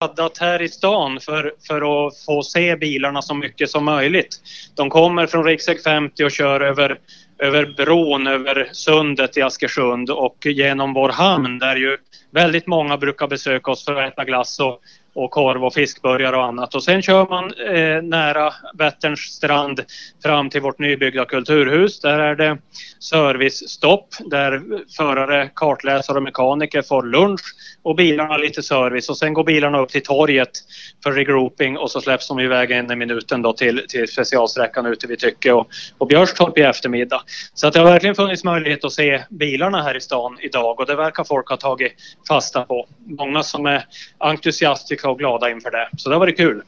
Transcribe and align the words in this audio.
laddat 0.00 0.38
här 0.38 0.62
i 0.62 0.68
stan 0.68 1.20
för, 1.20 1.54
för 1.66 2.06
att 2.06 2.18
få 2.18 2.42
se 2.42 2.76
bilarna 2.76 3.22
så 3.22 3.34
mycket 3.34 3.70
som 3.70 3.84
möjligt. 3.84 4.36
De 4.76 4.90
kommer 4.90 5.26
från 5.26 5.44
riksväg 5.44 5.82
50 5.82 6.24
och 6.24 6.30
kör 6.30 6.60
över, 6.60 6.98
över 7.38 7.66
bron 7.66 8.26
över 8.26 8.68
sundet 8.72 9.36
i 9.36 9.42
Askersund 9.42 10.10
och 10.10 10.46
genom 10.46 10.94
vår 10.94 11.08
hamn 11.08 11.58
där 11.58 11.76
ju 11.76 11.96
väldigt 12.30 12.66
många 12.66 12.96
brukar 12.96 13.26
besöka 13.26 13.70
oss 13.70 13.84
för 13.84 13.94
att 13.94 14.12
äta 14.12 14.24
glass 14.24 14.60
och, 14.60 14.80
och 15.14 15.30
korv 15.30 15.64
och 15.64 15.74
fiskburgare 15.74 16.36
och 16.36 16.44
annat. 16.44 16.74
Och 16.74 16.84
sen 16.84 17.02
kör 17.02 17.26
man 17.28 17.44
eh, 17.54 18.02
nära 18.02 18.54
Vätterns 18.74 19.20
strand 19.20 19.80
fram 20.22 20.50
till 20.50 20.60
vårt 20.60 20.78
nybyggda 20.78 21.24
kulturhus. 21.24 22.00
Där 22.00 22.18
är 22.18 22.34
det 22.34 22.58
servicestopp 22.98 24.08
där 24.24 24.62
förare, 24.96 25.50
kartläsare 25.54 26.16
och 26.16 26.22
mekaniker 26.22 26.82
får 26.82 27.02
lunch 27.02 27.54
och 27.82 27.96
bilarna 27.96 28.36
lite 28.36 28.62
service 28.62 29.08
och 29.08 29.16
sen 29.16 29.34
går 29.34 29.44
bilarna 29.44 29.78
upp 29.78 29.88
till 29.88 30.02
torget 30.02 30.50
för 31.02 31.12
regrouping 31.12 31.78
och 31.78 31.90
så 31.90 32.00
släpps 32.00 32.28
de 32.28 32.40
iväg 32.40 32.70
en 32.70 32.92
i 32.92 32.96
minuten 32.96 33.42
då 33.42 33.52
till, 33.52 33.86
till 33.88 34.08
specialsträckan 34.08 34.86
ute 34.86 35.06
vid 35.06 35.18
Tycke 35.18 35.52
och, 35.52 35.68
och 35.98 36.06
Björstorp 36.06 36.58
i 36.58 36.62
eftermiddag. 36.62 37.22
Så 37.54 37.66
att 37.66 37.72
det 37.72 37.80
har 37.80 37.86
verkligen 37.86 38.14
funnits 38.14 38.44
möjlighet 38.44 38.84
att 38.84 38.92
se 38.92 39.24
bilarna 39.30 39.82
här 39.82 39.96
i 39.96 40.00
stan 40.00 40.38
idag 40.40 40.80
och 40.80 40.86
det 40.86 40.96
verkar 40.96 41.24
folk 41.24 41.48
ha 41.48 41.56
tagit 41.56 41.92
fasta 42.28 42.62
på. 42.62 42.86
Många 43.06 43.42
som 43.42 43.66
är 43.66 43.84
entusiastiska 44.18 44.99
och 45.08 45.18
glada 45.18 45.50
inför 45.50 45.70
det. 45.70 45.88
Så 45.96 46.08
det 46.08 46.14
har 46.14 46.20
varit 46.20 46.36
kul. 46.36 46.62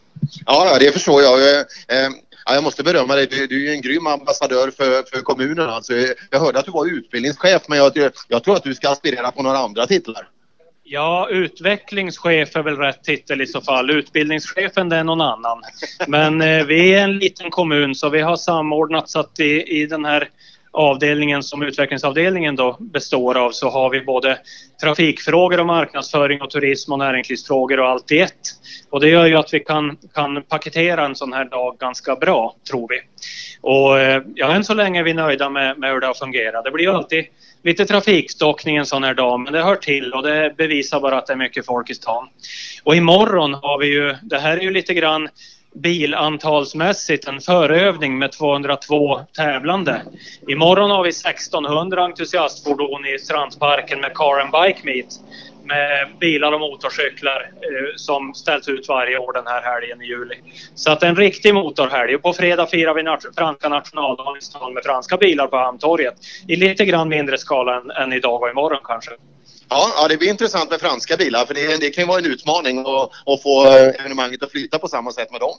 Ja, 0.47 0.79
det 0.81 0.93
förstår 0.93 1.23
jag. 1.23 1.61
Eh, 1.61 2.11
Ja, 2.45 2.55
jag 2.55 2.65
måste 2.65 2.83
berömma 2.83 3.15
dig. 3.15 3.27
Du, 3.27 3.47
du 3.47 3.69
är 3.71 3.75
en 3.75 3.81
grym 3.81 4.07
ambassadör 4.07 4.71
för, 4.71 5.11
för 5.11 5.23
kommunen. 5.23 5.71
Alltså, 5.71 5.93
jag 6.31 6.41
hörde 6.41 6.59
att 6.59 6.65
du 6.65 6.71
var 6.71 6.87
utbildningschef 6.87 7.63
men 7.69 7.79
jag, 7.79 8.11
jag 8.29 8.45
tror 8.45 8.57
att 8.57 8.63
du 8.63 8.75
ska 8.75 8.91
aspirera 8.91 9.31
på 9.31 9.43
några 9.43 9.59
andra 9.59 9.87
titlar. 9.87 10.29
Ja, 10.85 11.29
utvecklingschef 11.31 12.57
är 12.57 12.63
väl 12.63 12.77
rätt 12.77 13.05
titel 13.05 13.41
i 13.41 13.47
så 13.47 13.61
fall. 13.61 13.91
Utbildningschefen 13.91 14.89
det 14.89 14.97
är 14.97 15.05
någon 15.05 15.21
annan. 15.21 15.63
Men 16.07 16.41
eh, 16.41 16.65
vi 16.65 16.95
är 16.95 17.03
en 17.03 17.19
liten 17.19 17.51
kommun 17.51 17.95
så 17.95 18.09
vi 18.09 18.21
har 18.21 18.37
samordnat 18.37 19.11
så 19.11 19.21
att 19.21 19.41
i, 19.41 19.81
i 19.81 19.87
den 19.87 20.05
här 20.05 20.29
avdelningen 20.73 21.43
som 21.43 21.63
utvecklingsavdelningen 21.63 22.57
då 22.57 22.77
består 22.81 23.37
av 23.37 23.51
så 23.51 23.71
har 23.71 23.91
vi 23.91 24.01
både 24.01 24.39
trafikfrågor 24.83 25.61
och 25.61 25.67
marknadsföring 25.67 26.43
och 26.43 26.51
turism 26.51 26.93
och 26.93 26.99
näringslivsfrågor 26.99 27.81
och 27.81 27.89
allt 27.89 28.13
i 28.13 28.19
ett. 28.19 28.41
Och 28.91 29.01
det 29.01 29.09
gör 29.09 29.27
ju 29.27 29.37
att 29.37 29.55
vi 29.55 29.61
kan, 29.61 29.97
kan 30.15 30.43
paketera 30.43 31.05
en 31.05 31.17
sån 31.17 31.33
här 31.33 31.45
dag 31.45 31.77
ganska 31.79 32.17
bra, 32.17 32.57
tror 32.71 32.89
vi. 32.89 33.01
Och 33.61 33.99
eh, 33.99 34.23
ja, 34.35 34.53
än 34.53 34.65
så 34.65 34.75
länge 34.75 35.01
är 35.01 35.05
vi 35.05 35.15
nöjda 35.15 35.51
med, 35.51 35.79
med 35.79 35.93
hur 35.93 36.01
det 36.01 36.07
har 36.07 36.15
fungerat. 36.15 36.65
Det 36.65 36.71
blir 36.71 36.85
ju 36.85 36.91
alltid 36.91 37.25
lite 37.63 37.87
trafikstockning 37.87 38.77
en 38.77 38.87
sån 38.87 39.05
här 39.05 39.15
dag, 39.15 39.41
men 39.41 39.53
det 39.53 39.63
hör 39.63 39.77
till 39.77 40.13
och 40.13 40.23
det 40.23 40.55
bevisar 40.57 41.01
bara 41.01 41.19
att 41.19 41.27
det 41.27 41.33
är 41.33 41.37
mycket 41.37 41.67
folk 41.67 41.91
i 41.91 41.95
stan. 41.95 42.29
Och 42.85 42.97
imorgon 42.97 43.55
har 43.55 43.79
vi 43.79 43.87
ju, 43.87 44.17
det 44.23 44.39
här 44.39 44.57
är 44.57 44.63
ju 44.63 44.71
lite 44.71 44.95
grann 44.95 45.29
bilantalsmässigt 45.75 47.29
en 47.29 47.41
förövning 47.41 48.19
med 48.19 48.33
202 48.33 49.21
tävlande. 49.37 50.03
Imorgon 50.49 50.91
har 50.91 51.03
vi 51.03 51.09
1600 51.09 52.05
entusiastfordon 52.05 53.07
i 53.07 53.19
Strandsparken 53.19 54.01
med 54.01 54.15
Car 54.15 54.41
and 54.41 54.53
Bike 54.53 54.81
Meet 54.85 55.09
med 55.65 56.09
bilar 56.21 56.53
och 56.53 56.61
motorcyklar 56.61 57.41
eh, 57.41 57.97
som 57.97 58.35
ställs 58.35 58.69
ut 58.69 58.89
varje 58.89 59.19
år 59.19 59.33
den 59.33 59.47
här 59.47 59.63
helgen 59.63 60.03
i 60.03 60.07
juli. 60.07 60.35
Så 60.75 60.93
att 60.93 61.03
en 61.03 61.17
riktig 61.17 61.55
motorhelg. 61.55 62.15
Och 62.15 62.23
på 62.23 62.33
fredag 62.33 62.67
firar 62.67 62.95
vi 62.95 63.03
nat 63.03 63.25
franska 63.37 63.69
nationaldagen 63.69 64.37
i 64.39 64.41
stan 64.41 64.75
med 64.75 64.83
franska 64.85 65.17
bilar 65.17 65.47
på 65.47 65.57
Hamntorget 65.57 66.15
i 66.49 66.57
lite 66.57 66.85
grann 66.85 67.09
mindre 67.09 67.39
skala 67.39 67.77
än, 67.77 67.91
än 67.91 68.13
idag 68.13 68.43
och 68.43 68.51
imorgon 68.51 68.81
kanske. 68.85 69.11
Ja, 69.75 69.93
ja, 69.97 70.09
det 70.09 70.17
blir 70.17 70.29
intressant 70.29 70.71
med 70.71 70.81
franska 70.81 71.17
bilar 71.17 71.47
för 71.47 71.55
det, 71.55 71.81
det 71.81 71.91
kan 71.91 72.05
ju 72.05 72.09
vara 72.09 72.19
en 72.19 72.27
utmaning 72.27 72.79
att, 72.79 73.11
att 73.27 73.43
få 73.43 73.67
evenemanget 74.01 74.43
att 74.43 74.51
flyta 74.51 74.79
på 74.79 74.89
samma 74.89 75.13
sätt 75.13 75.31
med 75.31 75.41
dem. 75.41 75.55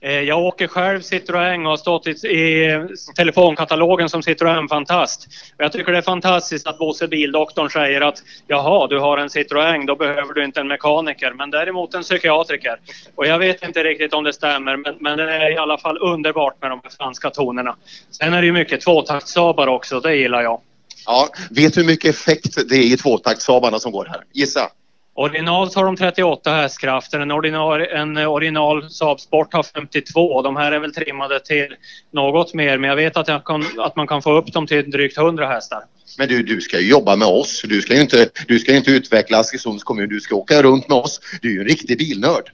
Eh, 0.00 0.20
jag 0.20 0.38
åker 0.38 0.66
själv 0.66 1.00
Citroën 1.00 1.64
och 1.64 1.70
har 1.70 1.76
stått 1.76 2.06
i, 2.06 2.10
i 2.10 2.86
telefonkatalogen 3.16 4.08
som 4.08 4.20
Citroën 4.20 4.68
Fantast. 4.68 5.28
Jag 5.58 5.72
tycker 5.72 5.92
det 5.92 5.98
är 5.98 6.02
fantastiskt 6.02 6.66
att 6.66 6.78
Bosse 6.78 7.08
Bildoktorn 7.08 7.70
säger 7.70 8.00
att 8.00 8.22
jaha, 8.46 8.86
du 8.86 8.98
har 8.98 9.18
en 9.18 9.28
Citroën, 9.28 9.86
då 9.86 9.96
behöver 9.96 10.34
du 10.34 10.44
inte 10.44 10.60
en 10.60 10.68
mekaniker, 10.68 11.32
men 11.32 11.50
däremot 11.50 11.94
en 11.94 12.02
psykiatriker. 12.02 12.76
Och 13.14 13.26
jag 13.26 13.38
vet 13.38 13.62
inte 13.62 13.84
riktigt 13.84 14.14
om 14.14 14.24
det 14.24 14.32
stämmer, 14.32 14.76
men, 14.76 14.96
men 15.00 15.18
det 15.18 15.32
är 15.32 15.52
i 15.52 15.56
alla 15.56 15.78
fall 15.78 15.98
underbart 15.98 16.62
med 16.62 16.70
de 16.70 16.80
franska 16.98 17.30
tonerna. 17.30 17.76
Sen 18.10 18.34
är 18.34 18.40
det 18.40 18.46
ju 18.46 18.52
mycket 18.52 18.80
tvåtaktssabar 18.80 19.66
också, 19.66 20.00
det 20.00 20.16
gillar 20.16 20.42
jag. 20.42 20.60
Ja, 21.06 21.28
vet 21.50 21.74
du 21.74 21.80
hur 21.80 21.86
mycket 21.86 22.10
effekt 22.10 22.68
det 22.68 22.76
är 22.76 22.92
i 22.92 22.96
tvåtaktssaabarna 22.96 23.78
som 23.78 23.92
går 23.92 24.04
här? 24.04 24.20
Gissa! 24.32 24.70
Originalt 25.16 25.74
har 25.74 25.84
de 25.84 25.96
38 25.96 26.54
hästkrafter, 26.54 27.20
en, 27.20 27.30
original, 27.30 27.80
en 27.80 28.16
original 28.16 28.90
Saab 28.90 29.20
Sport 29.20 29.52
har 29.52 29.62
52. 29.62 30.42
De 30.42 30.56
här 30.56 30.72
är 30.72 30.78
väl 30.78 30.94
trimmade 30.94 31.40
till 31.40 31.76
något 32.12 32.54
mer 32.54 32.78
men 32.78 32.88
jag 32.90 32.96
vet 32.96 33.16
att, 33.16 33.44
kan, 33.44 33.64
att 33.78 33.96
man 33.96 34.06
kan 34.06 34.22
få 34.22 34.32
upp 34.32 34.52
dem 34.52 34.66
till 34.66 34.90
drygt 34.90 35.18
100 35.18 35.48
hästar. 35.48 35.84
Men 36.18 36.28
du, 36.28 36.42
du 36.42 36.60
ska 36.60 36.80
ju 36.80 36.88
jobba 36.88 37.16
med 37.16 37.28
oss. 37.28 37.62
Du 37.68 37.82
ska 37.82 37.94
ju 37.94 38.00
inte, 38.00 38.28
du 38.48 38.58
ska 38.58 38.76
inte 38.76 38.90
utveckla 38.90 39.38
Askersunds 39.38 39.84
kommun. 39.84 40.08
Du 40.08 40.20
ska 40.20 40.34
åka 40.34 40.62
runt 40.62 40.88
med 40.88 40.98
oss. 40.98 41.20
Du 41.42 41.48
är 41.48 41.52
ju 41.52 41.60
en 41.60 41.68
riktig 41.68 41.98
bilnörd. 41.98 42.50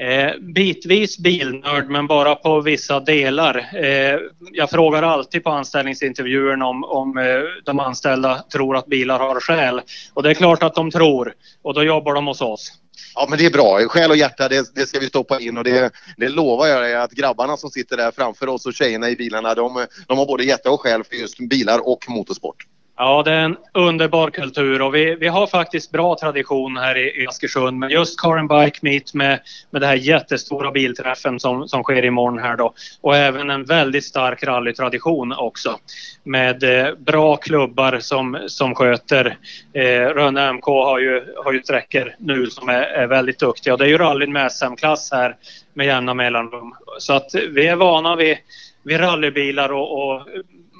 Eh, 0.00 0.32
bitvis 0.40 1.18
bilnörd 1.18 1.88
men 1.88 2.06
bara 2.06 2.34
på 2.34 2.60
vissa 2.60 3.00
delar. 3.00 3.68
Eh, 3.84 4.18
jag 4.52 4.70
frågar 4.70 5.02
alltid 5.02 5.44
på 5.44 5.50
anställningsintervjuerna 5.50 6.66
om, 6.66 6.84
om 6.84 7.18
eh, 7.18 7.40
de 7.64 7.80
anställda 7.80 8.44
tror 8.52 8.76
att 8.76 8.86
bilar 8.86 9.18
har 9.18 9.40
själ. 9.40 9.80
Och 10.14 10.22
det 10.22 10.30
är 10.30 10.34
klart 10.34 10.62
att 10.62 10.74
de 10.74 10.90
tror 10.90 11.34
och 11.62 11.74
då 11.74 11.82
jobbar 11.82 12.14
de 12.14 12.26
hos 12.26 12.40
oss. 12.40 12.72
Ja 13.14 13.26
men 13.30 13.38
det 13.38 13.46
är 13.46 13.50
bra. 13.50 13.78
Själ 13.88 14.10
och 14.10 14.16
hjärta 14.16 14.48
det, 14.48 14.74
det 14.74 14.86
ska 14.86 14.98
vi 14.98 15.06
stoppa 15.06 15.40
in 15.40 15.58
och 15.58 15.64
det, 15.64 15.90
det 16.16 16.28
lovar 16.28 16.66
jag 16.66 16.82
dig 16.82 16.94
att 16.94 17.12
grabbarna 17.12 17.56
som 17.56 17.70
sitter 17.70 17.96
där 17.96 18.10
framför 18.10 18.48
oss 18.48 18.66
och 18.66 18.74
tjejerna 18.74 19.10
i 19.10 19.16
bilarna 19.16 19.54
de, 19.54 19.86
de 20.06 20.18
har 20.18 20.26
både 20.26 20.44
hjärta 20.44 20.70
och 20.70 20.80
själ 20.80 21.04
för 21.04 21.16
just 21.16 21.38
bilar 21.38 21.88
och 21.88 22.04
motorsport. 22.08 22.66
Ja, 23.02 23.22
det 23.22 23.32
är 23.32 23.44
en 23.44 23.56
underbar 23.74 24.30
kultur 24.30 24.82
och 24.82 24.94
vi, 24.94 25.14
vi 25.14 25.28
har 25.28 25.46
faktiskt 25.46 25.90
bra 25.90 26.16
tradition 26.20 26.76
här 26.76 26.96
i, 26.96 27.22
i 27.22 27.26
Askersund 27.26 27.78
med 27.78 27.90
just 27.90 28.20
Car 28.20 28.36
and 28.36 28.48
Bike 28.48 28.78
Meet 28.82 29.14
med, 29.14 29.40
med 29.70 29.82
den 29.82 29.88
här 29.88 29.96
jättestora 29.96 30.70
bilträffen 30.70 31.40
som, 31.40 31.68
som 31.68 31.82
sker 31.82 32.04
imorgon 32.04 32.38
här 32.38 32.56
då. 32.56 32.74
Och 33.00 33.16
även 33.16 33.50
en 33.50 33.64
väldigt 33.64 34.04
stark 34.04 34.44
rallytradition 34.44 35.32
också 35.32 35.78
med 36.24 36.62
eh, 36.62 36.94
bra 36.94 37.36
klubbar 37.36 37.98
som, 38.00 38.38
som 38.46 38.74
sköter. 38.74 39.36
Eh, 39.72 39.82
Rönne 40.14 40.52
MK 40.52 40.66
har 40.66 40.98
ju, 40.98 41.34
har 41.44 41.52
ju 41.52 41.62
sträckor 41.62 42.14
nu 42.18 42.46
som 42.46 42.68
är, 42.68 42.82
är 42.82 43.06
väldigt 43.06 43.38
duktiga 43.38 43.72
och 43.72 43.78
det 43.78 43.84
är 43.84 43.88
ju 43.88 43.98
rallyn 43.98 44.32
med 44.32 44.52
SM-klass 44.52 45.12
här 45.12 45.36
med 45.74 45.86
jämna 45.86 46.14
mellanrum. 46.14 46.74
Så 46.98 47.12
att 47.12 47.34
vi 47.50 47.66
är 47.66 47.76
vana 47.76 48.16
vid, 48.16 48.36
vid 48.82 49.00
rallybilar 49.00 49.72
och, 49.72 50.08
och 50.08 50.26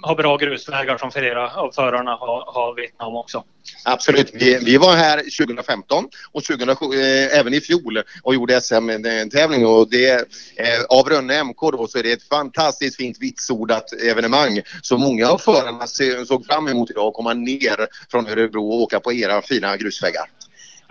har 0.03 0.15
bra 0.15 0.37
grusvägar 0.37 0.99
som 0.99 1.11
flera 1.11 1.51
av 1.51 1.73
förarna 1.73 2.11
har, 2.11 2.53
har 2.55 2.75
vittnat 2.75 3.09
om 3.09 3.17
också. 3.17 3.45
Absolut. 3.85 4.31
Vi, 4.35 4.59
vi 4.65 4.77
var 4.77 4.97
här 4.97 5.17
2015 5.17 6.05
och 6.33 6.45
2007, 6.45 6.87
eh, 6.87 7.39
även 7.39 7.55
i 7.55 7.61
fjol 7.61 8.03
och 8.23 8.35
gjorde 8.35 8.61
SM-tävling 8.61 9.67
och 9.67 9.91
det 9.91 10.11
eh, 10.57 10.85
av 10.89 11.09
Rönne 11.09 11.45
MK 11.45 11.61
då 11.61 11.87
så 11.87 11.99
är 11.99 12.03
det 12.03 12.13
ett 12.13 12.29
fantastiskt 12.29 12.97
fint 12.97 13.17
vitsordat 13.21 13.93
evenemang. 13.93 14.61
Så 14.83 14.99
många 14.99 15.29
av 15.29 15.39
förarna 15.39 15.87
såg 16.27 16.47
fram 16.47 16.69
emot 16.69 16.91
idag 16.91 17.07
att 17.07 17.15
komma 17.15 17.33
ner 17.35 17.87
från 18.11 18.27
Örebro 18.27 18.69
och 18.69 18.81
åka 18.81 19.01
på 19.01 19.13
era 19.13 19.43
fina 19.43 19.77
grusvägar. 19.77 20.27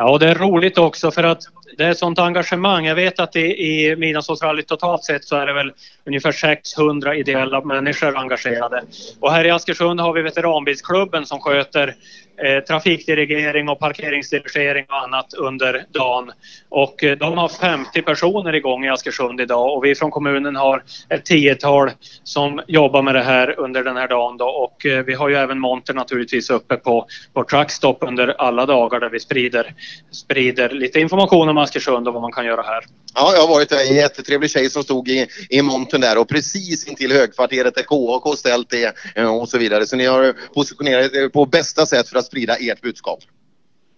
Ja, 0.01 0.17
det 0.17 0.27
är 0.27 0.35
roligt 0.35 0.77
också 0.77 1.11
för 1.11 1.23
att 1.23 1.41
det 1.77 1.83
är 1.83 1.91
ett 1.91 1.97
sånt 1.97 2.19
engagemang. 2.19 2.85
Jag 2.85 2.95
vet 2.95 3.19
att 3.19 3.35
i, 3.35 3.39
i 3.39 3.95
Midnattsåsrallyt 3.95 4.67
totalt 4.67 5.03
sett 5.03 5.25
så 5.25 5.35
är 5.35 5.45
det 5.45 5.53
väl 5.53 5.71
ungefär 6.05 6.31
600 6.31 7.15
ideella 7.15 7.61
människor 7.61 8.17
engagerade. 8.17 8.83
Och 9.19 9.31
här 9.31 9.45
i 9.45 9.51
Askersund 9.51 9.99
har 9.99 10.13
vi 10.13 10.21
veteranbilsklubben 10.21 11.25
som 11.25 11.39
sköter 11.39 11.95
eh, 12.45 12.63
trafikdirigering 12.63 13.69
och 13.69 13.79
parkeringsdirigering 13.79 14.85
och 14.89 15.03
annat 15.03 15.33
under 15.33 15.85
dagen. 15.93 16.31
Och 16.69 17.03
eh, 17.03 17.17
de 17.17 17.37
har 17.37 17.49
50 17.49 18.01
personer 18.01 18.55
igång 18.55 18.85
i 18.85 18.89
Askersund 18.89 19.41
idag 19.41 19.77
och 19.77 19.85
vi 19.85 19.95
från 19.95 20.11
kommunen 20.11 20.55
har 20.55 20.83
ett 21.09 21.25
tiotal 21.25 21.91
som 22.23 22.61
jobbar 22.67 23.01
med 23.01 23.15
det 23.15 23.23
här 23.23 23.59
under 23.59 23.83
den 23.83 23.97
här 23.97 24.07
dagen. 24.07 24.37
Då. 24.37 24.45
Och 24.45 24.85
eh, 24.85 25.03
vi 25.05 25.13
har 25.13 25.29
ju 25.29 25.35
även 25.35 25.59
monter 25.59 25.93
naturligtvis 25.93 26.49
uppe 26.49 26.75
på, 26.75 27.07
på 27.33 27.43
Truckstop 27.43 28.03
under 28.03 28.27
alla 28.27 28.65
dagar 28.65 28.99
där 28.99 29.09
vi 29.09 29.19
sprider, 29.19 29.73
sprider 30.11 30.69
lite 30.69 30.99
information 30.99 31.49
om 31.49 31.57
Askersund 31.57 32.07
och 32.07 32.13
vad 32.13 32.21
man 32.21 32.31
kan 32.31 32.45
göra 32.45 32.61
här. 32.61 32.83
Ja, 33.15 33.33
jag 33.33 33.41
har 33.41 33.47
varit 33.47 33.69
där. 33.69 33.89
En 33.89 33.95
jättetrevlig 33.95 34.49
tjej 34.49 34.69
som 34.69 34.83
stod 34.83 35.09
i, 35.09 35.27
i 35.49 35.61
montern 35.61 36.01
där 36.01 36.17
och 36.17 36.29
precis 36.29 36.87
intill 36.87 37.11
högkvarteret 37.11 37.75
där 37.75 37.83
KAK 37.83 38.37
ställt 38.37 38.69
det 38.69 38.95
eh, 39.15 39.35
och 39.35 39.49
så 39.49 39.57
vidare. 39.57 39.85
Så 39.85 39.95
ni 39.95 40.05
har 40.05 40.35
positionerat 40.53 41.13
er 41.13 41.29
på 41.29 41.45
bästa 41.45 41.85
sätt 41.85 42.09
för 42.09 42.19
att 42.19 42.28
sprida 42.29 42.55
ert 42.55 42.81
budskap. 42.81 43.19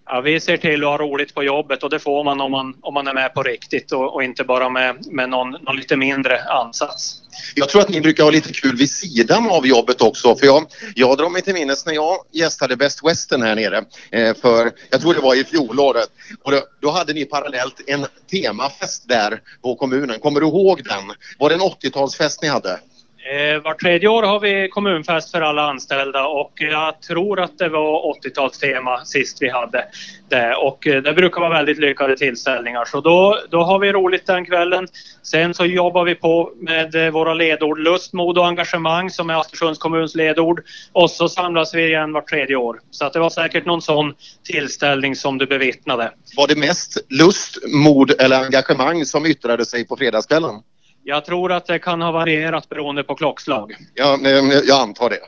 Ja, 0.06 0.22
vi 0.22 0.40
ser 0.40 0.58
till 0.58 0.84
att 0.84 0.90
ha 0.90 0.98
roligt 0.98 1.34
på 1.34 1.44
jobbet 1.44 1.84
och 1.84 1.90
det 1.90 2.00
får 2.00 2.24
man 2.24 2.42
om 2.42 2.52
man, 2.52 2.76
om 2.82 2.94
man 2.94 3.08
är 3.08 3.14
med 3.14 3.34
på 3.34 3.44
riktigt 3.44 3.92
och, 3.92 4.14
och 4.14 4.24
inte 4.24 4.44
bara 4.44 4.70
med, 4.70 5.06
med 5.12 5.30
någon, 5.30 5.52
någon 5.52 5.76
lite 5.76 5.96
mindre 5.96 6.44
ansats. 6.44 7.22
Jag 7.56 7.70
tror 7.70 7.82
att 7.82 7.90
ni 7.90 8.02
brukar 8.02 8.24
ha 8.24 8.32
lite 8.32 8.54
kul 8.54 8.76
vid 8.76 8.92
sidan 8.92 9.50
av 9.50 9.68
jobbet 9.68 10.02
också. 10.02 10.36
För 10.36 10.46
jag, 10.46 10.66
jag 10.96 11.18
drar 11.18 11.30
mig 11.30 11.42
till 11.42 11.54
minnes 11.54 11.86
när 11.86 11.94
jag 11.94 12.18
gästade 12.32 12.76
Best 12.76 13.08
Western 13.08 13.42
här 13.42 13.56
nere. 13.56 13.84
Eh, 14.12 14.36
för 14.36 14.72
jag 14.90 15.02
tror 15.02 15.14
det 15.14 15.20
var 15.20 15.36
i 15.36 15.44
fjolåret. 15.44 16.10
Och 16.44 16.52
då, 16.52 16.62
då 16.82 16.92
hade 16.92 17.14
ni 17.14 17.26
parallellt 17.26 17.82
en 17.88 18.06
temafest 18.32 19.08
där 19.08 19.42
på 19.62 19.76
kommunen. 19.76 20.20
Kommer 20.20 20.40
du 20.40 20.48
ihåg 20.48 20.84
den? 20.84 21.16
Var 21.40 21.50
det 21.50 21.56
en 21.56 21.62
80-talsfest 21.62 22.40
ni 22.42 22.48
hade? 22.48 22.80
Eh, 23.24 23.54
vart 23.54 23.66
var 23.66 23.74
tredje 23.74 24.10
år 24.10 24.24
har 24.24 24.40
vi 24.40 24.70
kommunfest 24.70 25.32
för 25.32 25.42
alla 25.42 25.70
anställda 25.70 26.26
och 26.26 26.52
jag 26.56 27.02
tror 27.02 27.40
att 27.40 27.58
det 27.58 27.70
var 27.70 28.14
80-talstema 28.14 29.04
sist 29.04 29.38
vi 29.42 29.50
hade 29.50 29.86
det. 30.30 30.56
Och 30.56 30.88
eh, 30.88 31.02
det 31.02 31.14
brukar 31.14 31.42
vara 31.42 31.50
väldigt 31.50 31.78
lyckade 31.78 32.18
tillställningar 32.18 32.86
så 32.86 33.02
då, 33.02 33.40
då 33.50 33.64
har 33.64 33.80
vi 33.80 33.92
roligt 33.92 34.26
den 34.26 34.46
kvällen. 34.46 34.88
Sen 35.24 35.54
så 35.54 35.66
jobbar 35.66 36.04
vi 36.04 36.16
på 36.16 36.52
med 36.56 36.96
eh, 36.96 37.12
våra 37.12 37.34
ledord 37.34 37.80
lust, 37.80 38.14
mod 38.14 38.38
och 38.38 38.48
engagemang 38.48 39.10
som 39.10 39.30
är 39.30 39.40
Östersunds 39.40 39.80
kommuns 39.80 40.16
ledord. 40.16 40.64
Och 40.94 41.12
så 41.12 41.30
samlas 41.30 41.74
vi 41.74 41.86
igen 41.86 42.14
var 42.14 42.22
tredje 42.22 42.56
år. 42.56 42.80
Så 42.92 43.06
att 43.06 43.14
det 43.14 43.20
var 43.20 43.30
säkert 43.30 43.66
någon 43.66 43.82
sån 43.82 44.14
tillställning 44.44 45.16
som 45.16 45.38
du 45.38 45.46
bevittnade. 45.46 46.12
Var 46.38 46.48
det 46.48 46.56
mest 46.56 46.98
lust, 47.10 47.58
mod 47.68 48.12
eller 48.20 48.44
engagemang 48.44 49.06
som 49.06 49.26
yttrade 49.26 49.66
sig 49.66 49.88
på 49.88 49.98
fredagskvällen? 49.98 50.56
Jag 51.04 51.26
tror 51.26 51.52
att 51.52 51.66
det 51.66 51.80
kan 51.80 52.02
ha 52.02 52.12
varierat 52.12 52.70
beroende 52.70 53.04
på 53.04 53.16
klockslag. 53.16 53.76
Ja, 53.94 54.20
jag 54.66 54.82
antar 54.82 55.10
det. 55.10 55.20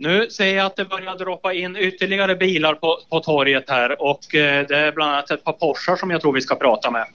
Nu 0.00 0.30
ser 0.30 0.54
jag 0.54 0.66
att 0.66 0.76
det 0.76 0.84
börjar 0.84 1.16
droppa 1.18 1.52
in 1.52 1.76
ytterligare 1.76 2.36
bilar 2.36 2.74
på, 2.74 2.98
på 3.10 3.20
torget 3.20 3.70
här 3.70 4.02
och 4.02 4.34
eh, 4.34 4.66
det 4.66 4.76
är 4.76 4.92
bland 4.92 5.12
annat 5.12 5.30
ett 5.30 5.44
par 5.44 5.52
Porschar 5.52 5.96
som 5.96 6.10
jag 6.10 6.20
tror 6.20 6.32
vi 6.32 6.40
ska 6.40 6.54
prata 6.54 6.90
med. 6.90 7.06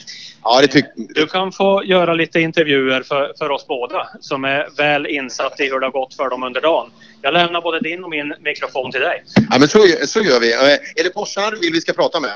Ja, 0.44 0.62
det 0.62 0.68
tycker 0.68 0.92
Du 0.96 1.26
kan 1.26 1.52
få 1.52 1.84
göra 1.86 2.14
lite 2.14 2.40
intervjuer 2.40 3.04
för, 3.04 3.34
för 3.38 3.50
oss 3.50 3.68
båda 3.68 4.08
som 4.20 4.46
är 4.46 4.68
väl 4.78 5.08
insatt 5.08 5.60
i 5.60 5.64
hur 5.64 5.80
det 5.80 5.86
har 5.86 5.92
gått 5.92 6.14
för 6.14 6.30
dem 6.30 6.44
under 6.44 6.62
dagen. 6.62 6.92
Jag 7.22 7.34
lämnar 7.34 7.62
både 7.62 7.80
din 7.80 8.04
och 8.04 8.10
min 8.10 8.34
mikrofon 8.40 8.92
till 8.92 9.02
dig. 9.02 9.24
Ja, 9.50 9.60
men 9.60 9.68
så, 9.68 9.80
så 10.06 10.20
gör 10.22 10.40
vi. 10.40 10.54
Eh, 10.54 10.60
är 10.96 11.04
det 11.04 11.10
Porschar 11.10 11.52
du 11.52 11.60
vill 11.60 11.74
vi 11.74 11.82
ska 11.82 11.94
prata 11.94 12.20
med? 12.20 12.32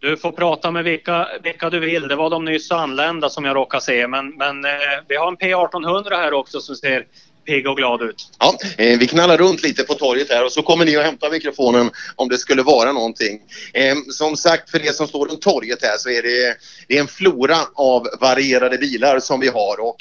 Du 0.00 0.16
får 0.16 0.32
prata 0.32 0.70
med 0.70 0.84
vilka, 0.84 1.28
vilka 1.42 1.70
du 1.70 1.80
vill. 1.80 2.08
Det 2.08 2.16
var 2.16 2.30
de 2.30 2.44
nyss 2.44 2.70
anlända 2.70 3.30
som 3.30 3.44
jag 3.44 3.56
råkade 3.56 3.82
se. 3.82 4.06
Men, 4.06 4.28
men 4.36 4.64
eh, 4.64 4.70
vi 5.08 5.16
har 5.16 5.28
en 5.28 5.36
P1800 5.36 6.10
här 6.10 6.32
också 6.32 6.60
som 6.60 6.76
ser 6.76 7.06
pigg 7.46 7.68
och 7.68 7.76
glad 7.76 8.02
ut. 8.02 8.30
Ja, 8.38 8.58
eh, 8.78 8.98
vi 8.98 9.06
knallar 9.06 9.36
runt 9.36 9.62
lite 9.62 9.84
på 9.84 9.94
torget 9.94 10.30
här 10.30 10.44
och 10.44 10.52
så 10.52 10.62
kommer 10.62 10.84
ni 10.84 10.96
att 10.96 11.04
hämta 11.04 11.30
mikrofonen 11.30 11.90
om 12.16 12.28
det 12.28 12.38
skulle 12.38 12.62
vara 12.62 12.92
någonting. 12.92 13.40
Eh, 13.72 13.96
som 14.10 14.36
sagt, 14.36 14.70
för 14.70 14.86
er 14.86 14.92
som 14.92 15.06
står 15.06 15.26
runt 15.28 15.42
torget 15.42 15.82
här 15.82 15.96
så 15.98 16.10
är 16.10 16.22
det, 16.22 16.56
det 16.88 16.96
är 16.96 17.00
en 17.00 17.06
flora 17.06 17.58
av 17.74 18.06
varierade 18.20 18.78
bilar 18.78 19.20
som 19.20 19.40
vi 19.40 19.48
har 19.48 19.80
och 19.80 19.96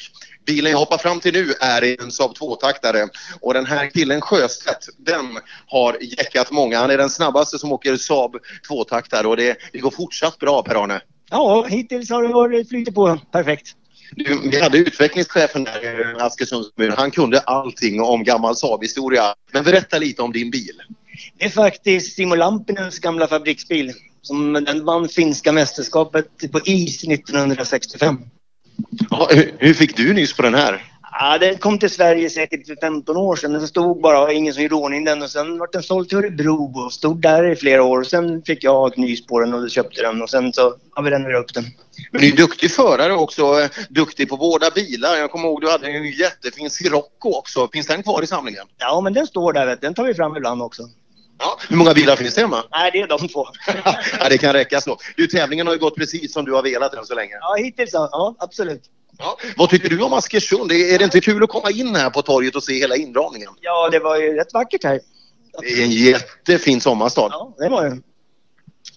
Bilen 0.47 0.71
jag 0.71 0.79
hoppar 0.79 0.97
fram 0.97 1.19
till 1.19 1.33
nu 1.33 1.53
är 1.59 2.01
en 2.03 2.11
Saab 2.11 2.31
2-taktare 2.31 3.07
och 3.41 3.53
den 3.53 3.65
här 3.65 3.89
killen 3.89 4.21
Sjöstedt, 4.21 4.87
den 4.97 5.39
har 5.67 5.97
jäckat 6.01 6.51
många. 6.51 6.79
Han 6.79 6.91
är 6.91 6.97
den 6.97 7.09
snabbaste 7.09 7.59
som 7.59 7.71
åker 7.71 7.97
Saab 7.97 8.35
2-taktare 8.69 9.27
och 9.27 9.37
det, 9.37 9.57
det 9.71 9.79
går 9.79 9.91
fortsatt 9.91 10.39
bra 10.39 10.63
Per-Arne. 10.63 11.01
Ja, 11.29 11.65
hittills 11.69 12.09
har 12.09 12.23
det 12.23 12.29
varit 12.29 12.69
flyter 12.69 12.91
på 12.91 13.19
perfekt. 13.31 13.75
Du, 14.11 14.49
vi 14.49 14.61
hade 14.61 14.77
utvecklingschefen 14.77 15.63
där 15.63 16.11
i 16.17 16.21
Askersunds 16.21 16.71
kommun. 16.75 16.93
Han 16.97 17.11
kunde 17.11 17.39
allting 17.39 18.01
om 18.01 18.23
gammal 18.23 18.55
Saab-historia. 18.55 19.35
Men 19.51 19.63
berätta 19.63 19.97
lite 19.97 20.21
om 20.21 20.31
din 20.31 20.51
bil. 20.51 20.81
Det 21.37 21.45
är 21.45 21.49
faktiskt 21.49 22.15
Simo 22.15 22.35
Lampinens 22.35 22.99
gamla 22.99 23.27
fabriksbil. 23.27 23.93
Som 24.21 24.53
den 24.53 24.85
vann 24.85 25.09
finska 25.09 25.51
mästerskapet 25.51 26.51
på 26.51 26.59
is 26.65 27.03
1965. 27.03 28.17
Ja, 29.09 29.29
hur 29.57 29.73
fick 29.73 29.97
du 29.97 30.13
nyss 30.13 30.33
på 30.33 30.41
den 30.41 30.53
här? 30.53 30.83
Ja, 31.19 31.37
den 31.37 31.57
kom 31.57 31.79
till 31.79 31.89
Sverige 31.89 32.29
säkert 32.29 32.67
för 32.67 32.75
15 32.81 33.17
år 33.17 33.35
sedan. 33.35 33.53
Den 33.53 33.67
stod 33.67 34.01
bara, 34.01 34.33
ingen 34.33 34.53
som 34.53 34.63
gjorde 34.63 34.75
ordning 34.75 35.03
den 35.03 35.21
och 35.21 35.29
sen 35.29 35.57
var 35.57 35.69
den 35.71 35.83
såld 35.83 36.09
till 36.09 36.17
Örebro 36.17 36.85
och 36.85 36.93
stod 36.93 37.21
där 37.21 37.51
i 37.51 37.55
flera 37.55 37.83
år. 37.83 38.03
Sen 38.03 38.41
fick 38.41 38.63
jag 38.63 38.91
ett 38.91 38.97
nys 38.97 39.25
på 39.25 39.39
den 39.39 39.53
och 39.53 39.69
köpte 39.69 40.01
den 40.01 40.21
och 40.21 40.29
sen 40.29 40.53
så 40.53 40.75
har 40.91 41.03
vi 41.03 41.11
renoverat 41.11 41.43
upp 41.43 41.53
den. 41.53 41.63
Men 42.11 42.21
du 42.21 42.27
är 42.27 42.37
duktig 42.37 42.71
förare 42.71 43.13
också, 43.13 43.69
duktig 43.89 44.29
på 44.29 44.35
vårda 44.35 44.71
bilar. 44.71 45.15
Jag 45.15 45.31
kommer 45.31 45.47
ihåg 45.47 45.61
du 45.61 45.71
hade 45.71 45.87
en 45.87 46.11
jättefin 46.11 46.69
Sirocco 46.69 47.33
också. 47.33 47.69
Finns 47.73 47.87
den 47.87 48.03
kvar 48.03 48.23
i 48.23 48.27
samlingen? 48.27 48.65
Ja, 48.77 49.01
men 49.01 49.13
den 49.13 49.27
står 49.27 49.53
där. 49.53 49.77
Den 49.81 49.93
tar 49.93 50.03
vi 50.03 50.13
fram 50.13 50.37
ibland 50.37 50.61
också. 50.61 50.83
Ja, 51.39 51.59
hur 51.69 51.77
många 51.77 51.93
bilar 51.93 52.15
finns 52.15 52.35
det 52.35 52.41
hemma? 52.41 52.63
Nej, 52.71 52.91
det 52.93 52.99
är 52.99 53.07
de 53.07 53.27
två. 53.27 53.47
ja, 54.19 54.29
det 54.29 54.37
kan 54.37 54.53
räcka 54.53 54.81
så. 54.81 54.97
Du, 55.15 55.27
tävlingen 55.27 55.67
har 55.67 55.73
ju 55.73 55.79
gått 55.79 55.95
precis 55.95 56.33
som 56.33 56.45
du 56.45 56.53
har 56.53 56.63
velat 56.63 56.93
än 56.93 57.05
så 57.05 57.15
länge. 57.15 57.33
Ja, 57.41 57.55
hittills 57.57 57.93
ja. 57.93 58.35
Absolut. 58.39 58.81
Ja. 59.17 59.37
Vad 59.57 59.69
tycker 59.69 59.89
du 59.89 60.01
om 60.01 60.13
Askersund? 60.13 60.71
Är 60.71 60.97
det 60.97 61.03
inte 61.03 61.21
kul 61.21 61.43
att 61.43 61.49
komma 61.49 61.71
in 61.71 61.95
här 61.95 62.09
på 62.09 62.21
torget 62.21 62.55
och 62.55 62.63
se 62.63 62.73
hela 62.73 62.95
inramningen? 62.95 63.49
Ja, 63.61 63.89
det 63.89 63.99
var 63.99 64.17
ju 64.17 64.33
rätt 64.33 64.53
vackert 64.53 64.83
här. 64.83 64.99
Det 65.61 65.67
är 65.67 65.83
en 65.83 65.91
jättefin 65.91 66.81
sommarstad. 66.81 67.29
Ja, 67.31 67.55
det 67.57 67.69
var 67.69 67.83
det. 67.83 67.97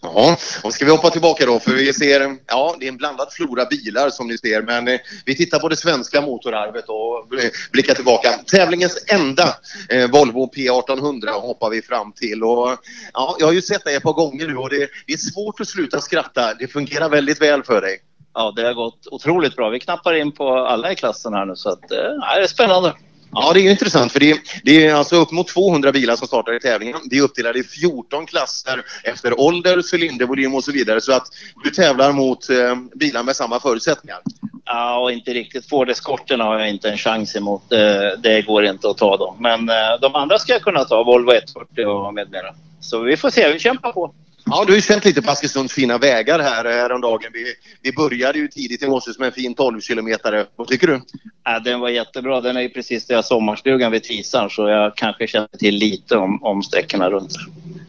Ja, 0.02 0.36
och 0.64 0.74
ska 0.74 0.84
vi 0.84 0.90
hoppa 0.90 1.10
tillbaka 1.10 1.46
då 1.46 1.60
för 1.60 1.70
vi 1.70 1.92
ser, 1.92 2.36
ja 2.46 2.76
det 2.80 2.86
är 2.86 2.88
en 2.88 2.96
blandad 2.96 3.32
flora 3.32 3.64
bilar 3.64 4.10
som 4.10 4.26
ni 4.26 4.38
ser 4.38 4.62
men 4.62 4.88
eh, 4.88 5.00
vi 5.24 5.36
tittar 5.36 5.58
på 5.58 5.68
det 5.68 5.76
svenska 5.76 6.20
motorarvet 6.20 6.84
och 6.88 7.28
blickar 7.72 7.94
tillbaka. 7.94 8.32
Tävlingens 8.46 9.04
enda 9.06 9.56
eh, 9.88 10.10
Volvo 10.10 10.50
P1800 10.52 11.30
hoppar 11.30 11.70
vi 11.70 11.82
fram 11.82 12.12
till 12.12 12.42
och 12.42 12.76
ja, 13.12 13.36
jag 13.38 13.46
har 13.46 13.52
ju 13.52 13.62
sett 13.62 13.84
dig 13.84 13.94
ett 13.94 14.02
par 14.02 14.12
gånger 14.12 14.46
nu 14.46 14.56
och 14.56 14.70
det, 14.70 14.88
det 15.06 15.12
är 15.12 15.16
svårt 15.16 15.60
att 15.60 15.68
sluta 15.68 16.00
skratta. 16.00 16.54
Det 16.54 16.68
fungerar 16.68 17.08
väldigt 17.08 17.42
väl 17.42 17.62
för 17.62 17.80
dig. 17.80 17.98
Ja, 18.34 18.52
det 18.56 18.62
har 18.62 18.74
gått 18.74 19.06
otroligt 19.10 19.56
bra. 19.56 19.68
Vi 19.68 19.80
knappar 19.80 20.14
in 20.14 20.32
på 20.32 20.58
alla 20.58 20.92
i 20.92 20.96
klassen 20.96 21.34
här 21.34 21.44
nu 21.44 21.56
så 21.56 21.68
att, 21.68 21.92
eh, 21.92 21.98
det 21.98 22.42
är 22.42 22.46
spännande. 22.46 22.94
Ja, 23.32 23.52
det 23.52 23.60
är 23.60 23.70
intressant 23.70 24.12
för 24.12 24.20
det, 24.20 24.40
det, 24.64 24.86
är 24.86 24.94
alltså 24.94 25.16
upp 25.16 25.30
mot 25.30 25.48
200 25.48 25.92
bilar 25.92 26.16
som 26.16 26.26
startar 26.26 26.56
i 26.56 26.60
tävlingen. 26.60 27.00
Det 27.04 27.16
är 27.16 27.22
uppdelade 27.22 27.58
i 27.58 27.62
14 27.64 28.26
klasser 28.26 28.82
efter 29.04 29.40
ålder, 29.40 29.82
cylindervolym 29.94 30.54
och 30.54 30.64
så 30.64 30.72
vidare. 30.72 31.00
Så 31.00 31.12
att 31.12 31.26
du 31.64 31.70
tävlar 31.70 32.12
mot 32.12 32.50
eh, 32.50 32.76
bilar 32.94 33.22
med 33.22 33.36
samma 33.36 33.60
förutsättningar. 33.60 34.18
Ja, 34.64 34.98
och 34.98 35.12
inte 35.12 35.30
riktigt. 35.30 35.68
Ford-eskorterna 35.68 36.44
har 36.44 36.58
jag 36.58 36.70
inte 36.70 36.90
en 36.90 36.96
chans 36.96 37.36
emot. 37.36 37.62
Det, 37.68 38.16
det 38.16 38.42
går 38.42 38.64
inte 38.64 38.90
att 38.90 38.98
ta 38.98 39.16
dem. 39.16 39.36
Men 39.38 39.68
eh, 39.68 40.00
de 40.00 40.14
andra 40.14 40.38
ska 40.38 40.52
jag 40.52 40.62
kunna 40.62 40.84
ta. 40.84 41.02
Volvo 41.02 41.32
140 41.32 41.86
och 41.86 42.14
med 42.14 42.30
mera. 42.30 42.54
Så 42.80 43.00
vi 43.00 43.16
får 43.16 43.30
se. 43.30 43.52
Vi 43.52 43.58
kämpar 43.58 43.92
på. 43.92 44.14
Ja, 44.46 44.64
du 44.64 44.72
har 44.72 44.76
ju 44.76 44.82
känt 44.82 45.04
lite 45.04 45.22
på 45.22 45.30
Askersunds 45.30 45.74
fina 45.74 45.98
vägar 45.98 46.38
här 46.38 46.64
häromdagen. 46.64 47.30
Vi, 47.32 47.54
vi 47.82 47.92
började 47.92 48.38
ju 48.38 48.48
tidigt 48.48 48.82
i 48.82 48.86
morse 48.86 49.10
med 49.18 49.26
en 49.26 49.32
fin 49.32 49.54
12 49.54 49.80
kilometare. 49.80 50.46
Vad 50.56 50.68
tycker 50.68 50.86
du? 50.86 51.00
Ja, 51.44 51.58
den 51.58 51.80
var 51.80 51.88
jättebra. 51.88 52.40
Den 52.40 52.56
är 52.56 52.60
ju 52.60 52.68
precis 52.68 53.06
där 53.06 53.14
jag 53.14 53.24
sommarstugan 53.24 53.92
vid 53.92 54.02
Tisan 54.02 54.50
så 54.50 54.68
jag 54.68 54.96
kanske 54.96 55.26
känner 55.26 55.48
till 55.58 55.74
lite 55.74 56.16
om, 56.16 56.42
om 56.42 56.62
sträckorna 56.62 57.10
runt. 57.10 57.32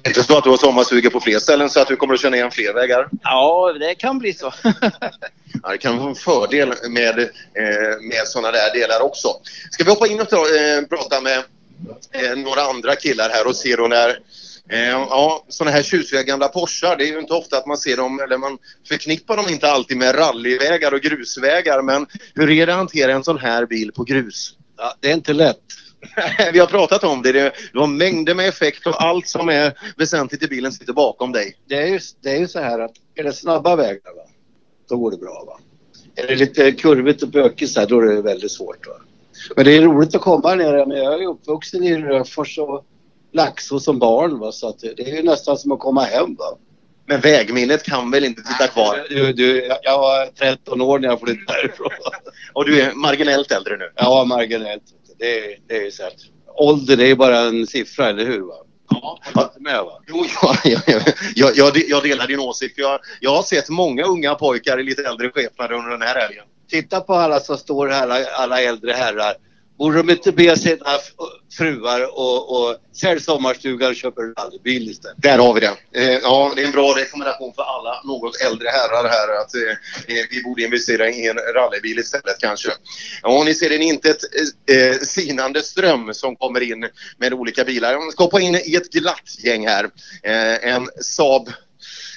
Det 0.01 0.07
är 0.07 0.09
inte 0.09 0.23
så 0.23 0.37
att 0.37 0.43
du 0.43 0.49
har 0.49 0.57
sommarstuga 0.57 1.09
på 1.09 1.19
fler 1.19 1.39
ställen 1.39 1.69
så 1.69 1.79
att 1.79 1.87
du 1.87 1.95
kommer 1.95 2.13
att 2.13 2.21
känna 2.21 2.37
igen 2.37 2.51
fler 2.51 2.73
vägar? 2.73 3.09
Ja, 3.23 3.73
det 3.79 3.95
kan 3.95 4.19
bli 4.19 4.33
så. 4.33 4.53
ja, 5.63 5.69
det 5.69 5.77
kan 5.77 5.97
vara 5.97 6.09
en 6.09 6.15
fördel 6.15 6.73
med, 6.89 7.19
eh, 7.19 8.01
med 8.01 8.27
sådana 8.27 8.51
där 8.51 8.79
delar 8.79 9.01
också. 9.01 9.27
Ska 9.71 9.83
vi 9.83 9.89
hoppa 9.89 10.07
in 10.07 10.21
och 10.21 10.29
ta, 10.29 10.37
eh, 10.37 10.81
prata 10.89 11.21
med 11.21 11.37
eh, 12.11 12.37
några 12.37 12.61
andra 12.61 12.95
killar 12.95 13.29
här 13.29 13.47
och 13.47 13.55
se 13.55 13.75
då 13.75 13.87
när 13.87 14.09
Eh, 14.09 14.15
ja, 14.79 15.45
sådana 15.47 15.71
här 15.71 15.83
tjusiga 15.83 16.23
gamla 16.23 16.47
Porschar, 16.47 16.97
det 16.97 17.03
är 17.03 17.11
ju 17.11 17.19
inte 17.19 17.33
ofta 17.33 17.57
att 17.57 17.65
man 17.65 17.77
ser 17.77 17.97
dem, 17.97 18.19
eller 18.19 18.37
man 18.37 18.57
förknippar 18.87 19.37
dem 19.37 19.45
inte 19.49 19.71
alltid 19.71 19.97
med 19.97 20.17
rallyvägar 20.17 20.93
och 20.93 21.01
grusvägar. 21.01 21.81
Men 21.81 22.07
hur 22.35 22.49
är 22.49 22.65
det 22.65 22.73
att 22.73 22.77
hantera 22.77 23.13
en 23.13 23.23
sån 23.23 23.37
här 23.37 23.65
bil 23.65 23.91
på 23.91 24.03
grus? 24.03 24.55
Ja, 24.77 24.93
det 24.99 25.09
är 25.09 25.13
inte 25.13 25.33
lätt. 25.33 25.57
Vi 26.53 26.59
har 26.59 26.67
pratat 26.67 27.03
om 27.03 27.21
det. 27.21 27.31
Det 27.31 27.53
har 27.73 27.87
mängder 27.87 28.35
med 28.35 28.47
effekt 28.47 28.87
och 28.87 29.03
allt 29.03 29.27
som 29.27 29.49
är 29.49 29.73
väsentligt 29.97 30.43
i 30.43 30.47
bilen 30.47 30.71
sitter 30.71 30.93
bakom 30.93 31.31
dig. 31.31 31.57
Det 31.67 31.75
är 31.75 31.87
ju, 31.87 31.99
det 32.21 32.29
är 32.29 32.39
ju 32.39 32.47
så 32.47 32.59
här 32.59 32.79
att 32.79 32.91
är 33.15 33.23
det 33.23 33.33
snabba 33.33 33.75
vägar, 33.75 34.15
va? 34.15 34.23
då 34.89 34.97
går 34.97 35.11
det 35.11 35.17
bra. 35.17 35.43
Va? 35.47 35.59
Är 36.15 36.27
det 36.27 36.35
lite 36.35 36.71
kurvigt 36.71 37.23
och 37.23 37.29
bökigt 37.29 37.75
då 37.89 37.99
är 37.99 38.05
det 38.05 38.21
väldigt 38.21 38.51
svårt. 38.51 38.87
Va? 38.87 38.93
Men 39.55 39.65
det 39.65 39.77
är 39.77 39.81
roligt 39.81 40.15
att 40.15 40.21
komma 40.21 40.55
ner. 40.55 40.73
Jag 40.73 41.23
är 41.23 41.27
uppvuxen 41.27 41.83
i 41.83 41.97
Röfors 41.97 42.57
och 42.57 42.85
Laxå 43.33 43.79
som 43.79 43.99
barn. 43.99 44.39
Va? 44.39 44.51
Så 44.51 44.67
att 44.67 44.79
det 44.79 44.99
är 44.99 45.15
ju 45.15 45.23
nästan 45.23 45.57
som 45.57 45.71
att 45.71 45.79
komma 45.79 46.03
hem. 46.03 46.35
Va? 46.35 46.57
Men 47.05 47.21
vägminnet 47.21 47.83
kan 47.83 48.11
väl 48.11 48.25
inte 48.25 48.41
sitta 48.41 48.67
kvar? 48.67 49.05
Du, 49.09 49.33
du, 49.33 49.71
jag 49.83 49.97
var 49.99 50.25
13 50.25 50.81
år 50.81 50.99
när 50.99 51.07
jag 51.07 51.19
flyttade 51.19 51.59
härifrån. 51.59 51.89
Och 52.53 52.65
du 52.65 52.81
är 52.81 52.93
marginellt 52.93 53.51
äldre 53.51 53.77
nu? 53.77 53.91
Ja, 53.95 54.25
marginellt. 54.25 54.83
Det, 55.19 55.39
är, 55.39 55.57
det 55.67 55.87
är 55.87 55.91
så 55.91 56.03
här. 56.03 56.11
Ålder 56.47 56.97
det 56.97 57.07
är 57.07 57.15
bara 57.15 57.39
en 57.39 57.67
siffra, 57.67 58.09
eller 58.09 58.25
hur? 58.25 58.41
Va? 58.41 58.55
Ja, 59.33 59.53
med, 59.59 59.83
va? 59.83 60.01
Jo, 60.07 60.25
ja, 61.35 61.51
jag, 61.55 61.77
jag 61.87 62.03
delar 62.03 62.27
din 62.27 62.39
åsikt. 62.39 62.77
Jag, 62.77 62.99
jag 63.19 63.35
har 63.35 63.43
sett 63.43 63.69
många 63.69 64.03
unga 64.03 64.35
pojkar 64.35 64.79
i 64.79 64.83
lite 64.83 65.03
äldre 65.03 65.29
skepnader 65.29 65.75
under 65.75 65.91
den 65.91 66.01
här 66.01 66.19
helgen. 66.19 66.45
Titta 66.69 67.01
på 67.01 67.13
alla 67.13 67.39
som 67.39 67.57
står 67.57 67.87
här, 67.87 68.25
alla 68.33 68.61
äldre 68.61 68.91
herrar 68.91 69.33
Borde 69.81 69.97
de 69.97 70.09
inte 70.09 70.31
be 70.31 70.57
sina 70.57 70.99
fruar 71.57 72.19
och, 72.19 72.55
och 72.55 72.77
sälj 72.93 73.21
sommarstugan 73.21 73.89
och 73.89 73.95
köpa 73.95 74.21
en 74.21 74.33
rallybil 74.33 74.89
istället? 74.89 75.17
Där 75.21 75.37
har 75.37 75.53
vi 75.53 75.59
det. 75.59 75.73
Eh, 75.95 76.19
ja, 76.23 76.51
det 76.55 76.61
är 76.61 76.65
en 76.65 76.71
bra 76.71 76.93
rekommendation 76.97 77.53
för 77.53 77.63
alla 77.63 78.01
något 78.03 78.41
äldre 78.41 78.67
herrar 78.69 79.09
här 79.09 79.41
att 79.41 79.55
eh, 79.55 80.15
eh 80.17 80.25
vi 80.29 80.43
borde 80.43 80.63
investera 80.63 81.09
i 81.09 81.27
en 81.27 81.37
rallybil 81.55 81.99
istället 81.99 82.39
kanske. 82.39 82.71
Ja, 83.21 83.43
ni 83.45 83.53
ser 83.53 83.71
en 83.71 83.81
inte 83.81 84.09
ett 84.09 84.23
eh, 84.71 84.77
eh, 84.77 84.97
sinande 84.97 85.61
ström 85.61 86.13
som 86.13 86.35
kommer 86.35 86.61
in 86.61 86.89
med 87.17 87.33
olika 87.33 87.63
bilar. 87.63 87.91
Jag 87.91 88.11
ska 88.13 88.23
hoppa 88.23 88.39
in 88.39 88.55
i 88.55 88.75
ett 88.75 88.91
glatt 88.91 89.43
gäng 89.43 89.67
här. 89.67 89.83
Eh, 90.23 90.73
en 90.73 90.89
Saab 91.01 91.49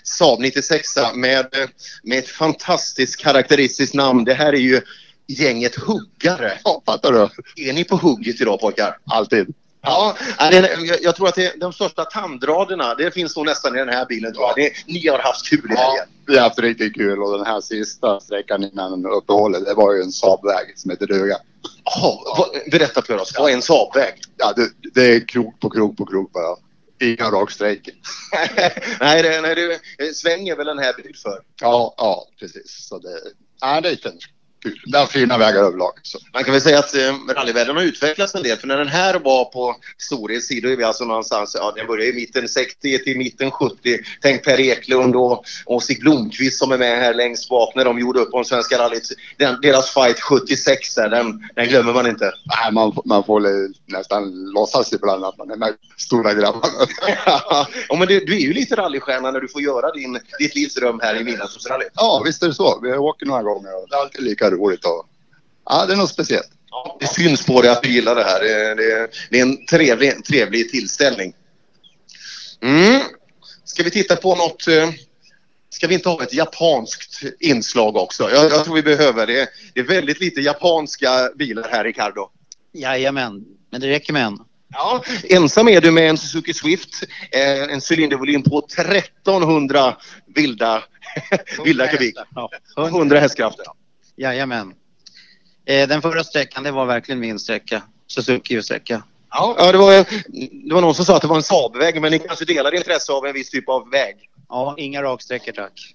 Saab 0.02 0.40
96 0.40 0.88
med, 1.14 1.38
eh, 1.38 1.68
med 2.02 2.18
ett 2.18 2.28
fantastiskt 2.28 3.16
karaktäristiskt 3.16 3.94
namn. 3.94 4.24
Det 4.24 4.34
här 4.34 4.52
är 4.52 4.58
ju 4.58 4.80
gänget 5.26 5.74
huggare. 5.74 6.58
Ja, 6.64 6.82
fattar 6.86 7.12
du? 7.12 7.28
Är 7.68 7.72
ni 7.72 7.84
på 7.84 7.96
hugget 7.96 8.40
idag 8.40 8.60
pojkar? 8.60 8.98
Alltid. 9.04 9.54
Ja, 9.86 10.16
jag, 11.00 11.16
tror 11.16 11.28
att 11.28 11.34
det, 11.34 11.60
de 11.60 11.72
största 11.72 12.04
tandraderna 12.04 12.94
det 12.94 13.10
finns 13.10 13.36
nog 13.36 13.46
nästan 13.46 13.74
i 13.74 13.78
den 13.78 13.88
här 13.88 14.06
bilen. 14.06 14.32
Jag. 14.36 14.52
Det, 14.56 14.72
ni 14.86 15.08
har 15.08 15.18
haft 15.18 15.48
kul 15.48 15.72
i 15.72 15.76
helgen. 15.76 15.94
Ja, 15.96 16.04
vi 16.26 16.36
har 16.36 16.42
haft 16.42 16.58
riktigt 16.58 16.94
kul 16.94 17.22
och 17.22 17.38
den 17.38 17.46
här 17.46 17.60
sista 17.60 18.20
sträckan 18.20 18.64
innan 18.64 19.06
uppehållet 19.06 19.64
det 19.64 19.74
var 19.74 19.94
ju 19.94 20.02
en 20.02 20.12
Saabväg 20.12 20.78
som 20.78 20.90
heter 20.90 21.06
duga. 21.06 21.36
Jaha, 21.84 22.46
berätta 22.70 23.02
för 23.02 23.20
oss. 23.20 23.32
Vad 23.38 23.50
är 23.50 23.54
en 23.54 23.62
Saabväg? 23.62 24.14
Ja, 24.36 24.52
det, 24.56 24.70
det 24.94 25.14
är 25.14 25.28
krok 25.28 25.60
på 25.60 25.70
krok 25.70 25.96
på 25.96 26.06
krok 26.06 26.32
bara. 26.32 26.56
Inga 27.00 27.30
raksträckor. 27.30 27.94
nej, 29.00 29.22
det, 29.22 29.40
nej, 29.40 29.80
det 29.98 30.14
svänger 30.14 30.56
väl 30.56 30.66
den 30.66 30.78
här 30.78 30.92
byggd 30.92 31.16
för. 31.16 31.40
Ja, 31.60 31.94
ja, 31.96 32.26
precis. 32.40 32.86
Så 32.88 32.98
det, 32.98 33.20
ja, 33.60 33.80
det 33.80 34.02
känns 34.02 34.24
är 34.64 35.06
fina 35.06 35.38
vägar 35.38 35.62
överlag. 35.62 35.92
Så. 36.02 36.18
Man 36.32 36.44
kan 36.44 36.52
väl 36.52 36.60
säga 36.60 36.78
att 36.78 36.94
eh, 36.94 37.34
rallyvärlden 37.34 37.76
har 37.76 37.82
utvecklats 37.82 38.34
en 38.34 38.42
del. 38.42 38.58
För 38.58 38.66
när 38.66 38.78
den 38.78 38.88
här 38.88 39.18
var 39.18 39.44
på 39.44 39.76
Storeds 39.98 40.46
sida 40.46 40.72
är 40.72 40.76
vi 40.76 40.84
alltså 40.84 41.04
någonstans, 41.04 41.56
ja 41.58 41.72
den 41.76 41.86
börjar 41.86 42.06
i 42.06 42.12
mitten 42.12 42.48
60 42.48 42.98
till 43.04 43.18
mitten 43.18 43.50
70. 43.50 43.76
Tänk 44.20 44.44
Per 44.44 44.60
Eklund 44.60 45.16
och, 45.16 45.44
och 45.66 45.82
Stig 45.82 46.00
Blomqvist 46.00 46.58
som 46.58 46.72
är 46.72 46.78
med 46.78 46.98
här 46.98 47.14
längst 47.14 47.48
bak 47.48 47.74
när 47.74 47.84
de 47.84 47.98
gjorde 47.98 48.20
upp 48.20 48.34
om 48.34 48.44
Svenska 48.44 48.78
rallyt. 48.78 49.08
Den, 49.36 49.60
deras 49.62 49.90
fight 49.90 50.20
76 50.20 50.94
där, 50.94 51.08
den, 51.08 51.48
den 51.54 51.68
glömmer 51.68 51.92
man 51.92 52.06
inte. 52.06 52.24
Nej, 52.24 52.72
man, 52.72 52.96
man 53.04 53.24
får 53.24 53.40
nästan 53.92 54.44
låtsas 54.52 54.92
ibland 54.92 55.24
att 55.24 55.38
man 55.38 55.50
är 55.50 55.56
med 55.56 55.74
stora 55.96 56.34
grabbarna. 56.34 56.86
ja, 57.88 57.96
men 57.98 58.08
du, 58.08 58.20
du 58.20 58.36
är 58.36 58.40
ju 58.40 58.52
lite 58.52 58.76
rallystjärna 58.76 59.30
när 59.30 59.40
du 59.40 59.48
får 59.48 59.62
göra 59.62 59.92
din, 59.92 60.18
ditt 60.38 60.54
livs 60.54 60.74
dröm 60.74 61.00
här 61.02 61.20
i 61.20 61.24
Midnattsrallyt. 61.24 61.90
Ja, 61.94 62.22
visst 62.24 62.42
är 62.42 62.46
det 62.46 62.54
så. 62.54 62.80
Vi 62.82 62.92
åker 62.92 63.26
några 63.26 63.42
gånger 63.42 63.82
och 63.82 63.88
det 63.90 63.96
är 63.96 64.00
alltid 64.00 64.24
lika 64.24 64.50
roligt. 64.54 64.84
Och, 64.84 65.06
ja, 65.64 65.86
det 65.86 65.92
är 65.92 65.96
något 65.96 66.10
speciellt. 66.10 66.50
Det 67.00 67.06
syns 67.06 67.46
på 67.46 67.62
dig 67.62 67.70
att 67.70 67.82
du 67.82 67.88
gillar 67.88 68.14
det 68.14 68.24
här. 68.24 68.40
Det, 68.40 68.74
det, 68.74 69.08
det 69.30 69.38
är 69.38 69.42
en 69.42 69.66
trevlig, 69.66 70.24
trevlig 70.24 70.70
tillställning. 70.70 71.32
Mm. 72.62 73.00
Ska 73.64 73.82
vi 73.82 73.90
titta 73.90 74.16
på 74.16 74.34
något... 74.34 74.68
eh, 74.68 74.90
Ska 75.70 75.86
vi 75.86 75.94
inte 75.94 76.08
ha 76.08 76.22
ett 76.22 76.34
japanskt 76.34 77.22
inslag 77.40 77.96
också? 77.96 78.30
Jag, 78.30 78.50
jag 78.50 78.64
tror 78.64 78.74
vi 78.74 78.82
behöver 78.82 79.26
det. 79.26 79.48
Det 79.74 79.80
är 79.80 79.84
väldigt 79.84 80.20
lite 80.20 80.40
japanska 80.40 81.30
bilar 81.36 81.68
här, 81.70 81.84
Ricardo. 81.84 82.30
Jajamän, 82.72 83.44
men 83.72 83.80
det 83.80 83.88
räcker 83.90 84.12
med 84.12 84.24
en. 84.24 84.38
Ja, 84.72 85.04
ensam 85.24 85.68
är 85.68 85.80
du 85.80 85.90
med 85.90 86.10
en 86.10 86.18
Suzuki 86.18 86.54
Swift. 86.54 87.02
Eh, 87.30 87.62
en 87.62 87.80
cylindervolym 87.90 88.42
på 88.42 88.58
1300 88.58 89.96
vilda, 90.34 90.82
vilda 91.64 91.88
kubik. 91.88 92.14
Ja. 92.34 92.50
100 92.88 93.20
hästkrafter. 93.20 93.64
Jajamän. 94.16 94.74
Eh, 95.66 95.88
den 95.88 96.02
förra 96.02 96.24
sträckan, 96.24 96.62
det 96.62 96.70
var 96.70 96.86
verkligen 96.86 97.20
min 97.20 97.38
sträcka. 97.38 97.82
Suzuki-sträcka. 98.06 99.02
Ja, 99.30 99.54
ja 99.58 99.72
det, 99.72 99.78
var, 99.78 99.92
det 100.68 100.74
var 100.74 100.80
någon 100.80 100.94
som 100.94 101.04
sa 101.04 101.16
att 101.16 101.22
det 101.22 101.28
var 101.28 101.36
en 101.36 101.42
Saabväg, 101.42 102.00
men 102.00 102.12
ni 102.12 102.18
kanske 102.18 102.44
delar 102.44 102.74
intresse 102.74 103.12
av 103.12 103.26
en 103.26 103.32
viss 103.32 103.50
typ 103.50 103.68
av 103.68 103.90
väg? 103.90 104.16
Ja, 104.48 104.74
inga 104.78 105.02
raksträckor 105.02 105.52
tack. 105.52 105.94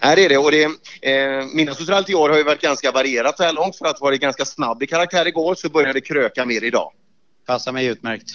Här 0.00 0.18
är 0.18 0.28
det. 0.28 0.38
Och 0.38 0.50
det 0.50 0.64
eh, 1.02 1.46
Midnattsrallyt 1.54 2.10
i 2.10 2.14
år 2.14 2.28
har 2.28 2.36
ju 2.36 2.44
varit 2.44 2.60
ganska 2.60 2.92
varierat 2.92 3.36
så 3.36 3.42
här 3.42 3.52
långt. 3.52 3.76
För 3.76 3.86
att 3.86 4.00
vara 4.00 4.16
ganska 4.16 4.44
snabb 4.44 4.82
i 4.82 4.86
karaktär 4.86 5.26
igår 5.26 5.54
så 5.54 5.68
började 5.68 5.92
det 5.92 6.00
kröka 6.00 6.44
mer 6.44 6.64
idag. 6.64 6.92
Passar 7.46 7.72
mig 7.72 7.86
utmärkt. 7.86 8.30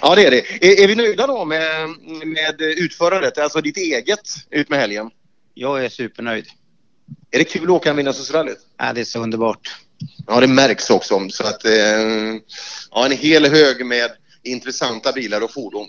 Ja, 0.00 0.14
det 0.14 0.26
är 0.26 0.30
det. 0.30 0.66
Är, 0.66 0.84
är 0.84 0.88
vi 0.88 0.94
nöjda 0.94 1.26
då 1.26 1.44
med, 1.44 1.88
med 2.24 2.60
utförandet? 2.60 3.38
Alltså 3.38 3.60
ditt 3.60 3.76
eget 3.76 4.20
ut 4.50 4.68
med 4.68 4.78
helgen? 4.78 5.10
Jag 5.54 5.84
är 5.84 5.88
supernöjd. 5.88 6.46
Är 7.30 7.38
det 7.38 7.44
kul 7.44 7.64
att 7.64 7.70
åka 7.70 7.94
Midnattsrallyt? 7.94 8.58
Ja, 8.78 8.92
det 8.92 9.00
är 9.00 9.04
så 9.04 9.18
underbart. 9.18 9.76
Ja, 10.26 10.40
det 10.40 10.46
märks 10.46 10.90
också. 10.90 11.28
Så 11.30 11.46
att, 11.46 11.64
eh, 11.64 11.72
ja, 12.90 13.06
en 13.06 13.12
hel 13.12 13.46
hög 13.46 13.86
med 13.86 14.10
intressanta 14.42 15.12
bilar 15.12 15.40
och 15.40 15.52
fordon. 15.52 15.86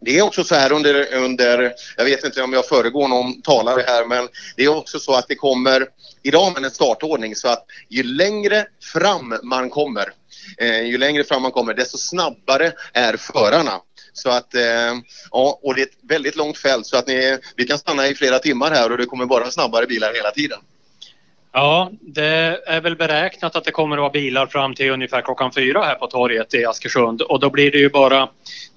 Det 0.00 0.18
är 0.18 0.22
också 0.22 0.44
så 0.44 0.54
här 0.54 0.72
under, 0.72 1.14
under, 1.14 1.72
jag 1.96 2.04
vet 2.04 2.24
inte 2.24 2.42
om 2.42 2.52
jag 2.52 2.68
föregår 2.68 3.08
någon 3.08 3.42
talare 3.42 3.84
här, 3.86 4.06
men 4.06 4.28
det 4.56 4.64
är 4.64 4.76
också 4.76 4.98
så 4.98 5.14
att 5.14 5.28
det 5.28 5.34
kommer 5.34 5.86
idag 6.22 6.52
med 6.52 6.64
en 6.64 6.70
startordning 6.70 7.36
så 7.36 7.48
att 7.48 7.66
ju 7.88 8.02
längre 8.02 8.66
fram 8.92 9.34
man 9.42 9.70
kommer, 9.70 10.12
eh, 10.58 10.82
ju 10.82 10.98
längre 10.98 11.24
fram 11.24 11.42
man 11.42 11.52
kommer, 11.52 11.74
desto 11.74 11.98
snabbare 11.98 12.72
är 12.92 13.16
förarna. 13.16 13.80
Så 14.12 14.30
att, 14.30 14.54
eh, 14.54 14.94
ja, 15.30 15.60
och 15.62 15.74
det 15.74 15.80
är 15.80 15.86
ett 15.86 15.98
väldigt 16.02 16.36
långt 16.36 16.58
fält 16.58 16.86
så 16.86 16.96
att 16.96 17.06
ni, 17.06 17.38
vi 17.56 17.64
kan 17.64 17.78
stanna 17.78 18.08
i 18.08 18.14
flera 18.14 18.38
timmar 18.38 18.70
här 18.70 18.92
och 18.92 18.98
det 18.98 19.06
kommer 19.06 19.26
bara 19.26 19.50
snabbare 19.50 19.86
bilar 19.86 20.14
hela 20.14 20.30
tiden. 20.30 20.58
Ja, 21.54 21.90
det 22.00 22.60
är 22.66 22.80
väl 22.80 22.96
beräknat 22.96 23.56
att 23.56 23.64
det 23.64 23.70
kommer 23.70 23.96
att 23.96 24.00
vara 24.00 24.10
bilar 24.10 24.46
fram 24.46 24.74
till 24.74 24.90
ungefär 24.90 25.20
klockan 25.20 25.52
fyra 25.52 25.82
här 25.82 25.94
på 25.94 26.06
torget 26.06 26.54
i 26.54 26.64
Askersund 26.64 27.22
och 27.22 27.40
då 27.40 27.50
blir 27.50 27.70
det 27.70 27.78
ju 27.78 27.88
bara 27.88 28.28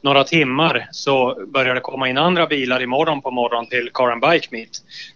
några 0.02 0.24
timmar 0.24 0.88
så 0.92 1.46
börjar 1.48 1.76
det 1.76 1.82
komma 1.82 2.10
in 2.10 2.18
andra 2.18 2.48
bilar 2.48 2.82
imorgon 2.82 3.22
på 3.22 3.32
morgonen 3.32 3.70
till 3.70 3.90
Car 3.94 4.12
and 4.12 4.22
Bike 4.22 4.48
Meet. 4.52 4.70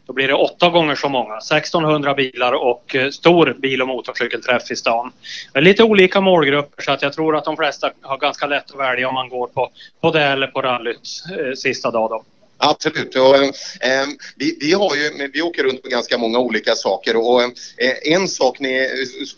Då 0.07 0.13
blir 0.13 0.27
det 0.27 0.33
åtta 0.33 0.69
gånger 0.69 0.95
så 0.95 1.09
många, 1.09 1.37
1600 1.37 2.13
bilar 2.13 2.53
och 2.53 2.95
eh, 2.95 3.09
stor 3.09 3.55
bil 3.59 3.81
och 3.81 3.87
motorcykelträff 3.87 4.71
i 4.71 4.75
stan. 4.75 5.11
Det 5.53 5.59
är 5.59 5.63
lite 5.63 5.83
olika 5.83 6.21
målgrupper 6.21 6.83
så 6.83 6.91
att 6.91 7.01
jag 7.01 7.13
tror 7.13 7.35
att 7.35 7.45
de 7.45 7.57
flesta 7.57 7.91
har 8.01 8.17
ganska 8.17 8.47
lätt 8.47 8.71
att 8.71 8.79
välja 8.79 9.07
om 9.07 9.13
man 9.13 9.29
går 9.29 9.47
på, 9.47 9.69
på 10.01 10.11
det 10.11 10.23
eller 10.23 10.47
på 10.47 10.61
rallyt 10.61 11.09
eh, 11.39 11.53
sista 11.55 11.91
dag 11.91 12.09
då. 12.09 12.23
Absolut. 12.61 13.15
Och, 13.15 13.35
eh, 13.35 14.07
vi, 14.35 14.57
vi, 14.61 14.73
har 14.73 14.95
ju, 14.95 15.29
vi 15.33 15.41
åker 15.41 15.63
runt 15.63 15.83
på 15.83 15.89
ganska 15.89 16.17
många 16.17 16.39
olika 16.39 16.75
saker 16.75 17.15
och 17.15 17.41
eh, 17.41 18.13
en 18.13 18.27
sak 18.27 18.59
ni, 18.59 18.89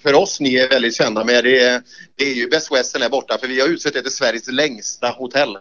för 0.04 0.14
oss 0.14 0.40
ni 0.40 0.56
är 0.56 0.70
väldigt 0.70 0.96
kända 0.96 1.24
med 1.24 1.44
det 1.44 1.60
är, 1.60 1.82
det 2.16 2.26
är 2.26 2.34
ju 2.34 2.48
Best 2.48 2.72
Western 2.72 3.02
där 3.02 3.10
borta 3.10 3.38
för 3.38 3.48
vi 3.48 3.62
har 3.62 3.68
utsett 3.68 3.94
det 3.94 4.02
till 4.02 4.12
Sveriges 4.12 4.48
längsta 4.48 5.10
hotell. 5.10 5.58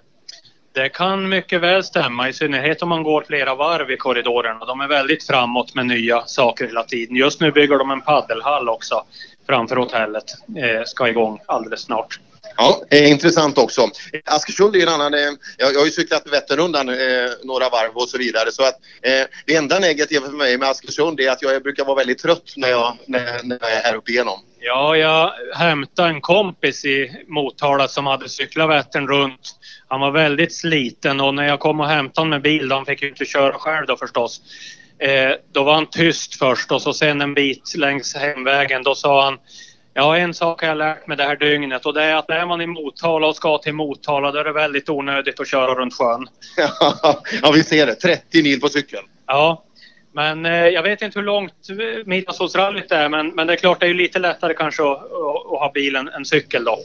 Det 0.73 0.89
kan 0.89 1.29
mycket 1.29 1.61
väl 1.61 1.85
stämma, 1.85 2.29
i 2.29 2.33
synnerhet 2.33 2.83
om 2.83 2.89
man 2.89 3.03
går 3.03 3.25
flera 3.27 3.55
varv 3.55 3.91
i 3.91 3.97
korridorerna. 3.97 4.65
De 4.65 4.81
är 4.81 4.89
väldigt 4.89 5.27
framåt 5.27 5.75
med 5.75 5.87
nya 5.87 6.27
saker 6.27 6.67
hela 6.67 6.85
tiden. 6.85 7.17
Just 7.17 7.41
nu 7.41 7.53
bygger 7.53 7.79
de 7.79 7.91
en 7.91 8.01
paddelhall 8.01 8.69
också 8.69 9.05
framför 9.47 9.77
hotellet. 9.77 10.25
Eh, 10.57 10.85
ska 10.85 11.09
igång 11.09 11.39
alldeles 11.47 11.81
snart. 11.81 12.21
Ja, 12.57 12.83
eh, 12.91 13.11
intressant 13.11 13.59
också. 13.59 13.81
Eh, 13.83 14.21
Askersund 14.25 14.77
är 14.77 14.83
en 14.83 14.89
annan... 14.89 15.15
Eh, 15.15 15.21
jag, 15.59 15.75
jag 15.75 15.79
har 15.79 15.85
ju 15.85 15.91
cyklat 15.91 16.27
Vätternrundan 16.33 16.89
eh, 16.89 16.97
några 17.45 17.69
varv 17.69 17.91
och 17.95 18.09
så 18.09 18.19
vidare. 18.19 18.53
Så 18.53 18.63
att, 18.63 18.75
eh, 19.03 19.27
det 19.47 19.57
enda 19.57 19.79
negativa 19.79 20.27
för 20.27 20.37
mig 20.37 20.59
med 20.59 20.69
Askersund 20.69 21.21
är 21.21 21.31
att 21.31 21.43
jag 21.43 21.63
brukar 21.63 21.85
vara 21.85 21.97
väldigt 21.97 22.19
trött 22.19 22.53
när 22.57 22.69
jag, 22.69 22.97
när, 23.07 23.43
när 23.43 23.59
jag 23.61 23.73
är 23.73 23.83
här 23.83 23.95
uppe 23.95 24.11
igenom. 24.11 24.41
Ja, 24.63 24.97
jag 24.97 25.33
hämtade 25.55 26.09
en 26.09 26.21
kompis 26.21 26.85
i 26.85 27.25
Motala 27.29 27.89
som 27.89 28.07
hade 28.07 28.29
cyklat 28.29 28.71
Vättern 28.71 29.09
runt. 29.09 29.57
Han 29.89 30.01
var 30.01 30.11
väldigt 30.11 30.55
sliten 30.55 31.21
och 31.21 31.35
när 31.35 31.49
jag 31.49 31.61
kom 31.61 31.81
och 31.81 31.89
hämtade 31.89 32.21
honom 32.21 32.31
med 32.31 32.43
bil, 32.43 32.73
han 32.73 32.87
fick 32.87 33.03
ju 33.03 33.09
inte 33.09 33.25
köra 33.25 33.53
själv 33.53 33.87
då 33.87 33.97
förstås. 33.97 34.41
Eh, 34.99 35.33
då 35.53 35.63
var 35.63 35.75
han 35.75 35.87
tyst 35.87 36.39
först 36.39 36.73
och 36.73 36.83
så 36.83 36.93
sen 36.93 37.21
en 37.21 37.35
bit 37.35 37.75
längs 37.77 38.15
hemvägen 38.15 38.83
då 38.83 38.95
sa 38.95 39.25
han 39.25 39.39
Ja, 39.95 40.17
en 40.17 40.35
sak 40.35 40.61
har 40.61 40.69
jag 40.69 40.79
lärt 40.79 41.07
mig 41.07 41.17
det 41.17 41.23
här 41.25 41.37
dygnet 41.37 41.87
och 41.87 41.95
det 41.95 42.03
är 42.03 42.15
att 42.15 42.31
är 42.31 42.47
man 42.47 42.61
i 42.61 42.67
Motala 42.67 43.27
och 43.27 43.37
ska 43.37 43.59
till 43.59 43.75
Motala 43.75 44.33
då 44.33 44.39
är 44.39 44.45
det 44.45 44.53
väldigt 44.53 44.89
onödigt 44.89 45.41
att 45.41 45.49
köra 45.49 45.75
runt 45.75 45.95
sjön. 45.95 46.29
ja, 47.43 47.51
vi 47.55 47.65
ser 47.65 47.87
det. 47.87 47.95
30 47.95 48.43
mil 48.43 48.61
på 48.61 48.69
cykeln. 48.69 49.07
Ja, 49.27 49.65
men 50.13 50.47
eh, 50.47 50.53
jag 50.53 50.83
vet 50.83 51.03
inte 51.03 51.19
hur 51.19 51.27
långt 51.27 51.55
Midnattssolsrallyt 52.05 52.93
är 52.93 53.09
men, 53.09 53.29
men 53.29 53.47
det 53.47 53.53
är 53.53 53.57
klart 53.57 53.81
det 53.81 53.87
är 53.87 53.89
ju 53.89 53.95
lite 53.95 54.19
lättare 54.19 54.55
kanske 54.55 54.83
att, 54.83 54.99
att, 54.99 55.53
att 55.53 55.61
ha 55.61 55.71
bilen 55.75 56.09
än 56.09 56.25
cykel 56.25 56.65
då. 56.65 56.79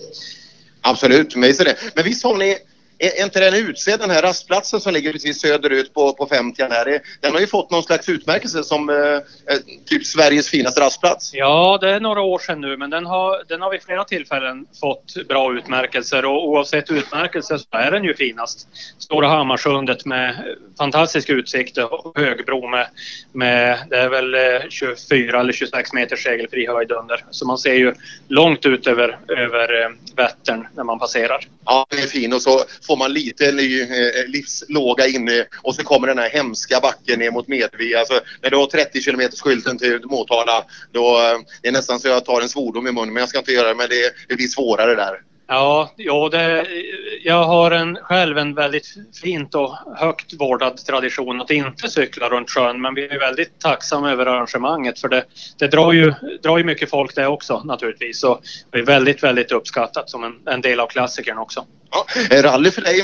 Absolut, 0.81 1.35
är 1.35 1.65
det. 1.65 1.75
Men 1.95 2.03
visst 2.03 2.23
har 2.23 2.37
ni 2.37 2.57
är 2.99 3.23
inte 3.23 3.39
den 3.39 3.53
utsedd 3.53 3.99
den 3.99 4.09
här 4.09 4.21
rastplatsen 4.21 4.79
som 4.79 4.93
ligger 4.93 5.11
precis 5.11 5.41
söderut 5.41 5.93
på, 5.93 6.13
på 6.13 6.27
50 6.27 6.63
här? 6.63 7.01
Den 7.21 7.33
har 7.33 7.39
ju 7.39 7.47
fått 7.47 7.71
någon 7.71 7.83
slags 7.83 8.09
utmärkelse 8.09 8.63
som 8.63 8.89
eh, 8.89 9.55
typ 9.85 10.05
Sveriges 10.05 10.49
finaste 10.49 10.81
rastplats. 10.81 11.33
Ja, 11.33 11.77
det 11.81 11.89
är 11.89 11.99
några 11.99 12.21
år 12.21 12.39
sedan 12.39 12.61
nu 12.61 12.77
men 12.77 12.89
den 12.89 13.05
har, 13.05 13.43
den 13.47 13.61
har 13.61 13.71
vid 13.71 13.83
flera 13.83 14.03
tillfällen 14.03 14.65
fått 14.79 15.27
bra 15.27 15.53
utmärkelser 15.53 16.25
och 16.25 16.49
oavsett 16.49 16.91
utmärkelse 16.91 17.59
så 17.59 17.65
är 17.71 17.91
den 17.91 18.03
ju 18.03 18.13
finast. 18.13 18.67
Stora 18.97 19.27
Hammarsundet 19.27 20.05
med 20.05 20.55
fantastisk 20.77 21.29
utsikt 21.29 21.77
och 21.77 22.19
högbro 22.19 22.67
med, 22.67 22.87
med 23.31 23.79
det 23.89 23.97
är 23.97 24.09
väl 24.09 24.35
24 24.69 25.39
eller 25.39 25.53
26 25.53 25.93
meters 25.93 26.23
segelfri 26.23 26.67
höjd 26.67 26.91
under. 26.91 27.25
Så 27.31 27.45
man 27.45 27.57
ser 27.57 27.73
ju 27.73 27.93
långt 28.27 28.65
ut 28.65 28.87
över, 28.87 29.17
över 29.27 29.95
Vättern 30.15 30.67
när 30.75 30.83
man 30.83 30.99
passerar. 30.99 31.47
Ja, 31.65 31.85
det 31.89 31.97
är 31.97 32.07
fin 32.07 32.33
och 32.33 32.41
så 32.41 32.59
får 32.85 32.97
man 32.97 33.13
lite 33.13 33.51
ny 33.51 33.81
eh, 33.81 33.87
livslåga 34.27 35.07
inne 35.07 35.45
och 35.61 35.75
så 35.75 35.83
kommer 35.83 36.07
den 36.07 36.17
här 36.17 36.29
hemska 36.29 36.79
backen 36.79 37.19
ner 37.19 37.31
mot 37.31 37.47
Medvi. 37.47 37.95
Alltså, 37.95 38.19
när 38.41 38.49
du 38.49 38.57
har 38.57 38.65
30 38.65 39.01
km 39.01 39.21
skylten 39.43 39.77
till 39.77 39.99
Motala, 40.03 40.65
då 40.91 41.17
eh, 41.17 41.39
det 41.61 41.67
är 41.67 41.71
nästan 41.71 41.99
så 41.99 42.07
jag 42.07 42.25
tar 42.25 42.41
en 42.41 42.49
svordom 42.49 42.87
i 42.87 42.91
munnen, 42.91 43.13
men 43.13 43.21
jag 43.21 43.29
ska 43.29 43.37
inte 43.37 43.51
göra 43.51 43.67
det, 43.67 43.75
men 43.75 43.89
det, 43.89 44.13
det 44.27 44.35
blir 44.35 44.47
svårare 44.47 44.95
där. 44.95 45.21
Ja, 45.47 45.93
ja 45.95 46.29
det, 46.31 46.67
jag 47.23 47.43
har 47.43 47.71
en, 47.71 47.95
själv 47.95 48.37
en 48.37 48.53
väldigt 48.53 48.87
fint 49.21 49.55
och 49.55 49.75
högt 49.95 50.33
vårdad 50.39 50.77
tradition 50.77 51.41
att 51.41 51.51
inte 51.51 51.89
cykla 51.89 52.29
runt 52.29 52.49
sjön 52.49 52.81
men 52.81 52.93
vi 52.93 53.05
är 53.05 53.19
väldigt 53.19 53.59
tacksamma 53.59 54.11
över 54.11 54.25
arrangemanget 54.25 54.99
för 54.99 55.09
det, 55.09 55.23
det 55.57 55.67
drar, 55.67 55.93
ju, 55.93 56.13
drar 56.43 56.57
ju 56.57 56.63
mycket 56.63 56.89
folk 56.89 57.15
det 57.15 57.27
också 57.27 57.61
naturligtvis 57.63 58.23
och 58.23 58.41
det 58.71 58.77
är 58.77 58.85
väldigt, 58.85 59.23
väldigt 59.23 59.51
uppskattat 59.51 60.09
som 60.09 60.23
en, 60.23 60.33
en 60.45 60.61
del 60.61 60.79
av 60.79 60.87
klassikern 60.87 61.37
också. 61.37 61.65
Ja, 61.95 62.05
eh, 62.31 62.43
rally 62.43 62.71
för 62.71 62.81
dig, 62.81 63.01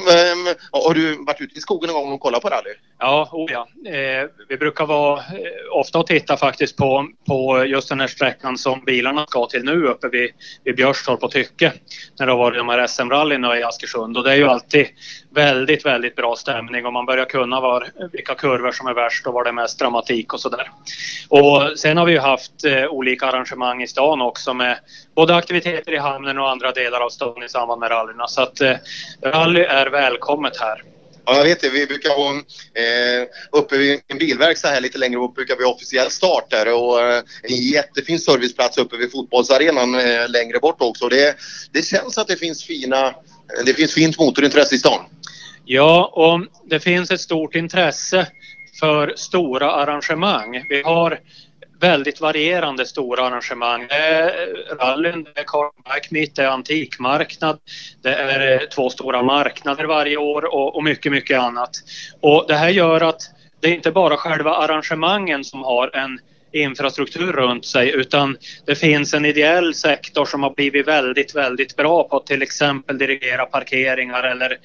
har 0.71 0.93
du 0.93 1.25
varit 1.25 1.41
ute 1.41 1.57
i 1.57 1.61
skogen 1.61 1.89
någon 1.89 2.03
gång 2.03 2.13
och 2.13 2.19
kollat 2.19 2.41
på 2.41 2.49
rally? 2.49 2.69
Ja, 2.99 3.29
oh 3.31 3.51
ja. 3.51 3.67
Eh, 3.91 4.27
vi 4.49 4.57
brukar 4.57 4.85
vara 4.85 5.19
eh, 5.19 5.23
ofta 5.71 5.99
och 5.99 6.07
titta 6.07 6.37
faktiskt 6.37 6.77
på, 6.77 7.07
på 7.27 7.65
just 7.65 7.89
den 7.89 7.99
här 7.99 8.07
sträckan 8.07 8.57
som 8.57 8.83
bilarna 8.85 9.25
ska 9.25 9.45
till 9.45 9.63
nu 9.63 9.87
uppe 9.87 10.07
vid, 10.07 10.31
vid 10.63 10.75
Björstorp 10.75 11.23
och 11.23 11.31
Tycke. 11.31 11.73
När 12.19 12.25
det 12.25 12.31
har 12.31 12.39
varit 12.39 12.57
de 12.57 12.69
här 12.69 12.87
SM-rallyna 12.87 13.59
i 13.59 13.63
Askersund 13.63 14.17
och 14.17 14.23
det 14.23 14.31
är 14.31 14.35
ju 14.35 14.47
alltid 14.47 14.87
väldigt, 15.33 15.85
väldigt 15.85 16.15
bra 16.15 16.35
stämning 16.35 16.85
och 16.85 16.93
man 16.93 17.05
börjar 17.05 17.25
kunna 17.25 17.61
var, 17.61 17.87
vilka 18.11 18.35
kurvor 18.35 18.71
som 18.71 18.87
är 18.87 18.93
värst 18.93 19.27
och 19.27 19.33
var 19.33 19.43
det 19.43 19.49
är 19.49 19.53
mest 19.53 19.79
dramatik 19.79 20.33
och 20.33 20.39
sådär. 20.39 20.71
Och 21.29 21.79
sen 21.79 21.97
har 21.97 22.05
vi 22.05 22.11
ju 22.11 22.19
haft 22.19 22.65
eh, 22.65 22.85
olika 22.85 23.25
arrangemang 23.25 23.81
i 23.81 23.87
stan 23.87 24.21
också 24.21 24.53
med 24.53 24.79
både 25.15 25.35
aktiviteter 25.35 25.91
i 25.91 25.97
hamnen 25.97 26.37
och 26.37 26.49
andra 26.49 26.71
delar 26.71 26.99
av 26.99 27.09
stan 27.09 27.43
i 27.43 27.49
samband 27.49 27.79
med 27.79 27.91
rallyna. 27.91 28.27
Så 28.27 28.41
att 28.41 28.61
eh, 28.61 28.75
rally 29.23 29.61
är 29.61 29.87
välkommet 29.87 30.57
här. 30.57 30.83
Ja, 31.25 31.37
jag 31.37 31.43
vet 31.43 31.61
det. 31.61 31.69
Vi 31.69 31.87
brukar 31.87 32.09
ha 32.09 32.31
eh, 32.33 33.27
uppe 33.51 33.77
vid 33.77 34.01
en 34.07 34.17
bilverkstad 34.17 34.69
här 34.69 34.81
lite 34.81 34.97
längre 34.97 35.19
upp 35.19 35.35
brukar 35.35 35.55
vi 35.57 35.63
ha 35.63 35.71
officiell 35.71 36.09
start 36.09 36.49
där 36.49 36.73
och 36.73 37.01
eh, 37.01 37.23
en 37.43 37.55
jättefin 37.55 38.19
serviceplats 38.19 38.77
uppe 38.77 38.97
vid 38.97 39.11
fotbollsarenan 39.11 39.95
eh, 39.95 40.29
längre 40.29 40.59
bort 40.59 40.77
också. 40.79 41.09
Det, 41.09 41.35
det 41.71 41.85
känns 41.85 42.17
att 42.17 42.27
det 42.27 42.35
finns 42.35 42.63
fina, 42.63 43.15
det 43.65 43.73
finns 43.73 43.93
fint 43.93 44.19
motorintresse 44.19 44.75
i 44.75 44.77
stan. 44.77 44.99
Ja, 45.65 46.11
och 46.13 46.69
det 46.69 46.79
finns 46.79 47.11
ett 47.11 47.21
stort 47.21 47.55
intresse 47.55 48.27
för 48.79 49.13
stora 49.17 49.71
arrangemang. 49.71 50.65
Vi 50.69 50.81
har 50.81 51.19
väldigt 51.81 52.21
varierande 52.21 52.85
stora 52.85 53.23
arrangemang. 53.23 53.87
Det 53.87 53.95
är 53.95 54.27
eh, 54.27 54.75
rallyn, 54.75 55.23
det 55.23 55.39
är 55.39 55.43
Carl 55.43 55.71
det 56.35 56.39
är 56.39 56.47
antikmarknad, 56.47 57.59
det 58.01 58.13
är 58.13 58.51
eh, 58.53 58.67
två 58.67 58.89
stora 58.89 59.23
marknader 59.23 59.83
varje 59.83 60.17
år 60.17 60.53
och, 60.53 60.75
och 60.75 60.83
mycket, 60.83 61.11
mycket 61.11 61.39
annat. 61.39 61.71
Och 62.21 62.45
det 62.47 62.55
här 62.55 62.69
gör 62.69 63.01
att 63.01 63.21
det 63.59 63.67
är 63.67 63.73
inte 63.73 63.91
bara 63.91 64.17
själva 64.17 64.55
arrangemangen 64.55 65.43
som 65.43 65.63
har 65.63 65.95
en 65.95 66.19
infrastruktur 66.51 67.31
runt 67.31 67.65
sig 67.65 67.91
utan 67.91 68.37
det 68.65 68.75
finns 68.75 69.13
en 69.13 69.25
ideell 69.25 69.73
sektor 69.73 70.25
som 70.25 70.43
har 70.43 70.53
blivit 70.53 70.87
väldigt, 70.87 71.35
väldigt 71.35 71.75
bra 71.75 72.03
på 72.03 72.17
att 72.17 72.25
till 72.25 72.41
exempel 72.41 72.97
dirigera 72.97 73.45
parkeringar 73.45 74.23
eller, 74.23 74.57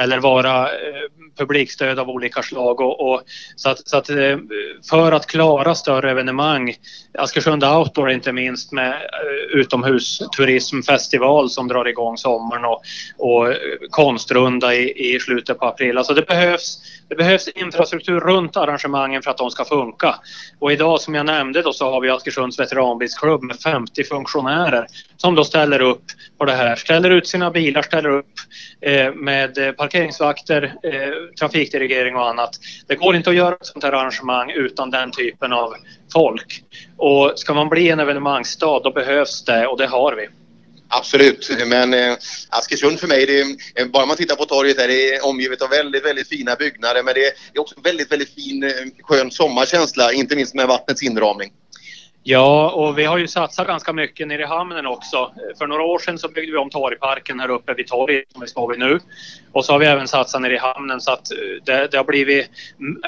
eller 0.00 0.18
vara 0.18 0.62
eh, 0.62 1.10
publikstöd 1.38 1.98
av 1.98 2.10
olika 2.10 2.42
slag. 2.42 2.80
Och, 2.80 3.12
och 3.12 3.22
så 3.56 3.70
att, 3.70 3.88
så 3.88 3.96
att, 3.96 4.10
eh, 4.10 4.38
för 4.90 5.12
att 5.12 5.26
klara 5.26 5.74
större 5.74 6.10
evenemang, 6.10 6.74
Askersund 7.18 7.64
Outdoor 7.64 8.10
inte 8.10 8.32
minst 8.32 8.72
med 8.72 8.90
eh, 8.90 9.58
utomhusturismfestival 9.58 11.50
som 11.50 11.68
drar 11.68 11.88
igång 11.88 12.16
sommaren 12.16 12.64
och, 12.64 12.82
och 13.18 13.54
konstrunda 13.90 14.74
i, 14.74 15.14
i 15.14 15.20
slutet 15.20 15.58
på 15.58 15.66
april. 15.66 15.98
Alltså 15.98 16.14
det 16.14 16.26
behövs, 16.26 16.78
det 17.08 17.14
behövs 17.14 17.48
infrastruktur 17.48 18.20
runt 18.20 18.56
arrangemangen 18.56 19.22
för 19.22 19.30
att 19.30 19.38
de 19.38 19.50
ska 19.50 19.64
funka. 19.64 20.14
Och 20.58 20.72
idag 20.72 21.00
som 21.00 21.14
jag 21.14 21.26
nämnde 21.26 21.62
då 21.62 21.72
så 21.72 21.90
har 21.90 22.00
vi 22.00 22.10
Askersunds 22.10 22.60
veteranbilsklubb 22.60 23.42
med 23.42 23.56
50 23.56 24.04
funktionärer 24.04 24.86
som 25.16 25.34
då 25.34 25.44
ställer 25.44 25.80
upp 25.80 26.04
på 26.38 26.44
det 26.44 26.52
här. 26.52 26.76
Ställer 26.76 27.10
ut 27.10 27.26
sina 27.26 27.50
bilar, 27.50 27.82
ställer 27.82 28.08
upp 28.08 28.32
eh, 28.80 29.14
med 29.14 29.58
eh, 29.58 29.72
parkeringsvakter, 29.72 30.74
eh, 30.82 31.34
trafikdirigering 31.40 32.16
och 32.16 32.28
annat. 32.28 32.50
Det 32.86 32.94
går 32.94 33.16
inte 33.16 33.30
att 33.30 33.36
göra 33.36 33.54
ett 33.54 33.66
sånt 33.66 33.84
här 33.84 33.92
arrangemang 33.92 34.50
utan 34.50 34.90
den 34.90 35.10
typen 35.10 35.52
av 35.52 35.74
folk. 36.12 36.62
Och 36.96 37.32
ska 37.36 37.54
man 37.54 37.68
bli 37.68 37.90
en 37.90 38.00
evenemangsstad 38.00 38.80
då 38.80 38.90
behövs 38.90 39.44
det 39.44 39.66
och 39.66 39.78
det 39.78 39.86
har 39.86 40.12
vi. 40.12 40.28
Absolut, 40.88 41.50
men 41.66 41.94
eh, 41.94 42.16
Askersund 42.48 43.00
för 43.00 43.08
mig, 43.08 43.26
det 43.26 43.40
är, 43.40 43.46
eh, 43.74 43.86
bara 43.86 44.06
man 44.06 44.16
tittar 44.16 44.36
på 44.36 44.44
torget 44.44 44.78
här, 44.78 44.88
det 44.88 45.14
är 45.14 45.26
omgivet 45.26 45.62
av 45.62 45.70
väldigt, 45.70 46.04
väldigt 46.04 46.28
fina 46.28 46.56
byggnader 46.56 47.02
men 47.02 47.14
det 47.14 47.26
är 47.26 47.60
också 47.60 47.74
väldigt, 47.82 48.12
väldigt 48.12 48.34
fin 48.34 48.62
eh, 48.62 48.70
skön 49.02 49.30
sommarkänsla, 49.30 50.12
inte 50.12 50.36
minst 50.36 50.54
med 50.54 50.66
vattnets 50.66 51.02
inramning. 51.02 51.52
Ja, 52.26 52.70
och 52.70 52.98
vi 52.98 53.04
har 53.04 53.18
ju 53.18 53.28
satsat 53.28 53.66
ganska 53.66 53.92
mycket 53.92 54.28
nere 54.28 54.42
i 54.42 54.46
hamnen 54.46 54.86
också. 54.86 55.32
För 55.58 55.66
några 55.66 55.82
år 55.82 55.98
sedan 55.98 56.18
så 56.18 56.28
byggde 56.28 56.52
vi 56.52 56.58
om 56.58 56.70
torgparken 56.70 57.40
här 57.40 57.50
uppe 57.50 57.74
vid 57.74 57.86
torget 57.86 58.32
som 58.32 58.40
vi 58.40 58.46
står 58.46 58.68
vid 58.68 58.78
nu. 58.78 58.98
Och 59.52 59.64
så 59.64 59.72
har 59.72 59.78
vi 59.78 59.86
även 59.86 60.08
satsat 60.08 60.40
nere 60.40 60.54
i 60.54 60.58
hamnen 60.58 61.00
så 61.00 61.12
att 61.12 61.32
eh, 61.32 61.38
det, 61.64 61.88
det 61.90 61.96
har 61.96 62.04
blivit 62.04 62.50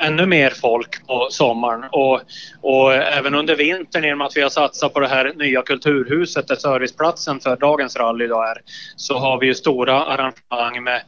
ännu 0.00 0.26
mer 0.26 0.50
folk 0.50 1.06
på 1.06 1.28
sommaren. 1.30 1.84
Och, 1.92 2.20
och 2.60 2.94
även 2.94 3.34
under 3.34 3.56
vintern 3.56 4.04
genom 4.04 4.20
att 4.20 4.36
vi 4.36 4.42
har 4.42 4.50
satsat 4.50 4.94
på 4.94 5.00
det 5.00 5.08
här 5.08 5.32
nya 5.36 5.62
kulturhuset 5.62 6.48
där 6.48 6.56
serviceplatsen 6.56 7.40
för 7.40 7.56
dagens 7.56 7.96
rally 7.96 8.26
då 8.26 8.42
är 8.42 8.58
så 8.96 9.18
har 9.18 9.40
vi 9.40 9.46
ju 9.46 9.54
stora 9.54 10.04
arrangemang 10.04 10.84
med 10.84 11.02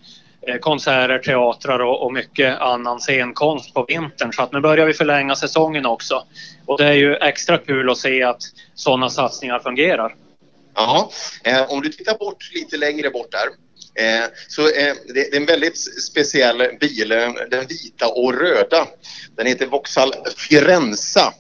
konserter, 0.61 1.18
teatrar 1.18 1.79
och, 1.79 2.03
och 2.03 2.12
mycket 2.12 2.59
annan 2.59 3.01
scenkonst 3.01 3.74
på 3.74 3.85
vintern. 3.88 4.33
Så 4.33 4.42
att 4.42 4.53
nu 4.53 4.61
börjar 4.61 4.87
vi 4.87 4.94
förlänga 4.94 5.37
säsongen 5.37 5.87
också. 5.87 6.24
Och 6.66 6.79
det 6.79 6.87
är 6.87 6.92
ju 6.92 7.16
extra 7.16 7.59
kul 7.59 7.90
att 7.90 7.98
se 7.98 8.22
att 8.22 8.42
sådana 8.74 9.11
satsningar 9.11 9.59
fungerar. 9.59 10.14
Ja, 10.74 11.11
eh, 11.44 11.72
om 11.72 11.81
du 11.81 11.88
tittar 11.88 12.18
bort 12.18 12.51
lite 12.55 12.77
längre 12.77 13.11
bort 13.11 13.33
där 13.33 13.48
eh, 14.05 14.24
så 14.48 14.62
eh, 14.62 14.94
det, 15.14 15.20
är 15.20 15.37
en 15.37 15.46
väldigt 15.46 15.79
speciell 16.03 16.62
bil, 16.81 17.12
eh, 17.12 17.33
den 17.51 17.66
vita 17.66 18.09
och 18.09 18.35
röda. 18.35 18.87
Den 19.37 19.46
heter 19.46 19.66
Vauxhall 19.66 20.12
Firenza. 20.37 21.33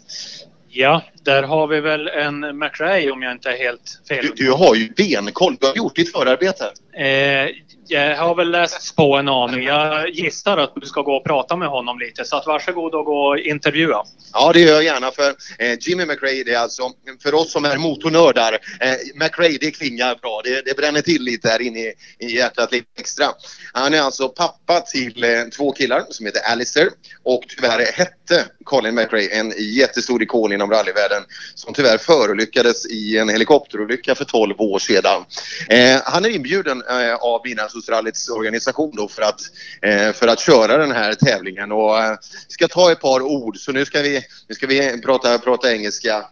Ja, 0.68 1.02
där 1.28 1.42
har 1.42 1.66
vi 1.66 1.80
väl 1.80 2.08
en 2.08 2.58
McRae 2.58 3.10
om 3.10 3.22
jag 3.22 3.32
inte 3.32 3.50
är 3.50 3.56
helt 3.56 4.00
fel. 4.08 4.26
Du, 4.26 4.44
du 4.44 4.52
har 4.52 4.74
ju 4.74 4.88
benkoll, 4.88 5.56
du 5.60 5.66
har 5.66 5.76
gjort 5.76 5.96
ditt 5.96 6.12
förarbete. 6.12 6.64
Eh, 6.98 7.50
jag 7.90 8.16
har 8.16 8.34
väl 8.34 8.50
läst 8.50 8.96
på 8.96 9.16
en 9.16 9.28
aning. 9.28 9.62
Jag 9.62 10.10
gissar 10.10 10.56
att 10.56 10.72
du 10.74 10.86
ska 10.86 11.02
gå 11.02 11.16
och 11.16 11.24
prata 11.24 11.56
med 11.56 11.68
honom 11.68 11.98
lite. 11.98 12.24
Så 12.24 12.36
att 12.36 12.46
varsågod 12.46 12.94
och 12.94 13.04
gå 13.04 13.26
och 13.26 13.38
intervjua. 13.38 14.04
Ja, 14.32 14.52
det 14.52 14.60
gör 14.60 14.74
jag 14.74 14.84
gärna. 14.84 15.10
För 15.10 15.28
eh, 15.58 15.78
Jimmy 15.80 16.04
McRae, 16.06 16.44
det 16.44 16.54
är 16.54 16.58
alltså 16.58 16.82
för 17.22 17.34
oss 17.34 17.52
som 17.52 17.64
är 17.64 17.76
motornördar. 17.76 18.52
Eh, 18.80 18.90
McRae, 19.14 19.58
det 19.60 19.70
klingar 19.70 20.16
bra. 20.22 20.40
Det, 20.44 20.62
det 20.64 20.76
bränner 20.76 21.00
till 21.00 21.22
lite 21.22 21.48
här 21.48 21.62
inne 21.62 21.78
i, 21.78 21.92
i 22.18 22.36
hjärtat 22.36 22.72
lite 22.72 22.86
extra. 22.98 23.26
Han 23.72 23.94
är 23.94 24.00
alltså 24.00 24.28
pappa 24.28 24.80
till 24.80 25.24
eh, 25.24 25.30
två 25.56 25.72
killar 25.72 26.04
som 26.10 26.26
heter 26.26 26.40
Alistair 26.52 26.88
och 27.22 27.42
tyvärr 27.48 27.92
hette 27.92 28.44
Colin 28.64 28.94
McRae 28.94 29.28
en 29.28 29.52
jättestor 29.58 30.22
ikon 30.22 30.52
inom 30.52 30.70
rallyvärlden 30.70 31.17
som 31.54 31.74
tyvärr 31.74 31.98
förolyckades 31.98 32.86
i 32.86 33.18
en 33.18 33.28
helikopterolycka 33.28 34.14
för 34.14 34.24
12 34.24 34.54
år 34.58 34.78
sedan. 34.78 35.24
Eh, 35.68 36.00
han 36.04 36.24
är 36.24 36.28
inbjuden 36.28 36.82
eh, 36.90 37.14
av 37.14 37.40
Vinarsundsrallyts 37.44 38.28
organisation 38.28 38.92
då 38.96 39.08
för 39.08 39.22
att, 39.22 39.40
eh, 39.82 40.12
för 40.12 40.28
att 40.28 40.40
köra 40.40 40.76
den 40.76 40.92
här 40.92 41.14
tävlingen 41.14 41.72
och 41.72 41.98
eh, 41.98 42.16
ska 42.48 42.68
ta 42.68 42.92
ett 42.92 43.00
par 43.00 43.20
ord 43.20 43.56
så 43.56 43.72
nu 43.72 43.84
ska 43.84 44.02
vi, 44.02 44.22
nu 44.48 44.54
ska 44.54 44.66
vi 44.66 45.02
prata, 45.02 45.38
prata 45.38 45.72
engelska. 45.72 46.24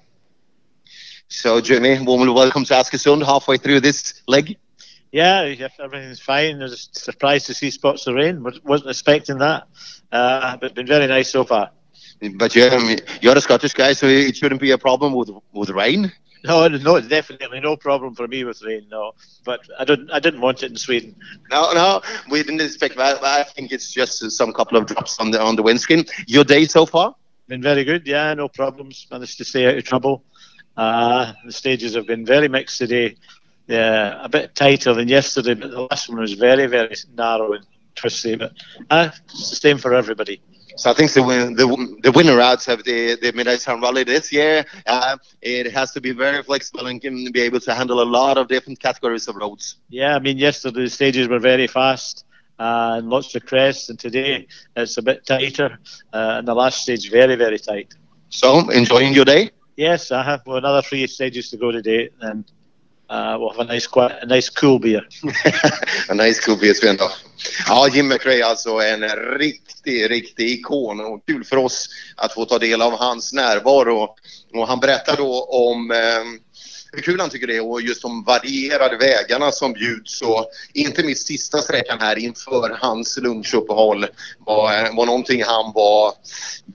So 1.28 1.60
Jimmy, 1.60 1.98
warmly 1.98 2.32
welcome 2.32 2.64
to 2.64 2.74
Askersund 2.74 3.22
halfway 3.24 3.58
through 3.58 3.80
this 3.80 4.22
leg. 4.26 4.56
Yeah, 5.12 5.44
everything's 5.78 6.20
fine. 6.20 6.60
I 6.60 6.64
was 6.64 6.88
surprised 6.92 7.46
to 7.46 7.54
see 7.54 7.70
spots 7.70 8.06
of 8.06 8.14
rain. 8.14 8.42
Wasn't 8.64 8.90
expecting 8.90 9.38
that, 9.38 9.66
uh, 10.12 10.56
but 10.60 10.74
been 10.74 10.86
very 10.86 11.06
nice 11.06 11.30
so 11.30 11.44
far. 11.44 11.70
But 12.36 12.54
you're, 12.54 12.70
you're 13.20 13.36
a 13.36 13.40
Scottish 13.40 13.74
guy, 13.74 13.92
so 13.92 14.06
it 14.06 14.36
shouldn't 14.36 14.60
be 14.60 14.70
a 14.70 14.78
problem 14.78 15.12
with 15.14 15.30
with 15.52 15.70
rain. 15.70 16.12
No, 16.44 16.68
no, 16.68 17.00
definitely 17.00 17.60
no 17.60 17.76
problem 17.76 18.14
for 18.14 18.28
me 18.28 18.44
with 18.44 18.62
rain. 18.62 18.86
No, 18.90 19.12
but 19.44 19.60
I 19.78 19.84
didn't. 19.84 20.10
I 20.10 20.20
didn't 20.20 20.40
want 20.40 20.62
it 20.62 20.70
in 20.70 20.76
Sweden. 20.76 21.14
No, 21.50 21.72
no, 21.72 22.00
we 22.30 22.42
didn't 22.42 22.60
expect 22.60 22.96
that. 22.96 23.22
I 23.22 23.42
think 23.42 23.72
it's 23.72 23.92
just 23.92 24.30
some 24.30 24.52
couple 24.52 24.78
of 24.78 24.86
drops 24.86 25.18
on 25.18 25.30
the 25.30 25.40
on 25.40 25.56
the 25.56 25.62
windscreen. 25.62 26.04
Your 26.26 26.44
day 26.44 26.64
so 26.66 26.86
far? 26.86 27.14
Been 27.48 27.62
very 27.62 27.84
good. 27.84 28.06
Yeah, 28.06 28.32
no 28.34 28.48
problems. 28.48 29.06
Managed 29.10 29.38
to 29.38 29.44
stay 29.44 29.66
out 29.66 29.76
of 29.76 29.84
trouble. 29.84 30.24
Uh, 30.76 31.32
the 31.44 31.52
stages 31.52 31.94
have 31.94 32.06
been 32.06 32.24
very 32.24 32.48
mixed 32.48 32.78
today. 32.78 33.16
Yeah, 33.66 34.22
a 34.22 34.28
bit 34.28 34.54
tighter 34.54 34.94
than 34.94 35.08
yesterday, 35.08 35.54
but 35.54 35.70
the 35.70 35.82
last 35.90 36.08
one 36.08 36.20
was 36.20 36.34
very, 36.34 36.66
very 36.66 36.94
narrow 37.16 37.54
and 37.54 37.66
twisty. 37.96 38.36
But 38.36 38.52
uh, 38.90 39.10
it's 39.24 39.50
the 39.50 39.56
same 39.56 39.78
for 39.78 39.94
everybody. 39.94 40.40
So 40.76 40.90
I 40.90 40.94
think 40.94 41.12
the 41.12 41.22
win- 41.22 41.54
the, 41.54 41.66
the 42.02 42.12
winner 42.12 42.40
out 42.40 42.66
of 42.68 42.84
the 42.84 43.16
the 43.20 43.32
Midnight 43.32 43.60
Town 43.60 43.80
Rally 43.80 44.04
this 44.04 44.32
year, 44.32 44.64
uh, 44.86 45.16
it 45.42 45.72
has 45.72 45.92
to 45.92 46.00
be 46.00 46.12
very 46.12 46.42
flexible 46.42 46.86
and 46.86 47.00
can 47.00 47.30
be 47.32 47.40
able 47.40 47.60
to 47.60 47.74
handle 47.74 48.00
a 48.02 48.08
lot 48.18 48.36
of 48.38 48.48
different 48.48 48.80
categories 48.80 49.26
of 49.28 49.36
roads. 49.36 49.76
Yeah, 49.88 50.14
I 50.16 50.18
mean, 50.20 50.38
yesterday 50.38 50.82
the 50.84 50.90
stages 50.90 51.28
were 51.28 51.38
very 51.38 51.66
fast 51.66 52.24
uh, 52.58 52.94
and 52.98 53.08
lots 53.08 53.34
of 53.34 53.44
crests, 53.46 53.88
and 53.90 53.98
today 53.98 54.46
it's 54.76 54.96
a 54.98 55.02
bit 55.02 55.26
tighter, 55.26 55.78
uh, 56.12 56.36
and 56.38 56.46
the 56.48 56.54
last 56.54 56.82
stage 56.82 57.10
very, 57.10 57.36
very 57.36 57.58
tight. 57.58 57.94
So 58.28 58.68
enjoying 58.70 59.14
your 59.14 59.24
day? 59.24 59.50
Yes, 59.76 60.10
I 60.10 60.22
have 60.22 60.42
another 60.46 60.82
three 60.82 61.06
stages 61.06 61.50
to 61.50 61.56
go 61.56 61.70
today, 61.72 62.10
and 62.20 62.44
uh, 63.10 63.36
we'll 63.38 63.50
have 63.50 63.60
a 63.60 63.64
nice, 63.64 63.86
quiet, 63.86 64.22
a 64.22 64.26
nice 64.26 64.50
cool 64.50 64.78
beer. 64.78 65.02
a 66.08 66.14
nice 66.14 66.40
cool 66.40 66.56
beer 66.56 66.74
Sven. 66.74 66.98
Ja, 67.68 67.88
Jim 67.88 68.08
McRae 68.08 68.46
alltså 68.46 68.70
en 68.70 69.08
riktig, 69.38 70.10
riktig 70.10 70.50
ikon 70.50 71.00
och 71.00 71.26
kul 71.26 71.44
för 71.44 71.56
oss 71.56 71.88
att 72.16 72.32
få 72.32 72.44
ta 72.44 72.58
del 72.58 72.82
av 72.82 72.98
hans 72.98 73.32
närvaro. 73.32 74.08
Och 74.54 74.68
han 74.68 74.80
berättar 74.80 75.16
då 75.16 75.44
om 75.44 75.90
eh, 75.90 75.98
hur 76.96 77.02
kul 77.02 77.20
han 77.20 77.30
tycker 77.30 77.46
det 77.46 77.56
är 77.56 77.70
och 77.70 77.82
just 77.82 78.02
de 78.02 78.24
varierade 78.24 78.96
vägarna 78.96 79.52
som 79.52 79.72
bjuds 79.72 80.22
och 80.22 80.50
inte 80.72 81.02
minst 81.02 81.26
sista 81.26 81.58
sträckan 81.58 81.98
här 82.00 82.18
inför 82.18 82.78
hans 82.80 83.18
lunchuppehåll 83.18 84.06
var, 84.38 84.96
var 84.96 85.06
någonting 85.06 85.42
han 85.42 85.72
var 85.74 86.14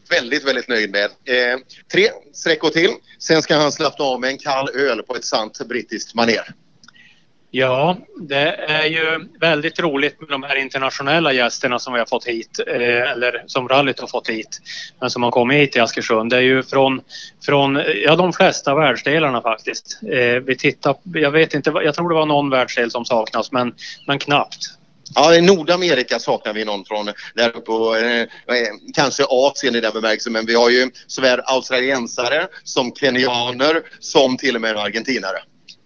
väldigt, 0.09 0.47
väldigt 0.47 0.67
nöjd 0.67 0.91
med. 0.91 1.05
Eh, 1.05 1.59
tre 1.91 2.09
sträckor 2.33 2.69
till, 2.69 2.91
sen 3.19 3.41
ska 3.41 3.55
han 3.55 3.71
slappna 3.71 4.05
av 4.05 4.19
med 4.19 4.29
en 4.29 4.37
kall 4.37 4.69
öl 4.75 5.03
på 5.03 5.15
ett 5.15 5.25
sant 5.25 5.61
brittiskt 5.67 6.15
manér. 6.15 6.53
Ja, 7.53 7.97
det 8.17 8.55
är 8.67 8.85
ju 8.85 9.29
väldigt 9.39 9.79
roligt 9.79 10.21
med 10.21 10.29
de 10.29 10.43
här 10.43 10.55
internationella 10.55 11.33
gästerna 11.33 11.79
som 11.79 11.93
vi 11.93 11.99
har 11.99 12.05
fått 12.05 12.25
hit, 12.25 12.59
eh, 12.67 13.11
eller 13.11 13.43
som 13.47 13.67
rallyt 13.67 13.99
har 13.99 14.07
fått 14.07 14.29
hit, 14.29 14.61
men 14.99 15.09
som 15.09 15.23
har 15.23 15.31
kommit 15.31 15.57
hit 15.57 15.71
till 15.71 15.81
Askersund. 15.81 16.29
Det 16.29 16.37
är 16.37 16.41
ju 16.41 16.63
från, 16.63 17.01
från 17.45 17.81
ja, 18.05 18.15
de 18.15 18.33
flesta 18.33 18.75
världsdelarna 18.75 19.41
faktiskt. 19.41 19.99
Eh, 20.11 20.43
vi 20.43 20.57
tittar, 20.57 20.95
jag 21.03 21.31
vet 21.31 21.53
inte, 21.53 21.73
jag 21.83 21.95
tror 21.95 22.09
det 22.09 22.15
var 22.15 22.25
någon 22.25 22.49
världsdel 22.49 22.91
som 22.91 23.05
saknas, 23.05 23.51
men, 23.51 23.73
men 24.07 24.19
knappt. 24.19 24.59
Ja, 25.15 25.35
i 25.35 25.41
Nordamerika 25.41 26.19
saknar 26.19 26.53
vi 26.53 26.65
någon 26.65 26.85
från 26.85 27.05
där 27.35 27.57
uppe 27.57 27.71
och 27.71 27.97
eh, 27.97 28.21
eh 28.21 28.27
kanske 28.95 29.23
Asien 29.29 29.75
i 29.75 29.81
den 29.81 29.93
bemärkelsen 29.93 30.33
men 30.33 30.45
vi 30.45 30.55
har 30.55 30.69
ju 30.69 30.91
såväl 31.07 31.41
australiensare 31.45 32.47
som 32.63 32.95
kenyaner 32.95 33.81
som 33.99 34.37
till 34.37 34.55
och 34.55 34.61
med 34.61 34.77
argentinare. 34.77 35.37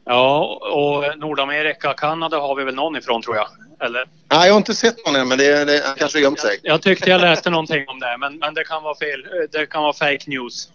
Ja, 0.06 0.60
och 0.74 1.20
Nordamerika, 1.20 1.94
Kanada 1.94 2.39
har 2.39 2.56
vi 2.56 2.63
väl 2.63 2.76
någon 2.76 2.96
ifrån 2.96 3.22
tror 3.22 3.36
jag. 3.36 3.48
Eller? 3.82 4.06
Nej, 4.32 4.48
jag 4.48 4.54
har 4.54 4.58
inte 4.58 4.76
sett 4.76 5.06
någon 5.06 5.15
än 5.15 5.28
men 5.28 5.38
det, 5.38 5.65
det 5.65 5.84
kanske 5.98 6.20
gömt 6.20 6.39
sig. 6.39 6.60
Jag 6.62 6.82
tyckte 6.82 7.10
jag 7.10 7.22
läste 7.22 7.50
någonting 7.50 7.88
om 7.88 8.00
det 8.00 8.18
men, 8.20 8.38
men 8.38 8.54
det 8.54 8.63
kan 8.63 8.84
vara 8.84 8.96
fel. 8.96 9.26
Det 9.52 9.65
kan 9.65 9.84
vara 9.84 9.94
fake 9.94 10.24
news. 10.28 10.70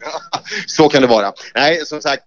Så 0.66 0.88
kan 0.88 1.02
det 1.02 1.08
vara. 1.08 1.32
Nej, 1.54 1.86
som 1.86 2.00
sagt, 2.00 2.22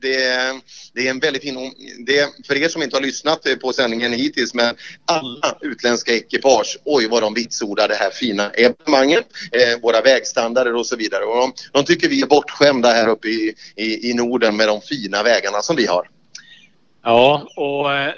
det, 0.00 0.60
det 0.94 1.06
är 1.06 1.10
en 1.10 1.18
väldigt 1.18 1.42
fin... 1.42 1.72
Det, 2.06 2.46
för 2.46 2.56
er 2.56 2.68
som 2.68 2.82
inte 2.82 2.96
har 2.96 3.02
lyssnat 3.02 3.46
på 3.60 3.72
sändningen 3.72 4.12
hittills, 4.12 4.54
men 4.54 4.74
alla 5.06 5.56
utländska 5.60 6.12
ekipage, 6.12 6.78
oj 6.84 7.08
vad 7.08 7.22
de 7.22 7.34
vitsordar 7.34 7.88
det 7.88 7.94
här 7.94 8.10
fina 8.10 8.50
evenemanget, 8.50 9.26
eh, 9.52 9.80
våra 9.82 10.00
vägstandarder 10.00 10.74
och 10.74 10.86
så 10.86 10.96
vidare. 10.96 11.24
Och 11.24 11.36
de, 11.36 11.52
de 11.72 11.84
tycker 11.84 12.08
vi 12.08 12.22
är 12.22 12.26
bortskämda 12.26 12.92
här 12.92 13.08
uppe 13.08 13.28
i, 13.28 13.54
i, 13.76 14.10
i 14.10 14.14
Norden 14.14 14.56
med 14.56 14.68
de 14.68 14.80
fina 14.80 15.22
vägarna 15.22 15.62
som 15.62 15.76
vi 15.76 15.86
har. 15.86 16.08
Ja, 17.02 17.46
och 17.56 17.94
eh, 17.94 18.12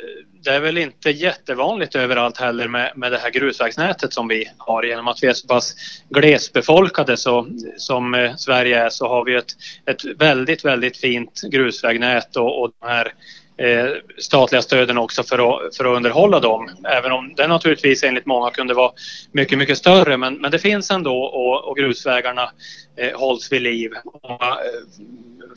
det 0.44 0.50
är 0.50 0.60
väl 0.60 0.78
inte 0.78 1.10
jättevanligt 1.10 1.94
överallt 1.94 2.36
heller 2.36 2.68
med, 2.68 2.92
med 2.96 3.12
det 3.12 3.18
här 3.18 3.30
grusvägsnätet 3.30 4.12
som 4.12 4.28
vi 4.28 4.50
har. 4.58 4.82
Genom 4.82 5.08
att 5.08 5.22
vi 5.22 5.26
är 5.26 5.32
så 5.32 5.46
pass 5.46 5.74
glesbefolkade 6.08 7.16
så, 7.16 7.46
som 7.76 8.14
eh, 8.14 8.36
Sverige 8.36 8.84
är 8.84 8.88
så 8.88 9.08
har 9.08 9.24
vi 9.24 9.34
ett, 9.34 9.52
ett 9.86 10.04
väldigt, 10.18 10.64
väldigt 10.64 10.96
fint 10.96 11.40
grusvägnät 11.50 12.36
och, 12.36 12.62
och 12.62 12.72
de 12.80 12.86
här 12.88 13.12
Eh, 13.56 13.86
statliga 14.18 14.62
stöden 14.62 14.98
också 14.98 15.22
för 15.22 15.66
att, 15.66 15.76
för 15.76 15.84
att 15.84 15.96
underhålla 15.96 16.40
dem. 16.40 16.70
Även 16.84 17.12
om 17.12 17.34
det 17.34 17.46
naturligtvis 17.46 18.02
enligt 18.02 18.26
många 18.26 18.50
kunde 18.50 18.74
vara 18.74 18.92
mycket, 19.32 19.58
mycket 19.58 19.78
större. 19.78 20.16
Men, 20.16 20.34
men 20.34 20.50
det 20.50 20.58
finns 20.58 20.90
ändå 20.90 21.22
och, 21.22 21.64
och 21.64 21.76
grusvägarna 21.76 22.50
eh, 22.96 23.18
hålls 23.20 23.52
vid 23.52 23.62
liv. 23.62 23.92
Och, 24.04 24.30
eh, 24.30 24.48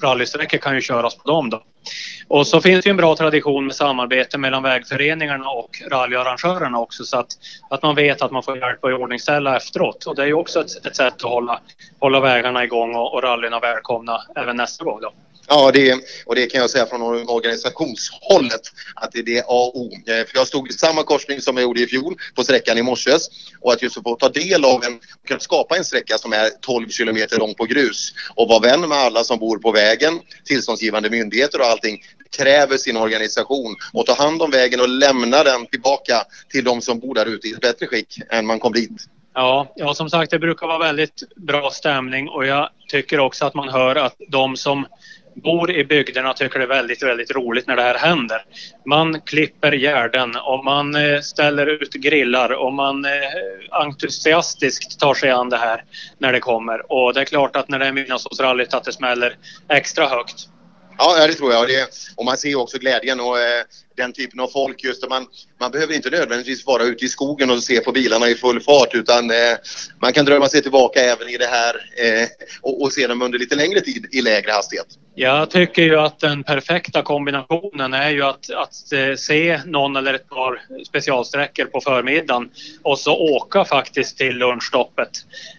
rallysträckor 0.03 0.57
kan 0.57 0.75
ju 0.75 0.81
köras 0.81 1.15
på 1.15 1.27
dem 1.27 1.49
då. 1.49 1.63
Och 2.27 2.47
så 2.47 2.61
finns 2.61 2.83
det 2.83 2.89
en 2.89 2.97
bra 2.97 3.15
tradition 3.15 3.65
med 3.65 3.75
samarbete 3.75 4.37
mellan 4.37 4.63
vägföreningarna 4.63 5.49
och 5.49 5.81
rallyarrangörerna 5.91 6.79
också 6.79 7.03
så 7.03 7.17
att, 7.17 7.27
att 7.69 7.83
man 7.83 7.95
vet 7.95 8.21
att 8.21 8.31
man 8.31 8.43
får 8.43 8.57
hjälp 8.57 8.83
att 8.85 8.91
iordningställa 8.91 9.57
efteråt. 9.57 10.05
Och 10.05 10.15
det 10.15 10.21
är 10.21 10.27
ju 10.27 10.33
också 10.33 10.59
ett, 10.59 10.85
ett 10.85 10.95
sätt 10.95 11.13
att 11.15 11.21
hålla, 11.21 11.59
hålla 11.99 12.19
vägarna 12.19 12.63
igång 12.63 12.95
och, 12.95 13.13
och 13.13 13.23
rallyna 13.23 13.59
välkomna 13.59 14.21
även 14.35 14.57
nästa 14.57 14.83
gång 14.83 15.01
då. 15.01 15.13
Ja, 15.49 15.71
det, 15.73 15.93
och 16.25 16.35
det 16.35 16.45
kan 16.45 16.61
jag 16.61 16.69
säga 16.69 16.85
från 16.85 17.29
organisationshållet 17.29 18.61
att 18.95 19.11
det 19.11 19.19
är 19.19 19.23
det 19.23 19.39
A 19.39 19.43
och 19.47 19.81
O. 19.81 19.91
Eh, 19.93 20.03
för 20.05 20.31
jag 20.33 20.47
stod 20.47 20.69
i 20.69 20.73
samma 20.73 21.03
korsning 21.03 21.41
som 21.41 21.57
jag 21.57 21.63
gjorde 21.63 21.81
i 21.81 21.87
fjol 21.87 22.15
på 22.35 22.43
sträckan 22.43 22.77
i 22.77 22.81
morses 22.81 23.29
och 23.61 23.73
att 23.73 23.81
just 23.81 24.03
få 24.03 24.15
ta 24.15 24.29
del 24.29 24.65
av 24.65 24.83
en, 24.83 24.99
kunna 25.27 25.39
skapa 25.39 25.77
en 25.77 25.83
sträcka 25.83 26.17
som 26.17 26.33
är 26.33 26.49
12 26.61 26.89
kilometer 26.89 27.39
lång 27.39 27.53
på 27.53 27.65
grus 27.65 28.13
och 28.35 28.47
vara 28.47 28.59
vän 28.59 28.89
med 28.89 28.97
alla 28.97 29.23
som 29.23 29.39
bor 29.39 29.57
på 29.57 29.71
vägen, 29.71 30.19
tillståndsgivande 30.45 31.09
myndigheter 31.09 31.59
och 31.59 31.65
allting 31.65 32.01
kräver 32.37 32.77
sin 32.77 32.97
organisation 32.97 33.75
och 33.93 34.05
ta 34.05 34.13
hand 34.13 34.41
om 34.41 34.51
vägen 34.51 34.79
och 34.79 34.89
lämna 34.89 35.43
den 35.43 35.65
tillbaka 35.65 36.23
till 36.49 36.63
de 36.63 36.81
som 36.81 36.99
bor 36.99 37.15
där 37.15 37.25
ute 37.25 37.47
i 37.47 37.51
ett 37.51 37.61
bättre 37.61 37.87
skick 37.87 38.19
än 38.29 38.45
man 38.45 38.59
kom 38.59 38.73
dit. 38.73 39.07
Ja, 39.33 39.73
ja, 39.75 39.93
som 39.93 40.09
sagt 40.09 40.31
det 40.31 40.39
brukar 40.39 40.67
vara 40.67 40.77
väldigt 40.77 41.23
bra 41.35 41.69
stämning 41.69 42.29
och 42.29 42.45
jag 42.45 42.69
tycker 42.87 43.19
också 43.19 43.45
att 43.45 43.53
man 43.53 43.69
hör 43.69 43.95
att 43.95 44.15
de 44.29 44.57
som 44.57 44.85
bor 45.43 45.71
i 45.71 45.83
bygderna 45.83 46.33
tycker 46.33 46.59
det 46.59 46.65
är 46.65 46.69
väldigt, 46.69 47.03
väldigt 47.03 47.31
roligt 47.31 47.67
när 47.67 47.75
det 47.75 47.81
här 47.81 47.97
händer. 47.97 48.45
Man 48.85 49.21
klipper 49.21 49.71
gärden 49.71 50.35
och 50.35 50.65
man 50.65 50.95
eh, 50.95 51.21
ställer 51.21 51.67
ut 51.67 51.93
grillar 51.93 52.49
och 52.49 52.73
man 52.73 53.05
eh, 53.05 53.11
entusiastiskt 53.71 54.99
tar 54.99 55.13
sig 55.13 55.29
an 55.29 55.49
det 55.49 55.57
här 55.57 55.83
när 56.17 56.33
det 56.33 56.39
kommer. 56.39 56.91
Och 56.91 57.13
det 57.13 57.21
är 57.21 57.25
klart 57.25 57.55
att 57.55 57.69
när 57.69 57.79
det 57.79 57.85
är 57.85 57.91
midnattsårsrallyt 57.91 58.73
att 58.73 58.83
det 58.83 58.93
smäller 58.93 59.37
extra 59.69 60.07
högt. 60.07 60.47
Ja, 60.97 61.27
det 61.27 61.33
tror 61.33 61.53
jag. 61.53 61.61
Och, 61.61 61.67
det, 61.67 61.87
och 62.15 62.25
man 62.25 62.37
ser 62.37 62.55
också 62.55 62.77
glädjen 62.77 63.19
och 63.19 63.39
eh, 63.39 63.63
den 63.97 64.13
typen 64.13 64.39
av 64.39 64.47
folk. 64.47 64.83
Just 64.83 65.09
man, 65.09 65.27
man 65.59 65.71
behöver 65.71 65.93
inte 65.93 66.09
nödvändigtvis 66.09 66.65
vara 66.65 66.83
ute 66.83 67.05
i 67.05 67.07
skogen 67.07 67.49
och 67.49 67.63
se 67.63 67.79
på 67.79 67.91
bilarna 67.91 68.29
i 68.29 68.35
full 68.35 68.61
fart 68.61 68.93
utan 68.93 69.31
eh, 69.31 69.57
man 70.01 70.13
kan 70.13 70.25
drömma 70.25 70.49
sig 70.49 70.61
tillbaka 70.61 70.99
även 70.99 71.29
i 71.29 71.37
det 71.37 71.47
här 71.47 71.75
eh, 71.97 72.27
och, 72.61 72.81
och 72.81 72.93
se 72.93 73.07
dem 73.07 73.21
under 73.21 73.39
lite 73.39 73.55
längre 73.55 73.81
tid 73.81 74.07
i 74.11 74.21
lägre 74.21 74.51
hastighet. 74.51 74.87
Jag 75.19 75.49
tycker 75.49 75.81
ju 75.81 75.99
att 75.99 76.19
den 76.19 76.43
perfekta 76.43 77.01
kombinationen 77.01 77.93
är 77.93 78.09
ju 78.09 78.23
att, 78.23 78.49
att 78.49 78.93
eh, 78.93 79.15
se 79.15 79.59
någon 79.65 79.95
eller 79.95 80.13
ett 80.13 80.29
par 80.29 80.61
specialsträckor 80.87 81.65
på 81.65 81.81
förmiddagen 81.81 82.49
och 82.83 82.99
så 82.99 83.17
åka 83.17 83.65
faktiskt 83.65 84.17
till 84.17 84.37
lunchstoppet. 84.37 85.09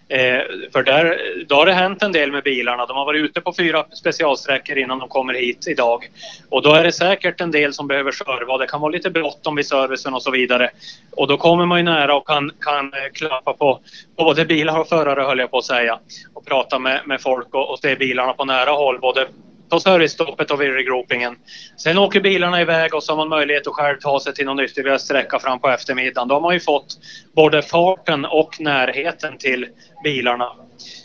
Eh, 0.07 0.41
för 0.73 0.83
där, 0.83 1.17
då 1.47 1.55
har 1.55 1.65
det 1.65 1.73
hänt 1.73 2.03
en 2.03 2.11
del 2.11 2.31
med 2.31 2.43
bilarna. 2.43 2.85
De 2.85 2.97
har 2.97 3.05
varit 3.05 3.23
ute 3.23 3.41
på 3.41 3.53
fyra 3.53 3.85
specialsträckor 3.93 4.77
innan 4.77 4.99
de 4.99 5.09
kommer 5.09 5.33
hit 5.33 5.67
idag. 5.67 6.09
Och 6.49 6.61
då 6.61 6.73
är 6.73 6.83
det 6.83 6.91
säkert 6.91 7.41
en 7.41 7.51
del 7.51 7.73
som 7.73 7.87
behöver 7.87 8.11
serva. 8.11 8.57
Det 8.57 8.67
kan 8.67 8.81
vara 8.81 8.91
lite 8.91 9.09
bråttom 9.09 9.55
vid 9.55 9.67
servicen 9.67 10.13
och 10.13 10.23
så 10.23 10.31
vidare. 10.31 10.69
Och 11.11 11.27
då 11.27 11.37
kommer 11.37 11.65
man 11.65 11.77
ju 11.77 11.83
nära 11.83 12.15
och 12.15 12.27
kan, 12.27 12.51
kan 12.61 12.85
eh, 12.85 13.11
klappa 13.13 13.53
på 13.53 13.79
både 14.17 14.45
bilar 14.45 14.79
och 14.79 14.87
förare 14.87 15.21
höll 15.21 15.39
jag 15.39 15.51
på 15.51 15.57
att 15.57 15.65
säga. 15.65 15.99
Och 16.33 16.45
prata 16.45 16.79
med, 16.79 17.01
med 17.05 17.21
folk 17.21 17.53
och, 17.53 17.71
och 17.71 17.79
se 17.79 17.95
bilarna 17.95 18.33
på 18.33 18.45
nära 18.45 18.71
håll. 18.71 18.99
Både 18.99 19.27
på 19.69 19.79
servicestoppet 19.79 20.51
och 20.51 20.61
vid 20.61 20.73
regroupingen. 20.73 21.35
Sen 21.77 21.97
åker 21.97 22.21
bilarna 22.21 22.61
iväg 22.61 22.93
och 22.93 23.03
så 23.03 23.11
har 23.11 23.17
man 23.17 23.29
möjlighet 23.29 23.67
att 23.67 23.73
själv 23.73 23.97
ta 23.99 24.19
sig 24.19 24.33
till 24.33 24.45
någon 24.45 24.59
ytterligare 24.59 24.99
sträcka 24.99 25.39
fram 25.39 25.59
på 25.59 25.69
eftermiddagen. 25.69 26.27
Då 26.27 26.35
har 26.35 26.41
man 26.41 26.53
ju 26.53 26.59
fått 26.59 26.97
både 27.35 27.61
farten 27.61 28.25
och 28.25 28.59
närheten 28.59 29.37
till 29.37 29.67
bilarna. 30.03 30.51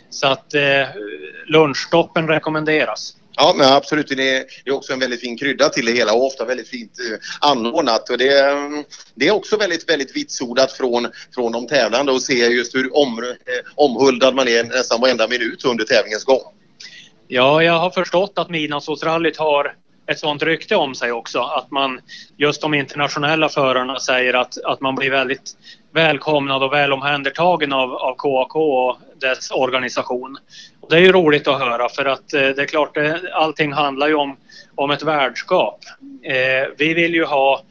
Så 0.09 0.27
att 0.27 0.53
eh, 0.53 0.61
lunchstoppen 1.47 2.27
rekommenderas. 2.27 3.15
Ja, 3.37 3.53
men 3.57 3.73
absolut. 3.73 4.07
Det 4.07 4.37
är, 4.65 4.71
också 4.71 4.93
en 4.93 4.99
väldigt 4.99 5.19
fin 5.19 5.37
krydda 5.37 5.69
till 5.69 5.85
det 5.85 5.91
hela 5.91 6.13
och 6.13 6.25
ofta 6.25 6.45
väldigt 6.45 6.67
fint 6.67 6.91
eh, 6.99 7.49
anordnat. 7.49 8.09
Och 8.09 8.17
det, 8.17 8.39
eh, 8.39 8.55
det 9.15 9.27
är 9.27 9.31
också 9.31 9.57
väldigt, 9.57 9.89
väldigt 9.89 10.15
vitsordat 10.15 10.71
från, 10.71 11.07
från 11.35 11.51
de 11.51 11.67
tävlande 11.67 12.11
och 12.11 12.21
se 12.21 12.33
just 12.33 12.75
hur 12.75 12.97
om, 12.97 13.23
eh, 13.23 13.33
omhuldad 13.75 14.35
man 14.35 14.47
är 14.47 14.63
nästan 14.63 15.01
varenda 15.01 15.27
minut 15.27 15.65
under 15.65 15.83
tävlingens 15.83 16.23
gång. 16.23 16.41
Ja, 17.27 17.63
jag 17.63 17.79
har 17.79 17.89
förstått 17.89 18.33
att 18.35 18.49
Midnattsåsrallyt 18.49 19.37
har 19.37 19.75
ett 20.07 20.19
sånt 20.19 20.43
rykte 20.43 20.75
om 20.75 20.95
sig 20.95 21.11
också. 21.11 21.39
Att 21.39 21.71
man, 21.71 21.99
just 22.37 22.61
de 22.61 22.73
internationella 22.73 23.49
förarna 23.49 23.99
säger 23.99 24.33
att, 24.33 24.63
att 24.63 24.81
man 24.81 24.95
blir 24.95 25.11
väldigt 25.11 25.51
välkomnad 25.93 26.63
och 26.63 26.73
väl 26.73 26.93
omhändertagen 26.93 27.73
av, 27.73 27.93
av 27.95 28.15
KAK 28.17 28.55
och 28.55 28.97
dess 29.19 29.51
organisation. 29.51 30.37
Och 30.81 30.89
det 30.89 30.95
är 30.95 31.01
ju 31.01 31.11
roligt 31.11 31.47
att 31.47 31.59
höra 31.59 31.89
för 31.89 32.05
att 32.05 32.33
eh, 32.33 32.41
det 32.41 32.61
är 32.61 32.65
klart, 32.65 32.95
det, 32.95 33.33
allting 33.33 33.73
handlar 33.73 34.07
ju 34.07 34.15
om, 34.15 34.37
om 34.75 34.91
ett 34.91 35.03
värdskap. 35.03 35.79
Eh, 36.23 36.69
vi 36.77 36.93
vill 36.93 37.13
ju 37.13 37.25
ha, 37.25 37.61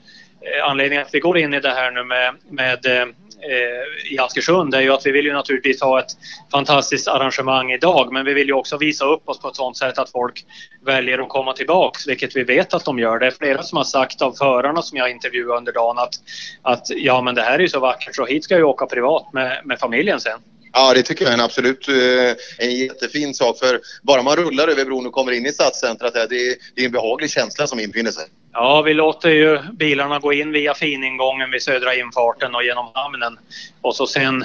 eh, 0.40 0.68
anledningen 0.68 1.06
att 1.06 1.14
vi 1.14 1.20
går 1.20 1.38
in 1.38 1.54
i 1.54 1.60
det 1.60 1.74
här 1.74 1.90
nu 1.90 2.04
med, 2.04 2.34
med 2.48 2.86
eh, 2.86 3.06
Eh, 3.50 4.12
i 4.12 4.18
Askersund 4.18 4.74
är 4.74 4.80
ju 4.80 4.92
att 4.92 5.06
vi 5.06 5.10
vill 5.10 5.24
ju 5.24 5.32
naturligtvis 5.32 5.80
ha 5.80 6.00
ett 6.00 6.10
fantastiskt 6.52 7.08
arrangemang 7.08 7.72
idag 7.72 8.12
men 8.12 8.24
vi 8.24 8.34
vill 8.34 8.46
ju 8.46 8.52
också 8.52 8.76
visa 8.76 9.04
upp 9.04 9.28
oss 9.28 9.40
på 9.40 9.48
ett 9.48 9.56
sådant 9.56 9.76
sätt 9.76 9.98
att 9.98 10.10
folk 10.10 10.44
väljer 10.84 11.18
att 11.18 11.28
komma 11.28 11.52
tillbaks, 11.52 12.08
vilket 12.08 12.36
vi 12.36 12.42
vet 12.42 12.74
att 12.74 12.84
de 12.84 12.98
gör. 12.98 13.18
Det 13.18 13.26
är 13.26 13.30
flera 13.30 13.62
som 13.62 13.76
har 13.76 13.84
sagt 13.84 14.22
av 14.22 14.32
förarna 14.32 14.82
som 14.82 14.98
jag 14.98 15.10
intervjuade 15.10 15.58
under 15.58 15.72
dagen 15.72 15.98
att, 15.98 16.14
att 16.62 16.86
ja 16.90 17.22
men 17.22 17.34
det 17.34 17.42
här 17.42 17.54
är 17.54 17.58
ju 17.58 17.68
så 17.68 17.80
vackert 17.80 18.16
så 18.16 18.26
hit 18.26 18.44
ska 18.44 18.58
jag 18.58 18.68
åka 18.68 18.86
privat 18.86 19.32
med, 19.32 19.60
med 19.64 19.78
familjen 19.78 20.20
sen. 20.20 20.40
Ja, 20.72 20.94
det 20.94 21.02
tycker 21.02 21.24
jag 21.24 21.30
är 21.30 21.38
en 21.38 21.44
absolut 21.44 21.88
eh, 21.88 22.66
en 22.66 22.76
jättefin 22.76 23.34
sak. 23.34 23.58
För 23.58 23.80
bara 24.02 24.22
man 24.22 24.36
rullar 24.36 24.68
över 24.68 24.84
bron 24.84 25.06
och 25.06 25.12
kommer 25.12 25.32
in 25.32 25.46
i 25.46 25.52
stadscentrat, 25.52 26.14
det, 26.14 26.20
är, 26.20 26.28
det 26.74 26.80
är 26.80 26.86
en 26.86 26.92
behaglig 26.92 27.30
känsla 27.30 27.66
som 27.66 27.80
infinner 27.80 28.10
sig. 28.10 28.24
Ja, 28.56 28.82
vi 28.82 28.94
låter 28.94 29.30
ju 29.30 29.58
bilarna 29.72 30.18
gå 30.18 30.32
in 30.32 30.52
via 30.52 30.74
finingången 30.74 31.50
vid 31.50 31.62
södra 31.62 31.94
infarten 31.94 32.54
och 32.54 32.64
genom 32.64 32.90
hamnen. 32.94 33.38
Och 33.80 33.96
så 33.96 34.06
sen 34.06 34.42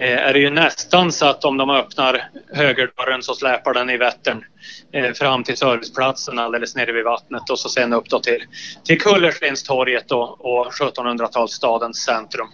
eh, 0.00 0.18
är 0.18 0.32
det 0.32 0.38
ju 0.38 0.50
nästan 0.50 1.12
så 1.12 1.26
att 1.26 1.44
om 1.44 1.56
de 1.56 1.70
öppnar 1.70 2.30
högerdörren 2.52 3.22
så 3.22 3.34
släpar 3.34 3.74
den 3.74 3.90
i 3.90 3.96
Vättern 3.96 4.44
eh, 4.92 5.12
fram 5.12 5.44
till 5.44 5.56
serviceplatsen 5.56 6.38
alldeles 6.38 6.76
nere 6.76 6.92
vid 6.92 7.04
vattnet 7.04 7.50
och 7.50 7.58
så 7.58 7.68
sen 7.68 7.92
upp 7.92 8.08
då 8.08 8.20
till, 8.20 8.44
till 8.84 9.00
Kullerstenstorget 9.00 10.12
och, 10.12 10.44
och 10.44 10.72
1700-talsstadens 10.72 11.92
centrum. 11.92 12.48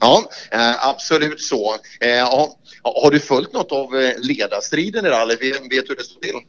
Ja, 0.00 0.24
eh, 0.50 0.88
absolut 0.88 1.40
så. 1.40 1.76
Ja, 2.00 2.56
har 2.82 3.10
du 3.10 3.20
följt 3.20 3.52
något 3.52 3.72
av 3.72 4.12
ledarstriden 4.18 5.06
i 5.06 5.08
rally? 5.08 5.36
Vet 5.36 5.70
du 5.70 5.88
hur 5.88 5.96
det 5.96 6.04
står 6.04 6.20
till? 6.20 6.40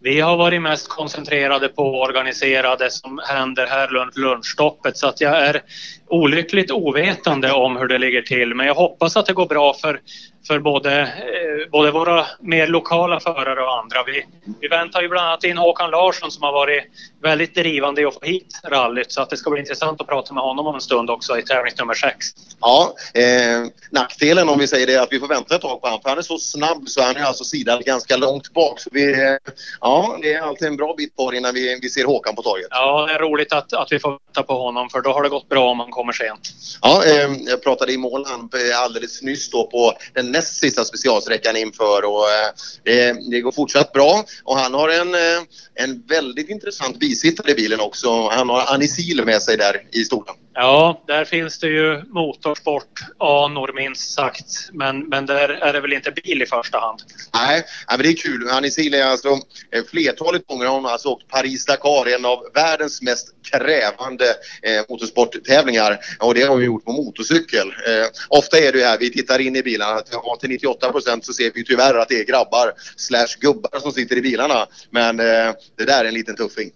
Vi 0.00 0.20
har 0.20 0.36
varit 0.36 0.62
mest 0.62 0.88
koncentrerade 0.88 1.68
på 1.68 2.02
att 2.02 2.08
organisera 2.08 2.76
det 2.76 2.90
som 2.90 3.20
händer 3.28 3.66
här 3.66 3.86
runt 3.86 4.16
lunchstoppet 4.16 4.96
så 4.96 5.06
att 5.06 5.20
jag 5.20 5.36
är 5.36 5.62
olyckligt 6.08 6.70
ovetande 6.70 7.52
om 7.52 7.76
hur 7.76 7.88
det 7.88 7.98
ligger 7.98 8.22
till. 8.22 8.54
Men 8.54 8.66
jag 8.66 8.74
hoppas 8.74 9.16
att 9.16 9.26
det 9.26 9.32
går 9.32 9.46
bra 9.46 9.74
för 9.74 10.00
för 10.46 10.58
både, 10.58 11.00
eh, 11.00 11.70
både 11.70 11.90
våra 11.90 12.26
mer 12.40 12.66
lokala 12.66 13.20
förare 13.20 13.62
och 13.62 13.78
andra. 13.78 14.02
Vi, 14.06 14.26
vi 14.60 14.68
väntar 14.68 15.02
ju 15.02 15.08
bland 15.08 15.28
annat 15.28 15.44
in 15.44 15.58
Håkan 15.58 15.90
Larsson 15.90 16.30
som 16.30 16.42
har 16.42 16.52
varit 16.52 16.84
väldigt 17.22 17.54
drivande 17.54 18.00
i 18.00 18.04
att 18.04 18.14
få 18.14 18.20
hit 18.22 18.60
rallyt 18.64 19.12
så 19.12 19.22
att 19.22 19.30
det 19.30 19.36
ska 19.36 19.50
bli 19.50 19.60
intressant 19.60 20.00
att 20.00 20.06
prata 20.06 20.34
med 20.34 20.42
honom 20.42 20.66
om 20.66 20.74
en 20.74 20.80
stund 20.80 21.10
också 21.10 21.38
i 21.38 21.42
tävlingsnummer 21.42 21.94
6. 21.94 22.26
Ja, 22.60 22.94
eh, 23.14 23.70
nackdelen 23.90 24.48
om 24.48 24.58
vi 24.58 24.66
säger 24.66 24.86
det 24.86 24.94
är 24.94 25.00
att 25.00 25.12
vi 25.12 25.20
får 25.20 25.28
vänta 25.28 25.54
ett 25.54 25.62
tag 25.62 25.80
på 25.80 25.86
honom 25.86 26.00
för 26.02 26.08
han 26.08 26.18
är 26.18 26.22
så 26.22 26.38
snabb 26.38 26.88
så 26.88 27.02
han 27.02 27.16
är 27.16 27.24
alltså 27.24 27.44
sidan 27.44 27.82
ganska 27.86 28.16
långt 28.16 28.52
bak. 28.52 28.80
Så 28.80 28.90
vi, 28.92 29.12
eh, 29.12 29.36
ja, 29.80 30.18
det 30.22 30.34
är 30.34 30.40
alltid 30.40 30.68
en 30.68 30.76
bra 30.76 30.94
bit 30.96 31.14
kvar 31.14 31.32
innan 31.32 31.54
vi, 31.54 31.78
vi 31.82 31.90
ser 31.90 32.04
Håkan 32.04 32.34
på 32.34 32.42
torget. 32.42 32.66
Ja, 32.70 33.06
det 33.06 33.14
är 33.14 33.18
roligt 33.18 33.52
att, 33.52 33.72
att 33.72 33.92
vi 33.92 33.98
får 33.98 34.10
vänta 34.10 34.42
på 34.42 34.62
honom 34.62 34.88
för 34.90 35.00
då 35.00 35.12
har 35.12 35.22
det 35.22 35.28
gått 35.28 35.48
bra 35.48 35.70
om 35.70 35.80
han 35.80 35.90
kommer 35.90 36.12
sent. 36.12 36.40
Ja, 36.82 37.04
eh, 37.04 37.30
jag 37.46 37.62
pratade 37.62 37.92
i 37.92 37.96
Måland 37.96 38.54
alldeles 38.76 39.22
nyss 39.22 39.50
då 39.50 39.66
på 39.66 39.92
den 40.14 40.30
näst 40.36 40.56
sista 40.56 40.84
specialsträckan 40.84 41.56
inför 41.56 42.04
och 42.04 42.30
eh, 42.30 42.50
det, 42.84 43.30
det, 43.30 43.40
går 43.40 43.52
fortsatt 43.52 43.92
bra. 43.92 44.24
Och 44.44 44.58
han 44.58 44.74
har 44.74 44.88
en, 44.88 45.14
eh, 45.14 45.42
en 45.74 46.02
väldigt 46.08 46.48
intressant 46.48 46.98
bisittare 46.98 47.52
i 47.52 47.54
bilen 47.54 47.80
också. 47.80 48.28
Han 48.28 48.48
har 48.48 48.74
Anisil 48.74 49.24
med 49.24 49.42
sig 49.42 49.56
där 49.56 49.82
i 49.92 50.04
stolen. 50.04 50.34
Ja, 50.58 51.02
där 51.06 51.24
finns 51.24 51.58
det 51.58 51.68
ju 51.68 52.02
motorsport-anor 52.06 53.72
minst 53.74 54.14
sagt. 54.14 54.70
Men, 54.72 55.08
men 55.08 55.26
där 55.26 55.48
är 55.48 55.72
det 55.72 55.80
väl 55.80 55.92
inte 55.92 56.10
bil 56.10 56.42
i 56.42 56.46
första 56.46 56.78
hand. 56.78 57.02
Nej, 57.34 57.64
men 57.88 57.98
det 57.98 58.08
är 58.08 58.16
kul. 58.16 58.48
Anisil 58.50 58.94
är 58.94 59.04
alltså 59.04 59.28
eh, 59.70 59.84
flertalet 59.90 60.46
gånger 60.46 60.66
har 60.66 60.74
hon 60.74 60.86
alltså 60.86 61.08
åkt 61.08 61.28
Paris-Dakar, 61.28 62.14
en 62.14 62.24
av 62.24 62.38
världens 62.54 63.02
mest 63.02 63.34
krävande 63.52 64.24
eh, 64.62 64.84
motorsporttävlingar. 64.88 65.98
Och 66.20 66.34
det 66.34 66.42
har 66.42 66.48
hon 66.48 66.64
gjort 66.64 66.84
på 66.84 66.92
motorcykel. 66.92 67.68
Eh, 67.68 68.06
ofta 68.28 68.58
är 68.58 68.72
det 68.72 68.78
ju 68.78 68.84
här, 68.84 68.98
vi 68.98 69.12
tittar 69.12 69.38
in 69.38 69.56
i 69.56 69.62
bilarna, 69.62 70.00
till 70.40 70.50
98 70.50 70.92
procent 70.92 71.24
så 71.24 71.32
ser 71.32 71.50
vi 71.54 71.64
tyvärr 71.64 71.94
att 71.94 72.08
det 72.08 72.20
är 72.20 72.24
grabbar 72.24 72.72
slash 72.96 73.40
gubbar 73.40 73.80
som 73.80 73.92
sitter 73.92 74.16
i 74.16 74.22
bilarna. 74.22 74.66
Men 74.90 75.20
eh, 75.20 75.52
det 75.76 75.84
där 75.84 76.04
är 76.04 76.08
en 76.08 76.14
liten 76.14 76.36
tuffing. 76.36 76.70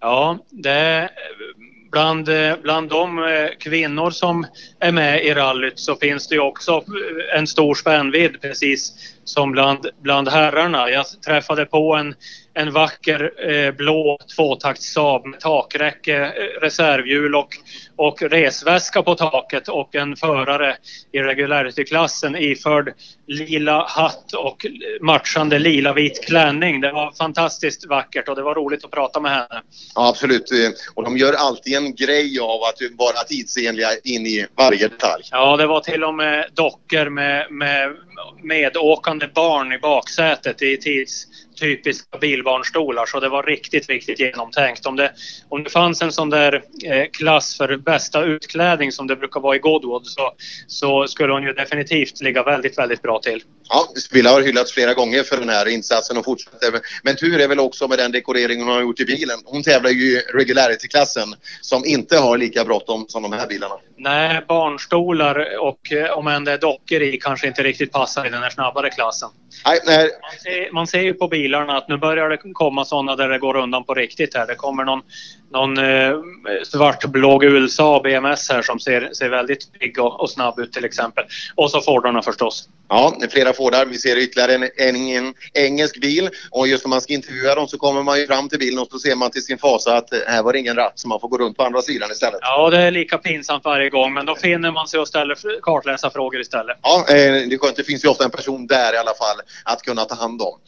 Ja, 0.00 0.38
det 0.50 1.10
bland, 1.96 2.28
eh, 2.28 2.56
bland 2.62 2.88
de 2.88 3.18
eh, 3.18 3.48
kvinnor 3.58 4.10
som 4.10 4.46
är 4.80 4.92
med 4.92 5.24
i 5.24 5.34
rallyt 5.34 5.78
så 5.78 5.96
finns 5.96 6.28
det 6.28 6.34
ju 6.34 6.40
också 6.40 6.72
eh, 6.72 7.38
en 7.38 7.46
stor 7.46 7.74
spännvidd 7.74 8.40
precis 8.40 8.92
som 9.24 9.52
bland, 9.52 9.86
bland 10.02 10.28
herrarna. 10.28 10.90
Jag 10.90 11.06
träffade 11.26 11.66
på 11.66 11.94
en, 11.94 12.14
en 12.56 12.72
vacker 12.72 13.50
eh, 13.50 13.74
blå 13.74 14.18
tvåtakts 14.36 14.92
Saab 14.92 15.26
med 15.26 15.40
takräcke, 15.40 16.16
eh, 16.16 16.60
reservhjul 16.60 17.34
och, 17.34 17.48
och 17.96 18.22
resväska 18.22 19.02
på 19.02 19.14
taket 19.14 19.68
och 19.68 19.94
en 19.94 20.16
förare 20.16 20.76
i 21.12 21.18
regularity-klassen 21.18 22.36
iförd 22.36 22.94
lila 23.26 23.86
hatt 23.88 24.32
och 24.32 24.66
matchande 25.00 25.58
lila-vit 25.58 26.24
klänning. 26.26 26.80
Det 26.80 26.92
var 26.92 27.12
fantastiskt 27.12 27.86
vackert 27.86 28.28
och 28.28 28.36
det 28.36 28.42
var 28.42 28.54
roligt 28.54 28.84
att 28.84 28.90
prata 28.90 29.20
med 29.20 29.30
henne. 29.30 29.62
Ja, 29.94 30.08
absolut. 30.08 30.50
Och 30.94 31.04
de 31.04 31.16
gör 31.16 31.32
alltid 31.32 31.76
en 31.76 31.94
grej 31.94 32.40
av 32.40 32.62
att 32.62 32.78
vara 32.98 33.24
tidsenliga 33.28 33.88
in 34.04 34.26
i 34.26 34.46
varje 34.56 34.88
detalj. 34.88 35.22
Ja, 35.30 35.56
det 35.56 35.66
var 35.66 35.80
till 35.80 36.04
och 36.04 36.14
med 36.14 36.46
dockor 36.54 37.08
med, 37.10 37.46
med 37.50 37.96
medåkande 38.42 39.26
barn 39.34 39.72
i 39.72 39.78
baksätet 39.78 40.62
i 40.62 40.76
typiska 41.56 42.18
bilbarnstolar 42.18 43.06
så 43.06 43.20
det 43.20 43.28
var 43.28 43.42
riktigt, 43.42 43.88
riktigt 43.88 44.20
genomtänkt. 44.20 44.86
Om 44.86 44.96
det, 44.96 45.12
om 45.48 45.64
det 45.64 45.70
fanns 45.70 46.02
en 46.02 46.12
sån 46.12 46.30
där 46.30 46.62
eh, 46.84 47.06
klass 47.12 47.56
för 47.56 47.76
bästa 47.76 48.24
utklädning 48.24 48.92
som 48.92 49.06
det 49.06 49.16
brukar 49.16 49.40
vara 49.40 49.56
i 49.56 49.58
Godwood 49.58 50.06
så, 50.06 50.32
så 50.66 51.06
skulle 51.06 51.32
hon 51.32 51.42
ju 51.42 51.52
definitivt 51.52 52.20
ligga 52.20 52.42
väldigt, 52.42 52.78
väldigt 52.78 53.02
bra 53.02 53.20
till. 53.20 53.42
Ja, 53.68 53.88
Spilla 53.96 54.30
har 54.30 54.42
hyllats 54.42 54.72
flera 54.72 54.94
gånger 54.94 55.22
för 55.22 55.36
den 55.36 55.48
här 55.48 55.68
insatsen 55.68 56.16
och 56.16 56.24
fortsätter. 56.24 56.80
Men 57.02 57.16
tur 57.16 57.40
är 57.40 57.48
väl 57.48 57.60
också 57.60 57.88
med 57.88 57.98
den 57.98 58.12
dekoreringen 58.12 58.66
hon 58.66 58.74
har 58.74 58.82
gjort 58.82 59.00
i 59.00 59.04
bilen. 59.04 59.38
Hon 59.44 59.62
tävlar 59.62 59.90
ju 59.90 60.18
i 60.18 60.22
regularity-klassen 60.34 61.34
som 61.60 61.84
inte 61.84 62.18
har 62.18 62.38
lika 62.38 62.64
bråttom 62.64 63.04
som 63.08 63.22
de 63.22 63.32
här 63.32 63.46
bilarna. 63.46 63.74
Nej, 63.96 64.44
barnstolar 64.48 65.58
och 65.60 65.92
eh, 65.92 66.10
om 66.10 66.26
än 66.26 66.44
det 66.44 66.52
är 66.52 66.58
dockor 66.58 67.02
i 67.02 67.18
kanske 67.18 67.46
inte 67.46 67.62
riktigt 67.62 67.92
passar 67.92 68.26
i 68.26 68.30
den 68.30 68.42
här 68.42 68.50
snabbare 68.50 68.90
klassen. 68.90 69.28
Nej, 69.66 69.78
nej. 69.86 70.10
Man, 70.22 70.40
ser, 70.42 70.72
man 70.72 70.86
ser 70.86 71.00
ju 71.00 71.14
på 71.14 71.28
bilarna 71.28 71.76
att 71.76 71.88
nu 71.88 71.96
börjar 71.96 72.28
det 72.28 72.38
komma 72.52 72.84
sådana 72.84 73.16
där 73.16 73.28
det 73.28 73.38
går 73.38 73.56
undan 73.56 73.84
på 73.84 73.94
riktigt 73.94 74.34
här. 74.34 74.46
Det 74.46 74.54
kommer 74.54 74.84
någon, 74.84 75.02
någon 75.50 75.78
eh, 75.78 76.14
svartblå 76.64 77.38
gul 77.38 77.70
Saab 77.70 78.02
BMS 78.02 78.50
här 78.50 78.62
som 78.62 78.80
ser, 78.80 79.10
ser 79.12 79.28
väldigt 79.28 79.72
pigg 79.72 79.98
och, 79.98 80.20
och 80.20 80.30
snabb 80.30 80.58
ut 80.58 80.72
till 80.72 80.84
exempel. 80.84 81.24
Och 81.54 81.70
så 81.70 81.80
Fordarna 81.80 82.22
förstås. 82.22 82.68
Ja, 82.88 83.16
flera 83.30 83.52
Fordar. 83.52 83.86
Vi 83.86 83.98
ser 83.98 84.16
ytterligare 84.16 84.54
en, 84.54 84.62
en, 84.76 84.96
en, 84.96 85.34
engelsk 85.54 86.00
bil 86.00 86.30
och 86.50 86.68
just 86.68 86.84
när 86.84 86.88
man 86.88 87.00
ska 87.00 87.12
intervjua 87.12 87.54
dem 87.54 87.68
så 87.68 87.78
kommer 87.78 88.02
man 88.02 88.20
ju 88.20 88.26
fram 88.26 88.48
till 88.48 88.58
bilen 88.58 88.78
och 88.78 88.88
så 88.90 88.98
ser 88.98 89.14
man 89.14 89.30
till 89.30 89.42
sin 89.42 89.58
fasa 89.58 89.96
att 89.96 90.08
här 90.26 90.42
var 90.42 90.52
det 90.52 90.58
ingen 90.58 90.76
ratt 90.76 90.92
så 90.94 91.08
man 91.08 91.20
får 91.20 91.28
gå 91.28 91.38
runt 91.38 91.56
på 91.56 91.62
andra 91.62 91.82
sidan 91.82 92.10
istället. 92.10 92.38
Ja, 92.42 92.70
det 92.70 92.78
är 92.78 92.90
lika 92.90 93.18
pinsamt 93.18 93.64
varje 93.64 93.90
gång 93.90 94.14
men 94.14 94.26
då 94.26 94.34
finner 94.34 94.72
man 94.72 94.88
sig 94.88 95.00
och 95.00 95.08
ställer 95.08 95.60
kartläsarfrågor 95.62 96.40
istället. 96.40 96.78
Ja, 96.82 97.04
eh, 97.08 97.14
det 97.14 97.54
är 97.54 97.58
skönt. 97.58 97.76
Det 97.76 97.84
finns 97.84 98.04
ju 98.04 98.08
ofta 98.08 98.24
en 98.24 98.30
person 98.30 98.66
där 98.66 98.94
i 98.94 98.96
alla 98.96 99.14
fall 99.14 99.36
att 99.64 99.82
kunna 99.82 100.04
ta 100.04 100.14
hand 100.14 100.42
om. 100.42 100.58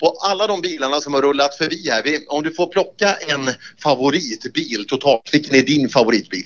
På 0.00 0.16
alla 0.30 0.46
de 0.46 0.60
bilarna 0.60 1.00
som 1.00 1.14
har 1.14 1.22
rullat 1.22 1.54
förbi 1.54 1.90
här, 1.90 2.02
om 2.28 2.42
du 2.42 2.50
får 2.50 2.66
plocka 2.66 3.14
en 3.28 3.50
favoritbil 4.34 4.86
totalt, 4.86 5.34
vilken 5.34 5.54
är 5.54 5.62
din 5.62 5.88
favoritbil? 5.88 6.44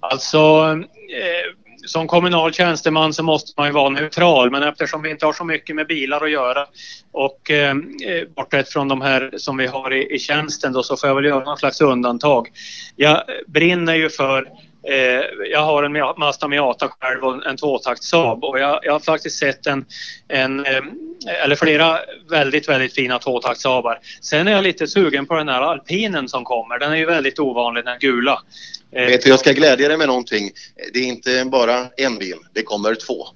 Alltså, 0.00 0.38
eh, 0.38 1.54
som 1.86 2.06
kommunal 2.06 2.52
tjänsteman 2.52 3.14
så 3.14 3.22
måste 3.22 3.52
man 3.56 3.66
ju 3.66 3.72
vara 3.72 3.88
neutral 3.88 4.50
men 4.50 4.62
eftersom 4.62 5.02
vi 5.02 5.10
inte 5.10 5.26
har 5.26 5.32
så 5.32 5.44
mycket 5.44 5.76
med 5.76 5.86
bilar 5.86 6.24
att 6.24 6.30
göra 6.30 6.66
och 7.12 7.50
eh, 7.50 7.70
eh 7.70 8.28
bortsett 8.36 8.68
från 8.68 8.88
de 8.88 9.00
här 9.00 9.30
som 9.36 9.56
vi 9.56 9.66
har 9.66 9.92
i, 9.92 10.14
i 10.14 10.18
tjänsten 10.18 10.72
då 10.72 10.82
så 10.82 10.96
får 10.96 11.08
jag 11.08 11.14
väl 11.14 11.24
göra 11.24 11.44
någon 11.44 11.58
slags 11.58 11.80
undantag. 11.80 12.48
Jag 12.96 13.22
brinner 13.46 13.94
ju 13.94 14.10
för 14.10 14.48
Eh, 14.88 15.20
jag 15.50 15.60
har 15.60 15.82
en 15.82 15.92
Mazda 16.18 16.48
Miata 16.48 16.88
själv 17.00 17.24
och 17.24 17.46
en 17.46 17.56
tvåtakt 17.56 18.04
Saab 18.04 18.44
och 18.44 18.58
jag, 18.58 18.80
jag, 18.82 18.92
har 18.92 19.00
faktiskt 19.00 19.38
sett 19.38 19.66
en, 19.66 19.84
en 20.28 20.66
eh, 20.66 20.82
eller 21.44 21.56
flera 21.56 21.98
väldigt, 22.30 22.68
väldigt 22.68 22.94
fina 22.94 23.18
tvåtakt 23.18 23.60
Saabar. 23.60 23.98
Sen 24.20 24.48
är 24.48 24.52
jag 24.52 24.64
lite 24.64 24.86
sugen 24.86 25.26
på 25.26 25.34
den 25.34 25.48
här 25.48 25.60
alpinen 25.60 26.28
som 26.28 26.44
kommer. 26.44 26.78
Den 26.78 26.92
är 26.92 26.96
ju 26.96 27.06
väldigt 27.06 27.38
ovanlig, 27.38 27.84
den 27.84 27.98
gula. 27.98 28.42
Eh, 28.92 29.06
Vet 29.06 29.22
du, 29.22 29.30
jag 29.30 29.40
ska 29.40 29.52
glädja 29.52 29.88
dig 29.88 29.96
med 29.96 30.08
någonting. 30.08 30.50
Det 30.92 30.98
är 30.98 31.04
inte 31.04 31.44
bara 31.44 31.86
en 31.96 32.18
bil, 32.18 32.36
det 32.52 32.62
kommer 32.62 32.94
två. 32.94 33.26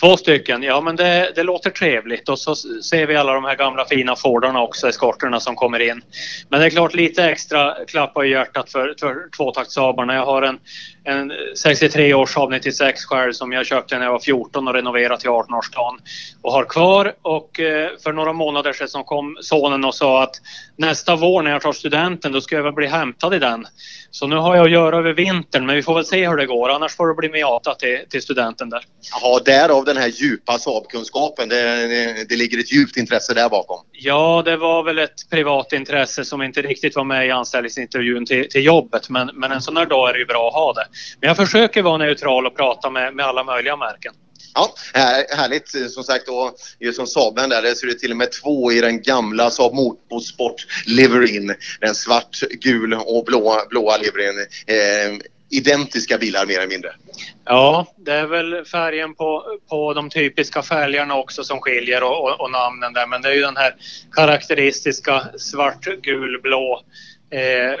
Två 0.00 0.16
stycken, 0.16 0.62
ja 0.62 0.80
men 0.80 0.96
det, 0.96 1.32
det 1.34 1.42
låter 1.42 1.70
trevligt 1.70 2.28
och 2.28 2.38
så 2.38 2.54
ser 2.54 3.06
vi 3.06 3.16
alla 3.16 3.34
de 3.34 3.44
här 3.44 3.56
gamla 3.56 3.84
fina 3.84 4.16
Fordarna 4.16 4.62
också, 4.62 4.88
eskorterna 4.88 5.40
som 5.40 5.56
kommer 5.56 5.80
in. 5.80 6.02
Men 6.48 6.60
det 6.60 6.66
är 6.66 6.70
klart 6.70 6.94
lite 6.94 7.24
extra 7.24 7.74
klappar 7.86 8.24
i 8.24 8.30
hjärtat 8.30 8.70
för, 8.70 8.94
för 9.00 9.30
tvåtaktsabarna. 9.36 10.14
Jag 10.14 10.26
har 10.26 10.42
en, 10.42 10.58
en 11.04 11.32
63 11.56 12.14
års 12.14 12.34
Saab 12.34 12.50
96 12.50 13.04
själv 13.04 13.32
som 13.32 13.52
jag 13.52 13.66
köpte 13.66 13.98
när 13.98 14.04
jag 14.04 14.12
var 14.12 14.18
14 14.18 14.68
och 14.68 14.74
renoverade 14.74 15.20
till 15.20 15.30
18-årsdagen 15.30 15.98
och 16.42 16.52
har 16.52 16.64
kvar 16.64 17.12
och 17.22 17.60
eh, 17.60 17.90
för 18.02 18.12
några 18.12 18.32
månader 18.32 18.72
sedan 18.72 18.88
så 18.88 19.02
kom 19.02 19.36
sonen 19.40 19.84
och 19.84 19.94
sa 19.94 20.22
att 20.22 20.34
nästa 20.76 21.16
vår 21.16 21.42
när 21.42 21.50
jag 21.50 21.62
tar 21.62 21.72
studenten 21.72 22.32
då 22.32 22.40
ska 22.40 22.56
jag 22.56 22.62
väl 22.62 22.72
bli 22.72 22.86
hämtad 22.86 23.34
i 23.34 23.38
den. 23.38 23.66
Så 24.10 24.26
nu 24.26 24.36
har 24.36 24.56
jag 24.56 24.64
att 24.64 24.70
göra 24.70 24.98
över 24.98 25.12
vintern 25.12 25.66
men 25.66 25.76
vi 25.76 25.82
får 25.82 25.94
väl 25.94 26.04
se 26.04 26.28
hur 26.28 26.36
det 26.36 26.46
går 26.46 26.68
annars 26.68 26.96
får 26.96 27.08
det 27.08 27.14
bli 27.14 27.28
Miata 27.28 27.74
till, 27.74 27.98
till 28.10 28.22
studenten 28.22 28.70
där. 28.70 28.84
Jaha, 29.12 29.40
därav 29.44 29.84
den 29.84 29.96
här 29.96 30.08
djupa 30.08 30.58
Saab-kunskapen. 30.58 31.48
Det, 31.48 31.86
det, 31.86 32.28
det 32.28 32.36
ligger 32.36 32.58
ett 32.58 32.72
djupt 32.72 32.96
intresse 32.96 33.34
där 33.34 33.48
bakom. 33.48 33.78
Ja, 33.92 34.42
det 34.44 34.56
var 34.56 34.82
väl 34.82 34.98
ett 34.98 35.30
privat 35.30 35.72
intresse 35.72 36.24
som 36.24 36.42
inte 36.42 36.62
riktigt 36.62 36.96
var 36.96 37.04
med 37.04 37.26
i 37.26 37.30
anställningsintervjun 37.30 38.26
till, 38.26 38.48
till 38.48 38.64
jobbet 38.64 39.08
men, 39.08 39.30
men 39.34 39.52
en 39.52 39.60
sån 39.60 39.76
här 39.76 39.86
dag 39.86 40.08
är 40.08 40.12
det 40.12 40.18
ju 40.18 40.26
bra 40.26 40.48
att 40.48 40.54
ha 40.54 40.72
det. 40.72 40.86
Men 41.20 41.28
jag 41.28 41.36
försöker 41.36 41.82
vara 41.82 41.96
neutral 41.96 42.46
och 42.46 42.56
prata 42.56 42.90
med, 42.90 43.14
med 43.14 43.26
alla 43.26 43.44
möjliga 43.44 43.76
märken. 43.76 44.12
Ja, 44.54 44.74
här, 44.94 45.36
härligt. 45.36 45.74
Eh, 45.74 45.86
som 45.86 46.04
sagt, 46.04 46.28
och 46.28 46.54
just 46.78 46.96
som 46.96 47.06
Saaben 47.06 47.48
där, 47.48 47.62
där 47.62 47.68
är 47.68 47.86
det 47.86 47.94
till 47.94 48.10
och 48.10 48.16
med 48.16 48.32
två 48.32 48.72
i 48.72 48.80
den 48.80 49.02
gamla 49.02 49.50
Saab 49.50 49.74
Motorsport 49.74 50.66
liveryn. 50.86 51.54
Den 51.80 51.94
svart, 51.94 52.40
gul 52.50 52.94
och 52.94 53.24
blå, 53.24 53.62
blåa 53.70 53.96
liveryn. 53.96 54.46
Eh, 54.66 55.18
identiska 55.50 56.18
bilar 56.18 56.46
mer 56.46 56.58
eller 56.58 56.68
mindre. 56.68 56.92
Ja, 57.44 57.86
det 57.96 58.12
är 58.12 58.26
väl 58.26 58.64
färgen 58.64 59.14
på, 59.14 59.44
på 59.68 59.94
de 59.94 60.10
typiska 60.10 60.62
fälgarna 60.62 61.16
också 61.16 61.44
som 61.44 61.60
skiljer 61.60 62.02
och, 62.02 62.24
och, 62.24 62.40
och 62.40 62.50
namnen 62.50 62.92
där. 62.92 63.06
Men 63.06 63.22
det 63.22 63.28
är 63.28 63.34
ju 63.34 63.40
den 63.40 63.56
här 63.56 63.74
karaktäristiska 64.12 65.26
svart, 65.38 65.84
gul, 66.02 66.40
blå 66.42 66.82
eh, 67.30 67.78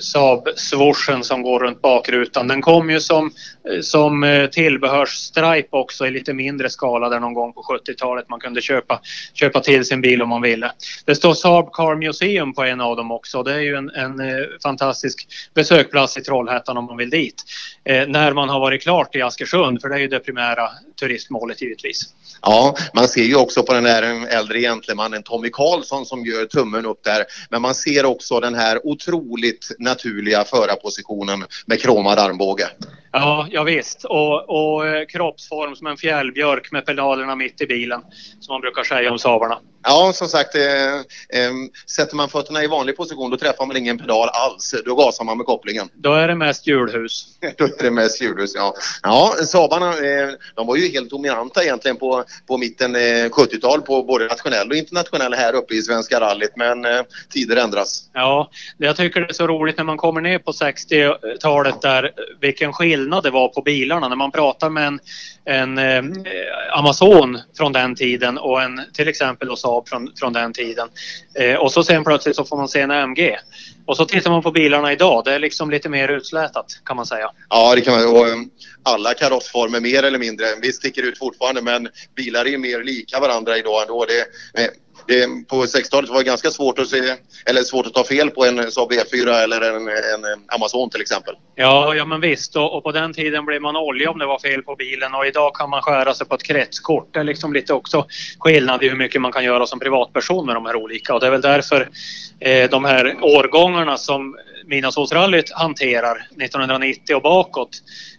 Saab-swooshen 0.00 1.22
som 1.22 1.42
går 1.42 1.60
runt 1.60 1.82
bakrutan. 1.82 2.48
Den 2.48 2.62
kom 2.62 2.90
ju 2.90 3.00
som, 3.00 3.32
Eh, 3.70 3.80
som 3.80 4.24
eh, 4.24 4.46
tillbehörsstripe 4.46 5.68
också 5.76 6.06
i 6.06 6.10
lite 6.10 6.32
mindre 6.32 6.70
skala 6.70 7.08
där 7.08 7.20
någon 7.20 7.34
gång 7.34 7.52
på 7.52 7.62
70-talet. 7.62 8.28
Man 8.28 8.40
kunde 8.40 8.60
köpa, 8.60 9.00
köpa 9.34 9.60
till 9.60 9.84
sin 9.84 10.00
bil 10.00 10.22
om 10.22 10.28
man 10.28 10.42
ville. 10.42 10.72
Det 11.04 11.14
står 11.14 11.34
Saab 11.34 11.72
Car 11.72 11.94
Museum 11.94 12.54
på 12.54 12.62
en 12.62 12.80
av 12.80 12.96
dem 12.96 13.10
också. 13.10 13.42
Det 13.42 13.54
är 13.54 13.60
ju 13.60 13.76
en, 13.76 13.90
en 13.90 14.20
eh, 14.20 14.44
fantastisk 14.62 15.28
besökplats 15.54 16.16
i 16.16 16.20
Trollhättan 16.20 16.76
om 16.76 16.84
man 16.84 16.96
vill 16.96 17.10
dit. 17.10 17.44
Eh, 17.84 18.06
när 18.06 18.32
man 18.32 18.48
har 18.48 18.60
varit 18.60 18.82
klart 18.82 19.16
i 19.16 19.22
Askersund, 19.22 19.80
för 19.80 19.88
det 19.88 19.94
är 19.94 20.00
ju 20.00 20.08
det 20.08 20.20
primära 20.20 20.68
turistmålet 21.00 21.62
givetvis. 21.62 22.02
Ja, 22.42 22.76
man 22.94 23.08
ser 23.08 23.22
ju 23.22 23.36
också 23.36 23.62
på 23.62 23.72
den 23.72 23.84
där 23.84 24.26
äldre 24.28 24.60
gentlemannen 24.60 25.22
Tommy 25.22 25.50
Karlsson 25.50 26.06
som 26.06 26.24
gör 26.24 26.44
tummen 26.46 26.86
upp 26.86 27.04
där. 27.04 27.24
Men 27.50 27.62
man 27.62 27.74
ser 27.74 28.04
också 28.04 28.40
den 28.40 28.54
här 28.54 28.86
otroligt 28.86 29.70
naturliga 29.78 30.44
förarpositionen 30.44 31.44
med 31.66 31.80
kromad 31.80 32.18
armbåge. 32.18 32.68
Ja, 33.12 33.46
ja 33.50 33.62
visst. 33.62 34.04
Och, 34.04 34.50
och 34.50 34.86
eh, 34.86 35.06
kroppsform 35.06 35.76
som 35.76 35.86
en 35.86 35.96
fjällbjörk 35.96 36.72
med 36.72 36.86
pedalerna 36.86 37.36
mitt 37.36 37.60
i 37.60 37.66
bilen, 37.66 38.00
som 38.40 38.52
man 38.54 38.60
brukar 38.60 38.82
säga 38.84 39.12
om 39.12 39.18
Saabarna. 39.18 39.58
Ja, 39.84 40.12
som 40.14 40.28
sagt, 40.28 40.54
eh, 40.54 40.94
eh, 40.94 41.52
sätter 41.86 42.16
man 42.16 42.28
fötterna 42.28 42.64
i 42.64 42.66
vanlig 42.66 42.96
position 42.96 43.30
då 43.30 43.36
träffar 43.36 43.66
man 43.66 43.76
ingen 43.76 43.98
pedal 43.98 44.28
alls. 44.32 44.74
Då 44.84 44.94
gasar 44.94 45.24
man 45.24 45.36
med 45.36 45.46
kopplingen. 45.46 45.88
Då 45.94 46.12
är 46.12 46.28
det 46.28 46.34
mest 46.34 46.66
hjulhus. 46.66 47.26
då 47.58 47.64
är 47.64 47.82
det 47.82 47.90
mest 47.90 48.22
hjulhus, 48.22 48.52
ja. 48.54 48.74
Ja, 49.02 49.34
Saabarna, 49.46 49.88
eh, 49.88 50.28
de 50.54 50.66
var 50.66 50.76
ju 50.76 50.88
helt 50.88 51.10
dominanta 51.10 51.62
egentligen 51.62 51.96
på, 51.96 52.24
på 52.46 52.58
mitten 52.58 52.96
eh, 52.96 52.98
70-tal 53.28 53.82
på 53.82 54.02
både 54.02 54.26
nationell 54.26 54.70
och 54.70 54.76
internationell 54.76 55.34
här 55.34 55.54
uppe 55.54 55.74
i 55.74 55.82
Svenska 55.82 56.20
rallyt. 56.20 56.56
Men 56.56 56.84
eh, 56.84 57.02
tider 57.30 57.56
ändras. 57.56 58.10
Ja, 58.12 58.50
jag 58.78 58.96
tycker 58.96 59.20
det 59.20 59.30
är 59.30 59.32
så 59.34 59.46
roligt 59.46 59.76
när 59.76 59.84
man 59.84 59.96
kommer 59.96 60.20
ner 60.20 60.38
på 60.38 60.52
60-talet 60.52 61.82
där 61.82 62.10
vilken 62.40 62.72
skillnad 62.72 63.01
skillnad 63.02 63.22
det 63.22 63.30
var 63.30 63.48
på 63.48 63.62
bilarna. 63.62 64.08
När 64.08 64.16
man 64.16 64.32
pratar 64.32 64.70
med 64.70 64.86
en, 64.86 65.00
en 65.44 65.78
eh, 65.78 66.02
Amazon 66.78 67.38
från 67.56 67.72
den 67.72 67.94
tiden 67.94 68.38
och 68.38 68.62
en 68.62 68.80
till 68.92 69.08
exempel 69.08 69.48
då 69.48 69.56
Saab 69.56 69.88
från, 69.88 70.12
från 70.16 70.32
den 70.32 70.52
tiden. 70.52 70.88
Eh, 71.38 71.54
och 71.54 71.72
så 71.72 71.84
sen 71.84 72.04
plötsligt 72.04 72.36
så 72.36 72.44
får 72.44 72.56
man 72.56 72.68
se 72.68 72.80
en 72.80 72.90
AMG. 72.90 73.36
Och 73.86 73.96
så 73.96 74.04
tittar 74.04 74.30
man 74.30 74.42
på 74.42 74.50
bilarna 74.50 74.92
idag. 74.92 75.24
Det 75.24 75.34
är 75.34 75.38
liksom 75.38 75.70
lite 75.70 75.88
mer 75.88 76.08
utslätat 76.08 76.66
kan 76.84 76.96
man 76.96 77.06
säga. 77.06 77.30
Ja, 77.48 77.74
det 77.74 77.80
kan 77.80 77.94
man. 77.94 78.16
Och, 78.16 78.28
um, 78.28 78.50
alla 78.82 79.14
karossformer 79.14 79.80
mer 79.80 80.02
eller 80.02 80.18
mindre. 80.18 80.46
Vi 80.62 80.72
sticker 80.72 81.02
ut 81.02 81.18
fortfarande 81.18 81.62
men 81.62 81.88
bilar 82.16 82.44
är 82.44 82.50
ju 82.50 82.58
mer 82.58 82.84
lika 82.84 83.20
varandra 83.20 83.58
idag 83.58 83.82
ändå. 83.82 84.04
Det, 84.04 84.20
eh, 84.62 84.70
det, 85.06 85.48
på 85.48 85.56
60-talet 85.64 86.10
var 86.10 86.18
det 86.18 86.24
ganska 86.24 86.50
svårt 86.50 86.78
att 86.78 86.88
se, 86.88 87.14
eller 87.46 87.62
svårt 87.62 87.86
att 87.86 87.94
ta 87.94 88.04
fel 88.04 88.30
på 88.30 88.44
en 88.44 88.70
Saab 88.72 88.92
e 88.92 89.02
V4 89.12 89.42
eller 89.42 89.60
en, 89.60 89.88
en 89.88 90.44
Amazon 90.54 90.90
till 90.90 91.00
exempel. 91.00 91.34
Ja, 91.54 91.94
ja 91.94 92.04
men 92.04 92.20
visst. 92.20 92.56
Och, 92.56 92.76
och, 92.76 92.82
på 92.82 92.92
den 92.92 93.12
tiden 93.12 93.44
blev 93.44 93.62
man 93.62 93.76
olja 93.76 94.10
om 94.10 94.18
det 94.18 94.26
var 94.26 94.38
fel 94.38 94.62
på 94.62 94.76
bilen 94.76 95.14
och 95.14 95.26
idag 95.26 95.54
kan 95.54 95.70
man 95.70 95.82
skära 95.82 96.14
sig 96.14 96.26
på 96.26 96.34
ett 96.34 96.42
kretskort. 96.42 97.08
Det 97.14 97.20
är 97.20 97.24
liksom 97.24 97.52
lite 97.52 97.74
också 97.74 98.06
skillnad 98.38 98.82
i 98.82 98.88
hur 98.88 98.96
mycket 98.96 99.20
man 99.20 99.32
kan 99.32 99.44
göra 99.44 99.66
som 99.66 99.78
privatperson 99.78 100.46
med 100.46 100.54
de 100.54 100.66
här 100.66 100.76
olika 100.76 101.14
och 101.14 101.20
det 101.20 101.26
är 101.26 101.30
väl 101.30 101.40
därför 101.40 101.88
eh, 102.40 102.70
de 102.70 102.84
här 102.84 103.16
årgångarna 103.22 103.96
som 103.98 104.36
Midnattssolsrallyt 104.66 105.52
hanterar 105.52 106.16
1990 106.16 107.16
och 107.16 107.22
bakåt 107.22 107.70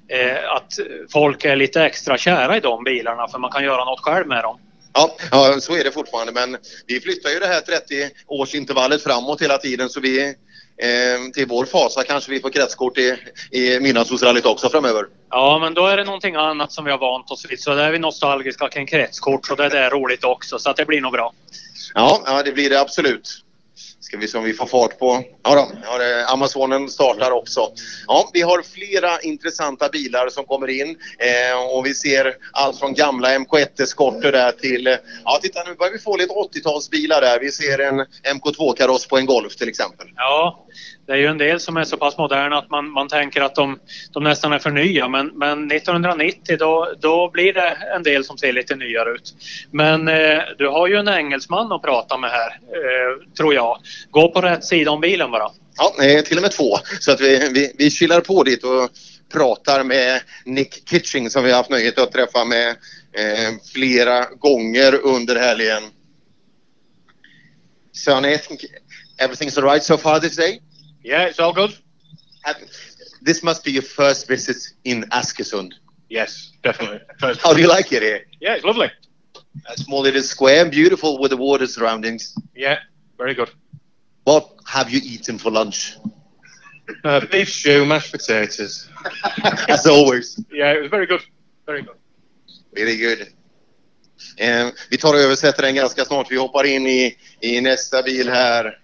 eh, 0.08 0.56
att 0.56 0.74
folk 1.14 1.46
är 1.46 1.56
lite 1.56 1.86
extra 1.86 2.18
kära 2.18 2.58
i 2.58 2.60
de 2.60 2.84
bilarna 2.84 3.28
för 3.28 3.40
man 3.40 3.52
kan 3.52 3.64
göra 3.64 3.86
något 3.86 4.00
själv 4.00 4.28
med 4.28 4.44
dem. 4.44 4.60
Ja, 4.94 5.16
ja, 5.32 5.60
så 5.60 5.76
är 5.76 5.84
det 5.84 5.92
fortfarande. 5.92 6.32
Men 6.32 6.58
vi 6.88 7.00
flyttar 7.00 7.30
ju 7.30 7.40
det 7.40 7.48
här 7.48 7.62
30-årsintervallet 7.62 9.04
framåt 9.04 9.42
hela 9.42 9.58
tiden 9.58 9.90
så 9.90 10.00
vi 10.00 10.24
eh, 10.78 11.32
till 11.34 11.48
vår 11.48 11.66
fasa 11.66 12.04
kanske 12.04 12.32
vi 12.32 12.40
får 12.40 12.50
kretskort 12.50 12.98
i, 12.98 13.18
i 13.52 13.80
Midnattssolsrallyt 13.80 14.46
också 14.46 14.70
framöver. 14.70 15.06
Ja, 15.30 15.60
men 15.62 15.74
då 15.74 15.88
är 15.88 15.98
det 15.98 16.04
någonting 16.04 16.36
annat 16.36 16.72
som 16.72 16.86
vi 16.86 16.92
har 16.92 16.98
vant 16.98 17.32
oss 17.32 17.46
vid. 17.50 17.60
Så 17.60 17.76
där 17.76 17.84
är 17.84 17.92
vi 17.92 18.00
nostalgiska 18.00 18.70
kring 18.70 18.88
kretskort 18.88 19.48
så 19.48 19.56
det 19.56 19.80
är 19.80 19.90
roligt 19.90 20.24
också. 20.24 20.60
Så 20.60 20.70
att 20.70 20.78
det 20.78 20.86
blir 20.86 21.02
nog 21.02 21.12
bra. 21.12 21.34
Ja, 21.94 22.24
ja 22.26 22.44
det 22.44 22.52
blir 22.52 22.70
det 22.70 22.82
absolut. 22.82 23.43
Ska 24.04 24.18
vi 24.18 24.28
se 24.28 24.38
om 24.38 24.44
vi 24.44 24.54
får 24.54 24.66
fart 24.66 25.00
på... 25.00 25.24
Ja, 25.44 25.56
då, 25.56 25.72
ja 25.84 25.98
det, 25.98 26.22
eh, 26.22 26.32
Amazonen 26.32 26.90
startar 26.90 27.32
också. 27.32 27.72
Ja, 28.08 28.30
vi 28.34 28.42
har 28.42 28.62
flera 28.62 29.20
intressanta 29.20 29.90
bilar 29.90 30.30
som 30.30 30.46
kommer 30.46 30.70
in 30.70 30.90
eh, 31.18 31.76
och 31.76 31.86
vi 31.86 31.94
ser 31.94 32.36
allt 32.52 32.80
från 32.80 32.94
gamla 32.94 33.38
MK1-eskorter 33.38 34.32
där 34.32 34.52
till... 34.52 34.88
Eh, 34.88 34.96
ja, 35.24 35.40
titta 35.42 35.64
nu 35.64 35.76
börjar 35.76 35.94
vi 35.94 36.00
få 36.00 36.18
lite 36.18 36.34
80-talsbilar 36.34 37.22
där. 37.22 37.40
Vi 37.40 37.52
ser 37.52 37.80
en 37.80 38.00
MK2-kaross 38.40 39.08
på 39.08 39.18
en 39.18 39.26
Golf 39.26 39.56
till 39.56 39.70
exempel. 39.70 40.08
Ja, 40.16 40.66
det 41.06 41.12
är 41.14 41.18
ju 41.18 41.28
en 41.28 41.38
del 41.38 41.60
som 41.60 41.78
är 41.78 41.84
så 41.84 41.98
pass 41.98 42.18
moderna 42.18 42.58
att 42.58 42.70
man, 42.70 42.90
man 42.90 43.08
tänker 43.08 43.42
att 43.42 43.56
de, 43.56 43.80
de 44.12 44.24
nästan 44.24 44.54
är 44.54 44.60
för 44.60 44.72
nya. 44.72 45.08
Men, 45.08 45.28
men 45.28 45.72
1990 45.72 46.58
då, 46.60 46.94
då 47.00 47.30
blir 47.30 47.54
det 47.54 47.78
en 47.96 48.04
del 48.04 48.26
som 48.26 48.38
ser 48.38 48.54
lite 48.54 48.76
nyare 48.76 49.10
ut. 49.10 49.36
Men 49.72 50.08
eh, 50.08 50.40
du 50.58 50.68
har 50.68 50.88
ju 50.88 50.96
en 50.96 51.08
engelsman 51.08 51.72
att 51.72 51.82
prata 51.82 52.18
med 52.18 52.30
här, 52.30 52.48
eh, 52.48 53.34
tror 53.38 53.54
jag. 53.54 53.78
Gå 54.12 54.32
på 54.32 54.42
rätt 54.42 54.66
sida 54.66 54.92
om 54.92 55.02
bilen 55.02 55.32
bara. 55.32 55.52
Ja, 55.78 56.22
till 56.26 56.38
och 56.38 56.42
med 56.42 56.52
två. 56.52 56.78
Så 57.00 57.12
att 57.12 57.22
vi, 57.22 57.50
vi, 57.54 57.76
vi 57.78 57.92
chillar 57.92 58.22
på 58.22 58.44
dit 58.44 58.64
och 58.64 58.90
pratar 59.34 59.84
med 59.84 60.22
Nick 60.46 60.90
Kitching 60.90 61.30
som 61.30 61.44
vi 61.44 61.52
har 61.52 61.58
haft 61.58 61.70
nöjet 61.70 62.00
att 62.00 62.12
träffa 62.12 62.46
med 62.46 62.70
eh, 63.18 63.54
flera 63.74 64.26
gånger 64.26 65.00
under 65.04 65.36
helgen. 65.36 65.84
So 67.92 68.20
Nick, 68.20 68.42
everything's 69.18 69.58
alright 69.58 69.84
so 69.84 69.98
far 69.98 70.20
this 70.20 70.36
day? 70.36 70.62
Yeah, 71.04 71.24
it's 71.24 71.40
all 71.40 71.54
good. 71.54 71.78
This 73.22 73.44
must 73.44 73.64
be 73.64 73.72
your 73.72 73.84
first 73.84 74.28
visit 74.28 74.58
in 74.84 75.04
Askersund. 75.12 75.74
Yes, 76.10 76.52
definitely. 76.62 77.00
First 77.20 77.42
How 77.42 77.54
do 77.54 77.62
you 77.62 77.68
like 77.68 77.92
it 77.92 78.02
here? 78.02 78.26
Yeah, 78.42 78.56
it's 78.56 78.66
lovely. 78.66 78.92
A 79.70 79.78
small 79.78 80.02
little 80.02 80.22
square, 80.22 80.62
and 80.62 80.72
beautiful 80.72 81.20
with 81.20 81.32
the 81.32 81.38
water 81.38 81.68
surroundings. 81.68 82.36
Yeah, 82.56 82.80
very 83.18 83.34
good. 83.34 83.50
What 84.24 84.50
have 84.68 84.90
you 84.90 85.00
eaten 85.04 85.38
for 85.38 85.52
lunch? 85.52 85.98
Uh, 87.04 87.22
beef 87.32 87.50
stew, 87.50 87.86
mashed 87.86 88.12
potatoes. 88.12 88.90
As 89.70 89.86
always. 89.88 90.44
Yeah, 90.52 90.74
it 90.74 90.82
was 90.82 90.92
very 90.92 91.06
good. 91.06 91.22
Very 91.66 91.82
good. 91.82 91.98
Very 92.74 92.98
good. 92.98 93.34
Eh, 94.38 94.70
vi 94.90 94.98
tar 94.98 95.14
och 95.14 95.20
översätter 95.20 95.64
den 95.64 95.76
ganska 95.76 96.06
snart. 96.06 96.32
Vi 96.32 96.38
hoppar 96.38 96.64
in 96.64 96.88
i, 96.88 97.18
i 97.42 97.62
nästa 97.62 98.04
bil 98.04 98.30
här. 98.30 98.78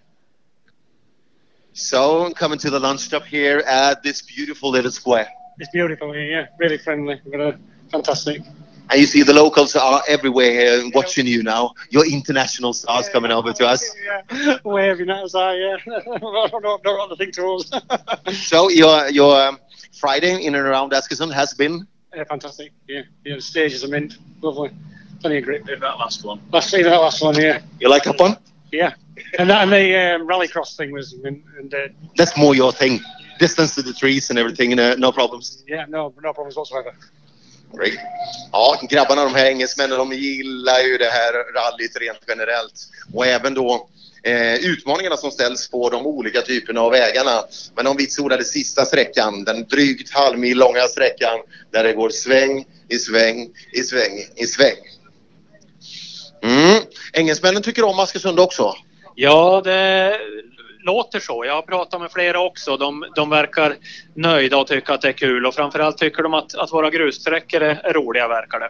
So, 1.73 2.25
I'm 2.25 2.33
coming 2.33 2.59
to 2.59 2.69
the 2.69 2.79
lunch 2.79 3.01
stop 3.01 3.23
here 3.23 3.59
at 3.59 4.03
this 4.03 4.21
beautiful 4.21 4.69
little 4.69 4.91
square. 4.91 5.27
It's 5.59 5.69
beautiful 5.71 6.11
here, 6.13 6.23
yeah. 6.25 6.47
Really 6.57 6.77
friendly. 6.77 7.19
We've 7.23 7.33
got 7.33 7.41
a 7.41 7.59
fantastic. 7.91 8.41
And 8.91 8.99
you 8.99 9.05
see 9.05 9.21
the 9.21 9.33
locals 9.33 9.75
are 9.75 10.01
everywhere 10.07 10.51
here 10.51 10.89
watching 10.95 11.27
you 11.27 11.43
now. 11.43 11.73
Your 11.91 12.07
international 12.07 12.73
stars 12.73 13.05
Yeah, 13.05 13.11
coming 13.13 13.31
over 13.31 13.53
to 13.53 13.67
us. 13.67 13.95
Yeah, 14.31 14.57
waving 14.63 15.09
at 15.11 15.23
us, 15.25 15.35
I, 15.35 15.53
yeah. 15.55 15.75
not, 15.85 16.51
not, 16.51 16.81
not 16.83 17.09
the 17.09 17.15
thing 17.15 17.31
to 17.33 17.47
us. 17.53 17.71
So 18.33 18.69
your 18.69 19.09
your 19.09 19.39
um, 19.39 19.59
Friday 19.99 20.43
in 20.43 20.55
and 20.55 20.65
around 20.65 20.91
Askersund 20.91 21.33
has 21.33 21.53
been 21.53 21.85
Yeah, 22.15 22.23
fantastic. 22.23 22.71
Yeah, 22.87 23.01
yeah. 23.25 23.35
The 23.35 23.41
stages 23.41 23.83
are 23.83 23.89
mint. 23.89 24.17
Lovely. 24.41 24.71
Plenty 25.21 25.37
of 25.37 25.43
grip. 25.43 25.65
Maybe 25.65 25.79
that 25.81 25.97
last 25.99 26.23
one. 26.25 26.39
Last, 26.51 26.73
even 26.73 26.91
that 26.91 27.01
last 27.01 27.21
one, 27.21 27.35
yeah, 27.35 27.61
You 27.79 27.89
like 27.89 28.03
that 28.05 28.17
one? 28.19 28.37
yeah. 28.71 28.93
And 29.37 29.49
that 29.49 29.61
and 29.63 29.71
the 29.71 30.15
um, 30.15 30.27
rallycross 30.27 30.77
thing 30.77 30.91
was 30.91 31.15
mint. 31.23 31.43
And 31.59 31.73
uh, 31.73 31.77
That's 32.17 32.37
more 32.37 32.55
your 32.55 32.71
thing. 32.71 32.99
Distance 33.39 33.75
to 33.75 33.81
the 33.81 33.93
trees 33.93 34.29
and 34.29 34.39
everything, 34.39 34.79
uh, 34.79 34.95
no 34.97 35.11
problems. 35.11 35.63
yeah, 35.67 35.85
no, 35.87 36.13
no 36.21 36.33
problems 36.33 36.55
whatsoever. 36.55 36.93
Great. 37.73 37.99
Ja, 38.51 38.79
grabbarna 38.89 39.23
de 39.23 39.35
här 39.35 39.45
engelsmännen 39.45 39.97
de 39.97 40.13
gillar 40.13 40.79
ju 40.79 40.97
det 40.97 41.09
här 41.09 41.33
rallyt 41.53 41.97
rent 41.97 42.19
generellt. 42.27 42.87
Och 43.13 43.25
även 43.25 43.53
då 43.53 43.89
eh, 44.23 44.55
utmaningarna 44.55 45.17
som 45.17 45.31
ställs 45.31 45.69
på 45.69 45.89
de 45.89 46.05
olika 46.05 46.41
typerna 46.41 46.81
av 46.81 46.91
vägarna. 46.91 47.43
Men 47.75 47.85
de 47.85 47.97
vitsordade 47.97 48.43
sista 48.43 48.85
sträckan, 48.85 49.43
den 49.43 49.67
drygt 49.67 50.13
halvmil 50.13 50.57
långa 50.57 50.81
sträckan 50.81 51.39
där 51.71 51.83
det 51.83 51.93
går 51.93 52.09
sväng 52.09 52.65
i 52.89 52.97
sväng 52.97 53.49
i 53.73 53.83
sväng 53.83 54.19
i 54.35 54.45
sväng. 54.45 54.77
Mm. 56.43 56.83
Engelsmännen 57.13 57.63
tycker 57.63 57.83
om 57.83 57.99
Askersund 57.99 58.39
också. 58.39 58.75
Ja, 59.21 59.61
det 59.63 60.19
låter 60.79 61.19
så. 61.19 61.45
Jag 61.45 61.53
har 61.53 61.61
pratat 61.61 62.01
med 62.01 62.11
flera 62.11 62.39
också. 62.39 62.77
De, 62.77 63.05
de 63.15 63.29
verkar 63.29 63.75
nöjda 64.13 64.57
och 64.57 64.67
tycker 64.67 64.93
att 64.93 65.01
det 65.01 65.07
är 65.07 65.13
kul 65.13 65.45
och 65.45 65.55
framförallt 65.55 65.97
tycker 65.97 66.23
de 66.23 66.33
att, 66.33 66.55
att 66.55 66.71
våra 66.71 66.89
grussträckor 66.89 67.61
är, 67.61 67.75
är 67.83 67.93
roliga 67.93 68.27
verkar 68.27 68.59
det. 68.59 68.69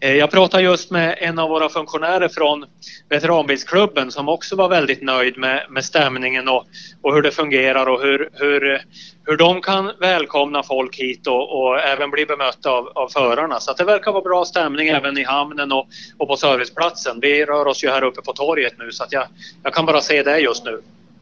Eh, 0.00 0.16
Jag 0.16 0.30
pratade 0.30 0.62
just 0.62 0.90
med 0.90 1.18
en 1.20 1.38
av 1.38 1.48
våra 1.48 1.68
funktionärer 1.68 2.28
från 2.28 2.64
veteranbilsklubben 3.08 4.12
som 4.12 4.28
också 4.28 4.56
var 4.56 4.68
väldigt 4.68 5.02
nöjd 5.02 5.38
med, 5.38 5.66
med 5.70 5.84
stämningen 5.84 6.48
och, 6.48 6.66
och 7.02 7.14
hur 7.14 7.22
det 7.22 7.30
fungerar 7.30 7.86
och 7.86 8.02
hur, 8.02 8.30
hur, 8.32 8.84
hur 9.26 9.36
de 9.36 9.62
kan 9.62 9.92
välkomna 10.00 10.62
folk 10.62 10.96
hit 10.96 11.26
och, 11.26 11.60
och 11.60 11.80
även 11.80 12.10
bli 12.10 12.26
bemötta 12.26 12.70
av, 12.70 12.88
av 12.94 13.08
förarna. 13.08 13.60
Så 13.60 13.70
att 13.70 13.76
det 13.76 13.84
verkar 13.84 14.12
vara 14.12 14.22
bra 14.22 14.44
stämning 14.44 14.88
även 14.88 15.18
i 15.18 15.24
hamnen 15.24 15.72
och, 15.72 15.86
och 16.18 16.28
på 16.28 16.36
serviceplatsen. 16.36 17.20
Vi 17.20 17.44
rör 17.44 17.66
oss 17.66 17.84
ju 17.84 17.88
här 17.88 18.04
uppe 18.04 18.22
på 18.22 18.32
torget 18.32 18.72
nu 18.78 18.92
så 18.92 19.04
att 19.04 19.12
jag, 19.12 19.26
jag 19.62 19.74
kan 19.74 19.86
bara 19.86 20.00
se 20.00 20.22
det 20.22 20.38
just 20.38 20.64
nu. 20.64 20.80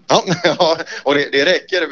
Ja, 0.08 0.22
ja 0.58 0.76
och 1.02 1.14
det, 1.14 1.32
det 1.32 1.44
räcker. 1.44 1.88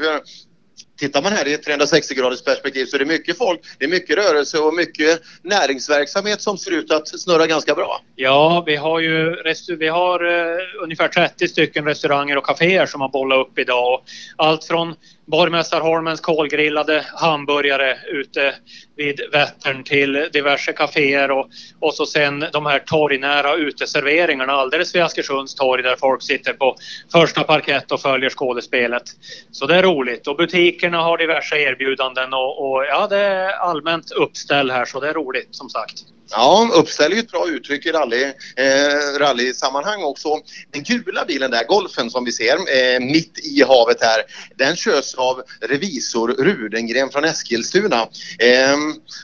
Tittar 0.98 1.22
man 1.22 1.32
här 1.32 1.48
i 1.48 1.54
ett 1.54 1.62
360 1.62 2.14
graders 2.14 2.42
perspektiv 2.42 2.86
så 2.86 2.96
är 2.96 2.98
det 2.98 3.04
mycket 3.04 3.38
folk, 3.38 3.60
det 3.78 3.84
är 3.84 3.88
mycket 3.88 4.16
rörelse 4.16 4.58
och 4.58 4.74
mycket 4.74 5.22
näringsverksamhet 5.42 6.42
som 6.42 6.58
ser 6.58 6.70
ut 6.70 6.90
att 6.90 7.08
snurra 7.08 7.46
ganska 7.46 7.74
bra. 7.74 8.00
Ja, 8.14 8.62
vi 8.66 8.76
har 8.76 9.00
ju 9.00 9.36
vi 9.78 9.88
har 9.88 10.24
uh, 10.24 10.56
ungefär 10.82 11.08
30 11.08 11.48
stycken 11.48 11.84
restauranger 11.84 12.38
och 12.38 12.46
kaféer 12.46 12.86
som 12.86 13.00
har 13.00 13.08
bollat 13.08 13.46
upp 13.46 13.58
idag. 13.58 14.02
Allt 14.36 14.64
från 14.64 14.94
Borgmästarholmens 15.26 16.20
kolgrillade 16.20 17.04
hamburgare 17.14 17.98
ute 18.06 18.54
vid 18.96 19.20
Vättern 19.32 19.84
till 19.84 20.28
diverse 20.32 20.72
kaféer 20.72 21.30
och, 21.30 21.48
och 21.80 21.94
så 21.94 22.06
sen 22.06 22.44
de 22.52 22.66
här 22.66 22.78
torgnära 22.78 23.54
uteserveringarna 23.54 24.52
alldeles 24.52 24.94
vid 24.94 25.02
Askersunds 25.02 25.54
torg 25.54 25.82
där 25.82 25.96
folk 25.96 26.22
sitter 26.22 26.52
på 26.52 26.76
första 27.12 27.44
parkett 27.44 27.92
och 27.92 28.00
följer 28.00 28.30
skådespelet. 28.30 29.02
Så 29.50 29.66
det 29.66 29.76
är 29.76 29.82
roligt 29.82 30.26
och 30.26 30.36
butikerna 30.36 31.02
har 31.02 31.18
diverse 31.18 31.56
erbjudanden 31.56 32.34
och, 32.34 32.70
och 32.70 32.84
ja, 32.84 33.06
det 33.06 33.20
är 33.20 33.50
allmänt 33.50 34.10
uppställ 34.10 34.70
här 34.70 34.84
så 34.84 35.00
det 35.00 35.08
är 35.08 35.14
roligt 35.14 35.48
som 35.50 35.68
sagt. 35.70 36.15
Ja, 36.30 36.70
uppställ 36.74 37.12
är 37.12 37.16
ju 37.16 37.20
ett 37.20 37.30
bra 37.30 37.48
uttryck 37.48 37.86
i 37.86 37.92
rally, 37.92 38.22
eh, 38.56 39.18
rallysammanhang 39.18 40.02
också. 40.02 40.28
Den 40.70 40.82
gula 40.82 41.24
bilen 41.24 41.50
där, 41.50 41.64
Golfen 41.64 42.10
som 42.10 42.24
vi 42.24 42.32
ser 42.32 42.54
eh, 42.54 43.00
mitt 43.00 43.38
i 43.46 43.62
havet 43.62 43.96
här, 44.00 44.22
den 44.56 44.76
körs 44.76 45.14
av 45.14 45.42
revisor 45.60 46.28
Rudengren 46.28 47.10
från 47.10 47.24
Eskilstuna. 47.24 48.08
Eh, 48.38 48.76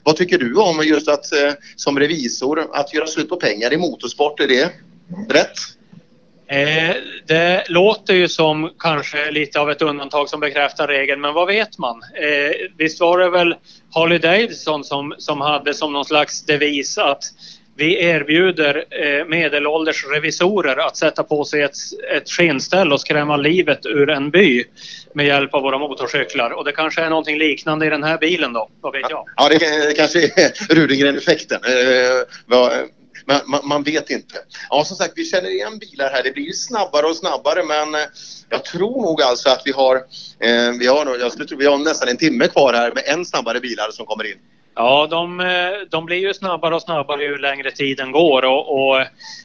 vad 0.03 0.17
tycker 0.17 0.39
du 0.39 0.55
om 0.55 0.83
just 0.85 1.09
att 1.09 1.33
eh, 1.33 1.53
som 1.77 1.99
revisor 1.99 2.77
att 2.77 2.95
göra 2.95 3.07
slut 3.07 3.29
på 3.29 3.37
pengar 3.37 3.73
i 3.73 3.77
motorsport? 3.77 4.41
Är 4.41 4.49
det 4.49 4.73
rätt? 5.29 5.59
Eh, 6.53 6.97
det 7.27 7.65
låter 7.69 8.15
ju 8.15 8.29
som 8.29 8.71
kanske 8.79 9.31
lite 9.31 9.61
av 9.61 9.71
ett 9.71 9.83
undantag 9.83 10.29
som 10.29 10.41
bekräftar 10.41 10.89
regeln, 10.89 11.21
men 11.21 11.35
vad 11.35 11.47
vet 11.47 11.79
man? 11.79 12.03
Eh, 12.15 12.69
visst 12.79 13.01
var 13.01 13.19
det 13.19 13.31
väl 13.31 13.55
Harley 13.95 14.19
Davidson 14.19 14.85
som, 14.85 15.15
som 15.19 15.41
hade 15.41 15.75
som 15.75 15.93
någon 15.93 16.05
slags 16.05 16.47
devis 16.47 16.99
att 16.99 17.23
vi 17.77 18.05
erbjuder 18.05 18.85
eh, 18.91 19.27
medelålders 19.27 20.07
revisorer 20.07 20.77
att 20.77 20.97
sätta 20.97 21.23
på 21.23 21.45
sig 21.45 21.63
ett, 21.63 21.77
ett 22.17 22.31
skenställ 22.31 22.93
och 22.93 23.01
skrämma 23.01 23.37
livet 23.37 23.87
ur 23.87 24.11
en 24.11 24.31
by 24.31 24.65
med 25.15 25.27
hjälp 25.27 25.55
av 25.55 25.63
våra 25.63 25.79
motorcyklar. 25.79 26.51
Och 26.51 26.65
det 26.65 26.73
kanske 26.73 27.03
är 27.03 27.11
någonting 27.11 27.39
liknande 27.39 27.87
i 27.87 27.91
den 27.91 28.05
här 28.05 28.19
bilen 28.19 28.53
då, 28.53 28.69
vad 28.81 28.93
vet 28.93 29.11
jag? 29.11 29.25
Ja, 29.37 29.49
det, 29.49 29.59
det 29.89 29.95
kanske 29.97 30.19
är 30.19 30.75
Rudengren-effekten. 30.75 31.61
Eh, 31.65 32.57
men 33.27 33.41
man, 33.47 33.61
man, 33.65 33.83
vet 33.83 34.11
inte. 34.11 34.35
Ja, 34.71 34.85
som 34.85 34.97
sagt, 34.97 35.13
vi 35.17 35.25
känner 35.25 35.51
igen 35.51 35.79
bilar 35.79 36.11
här. 36.11 36.23
Det 36.23 36.33
blir 36.33 36.53
snabbare 36.53 37.07
och 37.07 37.17
snabbare, 37.17 37.63
men 37.65 37.95
eh, 37.95 38.01
jag 38.49 38.65
tror 38.65 39.03
nog 39.03 39.23
alltså 39.23 39.49
att 39.49 39.63
vi 39.65 39.73
har, 39.73 39.97
eh, 40.39 40.79
vi 40.79 40.87
har, 40.87 41.17
jag 41.21 41.33
skulle 41.33 41.49
tro 41.49 41.59
vi 41.59 41.67
har 41.67 41.79
nästan 41.79 42.09
en 42.09 42.17
timme 42.17 42.49
kvar 42.49 42.73
här 42.75 42.93
med 42.95 43.03
än 43.07 43.25
snabbare 43.25 43.61
bilar 43.61 43.91
som 43.91 44.07
kommer 44.07 44.27
in. 44.27 44.39
Ja, 44.75 45.07
de, 45.11 45.41
eh, 45.41 45.47
de 45.91 46.07
blir 46.07 46.17
ju 46.17 46.35
snabbare 46.35 46.75
och 46.75 46.83
snabbare 46.83 47.23
ju 47.23 47.39
längre 47.39 47.71
tiden 47.71 48.13
går 48.13 48.45
och, 48.45 48.79
och 48.79 49.01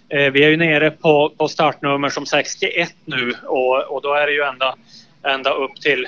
eh, 0.09 0.31
vi 0.31 0.43
är 0.43 0.49
ju 0.49 0.57
nere 0.57 0.91
på, 0.91 1.33
på 1.37 1.47
startnummer 1.47 2.09
som 2.09 2.25
61 2.25 2.93
nu 3.05 3.33
och, 3.45 3.83
och 3.83 4.01
då 4.01 4.13
är 4.13 4.27
det 4.27 4.33
ju 4.33 4.43
ända, 4.43 4.75
ända 5.23 5.53
upp 5.53 5.81
till 5.81 6.07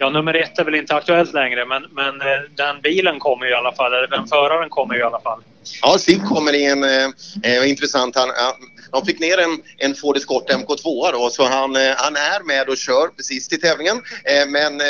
Ja, 0.00 0.10
nummer 0.10 0.34
ett 0.34 0.58
är 0.58 0.64
väl 0.64 0.74
inte 0.74 0.94
aktuellt 0.94 1.32
längre 1.32 1.64
men, 1.64 1.86
men 1.90 2.20
eh, 2.20 2.40
den 2.50 2.80
bilen 2.80 3.18
kommer 3.18 3.46
ju 3.46 3.52
i 3.52 3.54
alla 3.54 3.72
fall, 3.72 3.92
eller 3.92 4.06
den 4.06 4.26
föraren 4.26 4.68
kommer 4.70 4.94
ju 4.94 5.00
i 5.00 5.04
alla 5.04 5.20
fall. 5.20 5.40
Ja, 5.82 5.98
Sig 5.98 6.20
kommer 6.28 6.54
i 6.54 6.64
en 6.64 6.84
eh, 6.84 7.08
eh 7.42 7.70
intressant. 7.70 8.16
Han, 8.16 8.28
han, 8.36 8.54
de 8.92 9.06
fick 9.06 9.20
ner 9.20 9.38
en, 9.38 9.62
en 9.76 9.94
Ford 9.94 10.16
Escort 10.16 10.50
MK2 10.50 11.12
då, 11.12 11.30
så 11.30 11.44
han, 11.44 11.76
eh, 11.76 11.94
han 11.96 12.16
är 12.16 12.44
med 12.44 12.68
och 12.68 12.76
kör 12.76 13.08
precis 13.08 13.48
till 13.48 13.60
tävlingen. 13.60 13.96
Eh, 14.24 14.48
men 14.48 14.80
eh, 14.80 14.86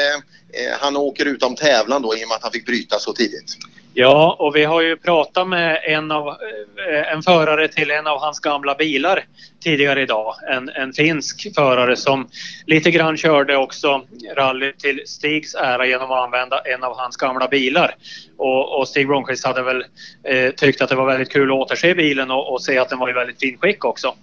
eh 0.53 0.79
han 0.81 0.97
åker 0.97 1.25
utom 1.25 1.57
tävlan 1.57 2.03
då 2.03 2.17
i 2.17 2.25
och 2.25 2.29
med 2.29 2.37
att 2.37 2.43
han 2.43 2.53
fick 2.53 2.67
bryta 2.67 2.99
så 2.99 3.13
tidigt. 3.13 3.57
Ja, 3.95 4.37
och 4.39 4.57
vi 4.57 4.65
har 4.65 4.81
ju 4.81 4.97
pratat 4.97 5.49
med 5.49 5.81
en, 5.85 6.11
av, 6.11 6.29
eh, 6.29 7.13
en 7.13 7.23
förare 7.23 7.69
till 7.69 7.91
en 7.91 8.07
av 8.07 8.21
hans 8.21 8.41
gamla 8.41 8.75
bilar 8.75 9.25
tidigare 9.61 10.03
idag. 10.03 10.35
En, 10.51 10.69
en 10.69 10.93
finsk 10.93 11.55
förare 11.55 11.97
som 11.97 12.29
lite 12.67 12.91
grann 12.91 13.17
körde 13.17 13.57
också 13.57 14.03
rally 14.37 14.73
till 14.73 15.03
Stigs 15.07 15.55
ära 15.55 15.87
genom 15.87 16.11
att 16.11 16.25
använda 16.25 16.59
en 16.59 16.85
av 16.85 16.99
hans 16.99 17.17
gamla 17.17 17.49
bilar. 17.49 17.95
Och, 18.37 18.79
och 18.79 18.89
Stig 18.89 19.07
Blomqvist 19.07 19.47
hade 19.47 19.63
väl 19.63 19.85
eh, 20.25 20.51
tyckt 20.51 20.83
att 20.83 20.89
det 20.89 20.97
var 20.97 21.07
väldigt 21.07 21.33
kul 21.33 21.51
att 21.51 21.59
återse 21.59 21.95
bilen 21.95 22.31
och, 22.31 22.53
och 22.53 22.63
se 22.63 22.79
att 22.79 22.89
den 22.89 22.99
var 22.99 23.11
i 23.11 23.13
väldigt 23.13 23.41
fin 23.41 23.59
skick 23.59 23.85
också. 23.85 24.15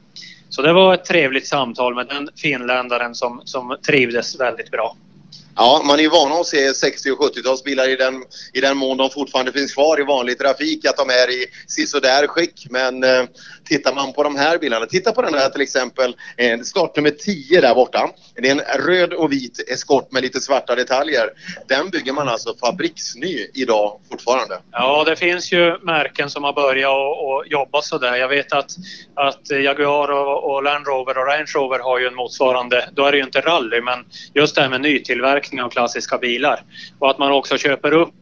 Så 0.49 0.61
det 0.61 0.73
var 0.73 0.93
ett 0.93 1.05
trevligt 1.05 1.47
samtal 1.47 1.95
med 1.95 2.07
den 2.07 2.29
finländaren 2.35 3.15
som, 3.15 3.41
som 3.45 3.77
trivdes 3.87 4.39
väldigt 4.39 4.71
bra. 4.71 4.95
Ja, 5.57 5.81
man 5.85 5.99
är 5.99 6.03
ju 6.03 6.09
van 6.09 6.31
att 6.31 6.47
se 6.47 6.73
60 6.73 7.11
och 7.11 7.19
70-talsbilar 7.19 7.87
i 7.87 7.95
den, 7.95 8.23
i 8.53 8.61
den 8.61 8.77
mån 8.77 8.97
de 8.97 9.09
fortfarande 9.09 9.51
finns 9.51 9.73
kvar 9.73 9.99
i 9.99 10.03
vanlig 10.03 10.39
trafik, 10.39 10.85
att 10.85 10.97
de 10.97 11.09
är 11.09 11.31
i 11.31 11.45
sisådär 11.67 12.27
skick. 12.27 12.67
Men 12.69 13.03
eh, 13.03 13.23
tittar 13.65 13.93
man 13.93 14.13
på 14.13 14.23
de 14.23 14.35
här 14.35 14.57
bilarna, 14.57 14.85
titta 14.85 15.11
på 15.11 15.21
den 15.21 15.33
här 15.33 15.49
till 15.49 15.61
exempel, 15.61 16.15
eh, 16.37 16.59
startnummer 16.59 17.09
10 17.09 17.61
där 17.61 17.75
borta. 17.75 18.09
Det 18.35 18.49
är 18.49 18.51
en 18.51 18.85
röd 18.85 19.13
och 19.13 19.31
vit 19.31 19.69
eskort 19.69 20.11
med 20.11 20.23
lite 20.23 20.41
svarta 20.41 20.75
detaljer. 20.75 21.29
Den 21.67 21.89
bygger 21.89 22.13
man 22.13 22.29
alltså 22.29 22.55
fabriksny 22.55 23.47
idag 23.53 23.99
fortfarande. 24.11 24.59
Ja, 24.71 25.03
det 25.03 25.15
finns 25.15 25.51
ju 25.51 25.77
märken 25.79 26.29
som 26.29 26.43
har 26.43 26.53
börjat 26.53 26.89
och, 26.89 27.27
och 27.27 27.47
jobba 27.47 27.81
sådär. 27.81 28.15
Jag 28.15 28.27
vet 28.27 28.53
att, 28.53 28.71
att 29.13 29.49
Jaguar 29.49 30.11
och, 30.11 30.51
och 30.51 30.63
Land 30.63 30.87
Rover 30.87 31.17
och 31.17 31.27
Range 31.27 31.51
Rover 31.55 31.79
har 31.79 31.99
ju 31.99 32.07
en 32.07 32.15
motsvarande, 32.15 32.89
då 32.93 33.05
är 33.05 33.11
det 33.11 33.17
ju 33.17 33.23
inte 33.23 33.41
rally, 33.41 33.81
men 33.81 34.05
just 34.33 34.55
det 34.55 34.61
här 34.61 34.69
med 34.69 34.81
nytillverkning 34.81 35.61
av 35.61 35.69
klassiska 35.69 36.17
bilar. 36.17 36.63
Och 36.99 37.09
att 37.09 37.17
man 37.17 37.31
också 37.31 37.57
köper 37.57 37.93
upp 37.93 38.13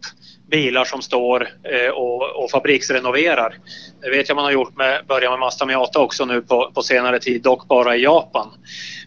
bilar 0.53 0.85
som 0.85 1.01
står 1.01 1.49
eh, 1.63 1.89
och, 1.89 2.43
och 2.43 2.51
fabriksrenoverar. 2.51 3.57
Det 4.01 4.09
vet 4.09 4.29
jag 4.29 4.35
man 4.35 4.45
har 4.45 4.51
gjort 4.51 4.77
med, 4.77 5.05
början 5.07 5.31
med 5.31 5.39
Mazda 5.39 5.65
Miata 5.65 5.99
också 5.99 6.25
nu 6.25 6.41
på, 6.41 6.71
på 6.75 6.81
senare 6.81 7.19
tid, 7.19 7.41
dock 7.41 7.67
bara 7.67 7.95
i 7.95 8.03
Japan. 8.03 8.47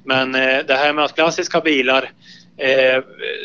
Men 0.04 0.34
eh, 0.34 0.58
det 0.66 0.74
här 0.74 0.92
med 0.92 1.04
att 1.04 1.14
klassiska 1.14 1.60
bilar 1.60 2.10
eh, 2.56 3.02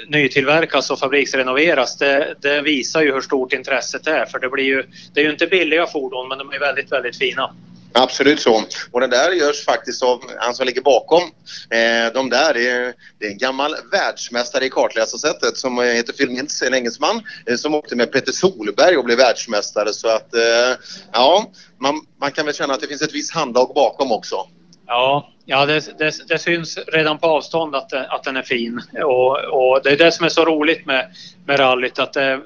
nytillverkas 0.08 0.92
och 0.92 1.00
fabriksrenoveras, 1.00 1.98
det, 1.98 2.36
det 2.42 2.62
visar 2.62 3.02
ju 3.02 3.14
hur 3.14 3.22
stort 3.22 3.54
intresset 3.54 4.08
är. 4.08 4.26
För 4.26 4.40
det, 4.40 4.50
blir 4.50 4.66
ju, 4.66 4.84
det 5.14 5.20
är 5.20 5.24
ju 5.24 5.32
inte 5.32 5.48
billiga 5.48 5.88
fordon, 5.88 6.28
men 6.28 6.38
de 6.38 6.54
är 6.54 6.60
väldigt, 6.60 6.92
väldigt 6.92 7.18
fina. 7.18 7.54
Absolut 7.94 8.40
så. 8.40 8.64
Och 8.92 9.02
den 9.02 9.10
där 9.10 9.32
görs 9.32 9.66
faktiskt 9.66 10.04
av 10.04 10.22
han 10.38 10.54
som 10.54 10.66
ligger 10.66 10.82
bakom. 10.82 11.22
Eh, 11.70 12.14
de 12.14 12.30
där 12.30 12.58
är, 12.58 12.94
det 13.20 13.26
är 13.26 13.32
en 13.32 13.38
gammal 13.38 13.76
världsmästare 13.92 14.66
i 14.66 14.70
kartläsarsättet 14.70 15.58
som 15.58 15.80
heter 15.80 16.14
Phil 16.14 16.30
Nils, 16.30 16.62
en 16.62 16.74
engelsman 16.74 17.22
eh, 17.46 17.56
som 17.56 17.76
åkte 17.76 17.96
med 17.96 18.12
Peter 18.12 18.32
Solberg 18.32 18.98
och 18.98 19.06
blev 19.06 19.18
världsmästare. 19.18 19.94
Så 19.94 20.08
att 20.08 20.36
eh, 20.36 20.78
ja, 21.12 21.52
man, 21.78 22.02
man 22.20 22.32
kan 22.32 22.46
väl 22.46 22.56
känna 22.56 22.74
att 22.74 22.82
det 22.82 22.88
finns 22.88 23.02
ett 23.02 23.14
visst 23.14 23.34
handlag 23.34 23.72
bakom 23.76 24.12
också. 24.12 24.48
Ja, 24.88 25.30
ja 25.46 25.66
det, 25.66 25.98
det, 25.98 26.28
det 26.28 26.40
syns 26.40 26.78
redan 26.78 27.18
på 27.18 27.28
avstånd 27.28 27.76
att, 27.76 27.94
att 27.94 28.24
den 28.24 28.38
är 28.38 28.42
fin. 28.42 28.82
Och, 29.04 29.38
och 29.38 29.84
det 29.84 29.90
är 29.90 29.98
det 29.98 30.12
som 30.12 30.26
är 30.26 30.30
så 30.30 30.46
roligt 30.46 30.86
med, 30.86 31.16
med 31.46 31.60
rallyt. 31.60 32.00
Att 32.00 32.14
det, 32.14 32.42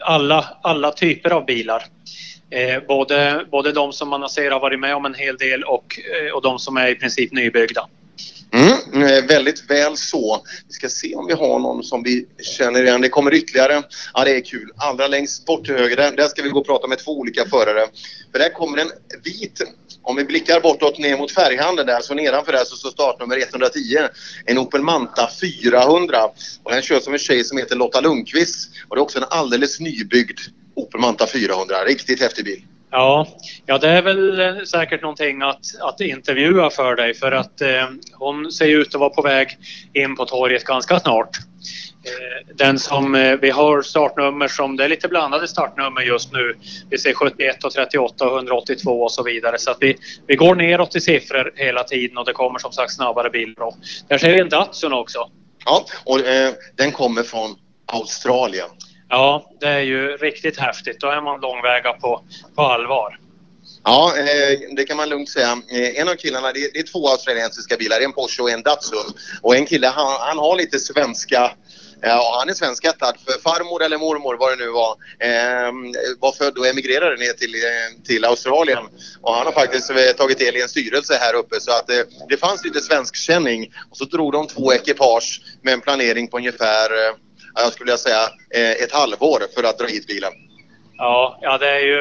alla, 0.00 0.56
alla 0.62 0.90
typer 0.90 1.30
av 1.30 1.44
bilar. 1.44 1.84
Eh, 2.50 2.82
både, 2.88 3.46
både 3.50 3.72
de 3.72 3.92
som 3.92 4.08
man 4.08 4.28
ser 4.28 4.50
har 4.50 4.60
varit 4.60 4.80
med 4.80 4.96
om 4.96 5.04
en 5.04 5.14
hel 5.14 5.36
del 5.36 5.64
och, 5.64 6.00
eh, 6.26 6.32
och 6.32 6.42
de 6.42 6.58
som 6.58 6.76
är 6.76 6.88
i 6.88 6.94
princip 6.94 7.32
nybyggda. 7.32 7.88
Mm, 8.52 9.26
väldigt 9.26 9.70
väl 9.70 9.96
så. 9.96 10.44
Vi 10.68 10.74
ska 10.74 10.88
se 10.88 11.14
om 11.14 11.26
vi 11.26 11.32
har 11.32 11.58
någon 11.58 11.84
som 11.84 12.02
vi 12.02 12.26
känner 12.42 12.82
igen. 12.82 13.00
Det 13.00 13.08
kommer 13.08 13.34
ytterligare. 13.34 13.82
Ja, 14.14 14.24
det 14.24 14.36
är 14.36 14.40
kul. 14.40 14.70
Allra 14.76 15.06
längst 15.06 15.46
bort 15.46 15.64
till 15.64 15.74
höger, 15.74 15.96
där, 15.96 16.12
där 16.16 16.28
ska 16.28 16.42
vi 16.42 16.48
gå 16.48 16.60
och 16.60 16.66
prata 16.66 16.86
med 16.86 16.98
två 16.98 17.18
olika 17.18 17.44
förare. 17.44 17.86
För 18.32 18.38
där 18.38 18.52
kommer 18.52 18.78
en 18.78 18.90
vit 19.24 19.62
om 20.02 20.16
vi 20.16 20.24
blickar 20.24 20.60
bortåt 20.60 20.98
ner 20.98 21.16
mot 21.16 21.32
färghandeln 21.32 21.86
där 21.86 22.00
så 22.00 22.14
nedanför 22.14 22.52
där 22.52 22.64
så 22.64 22.76
står 22.76 22.90
startnummer 22.90 23.38
110. 23.38 23.98
En 24.44 24.58
Opel 24.58 24.82
Manta 24.82 25.30
400. 25.40 26.18
Och 26.62 26.72
den 26.72 26.82
körs 26.82 27.06
av 27.06 27.12
en 27.12 27.18
tjej 27.18 27.44
som 27.44 27.58
heter 27.58 27.76
Lotta 27.76 28.00
Lundqvist. 28.00 28.70
Och 28.88 28.96
det 28.96 29.00
är 29.00 29.02
också 29.02 29.18
en 29.18 29.24
alldeles 29.30 29.80
nybyggd 29.80 30.38
Opel 30.78 31.00
Manta 31.00 31.26
400. 31.26 31.84
Riktigt 31.84 32.20
häftig 32.20 32.44
bil. 32.44 32.62
Ja, 32.90 33.26
ja 33.66 33.78
det 33.78 33.88
är 33.88 34.02
väl 34.02 34.40
eh, 34.40 34.64
säkert 34.64 35.02
någonting 35.02 35.42
att, 35.42 35.60
att 35.80 36.00
intervjua 36.00 36.70
för 36.70 36.96
dig 36.96 37.14
för 37.14 37.32
att 37.32 37.60
eh, 37.60 37.88
hon 38.12 38.52
ser 38.52 38.66
ut 38.66 38.94
att 38.94 39.00
vara 39.00 39.10
på 39.10 39.22
väg 39.22 39.58
in 39.92 40.16
på 40.16 40.24
torget 40.24 40.64
ganska 40.64 41.00
snart. 41.00 41.38
Eh, 42.04 42.54
den 42.54 42.78
som 42.78 43.14
eh, 43.14 43.36
vi 43.36 43.50
har 43.50 43.82
startnummer 43.82 44.48
som, 44.48 44.76
det 44.76 44.84
är 44.84 44.88
lite 44.88 45.08
blandade 45.08 45.48
startnummer 45.48 46.02
just 46.02 46.32
nu. 46.32 46.54
Vi 46.90 46.98
ser 46.98 47.14
71 47.14 47.64
och 47.64 47.72
38 47.72 48.28
och 48.28 48.36
182 48.36 49.02
och 49.02 49.12
så 49.12 49.22
vidare. 49.22 49.58
Så 49.58 49.70
att 49.70 49.76
vi, 49.80 49.96
vi 50.26 50.36
går 50.36 50.54
neråt 50.54 50.96
i 50.96 51.00
siffror 51.00 51.52
hela 51.56 51.84
tiden 51.84 52.18
och 52.18 52.24
det 52.24 52.32
kommer 52.32 52.58
som 52.58 52.72
sagt 52.72 52.94
snabbare 52.94 53.30
bilder. 53.30 53.72
Där 54.08 54.18
ser 54.18 54.32
vi 54.32 54.40
en 54.40 54.48
Datsun 54.48 54.92
också. 54.92 55.30
Ja, 55.64 55.84
och 56.04 56.20
eh, 56.20 56.52
den 56.76 56.92
kommer 56.92 57.22
från 57.22 57.56
Australien. 57.86 58.68
Ja, 59.08 59.50
det 59.60 59.68
är 59.68 59.80
ju 59.80 60.16
riktigt 60.16 60.58
häftigt. 60.58 61.00
Då 61.00 61.06
är 61.06 61.20
man 61.20 61.40
långväga 61.40 61.92
på, 61.92 62.24
på 62.54 62.62
allvar. 62.62 63.18
Ja, 63.84 64.12
eh, 64.18 64.58
det 64.76 64.84
kan 64.84 64.96
man 64.96 65.08
lugnt 65.08 65.28
säga. 65.28 65.62
Eh, 65.72 66.00
en 66.00 66.08
av 66.08 66.14
killarna, 66.14 66.52
det 66.52 66.60
är, 66.60 66.92
två 66.92 67.08
australiensiska 67.08 67.76
bilar, 67.76 68.00
en 68.00 68.12
Porsche 68.12 68.42
och 68.42 68.50
en 68.50 68.62
Datsun. 68.62 69.12
Och 69.42 69.56
en 69.56 69.66
kille, 69.66 69.86
han, 69.86 70.16
han 70.20 70.38
har 70.38 70.56
lite 70.56 70.78
svenska 70.78 71.52
Ja, 72.00 72.36
han 72.38 72.48
är 72.48 72.54
svenskättad 72.54 73.16
för 73.26 73.40
farmor 73.40 73.82
eller 73.82 73.98
mormor, 73.98 74.36
vad 74.36 74.52
det 74.52 74.64
nu 74.64 74.70
var, 74.70 74.90
eh, 75.18 75.72
var 76.18 76.32
född 76.32 76.58
och 76.58 76.66
emigrerade 76.66 77.16
ner 77.16 77.32
till, 77.32 77.54
eh, 77.54 78.02
till 78.04 78.24
Australien. 78.24 78.84
Och 79.22 79.34
han 79.34 79.46
har 79.46 79.52
faktiskt 79.52 79.90
tagit 80.16 80.38
del 80.38 80.56
i 80.56 80.62
en 80.62 80.68
styrelse 80.68 81.14
här 81.20 81.34
uppe 81.34 81.60
så 81.60 81.70
att 81.70 81.90
eh, 81.90 81.96
det 82.28 82.36
fanns 82.36 82.64
lite 82.64 82.80
svenskkänning. 82.80 83.72
Och 83.90 83.96
så 83.96 84.04
drog 84.04 84.32
de 84.32 84.46
två 84.46 84.72
ekipage 84.72 85.42
med 85.62 85.74
en 85.74 85.80
planering 85.80 86.28
på 86.28 86.36
ungefär, 86.36 86.90
eh, 86.90 87.14
jag 87.62 87.72
skulle 87.72 87.84
vilja 87.84 87.98
säga, 87.98 88.22
eh, 88.54 88.70
ett 88.70 88.92
halvår 88.92 89.42
för 89.54 89.64
att 89.64 89.78
dra 89.78 89.86
hit 89.86 90.06
bilen. 90.06 90.32
Ja, 90.98 91.38
ja, 91.42 91.58
det 91.58 91.68
är 91.68 91.80
ju 91.80 92.00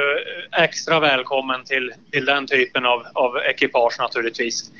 extra 0.57 0.99
välkommen 0.99 1.63
till, 1.63 1.93
till 2.11 2.25
den 2.25 2.47
typen 2.47 2.85
av, 2.85 3.05
av 3.13 3.37
ekipage 3.37 3.99
naturligtvis. 3.99 4.71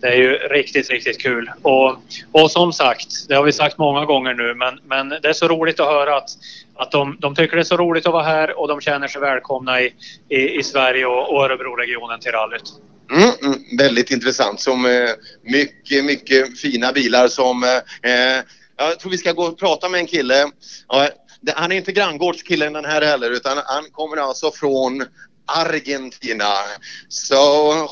Det 0.00 0.06
är 0.06 0.16
ju 0.16 0.32
riktigt, 0.32 0.90
riktigt 0.90 1.20
kul. 1.20 1.50
Och, 1.62 1.96
och 2.32 2.50
som 2.50 2.72
sagt, 2.72 3.28
det 3.28 3.34
har 3.34 3.42
vi 3.42 3.52
sagt 3.52 3.78
många 3.78 4.04
gånger 4.04 4.34
nu, 4.34 4.54
men, 4.54 4.80
men 4.84 5.08
det 5.08 5.28
är 5.28 5.32
så 5.32 5.48
roligt 5.48 5.80
att 5.80 5.86
höra 5.86 6.16
att, 6.16 6.30
att 6.74 6.90
de, 6.90 7.16
de 7.20 7.34
tycker 7.34 7.56
det 7.56 7.62
är 7.62 7.64
så 7.64 7.76
roligt 7.76 8.06
att 8.06 8.12
vara 8.12 8.24
här 8.24 8.58
och 8.58 8.68
de 8.68 8.80
känner 8.80 9.08
sig 9.08 9.20
välkomna 9.20 9.82
i, 9.82 9.94
i, 10.28 10.58
i 10.58 10.62
Sverige 10.62 11.06
och, 11.06 11.34
och 11.34 11.44
Örebroregionen 11.44 12.20
till 12.20 12.32
rallyt. 12.32 12.72
Mm, 13.10 13.30
mm, 13.42 13.78
väldigt 13.78 14.10
intressant. 14.10 14.60
Som 14.60 14.86
eh, 14.86 15.10
mycket, 15.42 16.04
mycket 16.04 16.60
fina 16.60 16.92
bilar 16.92 17.28
som... 17.28 17.64
Eh, 18.02 18.44
jag 18.76 19.00
tror 19.00 19.10
vi 19.10 19.18
ska 19.18 19.32
gå 19.32 19.42
och 19.42 19.58
prata 19.58 19.88
med 19.88 20.00
en 20.00 20.06
kille. 20.06 20.50
Ja, 20.88 21.08
det, 21.40 21.52
han 21.56 21.72
är 21.72 21.76
inte 21.76 21.92
granngårdskillen 21.92 22.72
den 22.72 22.84
här 22.84 23.02
heller 23.02 23.30
utan 23.30 23.58
han 23.64 23.84
kommer 23.92 24.16
alltså 24.16 24.50
från 24.50 25.04
Argentina. 25.46 26.52
So 27.08 27.34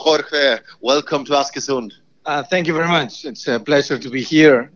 Jorge, 0.06 0.58
welcome 0.82 1.24
to 1.24 1.34
Askersund. 1.34 1.92
Uh, 2.26 2.42
thank 2.42 2.68
you 2.68 2.76
very 2.76 2.88
much. 2.88 3.24
It's 3.24 3.48
a 3.48 3.60
pleasure 3.60 3.98
to 3.98 4.10
be 4.10 4.22
here. 4.22 4.70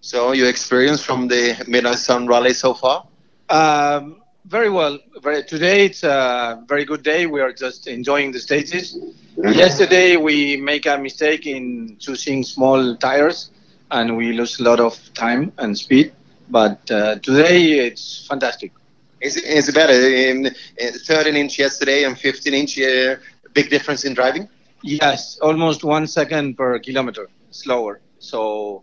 So 0.00 0.32
your 0.32 0.48
experience 0.48 1.02
from 1.02 1.28
the 1.28 1.56
Midnight 1.66 1.98
Sun 1.98 2.26
Rally 2.26 2.54
so 2.54 2.74
far? 2.74 3.06
Um, 3.48 4.22
very 4.44 4.70
well. 4.70 4.98
Very, 5.22 5.42
today 5.42 5.86
it's 5.86 6.02
a 6.04 6.64
very 6.68 6.84
good 6.84 7.02
day. 7.02 7.26
We 7.26 7.40
are 7.40 7.52
just 7.52 7.86
enjoying 7.86 8.32
the 8.32 8.38
stages. 8.38 8.96
Yesterday 9.36 10.16
we 10.16 10.56
make 10.56 10.86
a 10.86 10.96
mistake 10.96 11.46
in 11.46 11.96
choosing 11.98 12.42
small 12.44 12.96
tires, 12.96 13.50
and 13.90 14.16
we 14.16 14.32
lose 14.32 14.58
a 14.60 14.62
lot 14.62 14.80
of 14.80 14.94
time 15.14 15.52
and 15.58 15.76
speed. 15.76 16.12
But 16.48 16.90
uh, 16.90 17.16
today 17.16 17.86
it's 17.86 18.26
fantastic. 18.28 18.72
Is, 19.20 19.36
it- 19.36 19.44
is 19.44 19.68
it 19.68 19.74
better? 19.74 19.92
In, 19.92 20.46
in 20.78 20.92
13 20.92 21.36
inch 21.36 21.58
yesterday 21.58 22.04
and 22.04 22.18
15 22.18 22.54
inch, 22.54 22.78
uh, 22.80 23.16
big 23.52 23.70
difference 23.70 24.04
in 24.04 24.14
driving? 24.14 24.48
Yes, 24.82 25.38
almost 25.42 25.84
one 25.84 26.06
second 26.06 26.56
per 26.56 26.78
kilometer 26.78 27.28
slower. 27.50 28.00
So, 28.18 28.82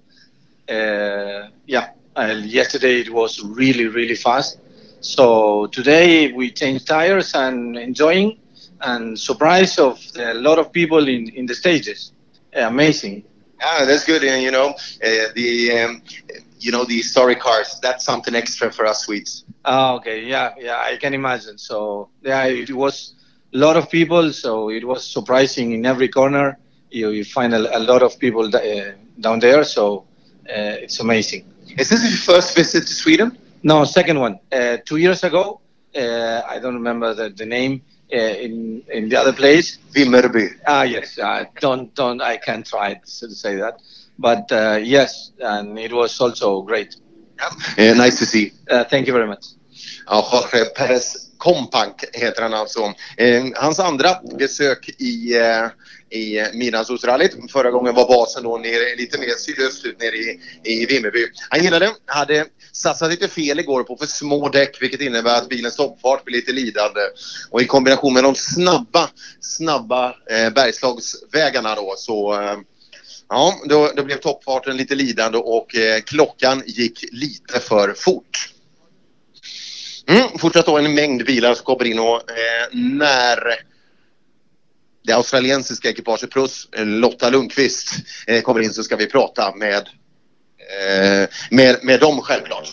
uh, 0.70 1.48
yeah, 1.66 1.90
yesterday 2.18 3.02
it 3.02 3.12
was 3.12 3.42
really, 3.44 3.88
really 3.88 4.16
fast. 4.16 4.60
So 5.02 5.68
today 5.68 6.32
we 6.32 6.52
changed 6.52 6.88
tires 6.88 7.34
and 7.36 7.78
enjoying 7.78 8.38
and 8.82 9.18
surprise 9.20 9.78
of 9.80 10.00
a 10.18 10.34
lot 10.34 10.60
of 10.60 10.72
people 10.72 11.08
in, 11.08 11.30
in 11.30 11.46
the 11.46 11.56
stages. 11.56 12.12
Amazing. 12.54 13.24
Yeah, 13.60 13.86
that's 13.86 14.06
good. 14.06 14.24
And 14.24 14.42
you 14.42 14.52
know, 14.52 14.70
uh, 14.70 15.28
the 15.36 15.72
um, 15.80 16.02
you 16.60 16.72
know 16.72 16.84
the 16.86 16.98
historic 16.98 17.40
cars. 17.40 17.80
That's 17.82 18.04
something 18.04 18.36
extra 18.36 18.72
for 18.72 18.86
us 18.86 19.04
Swedes. 19.06 19.44
Oh, 19.66 19.96
okay, 19.96 20.24
yeah, 20.26 20.54
yeah, 20.60 20.78
I 20.80 20.98
can 20.98 21.14
imagine. 21.14 21.58
So 21.58 22.10
yeah, 22.22 22.46
it 22.46 22.72
was 22.72 23.14
a 23.54 23.58
lot 23.58 23.78
of 23.78 23.90
people. 23.90 24.32
So 24.34 24.70
it 24.70 24.86
was 24.86 25.06
surprising 25.06 25.72
in 25.74 25.86
every 25.86 26.08
corner. 26.10 26.58
You, 26.90 27.10
you 27.10 27.24
find 27.24 27.54
a, 27.54 27.78
a 27.78 27.80
lot 27.80 28.02
of 28.04 28.18
people 28.20 28.46
uh, 28.56 28.60
down 29.20 29.40
there. 29.40 29.64
So 29.64 30.06
uh, 30.50 30.84
it's 30.86 31.00
amazing. 31.00 31.46
Is 31.78 31.90
this 31.90 32.02
your 32.04 32.36
first 32.36 32.56
visit 32.56 32.82
to 32.88 32.94
Sweden? 32.94 33.38
No, 33.64 33.84
second 33.84 34.20
one. 34.20 34.40
Uh, 34.52 34.78
two 34.86 34.98
years 34.98 35.24
ago, 35.24 35.60
uh, 35.96 36.42
I 36.48 36.60
don't 36.60 36.76
remember 36.76 37.14
the, 37.14 37.30
the 37.30 37.46
name. 37.46 37.82
Uh, 38.14 38.18
in 38.18 38.82
in 38.94 39.10
the 39.10 39.18
other 39.18 39.34
place, 39.34 39.80
Vimmerby. 39.94 40.48
Ah, 40.66 40.84
yes. 40.84 41.20
Uh, 41.20 41.44
don't 41.60 41.94
don't. 41.94 42.22
I 42.22 42.38
can't 42.38 42.66
try 42.66 42.94
to 42.94 43.30
say 43.30 43.58
that, 43.58 43.82
but 44.18 44.50
uh, 44.52 44.80
yes, 44.82 45.34
and 45.42 45.78
it 45.78 45.92
was 45.92 46.22
also 46.22 46.62
great. 46.62 46.96
Uh, 47.78 47.94
nice 47.96 48.18
to 48.20 48.26
see. 48.26 48.54
Uh, 48.72 48.86
thank 48.86 49.08
you 49.08 49.14
very 49.14 49.28
much. 49.28 49.46
Ja, 50.06 50.22
Jorge 50.22 50.66
Perez 50.66 51.28
Compank 51.38 52.04
heter 52.14 52.42
han 52.42 52.54
alltså. 52.54 52.94
Eh, 53.18 53.44
hans 53.56 53.80
andra 53.80 54.10
besök 54.38 54.90
i, 54.98 55.36
eh, 55.38 55.70
i 56.10 56.46
Midnattssolsrallyt. 56.54 57.52
Förra 57.52 57.72
gången 57.72 57.96
var 57.96 58.08
basen 58.08 58.44
då 58.44 58.58
nere, 58.58 58.96
lite 58.98 59.18
mer 59.18 59.36
sydöstut 59.38 60.00
nere 60.00 60.16
i, 60.16 60.40
i 60.64 60.86
Vimmerby. 60.86 61.28
Han 61.50 61.64
gillade, 61.64 61.92
hade 62.06 62.46
satsat 62.72 63.10
lite 63.10 63.28
fel 63.28 63.60
igår 63.60 63.84
på 63.84 63.98
för 63.98 64.06
små 64.06 64.50
däck 64.50 64.82
vilket 64.82 65.02
innebär 65.02 65.38
att 65.38 65.50
bilens 65.50 65.76
toppfart 65.76 66.26
blir 66.26 66.36
lite 66.36 66.52
lidande. 66.52 67.02
Och 67.50 67.62
i 67.62 67.66
kombination 67.66 68.14
med 68.14 68.24
de 68.24 68.36
snabba, 68.36 69.10
snabba 69.42 70.16
eh, 70.32 70.50
Bergslagsvägarna 70.54 71.76
då 71.76 71.94
så 71.98 72.42
eh, 72.42 72.58
Ja, 73.30 73.62
då, 73.66 73.92
då 73.96 74.04
blev 74.04 74.18
toppfarten 74.18 74.78
lite 74.78 74.96
lidande 74.96 75.38
och 75.38 75.76
eh, 75.76 76.02
klockan 76.02 76.64
gick 76.66 77.06
lite 77.12 77.60
för 77.60 77.94
fort. 77.94 78.50
Mm, 80.08 80.38
fortsatt 80.38 80.66
då 80.66 80.78
en 80.78 80.96
mängd 80.96 81.26
bilar 81.26 81.54
som 81.54 81.66
kommer 81.66 81.86
in 81.86 82.00
och 82.00 82.16
eh, 82.16 82.68
när 82.74 83.40
det 85.08 85.14
australiensiska 85.14 85.90
ekipaget 85.90 86.30
plus 86.30 86.70
Lotta 86.78 87.30
Lundqvist 87.30 87.90
eh, 88.28 88.42
kommer 88.42 88.62
in 88.62 88.74
så 88.74 88.84
ska 88.84 88.96
vi 88.96 89.06
prata 89.06 89.56
med, 89.56 89.76
eh, 89.78 91.30
med, 91.52 91.80
med 91.82 92.00
dem 92.00 92.22
självklart. 92.22 92.68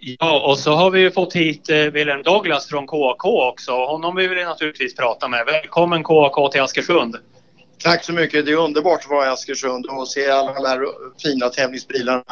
Ja, 0.00 0.40
och 0.40 0.58
så 0.58 0.72
har 0.72 0.90
vi 0.90 1.00
ju 1.00 1.10
fått 1.10 1.32
hit 1.32 1.70
eh, 1.70 1.76
Wilhelm 1.76 2.22
Douglas 2.22 2.66
från 2.66 2.86
KAK 2.86 3.24
också. 3.24 3.72
Honom 3.72 4.16
vill 4.16 4.30
vi 4.30 4.44
naturligtvis 4.44 4.96
prata 4.96 5.28
med. 5.28 5.46
Välkommen 5.46 6.04
KAK 6.04 6.52
till 6.52 6.60
Askersund. 6.60 7.16
Tack 7.82 8.04
så 8.04 8.12
mycket. 8.12 8.46
Det 8.46 8.52
är 8.52 8.56
underbart 8.56 9.00
att 9.04 9.10
vara 9.10 9.26
i 9.26 9.28
Askersund 9.28 9.86
och 9.86 10.08
se 10.08 10.30
alla 10.30 10.54
de 10.54 10.66
här 10.66 10.80
fina 11.22 11.48
tävlingsbilarna 11.48 12.24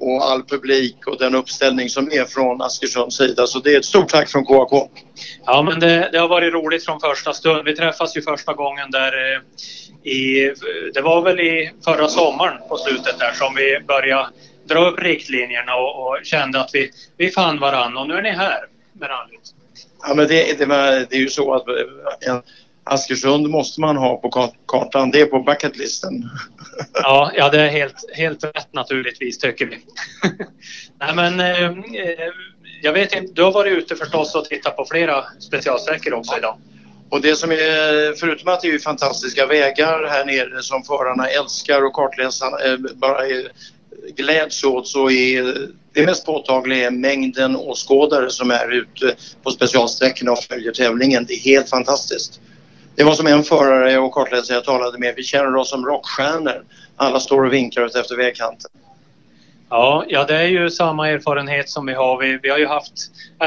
och 0.00 0.24
all 0.24 0.42
publik 0.42 1.06
och 1.06 1.18
den 1.18 1.34
uppställning 1.34 1.88
som 1.88 2.12
är 2.12 2.24
från 2.24 2.62
Askersunds 2.62 3.16
sida. 3.16 3.46
Så 3.46 3.58
det 3.58 3.74
är 3.74 3.78
ett 3.78 3.84
stort 3.84 4.08
tack 4.08 4.28
från 4.28 4.44
KAK. 4.44 4.90
Ja, 5.46 5.62
men 5.62 5.80
det, 5.80 6.08
det 6.12 6.18
har 6.18 6.28
varit 6.28 6.52
roligt 6.52 6.84
från 6.84 7.00
första 7.00 7.32
stund. 7.32 7.64
Vi 7.64 7.76
träffas 7.76 8.16
ju 8.16 8.22
första 8.22 8.52
gången 8.52 8.90
där 8.90 9.12
eh, 9.12 9.40
i, 10.12 10.52
det 10.94 11.00
var 11.00 11.22
väl 11.22 11.40
i 11.40 11.72
förra 11.84 12.08
sommaren 12.08 12.58
på 12.68 12.76
slutet 12.76 13.18
där 13.18 13.32
som 13.32 13.54
vi 13.54 13.80
började 13.86 14.28
dra 14.68 14.88
upp 14.88 14.98
riktlinjerna 14.98 15.74
och, 15.74 16.06
och 16.06 16.18
kände 16.24 16.60
att 16.60 16.70
vi, 16.72 16.90
vi 17.16 17.30
fann 17.30 17.60
varann 17.60 17.96
och 17.96 18.08
nu 18.08 18.14
är 18.14 18.22
ni 18.22 18.30
här 18.30 18.66
med 18.92 19.08
rallyt. 19.08 19.54
Ja, 20.02 20.14
men 20.14 20.28
det, 20.28 20.58
det, 20.58 20.66
det 21.10 21.16
är 21.16 21.20
ju 21.20 21.28
så 21.28 21.54
att 21.54 21.64
en 22.20 22.42
Askersund 22.88 23.48
måste 23.50 23.80
man 23.80 23.96
ha 23.96 24.16
på 24.16 24.30
kart- 24.30 24.54
kartan. 24.66 25.10
Det 25.10 25.20
är 25.20 25.26
på 25.26 25.40
bucketlisten. 25.40 26.30
Ja, 26.94 27.32
ja 27.36 27.48
det 27.48 27.60
är 27.60 27.68
helt, 27.68 27.94
helt 28.14 28.44
rätt 28.44 28.72
naturligtvis 28.72 29.38
tycker 29.38 29.66
vi. 29.66 29.76
Nej, 31.00 31.14
men, 31.14 31.40
eh, 31.40 31.64
eh, 31.64 32.32
jag 32.82 32.92
vet 32.92 33.14
inte, 33.14 33.32
du 33.32 33.42
har 33.42 33.52
varit 33.52 33.72
ute 33.72 33.96
förstås 33.96 34.34
och 34.34 34.44
tittat 34.44 34.76
på 34.76 34.84
flera 34.90 35.24
specialsträckor 35.40 36.12
också 36.12 36.38
idag. 36.38 36.56
Och 37.10 37.20
det 37.20 37.36
som 37.36 37.50
är, 37.52 38.18
förutom 38.18 38.48
att 38.48 38.60
det 38.60 38.68
är 38.68 38.78
fantastiska 38.78 39.46
vägar 39.46 40.08
här 40.08 40.24
nere 40.24 40.62
som 40.62 40.82
förarna 40.84 41.28
älskar 41.28 41.84
och 41.84 41.92
kartläsarna 41.92 42.58
eh, 42.64 42.76
bara 42.94 43.26
är, 43.26 43.52
gläds 44.16 44.64
åt 44.64 44.88
så 44.88 45.10
är 45.10 45.56
det 45.92 46.06
mest 46.06 46.26
påtagliga 46.26 46.86
är 46.86 46.90
mängden 46.90 47.56
åskådare 47.56 48.30
som 48.30 48.50
är 48.50 48.72
ute 48.72 49.16
på 49.42 49.50
specialsträckorna 49.50 50.32
och 50.32 50.38
följer 50.38 50.72
tävlingen. 50.72 51.24
Det 51.28 51.34
är 51.34 51.40
helt 51.40 51.70
fantastiskt. 51.70 52.40
Det 52.98 53.04
var 53.04 53.14
som 53.14 53.26
en 53.26 53.42
förare 53.42 53.98
och 53.98 54.12
kartläsare 54.12 54.56
jag 54.56 54.64
talade 54.64 54.98
med. 54.98 55.14
Vi 55.16 55.22
känner 55.22 55.56
oss 55.56 55.70
som 55.70 55.86
rockstjärnor. 55.86 56.64
Alla 56.96 57.20
står 57.20 57.44
och 57.44 57.52
vinkar 57.52 57.86
ut 57.86 57.94
efter 57.94 58.16
vägkanten. 58.16 58.70
Ja, 59.70 60.04
ja, 60.08 60.24
det 60.24 60.36
är 60.36 60.46
ju 60.46 60.70
samma 60.70 61.08
erfarenhet 61.08 61.68
som 61.68 61.86
vi 61.86 61.94
har. 61.94 62.18
Vi, 62.18 62.38
vi 62.42 62.48
har 62.48 62.58
ju 62.58 62.66
haft 62.66 62.92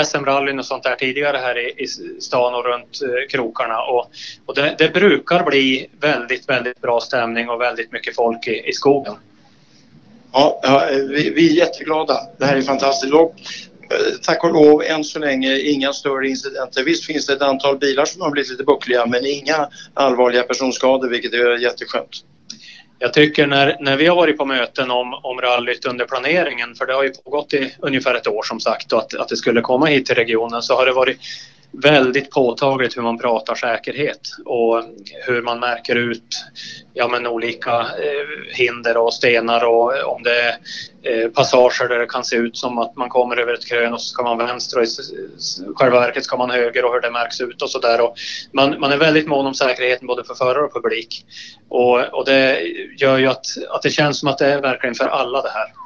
SM-rallyn 0.06 0.60
och 0.60 0.66
sånt 0.66 0.84
där 0.84 0.96
tidigare 0.96 1.38
här 1.38 1.58
i, 1.58 1.84
i 1.84 1.88
stan 2.22 2.54
och 2.54 2.66
runt 2.66 3.02
eh, 3.02 3.30
krokarna 3.30 3.82
och, 3.82 4.12
och 4.46 4.56
det, 4.56 4.76
det, 4.78 4.94
brukar 4.94 5.44
bli 5.44 5.88
väldigt, 6.00 6.50
väldigt 6.50 6.82
bra 6.82 7.00
stämning 7.00 7.50
och 7.50 7.62
väldigt 7.62 7.92
mycket 7.92 8.16
folk 8.16 8.48
i, 8.48 8.70
i 8.70 8.74
skogen. 8.74 9.16
Ja, 10.34 10.60
ja 10.64 10.88
vi, 10.92 11.30
vi, 11.30 11.52
är 11.52 11.66
jätteglada. 11.66 12.20
Det 12.38 12.46
här 12.46 12.58
är 12.58 12.62
fantastiskt. 12.62 13.14
Och, 13.14 13.36
Eh, 13.92 14.14
tack 14.22 14.44
och 14.44 14.54
lov 14.54 14.84
än 14.84 15.04
så 15.04 15.20
länge 15.20 15.60
inga 15.60 15.94
större 15.94 16.30
incidenter. 16.30 16.84
Visst 16.84 17.06
finns 17.06 17.26
det 17.26 17.34
ett 17.34 17.42
antal 17.42 17.78
bilar 17.78 18.06
som 18.06 18.22
har 18.22 18.32
blivit 18.32 18.52
lite 18.52 18.64
buckliga 18.64 19.06
men 19.06 19.26
inga 19.26 19.70
allvarliga 19.94 20.44
personskador 20.44 21.10
vilket 21.10 21.34
är 21.34 21.58
jätteskönt. 21.58 22.24
Jag 23.00 23.14
tycker 23.14 23.48
när, 23.48 23.78
när 23.80 23.98
vi 23.98 24.08
har 24.08 24.16
varit 24.16 24.38
på 24.38 24.46
möten 24.46 24.92
om, 24.92 25.14
om 25.14 25.42
rallyt 25.42 25.86
under 25.86 26.06
planeringen, 26.06 26.76
för 26.76 26.86
det 26.86 26.94
har 26.94 27.04
ju 27.04 27.10
pågått 27.10 27.54
i 27.54 27.74
ungefär 27.80 28.16
ett 28.16 28.28
år 28.28 28.44
som 28.44 28.60
sagt, 28.60 28.94
och 28.94 29.00
att, 29.00 29.14
att 29.14 29.28
det 29.28 29.38
skulle 29.38 29.62
komma 29.62 29.86
hit 29.86 30.06
till 30.06 30.16
regionen, 30.16 30.62
så 30.62 30.76
har 30.76 30.86
det 30.86 30.92
varit 30.92 31.18
väldigt 31.72 32.32
påtagligt 32.32 32.98
hur 32.98 33.02
man 33.02 33.18
pratar 33.18 33.56
säkerhet 33.56 34.20
och 34.46 34.84
hur 35.28 35.42
man 35.42 35.60
märker 35.60 35.96
ut 35.96 36.46
ja, 36.94 37.08
men 37.08 37.28
olika 37.28 37.80
eh, 37.80 38.54
hinder 38.54 38.98
och 38.98 39.14
stenar 39.14 39.66
och 39.66 39.98
eh, 39.98 40.04
om 40.04 40.24
det 40.24 40.42
är 40.42 40.58
eh, 41.04 41.30
passager 41.30 41.88
där 41.88 42.00
det 42.00 42.06
kan 42.06 42.24
se 42.24 42.36
ut 42.36 42.58
som 42.58 42.78
att 42.78 42.96
man 42.96 43.10
kommer 43.10 43.38
över 43.38 43.54
ett 43.54 43.68
krön 43.68 43.94
och 43.94 44.02
så 44.02 44.08
ska 44.08 44.24
man 44.24 44.38
vänster 44.38 44.78
och 44.80 44.84
i 44.84 44.88
själva 45.76 46.00
verket 46.00 46.24
ska 46.24 46.38
man 46.38 46.50
höger 46.50 46.86
och 46.86 46.94
hur 46.94 47.02
det 47.02 47.12
märks 47.12 47.42
ut 47.42 47.62
och 47.62 47.70
sådär. 47.70 48.00
Man, 48.54 48.80
man 48.80 48.92
är 48.92 48.98
väldigt 48.98 49.28
mån 49.28 49.46
om 49.46 49.54
säkerheten 49.54 50.08
både 50.08 50.24
för 50.24 50.36
förare 50.36 50.66
och 50.66 50.74
publik 50.74 51.26
och, 51.70 52.00
och 52.00 52.26
det 52.26 52.62
gör 52.98 53.18
ju 53.18 53.28
att, 53.28 53.46
att 53.70 53.82
det 53.82 53.90
känns 53.90 54.20
som 54.20 54.30
att 54.30 54.38
det 54.38 54.48
är 54.48 54.62
verkligen 54.62 54.96
för 54.96 55.06
alla 55.06 55.42
det 55.42 55.50
här. 55.50 55.81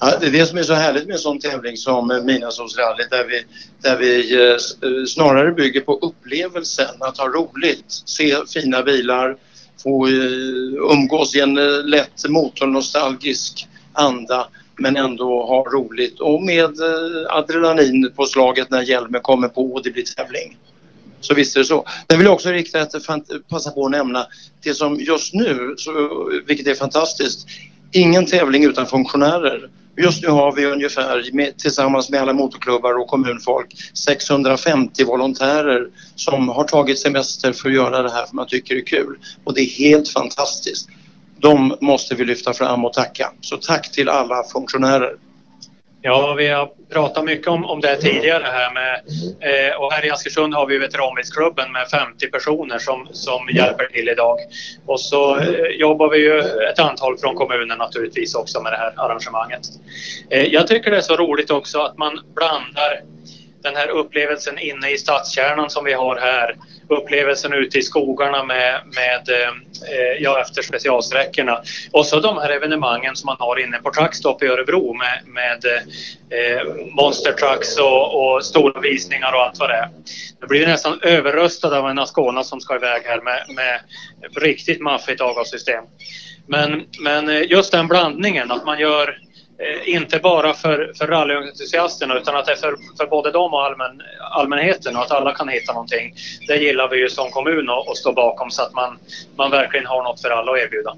Ja, 0.00 0.18
det 0.20 0.26
är 0.26 0.30
det 0.30 0.46
som 0.46 0.58
är 0.58 0.62
så 0.62 0.74
härligt 0.74 1.06
med 1.06 1.14
en 1.14 1.18
sån 1.18 1.40
tävling 1.40 1.76
som 1.76 2.22
Midnattssolsrallyt 2.24 3.10
där 3.10 3.24
vi, 3.24 3.44
där 3.82 3.96
vi 3.96 4.34
eh, 4.34 4.50
eh, 4.50 5.04
snarare 5.06 5.52
bygger 5.52 5.80
på 5.80 5.98
upplevelsen, 5.98 6.96
att 7.00 7.18
ha 7.18 7.28
roligt, 7.28 7.84
se 7.88 8.36
fina 8.46 8.82
bilar, 8.82 9.36
få 9.82 10.06
eh, 10.06 10.92
umgås 10.92 11.36
i 11.36 11.40
en 11.40 11.58
eh, 11.58 11.84
lätt 11.84 12.28
motornostalgisk 12.28 13.68
anda 13.92 14.48
men 14.76 14.96
ändå 14.96 15.46
ha 15.46 15.64
roligt 15.64 16.20
och 16.20 16.42
med 16.42 16.80
eh, 16.80 17.36
adrenalin 17.36 18.12
på 18.16 18.26
slaget 18.26 18.70
när 18.70 18.82
hjälmen 18.82 19.20
kommer 19.20 19.48
på 19.48 19.72
och 19.72 19.82
det 19.82 19.90
blir 19.90 20.04
tävling. 20.16 20.56
Så 21.20 21.34
visst 21.34 21.56
är 21.56 21.60
det 21.60 21.66
så. 21.66 21.86
Sen 22.10 22.18
vill 22.18 22.26
jag 22.26 22.34
också 22.34 22.50
rikta 22.50 22.80
ett, 22.80 22.92
passa 23.48 23.70
på 23.70 23.84
att 23.84 23.90
nämna 23.90 24.26
det 24.62 24.74
som 24.74 25.00
just 25.00 25.34
nu, 25.34 25.74
så, 25.78 25.92
vilket 26.46 26.66
är 26.66 26.74
fantastiskt, 26.74 27.46
ingen 27.92 28.26
tävling 28.26 28.64
utan 28.64 28.86
funktionärer. 28.86 29.70
Just 29.98 30.22
nu 30.22 30.28
har 30.28 30.52
vi 30.52 30.66
ungefär 30.66 31.30
med, 31.32 31.58
tillsammans 31.58 32.10
med 32.10 32.20
alla 32.20 32.32
motorklubbar 32.32 32.98
och 32.98 33.06
kommunfolk 33.06 33.74
650 33.94 35.04
volontärer 35.04 35.88
som 36.14 36.48
har 36.48 36.64
tagit 36.64 36.98
semester 36.98 37.52
för 37.52 37.68
att 37.68 37.74
göra 37.74 38.02
det 38.02 38.10
här 38.10 38.26
för 38.26 38.34
man 38.34 38.46
tycker 38.46 38.74
det 38.74 38.80
är 38.80 38.86
kul. 38.86 39.18
Och 39.44 39.54
det 39.54 39.60
är 39.60 39.78
helt 39.78 40.08
fantastiskt. 40.08 40.88
De 41.40 41.76
måste 41.80 42.14
vi 42.14 42.24
lyfta 42.24 42.52
fram 42.52 42.84
och 42.84 42.92
tacka. 42.92 43.32
Så 43.40 43.56
tack 43.56 43.92
till 43.92 44.08
alla 44.08 44.44
funktionärer. 44.52 45.16
Ja, 46.02 46.34
vi 46.34 46.48
har 46.48 46.70
pratat 46.90 47.24
mycket 47.24 47.48
om, 47.48 47.64
om 47.64 47.80
det 47.80 47.96
tidigare 47.96 48.44
här 48.44 48.74
med 48.74 48.94
eh, 49.40 49.76
och 49.76 49.92
här 49.92 50.06
i 50.06 50.10
Askersund 50.10 50.54
har 50.54 50.66
vi 50.66 50.78
veteranbilsklubben 50.78 51.72
med 51.72 51.88
50 51.88 52.30
personer 52.30 52.78
som, 52.78 53.08
som 53.12 53.48
hjälper 53.52 53.86
till 53.86 54.08
idag. 54.08 54.38
Och 54.86 55.00
så 55.00 55.38
eh, 55.38 55.66
jobbar 55.78 56.08
vi 56.08 56.18
ju 56.18 56.38
ett 56.40 56.78
antal 56.78 57.18
från 57.18 57.34
kommunen 57.34 57.78
naturligtvis 57.78 58.34
också 58.34 58.62
med 58.62 58.72
det 58.72 58.76
här 58.76 58.92
arrangemanget. 58.96 59.60
Eh, 60.30 60.42
jag 60.42 60.66
tycker 60.66 60.90
det 60.90 60.96
är 60.96 61.00
så 61.00 61.16
roligt 61.16 61.50
också 61.50 61.78
att 61.78 61.98
man 61.98 62.20
blandar 62.34 63.00
den 63.62 63.76
här 63.76 63.88
upplevelsen 63.88 64.58
inne 64.58 64.90
i 64.90 64.98
stadskärnan 64.98 65.70
som 65.70 65.84
vi 65.84 65.92
har 65.92 66.16
här, 66.16 66.56
upplevelsen 66.88 67.52
ute 67.52 67.78
i 67.78 67.82
skogarna 67.82 68.44
med, 68.44 68.80
med 68.84 69.28
eh, 69.28 70.22
ja, 70.22 70.40
efter 70.40 70.62
specialsträckorna 70.62 71.62
och 71.92 72.06
så 72.06 72.20
de 72.20 72.38
här 72.38 72.50
evenemangen 72.50 73.16
som 73.16 73.26
man 73.26 73.36
har 73.38 73.58
inne 73.58 73.78
på 73.78 73.90
Truckstop 73.90 74.42
i 74.42 74.46
Örebro 74.46 74.94
med, 74.94 75.20
med 75.26 75.64
eh, 76.30 76.62
Monster 76.96 77.32
Trucks 77.32 77.78
och, 77.78 78.34
och, 78.34 78.44
stora 78.44 78.80
visningar 78.80 79.32
och 79.32 79.42
allt 79.42 79.58
vad 79.58 79.70
det 79.70 79.74
är. 79.74 79.88
Nu 80.40 80.46
blir 80.46 80.66
nästan 80.66 81.00
överröstad 81.02 81.78
av 81.78 81.88
en 81.88 81.98
Ascona 81.98 82.44
som 82.44 82.60
ska 82.60 82.76
iväg 82.76 83.02
här 83.04 83.20
med, 83.20 83.44
med 83.48 83.80
riktigt 84.42 84.80
maffigt 84.80 85.20
avgassystem. 85.20 85.84
Men, 86.48 86.84
men 87.00 87.28
eh, 87.28 87.42
just 87.42 87.72
den 87.72 87.88
blandningen, 87.88 88.50
att 88.50 88.64
man 88.64 88.78
gör 88.78 89.18
Eh, 89.58 89.94
inte 89.94 90.18
bara 90.18 90.54
för, 90.54 90.92
för 90.98 91.06
rallyentusiasterna 91.06 92.18
utan 92.18 92.36
att 92.36 92.46
det 92.46 92.52
är 92.52 92.56
för, 92.56 92.76
för 92.98 93.06
både 93.06 93.30
dem 93.30 93.54
och 93.54 93.64
allmän, 93.64 94.02
allmänheten 94.30 94.96
och 94.96 95.02
att 95.02 95.10
alla 95.10 95.34
kan 95.34 95.48
hitta 95.48 95.72
någonting. 95.72 96.14
Det 96.48 96.56
gillar 96.56 96.88
vi 96.88 96.96
ju 96.96 97.08
som 97.08 97.30
kommun 97.30 97.70
att 97.70 97.96
stå 97.96 98.12
bakom 98.12 98.50
så 98.50 98.62
att 98.62 98.72
man, 98.72 98.98
man 99.36 99.50
verkligen 99.50 99.86
har 99.86 100.02
något 100.02 100.20
för 100.20 100.30
alla 100.30 100.52
att 100.52 100.58
erbjuda. 100.58 100.96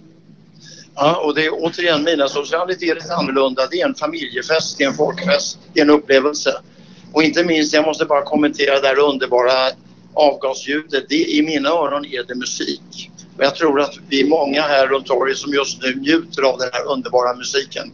Ja, 0.94 1.16
och 1.16 1.34
det 1.34 1.46
är 1.46 1.50
återigen 1.52 2.04
mina 2.04 2.28
socialitet 2.28 2.90
är 2.90 2.94
lite 2.94 3.14
annorlunda. 3.14 3.66
Det 3.70 3.80
är 3.80 3.86
en 3.86 3.94
familjefest, 3.94 4.78
det 4.78 4.84
är 4.84 4.88
en 4.88 4.94
folkfest, 4.94 5.58
det 5.72 5.80
är 5.80 5.84
en 5.84 5.90
upplevelse. 5.90 6.60
Och 7.12 7.22
inte 7.22 7.44
minst, 7.44 7.74
jag 7.74 7.86
måste 7.86 8.04
bara 8.04 8.22
kommentera 8.22 8.80
det 8.80 8.88
här 8.88 8.98
underbara 8.98 9.52
avgasljudet. 10.14 11.04
Det, 11.08 11.14
I 11.14 11.42
mina 11.42 11.68
öron 11.68 12.04
är 12.04 12.24
det 12.28 12.34
musik. 12.34 13.10
Och 13.36 13.44
jag 13.44 13.54
tror 13.54 13.80
att 13.80 13.94
vi 14.08 14.20
är 14.20 14.26
många 14.26 14.62
här 14.62 14.86
runt 14.86 15.06
torget 15.06 15.38
som 15.38 15.52
just 15.52 15.82
nu 15.82 15.94
njuter 15.94 16.42
av 16.42 16.58
den 16.58 16.68
här 16.72 16.92
underbara 16.92 17.36
musiken. 17.36 17.92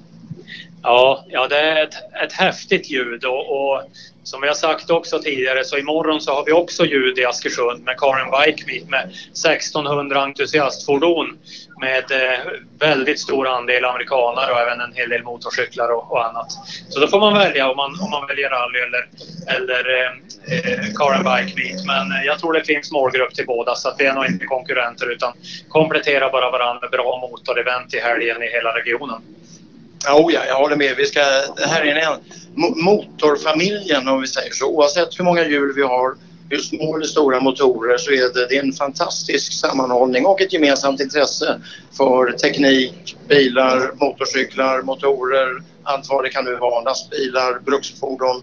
Ja, 0.85 1.25
ja 1.29 1.49
det 1.49 1.59
är 1.59 1.83
ett, 1.83 1.95
ett 2.25 2.33
häftigt 2.33 2.91
ljud 2.91 3.25
och, 3.25 3.51
och, 3.51 3.83
som 4.23 4.41
vi 4.41 4.49
har 4.49 4.55
sagt 4.55 4.91
också 4.91 5.19
tidigare 5.19 5.65
så 5.65 5.79
imorgon 5.79 6.21
så 6.21 6.35
har 6.35 6.45
vi 6.45 6.53
också 6.53 6.85
ljud 6.85 7.19
i 7.19 7.25
Askersund 7.25 7.85
med 7.85 7.97
Karin 7.99 8.31
Bike 8.31 8.65
Meet 8.67 8.89
med 8.89 9.05
1600 9.05 10.23
entusiastfordon 10.23 11.39
med 11.81 12.11
eh, 12.11 12.39
väldigt 12.79 13.21
stor 13.21 13.49
andel 13.49 13.85
amerikanare 13.85 14.53
och 14.53 14.59
även 14.59 14.81
en 14.81 14.95
hel 14.95 15.09
del 15.09 15.23
motorcyklar 15.23 15.89
och, 15.89 16.13
och, 16.13 16.27
annat. 16.27 16.53
Så 16.89 17.01
då 17.01 17.07
får 17.07 17.21
man 17.21 17.35
välja 17.35 17.71
om 17.71 17.77
man, 17.77 18.01
om 18.01 18.11
man 18.11 18.27
väljer 18.27 18.51
rally 18.51 18.79
eller, 18.79 19.09
eller 19.57 20.01
eh, 20.01 20.11
eh 20.53 20.95
Karen 20.95 21.25
Bike 21.25 21.61
Meet. 21.61 21.87
Men 21.87 22.13
eh, 22.13 22.25
jag 22.27 22.39
tror 22.39 22.53
det 22.53 22.65
finns 22.65 22.93
målgrupp 22.93 23.35
till 23.35 23.47
båda 23.47 23.75
så 23.75 23.89
att 23.89 24.01
vi 24.01 24.07
är 24.07 24.15
nog 24.15 24.27
inte 24.27 24.45
konkurrenter 24.45 25.13
utan 25.13 25.33
kompletterar 25.69 26.33
bara 26.33 26.51
varandra 26.51 26.81
med 26.81 26.91
bra 26.91 27.29
motorevent 27.31 27.95
i 27.95 28.01
helgen 28.01 28.43
i 28.43 28.47
hela 28.47 28.77
regionen. 28.77 29.23
Oh 30.13 30.33
ja, 30.33 30.41
jag 30.49 30.57
håller 30.57 30.77
med. 30.77 30.97
Vi 30.97 31.07
ska, 31.07 31.21
det 31.57 31.67
här 31.67 31.83
är 31.83 31.95
en 31.95 32.21
motorfamiljen 32.85 34.09
om 34.09 34.21
vi 34.21 34.27
säger 34.27 34.53
så. 34.53 34.67
Oavsett 34.67 35.19
hur 35.19 35.25
många 35.25 35.49
hjul 35.49 35.73
vi 35.77 35.83
har, 35.83 36.15
hur 36.49 36.59
små 36.59 36.97
eller 36.97 37.07
stora 37.07 37.41
motorer 37.41 37.99
så 37.99 38.11
är 38.11 38.35
det, 38.35 38.47
det 38.49 38.57
är 38.57 38.63
en 38.63 38.73
fantastisk 38.73 39.53
sammanhållning 39.53 40.27
och 40.27 40.41
ett 40.41 40.53
gemensamt 40.53 41.01
intresse 41.01 41.61
för 41.97 42.33
teknik, 42.33 43.17
bilar, 43.29 43.93
motorcyklar, 43.95 44.83
motorer, 44.83 45.63
allt 45.83 46.09
vad 46.09 46.25
det 46.25 46.31
kan 46.31 46.45
nu 46.45 46.57
vara, 46.57 46.85
lastbilar, 46.85 47.59
bruksfordon, 47.59 48.43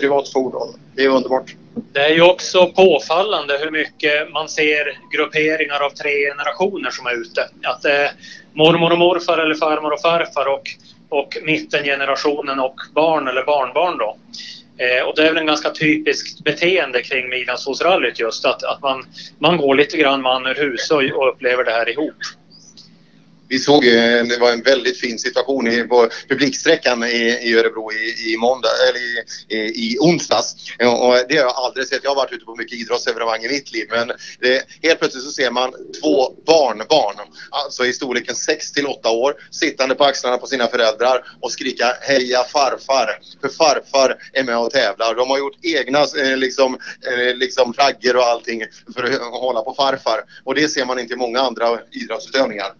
privatfordon. 0.00 0.74
Det 0.94 1.04
är 1.04 1.08
underbart. 1.08 1.54
Det 1.92 2.00
är 2.00 2.14
ju 2.14 2.22
också 2.22 2.66
påfallande 2.66 3.58
hur 3.58 3.70
mycket 3.70 4.32
man 4.32 4.48
ser 4.48 4.98
grupperingar 5.16 5.80
av 5.80 5.90
tre 5.90 6.10
generationer 6.10 6.90
som 6.90 7.06
är 7.06 7.20
ute. 7.20 7.48
Att 7.62 7.82
det 7.82 8.12
mormor 8.54 8.92
och 8.92 8.98
morfar 8.98 9.38
eller 9.38 9.54
farmor 9.54 9.92
och 9.92 10.00
farfar 10.00 10.46
och, 10.46 10.70
och 11.08 11.36
mittengenerationen 11.42 12.60
och 12.60 12.76
barn 12.94 13.28
eller 13.28 13.44
barnbarn 13.44 13.98
då. 13.98 14.16
Eh, 14.78 15.04
och 15.08 15.16
det 15.16 15.22
är 15.22 15.28
väl 15.28 15.38
en 15.38 15.46
ganska 15.46 15.70
typiskt 15.70 16.44
beteende 16.44 17.02
kring 17.02 17.28
Midnattssolsrallyt 17.28 18.20
just 18.20 18.44
att, 18.44 18.62
att 18.62 18.82
man, 18.82 19.04
man 19.38 19.56
går 19.56 19.74
lite 19.74 19.96
grann 19.96 20.22
man 20.22 20.46
ur 20.46 20.54
hus 20.54 20.90
och, 20.90 21.02
och 21.02 21.28
upplever 21.28 21.64
det 21.64 21.70
här 21.70 21.88
ihop 21.88 22.14
vi 23.52 23.58
såg 23.58 23.84
ju, 23.84 24.22
det 24.22 24.38
var 24.40 24.52
en 24.52 24.62
väldigt 24.62 25.00
fin 25.00 25.18
situation 25.18 25.68
i, 25.68 25.82
på 25.84 26.08
publiksträckan 26.28 27.04
i, 27.04 27.38
i 27.42 27.54
Örebro 27.54 27.92
i, 27.92 28.32
i, 28.32 28.36
måndag, 28.36 28.68
eller 28.88 29.00
i, 29.00 29.24
i, 29.48 29.58
i 29.58 29.98
onsdags. 30.00 30.54
Och 30.78 31.16
det 31.28 31.36
har 31.36 31.44
jag 31.44 31.54
aldrig 31.56 31.86
sett. 31.86 32.00
Jag 32.02 32.10
har 32.10 32.16
varit 32.16 32.32
ute 32.32 32.44
på 32.44 32.56
mycket 32.56 32.78
idrottsevenemang 32.78 33.44
i 33.44 33.48
mitt 33.48 33.72
liv 33.72 33.86
men 33.90 34.12
det, 34.40 34.62
helt 34.82 34.98
plötsligt 34.98 35.24
så 35.24 35.30
ser 35.30 35.50
man 35.50 35.70
två 36.00 36.34
barnbarn, 36.46 37.16
alltså 37.50 37.84
i 37.86 37.92
storleken 37.92 38.34
6 38.34 38.72
till 38.72 38.86
8 38.86 39.10
år, 39.10 39.34
sittande 39.50 39.94
på 39.94 40.04
axlarna 40.04 40.38
på 40.38 40.46
sina 40.46 40.66
föräldrar 40.66 41.24
och 41.40 41.52
skrika 41.52 41.86
heja 42.00 42.44
farfar. 42.44 43.18
För 43.40 43.48
farfar 43.48 44.16
är 44.32 44.44
med 44.44 44.58
och 44.58 44.70
tävlar. 44.70 45.14
De 45.14 45.30
har 45.30 45.38
gjort 45.38 45.58
egna 45.62 45.98
eh, 45.98 46.36
liksom, 46.36 46.78
eh, 47.10 47.36
liksom 47.36 47.74
flaggor 47.74 48.16
och 48.16 48.26
allting 48.26 48.62
för 48.94 49.02
att 49.02 49.20
hålla 49.20 49.62
på 49.62 49.74
farfar. 49.74 50.20
Och 50.44 50.54
det 50.54 50.68
ser 50.68 50.84
man 50.84 50.98
inte 50.98 51.14
i 51.14 51.16
många 51.16 51.40
andra 51.40 51.78
idrottsutövningar. 51.90 52.72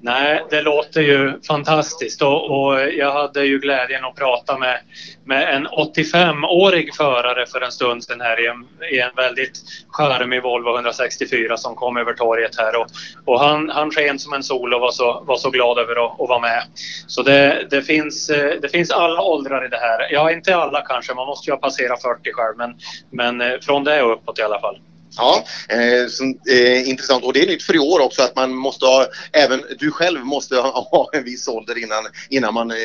Nej, 0.00 0.17
det 0.50 0.62
låter 0.62 1.00
ju 1.00 1.40
fantastiskt 1.48 2.22
och, 2.22 2.50
och 2.50 2.80
jag 2.80 3.12
hade 3.12 3.44
ju 3.44 3.58
glädjen 3.58 4.04
att 4.04 4.16
prata 4.16 4.58
med, 4.58 4.80
med 5.24 5.54
en 5.54 5.66
85-årig 5.66 6.94
förare 6.94 7.46
för 7.46 7.60
en 7.60 7.72
stund 7.72 8.04
sedan 8.04 8.20
här 8.20 8.44
i 8.44 8.46
en, 8.46 8.68
i 8.92 9.00
en 9.00 9.10
väldigt 9.16 9.60
charmig 9.88 10.42
Volvo 10.42 10.74
164 10.74 11.56
som 11.56 11.74
kom 11.74 11.96
över 11.96 12.12
torget 12.12 12.58
här 12.58 12.80
och, 12.80 12.86
och 13.24 13.40
han, 13.40 13.68
han 13.68 13.90
sken 13.90 14.18
som 14.18 14.32
en 14.32 14.42
sol 14.42 14.74
och 14.74 14.80
var 14.80 14.90
så, 14.90 15.24
var 15.26 15.36
så 15.36 15.50
glad 15.50 15.78
över 15.78 16.06
att, 16.06 16.20
att 16.20 16.28
vara 16.28 16.40
med. 16.40 16.62
Så 17.06 17.22
det, 17.22 17.66
det, 17.70 17.82
finns, 17.82 18.30
eh, 18.30 18.60
det 18.62 18.68
finns 18.68 18.90
alla 18.90 19.22
åldrar 19.22 19.64
i 19.64 19.68
det 19.68 19.78
här. 19.78 20.12
Ja, 20.12 20.32
inte 20.32 20.56
alla 20.56 20.80
kanske, 20.80 21.14
man 21.14 21.26
måste 21.26 21.50
ju 21.50 21.54
ha 21.54 21.60
passerat 21.60 22.02
40 22.02 22.32
själv 22.32 22.56
men, 22.56 22.78
men 23.10 23.40
eh, 23.40 23.58
från 23.60 23.84
det 23.84 24.02
och 24.02 24.12
uppåt 24.12 24.38
i 24.38 24.42
alla 24.42 24.60
fall. 24.60 24.78
Ja, 25.18 25.44
eh, 25.68 26.08
som, 26.08 26.40
eh, 26.50 26.88
intressant. 26.88 27.24
Och 27.24 27.32
det 27.32 27.42
är 27.42 27.46
nytt 27.46 27.62
för 27.62 27.76
i 27.76 27.78
år 27.78 28.00
också 28.00 28.22
att 28.22 28.36
man 28.36 28.54
måste 28.54 28.86
ha, 28.86 29.06
även 29.32 29.62
du 29.78 29.90
själv 29.90 30.24
måste 30.24 30.56
ha, 30.56 30.80
ha 30.90 31.10
en 31.12 31.24
viss 31.24 31.48
ålder 31.48 31.78
innan, 31.78 32.04
innan 32.30 32.54
man 32.54 32.70
eh, 32.70 32.76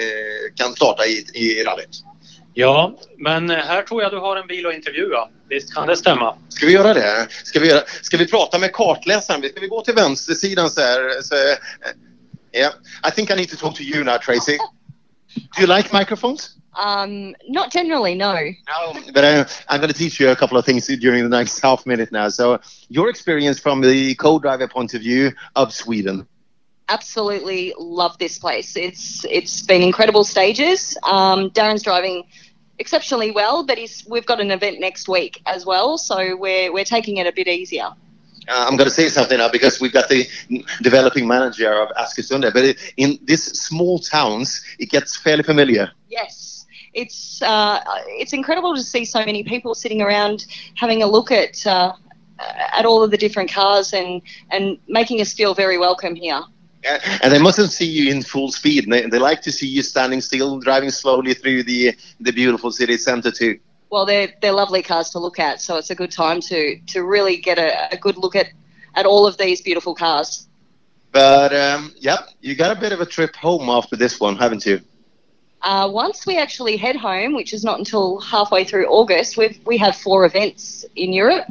kan 0.56 0.74
starta 0.74 1.06
i, 1.06 1.26
i 1.34 1.64
rallyt. 1.64 2.04
Ja, 2.54 2.98
men 3.18 3.50
här 3.50 3.82
tror 3.82 4.02
jag 4.04 4.12
du 4.12 4.18
har 4.18 4.38
en 4.38 4.48
bil 4.48 4.66
att 4.66 4.74
intervjua. 4.74 5.30
Visst 5.50 5.74
kan 5.74 5.88
det 5.88 5.98
stämma? 5.98 6.36
Ska 6.50 6.66
vi 6.66 6.72
göra 6.72 6.94
det? 6.94 7.28
Ska 7.44 7.60
vi, 7.60 7.68
göra, 7.68 7.82
ska 8.02 8.18
vi 8.18 8.28
prata 8.28 8.60
med 8.60 8.74
kartläsaren? 8.74 9.42
Ska 9.42 9.60
vi 9.60 9.68
gå 9.68 9.82
till 9.82 9.94
vänstersidan 9.94 10.70
så 10.70 10.82
här? 10.82 11.22
Så, 11.22 11.36
uh, 11.36 11.58
yeah, 12.60 12.74
I 13.08 13.12
think 13.12 13.30
I 13.30 13.36
need 13.36 13.50
to 13.50 13.56
talk 13.56 13.76
to 13.76 13.82
you 13.82 14.04
now, 14.04 14.18
Tracy. 14.18 14.58
Do 15.36 15.62
you 15.62 15.68
like 15.78 15.98
microphones? 15.98 16.50
Um, 16.76 17.36
not 17.47 17.71
generally, 17.71 18.15
no. 18.15 18.34
No, 18.34 19.01
but 19.13 19.24
I, 19.24 19.45
I'm 19.69 19.80
going 19.80 19.91
to 19.91 19.97
teach 19.97 20.19
you 20.19 20.30
a 20.30 20.36
couple 20.36 20.57
of 20.57 20.65
things 20.65 20.88
during 20.88 21.24
the 21.24 21.30
next 21.30 21.59
half 21.63 21.86
minute 21.86 22.11
now. 22.11 22.30
So, 22.30 22.59
your 22.89 23.09
experience 23.09 23.59
from 23.59 23.82
the 23.82 24.15
co-driver 24.15 24.67
point 24.67 24.93
of 24.93 25.01
view 25.01 25.32
of 25.55 25.74
Sweden. 25.74 26.28
Absolutely 26.89 27.74
love 27.78 28.17
this 28.17 28.38
place. 28.38 28.76
It's 28.76 29.26
it's 29.30 29.61
been 29.61 29.82
incredible 29.82 30.24
stages. 30.24 30.97
Um, 31.03 31.49
Darren's 31.51 31.82
driving 31.82 32.26
exceptionally 32.78 33.32
well, 33.32 33.63
but 33.63 33.78
he's 33.78 34.05
we've 34.07 34.26
got 34.26 34.41
an 34.41 34.51
event 34.51 34.80
next 34.80 35.07
week 35.07 35.41
as 35.45 35.65
well, 35.65 35.97
so 35.97 36.36
we're 36.36 36.74
we're 36.74 36.84
taking 36.84 37.17
it 37.17 37.28
a 37.28 37.32
bit 37.32 37.47
easier. 37.47 37.89
Uh, 38.49 38.65
I'm 38.67 38.76
going 38.76 38.89
to 38.89 38.93
say 38.93 39.07
something 39.07 39.38
now 39.38 39.49
because 39.49 39.80
we've 39.80 39.93
got 39.93 40.09
the 40.09 40.28
developing 40.82 41.28
manager 41.28 41.71
of 41.82 41.89
Askersund, 41.91 42.51
but 42.53 42.76
in 42.97 43.17
these 43.24 43.43
small 43.57 43.99
towns, 43.99 44.61
it 44.80 44.89
gets 44.89 45.15
fairly 45.15 45.43
familiar. 45.43 45.91
Yes, 46.09 46.53
it's 46.94 47.41
uh, 47.41 47.80
it's 48.08 48.34
incredible 48.34 48.76
to 48.76 48.84
see 48.84 49.06
so 49.06 49.20
many 49.26 49.44
people 49.44 49.76
sitting 49.76 50.02
around 50.02 50.46
having 50.76 51.04
a 51.04 51.08
look 51.08 51.32
at 51.32 51.66
uh, 51.66 51.94
at 52.74 52.86
all 52.86 53.04
of 53.04 53.12
the 53.12 53.18
different 53.18 53.52
cars 53.52 53.94
and 53.94 54.22
and 54.52 54.78
making 54.88 55.22
us 55.22 55.34
feel 55.34 55.54
very 55.54 55.78
welcome 55.78 56.16
here. 56.16 56.41
And 57.22 57.32
they 57.32 57.39
mustn't 57.39 57.72
see 57.72 57.86
you 57.86 58.12
in 58.12 58.22
full 58.22 58.52
speed. 58.52 58.89
They, 58.89 59.08
they 59.08 59.18
like 59.18 59.41
to 59.44 59.54
see 59.54 59.68
you 59.68 59.82
standing 59.82 60.20
still, 60.20 60.60
driving 60.60 60.91
slowly 60.91 61.34
through 61.34 61.64
the 61.64 61.96
the 62.20 62.32
beautiful 62.32 62.72
city 62.72 62.98
center 62.98 63.32
too. 63.32 63.60
Well, 63.89 64.06
they're 64.06 64.34
they're 64.41 64.52
lovely 64.54 64.84
cars 64.84 65.10
to 65.12 65.20
look 65.20 65.39
at, 65.39 65.62
so 65.62 65.78
it's 65.78 65.91
a 65.91 65.96
good 65.96 66.12
time 66.12 66.41
to 66.41 66.80
to 66.88 67.04
really 67.04 67.38
get 67.38 67.58
a, 67.58 67.94
a 67.94 67.98
good 67.98 68.18
look 68.18 68.36
at 68.36 68.48
at 68.96 69.06
all 69.06 69.26
of 69.26 69.38
these 69.38 69.62
beautiful 69.62 69.96
cars. 69.96 70.48
But 71.12 71.56
um, 71.56 71.94
yeah, 71.98 72.18
you 72.41 72.56
got 72.56 72.76
a 72.76 72.80
bit 72.80 72.91
of 72.91 73.00
a 73.00 73.06
trip 73.06 73.36
home 73.36 73.70
after 73.70 73.96
this 73.96 74.20
one, 74.20 74.36
haven't 74.36 74.66
you? 74.66 74.82
Uh, 75.64 75.89
once 75.89 76.26
we 76.26 76.38
actually 76.38 76.76
head 76.76 76.95
home, 76.97 77.34
which 77.34 77.53
is 77.53 77.64
not 77.64 77.80
until 77.80 78.20
halfway 78.20 78.66
through 78.66 78.86
August, 78.88 79.38
we've, 79.38 79.59
we 79.66 79.78
have 79.78 79.95
four 79.95 80.26
events 80.26 80.86
in 80.97 81.14
Europe, 81.14 81.45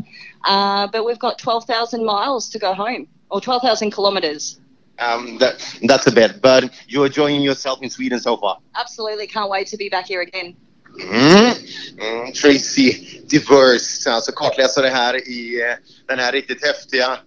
uh, 0.44 0.86
but 0.88 1.04
we've 1.06 1.18
got 1.18 1.38
12,000 1.38 2.04
miles 2.04 2.50
to 2.50 2.58
go 2.58 2.74
home, 2.74 3.08
or 3.30 3.40
12,000 3.40 3.90
kilometres. 3.90 4.60
Um, 4.98 5.38
that, 5.38 5.78
that's 5.84 6.06
a 6.06 6.12
bit, 6.12 6.42
but 6.42 6.70
you're 6.86 7.06
enjoying 7.06 7.40
yourself 7.40 7.82
in 7.82 7.88
Sweden 7.88 8.20
so 8.20 8.36
far. 8.36 8.58
Absolutely, 8.74 9.26
can't 9.26 9.50
wait 9.50 9.66
to 9.68 9.78
be 9.78 9.88
back 9.88 10.06
here 10.06 10.20
again. 10.20 10.54
Mm. 11.00 11.54
Mm, 11.96 12.32
Tracy 12.34 13.22
Diverse, 13.28 14.10
alltså 14.10 14.32
kartläsare 14.32 14.88
här 14.88 15.28
i 15.28 15.62
eh, 15.62 15.76
den 16.08 16.18
här 16.18 16.32
riktigt 16.32 16.66
häftiga 16.66 17.18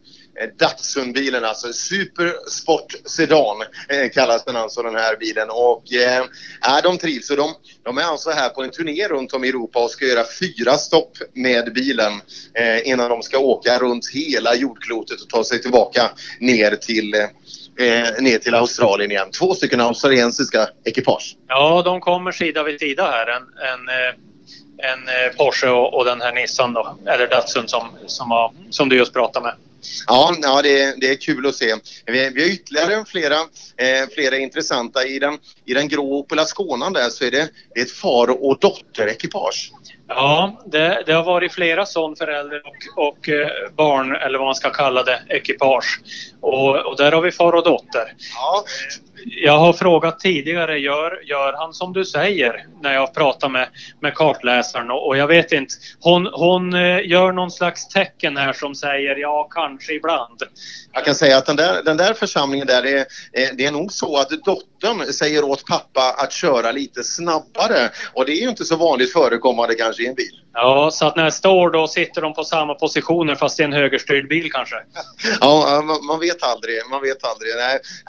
Eh, 0.41 0.49
Datsun-bilen, 0.57 1.45
alltså 1.45 1.73
Supersport 1.73 2.95
Sedan 3.05 3.61
eh, 3.89 4.09
kallas 4.09 4.45
den 4.45 4.55
alltså 4.55 4.81
den 4.81 4.95
här 4.95 5.17
bilen 5.17 5.49
och 5.49 5.93
eh, 5.93 6.81
de 6.83 6.97
trivs 6.97 7.29
och 7.29 7.37
de, 7.37 7.53
de 7.83 7.97
är 7.97 8.03
alltså 8.03 8.29
här 8.29 8.49
på 8.49 8.63
en 8.63 8.71
turné 8.71 9.07
runt 9.07 9.33
om 9.33 9.43
i 9.43 9.49
Europa 9.49 9.83
och 9.83 9.91
ska 9.91 10.05
göra 10.05 10.25
fyra 10.39 10.77
stopp 10.77 11.17
med 11.33 11.73
bilen 11.73 12.13
eh, 12.53 12.87
innan 12.87 13.09
de 13.09 13.21
ska 13.21 13.37
åka 13.39 13.77
runt 13.77 14.09
hela 14.13 14.55
jordklotet 14.55 15.21
och 15.21 15.29
ta 15.29 15.43
sig 15.43 15.61
tillbaka 15.61 16.09
ner 16.39 16.75
till 16.75 17.13
eh, 17.79 18.21
ner 18.23 18.37
till 18.37 18.55
Australien 18.55 19.11
igen. 19.11 19.31
Två 19.31 19.53
stycken 19.53 19.81
australiensiska 19.81 20.67
ekipage. 20.83 21.37
Ja, 21.47 21.81
de 21.85 21.99
kommer 21.99 22.31
sida 22.31 22.63
vid 22.63 22.79
sida 22.79 23.11
här. 23.11 23.27
En, 23.27 23.43
en, 23.43 23.89
eh, 23.89 24.91
en 24.91 25.07
eh, 25.07 25.35
Porsche 25.37 25.69
och, 25.69 25.93
och 25.93 26.05
den 26.05 26.21
här 26.21 26.33
Nissan 26.33 26.73
då, 26.73 26.97
eller 27.05 27.27
Datsun 27.27 27.67
som, 27.67 27.87
som, 28.05 28.31
har, 28.31 28.53
som 28.69 28.89
du 28.89 28.97
just 28.97 29.13
pratade 29.13 29.45
med. 29.45 29.55
Ja, 30.07 30.35
ja 30.41 30.61
det, 30.61 30.81
är, 30.81 30.93
det 30.97 31.09
är 31.09 31.15
kul 31.15 31.45
att 31.45 31.55
se. 31.55 31.75
Vi, 32.05 32.29
vi 32.29 32.41
har 32.41 32.49
ytterligare 32.49 33.05
flera, 33.05 33.35
eh, 33.77 34.09
flera 34.13 34.37
intressanta. 34.37 35.05
I 35.05 35.19
den, 35.19 35.37
I 35.65 35.73
den 35.73 35.87
grå 35.87 36.19
Opel 36.19 36.39
Asconan 36.39 36.93
där 36.93 37.09
så 37.09 37.25
är 37.25 37.31
det, 37.31 37.49
det 37.73 37.79
är 37.79 37.85
ett 37.85 37.91
far 37.91 38.43
och 38.45 38.59
dotterekipage. 38.59 39.71
Ja, 40.07 40.63
det, 40.65 41.03
det, 41.05 41.13
har 41.13 41.23
varit 41.23 41.53
flera 41.53 41.85
sån 41.85 42.15
förälder 42.15 42.61
och, 42.65 43.07
och 43.07 43.29
eh, 43.29 43.49
barn, 43.75 44.15
eller 44.15 44.37
vad 44.39 44.47
man 44.47 44.55
ska 44.55 44.69
kalla 44.69 45.03
det, 45.03 45.21
ekipage. 45.29 45.99
Och, 46.41 46.85
och 46.85 46.97
där 46.97 47.11
har 47.11 47.21
vi 47.21 47.31
far 47.31 47.53
och 47.53 47.63
dotter. 47.63 48.13
Ja. 48.35 48.63
Jag 49.27 49.57
har 49.59 49.73
frågat 49.73 50.19
tidigare, 50.19 50.79
gör, 50.79 51.21
gör 51.23 51.53
han 51.53 51.73
som 51.73 51.93
du 51.93 52.05
säger 52.05 52.65
när 52.81 52.93
jag 52.93 53.13
pratar 53.13 53.49
med, 53.49 53.67
med 54.01 54.13
kartläsaren 54.13 54.91
och, 54.91 55.07
och 55.07 55.17
jag 55.17 55.27
vet 55.27 55.51
inte. 55.51 55.73
Hon, 55.99 56.25
hon 56.33 56.73
eh, 56.73 57.07
gör 57.07 57.31
någon 57.31 57.51
slags 57.51 57.87
tecken 57.87 58.37
här 58.37 58.53
som 58.53 58.75
säger 58.75 59.15
ja, 59.15 59.47
kanske 59.51 59.93
ibland. 59.93 60.43
Jag 60.93 61.05
kan 61.05 61.15
säga 61.15 61.37
att 61.37 61.45
den 61.45 61.55
där, 61.55 61.83
den 61.83 61.97
där 61.97 62.13
församlingen 62.13 62.67
där, 62.67 62.85
är, 62.85 63.05
det 63.57 63.65
är 63.65 63.71
nog 63.71 63.91
så 63.91 64.17
att 64.17 64.29
dottern 64.29 65.13
säger 65.13 65.43
åt 65.43 65.65
pappa 65.65 66.15
att 66.17 66.31
köra 66.31 66.71
lite 66.71 67.03
snabbare 67.03 67.89
och 68.13 68.25
det 68.25 68.31
är 68.31 68.41
ju 68.41 68.49
inte 68.49 68.65
så 68.65 68.75
vanligt 68.75 69.13
förekommande 69.13 69.75
kanske 69.75 70.03
i 70.03 70.07
en 70.07 70.15
bil. 70.15 70.41
Ja, 70.57 70.91
så 70.91 71.05
att 71.05 71.15
när 71.15 71.23
jag 71.23 71.33
står 71.33 71.69
då 71.69 71.87
sitter 71.87 72.21
de 72.21 72.33
på 72.33 72.43
samma 72.43 72.73
positioner 72.73 73.35
fast 73.35 73.59
är 73.59 73.63
en 73.63 73.73
högerstyrd 73.73 74.29
bil 74.29 74.51
kanske? 74.51 74.75
Ja, 75.41 75.81
man 76.07 76.19
vet 76.19 76.43
aldrig. 76.43 76.79
Man 76.89 77.01
vet 77.01 77.23
aldrig. 77.23 77.51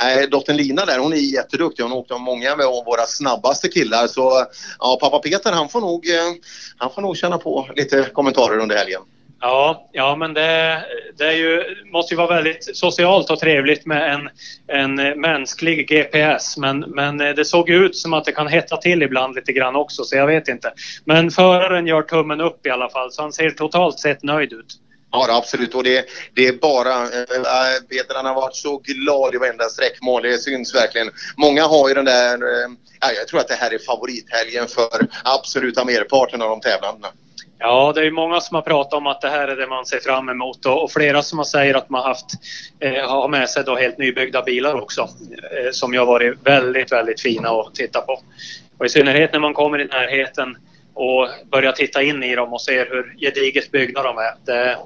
Nej, 0.01 0.29
dottern 0.29 0.57
Lina 0.57 0.85
där, 0.85 1.01
hon 1.07 1.13
är 1.13 1.35
jätteduktig. 1.35 1.83
Hon 1.83 1.93
åkte 1.93 2.19
många 2.19 2.53
av 2.53 2.85
våra 2.85 3.07
snabbaste 3.07 3.69
killar. 3.69 4.07
Så 4.07 4.47
ja, 4.79 4.99
pappa 5.01 5.19
Peter 5.19 5.53
han 5.53 5.69
får 5.69 5.81
nog, 5.81 6.09
eh, 6.09 6.33
han 6.79 6.91
får 6.91 7.03
nog 7.03 7.17
känna 7.17 7.39
på 7.39 7.69
lite 7.77 8.09
kommentarer 8.13 8.59
under 8.59 8.77
helgen. 8.77 9.03
Ja, 9.41 9.89
ja 9.93 10.17
men 10.17 10.35
det, 10.35 10.83
det 11.19 11.25
är 11.25 11.33
ju, 11.33 11.63
måste 11.93 12.15
ju 12.15 12.19
vara 12.19 12.35
väldigt 12.35 12.77
socialt 12.77 13.31
och 13.31 13.39
trevligt 13.39 13.87
med 13.87 14.15
en, 14.15 14.29
en 14.67 15.21
mänsklig 15.21 15.89
GPS. 15.89 16.57
Men, 16.57 16.81
men 16.81 17.21
eh, 17.21 17.35
det 17.35 17.45
såg 17.45 17.71
ut 17.71 17.97
som 17.97 18.13
att 18.13 18.25
det 18.25 18.33
kan 18.33 18.49
hetta 18.49 18.77
till 18.77 19.03
ibland 19.03 19.35
lite 19.35 19.53
grann 19.53 19.77
också, 19.77 20.05
så 20.05 20.17
jag 20.17 20.27
vet 20.27 20.49
inte. 20.49 20.73
Men 21.05 21.31
föraren 21.31 21.87
gör 21.87 22.03
tummen 22.03 22.41
upp 22.41 22.67
i 22.67 22.71
alla 22.71 22.89
fall, 22.89 23.13
så 23.13 23.23
han 23.23 23.33
ser 23.33 23.51
totalt 23.51 23.99
sett 23.99 24.23
nöjd 24.23 24.53
ut. 24.53 24.81
Ja, 25.17 25.37
absolut. 25.37 25.75
Och 25.75 25.85
det, 25.85 26.07
det 26.35 26.47
är 26.47 26.53
bara... 26.53 26.95
Eh, 26.95 27.21
eh, 27.37 27.75
äh, 27.75 27.83
Peter 27.91 28.15
han 28.15 28.27
har 28.27 28.35
varit 28.35 28.57
så 28.57 28.79
glad 28.79 29.35
i 29.35 29.39
varenda 29.39 29.65
sträckmål. 29.65 30.23
Det 30.23 30.39
syns 30.39 30.75
verkligen. 30.75 31.11
Många 31.37 31.67
har 31.67 31.89
ju 31.89 31.95
den 31.95 32.05
där... 32.05 32.35
Äh, 32.35 33.13
jag 33.19 33.29
tror 33.29 33.41
att 33.41 33.49
det 33.49 33.55
här 33.55 33.75
är 33.75 33.79
favorithelgen 33.79 34.69
för 34.69 35.09
absoluta 35.25 35.85
merparten 35.85 36.43
av 36.43 36.49
de 36.49 36.61
tävlande. 36.61 37.09
Ja, 37.59 37.93
det 37.95 38.07
är 38.07 38.11
många 38.11 38.41
som 38.41 38.55
har 38.55 38.63
pratat 38.63 38.95
om 38.95 39.07
att 39.07 39.21
det 39.21 39.29
här 39.29 39.49
är 39.49 39.57
det 39.57 39.67
man 39.67 39.87
ser 39.87 39.99
fram 39.99 40.29
emot 40.29 40.67
och, 40.67 40.93
flera 40.93 41.23
som 41.23 41.39
har 41.39 41.45
sagt 41.45 41.77
att 41.77 41.91
man 41.91 42.03
haft, 42.03 42.27
eh, 42.81 43.09
har 43.09 43.29
med 43.29 43.51
sig 43.51 43.65
då 43.65 43.77
helt 43.77 43.99
nybyggda 43.99 44.43
bilar 44.43 44.75
också 44.75 45.01
eh, 45.03 45.71
som 45.73 45.93
ju 45.93 45.99
har 45.99 46.07
varit 46.07 46.39
väldigt, 46.45 46.93
väldigt 46.93 47.21
fina 47.21 47.49
att 47.49 47.75
titta 47.75 48.01
på. 48.01 48.21
Och 48.79 48.87
i 48.87 48.89
synnerhet 48.89 49.33
när 49.33 49.41
man 49.41 49.55
kommer 49.55 49.81
i 49.81 49.85
närheten 49.85 50.57
och 50.97 51.29
börjar 51.51 51.73
titta 51.73 52.03
in 52.03 52.23
i 52.23 52.35
dem 52.35 52.53
och 52.53 52.61
ser 52.61 52.87
hur 52.87 53.17
gediget 53.19 53.71
byggda 53.71 54.03
de 54.03 54.19
är. 54.19 54.35
Det, 54.45 54.79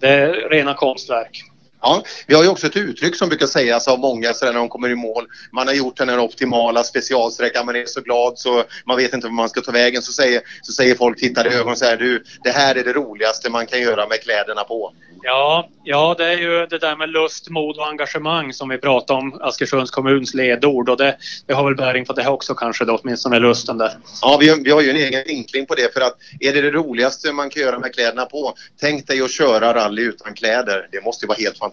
det 0.00 0.08
är 0.08 0.32
rena 0.32 0.74
konstverk. 0.74 1.47
Ja, 1.82 2.02
vi 2.26 2.34
har 2.34 2.42
ju 2.42 2.48
också 2.48 2.66
ett 2.66 2.76
uttryck 2.76 3.16
som 3.16 3.28
brukar 3.28 3.46
sägas 3.46 3.88
av 3.88 3.98
många 3.98 4.34
så 4.34 4.46
när 4.46 4.52
de 4.52 4.68
kommer 4.68 4.88
i 4.88 4.94
mål. 4.94 5.26
Man 5.52 5.66
har 5.66 5.74
gjort 5.74 5.96
den 5.96 6.08
här 6.08 6.18
optimala 6.18 6.84
specialsträckan, 6.84 7.66
man 7.66 7.76
är 7.76 7.86
så 7.86 8.00
glad 8.00 8.38
så 8.38 8.64
man 8.86 8.96
vet 8.96 9.14
inte 9.14 9.26
var 9.26 9.34
man 9.34 9.48
ska 9.48 9.60
ta 9.60 9.72
vägen. 9.72 10.02
Så 10.02 10.12
säger, 10.12 10.40
så 10.62 10.72
säger 10.72 10.94
folk, 10.94 11.18
tittar 11.18 11.46
i 11.46 11.54
ögonen 11.54 11.72
och 11.72 11.78
säger 11.78 11.96
du, 11.96 12.24
det 12.44 12.50
här 12.50 12.74
är 12.74 12.84
det 12.84 12.92
roligaste 12.92 13.50
man 13.50 13.66
kan 13.66 13.80
göra 13.80 14.06
med 14.06 14.22
kläderna 14.22 14.64
på. 14.64 14.92
Ja, 15.22 15.68
ja, 15.84 16.14
det 16.18 16.24
är 16.24 16.38
ju 16.38 16.66
det 16.66 16.78
där 16.78 16.96
med 16.96 17.08
lust, 17.08 17.50
mod 17.50 17.76
och 17.76 17.88
engagemang 17.88 18.52
som 18.52 18.68
vi 18.68 18.78
pratade 18.78 19.18
om, 19.18 19.38
Askersunds 19.40 19.90
kommuns 19.90 20.34
ledord 20.34 20.88
och 20.88 20.96
det, 20.96 21.16
det 21.46 21.54
har 21.54 21.64
väl 21.64 21.76
bäring 21.76 22.04
på 22.04 22.12
det 22.12 22.22
här 22.22 22.30
också 22.30 22.54
kanske 22.54 22.84
då, 22.84 22.96
åtminstone 23.02 23.38
lusten 23.38 23.78
där. 23.78 23.98
Ja, 24.22 24.36
vi, 24.40 24.62
vi 24.64 24.70
har 24.70 24.80
ju 24.80 24.90
en 24.90 24.96
egen 24.96 25.24
vinkling 25.26 25.66
på 25.66 25.74
det 25.74 25.94
för 25.94 26.00
att 26.00 26.16
är 26.40 26.52
det 26.52 26.60
det 26.60 26.70
roligaste 26.70 27.32
man 27.32 27.50
kan 27.50 27.62
göra 27.62 27.78
med 27.78 27.94
kläderna 27.94 28.24
på? 28.24 28.54
Tänk 28.80 29.06
dig 29.06 29.22
att 29.22 29.30
köra 29.30 29.74
rally 29.74 30.02
utan 30.02 30.34
kläder. 30.34 30.88
Det 30.92 31.04
måste 31.04 31.24
ju 31.24 31.28
vara 31.28 31.38
helt 31.38 31.58
fantastiskt. 31.58 31.67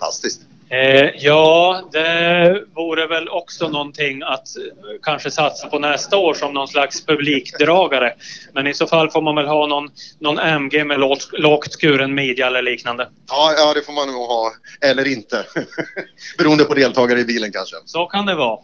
Eh, 0.70 1.10
ja, 1.16 1.90
det 1.92 2.64
vore 2.76 3.08
väl 3.08 3.30
också 3.30 3.70
någonting 3.70 4.24
att 4.24 4.58
eh, 4.58 4.64
kanske 5.04 5.32
satsa 5.32 5.68
på 5.68 5.80
nästa 5.80 6.18
år 6.18 6.34
som 6.34 6.54
någon 6.54 6.68
slags 6.68 7.06
publikdragare. 7.06 8.14
Men 8.54 8.68
i 8.68 8.74
så 8.74 8.88
fall 8.88 9.12
får 9.12 9.22
man 9.22 9.36
väl 9.36 9.48
ha 9.48 9.68
någon, 9.68 9.90
någon 10.20 10.40
MG 10.40 10.84
med 10.84 11.00
lågt, 11.00 11.30
lågt 11.32 11.72
skuren 11.72 12.16
midja 12.16 12.48
eller 12.48 12.62
liknande. 12.62 13.10
Ja, 13.28 13.54
ja, 13.58 13.74
det 13.74 13.82
får 13.82 13.94
man 13.94 14.08
nog 14.08 14.28
ha. 14.28 14.52
Eller 14.82 15.08
inte. 15.08 15.46
Beroende 16.38 16.64
på 16.64 16.74
deltagare 16.74 17.20
i 17.20 17.26
bilen 17.26 17.52
kanske. 17.52 17.76
Så 17.86 18.06
kan 18.06 18.26
det 18.26 18.36
vara. 18.36 18.60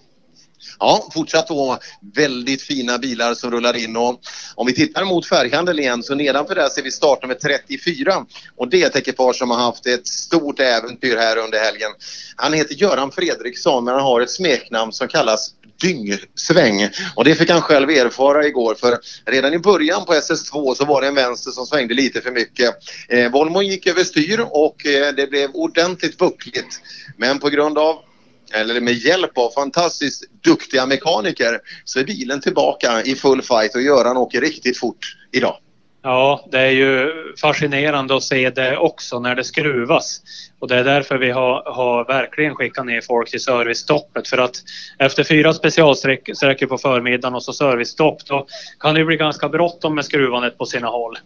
Ja, 0.80 1.10
fortsatt 1.14 1.48
då 1.48 1.78
väldigt 2.16 2.62
fina 2.62 2.98
bilar 2.98 3.34
som 3.34 3.52
rullar 3.52 3.76
in 3.76 3.98
och 3.98 4.22
om 4.56 4.68
vi 4.68 4.74
tittar 4.74 5.06
mot 5.06 5.28
färghandel 5.28 5.80
igen 5.80 6.04
så 6.04 6.16
nedanför 6.16 6.56
där 6.56 6.70
ser 6.70 6.84
vi 6.84 6.92
startnummer 6.92 7.36
34 7.36 8.26
och 8.58 8.70
det 8.70 8.84
är 8.84 8.88
ett 8.88 8.96
ekipage 8.96 9.36
som 9.36 9.50
har 9.50 9.58
haft 9.58 9.88
ett 9.88 10.08
stort 10.08 10.60
äventyr 10.60 11.18
här 11.18 11.38
under 11.38 11.60
helgen. 11.60 11.92
Han 12.36 12.54
heter 12.54 12.76
Göran 12.76 13.12
Fredriksson 13.12 13.84
men 13.84 13.94
han 13.94 14.04
har 14.04 14.22
ett 14.22 14.32
smeknamn 14.32 14.94
som 14.94 15.08
kallas 15.08 15.54
dyngsväng 15.82 16.90
och 17.16 17.24
det 17.24 17.36
fick 17.36 17.50
han 17.50 17.62
själv 17.62 17.90
erfara 17.90 18.48
igår 18.48 18.76
för 18.76 19.00
redan 19.26 19.54
i 19.54 19.60
början 19.60 20.06
på 20.06 20.14
SS2 20.14 20.76
så 20.76 20.86
var 20.86 21.02
det 21.02 21.08
en 21.08 21.16
vänster 21.16 21.52
som 21.52 21.66
svängde 21.66 21.94
lite 21.94 22.22
för 22.22 22.32
mycket. 22.32 22.76
Eh, 23.10 23.32
Volvo 23.32 23.62
gick 23.62 23.88
över 23.88 24.04
styr 24.04 24.46
och 24.50 24.86
eh, 24.86 25.14
det 25.14 25.28
blev 25.30 25.52
ordentligt 25.54 26.18
buckligt 26.18 26.82
men 27.18 27.40
på 27.40 27.50
grund 27.50 27.78
av 27.78 28.00
eller 28.54 28.82
med 28.82 28.94
hjälp 28.94 29.38
av 29.38 29.52
fantastiskt 29.52 30.24
duktiga 30.44 30.86
mekaniker 30.86 31.60
så 31.86 32.00
är 32.00 32.04
bilen 32.04 32.42
tillbaka 32.42 33.02
i 33.02 33.16
full 33.16 33.42
fight 33.42 33.76
och 33.76 33.82
Göran 33.82 34.18
åker 34.18 34.42
riktigt 34.42 34.78
fort 34.80 35.16
idag. 35.32 35.58
Ja, 36.04 36.46
det 36.52 36.60
är 36.60 36.70
ju 36.70 37.14
fascinerande 37.42 38.16
att 38.16 38.24
se 38.24 38.50
det 38.50 38.78
också 38.78 39.20
när 39.20 39.36
det 39.36 39.44
skruvas. 39.44 40.22
Och 40.60 40.68
det 40.68 40.76
är 40.76 40.84
därför 40.84 41.18
vi 41.18 41.32
har, 41.32 41.64
har 41.66 42.06
verkligen 42.06 42.56
skickat 42.56 42.86
ner 42.86 43.02
folk 43.02 43.30
till 43.30 43.44
servicestoppet. 43.44 44.28
För 44.28 44.38
att 44.38 44.56
efter 45.00 45.24
fyra 45.24 45.54
specialsträckor 45.54 46.66
på 46.66 46.78
förmiddagen 46.78 47.36
och 47.36 47.44
så 47.44 47.54
servicestopp 47.54 48.26
då 48.26 48.48
kan 48.80 48.96
det 48.96 49.06
bli 49.06 49.18
ganska 49.18 49.50
bråttom 49.50 49.96
med 49.96 50.06
skruvandet 50.06 50.58
på 50.58 50.66
sina 50.66 50.88
håll. 50.88 51.18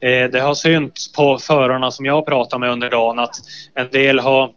Eh, 0.00 0.30
det 0.30 0.40
har 0.40 0.54
synts 0.54 1.12
på 1.12 1.38
förarna 1.38 1.90
som 1.90 2.06
jag 2.06 2.26
pratat 2.26 2.60
med 2.60 2.70
under 2.70 2.90
dagen 2.90 3.18
att 3.18 3.34
en 3.74 3.88
del 3.90 4.18
har 4.18 4.50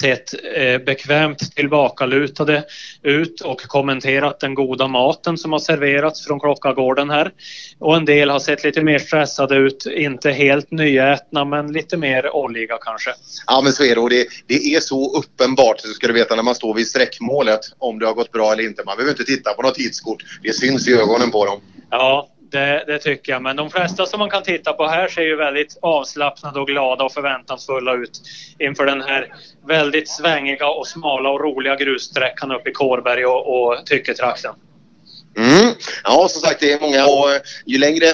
sett 0.00 0.34
eh, 0.56 0.78
bekvämt 0.78 1.54
tillbakalutade 1.54 2.64
ut 3.02 3.40
och 3.40 3.60
kommenterat 3.60 4.40
den 4.40 4.54
goda 4.54 4.88
maten 4.88 5.38
som 5.38 5.52
har 5.52 5.58
serverats 5.58 6.26
från 6.26 6.40
Klockagården 6.40 7.10
här. 7.10 7.32
Och 7.78 7.96
en 7.96 8.04
del 8.04 8.30
har 8.30 8.38
sett 8.38 8.64
lite 8.64 8.82
mer 8.82 8.98
stressade 8.98 9.56
ut, 9.56 9.86
inte 9.86 10.30
helt 10.30 10.70
nyätna 10.70 11.44
men 11.44 11.72
lite 11.72 11.96
mer 11.96 12.36
oljiga 12.36 12.78
kanske. 12.80 13.10
Ja 13.46 13.60
men 13.64 13.72
så 13.72 13.84
är 13.84 13.94
det 13.94 14.00
och 14.00 14.10
det, 14.10 14.26
det 14.46 14.74
är 14.74 14.80
så 14.80 15.18
uppenbart, 15.18 15.80
så 15.80 15.88
ska 15.88 16.06
du 16.06 16.12
veta 16.12 16.36
när 16.36 16.42
man 16.42 16.54
står 16.54 16.74
vid 16.74 16.88
sträckmålet 16.88 17.60
om 17.78 17.98
det 17.98 18.06
har 18.06 18.14
gått 18.14 18.32
bra 18.32 18.52
eller 18.52 18.64
inte. 18.64 18.82
Man 18.86 18.96
behöver 18.96 19.12
inte 19.12 19.24
titta 19.24 19.52
på 19.52 19.62
något 19.62 19.74
tidskort, 19.74 20.22
det 20.42 20.52
syns 20.52 20.88
i 20.88 20.94
ögonen 20.94 21.30
på 21.30 21.44
dem. 21.44 21.60
Ja, 21.90 22.28
det, 22.50 22.84
det, 22.86 22.98
tycker 22.98 23.32
jag. 23.32 23.42
Men 23.42 23.56
de 23.56 23.70
flesta 23.70 24.06
som 24.06 24.18
man 24.18 24.30
kan 24.30 24.42
titta 24.42 24.72
på 24.72 24.86
här 24.86 25.08
ser 25.08 25.22
ju 25.22 25.36
väldigt 25.36 25.78
avslappnade 25.82 26.60
och 26.60 26.66
glada 26.66 27.04
och 27.04 27.12
förväntansfulla 27.12 27.94
ut 27.94 28.20
inför 28.58 28.86
den 28.86 29.00
här 29.00 29.34
väldigt 29.66 30.08
svängiga 30.08 30.68
och 30.68 30.86
smala 30.86 31.30
och 31.30 31.40
roliga 31.40 31.76
grussträckan 31.76 32.52
uppe 32.52 32.70
i 32.70 32.72
Kårberg 32.72 33.26
och, 33.26 33.62
och 33.62 33.86
Tycketrakten. 33.86 34.54
Mm. 35.36 35.74
Ja, 36.04 36.28
som 36.30 36.40
sagt 36.40 36.60
det 36.60 36.72
är 36.72 36.80
många 36.80 37.06
och 37.06 37.34
eh, 37.34 37.40
ju 37.66 37.78
längre 37.78 38.06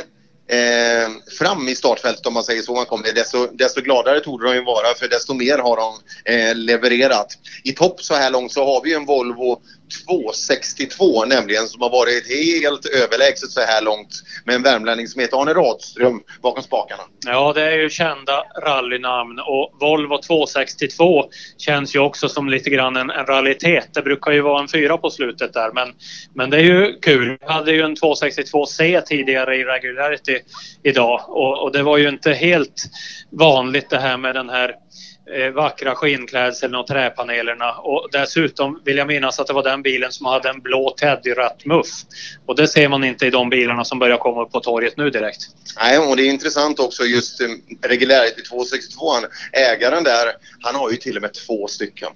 eh, 0.49 1.11
fram 1.39 1.69
i 1.69 1.75
startfältet 1.75 2.27
om 2.27 2.35
man 2.35 2.43
säger 2.43 2.63
så 2.63 2.75
man 2.75 2.87
kommer 2.87 3.13
desto, 3.13 3.47
desto 3.47 3.81
gladare 3.81 4.21
torde 4.21 4.47
de 4.47 4.55
ju 4.55 4.65
vara 4.65 4.95
för 4.99 5.09
desto 5.09 5.35
mer 5.35 5.59
har 5.59 5.77
de 5.77 5.95
eh, 6.33 6.55
levererat. 6.55 7.39
I 7.65 7.73
topp 7.73 8.03
så 8.03 8.15
här 8.15 8.31
långt 8.31 8.53
så 8.53 8.65
har 8.65 8.83
vi 8.85 8.95
en 8.95 9.07
Volvo 9.07 9.61
262 10.07 11.25
nämligen 11.25 11.67
som 11.67 11.83
har 11.83 11.91
varit 11.91 12.29
helt 12.29 12.87
överlägset 12.87 13.51
så 13.51 13.61
här 13.61 13.83
långt 13.83 14.23
med 14.45 14.55
en 14.55 14.63
värmlänning 14.63 15.09
som 15.09 15.21
heter 15.21 15.43
Arne 15.43 15.55
Radström 15.55 16.21
bakom 16.43 16.63
spakarna. 16.63 17.03
Ja, 17.27 17.53
det 17.53 17.63
är 17.63 17.77
ju 17.77 17.91
kända 17.91 18.45
rallynamn 18.63 19.41
och 19.41 19.77
Volvo 19.81 20.19
262 20.23 21.25
känns 21.59 21.95
ju 21.97 21.99
också 21.99 22.29
som 22.29 22.49
lite 22.49 22.71
grann 22.71 22.97
en, 22.97 23.11
en 23.11 23.27
raritet. 23.27 23.89
Det 23.95 24.03
brukar 24.03 24.33
ju 24.33 24.41
vara 24.41 24.61
en 24.61 24.69
fyra 24.69 24.99
på 24.99 25.11
slutet 25.11 25.53
där 25.53 25.73
men, 25.73 25.95
men 26.35 26.51
det 26.51 26.57
är 26.57 26.63
ju 26.63 26.99
kul. 27.01 27.39
Vi 27.41 27.47
hade 27.47 27.73
ju 27.73 27.83
en 27.83 27.97
262C 27.97 29.01
tidigare 29.01 29.57
i 29.57 29.65
Regularity 29.65 30.39
idag 30.83 31.21
och, 31.29 31.63
och 31.63 31.73
det 31.73 31.83
var 31.83 31.99
ju 31.99 32.09
inte 32.09 32.33
helt 32.33 32.85
vanligt 33.31 33.91
det 33.91 33.99
här 33.99 34.17
med 34.17 34.35
den 34.35 34.49
här 34.49 34.75
Eh, 35.27 35.51
vackra 35.51 35.95
skinnklädseln 35.95 36.75
och 36.75 36.87
träpanelerna. 36.87 37.73
Och 37.73 38.09
dessutom 38.13 38.81
vill 38.85 38.97
jag 38.97 39.07
minnas 39.07 39.41
att 39.41 39.47
det 39.47 39.53
var 39.53 39.63
den 39.63 39.83
bilen 39.83 40.13
som 40.13 40.27
hade 40.27 40.49
en 40.49 40.61
blå 40.61 40.95
Teddy-rattmuff. 41.01 41.87
Och 42.47 42.57
det 42.57 42.69
ser 42.69 42.89
man 42.89 43.05
inte 43.05 43.27
i 43.27 43.31
de 43.31 43.51
bilarna 43.51 43.85
som 43.85 43.99
börjar 43.99 44.17
komma 44.17 44.43
upp 44.43 44.53
på 44.53 44.61
torget 44.61 44.97
nu 44.97 45.11
direkt. 45.11 45.41
Nej, 45.81 45.99
och 45.99 46.17
det 46.17 46.23
är 46.23 46.31
intressant 46.31 46.81
också 46.81 47.03
just 47.05 47.41
eh, 47.41 47.47
i 47.93 48.43
262 48.49 49.13
ägaren 49.53 50.05
där, 50.05 50.33
han 50.61 50.75
har 50.75 50.91
ju 50.91 50.97
till 50.97 51.17
och 51.17 51.23
med 51.23 51.33
två 51.35 51.67
stycken. 51.67 52.09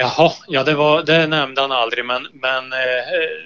Jaha, 0.00 0.32
ja 0.48 0.64
det, 0.64 0.74
var, 0.74 1.02
det 1.02 1.26
nämnde 1.26 1.60
han 1.60 1.72
aldrig 1.72 2.04
men, 2.04 2.26
men 2.32 2.72
eh, 2.72 2.78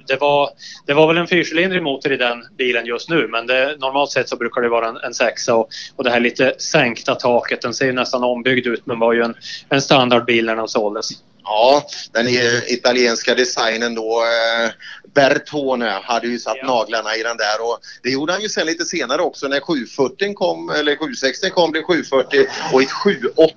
det, 0.07 0.17
var, 0.21 0.51
det 0.87 0.95
var 0.95 1.07
väl 1.07 1.19
en 1.19 1.27
fyrcylindrig 1.27 1.83
motor 1.83 2.13
i 2.13 2.17
den 2.17 2.45
bilen 2.59 2.87
just 2.87 3.09
nu 3.09 3.29
men 3.29 3.47
det, 3.47 3.77
normalt 3.81 4.11
sett 4.11 4.29
så 4.29 4.37
brukar 4.37 4.61
det 4.61 4.69
vara 4.69 4.89
en, 4.89 4.97
en 4.97 5.15
sexa 5.15 5.55
och, 5.55 5.69
och 5.97 6.05
det 6.05 6.11
här 6.11 6.21
lite 6.21 6.55
sänkta 6.59 7.15
taket 7.15 7.63
den 7.63 7.75
ser 7.75 7.87
ju 7.87 7.93
nästan 7.93 8.25
ombyggd 8.25 8.67
ut 8.67 8.87
men 8.87 8.99
var 8.99 9.13
ju 9.13 9.23
en, 9.23 9.35
en 9.69 9.83
standardbil 9.83 10.47
när 10.47 10.57
den 10.57 10.69
såldes. 10.69 11.11
Ja, 11.45 11.87
den 12.13 12.27
italienska 12.69 13.35
designen 13.35 13.95
då. 13.95 14.23
Eh, 14.23 14.71
Bertone 15.15 16.01
hade 16.03 16.27
ju 16.27 16.39
satt 16.39 16.57
ja. 16.61 16.67
naglarna 16.67 17.17
i 17.17 17.23
den 17.23 17.37
där 17.37 17.63
och 17.63 17.79
det 18.03 18.11
gjorde 18.11 18.33
han 18.33 18.43
ju 18.43 18.49
sen 18.49 18.67
lite 18.67 18.85
senare 18.85 19.23
också 19.23 19.49
när 19.49 19.61
740 19.61 20.35
kom, 20.35 20.71
eller 20.71 20.97
760 20.97 21.51
kom 21.51 21.71
blev 21.71 21.83
740 21.83 22.47
och 22.73 22.83
ett 22.83 22.91
780 22.91 23.55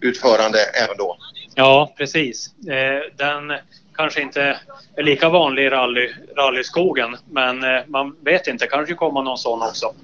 utförande 0.00 0.58
även 0.58 0.96
då. 0.96 1.16
Ja, 1.58 1.92
precis. 1.96 2.50
Eh, 2.68 3.00
den 3.16 3.52
kanske 3.94 4.22
inte 4.22 4.60
är 4.96 5.02
lika 5.02 5.28
vanlig 5.28 5.64
i 5.64 5.70
rally, 5.70 6.10
rallyskogen 6.36 7.16
men 7.30 7.64
eh, 7.64 7.80
man 7.86 8.16
vet 8.24 8.46
inte, 8.46 8.66
kanske 8.66 8.94
kommer 8.94 9.22
någon 9.22 9.38
sån 9.38 9.62
också. 9.62 9.94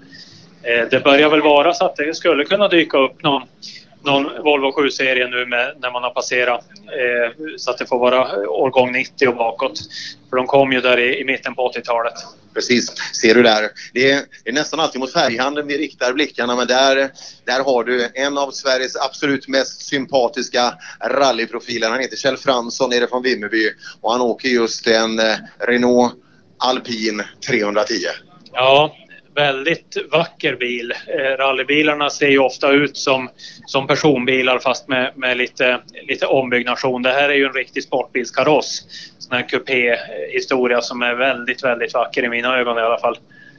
Eh, 0.63 0.89
det 0.91 1.05
börjar 1.05 1.31
väl 1.31 1.43
vara 1.43 1.75
så 1.75 1.85
att 1.85 1.97
det 1.97 2.15
skulle 2.15 2.45
kunna 2.45 2.69
dyka 2.69 2.99
upp 2.99 3.23
någon 3.23 3.43
någon 4.05 4.43
Volvo 4.43 4.71
7-serie 4.71 5.29
nu 5.29 5.47
med, 5.47 5.77
när 5.81 5.91
man 5.91 6.03
har 6.03 6.11
passerat 6.11 6.65
eh, 6.87 7.57
så 7.57 7.71
att 7.71 7.79
det 7.79 7.87
får 7.87 7.99
vara 7.99 8.49
årgång 8.49 8.93
90 8.93 9.29
och 9.29 9.37
bakåt. 9.37 9.79
För 10.31 10.37
de 10.37 10.47
kom 10.47 10.73
ju 10.73 10.81
där 10.81 10.99
i, 10.99 11.21
i 11.21 11.25
mitten 11.25 11.55
på 11.55 11.73
80-talet. 11.73 12.15
Precis, 12.55 12.93
ser 13.21 13.35
du 13.35 13.43
där. 13.43 13.69
Det 13.93 14.11
är, 14.11 14.23
det 14.45 14.51
är, 14.51 14.55
nästan 14.55 14.81
alltid 14.81 15.01
mot 15.01 15.13
färghandeln 15.13 15.69
vi 15.69 15.79
riktar 15.79 16.13
blickarna 16.13 16.57
men 16.57 16.67
där, 16.67 17.11
där 17.45 17.65
har 17.65 17.85
du 17.85 18.11
en 18.15 18.39
av 18.39 18.51
Sveriges 18.51 18.97
absolut 18.97 19.49
mest 19.49 19.83
sympatiska 19.83 20.75
rallyprofiler. 21.05 21.91
Han 21.91 22.01
heter 22.01 22.17
Kjell 22.17 22.37
Fransson, 22.37 22.93
är 22.93 23.07
från 23.07 23.23
Vimmerby 23.23 23.71
och 24.01 24.13
han 24.13 24.21
åker 24.21 24.49
just 24.49 24.87
en 24.87 25.19
eh, 25.19 25.37
Renault 25.59 26.15
Alpin 26.59 27.23
310. 27.49 27.95
Ja, 28.53 28.97
väldigt 29.35 29.97
vacker 30.13 30.57
bil. 30.57 30.93
Eh, 31.07 31.37
rallybilarna 31.37 32.11
ser 32.11 32.29
ju 32.29 32.39
ofta 32.39 32.71
ut 32.71 32.97
som, 32.97 33.29
som 33.67 33.87
personbilar 33.87 34.59
fast 34.59 34.89
med, 34.89 35.13
med 35.17 35.37
lite, 35.37 35.81
lite 36.09 36.27
ombyggnation. 36.27 37.03
Det 37.03 37.13
här 37.13 37.29
är 37.29 37.35
ju 37.35 37.45
en 37.45 37.53
riktig 37.53 37.83
sportbilskaross. 37.83 38.87
Sån 39.19 39.37
här 39.37 39.49
kupéhistoria 39.49 40.81
som 40.81 41.03
är 41.03 41.15
väldigt, 41.15 41.65
väldigt 41.65 41.95
vacker 41.95 42.25
i 42.25 42.29
mina 42.29 42.59
ögon 42.59 42.79
i 42.79 42.81
alla 42.81 42.99
fall. 42.99 43.19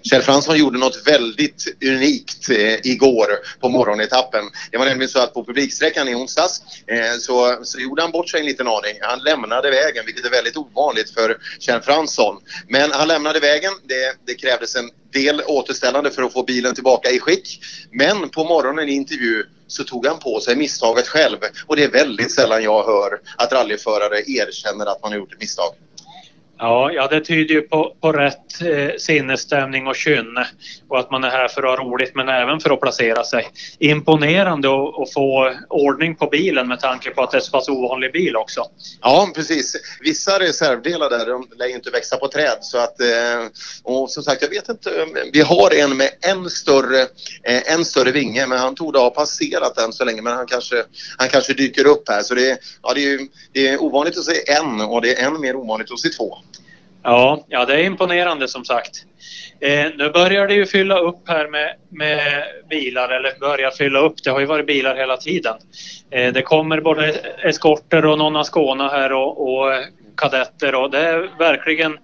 Kjell 0.09 0.21
Fransson 0.21 0.57
gjorde 0.57 0.79
något 0.79 1.07
väldigt 1.07 1.65
unikt 1.85 2.49
eh, 2.49 2.87
igår 2.87 3.27
på 3.59 3.69
morgonetappen. 3.69 4.43
Det 4.71 4.77
var 4.77 4.85
nämligen 4.85 5.09
så 5.09 5.19
att 5.19 5.33
på 5.33 5.45
publiksträckan 5.45 6.07
i 6.07 6.15
onsdags 6.15 6.61
eh, 6.87 7.19
så, 7.19 7.59
så 7.63 7.79
gjorde 7.79 8.01
han 8.01 8.11
bort 8.11 8.29
sig 8.29 8.39
en 8.39 8.45
liten 8.45 8.67
aning. 8.67 8.97
Han 9.01 9.19
lämnade 9.19 9.71
vägen, 9.71 10.05
vilket 10.05 10.25
är 10.25 10.29
väldigt 10.29 10.57
ovanligt 10.57 11.09
för 11.09 11.37
Kjell 11.59 11.81
Fransson. 11.81 12.41
Men 12.67 12.91
han 12.91 13.07
lämnade 13.07 13.39
vägen. 13.39 13.71
Det, 13.83 14.17
det 14.25 14.33
krävdes 14.33 14.75
en 14.75 14.89
del 15.13 15.41
återställande 15.47 16.11
för 16.11 16.23
att 16.23 16.33
få 16.33 16.43
bilen 16.43 16.75
tillbaka 16.75 17.09
i 17.09 17.19
skick. 17.19 17.59
Men 17.91 18.29
på 18.29 18.43
morgonen 18.43 18.89
i 18.89 18.91
intervju 18.91 19.43
så 19.67 19.83
tog 19.83 20.07
han 20.07 20.19
på 20.19 20.39
sig 20.39 20.55
misstaget 20.55 21.07
själv. 21.07 21.37
Och 21.67 21.75
det 21.75 21.83
är 21.83 21.91
väldigt 21.91 22.31
sällan 22.31 22.63
jag 22.63 22.83
hör 22.83 23.19
att 23.37 23.53
rallyförare 23.53 24.19
erkänner 24.19 24.85
att 24.85 25.01
man 25.01 25.11
har 25.11 25.19
gjort 25.19 25.33
ett 25.33 25.39
misstag. 25.39 25.75
Ja, 26.57 26.91
ja, 26.91 27.07
det 27.07 27.21
tyder 27.21 27.55
ju 27.55 27.61
på, 27.61 27.95
på 28.01 28.11
rätt 28.11 28.61
eh, 28.61 28.89
sinnesstämning 28.97 29.87
och 29.87 29.95
kynne 29.95 30.47
och 30.89 30.99
att 30.99 31.11
man 31.11 31.23
är 31.23 31.29
här 31.29 31.47
för 31.47 31.63
att 31.63 31.79
ha 31.79 31.85
roligt 31.85 32.15
men 32.15 32.29
även 32.29 32.59
för 32.59 32.69
att 32.69 32.81
placera 32.81 33.23
sig. 33.23 33.47
Imponerande 33.79 34.67
att 34.69 35.13
få 35.13 35.53
ordning 35.69 36.15
på 36.15 36.27
bilen 36.27 36.67
med 36.67 36.79
tanke 36.79 37.09
på 37.11 37.23
att 37.23 37.31
det 37.31 37.37
är 37.37 37.41
så 37.41 37.51
pass 37.51 37.69
ovanlig 37.69 38.11
bil 38.11 38.35
också. 38.35 38.65
Ja, 39.01 39.29
precis. 39.35 39.75
Vissa 40.01 40.39
reservdelar 40.39 41.09
där, 41.09 41.25
de 41.25 41.47
lär 41.57 41.67
ju 41.67 41.73
inte 41.75 41.89
växa 41.91 42.17
på 42.17 42.27
träd. 42.27 42.57
Så 42.61 42.77
att, 42.77 43.01
eh, 43.01 43.07
och 43.83 44.11
som 44.11 44.23
sagt, 44.23 44.41
jag 44.41 44.49
vet 44.49 44.69
inte. 44.69 44.89
Eh, 45.01 45.05
vi 45.33 45.41
har 45.41 45.73
en 45.75 45.97
med 45.97 46.09
en 46.21 46.49
större, 46.49 47.01
eh, 47.43 47.73
en 47.73 47.85
större 47.85 48.11
vinge, 48.11 48.47
men 48.47 48.59
han 48.59 48.75
tog 48.75 48.95
ha 48.95 49.09
passerat 49.09 49.75
den 49.75 49.93
så 49.93 50.05
länge. 50.05 50.21
Men 50.21 50.33
han 50.33 50.45
kanske, 50.47 50.83
han 51.17 51.29
kanske 51.29 51.53
dyker 51.53 51.87
upp 51.87 52.09
här. 52.09 52.21
Så 52.21 52.35
det, 52.35 52.57
ja, 52.83 52.93
det, 52.93 52.99
är, 52.99 53.09
ju- 53.19 53.27
det 53.53 53.67
är 53.67 53.83
ovanligt 53.83 54.17
att 54.17 54.23
se 54.25 54.51
en 54.51 54.81
och 54.81 55.01
det 55.01 55.19
är 55.21 55.27
än 55.27 55.41
mer 55.41 55.55
ovanligt 55.55 55.91
att 55.91 55.99
se 55.99 56.09
två. 56.09 56.37
Ja, 57.05 57.45
ja 57.47 57.65
det 57.65 57.73
är 57.73 57.83
imponerande 57.83 58.47
som 58.47 58.65
sagt. 58.65 58.91
Eh, 59.59 59.85
nu 59.97 60.09
börjar 60.09 60.47
det 60.47 60.53
ju 60.53 60.65
fylla 60.65 60.99
upp 60.99 61.27
här 61.27 61.47
med, 61.47 61.75
med 61.89 62.43
bilar, 62.69 63.09
eller 63.09 63.39
börjar 63.39 63.71
fylla 63.71 63.99
upp. 63.99 64.23
Det 64.23 64.29
har 64.29 64.39
ju 64.39 64.45
varit 64.45 64.67
bilar 64.67 64.95
hela 64.95 65.17
tiden. 65.17 65.55
Eh, 66.11 66.33
det 66.33 66.41
kommer 66.41 66.81
både 66.81 67.11
eskorter 67.43 68.05
och 68.05 68.17
Nonna 68.17 68.43
Skåne 68.43 68.83
här 68.83 69.13
och, 69.13 69.47
och 69.47 69.71
kadetter 70.17 70.75
och 70.75 70.91
det 70.91 70.99
är 70.99 71.29
verkligen 71.39 71.97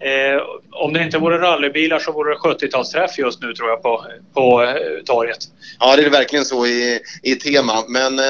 Eh, 0.00 0.42
om 0.70 0.92
det 0.92 1.02
inte 1.02 1.18
vore 1.18 1.38
rallybilar 1.38 1.98
så 1.98 2.12
vore 2.12 2.34
det 2.34 2.38
70-talsträff 2.38 3.18
just 3.18 3.42
nu 3.42 3.52
tror 3.52 3.68
jag 3.68 3.82
på, 3.82 4.04
på 4.34 4.62
eh, 4.62 4.74
torget. 5.04 5.38
Ja, 5.80 5.96
det 5.96 6.02
är 6.02 6.10
verkligen 6.10 6.44
så 6.44 6.66
i, 6.66 7.00
i 7.22 7.34
tema. 7.34 7.84
Men 7.88 8.18
eh, 8.18 8.24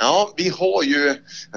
ja, 0.00 0.34
vi 0.36 0.48
har 0.48 0.82
ju, 0.82 1.14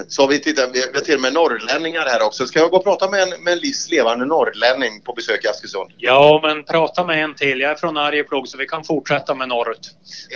så 0.08 0.22
har 0.22 0.30
vi 0.30 0.40
tittat, 0.40 0.70
vi 0.74 0.82
har 0.82 1.02
till 1.02 1.16
och 1.16 1.22
med 1.22 1.34
norrlänningar 1.34 2.06
här 2.06 2.26
också. 2.26 2.48
Ska 2.48 2.60
jag 2.60 2.72
gå 2.72 2.78
och 2.78 2.84
prata 2.84 3.10
med 3.10 3.22
en, 3.22 3.44
med 3.44 3.54
en 3.54 3.60
livslevande 3.60 4.26
norrlänning 4.26 5.02
på 5.02 5.14
besök 5.14 5.46
i 5.46 5.48
Askersund? 5.48 5.92
Ja, 5.98 6.40
men 6.44 6.64
prata 6.64 7.06
med 7.06 7.24
en 7.24 7.36
till. 7.36 7.60
Jag 7.60 7.72
är 7.72 7.76
från 7.76 7.98
Arjeplog 7.98 8.48
så 8.48 8.58
vi 8.58 8.66
kan 8.66 8.84
fortsätta 8.84 9.36
med 9.36 9.48
norrut. 9.48 9.92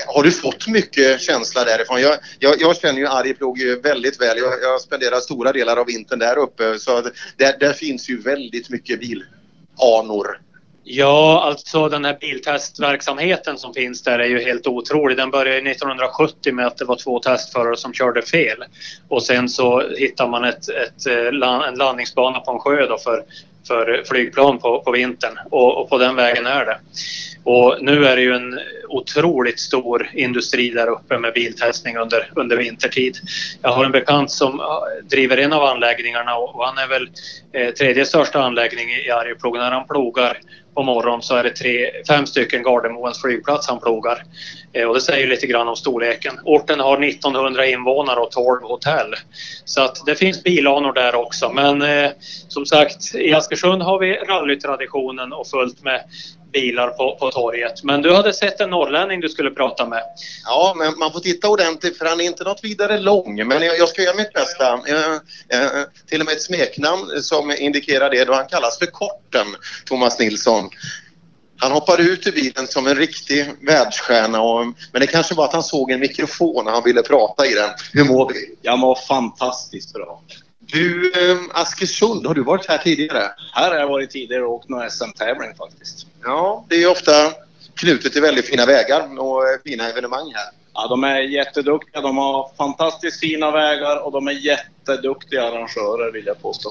Har 0.07 0.23
du 0.23 0.31
fått 0.31 0.67
mycket 0.67 1.21
känsla 1.21 1.63
därifrån? 1.63 2.01
Jag, 2.01 2.17
jag, 2.39 2.55
jag 2.61 2.77
känner 2.77 2.99
ju 2.99 3.07
Arjeplog 3.07 3.59
väldigt 3.83 4.21
väl. 4.21 4.37
Jag, 4.37 4.53
jag 4.61 4.81
spenderar 4.81 5.19
stora 5.19 5.51
delar 5.51 5.77
av 5.77 5.85
vintern 5.85 6.19
där 6.19 6.37
uppe. 6.37 6.79
Så 6.79 7.01
där, 7.37 7.59
där 7.59 7.73
finns 7.73 8.09
ju 8.09 8.21
väldigt 8.21 8.69
mycket 8.69 8.99
bilanor. 8.99 10.46
Ja, 10.89 11.41
alltså 11.43 11.89
den 11.89 12.05
här 12.05 12.17
biltestverksamheten 12.21 13.57
som 13.57 13.73
finns 13.73 14.03
där 14.03 14.19
är 14.19 14.25
ju 14.27 14.39
helt 14.39 14.67
otrolig. 14.67 15.17
Den 15.17 15.31
började 15.31 15.71
1970 15.71 16.53
med 16.53 16.67
att 16.67 16.77
det 16.77 16.85
var 16.85 16.95
två 16.95 17.19
testförare 17.19 17.77
som 17.77 17.93
körde 17.93 18.21
fel. 18.21 18.63
Och 19.07 19.23
sen 19.23 19.49
så 19.49 19.89
hittar 19.89 20.27
man 20.27 20.43
ett, 20.43 20.69
ett, 20.69 21.07
eh, 21.07 21.67
en 21.67 21.75
landningsbana 21.75 22.39
på 22.39 22.51
en 22.51 22.59
sjö 22.59 22.87
då 22.87 22.97
för, 22.97 23.23
för 23.67 24.03
flygplan 24.05 24.59
på, 24.59 24.81
på 24.81 24.91
vintern. 24.91 25.39
Och, 25.51 25.81
och 25.81 25.89
på 25.89 25.97
den 25.97 26.15
vägen 26.15 26.45
är 26.45 26.65
det. 26.65 26.79
Och 27.43 27.77
nu 27.81 28.05
är 28.05 28.15
det 28.15 28.21
ju 28.21 28.33
en 28.33 28.59
otroligt 28.87 29.59
stor 29.59 30.09
industri 30.13 30.69
där 30.69 30.87
uppe 30.87 31.17
med 31.17 31.33
biltestning 31.33 31.97
under, 31.97 32.31
under 32.35 32.57
vintertid. 32.57 33.17
Jag 33.61 33.69
har 33.69 33.85
en 33.85 33.91
bekant 33.91 34.31
som 34.31 34.59
eh, 34.59 35.07
driver 35.09 35.37
en 35.37 35.53
av 35.53 35.63
anläggningarna 35.63 36.35
och 36.35 36.55
och 36.55 36.65
han 36.65 36.77
är 36.77 36.87
väl 36.87 37.09
eh, 37.53 37.73
tredje 37.73 38.05
största 38.05 38.41
anläggning 38.41 38.89
i 38.89 39.09
Arjeplog. 39.09 39.57
När 39.57 39.71
han 39.71 39.87
plogar 39.87 40.37
på 40.77 40.83
morgonen 40.83 41.21
så 41.21 41.35
är 41.35 41.43
det 41.43 41.49
tre, 41.49 41.91
fem 42.07 42.25
stycken 42.25 42.63
Gardermoens 42.63 43.21
flygplats 43.21 43.67
han 43.67 43.79
plogar. 43.79 44.23
Eh, 44.73 44.87
och 44.87 44.93
det 44.93 45.01
säger 45.01 45.27
lite 45.27 45.47
grann 45.47 45.67
om 45.67 45.75
storleken. 45.75 46.33
Orten 46.43 46.79
har 46.79 47.03
1900 47.03 47.65
invånare 47.65 48.19
och 48.19 48.31
12 48.31 48.61
hotell. 48.63 49.15
Så 49.65 49.81
att 49.81 50.05
det 50.05 50.15
finns 50.15 50.43
bilanor 50.43 50.93
där 50.93 51.15
också. 51.15 51.51
Men 51.53 51.81
eh, 51.81 52.09
som 52.47 52.65
sagt, 52.65 53.15
i 53.15 53.33
Askersund 53.33 53.81
har 53.81 53.99
vi 53.99 54.13
rallytraditionen 54.13 55.33
och 55.33 55.47
fullt 55.47 55.83
med 55.83 56.03
bilar 56.51 56.87
på, 56.87 57.15
på 57.19 57.31
torget. 57.31 57.83
Men 57.83 58.01
du 58.01 58.13
hade 58.13 58.33
sett 58.33 58.61
en 58.61 58.69
norrlänning 58.69 59.21
du 59.21 59.29
skulle 59.29 59.51
prata 59.51 59.85
med. 59.85 60.03
Ja, 60.45 60.73
men 60.77 60.99
man 60.99 61.11
får 61.11 61.19
titta 61.19 61.49
ordentligt 61.49 61.97
för 61.97 62.05
han 62.05 62.21
är 62.21 62.25
inte 62.25 62.43
något 62.43 62.63
vidare 62.63 62.99
lång. 62.99 63.47
Men 63.47 63.61
jag, 63.61 63.77
jag 63.77 63.89
ska 63.89 64.01
göra 64.01 64.15
mitt 64.15 64.33
bästa. 64.33 64.73
Eh, 64.73 65.13
eh, 65.49 65.83
till 66.09 66.19
och 66.19 66.25
med 66.25 66.35
ett 66.35 66.41
smeknamn 66.41 67.21
som 67.21 67.51
indikerar 67.51 68.09
det 68.09 68.25
då 68.25 68.33
han 68.33 68.47
kallas 68.47 68.79
för 68.79 68.85
Korten, 68.85 69.47
Thomas 69.85 70.19
Nilsson. 70.19 70.69
Han 71.59 71.71
hoppade 71.71 72.03
ut 72.03 72.27
ur 72.27 72.31
bilen 72.31 72.67
som 72.67 72.87
en 72.87 72.95
riktig 72.95 73.45
världsstjärna. 73.61 74.41
Och, 74.41 74.65
men 74.65 75.01
det 75.01 75.07
kanske 75.07 75.35
var 75.35 75.45
att 75.45 75.53
han 75.53 75.63
såg 75.63 75.91
en 75.91 75.99
mikrofon 75.99 76.65
när 76.65 76.71
han 76.71 76.83
ville 76.83 77.01
prata 77.01 77.45
i 77.45 77.53
den. 77.53 77.69
Hur 77.93 78.03
mår 78.03 78.33
vi? 78.33 78.55
Jag 78.61 78.79
mår 78.79 78.95
fantastiskt 79.07 79.93
bra. 79.93 80.21
Du, 80.71 81.11
eh, 81.11 81.37
Askersund, 81.53 82.27
har 82.27 82.33
du 82.33 82.43
varit 82.43 82.65
här 82.65 82.77
tidigare? 82.77 83.31
Här 83.53 83.69
har 83.69 83.77
jag 83.77 83.87
varit 83.87 84.09
tidigare 84.09 84.43
och 84.43 84.53
åkt 84.53 84.69
någon 84.69 84.89
SM-tävling 84.89 85.55
faktiskt. 85.57 86.07
Ja, 86.23 86.65
det 86.69 86.75
är 86.75 86.91
ofta 86.91 87.11
knutet 87.75 88.13
till 88.13 88.21
väldigt 88.21 88.45
fina 88.45 88.65
vägar 88.65 89.19
och 89.19 89.43
eh, 89.43 89.57
fina 89.63 89.89
evenemang 89.89 90.33
här. 90.35 90.49
Ja, 90.73 90.87
de 90.87 91.03
är 91.03 91.19
jätteduktiga. 91.19 92.01
De 92.01 92.17
har 92.17 92.51
fantastiskt 92.57 93.19
fina 93.19 93.51
vägar 93.51 94.05
och 94.05 94.11
de 94.11 94.27
är 94.27 94.31
jätteduktiga 94.31 95.43
arrangörer 95.43 96.11
vill 96.11 96.25
jag 96.25 96.41
påstå. 96.41 96.69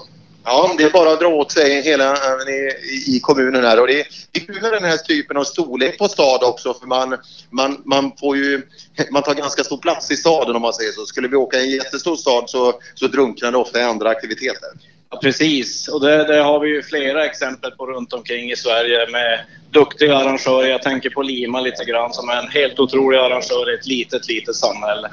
Ja, 0.48 0.74
det 0.78 0.84
är 0.84 0.90
bara 0.90 1.12
att 1.12 1.20
dra 1.20 1.28
åt 1.28 1.52
sig 1.52 1.82
hela 1.82 2.16
i, 2.48 3.16
i 3.16 3.20
kommunen 3.20 3.64
här. 3.64 3.80
Och 3.80 3.86
det, 3.86 4.06
det 4.32 4.40
är 4.40 4.46
kul 4.46 4.62
med 4.62 4.72
den 4.72 4.84
här 4.84 4.96
typen 4.96 5.36
av 5.36 5.44
storlek 5.44 5.98
på 5.98 6.08
stad 6.08 6.42
också 6.42 6.74
för 6.74 6.86
man, 6.86 7.18
man, 7.50 7.82
man 7.84 8.12
får 8.20 8.36
ju 8.36 8.62
man 9.10 9.22
tar 9.22 9.34
ganska 9.34 9.64
stor 9.64 9.78
plats 9.78 10.10
i 10.10 10.16
staden 10.16 10.56
om 10.56 10.62
man 10.62 10.72
säger 10.72 10.92
så. 10.92 11.06
Skulle 11.06 11.28
vi 11.28 11.36
åka 11.36 11.58
i 11.58 11.62
en 11.62 11.70
jättestor 11.70 12.16
stad 12.16 12.50
så, 12.50 12.80
så 12.94 13.06
drunknar 13.06 13.52
det 13.52 13.58
ofta 13.58 13.80
i 13.80 13.82
andra 13.82 14.08
aktiviteter. 14.08 14.68
Ja, 15.10 15.18
precis, 15.22 15.88
och 15.88 16.00
det, 16.00 16.24
det 16.24 16.38
har 16.38 16.60
vi 16.60 16.68
ju 16.68 16.82
flera 16.82 17.24
exempel 17.24 17.70
på 17.70 17.86
runt 17.86 18.12
omkring 18.12 18.50
i 18.50 18.56
Sverige 18.56 19.10
med 19.10 19.40
duktiga 19.70 20.16
arrangörer. 20.16 20.68
Jag 20.68 20.82
tänker 20.82 21.10
på 21.10 21.22
Lima 21.22 21.60
lite 21.60 21.84
grann 21.84 22.12
som 22.12 22.28
är 22.28 22.42
en 22.42 22.48
helt 22.48 22.80
otrolig 22.80 23.18
arrangör 23.18 23.70
i 23.70 23.74
ett 23.74 23.86
litet, 23.86 24.28
litet 24.28 24.56
samhälle. 24.56 25.10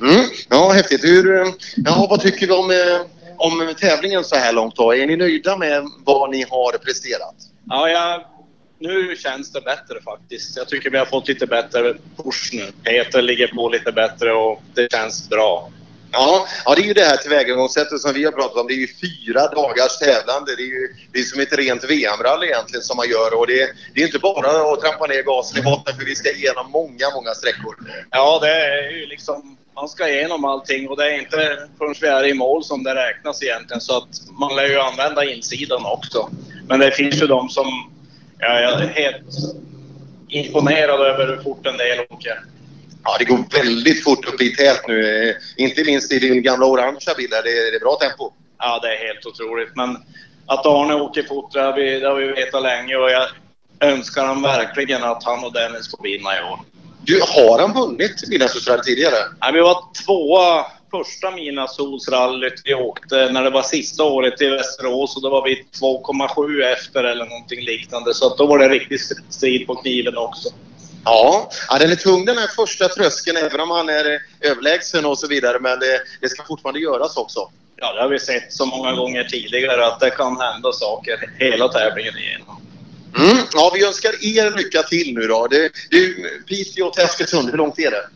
Mm. 0.00 0.24
Ja, 0.48 0.72
häftigt. 0.72 1.04
Hur, 1.04 1.52
ja, 1.76 2.06
vad 2.10 2.20
tycker 2.20 2.46
du 2.46 2.54
om, 2.54 2.70
eh, 2.70 2.76
om 3.38 3.74
tävlingen 3.80 4.24
så 4.24 4.36
här 4.36 4.52
långt 4.52 4.76
då? 4.76 4.94
Är 4.94 5.06
ni 5.06 5.16
nöjda 5.16 5.56
med 5.56 5.88
vad 6.04 6.30
ni 6.30 6.42
har 6.50 6.78
presterat? 6.78 7.34
Ja, 7.68 7.88
jag, 7.88 8.24
nu 8.78 9.16
känns 9.16 9.52
det 9.52 9.60
bättre 9.60 10.02
faktiskt. 10.04 10.56
Jag 10.56 10.68
tycker 10.68 10.90
vi 10.90 10.98
har 10.98 11.06
fått 11.06 11.28
lite 11.28 11.46
bättre 11.46 11.94
push 12.16 12.50
nu. 12.52 12.72
Peter 12.82 13.22
ligger 13.22 13.48
på 13.48 13.68
lite 13.68 13.92
bättre 13.92 14.32
och 14.32 14.62
det 14.74 14.92
känns 14.92 15.28
bra. 15.28 15.70
Ja, 16.12 16.46
ja, 16.64 16.74
det 16.74 16.82
är 16.82 16.86
ju 16.86 16.94
det 16.94 17.04
här 17.04 17.16
tillvägagångssättet 17.16 18.00
som 18.00 18.12
vi 18.12 18.24
har 18.24 18.32
pratat 18.32 18.56
om. 18.56 18.66
Det 18.66 18.74
är 18.74 18.84
ju 18.86 18.88
fyra 18.88 19.48
dagars 19.48 19.98
tävlande. 19.98 20.56
Det 20.56 20.62
är 20.62 20.66
ju 20.66 20.94
det 21.12 21.18
är 21.18 21.22
som 21.22 21.40
ett 21.40 21.52
rent 21.52 21.84
VM-rally 21.84 22.46
egentligen 22.46 22.82
som 22.82 22.96
man 22.96 23.08
gör. 23.08 23.38
Och 23.38 23.46
det, 23.46 23.70
det 23.94 24.02
är 24.02 24.06
inte 24.06 24.18
bara 24.18 24.72
att 24.72 24.80
trampa 24.80 25.06
ner 25.06 25.22
gasen 25.22 25.58
i 25.58 25.62
botten 25.62 25.96
för 25.96 26.04
vi 26.04 26.14
ska 26.14 26.30
igenom 26.32 26.70
många, 26.70 27.06
många 27.14 27.34
sträckor. 27.34 27.76
Ja, 28.10 28.38
det 28.42 28.50
är 28.50 28.90
ju 28.90 29.06
liksom... 29.06 29.56
Man 29.76 29.88
ska 29.88 30.08
igenom 30.08 30.44
allting 30.44 30.88
och 30.88 30.96
det 30.96 31.04
är 31.04 31.18
inte 31.18 31.58
förrän 31.78 31.94
vi 32.00 32.06
är 32.06 32.26
i 32.26 32.34
mål 32.34 32.64
som 32.64 32.82
det 32.82 32.94
räknas 32.94 33.42
egentligen. 33.42 33.80
Så 33.80 33.96
att 33.96 34.08
man 34.40 34.56
lär 34.56 34.66
ju 34.66 34.78
använda 34.80 35.24
insidan 35.24 35.86
också. 35.86 36.30
Men 36.68 36.80
det 36.80 36.90
finns 36.90 37.22
ju 37.22 37.26
de 37.26 37.48
som... 37.48 37.92
Ja, 38.38 38.60
jag 38.60 38.82
är 38.82 38.88
helt 38.88 39.26
imponerad 40.28 41.00
över 41.00 41.26
hur 41.26 41.42
fort 41.42 41.66
en 41.66 41.76
del 41.76 42.00
åker. 42.10 42.40
Ja, 43.04 43.16
det 43.18 43.24
går 43.24 43.44
väldigt 43.52 44.04
fort 44.04 44.28
upp 44.28 44.40
i 44.40 44.56
tält 44.56 44.82
nu. 44.88 45.28
Eh, 45.28 45.34
Inte 45.56 45.84
minst 45.84 46.12
i 46.12 46.18
din 46.18 46.42
gamla 46.42 46.66
orangea 46.66 47.14
bil. 47.16 47.30
där. 47.30 47.42
Det 47.42 47.50
är, 47.50 47.70
det 47.70 47.76
är 47.76 47.80
bra 47.80 47.96
tempo. 47.96 48.32
Ja, 48.58 48.78
det 48.82 48.88
är 48.96 49.06
helt 49.06 49.26
otroligt. 49.26 49.76
Men 49.76 49.96
att 50.46 50.66
Arne 50.66 50.94
åker 50.94 51.22
fort, 51.22 51.52
det 51.52 51.60
har 51.60 51.72
vi, 51.72 52.00
det 52.00 52.08
har 52.08 52.14
vi 52.14 52.26
vetat 52.26 52.62
länge 52.62 52.96
och 52.96 53.10
jag 53.10 53.28
önskar 53.80 54.24
han 54.26 54.42
verkligen 54.42 55.04
att 55.04 55.24
han 55.24 55.44
och 55.44 55.52
Dennis 55.52 55.90
får 55.90 56.02
vinna 56.02 56.38
i 56.38 56.42
år. 56.52 56.58
Du, 57.06 57.20
har 57.20 57.58
han 57.58 57.72
vunnit 57.72 58.28
midnattsrally 58.28 58.82
tidigare? 58.82 59.14
Nej, 59.40 59.52
vi 59.52 59.60
var 59.60 59.82
tvåa 60.04 60.66
första 60.90 61.30
midnattssolsrallyt 61.30 62.62
vi 62.64 62.74
åkte 62.74 63.32
när 63.32 63.42
det 63.42 63.50
var 63.50 63.62
sista 63.62 64.04
året 64.04 64.42
i 64.42 64.48
Västerås 64.48 65.16
och 65.16 65.22
då 65.22 65.30
var 65.30 65.44
vi 65.44 65.64
2,7 65.80 66.72
efter 66.72 67.04
eller 67.04 67.24
någonting 67.24 67.64
liknande. 67.64 68.14
Så 68.14 68.26
att 68.26 68.38
då 68.38 68.46
var 68.46 68.58
det 68.58 68.68
riktigt 68.68 69.00
strid 69.30 69.66
på 69.66 69.74
kniven 69.74 70.16
också. 70.16 70.48
Ja, 71.04 71.50
ja, 71.68 71.78
den 71.78 71.90
är 71.90 71.96
tung 71.96 72.24
den 72.24 72.38
här 72.38 72.46
första 72.46 72.88
tröskeln 72.88 73.36
även 73.36 73.60
om 73.60 73.70
han 73.70 73.88
är 73.88 74.20
överlägsen 74.40 75.04
och 75.04 75.18
så 75.18 75.26
vidare. 75.26 75.58
Men 75.60 75.78
det, 75.78 76.00
det 76.20 76.28
ska 76.28 76.42
fortfarande 76.44 76.80
göras 76.80 77.16
också. 77.16 77.50
Ja, 77.76 77.92
det 77.92 78.00
har 78.02 78.08
vi 78.08 78.18
sett 78.18 78.52
så 78.52 78.66
många 78.66 78.92
gånger 78.92 79.24
tidigare 79.24 79.86
att 79.86 80.00
det 80.00 80.10
kan 80.10 80.40
hända 80.40 80.72
saker 80.72 81.30
hela 81.38 81.68
tävlingen 81.68 82.18
igenom. 82.18 82.60
Mm. 83.18 83.36
Ja, 83.52 83.70
vi 83.74 83.86
önskar 83.86 84.24
er 84.24 84.56
lycka 84.56 84.82
till 84.82 85.14
nu 85.14 85.26
då. 85.26 85.46
Det, 85.46 85.70
det 85.90 85.96
är 85.96 86.42
Piteå 86.46 86.90
till 86.90 87.04
Askersund, 87.04 87.50
hur 87.50 87.58
långt 87.58 87.78
är 87.78 87.90
det? 87.90 88.06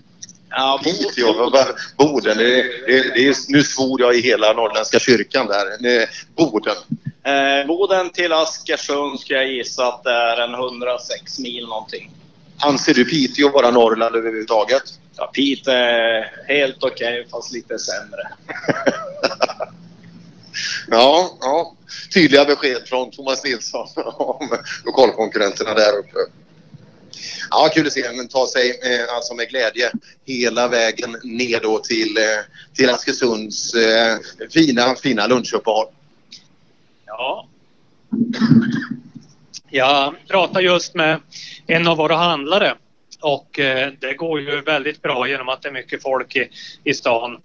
Ja, 0.51 0.81
Piteå, 0.85 1.51
Boden. 1.97 2.39
Det, 2.39 2.63
det, 2.87 3.15
det 3.15 3.29
är, 3.29 3.53
nu 3.53 3.63
svor 3.63 4.01
jag 4.01 4.17
i 4.17 4.21
hela 4.21 4.53
Norrländska 4.53 4.99
kyrkan 4.99 5.47
där. 5.47 5.67
Boden. 6.37 6.77
Eh, 7.25 7.67
Boden 7.67 8.11
till 8.11 8.33
Askersund 8.33 9.21
ska 9.21 9.35
jag 9.35 9.49
gissa 9.49 9.87
att 9.87 10.05
det 10.05 10.11
är 10.11 10.41
en 10.41 10.55
106 10.55 11.39
mil 11.39 11.67
någonting. 11.67 12.11
Anser 12.59 12.95
du 12.95 13.05
Piteå 13.05 13.49
vara 13.49 13.71
Norrland 13.71 14.17
överhuvudtaget? 14.17 14.83
Ja, 15.17 15.27
Pete 15.27 15.73
är 15.73 16.33
helt 16.49 16.85
okej 16.85 17.27
fast 17.31 17.53
lite 17.53 17.79
sämre. 17.79 18.29
Ja, 20.89 21.39
ja. 21.41 21.77
Tydliga 22.15 22.45
besked 22.45 22.89
från 22.89 23.11
Thomas 23.11 23.45
Nilsson 23.45 23.89
om 24.17 24.59
lokalkonkurrenterna 24.85 25.75
där 25.75 25.99
uppe. 25.99 26.19
Ja, 27.51 27.71
kul 27.75 27.87
att 27.87 27.93
se 27.93 28.03
den 28.03 28.29
ta 28.29 28.47
sig 28.47 28.71
eh, 28.71 29.15
alltså 29.15 29.35
med 29.35 29.49
glädje 29.49 29.91
hela 30.27 30.69
vägen 30.69 31.17
ner 31.23 31.61
då 31.61 31.79
till, 31.79 32.17
eh, 32.17 32.23
till 32.75 32.91
Askersunds 32.91 33.75
eh, 33.75 34.19
fina, 34.51 34.95
fina 34.95 35.27
lunchuppehåll. 35.27 35.87
Ja. 37.07 37.49
Jag 39.71 40.15
pratade 40.29 40.65
just 40.65 40.95
med 40.95 41.21
en 41.67 41.89
av 41.89 41.97
våra 41.97 42.17
handlare 42.17 42.75
och 43.21 43.59
eh, 43.59 43.93
det 44.01 44.15
går 44.15 44.41
ju 44.41 44.61
väldigt 44.61 45.03
bra 45.03 45.29
genom 45.29 45.49
att 45.49 45.63
det 45.63 45.69
är 45.69 45.73
mycket 45.73 46.03
folk 46.03 46.37
i, 46.37 46.49
i 46.85 46.95
stan. 46.95 47.41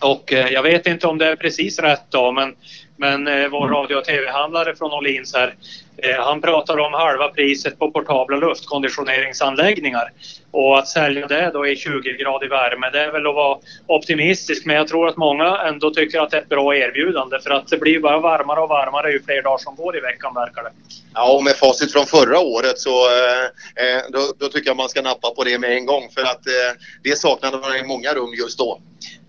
Och 0.00 0.32
eh, 0.32 0.48
jag 0.48 0.62
vet 0.62 0.86
inte 0.86 1.06
om 1.06 1.18
det 1.18 1.26
är 1.26 1.36
precis 1.36 1.78
rätt 1.78 2.04
då 2.10 2.32
men, 2.32 2.54
men 2.96 3.28
eh, 3.28 3.48
vår 3.48 3.68
radio 3.68 3.96
och 3.96 4.04
tv-handlare 4.04 4.76
från 4.76 4.92
Åhlins 4.92 5.34
här 5.34 5.54
eh, 5.96 6.24
han 6.24 6.40
pratar 6.40 6.78
om 6.78 6.92
halva 6.92 7.28
priset 7.28 7.78
på 7.78 7.90
portabla 7.90 8.36
luftkonditioneringsanläggningar. 8.36 10.12
Och 10.50 10.78
att 10.78 10.88
sälja 10.88 11.26
det 11.26 11.50
då 11.52 11.66
i 11.66 11.74
20-gradig 11.74 12.48
värme 12.48 12.90
det 12.92 13.00
är 13.00 13.12
väl 13.12 13.26
att 13.26 13.34
vara 13.34 13.58
optimistisk 13.86 14.66
men 14.66 14.76
jag 14.76 14.88
tror 14.88 15.08
att 15.08 15.16
många 15.16 15.58
ändå 15.58 15.90
tycker 15.90 16.20
att 16.20 16.30
det 16.30 16.36
är 16.36 16.40
ett 16.42 16.48
bra 16.48 16.76
erbjudande 16.76 17.38
för 17.40 17.50
att 17.50 17.68
det 17.68 17.78
blir 17.78 18.00
bara 18.00 18.18
varmare 18.18 18.60
och 18.60 18.68
varmare 18.68 19.12
ju 19.12 19.22
fler 19.22 19.42
dagar 19.42 19.58
som 19.58 19.76
går 19.76 19.96
i 19.96 20.00
veckan 20.00 20.34
verkar 20.34 20.62
det. 20.62 20.70
Ja, 21.14 21.32
och 21.32 21.44
med 21.44 21.56
facit 21.56 21.92
från 21.92 22.06
förra 22.06 22.38
året 22.38 22.78
så 22.78 22.90
eh, 22.90 23.44
eh, 23.84 24.02
då, 24.08 24.20
då 24.38 24.48
tycker 24.48 24.70
jag 24.70 24.76
man 24.76 24.88
ska 24.88 25.02
nappa 25.02 25.30
på 25.30 25.44
det 25.44 25.58
med 25.58 25.72
en 25.72 25.86
gång 25.86 26.08
för 26.14 26.22
att 26.22 26.46
eh, 26.46 26.72
det 27.02 27.18
saknade 27.18 27.58
man 27.58 27.76
i 27.76 27.82
många 27.82 28.14
rum 28.14 28.34
just 28.38 28.58
då. 28.58 28.80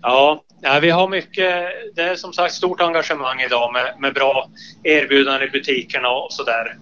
Ja, 0.02 0.42
ja, 0.60 0.78
vi 0.82 0.90
har 0.90 1.08
mycket, 1.08 1.66
det 1.94 2.02
är 2.02 2.16
som 2.16 2.32
sagt 2.32 2.54
stort 2.54 2.80
engagemang 2.80 3.40
idag 3.40 3.72
med, 3.72 3.94
med 3.98 4.14
bra 4.14 4.48
erbjudanden 4.82 5.48
i 5.48 5.50
butikerna 5.50 6.10
och 6.10 6.32
sådär. 6.32 6.76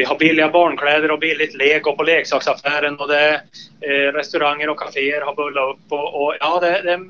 Vi 0.00 0.04
har 0.04 0.18
billiga 0.18 0.48
barnkläder 0.48 1.10
och 1.10 1.18
billigt 1.18 1.54
lego 1.54 1.96
på 1.96 2.02
leksaksaffären 2.02 2.98
och 2.98 3.08
det 3.08 3.34
eh, 3.80 4.12
restauranger 4.12 4.68
och 4.68 4.78
kaféer 4.78 5.20
har 5.20 5.34
bullat 5.34 5.76
upp 5.76 5.92
och, 5.92 6.22
och 6.22 6.34
ja, 6.40 6.60
det, 6.60 6.82
det 6.82 6.92
är 6.92 7.00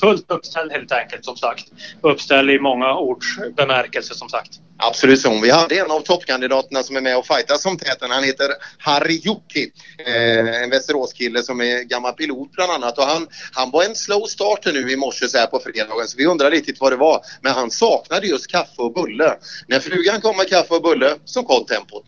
fullt 0.00 0.30
uppställd 0.30 0.72
helt 0.72 0.92
enkelt 0.92 1.24
som 1.24 1.36
sagt. 1.36 1.64
Uppställd 2.00 2.50
i 2.50 2.58
många 2.58 2.94
ords 2.94 3.26
bemärkelse 3.56 4.14
som 4.14 4.28
sagt. 4.28 4.50
Absolut 4.78 5.20
så. 5.20 5.40
Vi 5.40 5.50
hade 5.50 5.78
en 5.78 5.90
av 5.90 6.00
toppkandidaterna 6.00 6.82
som 6.82 6.96
är 6.96 7.00
med 7.00 7.18
och 7.18 7.26
fightas 7.26 7.62
som 7.62 7.78
täten. 7.78 8.10
Han 8.10 8.24
heter 8.24 8.46
Harry 8.78 9.20
Jocki. 9.24 9.70
Eh, 10.06 10.62
en 10.62 10.70
Västeråskille 10.70 11.42
som 11.42 11.60
är 11.60 11.82
gammal 11.82 12.12
pilot 12.12 12.52
bland 12.52 12.72
annat. 12.72 12.98
Och 12.98 13.04
han, 13.04 13.26
han 13.52 13.70
var 13.70 13.84
en 13.84 13.94
slow 13.94 14.26
starter 14.26 14.72
nu 14.72 14.90
i 14.90 14.96
morse 14.96 15.28
så 15.28 15.38
här 15.38 15.46
på 15.46 15.60
fredagen 15.60 16.08
så 16.08 16.16
vi 16.16 16.26
undrar 16.26 16.50
riktigt 16.50 16.80
vad 16.80 16.92
det 16.92 16.96
var. 16.96 17.20
Men 17.42 17.52
han 17.52 17.70
saknade 17.70 18.26
just 18.26 18.46
kaffe 18.50 18.82
och 18.82 18.92
bulle. 18.92 19.36
När 19.66 19.80
frugan 19.80 20.20
kom 20.20 20.36
med 20.36 20.48
kaffe 20.48 20.74
och 20.74 20.82
bulle 20.82 21.14
så 21.24 21.42
kom 21.42 21.64
tempot. 21.64 22.04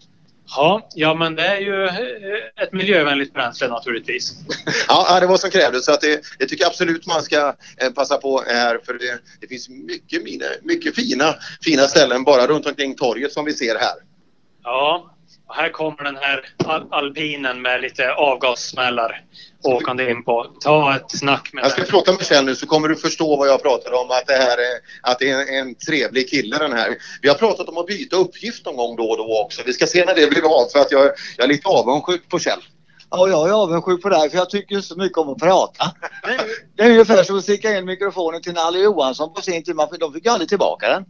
Ja, 0.57 0.88
ja 0.94 1.14
men 1.14 1.34
det 1.34 1.46
är 1.46 1.61
ju 1.61 1.84
eh, 1.84 2.62
ett 2.64 2.72
miljövänligt 2.72 3.34
bränsle 3.34 3.68
naturligtvis. 3.68 4.34
Ja, 4.88 5.20
det 5.20 5.26
var 5.26 5.36
som 5.36 5.51
krävdes. 5.51 5.84
Så 5.84 5.92
att 5.92 6.01
det, 6.01 6.20
det 6.38 6.46
tycker 6.46 6.64
jag 6.64 6.70
absolut 6.70 7.07
man 7.07 7.22
ska 7.22 7.55
eh, 7.76 7.90
passa 7.94 8.16
på 8.16 8.42
här 8.46 8.80
för 8.86 8.92
det, 8.92 9.18
det 9.40 9.46
finns 9.46 9.68
mycket, 9.68 10.22
mycket 10.62 10.94
fina, 10.94 11.34
fina 11.64 11.82
ställen 11.82 12.24
bara 12.24 12.46
runt 12.46 12.66
omkring 12.66 12.96
torget 12.96 13.32
som 13.32 13.44
vi 13.44 13.53
ser 13.53 13.78
här. 13.78 13.94
Ja, 14.62 15.16
och 15.51 15.57
här 15.57 15.68
kommer 15.68 16.05
den 16.05 16.16
här 16.16 16.44
al 16.64 16.86
alpinen 16.90 17.62
med 17.62 17.80
lite 17.80 18.12
avgassmällar 18.12 19.24
åkande 19.62 20.11
in 20.11 20.24
på. 20.24 20.46
Ta 20.61 20.96
ett 20.96 21.11
snack 21.11 21.51
med 21.53 21.64
Jag 21.64 21.72
ska 21.72 21.82
prata 21.82 22.12
med 22.12 22.26
Kjell 22.26 22.44
nu 22.44 22.55
så 22.55 22.66
kommer 22.66 22.88
du 22.88 22.96
förstå 22.96 23.36
vad 23.36 23.48
jag 23.48 23.62
pratar 23.62 23.92
om. 23.92 24.11
Att 24.11 24.26
det 24.26 24.32
här 24.32 24.59
är, 24.59 24.80
att 25.03 25.18
det 25.18 25.30
är 25.30 25.40
en, 25.40 25.68
en 25.68 25.74
trevlig 25.74 26.30
kille 26.30 26.59
den 26.59 26.72
här. 26.72 26.96
Vi 27.22 27.28
har 27.28 27.36
pratat 27.36 27.68
om 27.68 27.78
att 27.78 27.86
byta 27.86 28.16
uppgift 28.16 28.66
någon 28.66 28.76
gång 28.76 28.96
då 28.96 29.11
och 29.11 29.16
då 29.16 29.42
också. 29.44 29.62
Vi 29.66 29.72
ska 29.72 29.86
se 29.86 30.05
när 30.05 30.14
det 30.14 30.30
blir 30.30 30.62
av 30.62 30.68
för 30.72 30.78
att 30.78 30.92
jag, 30.92 31.05
jag 31.36 31.44
är 31.44 31.48
lite 31.48 31.68
avundsjuk 31.68 32.28
på 32.28 32.38
Kjell. 32.38 32.61
Ja, 33.11 33.28
jag 33.28 33.48
är 33.48 33.52
avundsjuk 33.52 34.02
på 34.02 34.08
dig 34.08 34.30
för 34.30 34.38
jag 34.38 34.50
tycker 34.50 34.80
så 34.80 34.96
mycket 34.96 35.18
om 35.18 35.28
att 35.28 35.38
prata. 35.38 35.84
Det 36.76 36.82
är 36.82 36.90
ungefär 36.90 37.24
som 37.24 37.38
att 37.38 37.42
sticka 37.42 37.78
in 37.78 37.84
mikrofonen 37.84 38.42
till 38.42 38.52
Nalle 38.52 38.78
Johansson 38.78 39.34
på 39.34 39.40
sin 39.40 39.64
tid. 39.64 39.76
De 40.00 40.12
fick 40.12 40.24
ju 40.24 40.30
aldrig 40.30 40.48
tillbaka 40.48 40.88
den. 40.88 41.04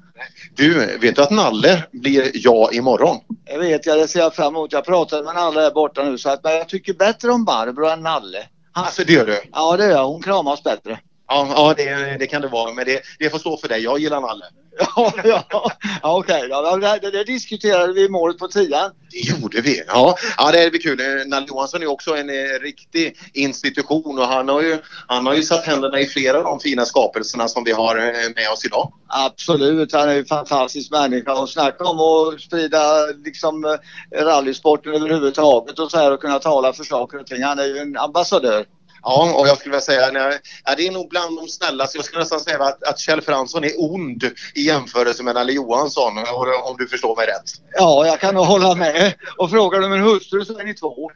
Du, 0.54 0.98
vet 0.98 1.16
du 1.16 1.22
att 1.22 1.30
Nalle 1.30 1.84
blir 1.92 2.30
jag 2.34 2.74
imorgon? 2.74 3.16
Jag 3.44 3.58
vet, 3.58 3.86
jag 3.86 3.98
det 3.98 4.08
ser 4.08 4.20
jag 4.20 4.34
fram 4.34 4.54
emot. 4.54 4.72
Jag 4.72 4.84
pratade 4.84 5.24
med 5.24 5.34
Nalle 5.34 5.60
där 5.60 5.70
borta 5.70 6.04
nu 6.04 6.18
så 6.18 6.30
att 6.30 6.44
men 6.44 6.52
jag 6.52 6.68
tycker 6.68 6.94
bättre 6.94 7.30
om 7.30 7.44
Barbro 7.44 7.86
än 7.86 8.00
Nalle. 8.00 8.46
Alltså 8.72 9.04
det 9.04 9.12
gör 9.12 9.26
du? 9.26 9.40
Ja, 9.52 9.76
det 9.76 9.84
gör 9.84 9.92
jag. 9.92 10.08
Hon 10.08 10.22
kramas 10.22 10.62
bättre. 10.62 10.98
Ja, 11.30 11.52
ja 11.56 11.74
det, 11.76 12.16
det 12.18 12.26
kan 12.26 12.42
det 12.42 12.48
vara. 12.48 12.74
Men 12.74 12.84
det, 12.84 13.00
det 13.18 13.30
får 13.30 13.38
stå 13.38 13.56
för 13.56 13.68
dig. 13.68 13.80
Jag 13.80 13.98
gillar 13.98 14.20
Nalle. 14.20 14.44
Ja, 14.96 15.12
ja. 15.24 15.70
ja 16.02 16.18
okej. 16.18 16.46
Ja, 16.50 16.76
det, 16.76 17.10
det, 17.10 17.24
diskuterade 17.24 17.92
vi 17.92 18.04
i 18.04 18.08
målet 18.08 18.38
på 18.38 18.48
tian. 18.48 18.90
Det 19.10 19.18
gjorde 19.18 19.60
vi. 19.60 19.82
Ja, 19.86 20.16
ja 20.36 20.50
det 20.52 20.70
blir 20.70 20.80
kul. 20.80 20.98
Nalle 21.26 21.46
Johansson 21.48 21.82
är 21.82 21.86
också 21.86 22.16
en 22.16 22.30
eh, 22.30 22.60
riktig 22.62 23.16
institution 23.32 24.18
och 24.18 24.26
han 24.26 24.48
har, 24.48 24.62
ju, 24.62 24.78
han 25.06 25.26
har 25.26 25.34
ju 25.34 25.42
satt 25.42 25.66
händerna 25.66 26.00
i 26.00 26.06
flera 26.06 26.38
av 26.38 26.44
de 26.44 26.60
fina 26.60 26.84
skapelserna 26.84 27.48
som 27.48 27.64
vi 27.64 27.72
har 27.72 27.96
eh, 27.96 28.30
med 28.36 28.50
oss 28.52 28.64
idag. 28.64 28.92
Absolut, 29.08 29.92
han 29.92 30.08
är 30.08 30.18
en 30.18 30.24
fantastisk 30.24 30.90
människa 30.90 31.32
och 31.40 31.48
snacka 31.48 31.84
om 31.84 32.00
att 32.00 32.40
sprida 32.40 33.06
liksom 33.24 33.64
eh, 33.64 34.24
rallysporten 34.24 34.94
överhuvudtaget 34.94 35.78
och 35.78 35.90
så 35.90 35.96
här 35.96 36.12
och 36.12 36.20
kunna 36.20 36.38
tala 36.38 36.72
för 36.72 36.84
saker 36.84 37.20
och 37.20 37.26
ting. 37.26 37.42
Han 37.42 37.58
är 37.58 37.66
ju 37.66 37.78
en 37.78 37.96
ambassadör. 37.96 38.66
Ja, 39.02 39.34
och 39.34 39.48
jag 39.48 39.58
skulle 39.58 39.70
vilja 39.70 39.80
säga 39.80 40.10
nej, 40.12 40.38
det 40.76 40.86
är 40.86 40.90
nog 40.90 41.08
bland 41.08 41.36
de 41.36 41.48
snällaste. 41.48 41.98
Jag 41.98 42.04
skulle 42.04 42.20
nästan 42.20 42.40
säga 42.40 42.62
att, 42.62 42.82
att 42.82 42.98
Kjell 42.98 43.20
Fransson 43.20 43.64
är 43.64 43.72
ond 43.76 44.24
i 44.54 44.62
jämförelse 44.62 45.22
med 45.22 45.34
Nalle 45.34 45.52
Johansson, 45.52 46.18
om 46.64 46.76
du 46.78 46.88
förstår 46.88 47.16
mig 47.16 47.26
rätt. 47.26 47.52
Ja, 47.72 48.06
jag 48.06 48.20
kan 48.20 48.34
nog 48.34 48.44
hålla 48.46 48.74
med. 48.74 49.14
Och 49.38 49.50
frågar 49.50 49.80
du 49.80 49.88
min 49.88 50.00
hustru 50.00 50.44
så 50.44 50.58
är 50.58 50.64
ni 50.64 50.74
två. 50.74 51.10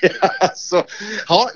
alltså, 0.40 0.84
ja, 1.28 1.50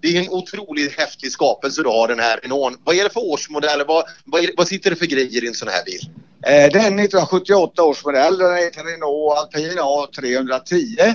det 0.00 0.08
är 0.16 0.20
en 0.22 0.28
otroligt 0.28 0.98
häftig 0.98 1.32
skapelse 1.32 1.82
du 1.82 1.88
har 1.88 2.08
den 2.08 2.20
här 2.20 2.40
Renault. 2.42 2.80
Vad 2.84 2.96
är 2.96 3.04
det 3.04 3.10
för 3.10 3.30
årsmodell? 3.30 3.84
Vad, 3.86 4.04
vad, 4.24 4.44
är, 4.44 4.50
vad 4.56 4.68
sitter 4.68 4.90
det 4.90 4.96
för 4.96 5.06
grejer 5.06 5.44
i 5.44 5.46
en 5.46 5.54
sån 5.54 5.68
här 5.68 5.84
bil? 5.84 6.00
Eh, 6.46 6.72
Det 6.72 6.78
är 6.78 6.86
en 6.86 6.98
1978 6.98 7.82
års 7.82 8.04
modell. 8.04 8.38
Den 8.38 8.56
heter 8.56 8.84
Renault 8.84 9.38
Alpine 9.38 9.80
A310. 9.80 11.14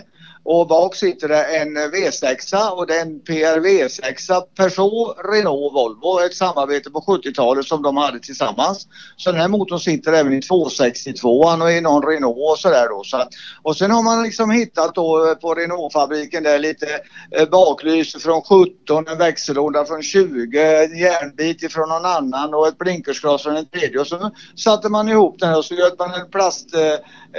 Och 0.52 0.68
bak 0.68 0.95
sitter 0.95 1.28
det 1.28 1.43
en 1.43 1.78
V6 1.78 2.70
och 2.70 2.88
det 2.88 2.95
är 2.95 3.02
en 3.02 3.22
PRV6 3.22 4.41
Peugeot, 4.58 5.18
Renault, 5.34 5.74
Volvo. 5.74 6.20
Ett 6.26 6.36
samarbete 6.36 6.89
på 6.89 7.00
70-talet 7.00 7.66
som 7.66 7.82
de 7.82 7.97
hade 7.97 8.20
tillsammans. 8.20 8.88
Så 9.18 9.32
den 9.32 9.41
här 9.41 9.47
motorn 9.47 9.80
sitter 9.80 10.14
även 10.14 10.34
i 10.34 10.41
262 10.41 11.39
och 11.39 11.72
i 11.72 11.82
någon 11.82 12.04
Renault 12.04 12.38
och 12.38 12.60
sådär 12.60 12.89
då. 12.89 13.04
Så 13.04 13.24
och 13.62 13.78
sen 13.78 13.91
har 13.91 14.04
man 14.04 14.24
liksom 14.24 14.52
hittat 14.52 14.95
då 14.95 15.30
eh, 15.30 15.36
på 15.36 15.56
Renault-fabriken 15.56 16.43
där 16.43 16.60
lite 16.60 16.88
eh, 17.32 17.50
baklys 17.50 18.24
från 18.24 18.41
17, 18.41 19.08
en 19.08 19.18
växellåda 19.18 19.86
från 19.86 20.04
20, 20.04 20.84
en 20.84 20.97
järnbit 20.97 21.64
ifrån 21.64 21.89
någon 21.89 22.06
annan 22.06 22.54
och 22.54 22.68
ett 22.68 22.78
blinkersglas 22.78 23.43
från 23.43 23.58
en 23.58 23.66
tredje. 23.66 24.00
Och 24.00 24.08
så 24.08 24.32
satte 24.56 24.89
man 24.89 25.10
ihop 25.10 25.39
den 25.39 25.56
och 25.56 25.66
så 25.66 25.74
gör 25.74 25.91
man 26.00 26.22
en 26.22 26.30
plast, 26.30 26.76
eh, 26.76 26.82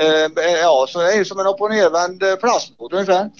eh, 0.04 0.60
ja 0.62 0.86
så 0.88 0.98
det 0.98 1.12
är 1.12 1.16
ju 1.16 1.24
som 1.24 1.40
en 1.40 1.46
upp 1.46 1.60
och 1.60 1.70
nervänd 1.70 2.40
plastmotor 2.40 2.99
ungefär. 3.00 3.30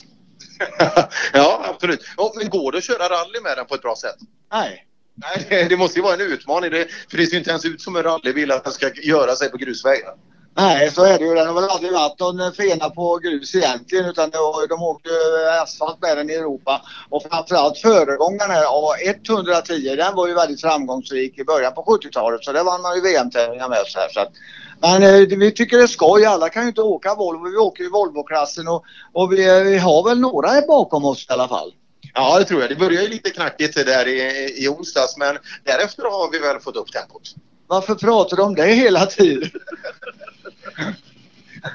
Ja, 1.32 1.64
absolut. 1.74 2.00
Ja, 2.16 2.32
men 2.36 2.48
går 2.48 2.72
det 2.72 2.78
att 2.78 2.84
köra 2.84 3.08
rally 3.08 3.40
med 3.40 3.56
den 3.56 3.66
på 3.66 3.74
ett 3.74 3.82
bra 3.82 3.96
sätt? 3.96 4.16
Nej. 4.52 4.86
Nej, 5.50 5.66
det- 5.68 5.76
måste 5.76 5.98
ju 5.98 6.02
vara 6.02 6.14
en 6.14 6.20
utmaning. 6.20 6.70
Det, 6.70 6.88
för 7.10 7.16
det 7.16 7.26
ser 7.26 7.32
ju 7.32 7.38
inte 7.38 7.50
ens 7.50 7.64
ut 7.64 7.80
som 7.80 7.96
en 7.96 8.02
rallybil 8.02 8.52
att 8.52 8.64
den 8.64 8.72
ska 8.72 8.90
göra 9.02 9.34
sig 9.36 9.50
på 9.50 9.56
grusvägar. 9.56 10.14
Nej, 10.56 10.90
så 10.90 11.04
är 11.04 11.18
det 11.18 11.24
ju. 11.24 11.34
Den 11.34 11.46
har 11.46 11.54
väl 11.54 11.70
aldrig 11.70 11.92
varit 11.92 12.18
någon 12.20 12.52
fena 12.52 12.90
på 12.90 13.16
grus 13.18 13.54
egentligen 13.54 14.04
utan 14.04 14.30
var, 14.30 14.68
de 14.68 14.82
åkte 14.82 15.10
asfalt 15.62 16.02
med 16.02 16.16
den 16.16 16.30
i 16.30 16.32
Europa. 16.32 16.82
Och 17.08 17.22
framförallt 17.30 17.78
föregångaren 17.78 18.50
här, 18.50 18.64
A110, 18.64 19.96
den 19.96 20.14
var 20.14 20.28
ju 20.28 20.34
väldigt 20.34 20.60
framgångsrik 20.60 21.38
i 21.38 21.44
början 21.44 21.74
på 21.74 21.82
70-talet 21.82 22.44
så 22.44 22.52
det 22.52 22.62
vann 22.62 22.82
man 22.82 22.94
ju 22.96 23.00
VM-tävlingar 23.00 23.68
med 23.68 23.78
så 23.86 23.98
här. 23.98 24.08
Så 24.08 24.20
att, 24.20 24.32
men 24.80 25.02
eh, 25.02 25.38
vi 25.38 25.52
tycker 25.52 25.76
det 25.76 25.82
är 25.82 25.86
skoj. 25.86 26.24
Alla 26.24 26.48
kan 26.48 26.62
ju 26.62 26.68
inte 26.68 26.82
åka 26.82 27.14
Volvo. 27.14 27.50
Vi 27.50 27.56
åker 27.56 27.84
ju 27.84 27.90
Volvo-klassen 27.90 28.68
och, 28.68 28.84
och 29.12 29.32
vi, 29.32 29.48
eh, 29.48 29.62
vi 29.62 29.78
har 29.78 30.08
väl 30.08 30.20
några 30.20 30.60
bakom 30.66 31.04
oss 31.04 31.26
i 31.30 31.32
alla 31.32 31.48
fall. 31.48 31.72
Ja, 32.14 32.38
det 32.38 32.44
tror 32.44 32.60
jag. 32.60 32.70
Det 32.70 32.76
började 32.76 33.02
ju 33.02 33.10
lite 33.10 33.30
knackigt 33.30 33.74
där 33.74 34.08
i, 34.08 34.54
i 34.64 34.68
onsdags 34.68 35.16
men 35.16 35.38
därefter 35.64 36.02
har 36.02 36.32
vi 36.32 36.38
väl 36.38 36.60
fått 36.60 36.76
upp 36.76 36.92
tempot. 36.92 37.34
Varför 37.66 37.94
pratar 37.94 38.36
du 38.36 38.42
om 38.42 38.54
det 38.54 38.66
hela 38.66 39.06
tiden? 39.06 39.50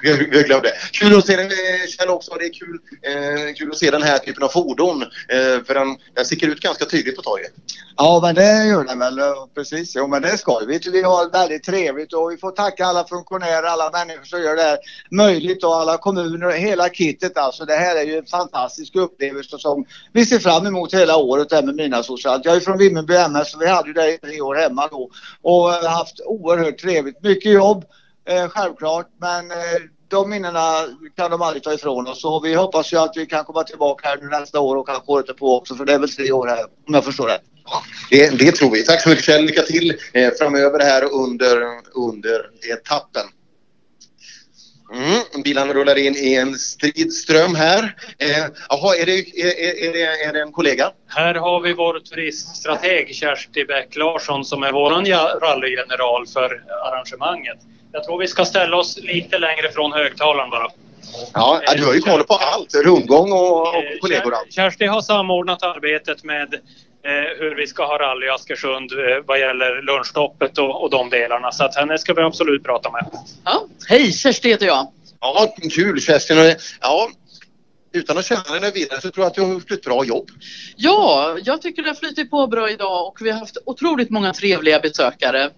vi, 0.02 0.28
vi 0.32 0.44
glömde. 0.44 0.72
Kul 0.92 1.18
att 1.18 1.26
se 1.26 1.36
den 1.36 1.50
Kjell 1.88 2.10
också. 2.10 2.36
Det 2.40 2.46
är 2.46 2.54
kul, 2.54 2.80
eh, 3.02 3.54
kul 3.56 3.72
att 3.72 3.78
se 3.78 3.92
den 3.92 4.04
här 4.04 4.18
typen 4.18 4.44
av 4.44 4.48
fordon. 4.48 5.02
Eh, 5.02 5.64
för 5.66 5.74
den, 5.74 5.98
den 6.14 6.26
sticker 6.26 6.48
ut 6.48 6.60
ganska 6.60 6.86
tydligt 6.86 7.16
på 7.16 7.22
torget. 7.22 7.52
Ja, 7.98 8.20
men 8.24 8.36
det 8.36 8.66
gör 8.66 8.84
den 8.84 9.00
väl. 9.00 9.20
Precis. 9.56 9.96
Jo, 9.96 10.08
men 10.08 10.22
det 10.22 10.38
ska 10.38 10.60
vi. 10.60 10.80
Vi 10.92 11.02
har 11.02 11.32
väldigt 11.32 11.64
trevligt 11.64 12.14
och 12.14 12.32
vi 12.32 12.38
får 12.38 12.52
tacka 12.52 12.86
alla 12.86 13.08
funktionärer, 13.08 13.64
alla 13.64 13.92
människor 13.92 14.26
som 14.26 14.42
gör 14.42 14.56
det 14.56 14.62
här 14.62 14.78
möjligt 15.12 15.64
och 15.64 15.76
alla 15.76 15.98
kommuner 15.98 16.48
och 16.48 16.54
hela 16.54 16.90
kittet. 16.90 17.38
Alltså, 17.38 17.66
det 17.66 17.76
här 17.76 17.96
är 17.96 18.04
ju 18.04 18.18
en 18.18 18.26
fantastisk 18.26 18.96
upplevelse 18.96 19.58
som 19.60 19.86
vi 20.14 20.26
ser 20.26 20.40
fram 20.40 20.66
emot 20.66 20.94
hela 20.94 21.18
året 21.18 21.52
här 21.52 21.64
med 21.64 21.76
Mina 21.76 22.04
Socialt. 22.04 22.46
Jag 22.46 22.56
är 22.56 22.60
från 22.60 22.78
Vimmerby 22.78 23.16
MS 23.16 23.56
och 23.56 23.62
vi 23.62 23.68
hade 23.68 23.88
ju 23.88 23.94
det 23.94 24.14
i 24.14 24.18
tre 24.18 24.42
år 24.42 24.56
hemma 24.56 24.88
då 24.88 25.10
och 25.42 25.74
eh, 25.74 25.90
haft 25.90 26.20
oerhört 26.26 26.78
trevligt. 26.78 27.24
Mycket 27.24 27.52
jobb, 27.52 27.86
eh, 28.26 28.50
självklart, 28.50 29.08
men 29.22 29.52
eh, 29.52 29.58
de 30.08 30.30
minnena 30.30 30.86
kan 31.16 31.32
de 31.32 31.42
aldrig 31.42 31.64
ta 31.64 31.74
ifrån 31.74 32.08
oss 32.08 32.26
och 32.26 32.46
vi 32.46 32.54
hoppas 32.54 32.94
ju 32.94 32.98
att 32.98 33.18
vi 33.18 33.26
kan 33.26 33.46
komma 33.46 33.64
tillbaka 33.64 34.08
här 34.08 34.18
nu 34.22 34.28
nästa 34.28 34.60
år 34.60 34.76
och 34.76 34.88
kanske 34.88 35.12
året 35.12 35.38
på 35.38 35.58
också 35.58 35.76
för 35.76 35.86
det 35.86 35.94
är 35.94 36.00
väl 36.00 36.10
tre 36.10 36.32
år 36.32 36.48
här 36.48 36.64
om 36.88 36.94
jag 36.94 37.06
förstår 37.06 37.28
rätt. 37.28 37.42
Det, 38.10 38.30
det 38.30 38.52
tror 38.52 38.72
vi. 38.72 38.84
Tack 38.84 39.02
så 39.02 39.10
mycket 39.10 39.26
Kjell. 39.26 39.46
Lycka 39.46 39.62
till 39.62 39.98
eh, 40.14 40.32
framöver 40.40 40.80
här 40.80 41.04
under, 41.14 41.62
under 41.96 42.50
etappen. 42.74 43.24
Mm, 44.94 45.44
bilarna 45.44 45.74
rullar 45.74 45.98
in 45.98 46.16
i 46.16 46.34
en 46.34 46.56
stridström 46.56 47.56
här. 47.56 47.96
Eh, 48.18 48.46
jaha, 48.70 48.96
är, 48.96 49.06
det, 49.06 49.20
är, 49.20 49.88
är, 49.88 49.94
det, 49.94 50.24
är 50.24 50.34
det 50.34 50.42
en 50.42 50.52
kollega? 50.52 50.92
Här 51.08 51.36
har 51.36 51.62
vi 51.62 51.74
vår 51.74 52.00
turiststrateg 52.00 53.16
Kersti 53.16 53.66
Bäck 53.66 53.96
Larsson 53.96 54.46
som 54.46 54.64
är 54.64 54.72
våran 54.72 55.06
ja- 55.06 55.40
rallygeneral 55.42 56.28
för 56.28 56.64
arrangemanget. 56.84 57.58
Jag 57.96 58.04
tror 58.04 58.20
vi 58.20 58.28
ska 58.28 58.46
ställa 58.46 58.78
oss 58.78 58.98
lite 58.98 59.38
längre 59.38 59.72
från 59.72 59.94
högtalaren 59.94 60.50
bara. 60.50 60.68
Ja, 61.34 61.62
du 61.78 61.86
har 61.86 61.94
ju 61.94 62.00
koll 62.00 62.24
på 62.24 62.34
allt. 62.34 62.76
Rundgång 62.76 63.32
och, 63.32 63.68
och 63.68 63.84
kollegor 64.02 64.32
och 64.32 64.38
allt. 64.38 64.54
Kersti 64.54 64.86
har 64.86 65.02
samordnat 65.02 65.64
arbetet 65.64 66.24
med 66.24 66.54
eh, 66.54 67.40
hur 67.40 67.56
vi 67.56 67.68
ska 67.68 67.86
ha 67.86 67.98
rally 67.98 68.26
i 68.26 68.30
Askersund 68.30 68.92
eh, 68.92 68.98
vad 69.26 69.40
gäller 69.40 69.82
lunchstoppet 69.82 70.58
och, 70.58 70.84
och 70.84 70.90
de 70.90 71.10
delarna. 71.10 71.52
Så 71.52 71.64
att 71.64 71.76
henne 71.76 71.98
ska 71.98 72.14
vi 72.14 72.22
absolut 72.22 72.64
prata 72.64 72.92
med. 72.92 73.06
Ja. 73.46 73.64
Hej, 73.90 74.12
Kersti 74.12 74.50
heter 74.50 74.66
jag. 74.66 74.88
Ja, 75.22 75.56
kul 75.76 76.02
Kerstin. 76.02 76.56
Ja, 76.82 77.10
utan 77.96 78.18
att 78.18 78.26
känna 78.26 78.60
dig 78.60 78.72
vidare 78.72 79.02
så 79.02 79.12
tror 79.12 79.24
jag 79.24 79.28
att 79.28 79.36
du 79.36 79.42
har 79.42 79.50
gjort 79.50 79.72
ett 79.72 79.84
bra 79.84 80.06
jobb. 80.06 80.30
Ja, 80.76 81.38
jag 81.44 81.62
tycker 81.62 81.84
det 81.84 81.90
har 81.90 81.96
flutit 81.96 82.30
på 82.30 82.48
bra 82.48 82.70
idag 82.70 83.08
och 83.08 83.18
vi 83.22 83.32
har 83.32 83.40
haft 83.40 83.58
otroligt 83.66 84.10
många 84.10 84.34
trevliga 84.34 84.80
besökare. 84.80 85.52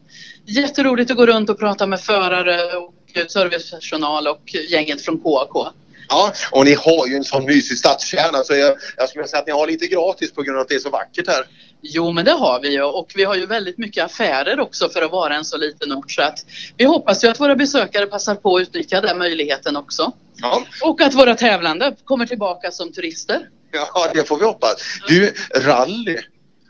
Jätteroligt 0.45 1.11
att 1.11 1.17
gå 1.17 1.25
runt 1.25 1.49
och 1.49 1.59
prata 1.59 1.87
med 1.87 2.01
förare 2.01 2.77
och 2.77 2.93
servicepersonal 3.27 4.27
och 4.27 4.55
gänget 4.69 5.01
från 5.01 5.19
KAK. 5.19 5.73
Ja, 6.09 6.33
och 6.51 6.65
ni 6.65 6.73
har 6.73 7.07
ju 7.07 7.15
en 7.15 7.23
sån 7.23 7.45
mysig 7.45 7.77
stadskärna 7.77 8.43
så 8.43 8.55
jag, 8.55 8.77
jag 8.97 9.09
skulle 9.09 9.27
säga 9.27 9.39
att 9.39 9.47
ni 9.47 9.53
har 9.53 9.67
lite 9.67 9.87
gratis 9.87 10.33
på 10.33 10.41
grund 10.41 10.57
av 10.57 10.61
att 10.61 10.69
det 10.69 10.75
är 10.75 10.79
så 10.79 10.89
vackert 10.89 11.27
här. 11.27 11.45
Jo, 11.81 12.11
men 12.11 12.25
det 12.25 12.31
har 12.31 12.59
vi 12.61 12.69
ju 12.69 12.83
och 12.83 13.11
vi 13.15 13.23
har 13.23 13.35
ju 13.35 13.45
väldigt 13.45 13.77
mycket 13.77 14.05
affärer 14.05 14.59
också 14.59 14.89
för 14.89 15.01
att 15.01 15.11
vara 15.11 15.35
en 15.35 15.45
så 15.45 15.57
liten 15.57 15.93
ort 15.93 16.11
så 16.11 16.21
att 16.21 16.45
vi 16.77 16.85
hoppas 16.85 17.23
ju 17.23 17.27
att 17.27 17.39
våra 17.39 17.55
besökare 17.55 18.05
passar 18.05 18.35
på 18.35 18.55
att 18.55 18.61
utnyttja 18.61 19.01
den 19.01 19.17
möjligheten 19.17 19.77
också. 19.77 20.13
Ja. 20.41 20.65
Och 20.83 21.01
att 21.01 21.13
våra 21.13 21.35
tävlande 21.35 21.95
kommer 22.03 22.25
tillbaka 22.25 22.71
som 22.71 22.91
turister. 22.93 23.49
Ja, 23.71 24.11
det 24.13 24.23
får 24.23 24.37
vi 24.39 24.45
hoppas. 24.45 24.75
Du, 25.07 25.33
rally. 25.55 26.17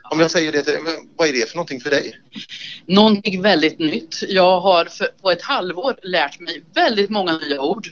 Om 0.10 0.19
jag 0.19 0.31
säger 0.31 0.52
det, 0.52 0.64
till- 0.64 0.77
men 0.84 0.94
vad 1.15 1.27
är 1.27 1.34
det 1.34 1.49
för 1.49 1.56
någonting 1.56 1.81
för 1.81 1.89
dig? 1.89 2.19
Någonting 2.85 3.41
väldigt 3.41 3.80
nytt. 3.80 4.23
Jag 4.27 4.60
har 4.61 4.85
för, 4.85 5.07
på 5.22 5.31
ett 5.31 5.41
halvår 5.41 5.95
lärt 6.03 6.39
mig 6.39 6.64
väldigt 6.76 7.10
många 7.10 7.38
nya 7.38 7.61
ord. 7.61 7.88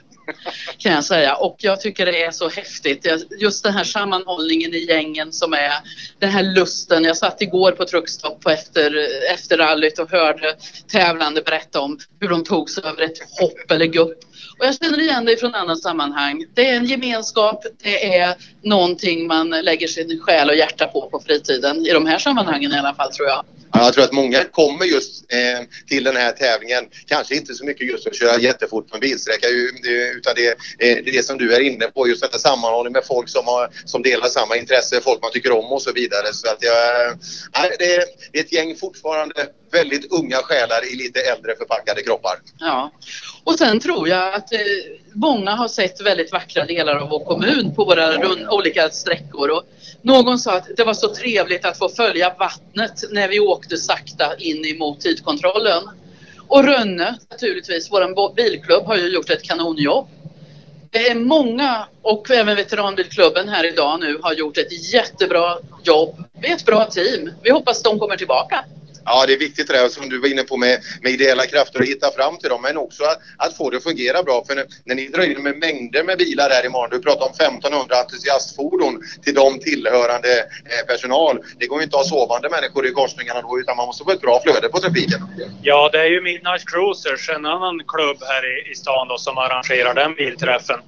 Kan 0.78 0.92
jag 0.92 1.04
säga. 1.06 1.36
Och 1.36 1.56
jag 1.60 1.82
tycker 1.82 2.06
det 2.06 2.24
är 2.24 2.32
så 2.32 2.50
häftigt. 2.50 3.08
Just 3.40 3.64
den 3.64 3.74
här 3.74 3.84
sammanhållningen 3.84 4.74
i 4.74 4.86
gängen 4.86 5.34
som 5.34 5.54
är 5.54 5.72
den 6.20 6.30
här 6.30 6.44
lusten. 6.44 7.04
Jag 7.04 7.18
satt 7.18 7.42
igår 7.42 7.72
på 7.72 7.86
truckstopp 7.86 8.42
på 8.42 8.50
efter, 8.50 9.08
efter 9.34 9.58
rallyt 9.58 10.00
och 10.00 10.12
hörde 10.12 10.56
tävlande 10.88 11.42
berätta 11.42 11.80
om 11.82 12.00
hur 12.20 12.30
de 12.30 12.44
tog 12.44 12.70
sig 12.70 12.84
över 12.84 13.02
ett 13.02 13.18
hopp 13.40 13.72
eller 13.72 13.86
gupp. 13.86 14.20
Och 14.60 14.66
jag 14.66 14.76
känner 14.76 15.00
igen 15.00 15.26
det 15.26 15.38
från 15.38 15.56
andra 15.56 15.76
sammanhang. 15.76 16.46
Det 16.54 16.70
är 16.70 16.76
en 16.76 16.86
gemenskap, 16.86 17.66
det 17.84 18.18
är 18.18 18.36
någonting 18.62 19.28
man 19.28 19.50
lägger 19.50 19.88
sin 19.88 20.20
själ 20.22 20.50
och 20.50 20.56
hjärta 20.56 20.88
på 20.88 21.10
på 21.10 21.20
fritiden. 21.20 21.86
I 21.86 21.92
de 21.92 22.06
här 22.06 22.20
sammanhangen 22.20 22.72
i 22.72 22.78
alla 22.78 22.94
fall 22.96 23.14
tror 23.14 23.28
jag. 23.28 23.46
Ja, 23.74 23.84
Jag 23.84 23.94
tror 23.94 24.04
att 24.04 24.12
många 24.12 24.44
kommer 24.44 24.86
just 24.86 25.34
eh, 25.34 25.66
till 25.88 26.04
den 26.04 26.16
här 26.16 26.32
tävlingen, 26.32 26.86
kanske 27.08 27.36
inte 27.36 27.54
så 27.54 27.66
mycket 27.66 27.88
just 27.88 28.08
att 28.08 28.16
köra 28.16 28.40
jättefort 28.40 28.90
på 28.90 28.96
en 28.96 29.00
bilsträcka 29.00 29.48
eh, 29.48 30.18
utan 30.18 30.34
det, 30.36 30.48
eh, 30.48 30.56
det 30.78 31.10
är 31.10 31.12
det 31.12 31.26
som 31.26 31.38
du 31.38 31.56
är 31.56 31.60
inne 31.60 31.86
på, 31.86 32.08
just 32.08 32.22
detta 32.22 32.38
sammanhållning 32.38 32.94
med 32.94 33.06
folk 33.06 33.30
som, 33.30 33.46
har, 33.46 33.70
som 33.86 34.02
delar 34.02 34.28
samma 34.28 34.56
intresse, 34.56 35.02
folk 35.02 35.22
man 35.22 35.32
tycker 35.32 35.52
om 35.52 35.66
och 35.66 35.82
så 35.82 35.92
vidare. 35.92 36.34
Så 36.34 36.52
att 36.52 36.64
jag, 36.64 36.78
är, 37.06 37.78
det 37.80 37.96
är 37.96 38.04
ett 38.34 38.54
gäng 38.54 38.76
fortfarande 38.76 39.48
väldigt 39.72 40.12
unga 40.12 40.38
själar 40.38 40.94
i 40.94 40.96
lite 40.96 41.20
äldre 41.20 41.56
förpackade 41.56 42.02
kroppar. 42.02 42.36
Ja. 42.60 42.92
Och 43.46 43.58
sen 43.58 43.80
tror 43.80 44.08
jag 44.10 44.34
att 44.34 44.54
eh, 44.54 44.60
många 45.14 45.52
har 45.52 45.68
sett 45.68 46.02
väldigt 46.02 46.32
vackra 46.32 46.66
delar 46.66 46.96
av 46.96 47.10
vår 47.10 47.26
kommun 47.26 47.76
på 47.76 47.86
våra 47.86 48.12
rund, 48.12 48.48
olika 48.50 48.90
sträckor. 48.90 49.50
Och 49.50 49.64
någon 50.02 50.40
sa 50.40 50.58
att 50.58 50.68
det 50.78 50.84
var 50.84 50.94
så 50.94 51.16
trevligt 51.16 51.66
att 51.66 51.78
få 51.78 51.90
följa 51.90 52.36
vattnet 52.40 53.04
när 53.12 53.28
vi 53.28 53.40
åkte 53.40 53.78
sakta 53.78 54.36
in 54.38 54.66
emot 54.66 55.02
tidkontrollen. 55.02 55.84
Och 56.48 56.64
Rönne, 56.64 57.18
naturligtvis, 57.32 57.92
vår 57.92 58.36
bilklubb 58.36 58.84
har 58.84 58.98
ju 58.98 59.08
gjort 59.14 59.30
ett 59.30 59.44
kanonjobb. 59.44 60.08
Det 60.90 61.10
är 61.10 61.16
många 61.16 61.88
och 62.02 62.32
även 62.32 62.56
veteranbilklubben 62.56 63.50
här 63.50 63.64
idag 63.64 64.00
nu 64.00 64.20
har 64.22 64.34
gjort 64.34 64.58
ett 64.58 64.94
jättebra 64.94 65.58
jobb. 65.84 66.24
Vi 66.42 66.50
är 66.50 66.56
ett 66.56 66.66
bra 66.66 66.86
team. 66.86 67.32
Vi 67.42 67.52
hoppas 67.52 67.84
de 67.84 68.00
kommer 68.00 68.18
tillbaka. 68.18 68.66
Ja, 69.06 69.26
det 69.28 69.34
är 69.34 69.40
viktigt 69.40 69.68
det 69.68 69.74
där 69.74 69.90
som 69.90 70.10
du 70.10 70.20
var 70.20 70.28
inne 70.28 70.44
på 70.44 70.58
med, 70.58 70.80
med 71.02 71.12
ideella 71.12 71.46
krafter 71.46 71.80
och 71.80 71.86
hitta 71.86 72.12
fram 72.12 72.38
till 72.38 72.50
dem, 72.50 72.62
men 72.62 72.78
också 72.78 73.04
att, 73.04 73.20
att 73.38 73.58
få 73.58 73.70
det 73.70 73.78
att 73.78 73.84
fungera 73.84 74.24
bra. 74.24 74.44
För 74.48 74.56
när, 74.56 74.66
när 74.86 74.96
ni 74.96 75.08
drar 75.08 75.24
in 75.24 75.44
med 75.44 75.58
mängder 75.58 76.04
med 76.04 76.18
bilar 76.18 76.50
här 76.50 76.66
imorgon, 76.66 76.90
du 76.90 77.00
pratar 77.00 77.26
om 77.26 77.32
1500 77.32 77.96
entusiastfordon 78.02 79.04
till 79.24 79.34
dem 79.34 79.60
tillhörande 79.60 80.32
eh, 80.40 80.86
personal. 80.88 81.40
Det 81.60 81.68
går 81.68 81.80
ju 81.80 81.84
inte 81.84 81.98
att 81.98 82.04
ha 82.04 82.10
sovande 82.10 82.50
människor 82.50 82.88
i 82.88 82.92
korsningarna 82.92 83.42
då, 83.42 83.60
utan 83.60 83.78
man 83.78 83.86
måste 83.86 84.04
få 84.04 84.12
ett 84.12 84.22
bra 84.22 84.42
flöde 84.44 84.70
på 84.70 84.80
trafiken. 84.80 85.20
Ja, 85.62 85.90
det 85.92 86.00
är 86.00 86.10
ju 86.10 86.22
Midnight 86.22 86.64
Cruisers, 86.70 87.30
en 87.30 87.46
annan 87.46 87.84
klubb 87.88 88.18
här 88.22 88.44
i, 88.54 88.72
i 88.72 88.76
stan 88.76 89.08
då, 89.08 89.18
som 89.18 89.38
arrangerar 89.38 89.94
den 89.94 90.16
bilträffen. 90.16 90.80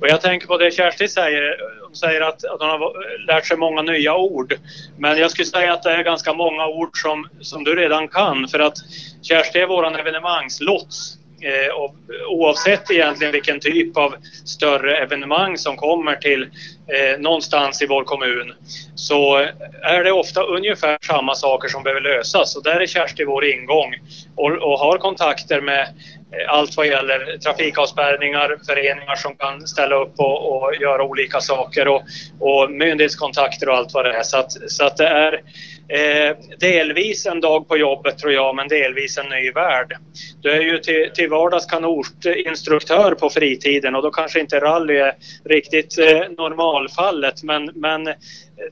Och 0.00 0.08
jag 0.08 0.20
tänker 0.20 0.46
på 0.46 0.58
det 0.58 0.70
Kersti 0.70 1.08
säger. 1.08 1.56
Säger 2.00 2.20
att, 2.20 2.44
att 2.44 2.60
hon 2.60 2.70
har 2.70 3.26
lärt 3.26 3.46
sig 3.46 3.56
många 3.56 3.82
nya 3.82 4.16
ord. 4.16 4.54
Men 4.98 5.18
jag 5.18 5.30
skulle 5.30 5.46
säga 5.46 5.72
att 5.72 5.82
det 5.82 5.90
är 5.90 6.02
ganska 6.02 6.32
många 6.32 6.66
ord 6.66 7.02
som, 7.02 7.28
som 7.40 7.64
du 7.64 7.74
redan 7.74 8.08
kan. 8.08 8.48
För 8.48 8.58
att 8.58 8.76
Kersti 9.22 9.58
är 9.58 9.66
våran 9.66 9.94
evenemangslots. 9.94 11.18
Eh, 11.40 11.74
och 11.74 11.94
oavsett 12.28 12.90
egentligen 12.90 13.32
vilken 13.32 13.60
typ 13.60 13.96
av 13.96 14.14
större 14.44 14.96
evenemang 14.96 15.58
som 15.58 15.76
kommer 15.76 16.16
till 16.16 16.42
eh, 16.42 17.20
någonstans 17.20 17.82
i 17.82 17.86
vår 17.86 18.04
kommun 18.04 18.54
så 18.94 19.36
är 19.82 20.04
det 20.04 20.12
ofta 20.12 20.42
ungefär 20.42 20.98
samma 21.06 21.34
saker 21.34 21.68
som 21.68 21.82
behöver 21.82 22.00
lösas 22.00 22.56
och 22.56 22.62
där 22.62 22.80
är 22.80 22.86
Kersti 22.86 23.24
vår 23.24 23.44
ingång 23.44 23.94
och, 24.36 24.52
och 24.52 24.78
har 24.78 24.98
kontakter 24.98 25.60
med 25.60 25.88
Eh, 26.32 26.52
allt 26.52 26.76
vad 26.76 26.86
gäller 26.86 27.38
trafikavspärrningar, 27.38 28.58
föreningar 28.66 29.14
som 29.14 29.36
kan 29.36 29.66
ställa 29.66 29.96
upp 29.96 30.14
och, 30.18 30.56
och 30.56 30.74
göra 30.74 31.02
olika 31.02 31.40
saker 31.40 31.88
och, 31.88 32.02
och 32.40 32.70
myndighetskontakter 32.70 33.68
och 33.68 33.76
allt 33.76 33.94
vad 33.94 34.04
det 34.04 34.12
är. 34.12 34.22
Så 34.22 34.36
att, 34.36 34.52
så 34.70 34.84
att 34.84 34.96
det 34.96 35.08
är 35.08 35.40
eh, 35.88 36.36
delvis 36.58 37.26
en 37.26 37.40
dag 37.40 37.68
på 37.68 37.76
jobbet 37.76 38.18
tror 38.18 38.32
jag, 38.32 38.56
men 38.56 38.68
delvis 38.68 39.18
en 39.18 39.28
ny 39.28 39.50
värld. 39.50 39.96
Du 40.40 40.50
är 40.50 40.60
ju 40.60 40.78
till, 40.78 41.10
till 41.14 41.30
vardags 41.30 41.66
kanotinstruktör 41.66 43.14
på 43.14 43.30
fritiden 43.30 43.94
och 43.94 44.02
då 44.02 44.10
kanske 44.10 44.40
inte 44.40 44.60
rally 44.60 44.96
är 44.96 45.14
riktigt 45.44 45.98
eh, 45.98 46.20
normalfallet, 46.38 47.42
men, 47.42 47.70
men 47.74 48.08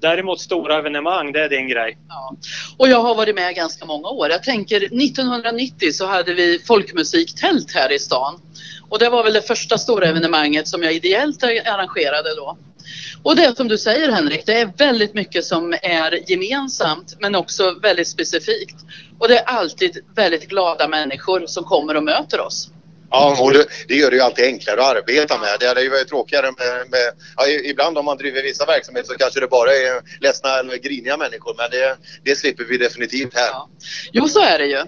däremot 0.00 0.40
stora 0.40 0.78
evenemang, 0.78 1.32
det 1.32 1.40
är 1.40 1.48
din 1.48 1.68
grej. 1.68 1.98
Ja. 2.08 2.36
Och 2.78 2.88
jag 2.88 3.00
har 3.00 3.14
varit 3.14 3.34
med 3.34 3.54
ganska 3.54 3.84
många 3.84 4.08
år. 4.08 4.30
Jag 4.30 4.42
tänker 4.42 4.76
1990 4.76 5.92
så 5.92 6.06
hade 6.06 6.34
vi 6.34 6.58
folkmusiktält 6.58 7.72
här 7.74 7.92
i 7.92 7.98
stan. 7.98 8.40
Och 8.88 8.98
det 8.98 9.08
var 9.08 9.24
väl 9.24 9.32
det 9.32 9.42
första 9.42 9.78
stora 9.78 10.06
evenemanget 10.06 10.68
som 10.68 10.82
jag 10.82 10.92
ideellt 10.92 11.42
arrangerade 11.42 12.34
då. 12.34 12.58
Och 13.22 13.36
det 13.36 13.44
är 13.44 13.54
som 13.54 13.68
du 13.68 13.78
säger 13.78 14.12
Henrik, 14.12 14.46
det 14.46 14.60
är 14.60 14.72
väldigt 14.76 15.14
mycket 15.14 15.44
som 15.44 15.72
är 15.82 16.30
gemensamt 16.30 17.16
men 17.20 17.34
också 17.34 17.78
väldigt 17.82 18.08
specifikt. 18.08 18.76
Och 19.18 19.28
det 19.28 19.38
är 19.38 19.44
alltid 19.44 20.04
väldigt 20.14 20.48
glada 20.48 20.88
människor 20.88 21.46
som 21.46 21.64
kommer 21.64 21.96
och 21.96 22.04
möter 22.04 22.40
oss. 22.40 22.70
Ja, 23.10 23.36
och 23.40 23.52
det, 23.52 23.66
det 23.88 23.94
gör 23.94 24.10
det 24.10 24.16
ju 24.16 24.22
alltid 24.22 24.44
enklare 24.44 24.80
att 24.80 24.96
arbeta 24.96 25.38
med. 25.38 25.56
Det 25.60 25.66
hade 25.66 25.82
ju 25.82 25.88
varit 25.88 26.08
tråkigare 26.08 26.46
med... 26.46 26.90
med 26.90 27.12
ja, 27.36 27.48
ibland 27.48 27.98
om 27.98 28.04
man 28.04 28.16
driver 28.16 28.42
vissa 28.42 28.66
verksamheter 28.66 29.08
så 29.08 29.18
kanske 29.18 29.40
det 29.40 29.46
bara 29.46 29.70
är 29.70 30.02
ledsna 30.20 30.58
eller 30.58 30.76
griniga 30.76 31.16
människor. 31.16 31.54
Men 31.58 31.70
det, 31.70 31.96
det 32.22 32.36
slipper 32.36 32.64
vi 32.64 32.78
definitivt 32.78 33.34
här. 33.34 33.50
Jo, 34.12 34.28
så 34.28 34.40
är 34.40 34.58
det 34.58 34.66
ju. 34.66 34.82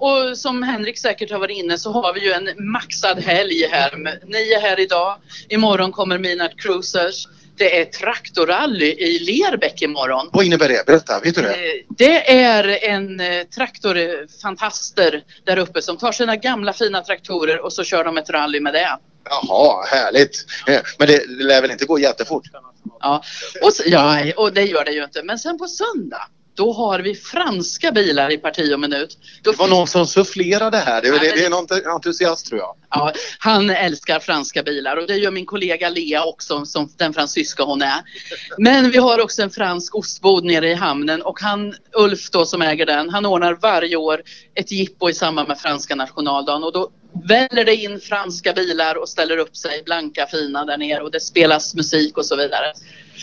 Och 0.00 0.38
som 0.38 0.62
Henrik 0.62 0.98
säkert 0.98 1.30
har 1.30 1.38
varit 1.38 1.56
inne 1.58 1.78
så 1.78 1.92
har 1.92 2.14
vi 2.14 2.20
ju 2.20 2.32
en 2.32 2.70
maxad 2.72 3.18
helg 3.18 3.66
här. 3.70 4.18
Ni 4.26 4.52
är 4.52 4.60
här 4.60 4.80
idag. 4.80 5.16
Imorgon 5.48 5.92
kommer 5.92 6.18
Midnight 6.18 6.60
Cruisers. 6.60 7.26
Det 7.56 7.80
är 7.80 7.84
traktorrally 7.84 8.86
i 8.86 9.18
Lerbäck 9.18 9.82
imorgon. 9.82 10.28
Vad 10.32 10.44
innebär 10.44 10.68
det? 10.68 10.86
Berätta, 10.86 11.20
vet 11.20 11.34
du 11.34 11.42
det? 11.42 11.48
Eh, 11.48 11.84
Det 11.88 12.30
är 12.32 12.84
en 12.84 13.20
eh, 13.20 13.42
traktorfantaster 13.44 15.22
där 15.44 15.56
uppe 15.58 15.82
som 15.82 15.96
tar 15.96 16.12
sina 16.12 16.36
gamla 16.36 16.72
fina 16.72 17.00
traktorer 17.02 17.60
och 17.60 17.72
så 17.72 17.84
kör 17.84 18.04
de 18.04 18.18
ett 18.18 18.30
rally 18.30 18.60
med 18.60 18.74
det. 18.74 18.98
Jaha, 19.30 19.84
härligt. 19.86 20.46
Eh, 20.66 20.80
Men 20.98 21.08
det, 21.08 21.26
lär 21.28 21.62
väl 21.62 21.70
inte 21.70 21.84
gå 21.84 21.98
jättefort? 21.98 22.42
Ja, 23.00 23.22
och, 23.62 23.72
ja, 23.86 24.32
och 24.36 24.52
det 24.52 24.62
gör 24.64 24.84
det 24.84 24.90
ju 24.92 25.04
inte. 25.04 25.22
Men 25.22 25.38
sen 25.38 25.58
på 25.58 25.66
söndag, 25.68 26.22
då 26.58 26.72
har 26.72 26.98
vi 26.98 27.14
franska 27.14 27.92
bilar 27.92 28.32
i 28.32 28.38
parti 28.38 28.74
och 28.74 28.80
minut. 28.80 29.18
Då 29.42 29.50
Det 29.50 29.58
var 29.58 29.68
någon 29.68 29.86
som 29.86 30.06
sufflerade 30.06 30.76
här. 30.76 31.02
Det, 31.02 31.10
det, 31.10 31.18
det 31.18 31.44
är 31.44 31.50
någon 31.50 31.66
entusiast 31.94 32.46
tror 32.46 32.60
jag. 32.60 32.76
Ja, 32.90 33.12
han 33.38 33.70
älskar 33.70 34.20
franska 34.20 34.62
bilar 34.62 34.96
och 34.96 35.06
det 35.06 35.16
gör 35.16 35.30
min 35.30 35.46
kollega 35.46 35.88
Lea 35.88 36.24
också 36.24 36.64
som 36.64 36.92
den 36.96 37.14
fransyska 37.14 37.62
hon 37.62 37.82
är. 37.82 38.00
Men 38.58 38.90
vi 38.90 38.98
har 38.98 39.20
också 39.20 39.42
en 39.42 39.50
fransk 39.50 39.94
ostbod 39.94 40.44
nere 40.44 40.70
i 40.70 40.74
hamnen 40.74 41.22
och 41.22 41.40
han, 41.40 41.74
Ulf 41.92 42.30
då 42.30 42.44
som 42.44 42.62
äger 42.62 42.86
den, 42.86 43.10
han 43.10 43.26
ordnar 43.26 43.54
varje 43.54 43.96
år 43.96 44.22
ett 44.54 44.72
jippo 44.72 45.10
i 45.10 45.14
samband 45.14 45.48
med 45.48 45.58
franska 45.58 45.94
nationaldagen 45.94 46.64
och 46.64 46.72
då 46.72 46.90
väller 47.28 47.64
det 47.64 47.74
in 47.74 48.00
franska 48.00 48.52
bilar 48.52 48.94
och 48.94 49.08
ställer 49.08 49.36
upp 49.36 49.56
sig 49.56 49.82
blanka 49.84 50.26
fina 50.26 50.64
där 50.64 50.76
nere 50.76 51.02
och 51.02 51.10
det 51.10 51.20
spelas 51.20 51.74
musik 51.74 52.18
och 52.18 52.26
så 52.26 52.36
vidare. 52.36 52.72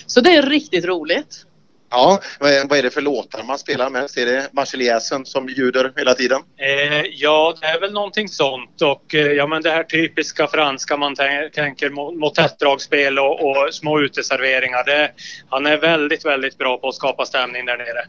Så 0.05 0.21
det 0.21 0.35
är 0.35 0.41
riktigt 0.41 0.85
roligt. 0.85 1.45
Ja, 1.89 2.19
vad 2.39 2.51
är, 2.51 2.83
det 2.83 2.89
för 2.89 3.01
låtar 3.01 3.43
man 3.43 3.59
spelar 3.59 3.89
mest? 3.89 4.17
Är 4.17 4.25
det 4.25 4.49
Marseljäsen 4.51 5.25
som 5.25 5.49
ljuder 5.49 5.93
hela 5.95 6.13
tiden? 6.13 6.41
Eh, 6.57 7.01
ja, 7.01 7.55
det 7.61 7.67
är 7.67 7.79
väl 7.79 7.93
någonting 7.93 8.27
sånt. 8.29 8.81
Och 8.81 9.15
eh, 9.15 9.31
ja, 9.31 9.47
men 9.47 9.61
det 9.61 9.71
här 9.71 9.83
typiska 9.83 10.47
franska 10.47 10.97
man 10.97 11.15
tän- 11.15 11.49
tänker 11.49 11.89
mo- 11.89 12.15
motettdragspel 12.19 13.19
och, 13.19 13.41
och 13.49 13.73
små 13.73 13.99
uteserveringar. 13.99 14.83
Det, 14.83 15.11
han 15.49 15.65
är 15.65 15.77
väldigt, 15.77 16.25
väldigt 16.25 16.57
bra 16.57 16.77
på 16.77 16.87
att 16.89 16.95
skapa 16.95 17.25
stämning 17.25 17.65
där 17.65 17.77
nere. 17.77 18.05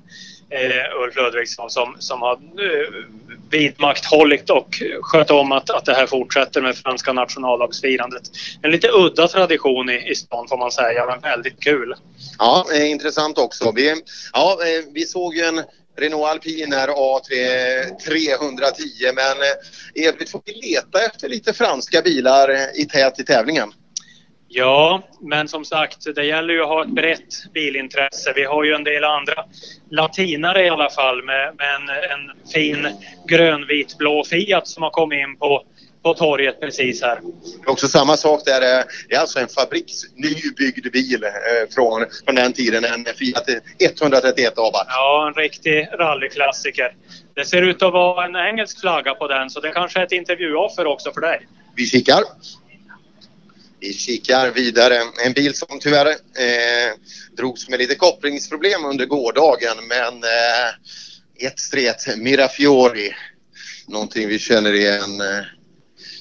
Eh, 0.51 1.03
Ulf 1.03 1.17
Ludvigsson 1.17 1.71
som, 1.71 1.97
som 1.99 2.23
har 2.23 2.33
eh, 2.33 3.05
vidmakthållit 3.51 4.51
och 4.51 4.69
sköt 5.01 5.31
om 5.31 5.53
att, 5.53 5.71
att 5.71 5.85
det 5.85 5.95
här 5.95 6.07
fortsätter 6.07 6.61
med 6.63 6.77
franska 6.77 7.13
nationaldagsfirandet. 7.13 8.23
En 8.63 8.71
lite 8.71 8.89
udda 8.93 9.29
tradition 9.29 9.91
i, 9.91 10.11
i 10.11 10.15
stan 10.15 10.49
får 10.49 10.57
man 10.59 10.71
säga, 10.73 11.07
men 11.07 11.21
väldigt 11.21 11.61
kul. 11.61 11.95
Ja, 12.39 12.67
eh, 12.75 12.91
intressant 12.91 13.39
också. 13.39 13.66
Vi, 13.73 13.95
ja, 14.33 14.59
eh, 14.63 14.85
vi 14.93 15.05
såg 15.05 15.37
ju 15.37 15.43
en 15.43 15.63
Renault 15.99 16.27
Alpine 16.27 16.77
här 16.77 16.89
A310 16.89 19.13
men 19.15 19.17
eh, 19.17 19.25
Edvin, 19.95 19.95
i 19.95 20.07
övrigt 20.07 20.31
får 20.31 20.43
vi 20.45 20.53
leta 20.53 21.07
efter 21.07 21.29
lite 21.29 21.53
franska 21.53 22.03
bilar 22.03 22.49
eh, 22.49 22.83
i 22.83 22.85
tät 22.85 23.21
i 23.21 23.25
tävlingen. 23.25 23.73
Ja, 24.49 25.03
men 25.21 25.49
som 25.49 25.65
sagt, 25.65 26.15
det 26.15 26.25
gäller 26.25 26.55
ju 26.55 26.63
att 26.63 26.69
ha 26.69 26.85
ett 26.85 26.95
brett 26.95 27.53
bilintresse. 27.55 28.33
Vi 28.37 28.45
har 28.45 28.65
ju 28.65 28.73
en 28.73 28.85
del 28.85 29.05
andra 29.05 29.45
latinare 29.91 30.67
i 30.67 30.69
alla 30.69 30.91
fall 30.91 31.25
med, 31.25 31.55
med 31.57 31.75
en, 31.75 31.89
en 31.89 32.51
fin 32.53 32.89
grönvitblå 33.29 34.25
Fiat 34.25 34.69
som 34.69 34.83
har 34.83 34.91
kommit 34.91 35.19
in 35.19 35.39
på, 35.39 35.65
på 36.07 36.15
torget 36.15 36.61
precis 36.61 37.03
här. 37.03 37.21
Också 37.67 37.89
samma 37.89 38.17
sak 38.17 38.43
där. 38.45 38.79
eh, 38.79 38.85
Det 39.09 39.15
är 39.15 39.21
alltså 39.21 39.39
en 39.41 39.49
fabriksnybyggd 39.49 40.93
bil 40.93 41.25
eh, 41.25 41.31
från, 41.75 42.07
från 42.25 42.35
den 42.35 42.53
tiden. 42.53 42.85
En 42.85 43.05
Fiat 43.05 43.49
131 43.81 44.59
Abarth. 44.59 44.87
Ja, 44.89 45.29
en 45.29 45.35
riktig 45.43 45.89
rallyklassiker. 45.99 46.97
Det 47.35 47.45
ser 47.45 47.63
ut 47.63 47.83
att 47.83 47.93
vara 47.93 48.25
en 48.27 48.37
engelsk 48.37 48.81
flagga 48.81 49.15
på 49.15 49.29
den 49.29 49.51
så 49.51 49.61
det 49.61 49.71
kanske 49.71 49.99
är 50.01 50.05
ett 50.05 50.13
intervjuoffer 50.13 50.87
också 50.87 51.13
för 51.13 51.21
dig. 51.21 51.47
Vi 51.77 51.87
kikar. 51.87 52.23
Vi 53.81 53.93
kikar 53.95 54.51
vidare. 54.51 55.01
En 55.27 55.33
bil 55.33 55.55
som 55.55 55.79
tyvärr 55.81 56.07
eh, 56.07 56.93
drogs 57.37 57.69
med 57.69 57.79
lite 57.79 57.95
kopplingsproblem 57.95 58.85
under 58.85 59.07
gårdagen 59.07 59.77
men 59.89 60.15
eh, 60.25 61.47
ett 61.49 61.59
stret 61.59 62.17
Mirafiori. 62.17 63.15
Någonting 63.89 64.29
vi 64.29 64.39
känner 64.39 64.73
igen. 64.73 65.21
eh. 65.21 65.56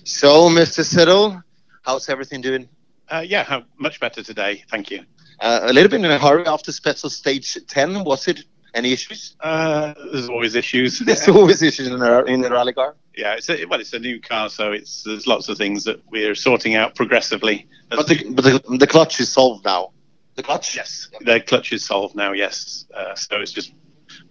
So 0.07 0.49
Mr 0.49 0.85
Siddle, 0.85 1.41
how's 1.81 2.09
everything 2.09 2.39
doing? 2.39 2.69
Uh, 3.09 3.23
yeah, 3.25 3.61
much 3.79 3.99
better 3.99 4.21
today. 4.21 4.63
Thank 4.69 4.91
you. 4.91 5.03
Uh, 5.39 5.61
a 5.63 5.73
little 5.73 5.89
bit 5.89 5.99
in 5.99 6.05
a 6.05 6.19
hurry 6.19 6.45
after 6.45 6.71
special 6.71 7.09
stage 7.09 7.57
10. 7.67 8.03
Was 8.03 8.27
it 8.27 8.43
any 8.75 8.93
issues? 8.93 9.35
Uh, 9.39 9.95
there's 10.11 10.29
always 10.29 10.53
issues. 10.53 10.99
There's 11.05 11.27
always 11.27 11.63
issues 11.63 11.87
in 11.87 11.97
the, 11.97 12.23
in 12.25 12.45
a 12.45 12.49
rally 12.51 12.73
car. 12.73 12.95
yeah, 13.17 13.33
it's 13.33 13.49
a, 13.49 13.65
well, 13.65 13.79
it's 13.79 13.93
a 13.93 13.99
new 13.99 14.21
car, 14.21 14.47
so 14.49 14.73
it's 14.73 15.01
there's 15.01 15.25
lots 15.25 15.49
of 15.49 15.57
things 15.57 15.85
that 15.85 15.99
we're 16.11 16.35
sorting 16.35 16.75
out 16.75 16.93
progressively. 16.93 17.67
But 17.89 18.07
the, 18.07 18.31
but 18.31 18.43
the, 18.43 18.77
the 18.77 18.87
clutch 18.87 19.19
is 19.19 19.31
solved 19.31 19.65
now. 19.65 19.91
The 20.35 20.43
clutch? 20.43 20.75
Yes, 20.75 21.09
the 21.21 21.39
clutch 21.39 21.71
is 21.73 21.83
solved 21.83 22.15
now. 22.15 22.33
Yes, 22.33 22.85
uh, 22.93 23.15
so 23.15 23.37
it's 23.37 23.53
just 23.53 23.73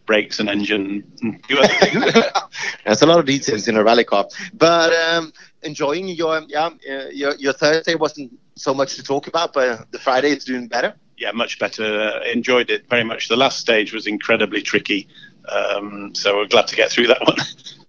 brakes 0.07 0.41
and 0.41 0.49
engine. 0.49 1.05
That's 1.11 1.23
a 1.23 1.47
few 1.47 1.59
other 1.59 1.75
things. 1.75 2.27
There's 2.85 3.03
a 3.03 3.07
lot 3.07 3.19
of 3.19 3.27
details 3.27 3.69
in 3.69 3.77
a 3.77 3.85
rally 3.85 4.05
car. 4.05 4.27
But 4.53 4.93
um, 4.93 5.33
enjoying 5.63 6.09
your, 6.09 6.43
yeah, 6.49 6.67
uh, 6.67 7.09
your 7.13 7.35
your 7.37 7.53
Thursday 7.53 7.95
wasn't 7.95 8.39
so 8.57 8.75
much 8.75 8.97
to 8.97 9.03
talk 9.03 9.27
about, 9.27 9.53
but 9.53 9.91
the 9.93 9.99
Friday 9.99 10.31
is 10.31 10.45
doing 10.45 10.69
better. 10.69 10.95
yeah, 11.17 11.33
much 11.33 11.59
better. 11.59 11.85
Uh, 11.85 12.21
enjoyed 12.33 12.71
it 12.71 12.89
very 12.89 13.05
much. 13.05 13.29
The 13.29 13.37
last 13.37 13.59
stage 13.59 13.93
was 13.93 14.07
incredibly 14.07 14.63
tricky, 14.63 15.09
um, 15.49 16.15
so 16.15 16.37
we're 16.37 16.47
glad 16.47 16.67
to 16.69 16.77
get 16.77 16.91
through 16.91 17.09
that 17.09 17.21
one. 17.23 17.37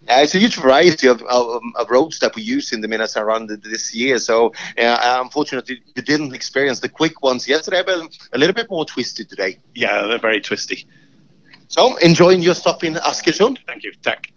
Uh, 0.08 0.20
it's 0.22 0.36
a 0.36 0.38
huge 0.38 0.58
variety 0.58 1.08
of, 1.08 1.20
of, 1.24 1.64
of 1.78 1.90
roads 1.90 2.20
that 2.20 2.36
we 2.36 2.44
use 2.44 2.72
in 2.72 2.80
the 2.80 2.88
Minas 2.88 3.16
Run 3.16 3.48
this 3.64 3.92
year. 3.96 4.20
So, 4.20 4.54
uh, 4.78 5.20
unfortunately, 5.24 5.82
you 5.96 6.04
didn't 6.04 6.36
experience 6.36 6.80
the 6.80 6.90
quick 6.90 7.24
ones 7.24 7.48
yesterday, 7.48 7.82
but 7.84 8.16
a 8.32 8.38
little 8.38 8.54
bit 8.54 8.70
more 8.70 8.86
twisted 8.86 9.30
today. 9.30 9.58
yeah, 9.74 10.06
they're 10.06 10.20
very 10.20 10.42
twisty. 10.42 10.86
So, 11.68 11.98
enjoying 12.02 12.44
your 12.44 12.56
stop 12.56 12.84
in 12.84 12.98
Askersund. 12.98 13.60
Thank 13.66 13.84
you. 13.84 13.94
Tack. 14.02 14.32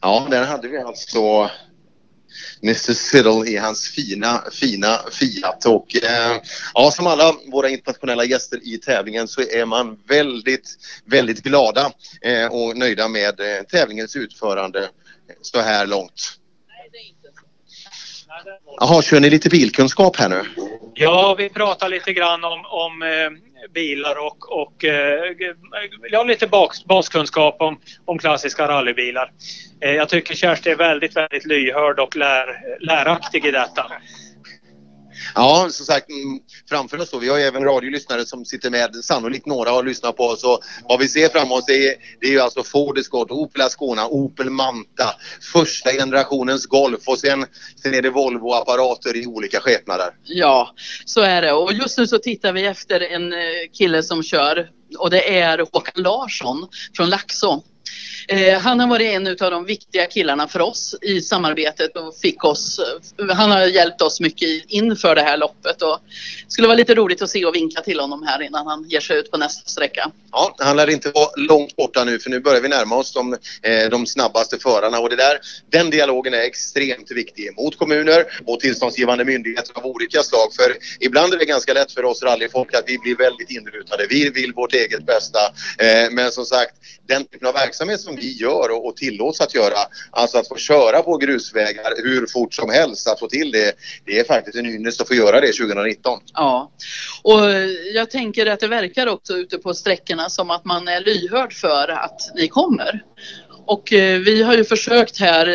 Ja, 0.00 0.26
där 0.30 0.44
hade 0.44 0.68
vi 0.68 0.78
alltså 0.78 1.50
Mr 2.62 2.92
Siddle 2.94 3.50
i 3.50 3.56
hans 3.56 3.88
fina, 3.88 4.44
fina 4.52 4.98
Fiat. 5.12 5.66
Och 5.66 6.04
eh, 6.04 6.40
ja, 6.74 6.90
som 6.90 7.06
alla 7.06 7.34
våra 7.52 7.68
internationella 7.68 8.24
gäster 8.24 8.60
i 8.62 8.78
tävlingen 8.78 9.28
så 9.28 9.40
är 9.40 9.64
man 9.64 9.98
väldigt, 10.08 10.76
väldigt 11.04 11.42
glada 11.42 11.92
eh, 12.22 12.46
och 12.46 12.76
nöjda 12.76 13.08
med 13.08 13.40
eh, 13.40 13.62
tävlingens 13.62 14.16
utförande 14.16 14.88
så 15.42 15.60
här 15.60 15.86
långt. 15.86 16.38
Jaha, 18.80 19.02
kör 19.02 19.20
ni 19.20 19.30
lite 19.30 19.48
bilkunskap 19.48 20.16
här 20.16 20.28
nu? 20.28 20.42
Ja, 20.94 21.34
vi 21.38 21.48
pratar 21.48 21.88
lite 21.88 22.12
grann 22.12 22.44
om, 22.44 22.64
om 22.66 23.02
eh, 23.02 23.30
bilar 23.74 24.26
och, 24.26 24.60
och 24.62 24.84
eh, 24.84 25.32
ja, 26.10 26.22
lite 26.22 26.46
bas, 26.46 26.84
baskunskap 26.84 27.56
om, 27.60 27.78
om 28.04 28.18
klassiska 28.18 28.68
rallybilar. 28.68 29.30
Eh, 29.80 29.90
jag 29.90 30.08
tycker 30.08 30.34
Kersti 30.34 30.70
är 30.70 30.76
väldigt, 30.76 31.16
väldigt 31.16 31.46
lyhörd 31.46 31.98
och 31.98 32.16
lär, 32.16 32.46
läraktig 32.80 33.46
i 33.46 33.50
detta. 33.50 33.92
Ja, 35.34 35.68
som 35.70 35.86
sagt, 35.86 36.10
mm, 36.10 36.40
framför 36.68 37.00
oss 37.00 37.10
då. 37.10 37.18
Vi 37.18 37.28
har 37.28 37.38
ju 37.38 37.44
även 37.44 37.64
radiolyssnare 37.64 38.26
som 38.26 38.44
sitter 38.44 38.70
med. 38.70 38.94
Sannolikt 38.94 39.46
några 39.46 39.70
har 39.70 39.82
lyssnat 39.82 40.16
på 40.16 40.24
oss. 40.24 40.44
Och 40.44 40.60
vad 40.88 40.98
vi 40.98 41.08
ser 41.08 41.28
framför 41.28 41.54
oss 41.54 41.64
det 41.66 41.88
är, 41.88 41.94
det 42.20 42.26
är 42.26 42.30
ju 42.30 42.40
alltså 42.40 42.62
Ford 42.62 42.98
Escort, 42.98 43.30
Opel 43.30 43.62
Ascona, 43.62 44.06
Opel 44.06 44.50
Manta, 44.50 45.14
första 45.52 45.92
generationens 45.92 46.66
Golf 46.66 47.08
och 47.08 47.18
sen, 47.18 47.46
sen 47.82 47.94
är 47.94 48.02
det 48.02 48.10
Volvo-apparater 48.10 49.16
i 49.16 49.26
olika 49.26 49.60
skepnader. 49.60 50.08
Ja, 50.24 50.74
så 51.04 51.20
är 51.20 51.42
det. 51.42 51.52
Och 51.52 51.72
just 51.72 51.98
nu 51.98 52.06
så 52.06 52.18
tittar 52.18 52.52
vi 52.52 52.66
efter 52.66 53.00
en 53.00 53.32
eh, 53.32 53.38
kille 53.72 54.02
som 54.02 54.22
kör 54.22 54.68
och 54.98 55.10
det 55.10 55.38
är 55.38 55.58
Håkan 55.58 56.02
Larsson 56.02 56.68
från 56.96 57.10
Laxå. 57.10 57.62
Eh, 58.28 58.58
han 58.58 58.80
har 58.80 58.86
varit 58.86 59.06
en 59.06 59.26
av 59.26 59.50
de 59.50 59.64
viktiga 59.64 60.06
killarna 60.06 60.48
för 60.48 60.60
oss 60.60 60.94
i 61.02 61.20
samarbetet 61.20 61.96
och 61.96 62.16
fick 62.16 62.44
oss, 62.44 62.80
han 63.32 63.50
har 63.50 63.66
hjälpt 63.66 64.02
oss 64.02 64.20
mycket 64.20 64.64
inför 64.68 65.14
det 65.14 65.22
här 65.22 65.36
loppet 65.36 65.82
och 65.82 66.00
det 66.46 66.52
skulle 66.52 66.68
vara 66.68 66.76
lite 66.76 66.94
roligt 66.94 67.22
att 67.22 67.30
se 67.30 67.44
och 67.44 67.54
vinka 67.54 67.80
till 67.80 68.00
honom 68.00 68.22
här 68.22 68.42
innan 68.42 68.66
han 68.66 68.84
ger 68.88 69.00
sig 69.00 69.18
ut 69.18 69.30
på 69.30 69.36
nästa 69.36 69.70
sträcka. 69.70 70.10
Ja, 70.32 70.54
han 70.58 70.76
lär 70.76 70.90
inte 70.90 71.10
vara 71.10 71.28
långt 71.36 71.76
borta 71.76 72.04
nu 72.04 72.18
för 72.18 72.30
nu 72.30 72.40
börjar 72.40 72.60
vi 72.60 72.68
närma 72.68 72.96
oss 72.96 73.12
de, 73.12 73.32
eh, 73.62 73.90
de 73.90 74.06
snabbaste 74.06 74.58
förarna 74.58 74.98
och 74.98 75.10
det 75.10 75.16
där, 75.16 75.38
den 75.70 75.90
dialogen 75.90 76.34
är 76.34 76.38
extremt 76.40 77.10
viktig 77.10 77.56
mot 77.56 77.78
kommuner 77.78 78.24
och 78.46 78.60
tillståndsgivande 78.60 79.24
myndigheter 79.24 79.72
av 79.78 79.86
olika 79.86 80.22
slag. 80.22 80.54
För 80.54 80.76
ibland 81.00 81.34
är 81.34 81.38
det 81.38 81.44
ganska 81.44 81.74
lätt 81.74 81.92
för 81.92 82.04
oss 82.04 82.22
rallyfolk 82.22 82.74
att 82.74 82.84
vi 82.86 82.98
blir 82.98 83.16
väldigt 83.16 83.50
inrutade. 83.50 84.06
Vi 84.10 84.30
vill 84.30 84.52
vårt 84.52 84.74
eget 84.74 85.06
bästa. 85.06 85.38
Eh, 85.78 86.10
men 86.10 86.32
som 86.32 86.44
sagt, 86.44 86.74
den 87.08 87.24
typen 87.24 87.48
av 87.48 87.54
verksamhet 87.54 88.00
som 88.00 88.15
vi 88.16 88.32
gör 88.32 88.70
och, 88.70 88.86
och 88.86 88.96
tillåts 88.96 89.40
att 89.40 89.54
göra, 89.54 89.76
alltså 90.10 90.38
att 90.38 90.48
få 90.48 90.56
köra 90.56 91.02
på 91.02 91.16
grusvägar 91.16 91.92
hur 92.04 92.26
fort 92.26 92.54
som 92.54 92.70
helst, 92.70 93.08
att 93.08 93.18
få 93.18 93.28
till 93.28 93.50
det, 93.50 93.72
det 94.04 94.18
är 94.18 94.24
faktiskt 94.24 94.56
en 94.56 94.66
ynnest 94.66 95.00
att 95.00 95.08
få 95.08 95.14
göra 95.14 95.40
det 95.40 95.52
2019. 95.52 96.20
Ja, 96.34 96.72
och 97.22 97.50
eh, 97.50 97.70
jag 97.94 98.10
tänker 98.10 98.46
att 98.46 98.60
det 98.60 98.68
verkar 98.68 99.06
också 99.06 99.36
ute 99.36 99.58
på 99.58 99.74
sträckorna 99.74 100.30
som 100.30 100.50
att 100.50 100.64
man 100.64 100.88
är 100.88 101.00
lyhörd 101.00 101.52
för 101.52 101.88
att 101.88 102.20
ni 102.34 102.48
kommer. 102.48 103.02
Och 103.66 103.92
eh, 103.92 104.20
vi 104.20 104.42
har 104.42 104.54
ju 104.54 104.64
försökt 104.64 105.20
här 105.20 105.48
eh, 105.48 105.54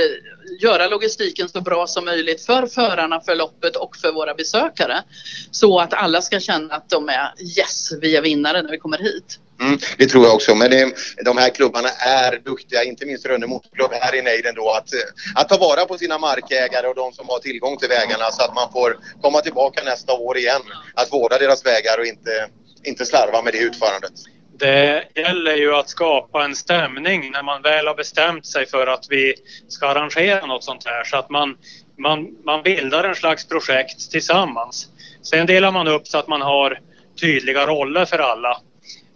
göra 0.61 0.87
logistiken 0.87 1.49
så 1.49 1.61
bra 1.61 1.87
som 1.87 2.05
möjligt 2.05 2.45
för 2.45 2.67
förarna 2.67 3.21
för 3.21 3.35
loppet 3.35 3.75
och 3.75 3.97
för 3.97 4.11
våra 4.11 4.33
besökare. 4.33 5.03
Så 5.51 5.79
att 5.79 5.93
alla 5.93 6.21
ska 6.21 6.39
känna 6.39 6.75
att 6.75 6.89
de 6.89 7.09
är 7.09 7.33
yes, 7.57 7.91
vi 8.01 8.15
är 8.15 8.21
vinnare 8.21 8.61
när 8.61 8.71
vi 8.71 8.77
kommer 8.77 8.97
hit. 8.97 9.39
Mm, 9.61 9.77
det 9.97 10.07
tror 10.07 10.25
jag 10.25 10.35
också. 10.35 10.55
Men 10.55 10.71
det, 10.71 10.93
de 11.25 11.37
här 11.37 11.49
klubbarna 11.49 11.89
är 11.89 12.39
duktiga, 12.39 12.83
inte 12.83 13.05
minst 13.05 13.25
Rönne 13.25 13.47
Motorklubb 13.47 13.91
här 13.91 14.15
i 14.15 14.21
nejden 14.21 14.55
då, 14.55 14.69
att, 14.69 14.89
att 15.35 15.49
ta 15.49 15.57
vara 15.57 15.85
på 15.85 15.97
sina 15.97 16.17
markägare 16.17 16.87
och 16.87 16.95
de 16.95 17.13
som 17.13 17.29
har 17.29 17.39
tillgång 17.39 17.77
till 17.77 17.89
vägarna 17.89 18.31
så 18.31 18.43
att 18.43 18.55
man 18.55 18.71
får 18.71 18.97
komma 19.21 19.41
tillbaka 19.41 19.83
nästa 19.83 20.13
år 20.13 20.37
igen. 20.37 20.61
Att 20.93 21.13
vårda 21.13 21.37
deras 21.37 21.65
vägar 21.65 21.99
och 21.99 22.05
inte, 22.05 22.47
inte 22.83 23.05
slarva 23.05 23.41
med 23.41 23.53
det 23.53 23.59
utförandet. 23.59 24.13
Det 24.59 25.03
gäller 25.15 25.55
ju 25.55 25.75
att 25.75 25.89
skapa 25.89 26.43
en 26.43 26.55
stämning 26.55 27.31
när 27.31 27.43
man 27.43 27.61
väl 27.61 27.87
har 27.87 27.95
bestämt 27.95 28.45
sig 28.45 28.65
för 28.65 28.87
att 28.87 29.05
vi 29.09 29.33
ska 29.67 29.87
arrangera 29.87 30.45
något 30.45 30.63
sånt 30.63 30.85
här 30.85 31.03
så 31.03 31.17
att 31.17 31.29
man, 31.29 31.57
man, 31.97 32.27
man 32.45 32.63
bildar 32.63 33.03
en 33.03 33.15
slags 33.15 33.47
projekt 33.47 34.11
tillsammans. 34.11 34.87
Sen 35.23 35.45
delar 35.45 35.71
man 35.71 35.87
upp 35.87 36.07
så 36.07 36.17
att 36.17 36.27
man 36.27 36.41
har 36.41 36.79
tydliga 37.21 37.67
roller 37.67 38.05
för 38.05 38.19
alla. 38.19 38.61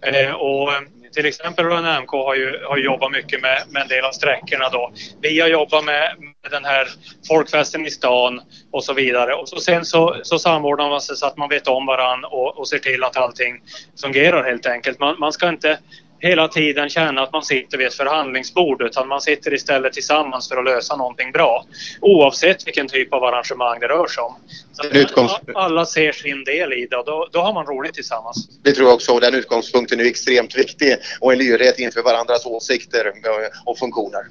Eh, 0.06 0.32
och 0.32 0.73
eh, 0.73 0.80
till 1.14 1.26
exempel 1.26 1.65
Rönne 1.65 2.02
MK 2.02 2.11
har 2.11 2.36
ju 2.36 2.60
har 2.65 2.77
jobbat 2.77 3.11
mycket 3.11 3.41
med, 3.41 3.64
med 3.69 3.82
en 3.82 3.88
del 3.88 4.06
av 4.06 4.11
sträckorna 4.11 4.69
då. 4.69 4.91
Vi 5.22 5.40
har 5.40 5.48
jobbat 5.48 5.86
med, 5.86 6.15
med 6.19 6.52
den 6.52 6.65
här 6.65 6.88
folkfesten 7.27 7.86
i 7.86 7.91
stan 7.91 8.41
och 8.72 8.84
så 8.84 8.94
vidare. 8.94 9.34
Och 9.34 9.49
så 9.49 9.60
sen 9.60 9.86
så, 9.86 10.15
så 10.23 10.40
samordnar 10.40 10.90
man 10.90 11.02
sig 11.02 11.15
så 11.15 11.26
att 11.26 11.38
man 11.38 11.49
vet 11.49 11.68
om 11.68 11.86
varann 11.86 12.23
och, 12.26 12.57
och 12.57 12.68
ser 12.68 12.80
till 12.80 13.03
att 13.03 13.18
allting 13.18 13.61
fungerar 14.02 14.44
helt 14.44 14.65
enkelt. 14.65 14.99
Man, 14.99 15.15
man 15.19 15.34
ska 15.34 15.49
inte 15.49 15.80
hela 16.20 16.48
tiden 16.48 16.90
känna 16.90 17.22
att 17.22 17.34
man 17.34 17.44
sitter 17.44 17.78
vid 17.78 17.88
ett 17.88 17.94
förhandlingsbord 17.94 18.82
utan 18.82 19.08
man 19.08 19.22
sitter 19.22 19.54
istället 19.54 19.94
tillsammans 19.94 20.50
för 20.50 20.58
att 20.58 20.66
lösa 20.66 20.96
någonting 20.96 21.32
bra. 21.32 21.66
Oavsett 22.02 22.68
vilken 22.68 22.88
typ 22.88 23.14
av 23.14 23.24
arrangemang 23.24 23.80
det 23.80 23.88
rör 23.88 24.08
sig 24.08 24.24
om. 24.24 24.36
Så 24.74 25.22
att 25.22 25.42
alla 25.56 25.86
ser 25.86 26.12
sin 26.12 26.44
del 26.44 26.74
i 26.74 26.88
det 26.90 26.98
och 26.98 27.06
då, 27.06 27.28
då 27.32 27.40
har 27.40 27.54
man 27.54 27.66
roligt 27.66 27.94
tillsammans. 27.94 28.50
Det 28.64 28.72
tror 28.72 28.88
jag 28.88 28.96
också 28.96 29.12
och 29.12 29.22
den 29.22 29.36
utgångspunkten 29.36 30.00
är 30.00 30.06
extremt 30.06 30.58
viktig 30.58 30.96
och 31.20 31.34
en 31.34 31.40
lyhördhet 31.40 31.80
inför 31.80 32.02
varandras 32.02 32.46
åsikter 32.46 33.14
och 33.66 33.78
funktioner. 33.78 34.22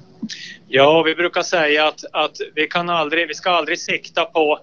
Ja, 0.67 1.03
vi 1.03 1.15
brukar 1.15 1.41
säga 1.41 1.87
att, 1.87 2.05
att 2.11 2.37
vi, 2.55 2.67
kan 2.67 2.89
aldrig, 2.89 3.27
vi 3.27 3.33
ska 3.33 3.49
aldrig 3.49 3.79
sikta 3.79 4.25
på 4.25 4.59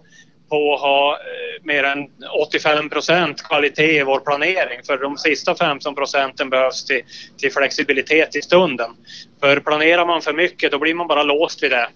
på 0.53 0.75
att 0.75 0.81
ha 0.81 1.13
eh, 1.13 1.65
mer 1.65 1.85
än 1.85 2.09
85 2.43 2.89
procent 2.89 3.43
kvalitet 3.43 3.99
i 3.99 4.03
vår 4.03 4.21
planering. 4.21 4.81
För 4.87 4.99
de 4.99 5.19
sista 5.19 5.55
15 5.55 5.95
procenten 5.95 6.51
behövs 6.51 6.85
till, 6.85 7.03
till 7.39 7.53
flexibilitet 7.53 8.37
i 8.37 8.43
stunden. 8.43 8.91
För 9.41 9.61
planerar 9.61 10.07
man 10.07 10.23
för 10.23 10.33
mycket 10.33 10.73
då 10.73 10.79
blir 10.79 10.95
man 10.95 11.07
bara 11.07 11.23
låst 11.23 11.63
vid 11.63 11.71
det. 11.71 11.89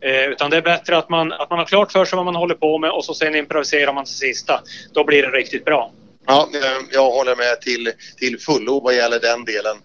Eh, 0.00 0.24
utan 0.24 0.50
det 0.50 0.56
är 0.56 0.62
bättre 0.62 0.98
att 0.98 1.08
man, 1.08 1.32
att 1.32 1.50
man 1.50 1.58
har 1.58 1.66
klart 1.66 1.92
för 1.92 2.04
sig 2.04 2.16
vad 2.16 2.24
man 2.24 2.36
håller 2.36 2.54
på 2.54 2.78
med 2.78 2.90
och 2.90 3.04
så 3.04 3.14
sen 3.14 3.34
improviserar 3.34 3.92
man 3.92 4.04
till 4.04 4.14
sista. 4.14 4.60
Då 4.92 5.04
blir 5.04 5.22
det 5.22 5.28
riktigt 5.28 5.64
bra. 5.64 5.92
Ja, 6.26 6.48
eh, 6.54 6.82
jag 6.92 7.10
håller 7.10 7.36
med 7.36 7.60
till, 7.60 7.92
till 8.16 8.40
fullo 8.40 8.80
vad 8.80 8.94
gäller 8.94 9.20
den 9.20 9.44
delen. 9.44 9.76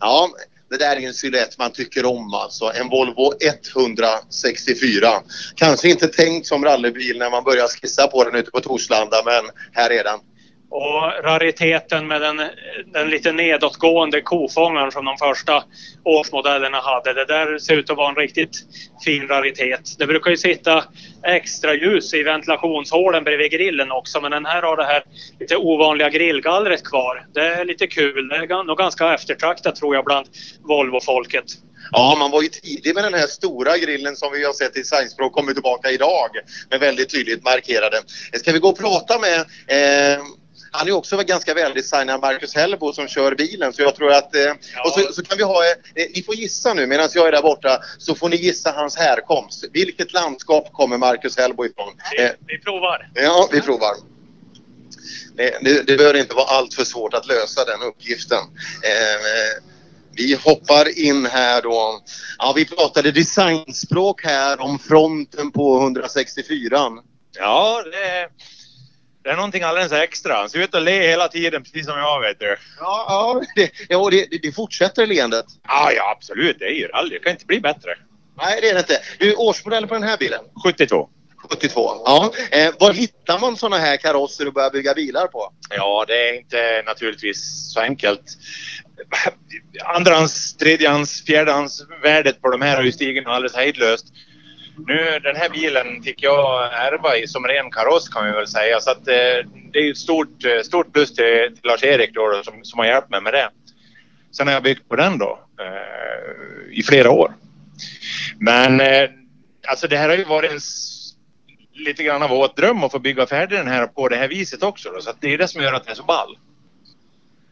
Ja, 0.00 0.28
det 0.70 0.76
där 0.76 0.96
är 0.96 1.06
en 1.06 1.14
silhuett 1.14 1.58
man 1.58 1.72
tycker 1.72 2.04
om 2.04 2.34
alltså. 2.34 2.72
En 2.74 2.88
Volvo 2.88 3.32
164. 3.40 5.08
Kanske 5.54 5.88
inte 5.90 6.08
tänkt 6.08 6.46
som 6.46 6.64
rallybil 6.64 7.18
när 7.18 7.30
man 7.30 7.44
börjar 7.44 7.68
skissa 7.68 8.06
på 8.06 8.24
den 8.24 8.34
ute 8.34 8.50
på 8.50 8.60
Torslanda 8.60 9.22
men 9.24 9.44
här 9.72 9.90
är 9.90 10.04
den. 10.04 10.18
Och 10.70 11.24
rariteten 11.24 12.06
med 12.06 12.20
den, 12.20 12.42
den 12.86 13.10
lite 13.10 13.32
nedåtgående 13.32 14.20
kofångaren 14.20 14.92
som 14.92 15.04
de 15.04 15.16
första 15.16 15.64
årsmodellerna 16.04 16.80
hade. 16.80 17.12
Det 17.14 17.24
där 17.24 17.58
ser 17.58 17.76
ut 17.76 17.90
att 17.90 17.96
vara 17.96 18.08
en 18.08 18.14
riktigt 18.14 18.56
fin 19.04 19.28
raritet. 19.28 19.98
Det 19.98 20.06
brukar 20.06 20.30
ju 20.30 20.36
sitta 20.36 20.84
extra 21.22 21.74
ljus 21.74 22.14
i 22.14 22.22
ventilationshålen 22.22 23.24
bredvid 23.24 23.50
grillen 23.50 23.92
också 23.92 24.20
men 24.20 24.30
den 24.30 24.46
här 24.46 24.62
har 24.62 24.76
det 24.76 24.84
här 24.84 25.02
lite 25.40 25.56
ovanliga 25.56 26.10
grillgallret 26.10 26.84
kvar. 26.84 27.26
Det 27.34 27.46
är 27.46 27.64
lite 27.64 27.86
kul. 27.86 28.28
Det 28.28 28.36
är 28.36 28.64
nog 28.64 28.78
ganska 28.78 29.14
eftertraktat 29.14 29.76
tror 29.76 29.94
jag 29.94 30.04
bland 30.04 30.26
Volvo-folket. 30.68 31.44
Ja, 31.90 32.16
man 32.18 32.30
var 32.30 32.42
ju 32.42 32.48
tidig 32.48 32.94
med 32.94 33.04
den 33.04 33.14
här 33.14 33.26
stora 33.26 33.78
grillen 33.78 34.16
som 34.16 34.32
vi 34.32 34.44
har 34.44 34.52
sett 34.52 34.76
i 34.76 34.84
Science 34.84 35.16
kommer 35.32 35.52
tillbaka 35.52 35.90
idag 35.90 36.30
med 36.70 36.80
väldigt 36.80 37.10
tydligt 37.10 37.44
markerade. 37.44 37.96
Ska 38.32 38.52
vi 38.52 38.58
gå 38.58 38.68
och 38.68 38.78
prata 38.78 39.18
med 39.18 39.40
eh, 39.66 40.22
han 40.70 40.88
är 40.88 40.92
också 40.92 41.16
ganska 41.16 41.54
väldesignad, 41.54 42.20
Marcus 42.20 42.54
Hellbo, 42.54 42.92
som 42.92 43.08
kör 43.08 43.34
bilen. 43.34 43.72
Så 43.72 43.82
jag 43.82 43.94
tror 43.94 44.12
att... 44.12 44.34
Eh, 44.34 44.40
ja. 44.40 44.54
Och 44.84 44.92
så, 44.92 45.12
så, 45.12 45.22
kan 45.22 45.38
vi 45.38 45.44
ha... 45.44 45.64
Eh, 45.64 46.06
ni 46.14 46.22
får 46.22 46.34
gissa 46.34 46.74
nu 46.74 46.86
medan 46.86 47.08
jag 47.14 47.28
är 47.28 47.32
där 47.32 47.42
borta 47.42 47.82
så 47.98 48.14
får 48.14 48.28
ni 48.28 48.36
gissa 48.36 48.70
hans 48.70 48.96
härkomst. 48.96 49.64
Vilket 49.72 50.12
landskap 50.12 50.72
kommer 50.72 50.98
Marcus 50.98 51.36
Hellbo 51.36 51.64
ifrån? 51.64 51.92
Vi, 52.12 52.24
eh, 52.24 52.30
vi 52.46 52.58
provar. 52.58 53.10
Ja, 53.14 53.48
vi 53.52 53.60
provar. 53.60 53.94
Det, 55.36 55.58
det, 55.60 55.86
det 55.86 55.96
behöver 55.96 56.18
inte 56.18 56.34
vara 56.34 56.46
allt 56.46 56.74
för 56.74 56.84
svårt 56.84 57.14
att 57.14 57.26
lösa 57.26 57.64
den 57.64 57.82
uppgiften. 57.82 58.38
Eh, 58.82 59.62
vi 60.12 60.34
hoppar 60.34 60.98
in 60.98 61.26
här 61.26 61.62
då. 61.62 62.00
Ja, 62.38 62.52
vi 62.56 62.64
pratade 62.64 63.12
designspråk 63.12 64.24
här 64.24 64.60
om 64.60 64.78
fronten 64.78 65.50
på 65.50 65.80
164. 65.80 66.78
Ja, 67.38 67.82
det 67.92 68.28
det 69.28 69.32
är 69.32 69.36
någonting 69.36 69.62
alldeles 69.62 69.92
extra. 69.92 70.34
Han 70.34 70.50
ser 70.50 70.58
ut 70.58 70.74
att 70.74 70.82
le 70.82 71.08
hela 71.08 71.28
tiden, 71.28 71.62
precis 71.62 71.86
som 71.86 71.98
jag 71.98 72.20
vet 72.20 72.40
du. 72.40 72.56
Ja, 72.80 73.06
ja, 73.08 73.42
det, 73.54 73.70
ja 73.88 74.10
det, 74.10 74.42
det 74.42 74.52
fortsätter 74.52 75.06
leendet. 75.06 75.46
Ja, 75.66 75.92
ja, 75.92 76.10
absolut. 76.16 76.58
Det 76.58 76.64
är 76.64 76.74
ju 76.74 76.86
rally. 76.86 77.10
Det 77.10 77.18
kan 77.18 77.32
inte 77.32 77.46
bli 77.46 77.60
bättre. 77.60 77.90
Nej, 78.36 78.58
det 78.60 78.68
är 78.68 78.74
det 78.74 78.80
inte. 78.80 79.00
Du, 79.18 79.34
årsmodell 79.34 79.86
på 79.86 79.94
den 79.94 80.02
här 80.02 80.16
bilen? 80.16 80.40
72. 80.64 81.08
72, 81.50 81.80
ja. 82.04 82.32
Eh, 82.50 82.74
var 82.80 82.92
hittar 82.92 83.38
man 83.38 83.56
sådana 83.56 83.78
här 83.78 83.96
karosser 83.96 84.46
och 84.46 84.52
börjar 84.52 84.70
bygga 84.70 84.94
bilar 84.94 85.26
på? 85.26 85.52
Ja, 85.76 86.04
det 86.08 86.28
är 86.28 86.34
inte 86.34 86.82
naturligtvis 86.86 87.72
så 87.74 87.80
enkelt. 87.80 88.24
Andrahands, 89.84 90.56
tredjehands, 90.56 91.24
fjärdehands 91.24 91.82
värdet 92.02 92.42
på 92.42 92.50
de 92.50 92.62
här 92.62 92.76
har 92.76 92.82
ju 92.82 92.92
stigit 92.92 93.26
alldeles 93.26 93.56
hejdlöst. 93.56 94.06
Nu, 94.86 95.18
den 95.22 95.36
här 95.36 95.48
bilen 95.48 96.02
fick 96.02 96.22
jag 96.22 96.72
ärva 96.72 97.16
i 97.16 97.26
som 97.26 97.46
ren 97.46 97.70
kaross 97.70 98.08
kan 98.08 98.26
vi 98.26 98.32
väl 98.32 98.46
säga. 98.46 98.80
Så 98.80 98.90
att, 98.90 99.08
eh, 99.08 99.48
det 99.72 99.78
är 99.78 99.90
ett 99.90 99.98
stort, 99.98 100.44
eh, 100.44 100.62
stort 100.62 100.92
plus 100.92 101.14
till, 101.14 101.24
till 101.54 101.70
Lars-Erik 101.70 102.14
då, 102.14 102.28
då, 102.28 102.42
som, 102.42 102.64
som 102.64 102.78
har 102.78 102.86
hjälpt 102.86 103.10
mig 103.10 103.20
med 103.20 103.32
det. 103.32 103.50
Sen 104.30 104.46
har 104.46 104.54
jag 104.54 104.62
byggt 104.62 104.88
på 104.88 104.96
den 104.96 105.18
då 105.18 105.38
eh, 105.60 106.78
i 106.78 106.82
flera 106.82 107.10
år. 107.10 107.34
Men 108.38 108.80
eh, 108.80 109.10
alltså 109.68 109.88
det 109.88 109.96
här 109.96 110.08
har 110.08 110.16
ju 110.16 110.24
varit 110.24 110.50
en 110.50 110.60
lite 111.72 112.02
grann 112.02 112.22
av 112.22 112.30
vår 112.30 112.50
dröm 112.56 112.84
att 112.84 112.92
få 112.92 112.98
bygga 112.98 113.26
färdig 113.26 113.58
den 113.58 113.68
här 113.68 113.86
på 113.86 114.08
det 114.08 114.16
här 114.16 114.28
viset 114.28 114.62
också. 114.62 114.90
Då, 114.90 115.00
så 115.00 115.12
det 115.20 115.34
är 115.34 115.38
det 115.38 115.48
som 115.48 115.62
gör 115.62 115.72
att 115.72 115.84
den 115.84 115.92
är 115.92 115.96
så 115.96 116.02
ball. 116.02 116.38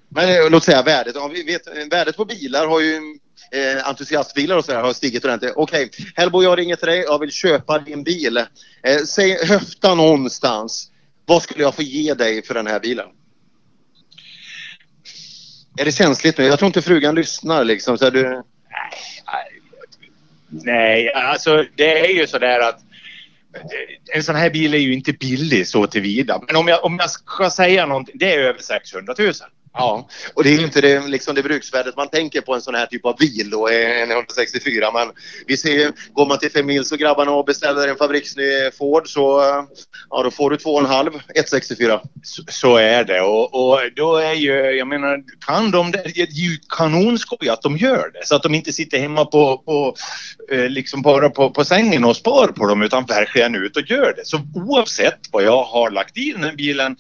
Men 0.08 0.28
eh, 0.28 0.50
låt 0.50 0.64
säga 0.64 0.82
värdet. 0.82 1.14
Ja, 1.14 1.28
vi 1.28 1.42
vet, 1.42 1.66
eh, 1.66 1.84
värdet 1.90 2.16
på 2.16 2.24
bilar 2.24 2.66
har 2.66 2.80
ju 2.80 3.18
eh, 3.52 3.88
entusiastbilar 3.88 4.56
och 4.56 4.64
sådär 4.64 4.82
har 4.82 4.92
stigit 4.92 5.24
ordentligt. 5.24 5.52
Okej, 5.56 5.86
okay. 5.86 6.06
Hellbo 6.14 6.42
jag 6.42 6.58
ringer 6.58 6.76
till 6.76 6.88
dig. 6.88 6.98
Jag 6.98 7.18
vill 7.18 7.30
köpa 7.30 7.78
din 7.78 8.04
bil. 8.04 8.36
Eh, 8.36 8.98
säg 9.06 9.46
höfta 9.46 9.94
någonstans. 9.94 10.90
Vad 11.26 11.42
skulle 11.42 11.62
jag 11.62 11.74
få 11.74 11.82
ge 11.82 12.14
dig 12.14 12.42
för 12.42 12.54
den 12.54 12.66
här 12.66 12.80
bilen? 12.80 13.06
Är 15.78 15.84
det 15.84 15.92
känsligt 15.92 16.38
nu? 16.38 16.44
Jag 16.44 16.58
tror 16.58 16.66
inte 16.66 16.82
frugan 16.82 17.14
lyssnar 17.14 17.64
liksom. 17.64 17.98
Så 17.98 18.10
du... 18.10 18.42
nej, 20.48 21.12
alltså 21.12 21.64
det 21.74 22.00
är 22.00 22.12
ju 22.12 22.26
sådär 22.26 22.60
att 22.60 22.80
eh, 23.54 24.16
en 24.16 24.22
sån 24.22 24.34
här 24.34 24.50
bil 24.50 24.74
är 24.74 24.78
ju 24.78 24.92
inte 24.92 25.12
billig 25.12 25.68
så 25.68 25.86
tillvida. 25.86 26.40
Men 26.46 26.56
om 26.56 26.68
jag, 26.68 26.84
om 26.84 26.98
jag 27.00 27.10
ska 27.10 27.50
säga 27.50 27.86
någonting, 27.86 28.16
det 28.18 28.34
är 28.34 28.38
över 28.38 28.60
600 28.60 29.14
000. 29.18 29.32
Ja, 29.78 30.08
och 30.34 30.44
det 30.44 30.50
är 30.50 30.60
inte 30.60 30.80
det, 30.80 31.06
liksom 31.06 31.34
det 31.34 31.42
bruksvärdet 31.42 31.96
man 31.96 32.08
tänker 32.08 32.40
på 32.40 32.54
en 32.54 32.60
sån 32.60 32.74
här 32.74 32.86
typ 32.86 33.04
av 33.04 33.16
bil 33.16 33.50
då, 33.50 33.68
en 33.68 34.10
164. 34.10 34.90
Men 34.92 35.08
vi 35.46 35.56
ser 35.56 35.70
ju, 35.70 35.92
går 36.12 36.26
man 36.26 36.38
till 36.38 36.50
Femils 36.50 36.92
och 36.92 36.98
grabbarna 36.98 37.30
och 37.30 37.44
beställer 37.44 37.88
en 37.88 37.96
fabriksny 37.96 38.70
Ford 38.78 39.08
så 39.08 39.42
ja, 40.10 40.22
då 40.22 40.30
får 40.30 40.50
du 40.50 40.56
2,5 40.56 41.20
164. 41.34 42.00
Så, 42.22 42.42
så 42.48 42.76
är 42.76 43.04
det 43.04 43.20
och, 43.20 43.54
och 43.54 43.80
då 43.96 44.16
är 44.16 44.32
ju, 44.32 44.52
jag 44.52 44.88
menar, 44.88 45.24
kan 45.46 45.70
de 45.70 45.90
det? 45.90 46.02
Det 46.14 46.20
är 46.20 46.26
ju 46.26 46.58
kanonskoj 46.68 47.48
att 47.48 47.62
de 47.62 47.76
gör 47.76 48.10
det 48.12 48.26
så 48.26 48.36
att 48.36 48.42
de 48.42 48.54
inte 48.54 48.72
sitter 48.72 48.98
hemma 48.98 49.24
på, 49.24 49.58
på 49.58 49.96
eh, 50.50 50.68
liksom 50.68 51.02
bara 51.02 51.30
på, 51.30 51.50
på 51.50 51.64
sängen 51.64 52.04
och 52.04 52.16
spar 52.16 52.48
på 52.48 52.66
dem 52.66 52.82
utan 52.82 53.04
verkligen 53.04 53.54
ut 53.54 53.76
och 53.76 53.90
gör 53.90 54.14
det. 54.16 54.24
Så 54.24 54.40
oavsett 54.54 55.20
vad 55.30 55.44
jag 55.44 55.64
har 55.64 55.90
lagt 55.90 56.18
i 56.18 56.32
den 56.32 56.44
här 56.44 56.52
bilen 56.52 56.96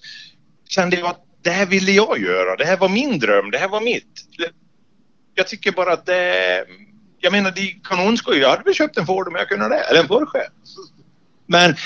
kände 0.68 0.96
jag 0.96 1.06
att 1.06 1.25
det 1.42 1.50
här 1.50 1.66
ville 1.66 1.92
jag 1.92 2.18
göra. 2.18 2.56
Det 2.56 2.64
här 2.64 2.76
var 2.76 2.88
min 2.88 3.18
dröm. 3.18 3.50
Det 3.50 3.58
här 3.58 3.68
var 3.68 3.80
mitt. 3.80 4.26
Jag 5.34 5.48
tycker 5.48 5.72
bara 5.72 5.92
att 5.92 6.06
det... 6.06 6.64
Jag 7.18 7.32
menar, 7.32 7.50
det 7.50 7.60
är 7.60 7.74
kanonskoj. 7.84 8.38
Jag 8.38 8.50
hade 8.50 8.62
väl 8.62 8.74
köpt 8.74 8.98
en 8.98 9.06
Ford 9.06 9.28
om 9.28 9.34
jag 9.34 9.48
kunde 9.48 9.68
det. 9.68 9.80
Eller 9.80 10.00
en 10.00 10.08
Porsche. 10.08 10.46
Men 11.46 11.76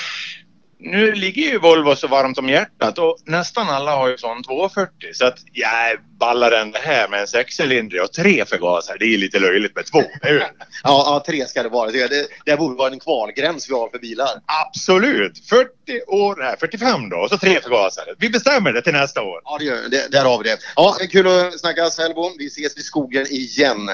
nu 0.78 1.12
ligger 1.12 1.42
ju 1.42 1.58
Volvo 1.58 1.96
så 1.96 2.08
varmt 2.08 2.38
om 2.38 2.48
hjärtat 2.48 2.98
och 2.98 3.18
nästan 3.24 3.68
alla 3.68 3.96
har 3.96 4.08
ju 4.08 4.18
sån 4.18 4.42
240 4.42 4.92
så 5.12 5.26
att 5.26 5.38
jag 5.52 5.98
ballar 6.20 6.52
än 6.52 6.70
det 6.70 6.78
här 6.78 7.08
med 7.08 7.20
en 7.20 7.26
sexcylindrig 7.26 8.02
och 8.02 8.12
tre 8.12 8.44
förgasare. 8.44 8.96
Det 8.98 9.04
är 9.04 9.18
lite 9.18 9.38
löjligt 9.38 9.76
med 9.76 9.86
två. 9.86 10.02
Ja, 10.22 10.40
ja, 10.82 11.22
tre 11.26 11.46
ska 11.46 11.62
det 11.62 11.68
vara. 11.68 11.90
Det, 11.90 12.28
det, 12.44 12.56
borde 12.56 12.76
vara 12.76 12.92
en 12.92 13.00
kvalgräns 13.00 13.70
vi 13.70 13.74
har 13.74 13.88
för 13.88 13.98
bilar. 13.98 14.28
Absolut! 14.66 15.48
40 15.48 15.70
år 16.06 16.42
här, 16.42 16.56
45 16.56 17.08
då 17.08 17.16
och 17.16 17.28
så 17.28 17.38
tre 17.38 17.60
förgasare. 17.60 18.14
Vi 18.18 18.30
bestämmer 18.30 18.72
det 18.72 18.82
till 18.82 18.92
nästa 18.92 19.22
år. 19.22 19.40
Ja, 19.44 19.56
det 19.58 19.64
gör 19.64 19.88
det. 19.88 20.12
Där 20.12 20.24
har 20.24 20.38
vi 20.38 20.44
det. 20.44 20.58
Ja, 20.76 20.96
kul 21.10 21.26
att 21.26 21.60
snacka 21.60 21.90
Sellbo. 21.90 22.30
Vi 22.38 22.46
ses 22.46 22.76
i 22.76 22.82
skogen 22.82 23.26
igen. 23.30 23.90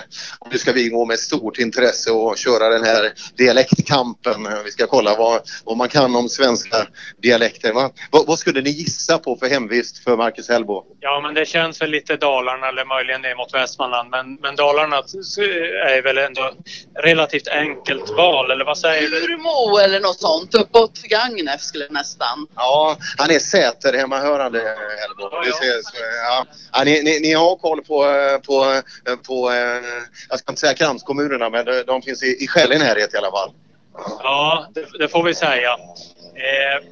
Nu 0.50 0.58
ska 0.58 0.72
vi 0.72 0.88
gå 0.88 1.04
med 1.04 1.18
stort 1.18 1.58
intresse 1.58 2.10
och 2.10 2.38
köra 2.38 2.68
den 2.68 2.84
här 2.84 3.12
dialektkampen. 3.36 4.48
Vi 4.64 4.70
ska 4.70 4.86
kolla 4.86 5.16
vad, 5.16 5.40
vad 5.64 5.76
man 5.76 5.88
kan 5.88 6.16
om 6.16 6.28
svenska 6.28 6.86
dialekter. 7.22 7.72
Va? 7.72 7.90
Vad, 8.10 8.26
vad 8.26 8.38
skulle 8.38 8.60
ni 8.60 8.70
gissa 8.70 9.18
på 9.18 9.36
för 9.36 9.46
hemvist 9.46 10.04
för 10.04 10.16
Marcus 10.16 10.48
Hellbo? 10.48 10.84
Ja, 11.00 11.20
men 11.22 11.34
det 11.34 11.46
känns 11.46 11.82
väl 11.82 11.90
lite 11.90 12.15
Dalarna 12.16 12.68
eller 12.68 12.84
möjligen 12.84 13.22
ner 13.22 13.34
mot 13.34 13.54
Västmanland. 13.54 14.10
Men, 14.10 14.34
men 14.34 14.56
Dalarna 14.56 14.96
är 14.96 16.02
väl 16.02 16.18
ändå 16.18 16.50
relativt 16.94 17.48
enkelt 17.48 18.10
val, 18.10 18.50
eller 18.50 18.64
vad 18.64 18.78
säger 18.78 19.10
du? 19.10 19.24
Urmo 19.24 19.78
eller 19.78 20.00
något 20.00 20.20
sånt. 20.20 20.54
Uppåt 20.54 21.02
Gagnef 21.02 21.60
skulle 21.60 21.86
nästan. 21.90 22.46
Ja, 22.54 22.96
han 23.18 23.30
är 23.30 23.38
Säter 23.38 23.92
hemmahörande. 23.92 24.58
Ja, 24.58 25.42
ja. 25.44 25.60
ja. 26.22 26.46
ja 26.72 26.84
ni, 26.84 27.02
ni, 27.02 27.20
ni, 27.20 27.32
har 27.32 27.56
koll 27.56 27.82
på, 27.84 28.04
på, 28.46 28.82
på, 29.26 29.52
jag 30.28 30.38
ska 30.38 30.52
inte 30.52 30.60
säga 30.60 30.74
kranskommunerna, 30.74 31.50
men 31.50 31.66
de 31.86 32.02
finns 32.02 32.22
i, 32.22 32.44
i 32.44 32.46
skälig 32.48 32.78
närhet 32.78 33.14
i 33.14 33.16
alla 33.16 33.30
fall. 33.30 33.50
Ja, 34.18 34.66
det, 34.74 34.98
det 34.98 35.08
får 35.08 35.22
vi 35.22 35.34
säga. 35.34 35.70
Eh, 36.34 36.84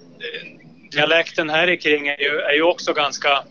dialekten 0.90 1.50
här 1.50 1.76
kring 1.80 2.08
är 2.08 2.20
ju, 2.20 2.40
är 2.40 2.52
ju 2.52 2.62
också 2.62 2.92
ganska 2.92 3.42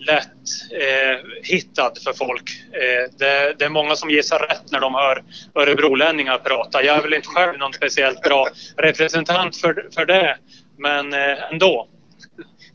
lätt 0.00 0.72
eh, 0.72 1.26
hittad 1.42 1.92
för 2.04 2.12
folk. 2.12 2.50
Eh, 2.72 3.10
det, 3.18 3.54
det, 3.58 3.64
är 3.64 3.68
många 3.68 3.96
som 3.96 4.10
gissar 4.10 4.38
rätt 4.38 4.70
när 4.72 4.80
de 4.80 4.94
hör 4.94 5.24
örebrolänningar 5.54 6.38
prata. 6.38 6.82
Jag 6.82 6.96
är 6.96 7.02
väl 7.02 7.14
inte 7.14 7.28
själv 7.28 7.58
någon 7.58 7.72
speciellt 7.72 8.22
bra 8.22 8.48
representant 8.76 9.56
för, 9.56 9.88
för 9.94 10.06
det, 10.06 10.36
men 10.78 11.12
eh, 11.12 11.52
ändå. 11.52 11.88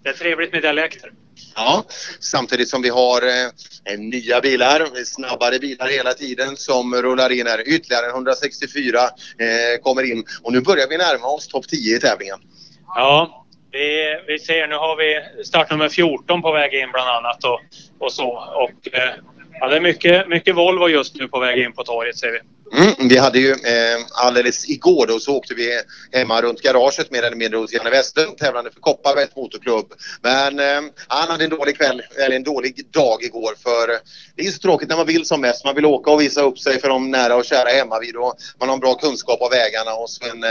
Det 0.04 0.10
är 0.10 0.14
trevligt 0.14 0.52
med 0.52 0.62
dialekter. 0.62 1.12
Ja, 1.56 1.86
samtidigt 2.20 2.70
som 2.70 2.82
vi 2.82 2.90
har 2.90 3.22
eh, 3.22 4.00
nya 4.00 4.42
bilar, 4.42 5.04
snabbare 5.06 5.60
bilar 5.60 5.88
hela 5.88 6.14
tiden 6.14 6.58
som 6.58 6.96
rullar 6.96 7.32
in 7.32 7.48
här. 7.48 7.68
Ytterligare 7.68 8.10
164 8.10 9.00
eh, 9.00 9.82
kommer 9.82 10.12
in 10.12 10.26
och 10.44 10.54
nu 10.54 10.62
börjar 10.62 10.88
vi 10.90 10.98
närma 10.98 11.28
oss 11.28 11.48
topp 11.48 11.68
10 11.68 11.98
i 11.98 12.00
tävlingen. 12.00 12.40
Ja, 12.88 13.45
vi, 13.76 14.18
vi 14.28 14.40
ser 14.40 14.68
nu 14.68 14.76
har 14.76 14.96
vi 14.96 15.44
startnummer 15.44 15.90
14 15.90 16.42
på 16.42 16.52
väg 16.52 16.74
in 16.74 16.92
bland 16.92 17.10
annat 17.10 17.44
och, 17.44 17.60
och 18.00 18.12
så. 18.12 18.30
Och, 18.56 18.94
eh, 18.94 19.14
ja, 19.60 19.68
det 19.68 19.76
är 19.76 19.82
mycket, 19.82 20.28
mycket 20.28 20.56
Volvo 20.56 20.88
just 20.88 21.16
nu 21.16 21.28
på 21.28 21.40
väg 21.40 21.60
in 21.60 21.74
på 21.74 21.84
torget 21.84 22.18
ser 22.18 22.32
vi. 22.32 22.40
Mm, 22.74 23.08
vi 23.10 23.18
hade 23.18 23.40
ju 23.40 23.52
eh, 23.52 24.06
alldeles 24.12 24.70
igår 24.70 25.08
då 25.08 25.20
så 25.20 25.36
åkte 25.36 25.54
vi 25.54 25.82
hemma 26.12 26.42
runt 26.42 26.62
garaget 26.62 27.12
mer 27.12 27.24
eller 27.24 27.38
mindre 27.38 27.58
hos 27.58 27.74
Janne 27.74 27.90
Westlund 27.90 28.38
tävlande 28.38 28.72
för 28.72 28.80
Kopparbergs 28.80 29.36
motorklubb. 29.36 29.94
Men 30.22 30.60
eh, 30.60 30.92
han 31.08 31.28
hade 31.30 31.44
en 31.44 31.50
dålig 31.50 31.78
kväll, 31.78 32.02
eller 32.26 32.36
en 32.36 32.44
dålig 32.44 32.88
dag 32.92 33.24
igår 33.24 33.56
för 33.64 33.88
det 34.36 34.48
är 34.48 34.52
så 34.52 34.60
tråkigt 34.60 34.90
när 34.90 34.98
man 34.98 35.06
vill 35.06 35.26
som 35.26 35.42
mest. 35.42 35.66
Man 35.66 35.76
vill 35.76 35.86
åka 35.86 36.12
och 36.12 36.22
visa 36.22 36.42
upp 36.42 36.60
sig 36.60 36.82
för 36.82 36.90
de 36.90 37.12
nära 37.12 37.36
och 37.36 37.46
kära 37.46 37.70
hemma 37.70 38.00
vid 38.00 38.16
och 38.16 38.34
man 38.60 38.70
har 38.70 38.74
en 38.74 38.80
bra 38.80 38.96
kunskap 38.96 39.42
av 39.42 39.50
vägarna 39.50 39.94
och 39.94 40.10
sen 40.10 40.44
eh, 40.44 40.50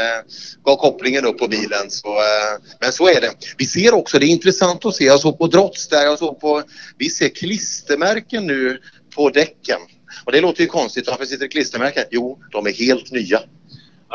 gav 0.65 0.77
kopplingen 0.77 1.24
upp 1.24 1.39
på 1.39 1.49
bilen. 1.49 1.91
Så, 1.91 2.09
eh, 2.09 2.61
men 2.81 2.93
så 2.93 3.09
är 3.09 3.20
det. 3.20 3.31
Vi 3.57 3.66
ser 3.66 3.95
också, 3.95 4.19
det 4.19 4.27
är 4.27 4.28
intressant 4.28 4.85
att 4.85 4.95
se, 4.95 5.05
jag 5.05 5.20
såg 5.20 5.39
på 5.39 5.47
Drotts 5.47 5.89
där, 5.89 6.05
jag 6.05 6.19
såg 6.19 6.41
på, 6.41 6.62
vi 6.99 7.11
ser 7.11 7.28
klistermärken 7.28 8.47
nu 8.47 8.78
på 9.15 9.31
däcken. 9.31 9.78
Och 10.24 10.32
det 10.32 10.41
låter 10.41 10.61
ju 10.62 10.66
konstigt. 10.66 11.07
Varför 11.07 11.24
sitter 11.24 11.45
det 11.45 11.49
klistermärken? 11.49 12.05
Jo, 12.11 12.39
de 12.51 12.66
är 12.66 12.73
helt 12.73 13.12
nya. 13.12 13.41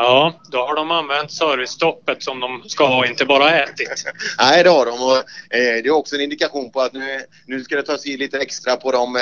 Ja, 0.01 0.34
då 0.51 0.57
har 0.57 0.76
de 0.76 0.91
använt 0.91 1.31
servicestoppet 1.31 2.23
som 2.23 2.39
de 2.39 2.63
ska 2.69 2.88
ha, 2.88 3.07
inte 3.07 3.26
bara 3.26 3.63
ätit. 3.63 4.03
Nej, 4.39 4.63
det 4.63 4.69
har 4.69 4.85
de. 4.85 4.91
Och, 4.91 5.17
eh, 5.17 5.84
det 5.84 5.88
är 5.88 5.91
också 5.91 6.15
en 6.15 6.21
indikation 6.21 6.71
på 6.71 6.81
att 6.81 6.93
nu, 6.93 7.21
nu 7.45 7.63
ska 7.63 7.76
det 7.76 7.84
tas 7.84 8.05
i 8.05 8.17
lite 8.17 8.39
extra 8.39 8.76
på 8.76 8.91
de, 8.91 9.15
eh, 9.15 9.21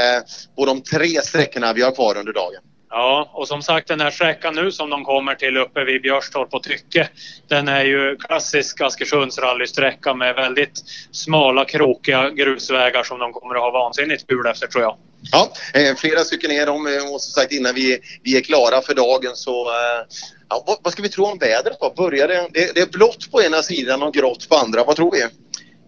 på 0.56 0.66
de 0.66 0.82
tre 0.82 1.22
sträckorna 1.22 1.74
vi 1.74 1.82
har 1.82 1.92
kvar 1.92 2.18
under 2.18 2.34
dagen. 2.34 2.62
Ja, 2.90 3.30
och 3.34 3.48
som 3.48 3.62
sagt 3.62 3.88
den 3.88 4.02
här 4.02 4.12
sträckan 4.12 4.56
nu 4.56 4.72
som 4.72 4.90
de 4.90 5.04
kommer 5.04 5.36
till 5.36 5.58
uppe 5.58 5.84
vid 5.84 6.02
Björstorp 6.02 6.54
och 6.54 6.64
Tycke. 6.64 7.10
Den 7.48 7.68
är 7.68 7.84
ju 7.84 8.18
klassisk 8.18 8.82
Askersunds 8.82 9.40
rallysträcka 9.40 10.14
med 10.14 10.36
väldigt 10.36 10.84
smala 11.12 11.66
krokiga 11.66 12.30
grusvägar 12.30 13.04
som 13.04 13.20
de 13.20 13.34
kommer 13.34 13.56
att 13.56 13.62
ha 13.62 13.72
vansinnigt 13.72 14.28
kul 14.28 14.48
efter 14.48 14.68
tror 14.68 14.84
jag. 14.84 14.98
Ja, 15.32 15.54
eh, 15.74 15.96
flera 15.96 16.20
stycken 16.20 16.52
är 16.52 16.66
de 16.66 16.88
eh, 16.88 17.14
och 17.14 17.22
som 17.22 17.32
sagt 17.32 17.52
innan 17.52 17.76
vi, 17.76 18.00
vi 18.24 18.38
är 18.38 18.42
klara 18.42 18.82
för 18.82 18.94
dagen 18.94 19.36
så 19.36 19.70
eh, 19.70 20.06
ja, 20.50 20.64
vad, 20.68 20.78
vad, 20.82 20.94
ska 20.94 21.02
vi 21.02 21.10
tro 21.10 21.26
om 21.26 21.38
vädret 21.38 21.78
då? 21.80 21.94
Börjar 21.98 22.28
det, 22.28 22.48
det, 22.54 22.76
det 22.76 22.82
är 22.82 22.92
blått 22.92 23.32
på 23.32 23.42
ena 23.42 23.64
sidan 23.64 24.04
och 24.04 24.14
grått 24.14 24.50
på 24.50 24.56
andra. 24.56 24.84
Vad 24.84 24.96
tror 24.96 25.12
vi? 25.12 25.24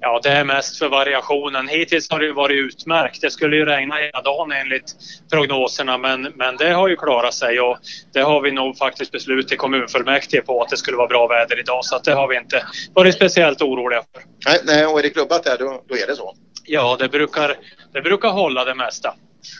Ja, 0.02 0.20
det 0.24 0.30
är 0.30 0.44
mest 0.44 0.78
för 0.78 0.90
variationen. 0.90 1.68
Hittills 1.68 2.10
har 2.10 2.20
det 2.20 2.34
varit 2.34 2.56
utmärkt. 2.56 3.22
Det 3.22 3.32
skulle 3.32 3.56
ju 3.56 3.66
regna 3.66 3.96
hela 3.96 4.22
dagen 4.22 4.52
enligt 4.52 4.96
prognoserna 5.32 5.98
men, 5.98 6.22
men 6.22 6.58
det 6.58 6.70
har 6.70 6.88
ju 6.88 6.96
klarat 6.96 7.34
sig 7.34 7.60
och 7.60 7.78
det 8.14 8.22
har 8.22 8.42
vi 8.42 8.52
nog 8.52 8.78
faktiskt 8.78 9.12
beslut 9.12 9.52
i 9.52 9.56
kommunfullmäktige 9.56 10.42
på 10.42 10.62
att 10.62 10.70
det 10.70 10.78
skulle 10.78 10.98
vara 10.98 11.08
bra 11.08 11.28
väder 11.28 11.60
idag 11.60 11.86
så 11.86 11.96
att 11.96 12.04
det 12.04 12.14
har 12.14 12.28
vi 12.28 12.38
inte 12.38 12.66
varit 12.94 13.16
speciellt 13.16 13.62
oroliga 13.62 14.04
för. 14.14 14.24
Nej, 14.46 14.62
nej 14.64 14.86
och 14.86 15.00
är 15.00 15.04
det 15.04 15.10
klubbat 15.10 15.44
där 15.44 15.58
då, 15.58 15.84
då 15.88 15.96
är 15.96 16.08
det 16.08 16.16
så? 16.16 16.36
Ja, 16.72 16.96
det 17.00 17.10
brukar, 17.10 17.58
det 17.94 18.02
brukar 18.02 18.30
hålla 18.30 18.66
det 18.66 18.76
mesta. 18.76 19.16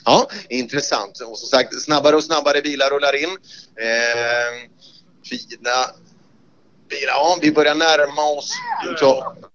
Ja, 0.06 0.30
intressant. 0.50 1.22
Och 1.22 1.38
som 1.38 1.48
sagt, 1.48 1.82
snabbare 1.82 2.16
och 2.16 2.24
snabbare 2.24 2.62
bilar 2.62 2.90
rullar 2.90 3.16
in. 3.16 3.30
Eh, 3.30 4.70
fina 5.30 5.76
bilar. 6.90 7.14
Ja, 7.14 7.38
vi 7.42 7.52
börjar 7.52 7.76
närma 7.76 8.24
oss 8.24 8.52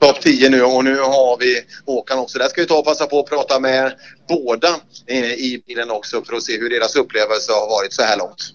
topp 0.00 0.20
10 0.20 0.48
nu 0.50 0.62
och 0.62 0.84
nu 0.84 0.98
har 0.98 1.38
vi 1.38 1.60
Håkan 1.86 2.18
också. 2.18 2.38
Där 2.38 2.48
ska 2.48 2.60
vi 2.60 2.66
ta 2.66 2.78
och 2.78 2.84
passa 2.84 3.06
på 3.06 3.20
att 3.20 3.26
prata 3.26 3.60
med 3.60 3.94
båda 4.28 4.68
eh, 5.06 5.32
i 5.32 5.62
bilen 5.66 5.90
också 5.90 6.24
för 6.24 6.36
att 6.36 6.42
se 6.42 6.58
hur 6.58 6.70
deras 6.70 6.96
upplevelse 6.96 7.52
har 7.52 7.68
varit 7.68 7.92
så 7.92 8.02
här 8.02 8.18
långt. 8.18 8.52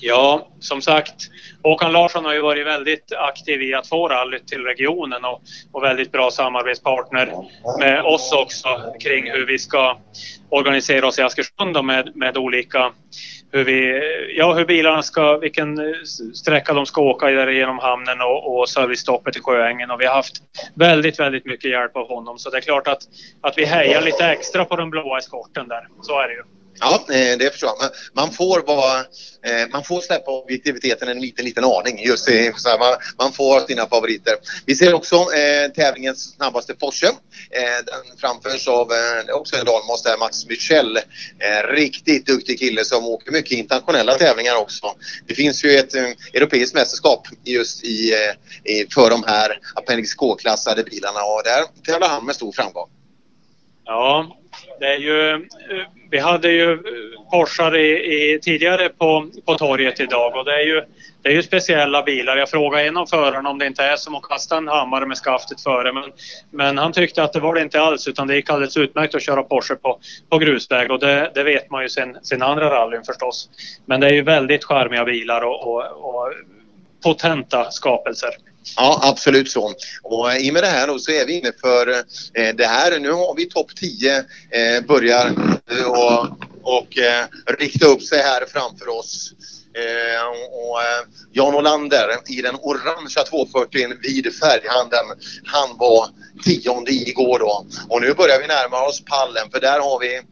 Ja, 0.00 0.48
som 0.60 0.82
sagt, 0.82 1.14
Håkan 1.62 1.92
Larsson 1.92 2.24
har 2.24 2.34
ju 2.34 2.40
varit 2.40 2.66
väldigt 2.66 3.12
aktiv 3.12 3.62
i 3.62 3.74
att 3.74 3.88
få 3.88 4.08
rallyt 4.08 4.46
till 4.46 4.64
regionen 4.64 5.24
och, 5.24 5.42
och 5.72 5.82
väldigt 5.82 6.12
bra 6.12 6.30
samarbetspartner 6.30 7.32
med 7.78 8.02
oss 8.02 8.32
också 8.32 8.68
kring 9.00 9.30
hur 9.30 9.46
vi 9.46 9.58
ska 9.58 9.98
organisera 10.50 11.06
oss 11.06 11.18
i 11.18 11.22
Askersund 11.22 11.84
med, 11.84 12.16
med 12.16 12.36
olika 12.36 12.92
hur, 13.52 13.64
vi, 13.64 14.00
ja, 14.36 14.54
hur 14.54 14.64
bilarna 14.64 15.02
ska, 15.02 15.36
vilken 15.36 15.78
sträcka 16.34 16.74
de 16.74 16.86
ska 16.86 17.00
åka 17.00 17.26
där 17.26 17.48
genom 17.48 17.78
hamnen 17.78 18.20
och, 18.20 18.58
och 18.58 18.68
servicestoppet 18.68 19.36
i 19.36 19.40
Sjöängen 19.40 19.90
och 19.90 20.00
vi 20.00 20.06
har 20.06 20.14
haft 20.14 20.42
väldigt, 20.74 21.20
väldigt 21.20 21.46
mycket 21.46 21.70
hjälp 21.70 21.96
av 21.96 22.08
honom 22.08 22.38
så 22.38 22.50
det 22.50 22.56
är 22.56 22.60
klart 22.60 22.88
att, 22.88 23.02
att 23.40 23.58
vi 23.58 23.64
hejar 23.64 24.02
lite 24.02 24.26
extra 24.26 24.64
på 24.64 24.76
den 24.76 24.90
blåa 24.90 25.18
eskorten 25.18 25.68
där. 25.68 25.88
Så 26.02 26.20
är 26.20 26.28
det 26.28 26.34
ju. 26.34 26.57
Ja, 26.80 27.06
eh, 27.10 27.38
det 27.38 27.50
förstår 27.52 27.70
jag. 27.80 27.90
Man 28.12 28.32
får, 28.32 28.62
vara, 28.66 28.98
eh, 29.42 29.68
man 29.72 29.84
får 29.84 30.00
släppa 30.00 30.30
objektiviteten 30.30 31.08
en 31.08 31.20
liten, 31.20 31.44
liten 31.44 31.64
aning. 31.64 32.04
Just 32.04 32.28
eh, 32.28 32.54
så 32.56 32.68
här, 32.68 32.78
man, 32.78 32.94
man 33.18 33.32
får 33.32 33.60
sina 33.60 33.86
favoriter. 33.86 34.34
Vi 34.66 34.74
ser 34.76 34.94
också 34.94 35.16
eh, 35.16 35.72
tävlingens 35.74 36.34
snabbaste 36.36 36.74
Porsche. 36.74 37.06
Eh, 37.06 37.84
den 37.86 38.18
framförs 38.18 38.68
av 38.68 38.92
eh, 38.92 39.34
också 39.34 39.56
en 39.56 39.64
dalmas 39.64 40.02
där, 40.02 40.18
Max 40.18 40.46
Michel. 40.46 40.96
Eh, 40.96 41.72
riktigt 41.74 42.26
duktig 42.26 42.58
kille 42.58 42.84
som 42.84 43.04
åker 43.04 43.32
mycket 43.32 43.52
internationella 43.52 44.14
tävlingar 44.14 44.56
också. 44.56 44.86
Det 45.26 45.34
finns 45.34 45.64
ju 45.64 45.70
ett 45.70 45.94
eh, 45.94 46.08
europeiskt 46.34 46.74
mästerskap 46.74 47.28
just 47.44 47.84
i, 47.84 48.14
i, 48.64 48.86
för 48.94 49.10
de 49.10 49.24
här 49.26 49.58
Appendix 49.74 50.14
K-klassade 50.14 50.84
bilarna 50.84 51.20
och 51.20 51.42
där 51.44 51.64
tävlar 51.92 52.08
han 52.08 52.26
med 52.26 52.34
stor 52.34 52.52
framgång. 52.52 52.88
Ja, 53.84 54.36
Det 54.80 54.86
är 54.86 54.98
ju, 54.98 55.30
eh, 55.32 55.38
vi 56.10 56.18
hade 56.18 56.50
ju 56.50 56.72
eh, 56.72 56.78
Porschar 57.30 57.76
i, 57.76 57.90
i, 57.90 58.40
tidigare 58.42 58.88
på, 58.88 59.30
på 59.46 59.54
torget 59.54 60.00
idag 60.00 60.36
och 60.36 60.44
det 60.44 60.54
är, 60.54 60.66
ju, 60.66 60.82
det 61.22 61.28
är 61.28 61.32
ju 61.32 61.42
speciella 61.42 62.02
bilar. 62.02 62.36
Jag 62.36 62.50
frågade 62.50 62.84
en 62.84 62.96
av 62.96 63.06
förarna 63.06 63.50
om 63.50 63.58
det 63.58 63.66
inte 63.66 63.84
är 63.84 63.96
som 63.96 64.14
att 64.14 64.22
kasta 64.22 64.56
en 64.56 64.68
hammare 64.68 65.06
med 65.06 65.16
skaftet 65.16 65.60
före 65.60 65.92
men, 65.92 66.04
men 66.50 66.78
han 66.78 66.92
tyckte 66.92 67.22
att 67.22 67.32
det 67.32 67.40
var 67.40 67.54
det 67.54 67.62
inte 67.62 67.80
alls 67.80 68.08
utan 68.08 68.26
det 68.26 68.36
gick 68.36 68.50
alldeles 68.50 68.76
utmärkt 68.76 69.14
att 69.14 69.22
köra 69.22 69.42
Porsche 69.42 69.74
på, 69.74 69.98
på 70.28 70.38
grusväg 70.38 70.90
och 70.90 70.98
det, 70.98 71.30
det 71.34 71.42
vet 71.42 71.70
man 71.70 71.82
ju 71.82 71.88
sen, 71.88 72.16
sen 72.22 72.42
andra 72.42 72.70
rallyn 72.70 73.04
förstås. 73.04 73.50
Men 73.86 74.00
det 74.00 74.06
är 74.06 74.12
ju 74.12 74.22
väldigt 74.22 74.64
charmiga 74.64 75.04
bilar 75.04 75.42
och, 75.42 75.66
och, 75.66 75.82
och 75.82 76.32
potenta 77.02 77.70
skapelser. 77.70 78.30
Ja, 78.76 79.00
absolut 79.02 79.50
så. 79.50 79.74
Och 80.02 80.34
i 80.34 80.50
och 80.50 80.54
med 80.54 80.62
det 80.62 80.68
här 80.68 80.86
då 80.86 80.98
så 80.98 81.10
är 81.10 81.26
vi 81.26 81.38
inne 81.38 81.52
för 81.60 81.88
eh, 82.34 82.54
det 82.54 82.66
här. 82.66 82.98
Nu 82.98 83.10
har 83.10 83.34
vi 83.36 83.46
topp 83.46 83.76
10 83.76 84.18
eh, 84.18 84.84
börjar 84.88 85.26
eh, 85.70 85.84
och, 85.86 86.26
och 86.62 86.98
eh, 86.98 87.26
rikta 87.58 87.86
upp 87.86 88.02
sig 88.02 88.22
här 88.22 88.44
framför 88.48 88.88
oss. 88.88 89.32
Eh, 89.74 90.26
och, 90.52 90.82
eh, 90.82 91.02
Jan 91.32 91.54
Olander 91.54 92.08
i 92.28 92.42
den 92.42 92.54
orangea 92.54 93.24
240 93.24 93.88
vid 94.02 94.34
färghandeln. 94.34 95.08
Han 95.44 95.76
var 95.76 96.08
tionde 96.44 96.92
igår 96.92 97.38
då. 97.38 97.66
Och 97.88 98.00
nu 98.00 98.14
börjar 98.14 98.40
vi 98.40 98.46
närma 98.46 98.86
oss 98.86 99.02
pallen 99.04 99.50
för 99.50 99.60
där 99.60 99.80
har 99.80 99.98
vi 100.00 100.22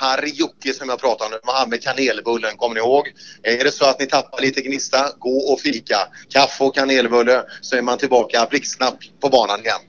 Harry 0.00 0.30
Jocke 0.34 0.72
som 0.72 0.88
jag 0.88 1.00
pratade 1.00 1.34
om, 1.34 1.40
han 1.44 1.70
med 1.70 1.82
kanelbullen, 1.82 2.56
kommer 2.56 2.74
ni 2.74 2.80
ihåg? 2.80 3.08
Är 3.42 3.64
det 3.64 3.72
så 3.72 3.84
att 3.84 4.00
ni 4.00 4.06
tappar 4.06 4.40
lite 4.40 4.60
gnista, 4.60 4.98
gå 5.18 5.52
och 5.52 5.60
fika. 5.60 5.96
Kaffe 6.32 6.64
och 6.64 6.74
kanelbulle 6.74 7.42
så 7.60 7.76
är 7.76 7.82
man 7.82 7.98
tillbaka 7.98 8.46
blixtsnabbt 8.50 9.20
på 9.20 9.28
banan 9.28 9.60
igen. 9.60 9.80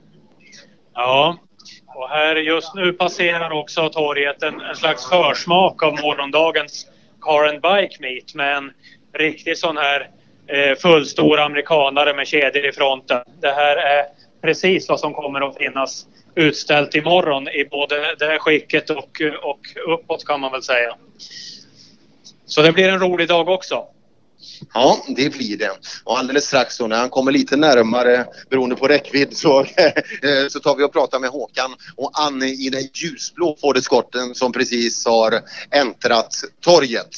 Ja, 0.94 1.38
och 1.86 2.08
här 2.08 2.36
just 2.36 2.74
nu 2.74 2.92
passerar 2.92 3.50
också 3.50 3.88
torget 3.88 4.42
en, 4.42 4.60
en 4.60 4.76
slags 4.76 5.08
försmak 5.08 5.82
av 5.82 5.92
morgondagens 5.92 6.86
Car 7.20 7.44
and 7.48 7.60
Bike 7.60 7.96
Meet 8.00 8.34
med 8.34 8.56
en 8.56 8.72
riktig 9.18 9.58
sån 9.58 9.76
här 9.76 10.10
eh, 10.46 10.78
fullstor 10.78 11.40
amerikanare 11.40 12.14
med 12.14 12.26
kedjor 12.26 12.66
i 12.66 12.72
fronten. 12.72 13.22
Det 13.40 13.52
här 13.52 13.76
är 13.76 14.04
precis 14.42 14.88
vad 14.88 15.00
som 15.00 15.14
kommer 15.14 15.48
att 15.48 15.56
finnas 15.56 16.06
utställt 16.34 16.94
imorgon 16.94 17.48
i 17.48 17.64
både 17.70 18.14
det 18.18 18.38
skicket 18.38 18.90
och, 18.90 19.22
och 19.42 19.94
uppåt 19.94 20.24
kan 20.24 20.40
man 20.40 20.52
väl 20.52 20.62
säga. 20.62 20.96
Så 22.46 22.62
det 22.62 22.72
blir 22.72 22.88
en 22.88 23.00
rolig 23.00 23.28
dag 23.28 23.48
också. 23.48 23.84
Ja, 24.74 25.04
det 25.08 25.32
blir 25.32 25.56
det. 25.56 25.70
Och 26.04 26.18
alldeles 26.18 26.44
strax 26.44 26.78
då 26.78 26.86
när 26.86 26.98
han 26.98 27.10
kommer 27.10 27.32
lite 27.32 27.56
närmare 27.56 28.26
beroende 28.50 28.76
på 28.76 28.88
räckvidd 28.88 29.36
så, 29.36 29.60
eh, 30.22 30.48
så 30.50 30.60
tar 30.60 30.76
vi 30.76 30.84
och 30.84 30.92
pratar 30.92 31.18
med 31.18 31.30
Håkan 31.30 31.74
och 31.96 32.10
Anne 32.14 32.46
i 32.46 32.70
den 32.70 32.88
ljusblå 32.94 33.56
Ford 33.60 33.76
Escorten 33.76 34.34
som 34.34 34.52
precis 34.52 35.06
har 35.06 35.40
äntrat 35.70 36.34
torget. 36.60 37.10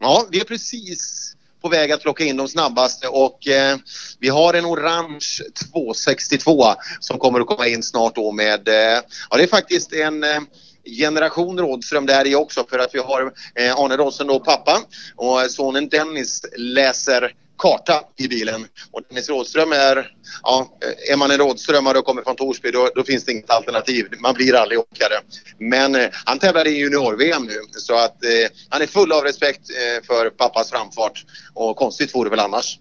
Ja, 0.00 0.26
vi 0.30 0.40
är 0.40 0.44
precis 0.44 1.33
på 1.64 1.70
väg 1.70 1.92
att 1.92 2.02
plocka 2.02 2.24
in 2.24 2.36
de 2.36 2.48
snabbaste 2.48 3.08
och 3.08 3.48
eh, 3.48 3.76
vi 4.18 4.28
har 4.28 4.54
en 4.54 4.66
orange 4.66 5.42
262 5.72 6.64
som 7.00 7.18
kommer 7.18 7.40
att 7.40 7.46
komma 7.46 7.66
in 7.66 7.82
snart 7.82 8.14
då 8.14 8.32
med, 8.32 8.68
eh, 8.68 9.00
ja 9.30 9.36
det 9.36 9.42
är 9.42 9.46
faktiskt 9.46 9.92
en 9.92 10.24
eh, 10.24 10.40
generation 10.84 11.58
Rådström 11.58 12.06
där 12.06 12.26
i 12.26 12.34
också 12.34 12.66
för 12.70 12.78
att 12.78 12.94
vi 12.94 12.98
har 12.98 13.32
eh, 13.54 13.80
Arne 13.80 13.96
Rådström 13.96 14.28
då 14.28 14.40
pappa. 14.40 14.80
Och 15.16 15.42
eh, 15.42 15.48
sonen 15.48 15.88
Dennis 15.88 16.44
läser 16.56 17.32
karta 17.58 18.02
i 18.16 18.28
bilen. 18.28 18.66
Och 18.92 19.02
Dennis 19.08 19.28
Rådström 19.28 19.72
är, 19.72 20.10
ja, 20.42 20.78
är 21.10 21.16
man 21.16 21.30
en 21.30 21.38
rådströmare 21.38 21.98
och 21.98 22.04
kommer 22.04 22.22
från 22.22 22.36
Torsby 22.36 22.70
då, 22.70 22.90
då 22.94 23.02
finns 23.02 23.24
det 23.24 23.32
inget 23.32 23.50
alternativ. 23.50 24.06
Man 24.18 24.34
blir 24.34 24.54
aldrig 24.54 24.78
åkare. 24.80 25.20
Men 25.58 25.94
eh, 25.94 26.08
han 26.24 26.38
tävlar 26.38 26.66
i 26.66 26.70
junior-VM 26.70 27.44
nu 27.44 27.60
så 27.70 27.94
att 27.94 28.24
eh, 28.24 28.30
han 28.68 28.82
är 28.82 28.86
full 28.86 29.12
av 29.12 29.22
respekt 29.22 29.70
eh, 29.70 30.06
för 30.06 30.30
pappas 30.30 30.70
framfart. 30.70 31.24
Och 31.54 31.76
konstigt 31.76 32.14
vore 32.14 32.30
väl 32.30 32.40
annars. 32.40 32.78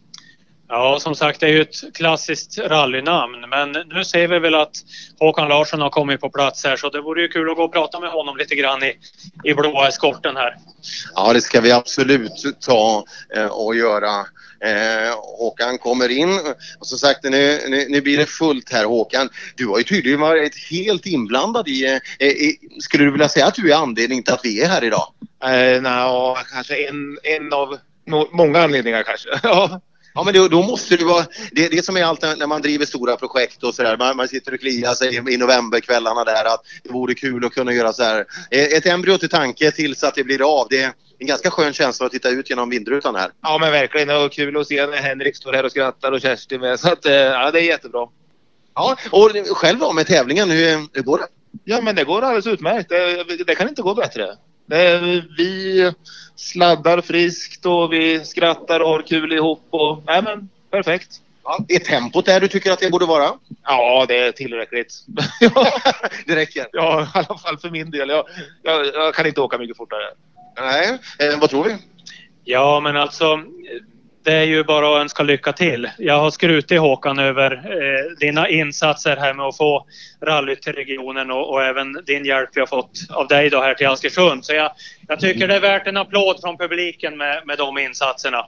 Ja, 0.68 1.00
som 1.00 1.16
sagt 1.16 1.40
det 1.40 1.46
är 1.46 1.50
ju 1.50 1.62
ett 1.62 1.94
klassiskt 1.94 2.58
rallynamn 2.58 3.50
men 3.50 3.72
nu 3.72 4.04
ser 4.04 4.28
vi 4.28 4.40
väl 4.40 4.56
att 4.56 4.72
Håkan 5.20 5.48
Larsson 5.48 5.82
har 5.82 5.90
kommit 5.90 6.22
på 6.22 6.30
plats 6.30 6.64
här 6.64 6.76
så 6.76 6.90
det 6.90 7.02
vore 7.02 7.22
ju 7.22 7.28
kul 7.28 7.50
att 7.50 7.58
gå 7.58 7.64
och 7.64 7.74
prata 7.74 8.00
med 8.00 8.10
honom 8.10 8.38
lite 8.38 8.56
grann 8.56 8.84
i, 8.84 8.94
i 9.44 9.54
blåa 9.54 9.88
eskorten 9.88 10.36
här. 10.36 10.56
Ja, 11.16 11.34
det 11.34 11.42
ska 11.42 11.62
vi 11.62 11.72
absolut 11.72 12.58
ta 12.60 13.04
eh, 13.36 13.46
och 13.46 13.76
göra. 13.76 14.26
Eh, 14.64 15.16
Håkan 15.38 15.78
kommer 15.78 16.10
in 16.10 16.40
och 16.80 16.88
som 16.88 16.98
sagt 16.98 17.24
nu, 17.24 17.60
nu, 17.68 17.86
nu, 17.90 18.02
blir 18.02 18.18
det 18.18 18.26
fullt 18.26 18.72
här 18.72 18.86
Håkan. 18.86 19.30
Du 19.56 19.68
har 19.68 19.78
ju 19.78 19.84
tydligen 19.84 20.20
varit 20.20 20.70
helt 20.72 21.06
inblandad 21.06 21.68
i, 21.68 22.00
eh, 22.20 22.28
i 22.28 22.58
skulle 22.80 23.04
du 23.04 23.12
vilja 23.12 23.30
säga 23.30 23.46
att 23.46 23.56
du 23.56 23.72
är 23.72 23.76
anledningen 23.76 24.24
till 24.24 24.34
att 24.34 24.46
vi 24.46 24.62
är 24.62 24.68
här 24.68 24.84
idag? 24.84 25.14
Eh, 25.44 25.82
Nej, 25.82 26.36
kanske 26.54 26.88
en, 26.88 27.18
en 27.24 27.54
av 27.54 27.78
no, 28.08 28.30
många 28.32 28.62
anledningar 28.62 29.04
kanske. 29.04 29.30
ja. 29.44 29.82
Men 30.26 30.34
då, 30.34 30.48
då 30.48 30.62
måste 30.62 30.98
det 30.98 31.06
vara, 31.06 31.26
det, 31.52 31.70
det 31.70 31.86
som 31.86 31.98
är 31.98 32.04
allt 32.04 32.22
när 32.22 32.48
man 32.48 32.62
driver 32.62 32.86
stora 32.86 33.16
projekt 33.16 33.64
och 33.64 33.76
sådär, 33.76 33.98
man, 33.98 34.18
man 34.18 34.28
sitter 34.28 34.54
och 34.54 34.60
kliar 34.60 34.94
sig 34.94 35.34
i 35.34 35.38
novemberkvällarna 35.38 36.24
där 36.24 36.46
att 36.46 36.62
det 36.84 36.90
vore 36.90 37.14
kul 37.14 37.46
att 37.46 37.54
kunna 37.54 37.74
göra 37.74 37.94
så 37.94 38.04
här. 38.04 38.26
Ett 38.50 38.86
embryo 38.86 39.18
till 39.18 39.30
tanke 39.30 39.72
tills 39.72 40.04
att 40.04 40.16
det 40.16 40.24
blir 40.24 40.62
av. 40.62 40.68
Det 40.70 40.94
en 41.24 41.28
ganska 41.28 41.52
skön 41.52 41.74
känsla 41.74 42.06
att 42.06 42.12
titta 42.12 42.30
ut 42.30 42.50
genom 42.50 42.70
vindrutan 42.70 43.16
här. 43.16 43.32
Ja 43.42 43.58
men 43.62 43.72
verkligen 43.72 44.10
och 44.10 44.32
kul 44.32 44.58
att 44.58 44.68
se 44.68 44.86
när 44.86 44.98
Henrik 44.98 45.36
står 45.36 45.54
här 45.54 45.64
och 45.64 45.72
skrattar 45.72 46.12
och 46.12 46.22
Kerstin 46.22 46.62
med 46.62 46.80
så 46.80 46.92
att 46.92 47.06
ja 47.06 47.52
det 47.52 47.60
är 47.60 47.64
jättebra. 47.64 48.08
Ja 48.76 48.98
och 49.12 49.32
själv 49.58 49.80
då 49.80 49.94
med 49.94 50.08
tävlingen, 50.08 50.52
hur, 50.52 50.88
hur 50.94 51.02
går 51.02 51.18
det? 51.18 51.28
Ja 51.64 51.82
men 51.82 51.96
det 51.96 52.04
går 52.04 52.22
alldeles 52.22 52.48
utmärkt. 52.48 52.90
Det, 52.90 53.44
det 53.44 53.56
kan 53.56 53.70
inte 53.70 53.82
gå 53.82 53.96
bättre. 53.96 54.38
Det, 54.66 55.00
vi 55.38 55.94
sladdar 56.36 57.02
friskt 57.02 57.66
och 57.66 57.94
vi 57.94 58.26
skrattar 58.26 58.80
och 58.80 58.90
har 58.90 59.02
kul 59.02 59.34
ihop. 59.34 59.64
Och, 59.70 60.04
nej 60.06 60.22
men 60.22 60.50
perfekt. 60.72 61.20
Ja, 61.44 61.66
är 61.68 61.80
tempot 61.80 62.26
där 62.26 62.40
du 62.40 62.48
tycker 62.48 62.72
att 62.72 62.80
det 62.80 62.90
borde 62.90 63.06
vara? 63.06 63.32
Ja, 63.64 64.06
det 64.08 64.18
är 64.18 64.32
tillräckligt. 64.32 64.94
det 66.26 66.36
räcker? 66.36 66.68
Ja, 66.72 67.02
i 67.02 67.08
alla 67.14 67.38
fall 67.38 67.58
för 67.58 67.70
min 67.70 67.92
del. 67.92 68.10
Jag, 68.10 68.26
jag, 68.62 68.86
jag 68.86 69.14
kan 69.16 69.26
inte 69.26 69.42
åka 69.42 69.58
mycket 69.58 69.78
fortare. 69.78 70.04
Nej, 70.60 71.00
eh, 71.20 71.40
vad 71.40 71.50
tror 71.50 71.64
vi? 71.64 71.76
Ja, 72.44 72.80
men 72.80 72.98
alltså 72.98 73.40
det 74.24 74.34
är 74.34 74.44
ju 74.44 74.64
bara 74.64 74.96
att 74.96 75.02
önska 75.02 75.24
lycka 75.24 75.54
till. 75.54 75.90
Jag 75.98 76.20
har 76.20 76.32
skrutit 76.32 76.80
Håkan 76.80 77.20
över 77.20 77.52
eh, 77.52 78.18
dina 78.20 78.50
insatser 78.50 79.18
här 79.18 79.34
med 79.34 79.46
att 79.46 79.58
få 79.58 79.86
rallyt 80.22 80.62
till 80.62 80.74
regionen 80.74 81.32
och, 81.32 81.50
och, 81.50 81.64
även 81.64 81.94
din 82.06 82.26
hjälp 82.26 82.50
vi 82.54 82.60
har 82.60 82.68
fått 82.68 82.92
av 83.10 83.28
dig 83.28 83.50
då 83.50 83.62
här 83.62 83.74
till 83.74 83.88
Askersund. 83.88 84.46
Så 84.46 84.54
jag, 84.54 84.72
jag 85.08 85.20
tycker 85.20 85.48
det 85.48 85.56
är 85.56 85.60
värt 85.60 85.88
en 85.88 85.98
applåd 85.98 86.42
från 86.42 86.58
publiken 86.58 87.18
med, 87.18 87.42
med 87.46 87.58
de 87.58 87.78
insatserna. 87.78 88.46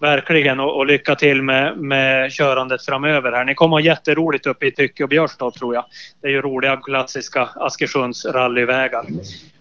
Verkligen 0.00 0.60
och, 0.60 0.76
och 0.76 0.86
lycka 0.86 1.14
till 1.14 1.42
med, 1.42 1.76
med 1.76 2.32
körandet 2.32 2.84
framöver 2.84 3.32
här. 3.32 3.44
Ni 3.44 3.54
kommer 3.54 3.76
ha 3.76 3.80
jätteroligt 3.80 4.46
uppe 4.46 4.66
i 4.66 4.70
Tycke 4.70 5.02
och 5.02 5.08
Björstad 5.08 5.50
tror 5.50 5.74
jag. 5.74 5.84
Det 6.22 6.28
är 6.28 6.32
ju 6.32 6.42
roliga 6.42 6.76
klassiska 6.76 7.48
Askersunds 7.56 8.24
rallyvägar. 8.24 9.04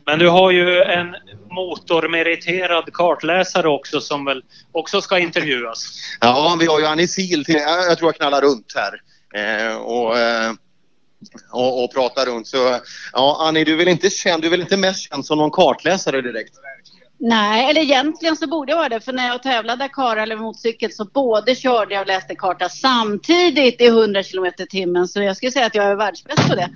Men 0.08 0.20
du 0.20 0.30
har 0.30 0.52
ju 0.52 0.82
en 0.82 1.16
motormeriterad 1.52 2.94
kartläsare 2.94 3.68
också 3.68 4.02
som 4.02 4.26
väl 4.26 4.44
också 4.72 5.02
ska 5.02 5.20
intervjuas. 5.20 6.00
Ja, 6.22 6.58
vi 6.60 6.66
har 6.66 6.80
ju 6.80 6.86
Annie 6.86 7.08
Sil 7.16 7.42
till, 7.46 7.56
jag 7.56 7.98
tror 7.98 8.08
jag 8.08 8.16
knallar 8.16 8.42
runt 8.42 8.74
här. 8.76 9.02
Eh, 9.34 9.76
och, 9.78 10.18
eh, 10.18 10.52
och, 11.52 11.84
och 11.84 11.94
pratar 11.94 12.26
runt. 12.26 12.48
Så 12.48 12.80
ja, 13.14 13.38
Annie, 13.40 13.64
du 13.64 13.74
är 13.74 13.78
väl 13.78 13.88
inte 13.88 14.10
känd, 14.10 14.42
du 14.42 14.48
är 14.48 14.52
väl 14.52 14.62
inte 14.62 14.78
mest 14.78 15.10
känd 15.10 15.26
som 15.26 15.38
någon 15.38 15.52
kartläsare 15.52 16.22
direkt? 16.22 16.54
Nej, 17.20 17.70
eller 17.70 17.82
egentligen 17.82 18.36
så 18.36 18.48
borde 18.48 18.72
jag 18.72 18.78
vara 18.78 18.90
det. 18.90 19.00
För 19.00 19.14
när 19.14 19.28
jag 19.28 19.44
tävlade 19.44 19.84
Dakar 19.84 20.18
eller 20.18 20.38
motorcykel 20.38 20.92
så 20.92 21.06
både 21.06 21.56
körde 21.56 21.94
jag 21.94 22.02
och 22.02 22.08
läste 22.08 22.36
karta 22.36 22.70
samtidigt 22.70 23.82
i 23.82 23.86
100 23.86 24.24
km 24.24 24.52
timmen. 24.70 25.08
Så 25.08 25.22
jag 25.22 25.38
skulle 25.38 25.52
säga 25.52 25.66
att 25.66 25.76
jag 25.76 25.86
är 25.86 25.96
världsbäst 25.96 26.50
på 26.50 26.56
det. 26.56 26.70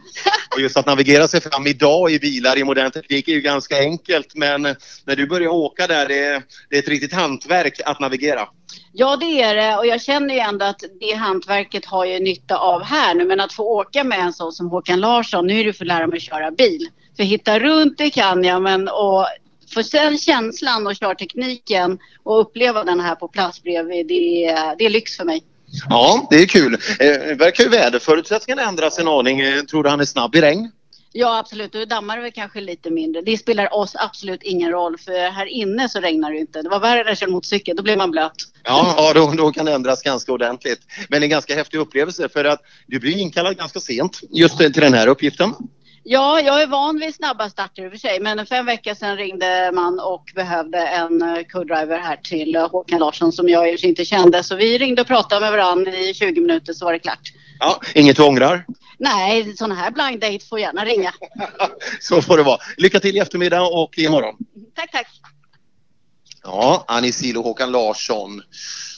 och 0.55 0.61
just 0.61 0.77
att 0.77 0.85
navigera 0.85 1.27
sig 1.27 1.41
fram 1.41 1.67
idag 1.67 2.11
i 2.11 2.19
bilar 2.19 2.57
i 2.57 2.63
modern 2.63 2.91
teknik 2.91 3.27
är 3.27 3.31
ju 3.31 3.41
ganska 3.41 3.79
enkelt. 3.79 4.35
Men 4.35 4.61
när 5.05 5.15
du 5.15 5.27
börjar 5.27 5.49
åka 5.49 5.87
där, 5.87 6.07
det 6.07 6.25
är, 6.25 6.43
det 6.69 6.75
är 6.75 6.79
ett 6.79 6.89
riktigt 6.89 7.13
hantverk 7.13 7.81
att 7.85 7.99
navigera. 7.99 8.47
Ja, 8.93 9.15
det 9.15 9.41
är 9.41 9.55
det. 9.55 9.77
Och 9.77 9.87
jag 9.87 10.01
känner 10.01 10.33
ju 10.33 10.39
ändå 10.39 10.65
att 10.65 10.83
det 10.99 11.13
hantverket 11.13 11.85
har 11.85 12.05
jag 12.05 12.21
nytta 12.21 12.57
av 12.57 12.83
här 12.83 13.15
nu. 13.15 13.25
Men 13.25 13.39
att 13.39 13.53
få 13.53 13.63
åka 13.63 14.03
med 14.03 14.19
en 14.19 14.33
sån 14.33 14.51
som 14.51 14.69
Håkan 14.69 14.99
Larsson, 14.99 15.47
nu 15.47 15.59
är 15.59 15.63
det 15.63 15.73
för 15.73 15.83
att 15.83 15.87
lära 15.87 16.07
mig 16.07 16.17
att 16.17 16.23
köra 16.23 16.51
bil. 16.51 16.87
För 17.17 17.23
hitta 17.23 17.59
runt 17.59 17.97
det 17.97 18.09
kan 18.09 18.43
jag, 18.43 18.61
men 18.61 18.87
och 18.87 19.27
få 19.73 19.83
sen 19.83 20.17
känslan 20.17 20.87
och 20.87 20.95
körtekniken 20.95 21.99
och 22.23 22.41
uppleva 22.41 22.83
den 22.83 22.99
här 22.99 23.15
på 23.15 23.27
plats 23.27 23.63
bredvid, 23.63 24.07
det, 24.07 24.45
är, 24.45 24.75
det 24.77 24.85
är 24.85 24.89
lyx 24.89 25.17
för 25.17 25.25
mig. 25.25 25.43
Ja, 25.89 26.27
det 26.29 26.35
är 26.35 26.45
kul. 26.45 26.73
Eh, 26.99 27.37
verkar 27.37 27.63
ju 27.63 27.69
väderförutsättningarna 27.69 28.69
ändras 28.69 28.99
en 28.99 29.07
aning. 29.07 29.39
Eh, 29.39 29.61
tror 29.61 29.83
du 29.83 29.89
han 29.89 29.99
är 29.99 30.05
snabb 30.05 30.35
i 30.35 30.41
regn? 30.41 30.71
Ja 31.13 31.39
absolut, 31.39 31.71
då 31.71 31.85
dammar 31.85 32.15
det 32.17 32.23
väl 32.23 32.31
kanske 32.31 32.61
lite 32.61 32.89
mindre. 32.89 33.21
Det 33.21 33.37
spelar 33.37 33.73
oss 33.73 33.95
absolut 33.95 34.43
ingen 34.43 34.71
roll 34.71 34.97
för 34.97 35.31
här 35.31 35.45
inne 35.45 35.89
så 35.89 35.99
regnar 35.99 36.31
det 36.31 36.37
inte. 36.37 36.61
Det 36.61 36.69
var 36.69 36.79
värre 36.79 37.03
när 37.03 37.09
jag 37.09 37.17
körde 37.17 37.31
motorcykel, 37.31 37.75
då 37.75 37.83
blev 37.83 37.97
man 37.97 38.11
blöt. 38.11 38.31
Ja, 38.63 38.93
ja 38.97 39.13
då, 39.13 39.33
då 39.37 39.51
kan 39.51 39.65
det 39.65 39.73
ändras 39.73 40.01
ganska 40.01 40.31
ordentligt. 40.31 40.79
Men 41.09 41.23
en 41.23 41.29
ganska 41.29 41.55
häftig 41.55 41.77
upplevelse 41.77 42.29
för 42.29 42.45
att 42.45 42.61
du 42.87 42.99
blir 42.99 43.17
inkallad 43.17 43.57
ganska 43.57 43.79
sent 43.79 44.19
just 44.29 44.57
till 44.57 44.71
den 44.71 44.93
här 44.93 45.07
uppgiften. 45.07 45.53
Ja, 46.03 46.41
jag 46.41 46.61
är 46.61 46.67
van 46.67 46.99
vid 46.99 47.15
snabba 47.15 47.49
starter 47.49 47.83
i 47.83 47.87
och 47.87 47.91
för 47.91 47.99
sig, 47.99 48.19
men 48.19 48.45
fem 48.45 48.65
veckor 48.65 48.93
sedan 48.93 49.17
ringde 49.17 49.71
man 49.73 49.99
och 49.99 50.31
behövde 50.35 50.77
en 50.77 51.21
eh, 51.21 51.43
co-driver 51.43 51.99
här 51.99 52.15
till 52.15 52.55
eh, 52.55 52.69
Håkan 52.69 52.99
Larsson 52.99 53.31
som 53.31 53.49
jag 53.49 53.73
i 53.73 53.87
inte 53.87 54.05
kände. 54.05 54.43
Så 54.43 54.55
vi 54.55 54.77
ringde 54.77 55.01
och 55.01 55.07
pratade 55.07 55.41
med 55.41 55.51
varandra 55.51 55.91
i 55.91 56.13
20 56.13 56.41
minuter 56.41 56.73
så 56.73 56.85
var 56.85 56.93
det 56.93 56.99
klart. 56.99 57.33
Ja, 57.59 57.79
inget 57.95 58.17
du 58.17 58.23
ångrar? 58.23 58.65
Nej, 58.97 59.57
sådana 59.57 59.75
här 59.75 59.91
blind 59.91 60.21
date 60.21 60.45
får 60.45 60.59
gärna 60.59 60.85
ringa. 60.85 61.13
Så 61.99 62.21
får 62.21 62.37
det 62.37 62.43
vara. 62.43 62.57
Lycka 62.77 62.99
till 62.99 63.15
i 63.17 63.19
eftermiddag 63.19 63.61
och 63.61 63.97
imorgon. 63.97 64.35
Tack, 64.75 64.91
tack. 64.91 65.07
Ja, 66.43 66.85
Annie 66.87 67.11
Sil 67.19 67.37
och 67.37 67.43
Håkan 67.43 67.71
Larsson. 67.71 68.41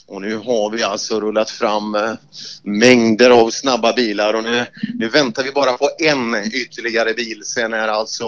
Och 0.06 0.20
nu 0.20 0.36
har 0.36 0.70
vi 0.70 0.82
alltså 0.82 1.20
rullat 1.20 1.50
fram 1.50 1.94
eh, 1.94 2.12
mängder 2.62 3.30
av 3.30 3.50
snabba 3.50 3.92
bilar 3.92 4.34
och 4.34 4.44
nu, 4.44 4.66
nu 4.94 5.08
väntar 5.08 5.42
vi 5.42 5.52
bara 5.52 5.72
på 5.72 5.90
en 5.98 6.34
ytterligare 6.52 7.14
bil. 7.14 7.42
Sen 7.44 7.72
är 7.72 7.88
alltså 7.88 8.26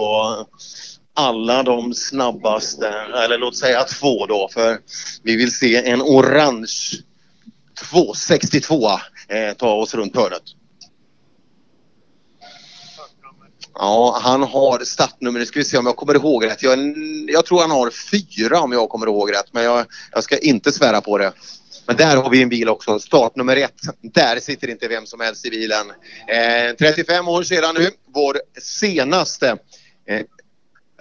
alla 1.13 1.63
de 1.63 1.93
snabbaste, 1.93 2.87
eller 3.23 3.37
låt 3.37 3.57
säga 3.57 3.83
två 3.83 4.25
då, 4.25 4.49
för 4.53 4.79
vi 5.23 5.35
vill 5.35 5.51
se 5.51 5.89
en 5.89 6.01
orange 6.01 7.03
262 7.91 8.89
eh, 9.27 9.53
ta 9.57 9.73
oss 9.73 9.95
runt 9.95 10.15
hörnet. 10.15 10.43
Ja, 13.73 14.19
han 14.23 14.43
har 14.43 14.79
startnummer, 14.79 15.39
nu 15.39 15.45
ska 15.45 15.59
vi 15.59 15.65
se 15.65 15.77
om 15.77 15.85
jag 15.85 15.95
kommer 15.95 16.15
ihåg 16.15 16.45
rätt. 16.45 16.63
Jag, 16.63 16.79
jag 17.27 17.45
tror 17.45 17.61
han 17.61 17.71
har 17.71 17.89
fyra 17.89 18.59
om 18.59 18.71
jag 18.71 18.89
kommer 18.89 19.07
ihåg 19.07 19.31
rätt, 19.31 19.53
men 19.53 19.63
jag, 19.63 19.85
jag 20.11 20.23
ska 20.23 20.37
inte 20.37 20.71
svära 20.71 21.01
på 21.01 21.17
det. 21.17 21.33
Men 21.87 21.95
där 21.95 22.17
har 22.17 22.29
vi 22.29 22.41
en 22.41 22.49
bil 22.49 22.69
också, 22.69 22.99
startnummer 22.99 23.55
ett. 23.55 23.81
Där 24.01 24.39
sitter 24.39 24.69
inte 24.69 24.87
vem 24.87 25.05
som 25.05 25.19
helst 25.19 25.45
i 25.45 25.49
bilen. 25.49 25.89
Eh, 26.27 26.75
35 26.75 27.27
år 27.27 27.43
sedan 27.43 27.75
nu, 27.75 27.89
vår 28.13 28.37
senaste 28.61 29.57
eh, 30.07 30.21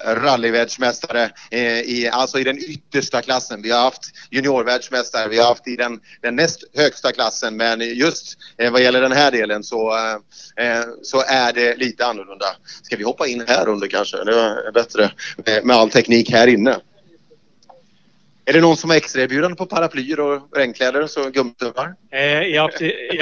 rallyvärldsmästare 0.05 1.31
eh, 1.51 1.81
i, 1.81 2.11
alltså 2.13 2.39
i 2.39 2.45
den 2.45 2.59
yttersta 2.59 3.23
klassen. 3.23 3.63
Vi 3.63 3.71
har 3.71 3.81
haft 3.81 4.03
juniorvärldsmästare, 4.31 5.29
vi 5.29 5.39
har 5.39 5.47
haft 5.47 5.69
i 5.69 5.77
den, 5.77 6.01
den 6.23 6.37
näst 6.37 6.65
högsta 6.75 7.13
klassen 7.13 7.57
men 7.57 7.81
just 7.81 8.39
eh, 8.59 8.73
vad 8.73 8.83
gäller 8.83 9.01
den 9.01 9.13
här 9.13 9.31
delen 9.31 9.63
så, 9.63 9.97
eh, 9.97 10.67
eh 10.67 10.85
så 11.03 11.23
är 11.27 11.53
det 11.53 11.77
lite 11.77 12.07
annorlunda. 12.07 12.47
Ska 12.83 12.97
vi 12.97 13.05
hoppa 13.05 13.27
in 13.27 13.45
här 13.49 13.69
under 13.69 13.87
kanske? 13.87 14.25
Det 14.25 14.41
är 14.41 14.73
bättre 14.73 15.11
med, 15.47 15.65
med 15.65 15.77
all 15.77 15.91
teknik 15.91 16.31
här 16.31 16.47
inne. 16.47 16.77
Är 18.49 18.53
det 18.53 18.61
någon 18.61 18.77
som 18.77 18.91
har 18.91 18.97
extraerbjudande 18.97 19.57
på 19.57 19.67
paraplyer 19.67 20.21
och 20.21 20.57
regnkläder 20.57 21.03
och 21.03 21.33
gummitumlar? 21.33 21.95
Eh, 22.13 22.43
I, 22.43 22.59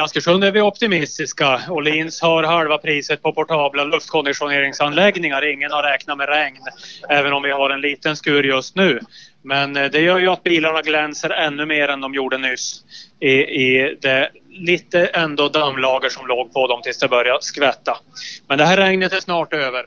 Askersund 0.01 0.45
är 0.45 0.53
vi 0.53 0.61
optimistiska. 0.61 1.61
Åhlins 1.71 2.21
har 2.23 2.43
halva 2.43 2.79
priset 2.79 3.23
på 3.23 3.33
portabla 3.33 3.85
luftkonditioneringsanläggningar. 3.85 5.53
Ingen 5.53 5.71
har 5.71 5.83
räknat 5.83 6.19
med 6.19 6.29
regn, 6.29 6.63
även 7.09 7.33
om 7.33 7.43
vi 7.43 7.51
har 7.51 7.71
en 7.71 7.81
liten 7.81 8.17
skur 8.17 8.43
just 8.43 8.77
nu. 8.77 9.01
Men 9.43 9.77
eh, 9.77 9.91
det 9.91 10.01
gör 10.01 10.19
ju 10.19 10.29
att 10.29 10.43
bilarna 10.43 10.83
glänser 10.83 11.31
ännu 11.31 11.67
mer 11.67 11.89
än 11.89 12.01
de 12.01 12.15
gjorde 12.15 12.39
nyss 12.39 12.85
i, 13.21 13.33
i 13.41 13.97
det 14.01 14.31
lite 14.51 15.07
ändå 15.07 15.49
dammlager 15.49 16.09
som 16.09 16.27
låg 16.27 16.53
på 16.53 16.67
dem 16.67 16.83
tills 16.83 16.99
det 16.99 17.09
började 17.09 17.43
skvätta. 17.43 17.99
Men 18.49 18.59
det 18.59 18.65
här 18.65 18.77
regnet 18.77 19.13
är 19.13 19.21
snart 19.21 19.53
över. 19.53 19.87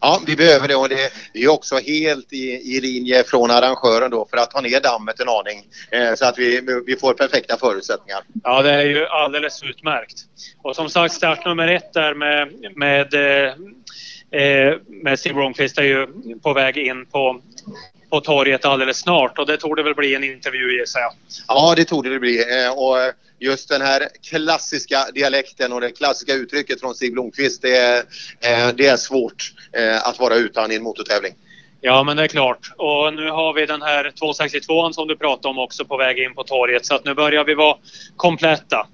Ja, 0.00 0.20
vi 0.26 0.36
behöver 0.36 0.68
det 0.68 0.76
och 0.76 0.88
det 0.88 1.10
är 1.34 1.48
också 1.48 1.76
helt 1.76 2.32
i, 2.32 2.76
i 2.76 2.80
linje 2.80 3.24
från 3.24 3.50
arrangören 3.50 4.10
då 4.10 4.26
för 4.30 4.36
att 4.36 4.50
ta 4.50 4.60
ner 4.60 4.80
dammet 4.80 5.20
en 5.20 5.28
aning 5.28 5.64
eh, 5.90 6.14
så 6.14 6.24
att 6.26 6.38
vi, 6.38 6.82
vi 6.86 6.96
får 6.96 7.14
perfekta 7.14 7.56
förutsättningar. 7.56 8.20
Ja, 8.42 8.62
det 8.62 8.70
är 8.70 8.84
ju 8.84 9.06
alldeles 9.06 9.62
utmärkt. 9.62 10.14
Och 10.62 10.76
som 10.76 10.90
sagt, 10.90 11.14
start 11.14 11.44
nummer 11.44 11.68
ett 11.68 11.92
där 11.92 12.14
med, 12.14 12.48
med, 12.76 13.14
eh, 13.14 13.52
eh 14.40 14.74
med 14.88 15.18
Steve 15.18 15.34
Blomqvist 15.34 15.78
är 15.78 15.82
ju 15.82 16.06
på 16.42 16.52
väg 16.52 16.76
in 16.76 17.06
på 17.06 17.40
på 18.10 18.20
torget 18.20 18.64
alldeles 18.64 18.98
snart 18.98 19.38
och 19.38 19.46
det 19.46 19.56
tog 19.56 19.76
det 19.76 19.82
väl 19.82 19.94
bli 19.94 20.14
en 20.14 20.24
intervju 20.24 20.78
gissar 20.78 21.00
jag. 21.00 21.12
Ja, 21.48 21.74
det 21.76 21.84
tog 21.84 22.04
det 22.04 22.18
bli. 22.18 22.64
Eh, 22.64 22.78
och 22.78 22.96
just 23.38 23.68
den 23.68 23.82
här 23.82 24.08
klassiska 24.30 25.06
dialekten 25.14 25.72
och 25.72 25.80
det 25.80 25.90
klassiska 25.90 26.34
uttrycket 26.34 26.80
från 26.80 26.94
Stig 26.94 27.12
Blomqvist, 27.12 27.62
det 27.62 27.76
är, 27.76 27.98
eh, 28.40 28.68
det 28.74 28.86
är 28.86 28.96
svårt 28.96 29.52
eh, 29.72 30.08
att 30.08 30.18
vara 30.18 30.34
utan 30.34 30.72
i 30.72 30.74
en 30.74 30.82
motortävling. 30.82 31.34
Ja, 31.80 32.02
men 32.02 32.16
det 32.16 32.22
är 32.22 32.28
klart. 32.28 32.72
Och 32.76 33.14
nu 33.14 33.30
har 33.30 33.52
vi 33.52 33.66
den 33.66 33.82
här 33.82 34.12
262 34.18 34.92
som 34.92 35.08
du 35.08 35.16
pratade 35.16 35.48
om 35.48 35.58
också 35.58 35.84
på 35.84 35.96
väg 35.96 36.18
in 36.18 36.34
på 36.34 36.42
torget 36.42 36.86
så 36.86 36.94
att 36.94 37.04
nu 37.04 37.14
börjar 37.14 37.44
vi 37.44 37.54
vara 37.54 37.76
kompletta. 38.16 38.86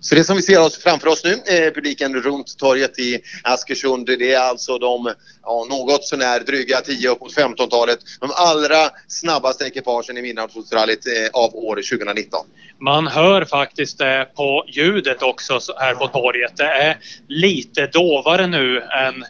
Så 0.00 0.14
det 0.14 0.24
som 0.24 0.36
vi 0.36 0.42
ser 0.42 0.60
oss 0.60 0.82
framför 0.82 1.08
oss 1.08 1.24
nu, 1.24 1.32
eh, 1.32 1.72
publiken 1.72 2.22
runt 2.22 2.58
torget 2.58 2.98
i 2.98 3.20
Askersund, 3.42 4.06
det 4.06 4.32
är 4.32 4.38
alltså 4.38 4.78
de 4.78 5.12
ja, 5.42 5.66
något 5.70 6.04
sånär 6.04 6.40
dryga 6.40 6.80
10 6.80 7.10
uppåt 7.10 7.36
15-talet. 7.36 7.98
De 8.20 8.30
allra 8.34 8.90
snabbaste 9.08 9.64
ekipagen 9.64 10.18
i 10.18 10.22
Midnattsrallyt 10.22 11.06
eh, 11.06 11.40
av 11.40 11.56
år 11.56 11.76
2019. 11.76 12.46
Man 12.80 13.06
hör 13.06 13.44
faktiskt 13.44 13.98
det 13.98 14.28
på 14.36 14.64
ljudet 14.68 15.22
också 15.22 15.60
här 15.76 15.94
på 15.94 16.06
torget. 16.06 16.56
Det 16.56 16.64
är 16.64 16.96
lite 17.28 17.86
dovare 17.86 18.46
nu 18.46 18.80
än 18.80 19.24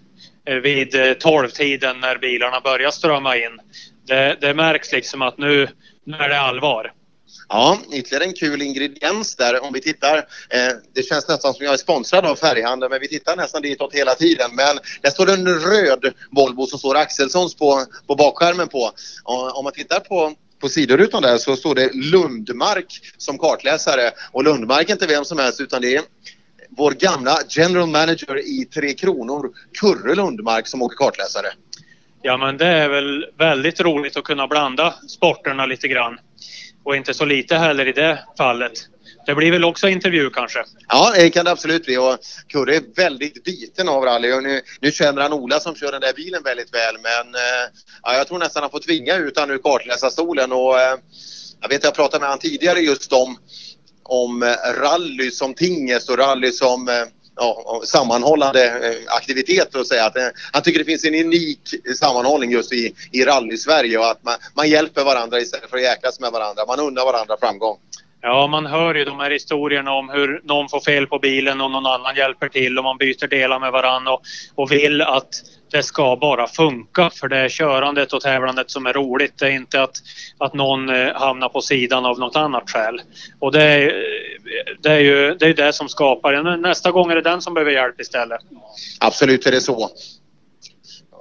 eh, 0.49 0.55
vid 0.55 0.95
eh, 0.95 1.01
12-tiden 1.01 2.01
när 2.01 2.19
bilarna 2.19 2.61
börjar 2.61 2.91
strömma 2.91 3.37
in. 3.37 3.59
Det, 4.07 4.37
det 4.41 4.55
märks 4.55 4.93
liksom 4.93 5.23
att 5.23 5.39
nu, 5.39 5.69
nu 6.05 6.17
är 6.17 6.29
det 6.29 6.41
allvar. 6.41 6.93
Ja, 7.49 7.79
ytterligare 7.93 8.25
en 8.25 8.33
kul 8.33 8.63
ingrediens 8.63 9.37
där. 9.37 9.65
Om 9.65 9.73
vi 9.73 9.81
tittar, 9.81 10.17
eh, 10.19 10.73
det 10.95 11.03
känns 11.03 11.29
nästan 11.29 11.55
som 11.55 11.65
jag 11.65 11.75
är 11.75 11.79
sponsrad 11.79 12.27
av 12.27 12.37
färghandeln, 12.37 12.91
men 12.91 13.01
vi 13.01 13.09
tittar 13.09 13.37
nästan 13.37 13.63
ditåt 13.63 13.95
hela 13.95 14.15
tiden. 14.15 14.51
Men 14.53 14.79
där 15.03 15.11
står 15.11 15.27
det 15.27 15.33
en 15.33 15.47
röd 15.47 16.13
Volvo 16.31 16.67
som 16.67 16.79
står 16.79 16.97
Axelssons 16.97 17.55
på, 17.55 17.85
på 18.07 18.15
bakskärmen 18.15 18.69
på. 18.69 18.93
Och, 19.25 19.59
om 19.59 19.65
man 19.65 19.73
tittar 19.73 20.01
på 20.01 20.35
på 20.61 20.69
sidorutan 20.69 21.23
där 21.23 21.39
så 21.39 21.57
står 21.57 21.75
det 21.75 21.91
Lundmark 21.95 23.01
som 23.17 23.39
kartläsare. 23.39 24.11
Och 24.33 24.45
Lundmark 24.45 24.89
är 24.89 24.93
inte 24.93 25.07
vem 25.07 25.25
som 25.25 25.39
helst 25.39 25.61
utan 25.61 25.83
det 25.83 25.97
är 25.97 26.03
vår 26.71 26.93
gamla 26.93 27.39
general 27.49 27.89
manager 27.89 28.39
i 28.39 28.65
Tre 28.65 28.95
Kronor, 28.95 29.51
Kurre 29.81 30.15
Lundmark, 30.15 30.67
som 30.67 30.83
åker 30.83 30.97
kartläsare. 30.97 31.47
Ja 32.23 32.37
men 32.37 32.57
det 32.57 32.67
är 32.67 32.89
väl 32.89 33.27
väldigt 33.39 33.81
roligt 33.81 34.17
att 34.17 34.25
kunna 34.25 34.47
blanda 34.47 34.95
sporterna 35.09 35.67
lite 35.67 35.89
grann. 35.89 36.19
Och 36.85 36.97
inte 36.97 37.15
så 37.15 37.25
lite 37.25 37.57
heller 37.57 37.89
i 37.89 37.93
det 37.93 38.25
fallet. 38.39 38.73
Det 39.27 39.35
blir 39.35 39.53
väl 39.53 39.65
också 39.65 39.89
intervju 39.89 40.31
kanske? 40.31 40.65
Ja, 40.89 41.13
det 41.15 41.31
kan 41.31 41.45
det 41.45 41.51
absolut 41.51 41.85
bli. 41.85 41.97
Och 41.97 42.19
Kurre 42.49 42.77
är 42.77 42.83
väldigt 42.97 43.45
biten 43.45 43.89
av 43.89 44.05
rally. 44.05 44.33
Och 44.33 44.43
nu, 44.43 44.61
nu 44.81 44.93
känner 44.93 45.23
han 45.23 45.33
Ola 45.33 45.61
som 45.61 45.75
kör 45.75 45.93
den 45.93 46.01
där 46.01 46.13
bilen 46.13 46.43
väldigt 46.43 46.75
väl. 46.75 46.95
Men 47.03 47.35
eh, 47.35 47.71
ja, 48.03 48.15
jag 48.15 48.29
tror 48.29 48.39
nästan 48.39 48.63
han 48.63 48.71
får 48.71 48.81
tvinga 48.81 49.17
ut 49.17 49.39
honom 49.39 49.55
ur 49.55 49.59
kartläsarstolen. 49.59 50.53
Och, 50.53 50.81
eh, 50.81 50.99
jag 51.61 51.69
vet 51.69 51.79
att 51.79 51.85
jag 51.85 51.95
pratade 51.95 52.21
med 52.21 52.29
honom 52.29 52.41
tidigare 52.41 52.81
just 52.81 53.13
om, 53.13 53.39
om 54.03 54.55
rally 54.77 55.31
som 55.31 55.55
tingest 55.55 56.11
och 56.11 56.19
rally 56.19 56.53
som 56.53 56.89
eh, 56.89 56.95
ja, 57.39 57.81
sammanhållande 57.85 58.65
eh, 58.65 59.15
aktivitet 59.17 59.77
att 59.77 59.87
säga. 59.87 60.07
Att, 60.07 60.17
eh, 60.17 60.27
han 60.53 60.63
tycker 60.63 60.79
det 60.79 60.85
finns 60.85 61.05
en 61.05 61.15
unik 61.15 61.61
sammanhållning 61.97 62.51
just 62.51 62.73
i, 62.73 62.95
i 63.13 63.25
rally-Sverige 63.25 63.99
och 63.99 64.11
att 64.11 64.25
man, 64.25 64.35
man 64.57 64.69
hjälper 64.69 65.05
varandra 65.05 65.41
istället 65.41 65.71
för 65.71 65.77
att 65.77 65.83
jäklas 65.83 66.21
med 66.21 66.33
varandra. 66.33 66.63
Man 66.67 66.81
unnar 66.81 67.05
varandra 67.05 67.37
framgång. 67.41 67.79
Ja, 68.21 68.47
man 68.47 68.67
hör 68.67 68.95
ju 68.95 69.05
de 69.05 69.21
här 69.21 69.31
historierna 69.31 69.93
om 69.93 70.09
hur 70.09 70.41
någon 70.45 70.69
får 70.69 70.81
fel 70.81 71.07
på 71.07 71.19
bilen 71.19 71.61
och 71.61 71.71
någon 71.71 71.87
annan 71.87 72.17
hjälper 72.17 72.49
till 72.49 72.79
och 72.79 72.85
man 72.85 72.99
byter 72.99 73.27
delar 73.27 73.59
med 73.59 73.73
varandra 73.73 74.13
och, 74.13 74.23
och 74.55 74.73
vill 74.73 75.03
att 75.03 75.43
det 75.71 75.83
ska 75.83 76.17
bara 76.17 76.47
funka 76.47 77.11
för 77.11 77.29
det 77.29 77.37
är 77.37 77.49
körandet 77.49 78.13
och 78.13 78.21
tävlandet 78.21 78.71
som 78.71 78.87
är 78.87 78.93
roligt. 78.93 79.39
Det 79.39 79.47
är 79.47 79.51
inte 79.51 79.83
att, 79.83 79.97
att 80.39 80.55
någon 80.55 80.89
eh, 80.89 81.15
hamnar 81.15 81.49
på 81.49 81.61
sidan 81.61 82.07
av 82.07 82.19
något 82.19 82.37
annat 82.37 82.71
skäl. 82.71 83.01
Och 83.39 83.53
det 83.53 83.63
är, 83.63 83.87
eh, 83.87 83.93
det 84.83 84.91
är 84.91 84.99
ju 84.99 85.35
det, 85.35 85.47
är 85.47 85.55
det 85.55 85.73
som 85.73 85.89
skapar. 85.89 86.57
Nästa 86.57 86.91
gång 86.91 87.11
är 87.11 87.15
det 87.15 87.23
den 87.23 87.43
som 87.43 87.55
behöver 87.55 87.73
hjälp 87.73 88.01
istället. 88.01 88.41
Absolut 89.01 89.47
är 89.47 89.51
det 89.51 89.61
så. 89.61 89.91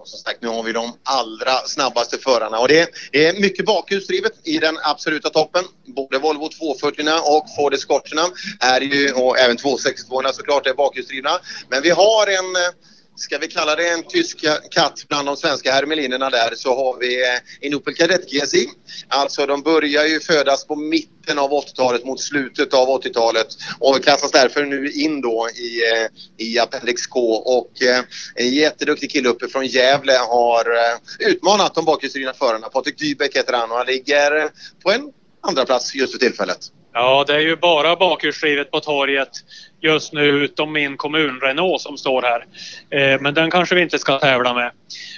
Som 0.08 0.20
sagt, 0.20 0.42
nu 0.42 0.48
har 0.48 0.64
vi 0.64 0.72
de 0.72 0.94
allra 1.04 1.54
snabbaste 1.66 2.18
förarna 2.18 2.60
och 2.60 2.68
det 2.68 2.90
är 3.12 3.42
mycket 3.42 3.66
bakhjulsdrivet 3.66 4.32
i 4.44 4.58
den 4.58 4.78
absoluta 4.84 5.30
toppen. 5.30 5.64
Både 5.86 6.20
Volvo 6.20 6.50
240 6.50 7.04
och 7.24 7.46
Ford 7.56 7.74
Escorterna 7.74 8.22
är 8.60 8.82
ju, 8.82 9.12
och 9.12 9.40
även 9.40 9.58
262 9.58 10.22
såklart 10.34 10.68
är 10.68 10.74
bakhjulsdrivna. 10.74 11.40
Men 11.70 11.82
vi 11.82 11.90
har 11.90 12.28
en 12.28 12.56
eh, 12.56 12.72
ska 13.18 13.38
vi 13.38 13.48
kalla 13.48 13.76
det 13.76 13.90
en 13.90 14.04
tysk 14.04 14.46
katt 14.72 15.06
bland 15.08 15.28
de 15.28 15.38
svenska 15.38 15.72
hermelinerna 15.72 16.30
där 16.30 16.56
så 16.56 16.76
har 16.76 16.98
vi 17.00 17.22
eh, 17.22 17.40
en 17.62 17.74
Opel 17.74 17.96
Kadett 17.96 18.30
GSI. 18.30 18.70
Alltså 19.08 19.46
de 19.46 19.62
börjar 19.62 20.06
ju 20.06 20.20
födas 20.20 20.66
på 20.66 20.76
mitten 20.76 21.40
av 21.40 21.52
80-talet 21.52 22.06
mot 22.06 22.22
slutet 22.22 22.74
av 22.74 22.88
80-talet 22.88 23.48
och 23.80 24.04
klassas 24.04 24.32
därför 24.32 24.66
nu 24.66 24.92
in 24.92 25.22
då 25.22 25.50
i, 25.50 25.92
eh, 25.92 26.08
i 26.48 26.60
Appendix 26.60 27.08
K 27.08 27.20
och 27.36 27.82
eh, 27.82 28.04
en 28.36 28.54
jätteduktig 28.54 29.12
kille 29.12 29.30
uppe 29.30 29.48
från 29.48 29.66
Gävle 29.66 30.14
har 30.14 30.66
utmanat 31.20 31.76
de 31.76 31.86
bakhjulsdrivna 31.86 32.34
förarna. 32.34 32.70
Patrik 32.70 32.98
Dybeck 32.98 33.36
heter 33.36 33.54
han 33.54 33.72
och 33.72 33.78
han 33.78 33.86
ligger 33.86 34.50
på 34.84 34.92
en 34.92 35.12
andra 35.42 35.66
plats 35.66 35.96
just 35.96 36.12
för 36.12 36.20
tillfället. 36.20 36.72
Ja, 37.00 37.24
det 37.28 37.36
är 37.36 37.40
ju 37.40 37.56
bara 37.56 37.96
bakhjulsdrivet 37.96 38.72
på 38.72 38.80
torget 38.80 39.30
just 39.82 40.14
nu 40.14 40.24
utom 40.24 40.74
min 40.74 40.98
kommun 40.98 41.40
Renault 41.42 41.82
som 41.82 41.98
står 41.98 42.22
här. 42.22 42.46
Eh, 42.90 43.22
men 43.22 43.34
den 43.34 43.52
kanske 43.52 43.76
vi 43.76 43.82
inte 43.82 44.00
ska 44.00 44.20
tävla 44.20 44.54
med. 44.54 44.72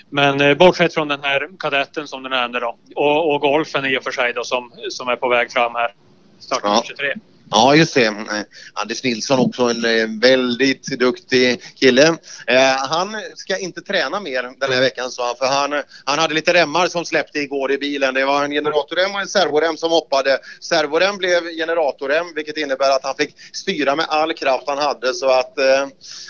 Men 0.10 0.42
eh, 0.42 0.54
bortsett 0.58 0.94
från 0.94 1.08
den 1.08 1.24
här 1.24 1.50
kadetten 1.60 2.08
som 2.08 2.24
du 2.24 2.30
nämnde 2.30 2.60
då 2.60 2.78
och, 2.96 3.34
och 3.34 3.42
golfen 3.42 3.86
i 3.86 3.98
och 3.98 4.04
för 4.04 4.12
sig 4.12 4.34
då 4.34 4.44
som, 4.44 4.72
som 4.90 5.08
är 5.08 5.16
på 5.16 5.28
väg 5.30 5.52
fram 5.52 5.76
här. 5.76 5.94
Start 6.40 6.62
Ja. 6.64 6.84
23. 6.88 7.14
Ja, 7.52 7.76
just 7.76 7.94
det. 7.94 8.06
Mm, 8.06 8.22
eh, 8.22 8.44
Anders 8.74 9.04
Nilsson 9.04 9.40
också 9.40 9.64
en 9.64 9.86
eh, 9.86 10.08
väldigt 10.22 11.00
duktig 11.00 11.62
kille. 11.76 12.08
Eh, 12.48 12.88
han 12.90 13.16
ska 13.36 13.58
inte 13.58 13.82
träna 13.82 14.20
mer 14.20 14.44
den 14.60 14.72
här 14.72 14.82
veckan 14.82 15.12
sa 15.12 15.28
han, 15.28 15.36
för 15.36 15.46
han, 15.46 15.84
han 16.06 16.20
hade 16.20 16.34
lite 16.34 16.54
remmar 16.54 16.88
som 16.88 17.06
släppte 17.06 17.40
igår 17.40 17.72
i 17.72 17.78
bilen. 17.78 18.14
Det 18.14 18.26
var 18.26 18.44
en 18.44 18.52
generatorrem 18.52 19.16
och 19.16 19.22
en 19.22 19.28
servorem 19.28 19.78
som 19.78 19.92
hoppade. 19.92 20.40
Servorem 20.62 21.18
blev 21.18 21.44
generatorrem 21.44 22.26
vilket 22.36 22.58
innebär 22.58 22.90
att 22.90 23.04
han 23.04 23.16
fick 23.16 23.36
styra 23.54 23.96
med 23.96 24.06
all 24.10 24.34
kraft 24.34 24.64
han 24.68 24.78
hade 24.78 25.14
så 25.14 25.30
att 25.30 25.58
eh, 25.58 25.88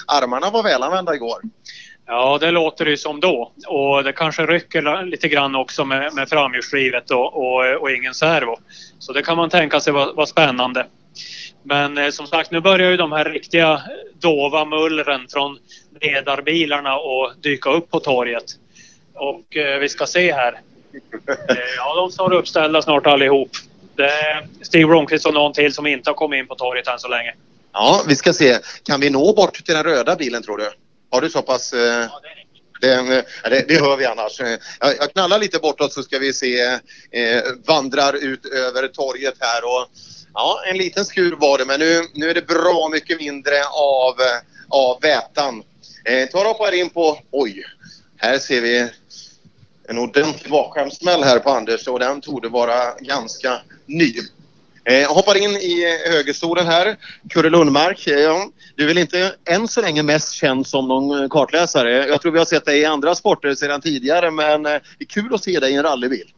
armarna 0.07 0.49
var 0.49 0.63
välanvända 0.63 1.15
igår. 1.15 1.41
Ja, 2.05 2.37
det 2.37 2.51
låter 2.51 2.85
det 2.85 2.91
ju 2.91 2.97
som 2.97 3.19
då. 3.19 3.53
Och 3.67 4.03
det 4.03 4.13
kanske 4.13 4.45
rycker 4.45 5.05
lite 5.05 5.27
grann 5.27 5.55
också 5.55 5.85
med, 5.85 6.13
med 6.13 6.29
framhjulsdrivet 6.29 7.11
och, 7.11 7.37
och, 7.37 7.81
och 7.81 7.91
ingen 7.91 8.13
servo. 8.13 8.57
Så 8.99 9.13
det 9.13 9.21
kan 9.21 9.37
man 9.37 9.49
tänka 9.49 9.79
sig 9.79 9.93
var, 9.93 10.13
var 10.13 10.25
spännande. 10.25 10.85
Men 11.64 11.98
eh, 11.98 12.10
som 12.10 12.27
sagt, 12.27 12.52
nu 12.52 12.60
börjar 12.60 12.90
ju 12.90 12.98
de 12.98 13.11
här 13.11 13.26
riktiga 13.26 13.81
dova 14.19 14.65
mullren 14.65 15.27
från 15.30 15.60
ledarbilarna 16.02 16.94
att 16.94 17.44
dyka 17.44 17.69
upp 17.69 17.91
på 17.91 17.99
torget. 17.99 18.45
Och 19.14 19.57
eh, 19.57 19.80
vi 19.80 19.90
ska 19.90 20.06
se 20.06 20.34
här. 20.34 20.61
Eh, 21.49 21.56
ja, 21.77 21.95
de 21.95 22.11
står 22.11 22.34
uppställda 22.34 22.81
snart 22.81 23.07
allihop. 23.07 23.49
Det 23.95 24.10
är 24.10 24.48
Steve 24.61 24.94
Ronquist 24.94 25.26
och 25.26 25.34
någon 25.34 25.53
till 25.53 25.73
som 25.73 25.88
inte 25.88 26.10
har 26.10 26.15
kommit 26.15 26.38
in 26.38 26.48
på 26.48 26.56
torget 26.56 26.88
än 26.88 26.99
så 26.99 27.07
länge. 27.07 27.34
Ja, 27.73 28.03
vi 28.07 28.15
ska 28.15 28.34
se. 28.34 28.57
Kan 28.84 29.02
vi 29.02 29.10
nå 29.10 29.34
bort 29.34 29.65
till 29.65 29.76
den 29.76 29.84
röda 29.84 30.15
bilen 30.15 30.44
tror 30.44 30.57
du? 30.57 30.69
Har 31.11 31.22
du 31.22 31.30
så 31.30 31.41
pass... 31.41 31.73
Eh, 31.73 32.06
den, 32.81 33.11
eh, 33.11 33.23
ja, 33.44 33.49
det, 33.49 33.65
det 33.68 33.80
hör 33.81 33.98
vi 33.98 34.06
annars. 34.06 34.40
Eh, 34.40 34.57
Jag, 34.80 34.98
jag 34.99 35.11
knallar 35.11 35.40
lite 35.40 35.60
bortåt 35.60 35.94
så 35.94 36.03
ska 36.03 36.19
vi 36.19 36.34
se 36.34 36.61
eh, 36.61 37.41
vandrar 37.65 38.14
ut 38.14 38.45
över 38.45 38.88
torget 38.88 39.36
här 39.40 39.64
och 39.64 39.88
ja, 40.39 40.61
en 40.65 40.77
liten 40.77 41.05
skur 41.05 41.35
var 41.35 41.57
det 41.57 41.65
men 41.65 41.79
nu, 41.79 42.01
nu 42.13 42.29
är 42.29 42.33
det 42.33 42.47
bra 42.47 42.89
mycket 42.91 43.19
mindre 43.19 43.63
av, 43.73 44.15
av 44.69 45.01
vätan. 45.01 45.63
Eh, 46.05 46.29
tar 46.29 46.39
och 46.39 46.45
hoppar 46.45 46.73
in 46.73 46.89
på, 46.89 47.19
oj, 47.31 47.63
här 48.17 48.37
ser 48.37 48.61
vi 48.61 48.89
en 49.89 49.97
ordentlig 49.97 50.51
bakskärmssmäll 50.51 51.23
här 51.23 51.39
på 51.39 51.49
Anders 51.49 51.87
och 51.87 51.99
den 51.99 52.21
torde 52.21 52.49
vara 52.49 52.93
ganska 52.99 53.61
ny. 53.85 54.13
Eh, 54.83 55.13
hoppar 55.13 55.37
in 55.37 55.51
i 55.51 55.97
högerstolen 56.09 56.65
här. 56.65 56.97
Kurre 57.29 57.49
Lundmark, 57.49 58.07
eh, 58.07 58.19
ja, 58.19 58.49
du 58.75 58.83
är 58.83 58.87
väl 58.87 58.97
inte 58.97 59.35
än 59.45 59.67
så 59.67 59.81
länge 59.81 60.03
mest 60.03 60.33
känd 60.33 60.67
som 60.67 60.87
någon 60.87 61.21
eh, 61.21 61.29
kartläsare. 61.29 62.07
Jag 62.07 62.21
tror 62.21 62.31
vi 62.31 62.37
har 62.37 62.45
sett 62.45 62.65
dig 62.65 62.79
i 62.79 62.85
andra 62.85 63.15
sporter 63.15 63.55
sedan 63.55 63.81
tidigare 63.81 64.31
men 64.31 64.65
eh, 64.65 64.71
det 64.71 65.03
är 65.03 65.05
kul 65.05 65.33
att 65.33 65.43
se 65.43 65.59
dig 65.59 65.71
i 65.71 65.75
en 65.75 65.83
rallybil. 65.83 66.33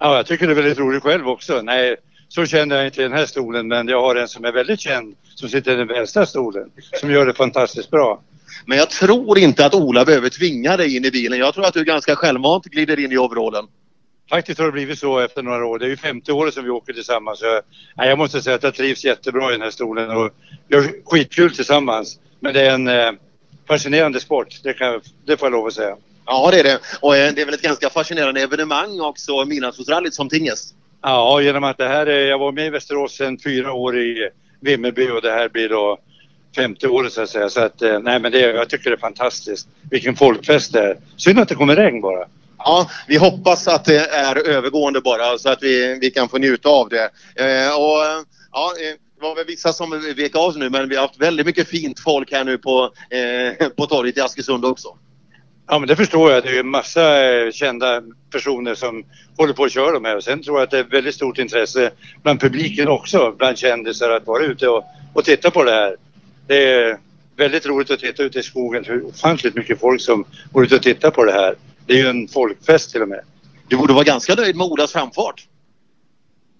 Ja, 0.00 0.16
jag 0.16 0.26
tycker 0.26 0.46
det 0.46 0.52
är 0.52 0.54
väldigt 0.54 0.78
roligt 0.78 1.02
själv 1.02 1.28
också. 1.28 1.62
Nej, 1.62 1.96
så 2.28 2.46
känner 2.46 2.76
jag 2.76 2.86
inte 2.86 3.02
den 3.02 3.12
här 3.12 3.26
stolen, 3.26 3.68
men 3.68 3.88
jag 3.88 4.00
har 4.00 4.16
en 4.16 4.28
som 4.28 4.44
är 4.44 4.52
väldigt 4.52 4.80
känd 4.80 5.16
som 5.34 5.48
sitter 5.48 5.72
i 5.72 5.76
den 5.76 5.86
vänstra 5.86 6.26
stolen 6.26 6.70
som 7.00 7.10
gör 7.10 7.26
det 7.26 7.34
fantastiskt 7.34 7.90
bra. 7.90 8.22
Men 8.66 8.78
jag 8.78 8.90
tror 8.90 9.38
inte 9.38 9.66
att 9.66 9.74
Ola 9.74 10.04
behöver 10.04 10.28
tvinga 10.28 10.76
dig 10.76 10.96
in 10.96 11.04
i 11.04 11.10
bilen. 11.10 11.38
Jag 11.38 11.54
tror 11.54 11.66
att 11.66 11.74
du 11.74 11.84
ganska 11.84 12.16
självmant 12.16 12.64
glider 12.64 13.00
in 13.00 13.12
i 13.12 13.18
overallen. 13.18 13.64
Faktiskt 14.30 14.58
har 14.58 14.66
det 14.66 14.72
blivit 14.72 14.98
så 14.98 15.18
efter 15.18 15.42
några 15.42 15.66
år. 15.66 15.78
Det 15.78 15.86
är 15.86 15.88
ju 15.88 15.96
50 15.96 16.32
år 16.32 16.50
som 16.50 16.64
vi 16.64 16.70
åker 16.70 16.92
tillsammans. 16.92 17.42
Jag, 17.42 17.62
nej, 17.96 18.08
jag 18.08 18.18
måste 18.18 18.42
säga 18.42 18.56
att 18.56 18.62
jag 18.62 18.74
trivs 18.74 19.04
jättebra 19.04 19.48
i 19.48 19.52
den 19.52 19.62
här 19.62 19.70
stolen 19.70 20.10
och 20.10 20.30
vi 20.68 20.76
har 20.76 20.90
skitkul 21.04 21.54
tillsammans. 21.54 22.18
Men 22.40 22.54
det 22.54 22.60
är 22.60 22.74
en 22.74 22.88
eh, 22.88 23.12
fascinerande 23.68 24.20
sport, 24.20 24.60
det, 24.62 24.72
kan, 24.72 25.00
det 25.26 25.36
får 25.36 25.46
jag 25.46 25.52
lov 25.52 25.66
att 25.66 25.74
säga. 25.74 25.96
Ja, 26.26 26.50
det 26.50 26.60
är 26.60 26.64
det. 26.64 26.78
Och 27.00 27.16
eh, 27.16 27.34
det 27.34 27.42
är 27.42 27.46
väl 27.46 27.54
ett 27.54 27.62
ganska 27.62 27.90
fascinerande 27.90 28.40
evenemang 28.40 29.00
också, 29.00 29.44
Midnattsrallyt 29.44 30.14
som 30.14 30.28
tingest. 30.28 30.74
Ja, 31.02 31.40
genom 31.40 31.64
att 31.64 31.78
det 31.78 31.88
här 31.88 32.06
är, 32.06 32.26
jag 32.26 32.38
var 32.38 32.52
med 32.52 32.66
i 32.66 32.70
Västerås 32.70 33.12
sedan 33.12 33.38
fyra 33.44 33.72
år 33.72 33.98
i 33.98 34.30
Vimmerby 34.60 35.08
och 35.10 35.22
det 35.22 35.30
här 35.30 35.48
blir 35.48 35.68
då 35.68 35.98
femte 36.56 36.88
året 36.88 37.12
så 37.12 37.22
att 37.22 37.28
säga. 37.28 37.48
Så 37.48 37.60
att, 37.60 37.82
eh, 37.82 38.00
nej 38.00 38.18
men 38.20 38.32
det, 38.32 38.40
jag 38.40 38.70
tycker 38.70 38.90
det 38.90 38.96
är 38.96 39.00
fantastiskt. 39.00 39.68
Vilken 39.90 40.16
folkfest 40.16 40.72
det 40.72 40.80
är. 40.80 40.96
Synd 41.16 41.38
att 41.38 41.48
det 41.48 41.54
kommer 41.54 41.76
regn 41.76 42.00
bara. 42.00 42.26
Ja, 42.58 42.90
vi 43.08 43.16
hoppas 43.16 43.68
att 43.68 43.84
det 43.84 44.06
är 44.06 44.48
övergående 44.48 45.00
bara 45.00 45.38
så 45.38 45.48
att 45.48 45.62
vi, 45.62 45.98
vi 46.00 46.10
kan 46.10 46.28
få 46.28 46.38
njuta 46.38 46.68
av 46.68 46.88
det. 46.88 47.10
Eh, 47.34 47.74
och, 47.74 48.26
ja, 48.52 48.72
eh, 48.80 48.94
det 49.20 49.22
var 49.22 49.34
väl 49.34 49.46
vissa 49.46 49.72
som 49.72 50.12
vek 50.16 50.36
av 50.36 50.52
sig 50.52 50.60
nu 50.60 50.70
men 50.70 50.88
vi 50.88 50.96
har 50.96 51.02
haft 51.02 51.20
väldigt 51.20 51.46
mycket 51.46 51.68
fint 51.68 52.00
folk 52.00 52.32
här 52.32 52.44
nu 52.44 52.58
på, 52.58 52.92
eh, 53.10 53.68
på 53.68 53.86
torget 53.86 54.16
i 54.16 54.20
Askersund 54.20 54.64
också. 54.64 54.88
Ja 55.68 55.78
men 55.78 55.88
det 55.88 55.96
förstår 55.96 56.32
jag. 56.32 56.42
Det 56.42 56.48
är 56.48 56.52
ju 56.52 56.58
en 56.60 56.68
massa 56.68 57.24
eh, 57.32 57.50
kända 57.50 58.02
personer 58.32 58.74
som 58.74 59.04
håller 59.36 59.52
på 59.54 59.64
att 59.64 59.72
köra 59.72 59.90
de 59.92 60.04
här. 60.04 60.16
Och 60.16 60.24
sen 60.24 60.42
tror 60.42 60.56
jag 60.58 60.64
att 60.64 60.70
det 60.70 60.78
är 60.78 60.84
väldigt 60.84 61.14
stort 61.14 61.38
intresse 61.38 61.90
bland 62.22 62.40
publiken 62.40 62.88
också, 62.88 63.34
bland 63.38 63.58
kändisar 63.58 64.10
att 64.10 64.26
vara 64.26 64.44
ute 64.44 64.68
och, 64.68 64.84
och 65.14 65.24
titta 65.24 65.50
på 65.50 65.64
det 65.64 65.70
här. 65.70 65.96
Det 66.46 66.72
är 66.72 66.98
väldigt 67.36 67.66
roligt 67.66 67.90
att 67.90 67.98
titta 68.00 68.22
ute 68.22 68.38
i 68.38 68.42
skogen 68.42 68.84
hur 68.84 69.04
ofantligt 69.06 69.54
mycket 69.54 69.80
folk 69.80 70.00
som 70.00 70.24
går 70.52 70.64
ut 70.64 70.72
och 70.72 70.82
tittar 70.82 71.10
på 71.10 71.24
det 71.24 71.32
här. 71.32 71.54
Det 71.86 71.92
är 71.92 71.96
ju 71.98 72.06
en 72.08 72.28
folkfest 72.28 72.92
till 72.92 73.02
och 73.02 73.08
med. 73.08 73.20
Du 73.68 73.76
borde 73.76 73.92
vara 73.92 74.04
ganska 74.04 74.34
nöjd 74.34 74.56
med 74.56 74.66
Olas 74.66 74.92
framfart. 74.92 75.46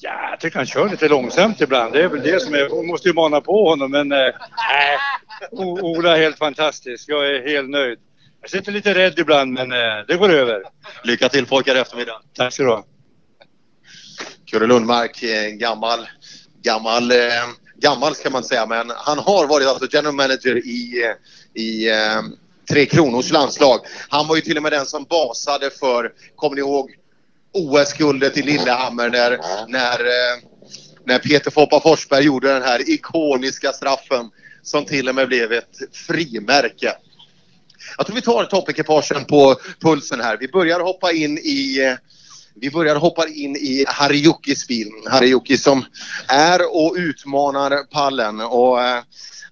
Ja, 0.01 0.31
jag 0.31 0.41
tycker 0.41 0.57
han 0.57 0.67
kör 0.67 0.89
lite 0.89 1.09
långsamt 1.09 1.61
ibland. 1.61 1.93
Det 1.93 2.03
är 2.03 2.09
väl 2.09 2.23
det 2.23 2.43
som 2.43 2.55
är... 2.55 2.69
Hon 2.71 2.87
måste 2.87 3.09
ju 3.09 3.15
mana 3.15 3.41
på 3.41 3.69
honom 3.69 3.91
men... 3.91 4.13
eh, 4.13 4.19
Nej, 4.19 4.97
O- 5.51 5.79
Ola 5.83 6.17
är 6.17 6.23
helt 6.23 6.39
fantastisk. 6.39 7.05
Jag 7.09 7.27
är 7.37 7.49
helt 7.49 7.71
nöjd. 7.71 7.99
Jag 8.41 8.51
sitter 8.51 8.73
lite 8.73 8.95
rädd 8.95 9.19
ibland 9.19 9.53
men 9.53 9.73
eh, 9.73 10.07
det 10.09 10.17
går 10.17 10.29
över. 10.31 10.63
Lycka 11.05 11.29
till 11.29 11.47
pojkar 11.47 11.75
i 11.75 11.79
eftermiddag. 11.79 12.21
Tack 12.35 12.53
så 12.55 12.63
du 12.63 12.69
ha. 12.69 12.85
Kurre 14.51 14.67
Lundmark, 14.67 15.23
eh, 15.23 15.49
gammal, 15.51 16.09
gammal, 16.63 17.11
eh, 17.11 17.17
gammal 17.77 18.15
ska 18.15 18.31
man 18.31 18.45
säga, 18.45 18.67
men 18.67 18.93
han 18.97 19.19
har 19.19 19.47
varit 19.47 19.67
alltså 19.67 19.89
general 19.91 20.15
manager 20.15 20.57
i, 20.57 21.05
i 21.55 21.89
Tre 22.71 22.87
Kronors 22.87 23.33
landslag. 23.33 23.81
Han 24.09 24.27
var 24.27 24.37
ju 24.37 24.43
till 24.43 24.57
och 24.57 24.63
med 24.63 24.73
den 24.73 24.87
som 24.87 25.05
basade 25.05 25.71
för, 25.71 26.13
kommer 26.37 26.55
ni 26.55 26.61
ihåg, 26.61 26.91
OS-guldet 27.55 28.37
i 28.37 28.43
Lillehammer 28.43 29.11
när, 29.11 29.31
när, 29.69 29.99
när 31.05 31.19
Peter 31.19 31.51
Foppa 31.51 31.81
Forsberg 31.81 32.25
gjorde 32.25 32.53
den 32.53 32.63
här 32.63 32.91
ikoniska 32.91 33.73
straffen 33.73 34.31
som 34.63 34.85
till 34.85 35.09
och 35.09 35.15
med 35.15 35.29
blev 35.29 35.53
ett 35.53 35.77
frimärke. 35.93 36.95
Jag 37.99 38.07
tror 38.07 38.17
vi 38.17 38.23
tar 38.23 38.45
toppekipagen 38.45 39.25
på 39.25 39.55
pulsen 39.81 40.21
här. 40.21 40.37
Vi 40.41 40.49
börjar 40.49 40.81
hoppa 40.81 41.13
in 41.13 41.39
i 41.39 41.85
eh, 41.85 41.95
vi 42.61 42.71
börjar 42.71 42.97
hoppa 42.97 43.29
in 43.29 43.57
i 43.57 43.85
Harjukis 43.89 44.69
bil. 44.69 44.89
Harjuki 45.11 45.59
som 45.59 45.85
är 46.29 46.77
och 46.77 46.95
utmanar 46.97 47.85
pallen. 47.91 48.41
Och, 48.41 48.83
eh, 48.83 49.03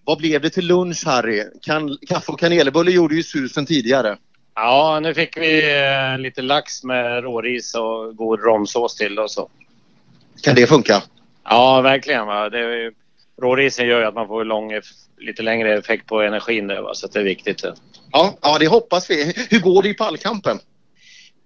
vad 0.05 0.19
blev 0.19 0.41
det 0.41 0.51
till 0.51 0.67
lunch 0.67 1.07
Harry? 1.07 1.45
Kan, 1.63 1.99
kaffe 2.09 2.33
och 2.33 2.41
kanelbulle 2.41 2.91
gjorde 2.91 3.15
ju 3.15 3.23
susen 3.23 3.67
tidigare. 3.67 4.17
Ja, 4.55 5.01
nu 5.03 5.15
fick 5.15 5.37
vi 5.37 5.77
eh, 5.77 6.19
lite 6.19 6.43
lax 6.43 6.85
med 6.85 7.23
råris 7.23 7.75
och 7.75 8.17
god 8.17 8.41
romsås 8.41 8.97
till 8.97 9.19
och 9.19 9.31
så. 9.31 9.49
Kan 10.43 10.55
det 10.55 10.67
funka? 10.67 11.03
Ja, 11.45 11.81
verkligen. 11.81 12.27
Va? 12.27 12.49
Det 12.49 12.93
rårisen 13.43 13.87
gör 13.87 14.01
ju 14.01 14.07
att 14.07 14.15
man 14.15 14.29
får 14.29 14.45
lång, 14.45 14.73
lite 15.19 15.43
längre 15.43 15.79
effekt 15.79 16.07
på 16.07 16.23
energin 16.23 16.67
där, 16.67 16.83
va? 16.83 16.95
så 16.95 17.07
det 17.07 17.19
är 17.19 17.25
viktigt. 17.25 17.65
Ja, 18.13 18.39
ja, 18.43 18.57
det 18.59 18.67
hoppas 18.67 19.11
vi. 19.11 19.35
Hur 19.51 19.61
går 19.61 19.83
det 19.83 19.89
i 19.89 19.95
pallkampen? 19.95 20.59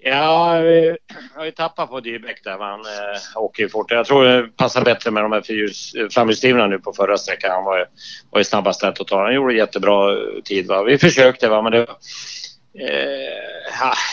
Ja, 0.03 0.61
vi 0.61 0.97
har 1.35 1.45
ju 1.45 1.51
tappat 1.51 1.91
på 1.91 2.01
Dybeck 2.01 2.45
där. 2.45 2.59
Han 2.59 2.81
eh, 2.81 3.43
åker 3.43 3.63
ju 3.63 3.69
fort. 3.69 3.91
Jag 3.91 4.07
tror 4.07 4.25
det 4.25 4.49
passar 4.57 4.85
bättre 4.85 5.11
med 5.11 5.23
de 5.23 5.33
här 5.33 6.09
framhjulsdrivna 6.09 6.67
nu 6.67 6.79
på 6.79 6.93
förra 6.93 7.19
sträckan. 7.19 7.51
Han 7.51 7.65
var 7.65 7.79
ju, 7.79 7.85
var 8.31 8.41
ju 8.41 8.45
snabbast 8.45 8.81
där 8.81 8.93
totalt. 8.93 9.27
Han 9.27 9.35
gjorde 9.35 9.55
jättebra 9.55 10.13
eh, 10.13 10.43
tid. 10.45 10.67
Va? 10.67 10.83
Vi 10.83 10.99
försökte 10.99 11.49
va, 11.49 11.63
men 11.63 11.73
det, 11.73 11.79
eh, 11.79 11.87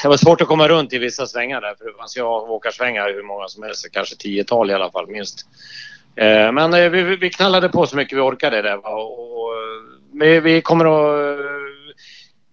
det 0.03 0.07
var 0.07 0.17
svårt 0.17 0.41
att 0.41 0.47
komma 0.47 0.67
runt 0.67 0.93
i 0.93 0.97
vissa 0.97 1.27
svängar 1.27 1.61
där. 1.61 1.75
För 1.75 1.97
man 1.97 2.09
ska 2.09 2.23
ha 2.23 2.41
åkarsvängar 2.41 3.13
hur 3.13 3.23
många 3.23 3.47
som 3.47 3.63
helst. 3.63 3.91
Kanske 3.91 4.15
tiotal 4.15 4.71
i 4.71 4.73
alla 4.73 4.91
fall 4.91 5.07
minst. 5.07 5.45
Eh, 6.15 6.51
men 6.51 6.73
eh, 6.73 6.89
vi, 6.89 7.15
vi 7.15 7.29
knallade 7.29 7.69
på 7.69 7.87
så 7.87 7.95
mycket 7.95 8.17
vi 8.17 8.21
orkade 8.21 8.61
där. 8.61 8.77
Va? 8.77 8.89
Och, 8.89 9.39
och, 9.41 9.53
eh, 9.53 9.59
vi, 10.13 10.39
vi 10.39 10.61
kommer 10.61 10.85
att 10.85 11.39
eh, 11.39 11.66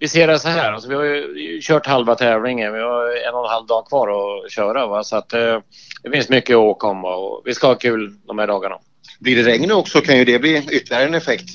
vi 0.04 0.08
ser 0.08 0.26
det 0.26 0.38
så 0.38 0.48
här, 0.48 0.72
alltså, 0.72 0.88
vi 0.88 0.94
har 0.94 1.04
ju 1.04 1.60
kört 1.62 1.86
halva 1.86 2.14
tävlingen. 2.14 2.72
Vi 2.72 2.80
har 2.80 3.28
en 3.28 3.34
och 3.34 3.44
en 3.44 3.50
halv 3.50 3.66
dag 3.66 3.86
kvar 3.86 4.08
att 4.08 4.50
köra. 4.50 4.86
Va? 4.86 5.04
Så 5.04 5.16
att, 5.16 5.32
eh, 5.32 5.58
det 6.02 6.10
finns 6.10 6.28
mycket 6.28 6.54
att 6.54 6.60
åka 6.60 6.86
om 6.86 7.04
och 7.04 7.42
vi 7.44 7.54
ska 7.54 7.66
ha 7.66 7.74
kul 7.74 8.12
de 8.26 8.38
här 8.38 8.46
dagarna. 8.46 8.74
Blir 9.20 9.36
det 9.36 9.42
regn 9.42 9.72
också 9.72 10.00
kan 10.00 10.18
ju 10.18 10.24
det 10.24 10.38
bli 10.38 10.56
ytterligare 10.56 11.04
en 11.04 11.14
effekt. 11.14 11.48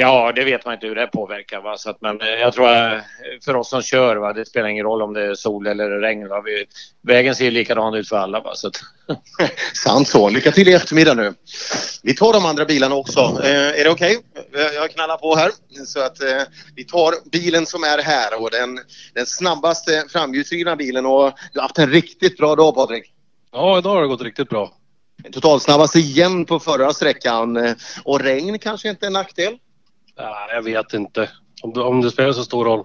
Ja, 0.00 0.32
det 0.32 0.44
vet 0.44 0.64
man 0.64 0.74
inte 0.74 0.86
hur 0.86 0.94
det 0.94 1.06
påverkar. 1.06 1.60
Va? 1.60 1.76
Så 1.76 1.90
att, 1.90 2.00
men 2.00 2.20
eh, 2.20 2.28
jag 2.28 2.52
tror 2.52 2.68
att 2.68 3.04
för 3.44 3.56
oss 3.56 3.70
som 3.70 3.82
kör, 3.82 4.16
va? 4.16 4.32
det 4.32 4.46
spelar 4.46 4.68
ingen 4.68 4.84
roll 4.84 5.02
om 5.02 5.12
det 5.12 5.26
är 5.26 5.34
sol 5.34 5.66
eller 5.66 5.90
regn. 5.90 6.28
Va? 6.28 6.40
Vi, 6.40 6.64
vägen 7.02 7.34
ser 7.34 7.44
ju 7.44 7.50
likadan 7.50 7.94
ut 7.94 8.08
för 8.08 8.16
alla. 8.16 8.40
Va? 8.40 8.54
Så 8.54 8.68
att... 8.68 8.80
Sant 9.74 10.08
så. 10.08 10.28
Lycka 10.28 10.52
till 10.52 10.68
i 10.68 10.72
eftermiddag 10.72 11.14
nu. 11.14 11.34
Vi 12.02 12.14
tar 12.14 12.32
de 12.32 12.46
andra 12.46 12.64
bilarna 12.64 12.94
också. 12.94 13.20
Eh, 13.20 13.80
är 13.80 13.84
det 13.84 13.90
okej? 13.90 14.16
Okay? 14.16 14.74
Jag 14.74 14.90
knallar 14.90 15.16
på 15.16 15.36
här. 15.36 15.50
Så 15.86 16.00
att 16.00 16.22
eh, 16.22 16.42
vi 16.76 16.84
tar 16.84 17.30
bilen 17.30 17.66
som 17.66 17.82
är 17.82 18.02
här 18.02 18.42
och 18.42 18.50
den, 18.50 18.80
den 19.14 19.26
snabbaste 19.26 20.04
framhjulsdrivna 20.08 20.76
bilen 20.76 21.06
och 21.06 21.32
du 21.52 21.58
har 21.58 21.62
haft 21.62 21.78
en 21.78 21.90
riktigt 21.90 22.36
bra 22.36 22.54
dag 22.54 22.74
Patrik. 22.74 23.12
Ja, 23.52 23.78
idag 23.78 23.90
har 23.90 24.02
det 24.02 24.08
gått 24.08 24.22
riktigt 24.22 24.48
bra. 24.48 24.72
Totalsnabbast 25.32 25.96
igen 25.96 26.44
på 26.44 26.58
förra 26.58 26.92
sträckan 26.92 27.56
eh, 27.56 27.74
och 28.04 28.20
regn 28.20 28.58
kanske 28.58 28.88
inte 28.88 29.04
är 29.04 29.06
en 29.06 29.12
nackdel? 29.12 29.58
Ja, 30.18 30.48
jag 30.52 30.62
vet 30.62 30.92
inte 30.94 31.30
om 31.62 31.72
det, 31.72 31.80
om 31.80 32.00
det 32.00 32.10
spelar 32.10 32.32
så 32.32 32.44
stor 32.44 32.64
roll. 32.64 32.84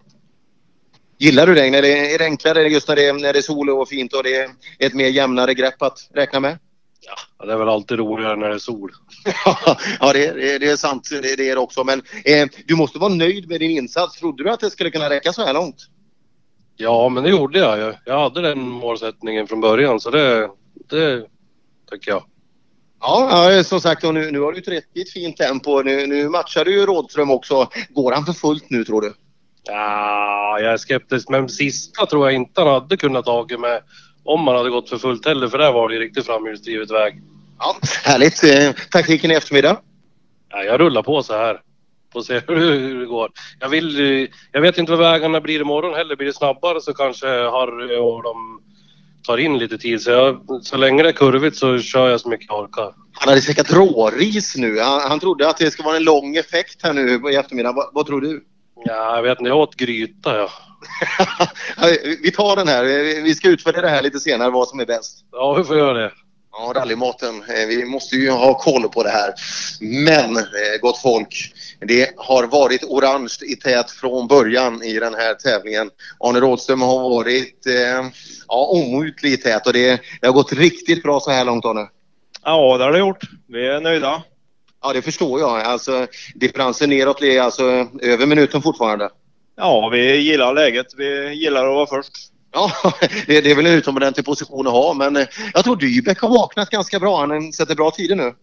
Gillar 1.18 1.48
du 1.48 1.56
regn 1.56 1.74
eller 1.76 1.90
är 1.90 2.18
det 2.18 2.26
enklare 2.26 2.68
just 2.68 2.88
när 2.88 2.96
det, 2.96 3.06
är, 3.06 3.14
när 3.14 3.34
det 3.34 3.40
är 3.40 3.42
sol 3.42 3.70
och 3.70 3.90
fint 3.90 4.14
och 4.14 4.24
det 4.24 4.36
är 4.36 4.50
ett 4.80 4.94
mer 4.94 5.08
jämnare 5.08 5.54
grepp 5.54 5.82
att 5.82 6.10
räkna 6.14 6.40
med? 6.40 6.58
Ja, 7.02 7.46
det 7.46 7.54
är 7.54 7.58
väl 7.58 7.70
alltid 7.70 7.98
roligare 7.98 8.36
när 8.36 8.50
det 8.50 8.56
är 8.56 8.60
sol. 8.60 8.92
ja, 10.00 10.14
det, 10.14 10.32
det, 10.32 10.60
det 10.60 10.70
är 10.70 10.76
sant. 10.76 11.08
Det, 11.12 11.36
det, 11.36 11.50
är 11.50 11.56
det 11.56 11.62
också. 11.62 11.84
Men 11.84 12.02
eh, 12.26 12.48
du 12.66 12.76
måste 12.76 13.00
vara 13.00 13.14
nöjd 13.14 13.50
med 13.50 13.60
din 13.60 13.72
insats. 13.72 14.20
Trodde 14.20 14.44
du 14.44 14.50
att 14.50 14.60
det 14.60 14.70
skulle 14.70 14.92
kunna 14.92 15.10
räcka 15.10 15.34
så 15.34 15.46
här 15.46 15.54
långt? 15.54 15.78
Ja, 16.76 17.10
men 17.10 17.24
det 17.24 17.30
gjorde 17.30 17.60
jag. 17.60 17.80
Jag, 17.80 17.96
jag 18.06 18.20
hade 18.20 18.42
den 18.42 18.60
målsättningen 18.60 19.48
från 19.48 19.62
början 19.62 20.00
så 20.00 20.10
det, 20.10 20.50
det 20.90 21.26
tycker 21.92 22.12
jag. 22.12 22.24
Ja, 23.06 23.64
som 23.64 23.82
sagt 23.82 24.04
och 24.04 24.14
nu, 24.14 24.32
nu 24.32 24.40
har 24.40 24.52
du 24.52 24.60
ett 24.60 24.68
riktigt 24.68 25.14
fint 25.14 25.38
tempo. 25.38 25.82
Nu, 25.82 26.08
nu 26.08 26.30
matchar 26.30 26.66
du 26.66 26.72
ju 26.72 26.86
Rådström 26.86 27.32
också. 27.32 27.70
Går 27.90 28.12
han 28.12 28.26
för 28.26 28.34
fullt 28.34 28.70
nu 28.70 28.84
tror 28.84 29.02
du? 29.02 29.14
Ja, 29.64 30.60
jag 30.60 30.74
är 30.74 30.78
skeptisk. 30.78 31.30
Men 31.30 31.50
sista 31.50 32.06
tror 32.06 32.26
jag 32.26 32.36
inte 32.36 32.62
han 32.62 32.74
hade 32.74 32.98
kunnat 32.98 33.26
tagit 33.26 33.60
med 33.60 33.82
om 34.24 34.48
han 34.48 34.56
hade 34.56 34.70
gått 34.70 34.90
för 34.90 34.98
fullt 34.98 35.26
heller. 35.26 35.48
För 35.48 35.58
där 35.58 35.72
var 35.72 35.90
det 35.90 36.00
riktigt 36.00 36.26
framhjulsdrivet 36.26 36.92
väg. 36.92 37.22
Ja, 37.60 37.76
härligt. 38.04 38.44
Eh, 38.44 38.72
taktiken 38.92 39.32
i 39.32 39.34
eftermiddag? 39.34 39.78
Ja, 40.50 40.64
jag 40.64 40.80
rullar 40.80 41.04
på 41.04 41.24
så 41.24 41.34
här. 41.34 41.62
Får 42.14 42.22
se 42.22 42.34
hur 42.48 43.00
det 43.00 43.06
går. 43.06 43.32
Jag, 43.60 43.70
vill, 43.70 44.22
eh, 44.24 44.30
jag 44.52 44.62
vet 44.62 44.78
inte 44.78 44.92
vad 44.92 45.00
vägarna 45.00 45.42
blir 45.42 45.62
imorgon 45.62 45.94
heller. 45.94 46.16
Blir 46.16 46.28
det 46.28 46.34
snabbare 46.34 46.82
så 46.82 46.94
kanske 46.94 47.28
Harry 47.28 47.98
och 47.98 48.24
de 48.24 48.62
tar 49.24 49.38
in 49.38 49.58
lite 49.58 49.78
tid. 49.78 50.02
Så, 50.02 50.10
jag, 50.12 50.42
så 50.62 50.78
länge 50.78 51.04
det 51.04 51.10
är 51.10 51.14
kurvigt 51.14 51.58
så 51.58 51.80
kör 51.80 52.10
jag 52.10 52.20
så 52.20 52.30
mycket 52.30 52.48
jag 52.50 52.60
orkar. 52.60 52.94
Han 53.14 53.30
hade 53.30 53.42
käkat 53.42 53.74
råris 53.74 54.56
nu. 54.56 54.80
Han, 54.80 55.02
han 55.02 55.20
trodde 55.20 55.50
att 55.50 55.58
det 55.58 55.72
ska 55.72 55.84
vara 55.84 55.98
en 55.98 56.04
lång 56.04 56.36
effekt 56.36 56.84
här 56.84 56.94
nu 56.94 57.32
i 57.32 57.36
eftermiddag. 57.36 57.72
Vad, 57.72 57.90
vad 57.94 58.06
tror 58.06 58.22
du? 58.22 58.44
Ja, 58.86 59.16
jag 59.16 59.24
vet 59.24 59.40
inte. 59.40 59.50
Jag 59.50 59.58
åt 59.58 59.76
gryta 59.76 60.38
ja. 60.38 60.50
vi 62.22 62.32
tar 62.32 62.56
den 62.56 62.68
här. 62.68 62.84
Vi 63.24 63.36
ska 63.36 63.50
utvärdera 63.50 63.82
det 63.82 63.90
här 63.90 64.02
lite 64.02 64.20
senare 64.20 64.50
vad 64.50 64.68
som 64.68 64.80
är 64.80 64.86
bäst. 64.86 65.26
Ja, 65.32 65.54
vi 65.54 65.64
får 65.64 65.78
göra 65.78 65.94
det. 65.94 66.12
Ja, 66.58 66.74
rallymaten. 66.76 67.36
Eh, 67.36 67.68
vi 67.68 67.86
måste 67.86 68.16
ju 68.16 68.30
ha 68.30 68.54
koll 68.54 68.90
på 68.90 69.04
det 69.04 69.10
här. 69.10 69.34
Men, 69.82 70.38
eh, 70.38 70.80
gott 70.82 71.02
folk, 71.02 71.54
det 71.80 72.14
har 72.18 72.48
varit 72.48 72.84
orange 72.84 73.38
i 73.42 73.56
tät 73.56 73.92
från 73.92 74.28
början 74.28 74.84
i 74.84 75.00
den 75.00 75.14
här 75.14 75.34
tävlingen. 75.34 75.90
Arne 76.20 76.40
Rådström 76.40 76.82
har 76.82 77.10
varit 77.10 77.66
eh, 77.66 78.06
ja, 78.48 78.66
omutlig 78.66 79.34
i 79.34 79.38
tät 79.38 79.68
och 79.68 79.74
det, 79.74 80.02
det 80.22 80.28
har 80.28 80.34
gått 80.34 80.54
riktigt 80.54 81.04
bra 81.04 81.20
så 81.20 81.32
här 81.32 81.46
långt, 81.46 81.66
Arne. 81.66 81.88
Ja, 82.44 82.78
det 82.78 82.84
har 82.84 82.92
det 82.92 83.00
gjort. 83.00 83.24
Vi 83.48 83.68
är 83.68 83.82
nöjda. 83.82 84.24
Ja, 84.84 84.94
det 84.94 85.02
förstår 85.02 85.40
jag. 85.40 85.62
Alltså, 85.62 86.08
differensen 86.36 86.90
neråt 86.90 87.22
är 87.22 87.42
alltså 87.42 87.88
över 88.02 88.26
minuten 88.26 88.62
fortfarande. 88.62 89.10
Ja, 89.56 89.90
vi 89.90 90.16
gillar 90.16 90.54
läget. 90.54 90.88
Vi 90.98 91.34
gillar 91.34 91.68
att 91.68 91.76
vara 91.76 91.88
först. 91.88 92.33
Ja, 92.54 92.72
det, 93.28 93.42
det 93.42 93.52
är 93.52 93.56
väl 93.56 93.66
en 93.66 93.74
utomordentlig 93.74 94.26
position 94.26 94.68
att 94.68 94.74
ha, 94.74 94.94
men 94.94 95.16
eh, 95.16 95.28
jag 95.54 95.64
tror 95.64 95.76
Dybeck 95.76 96.20
har 96.20 96.30
vaknat 96.30 96.70
ganska 96.70 97.00
bra. 97.00 97.20
Han 97.20 97.54
sätter 97.54 97.76
bra 97.76 97.92
tider 97.92 98.16
nu. 98.16 98.34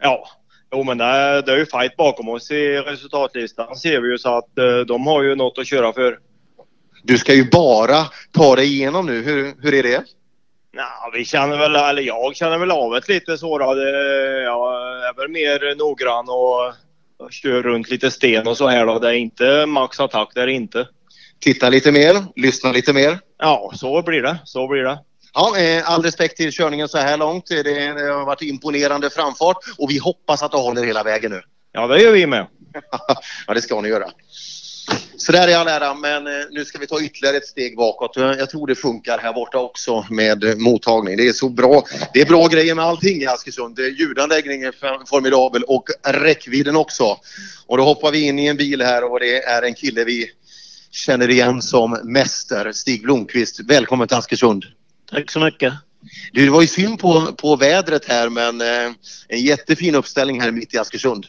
Ja, 0.00 0.28
jo 0.72 0.82
men 0.82 0.98
det 0.98 1.04
är, 1.04 1.42
det 1.42 1.52
är 1.52 1.56
ju 1.56 1.66
fight 1.66 1.96
bakom 1.96 2.28
oss 2.28 2.50
i 2.50 2.76
resultatlistan 2.76 3.76
ser 3.76 4.00
vi 4.00 4.10
ju 4.10 4.18
så 4.18 4.38
att 4.38 4.58
eh, 4.58 4.78
de 4.86 5.06
har 5.06 5.22
ju 5.22 5.34
något 5.34 5.58
att 5.58 5.66
köra 5.66 5.92
för. 5.92 6.18
Du 7.02 7.18
ska 7.18 7.34
ju 7.34 7.50
bara 7.50 8.06
ta 8.32 8.56
dig 8.56 8.66
igenom 8.66 9.06
nu. 9.06 9.22
Hur, 9.22 9.54
hur 9.62 9.74
är 9.74 9.82
det? 9.82 10.04
Ja, 10.72 11.10
vi 11.14 11.24
känner 11.24 11.58
väl, 11.58 11.76
eller 11.76 12.02
jag 12.02 12.36
känner 12.36 12.58
väl 12.58 12.70
av 12.70 12.96
ett 12.96 13.08
lite 13.08 13.38
så 13.38 13.58
då. 13.58 13.74
Det, 13.74 13.90
jag 14.42 14.72
är 15.08 15.16
väl 15.16 15.28
mer 15.28 15.76
noggrann 15.76 16.28
och, 16.28 16.66
och 17.26 17.32
kör 17.32 17.62
runt 17.62 17.90
lite 17.90 18.10
sten 18.10 18.48
och 18.48 18.56
så 18.56 18.68
här 18.68 18.86
då. 18.86 18.98
Det 18.98 19.08
är 19.08 19.12
inte 19.12 19.66
max 19.66 20.00
attack, 20.00 20.30
det 20.34 20.42
är 20.42 20.46
det 20.46 20.52
inte. 20.52 20.88
Titta 21.40 21.68
lite 21.68 21.92
mer, 21.92 22.24
lyssna 22.36 22.72
lite 22.72 22.92
mer. 22.92 23.18
Ja, 23.38 23.72
så 23.74 24.02
blir 24.02 24.22
det. 24.22 24.38
Så 24.44 24.68
blir 24.68 24.82
det. 24.82 24.98
Ja, 25.34 25.58
eh, 25.58 25.90
all 25.90 26.02
respekt 26.02 26.36
till 26.36 26.52
körningen 26.52 26.88
så 26.88 26.98
här 26.98 27.16
långt. 27.16 27.46
Det, 27.46 27.62
det 27.62 28.12
har 28.12 28.24
varit 28.24 28.42
imponerande 28.42 29.10
framfart 29.10 29.56
och 29.78 29.90
vi 29.90 29.98
hoppas 29.98 30.42
att 30.42 30.52
du 30.52 30.58
håller 30.58 30.82
hela 30.82 31.02
vägen 31.02 31.30
nu. 31.30 31.42
Ja, 31.72 31.86
det 31.86 32.02
gör 32.02 32.12
vi 32.12 32.26
med. 32.26 32.46
ja, 33.46 33.54
det 33.54 33.60
ska 33.60 33.80
ni 33.80 33.88
göra. 33.88 34.10
Så 35.16 35.32
där 35.32 35.48
är 35.48 35.56
all 35.56 35.68
ära, 35.68 35.94
men 35.94 36.26
eh, 36.26 36.32
nu 36.50 36.64
ska 36.64 36.78
vi 36.78 36.86
ta 36.86 37.00
ytterligare 37.00 37.36
ett 37.36 37.46
steg 37.46 37.76
bakåt. 37.76 38.16
Jag 38.16 38.50
tror 38.50 38.66
det 38.66 38.74
funkar 38.74 39.18
här 39.18 39.32
borta 39.32 39.58
också 39.58 40.06
med 40.10 40.58
mottagning. 40.58 41.16
Det 41.16 41.28
är 41.28 41.32
så 41.32 41.48
bra. 41.48 41.82
Det 42.14 42.20
är 42.20 42.26
bra 42.26 42.46
grejer 42.46 42.74
med 42.74 42.84
allting 42.84 43.22
i 43.22 43.26
Askersund. 43.26 43.78
Ljudanläggningen 43.78 44.68
är 44.68 45.06
formidabel 45.06 45.62
och 45.62 45.84
räckvidden 46.04 46.76
också. 46.76 47.16
Och 47.66 47.76
då 47.76 47.84
hoppar 47.84 48.12
vi 48.12 48.20
in 48.20 48.38
i 48.38 48.46
en 48.46 48.56
bil 48.56 48.82
här 48.82 49.12
och 49.12 49.20
det 49.20 49.42
är 49.42 49.62
en 49.62 49.74
kille 49.74 50.04
vi 50.04 50.30
känner 50.90 51.30
igen 51.30 51.62
som 51.62 51.98
mäster, 52.04 52.72
Stig 52.72 53.02
Blomqvist. 53.02 53.60
Välkommen 53.60 54.08
till 54.08 54.16
Askersund. 54.16 54.64
Tack 55.10 55.30
så 55.30 55.40
mycket. 55.40 55.72
Du, 56.32 56.44
det 56.44 56.50
var 56.50 56.60
ju 56.60 56.66
synd 56.66 56.98
på, 56.98 57.32
på 57.36 57.56
vädret 57.56 58.04
här 58.08 58.28
men 58.28 58.60
eh, 58.60 58.92
en 59.28 59.40
jättefin 59.40 59.94
uppställning 59.94 60.40
här 60.40 60.50
mitt 60.50 60.74
i 60.74 60.78
Askersund. 60.78 61.26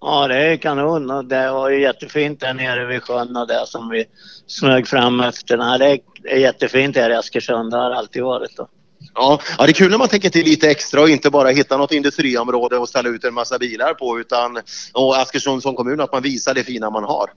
Ja, 0.00 0.28
det 0.28 0.36
är 0.36 0.56
kanon 0.56 1.10
och 1.10 1.24
det 1.24 1.50
var 1.50 1.70
ju 1.70 1.80
jättefint 1.80 2.40
där 2.40 2.54
nere 2.54 2.86
vid 2.86 3.02
sjön 3.02 3.36
och 3.36 3.48
det 3.48 3.64
som 3.66 3.88
vi 3.88 4.04
smög 4.46 4.88
fram 4.88 5.20
efter. 5.20 5.56
Nej, 5.56 5.78
det 6.22 6.30
är 6.30 6.38
jättefint 6.38 6.96
här 6.96 7.10
i 7.10 7.14
Askersund, 7.14 7.70
det 7.70 7.76
har 7.76 7.90
alltid 7.90 8.22
varit. 8.22 8.56
Då. 8.56 8.68
Ja, 9.14 9.40
ja, 9.58 9.64
det 9.64 9.70
är 9.70 9.74
kul 9.74 9.90
när 9.90 9.98
man 9.98 10.08
tänker 10.08 10.30
till 10.30 10.44
lite 10.44 10.70
extra 10.70 11.00
och 11.00 11.08
inte 11.08 11.30
bara 11.30 11.48
hitta 11.48 11.76
något 11.76 11.92
industriområde 11.92 12.76
och 12.76 12.88
ställa 12.88 13.08
ut 13.08 13.24
en 13.24 13.34
massa 13.34 13.58
bilar 13.58 13.94
på 13.94 14.20
utan 14.20 14.58
och 14.92 15.16
Askersund 15.16 15.62
som 15.62 15.74
kommun 15.74 16.00
att 16.00 16.12
man 16.12 16.22
visar 16.22 16.54
det 16.54 16.64
fina 16.64 16.90
man 16.90 17.04
har. 17.04 17.30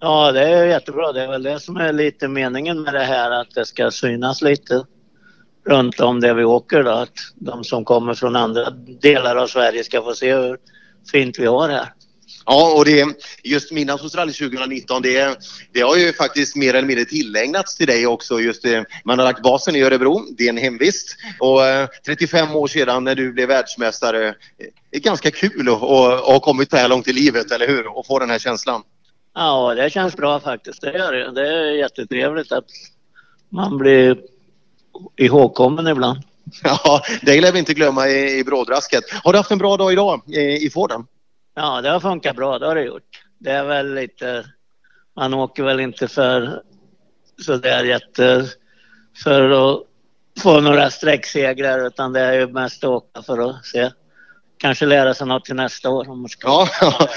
Ja, 0.00 0.32
det 0.32 0.42
är 0.42 0.66
jättebra. 0.66 1.12
Det 1.12 1.22
är 1.22 1.28
väl 1.28 1.42
det 1.42 1.60
som 1.60 1.76
är 1.76 1.92
lite 1.92 2.28
meningen 2.28 2.82
med 2.82 2.94
det 2.94 3.04
här 3.04 3.30
att 3.30 3.50
det 3.54 3.66
ska 3.66 3.90
synas 3.90 4.42
lite 4.42 4.84
runt 5.66 6.00
om 6.00 6.20
där 6.20 6.34
vi 6.34 6.44
åker 6.44 6.82
då. 6.82 6.90
Att 6.90 7.18
de 7.34 7.64
som 7.64 7.84
kommer 7.84 8.14
från 8.14 8.36
andra 8.36 8.70
delar 9.00 9.36
av 9.36 9.46
Sverige 9.46 9.84
ska 9.84 10.02
få 10.02 10.14
se 10.14 10.34
hur 10.34 10.58
fint 11.12 11.38
vi 11.38 11.46
har 11.46 11.68
här. 11.68 11.92
Ja, 12.46 12.74
och 12.76 12.84
det, 12.84 13.06
just 13.44 13.72
Midnattsrally 13.72 14.32
2019, 14.32 15.02
det, 15.02 15.38
det 15.72 15.80
har 15.80 15.96
ju 15.96 16.12
faktiskt 16.12 16.56
mer 16.56 16.74
eller 16.74 16.88
mindre 16.88 17.04
tillägnats 17.04 17.76
till 17.76 17.86
dig 17.86 18.06
också. 18.06 18.40
Just 18.40 18.62
det, 18.62 18.84
man 19.04 19.18
har 19.18 19.26
lagt 19.26 19.42
basen 19.42 19.76
i 19.76 19.82
Örebro, 19.82 20.22
det 20.38 20.44
är 20.44 20.48
en 20.48 20.56
hemvist. 20.56 21.16
Och 21.40 21.66
eh, 21.66 21.88
35 22.06 22.56
år 22.56 22.68
sedan 22.68 23.04
när 23.04 23.14
du 23.14 23.32
blev 23.32 23.48
världsmästare, 23.48 24.28
eh, 24.28 24.34
det 24.90 24.96
är 24.96 25.00
ganska 25.00 25.30
kul 25.30 25.68
att, 25.68 25.74
att 25.74 26.26
ha 26.26 26.40
kommit 26.40 26.70
så 26.70 26.76
här 26.76 26.88
långt 26.88 27.08
i 27.08 27.12
livet, 27.12 27.50
eller 27.50 27.68
hur? 27.68 27.98
Och 27.98 28.06
få 28.06 28.18
den 28.18 28.30
här 28.30 28.38
känslan. 28.38 28.82
Ja, 29.34 29.74
det 29.74 29.90
känns 29.90 30.16
bra 30.16 30.40
faktiskt. 30.40 30.80
Det 30.80 30.92
gör 30.92 31.12
det. 31.12 31.32
Det 31.32 31.48
är 31.48 31.70
jättetrevligt 31.72 32.52
att 32.52 32.64
man 33.48 33.78
blir 33.78 34.18
ihågkommen 35.16 35.86
ibland. 35.86 36.18
Ja, 36.62 37.02
det 37.22 37.40
lär 37.40 37.52
vi 37.52 37.58
inte 37.58 37.74
glömma 37.74 38.08
i, 38.08 38.38
i 38.38 38.44
brådrasket. 38.44 39.04
Har 39.24 39.32
du 39.32 39.38
haft 39.38 39.50
en 39.50 39.58
bra 39.58 39.76
dag 39.76 39.92
idag 39.92 40.22
i, 40.26 40.66
i 40.66 40.70
Forden? 40.70 41.06
Ja, 41.54 41.80
det 41.80 41.90
har 41.90 42.00
funkat 42.00 42.36
bra. 42.36 42.58
Det 42.58 42.66
har 42.66 42.74
det 42.74 42.82
gjort. 42.82 43.24
Det 43.38 43.50
är 43.50 43.64
väl 43.64 43.94
lite... 43.94 44.44
Man 45.16 45.34
åker 45.34 45.62
väl 45.62 45.80
inte 45.80 46.08
för 46.08 46.62
så 47.42 47.56
där 47.56 47.84
jätte... 47.84 48.46
För 49.24 49.50
att 49.50 49.82
få 50.42 50.60
några 50.60 50.90
sträcksegrar 50.90 51.86
utan 51.86 52.12
det 52.12 52.20
är 52.20 52.32
ju 52.32 52.46
mest 52.46 52.84
att 52.84 52.90
åka 52.90 53.22
för 53.22 53.50
att 53.50 53.66
se 53.66 53.90
kanske 54.58 54.86
lära 54.86 55.14
sig 55.14 55.26
något 55.26 55.44
till 55.44 55.54
nästa 55.54 55.90
år. 55.90 56.10
Om 56.10 56.20
man 56.20 56.28
ska. 56.28 56.68
Ja, 56.80 57.08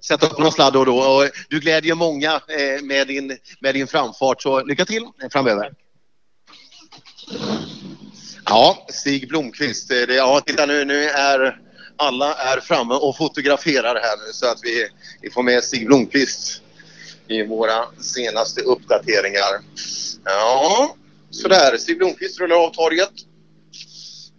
sätta 0.00 0.26
upp 0.26 0.38
någon 0.38 0.52
sladd 0.52 0.72
då 0.72 0.78
och 0.78 0.86
då. 0.86 0.98
Och 0.98 1.30
du 1.48 1.60
glädjer 1.60 1.94
många 1.94 2.32
eh, 2.34 2.82
med 2.82 3.06
din, 3.06 3.38
med 3.60 3.74
din 3.74 3.86
framfart, 3.86 4.42
så 4.42 4.64
lycka 4.64 4.84
till 4.84 5.06
framöver. 5.32 5.72
Ja, 8.44 8.86
Stig 8.88 9.28
Blomqvist. 9.28 9.90
Eh, 9.90 9.96
det, 9.96 10.14
ja, 10.14 10.40
titta 10.46 10.66
nu, 10.66 10.84
nu 10.84 11.04
är 11.04 11.60
alla 11.96 12.34
är 12.34 12.60
framme 12.60 12.94
och 12.94 13.16
fotograferar 13.16 13.94
här 14.02 14.26
nu 14.26 14.32
så 14.32 14.46
att 14.46 14.58
vi, 14.62 14.88
vi 15.22 15.30
får 15.30 15.42
med 15.42 15.64
Stig 15.64 15.86
Blomqvist 15.86 16.62
i 17.28 17.46
våra 17.46 17.84
senaste 18.00 18.60
uppdateringar. 18.60 19.60
Ja, 20.24 20.94
sådär. 21.30 21.76
Stig 21.76 21.98
Blomqvist 21.98 22.40
rullar 22.40 22.56
av 22.56 22.70
torget. 22.70 23.12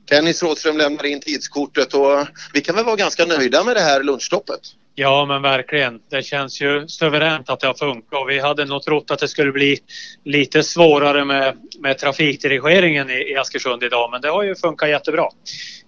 Dennis 0.09 0.43
Rådström 0.43 0.77
lämnar 0.77 1.05
in 1.05 1.19
tidskortet 1.19 1.93
och 1.93 2.27
vi 2.53 2.61
kan 2.61 2.75
väl 2.75 2.85
vara 2.85 2.95
ganska 2.95 3.25
nöjda 3.25 3.63
med 3.63 3.75
det 3.75 3.81
här 3.81 4.03
lunchstoppet? 4.03 4.59
Ja, 4.95 5.25
men 5.25 5.41
verkligen. 5.41 5.99
Det 6.09 6.23
känns 6.23 6.61
ju 6.61 6.87
suveränt 6.87 7.49
att 7.49 7.59
det 7.59 7.67
har 7.67 7.73
funkat. 7.73 8.21
Och 8.21 8.29
vi 8.29 8.39
hade 8.39 8.65
nog 8.65 8.83
trott 8.83 9.11
att 9.11 9.19
det 9.19 9.27
skulle 9.27 9.51
bli 9.51 9.77
lite 10.25 10.63
svårare 10.63 11.25
med, 11.25 11.57
med 11.79 11.97
trafikdirigeringen 11.97 13.09
i, 13.09 13.31
i 13.31 13.35
Askersund 13.35 13.83
idag, 13.83 14.11
men 14.11 14.21
det 14.21 14.29
har 14.29 14.43
ju 14.43 14.55
funkat 14.55 14.89
jättebra. 14.89 15.27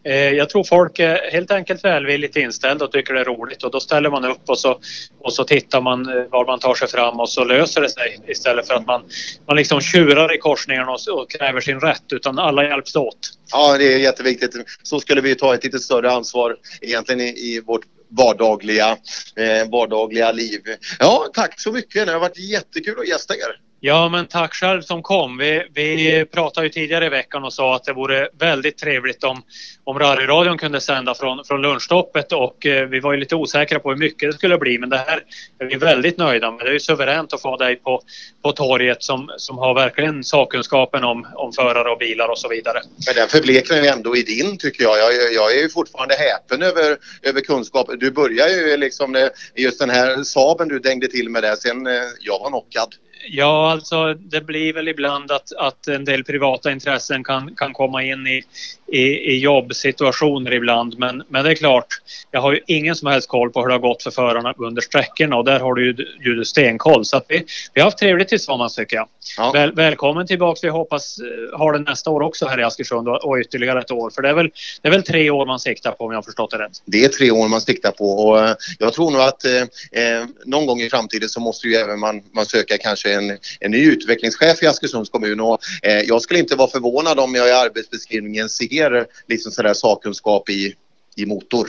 Eh, 0.03 0.13
jag 0.13 0.49
tror 0.49 0.63
folk 0.63 0.99
är 0.99 1.31
helt 1.31 1.51
enkelt 1.51 1.83
välvilligt 1.83 2.35
inställda 2.35 2.85
och 2.85 2.91
tycker 2.91 3.13
det 3.13 3.19
är 3.19 3.25
roligt 3.25 3.63
och 3.63 3.71
då 3.71 3.79
ställer 3.79 4.09
man 4.09 4.25
upp 4.25 4.49
och 4.49 4.59
så, 4.59 4.79
och 5.19 5.33
så 5.33 5.43
tittar 5.43 5.81
man 5.81 6.09
eh, 6.09 6.23
var 6.29 6.45
man 6.45 6.59
tar 6.59 6.75
sig 6.75 6.87
fram 6.87 7.19
och 7.19 7.29
så 7.29 7.43
löser 7.43 7.81
det 7.81 7.89
sig 7.89 8.19
istället 8.27 8.67
för 8.67 8.73
att 8.73 8.85
man, 8.85 9.01
man 9.47 9.57
liksom 9.57 9.81
tjurar 9.81 10.35
i 10.35 10.37
korsningen 10.37 10.87
och, 10.87 10.99
och 11.21 11.31
kräver 11.31 11.61
sin 11.61 11.79
rätt 11.79 12.13
utan 12.13 12.39
alla 12.39 12.63
hjälps 12.63 12.95
åt. 12.95 13.17
Ja, 13.51 13.77
det 13.77 13.93
är 13.93 13.99
jätteviktigt. 13.99 14.55
Så 14.83 14.99
skulle 14.99 15.21
vi 15.21 15.35
ta 15.35 15.53
ett 15.53 15.63
lite 15.63 15.79
större 15.79 16.11
ansvar 16.11 16.57
egentligen 16.81 17.21
i, 17.21 17.29
i 17.29 17.61
vårt 17.65 17.85
vardagliga, 18.09 18.97
eh, 19.35 19.69
vardagliga 19.71 20.31
liv. 20.31 20.61
Ja, 20.99 21.27
tack 21.33 21.61
så 21.61 21.71
mycket. 21.71 22.05
Det 22.05 22.13
har 22.13 22.19
varit 22.19 22.39
jättekul 22.39 22.99
att 22.99 23.07
gästa 23.07 23.33
er. 23.33 23.70
Ja, 23.83 24.09
men 24.09 24.25
tack 24.25 24.53
själv 24.53 24.81
som 24.81 25.03
kom. 25.03 25.37
Vi, 25.37 25.63
vi 25.73 26.25
pratade 26.25 26.67
ju 26.67 26.73
tidigare 26.73 27.05
i 27.05 27.09
veckan 27.09 27.43
och 27.43 27.53
sa 27.53 27.75
att 27.75 27.83
det 27.83 27.93
vore 27.93 28.29
väldigt 28.39 28.77
trevligt 28.77 29.23
om, 29.23 29.41
om 29.83 29.99
rallyradion 29.99 30.57
kunde 30.57 30.81
sända 30.81 31.15
från, 31.15 31.45
från 31.45 31.61
lunchstoppet 31.61 32.31
och 32.31 32.65
eh, 32.65 32.87
vi 32.87 32.99
var 32.99 33.13
ju 33.13 33.19
lite 33.19 33.35
osäkra 33.35 33.79
på 33.79 33.89
hur 33.89 33.97
mycket 33.97 34.31
det 34.31 34.37
skulle 34.37 34.57
bli 34.57 34.77
men 34.77 34.89
det 34.89 34.97
här 34.97 35.23
är 35.59 35.65
vi 35.65 35.75
väldigt 35.75 36.17
nöjda 36.17 36.51
med. 36.51 36.65
Det 36.65 36.69
är 36.69 36.73
ju 36.73 36.79
suveränt 36.79 37.33
att 37.33 37.41
få 37.41 37.57
dig 37.57 37.75
på, 37.75 38.01
på 38.43 38.51
torget 38.51 39.03
som, 39.03 39.31
som 39.37 39.57
har 39.57 39.73
verkligen 39.73 40.23
sakkunskapen 40.23 41.03
om, 41.03 41.27
om 41.35 41.53
förare 41.53 41.89
och 41.89 41.97
bilar 41.97 42.27
och 42.27 42.39
så 42.39 42.49
vidare. 42.49 42.81
Men 43.05 43.15
den 43.15 43.27
förbleknar 43.27 43.77
ju 43.77 43.87
ändå 43.87 44.17
i 44.17 44.23
din 44.23 44.57
tycker 44.57 44.83
jag. 44.83 44.97
jag. 44.97 45.33
Jag 45.33 45.55
är 45.55 45.61
ju 45.61 45.69
fortfarande 45.69 46.15
häpen 46.15 46.61
över, 46.61 46.97
över 47.21 47.41
kunskap. 47.41 47.89
Du 47.99 48.11
börjar 48.11 48.47
ju 48.47 48.77
liksom 48.77 49.15
eh, 49.15 49.27
just 49.55 49.79
den 49.79 49.89
här 49.89 50.23
Saben 50.23 50.67
du 50.67 50.79
dängde 50.79 51.07
till 51.07 51.29
med 51.29 51.43
där. 51.43 51.55
Sen 51.55 51.87
eh, 51.87 51.93
jag 52.19 52.39
var 52.39 52.49
knockad. 52.49 52.95
Ja, 53.27 53.71
alltså 53.71 54.13
det 54.13 54.41
blir 54.41 54.73
väl 54.73 54.87
ibland 54.87 55.31
att, 55.31 55.51
att 55.57 55.87
en 55.87 56.05
del 56.05 56.23
privata 56.23 56.71
intressen 56.71 57.23
kan, 57.23 57.55
kan 57.55 57.73
komma 57.73 58.03
in 58.03 58.27
i, 58.27 58.43
i, 58.91 59.01
i 59.01 59.39
jobbsituationer 59.39 60.53
ibland. 60.53 60.99
Men, 60.99 61.23
men 61.27 61.43
det 61.43 61.51
är 61.51 61.55
klart, 61.55 61.87
jag 62.31 62.41
har 62.41 62.53
ju 62.53 62.59
ingen 62.67 62.95
som 62.95 63.07
helst 63.07 63.27
koll 63.27 63.51
på 63.51 63.61
hur 63.61 63.67
det 63.67 63.73
har 63.73 63.79
gått 63.79 64.03
för 64.03 64.11
förarna 64.11 64.53
under 64.57 64.81
sträckorna 64.81 65.35
och 65.35 65.45
där 65.45 65.59
har 65.59 65.73
du 65.73 65.85
ju, 65.85 65.95
ju 66.19 66.45
stenkoll. 66.45 67.05
Så 67.05 67.21
vi, 67.27 67.45
vi 67.73 67.81
har 67.81 67.85
haft 67.85 67.97
trevligt 67.97 68.27
tillsammans 68.27 68.75
tycker 68.75 68.95
jag. 68.95 69.07
Ja. 69.37 69.51
Väl, 69.51 69.71
välkommen 69.71 70.27
tillbaks. 70.27 70.63
Vi 70.63 70.69
hoppas 70.69 71.17
eh, 71.19 71.57
ha 71.57 71.71
det 71.71 71.79
nästa 71.79 72.09
år 72.09 72.21
också 72.21 72.47
här 72.47 72.59
i 72.59 72.63
Askersund 72.63 73.07
och, 73.07 73.25
och 73.25 73.37
ytterligare 73.37 73.79
ett 73.79 73.91
år. 73.91 74.09
För 74.09 74.21
det 74.21 74.29
är, 74.29 74.33
väl, 74.33 74.49
det 74.81 74.87
är 74.87 74.91
väl 74.91 75.03
tre 75.03 75.29
år 75.29 75.45
man 75.45 75.59
siktar 75.59 75.91
på 75.91 76.05
om 76.05 76.11
jag 76.11 76.17
har 76.17 76.23
förstått 76.23 76.51
det 76.51 76.57
rätt. 76.57 76.81
Det 76.85 77.03
är 77.03 77.09
tre 77.09 77.31
år 77.31 77.47
man 77.47 77.61
siktar 77.61 77.91
på 77.91 78.05
och 78.05 78.39
eh, 78.39 78.55
jag 78.79 78.93
tror 78.93 79.11
nog 79.11 79.21
att 79.21 79.45
eh, 79.45 79.61
eh, 80.03 80.25
någon 80.45 80.65
gång 80.65 80.81
i 80.81 80.89
framtiden 80.89 81.29
så 81.29 81.39
måste 81.39 81.67
ju 81.67 81.75
även 81.75 81.99
man, 81.99 82.21
man 82.33 82.45
söka 82.45 82.77
kanske 82.77 83.10
en, 83.13 83.37
en 83.59 83.71
ny 83.71 83.91
utvecklingschef 83.91 84.63
i 84.63 84.67
Askersunds 84.67 85.09
kommun 85.09 85.39
och 85.39 85.59
eh, 85.83 85.99
jag 85.99 86.21
skulle 86.21 86.39
inte 86.39 86.55
vara 86.55 86.69
förvånad 86.69 87.19
om 87.19 87.35
jag 87.35 87.47
i 87.47 87.51
arbetsbeskrivningen 87.51 88.49
ser 88.49 89.05
liksom 89.27 89.51
sådär 89.51 89.73
sakkunskap 89.73 90.49
i, 90.49 90.75
i 91.15 91.25
motor. 91.25 91.67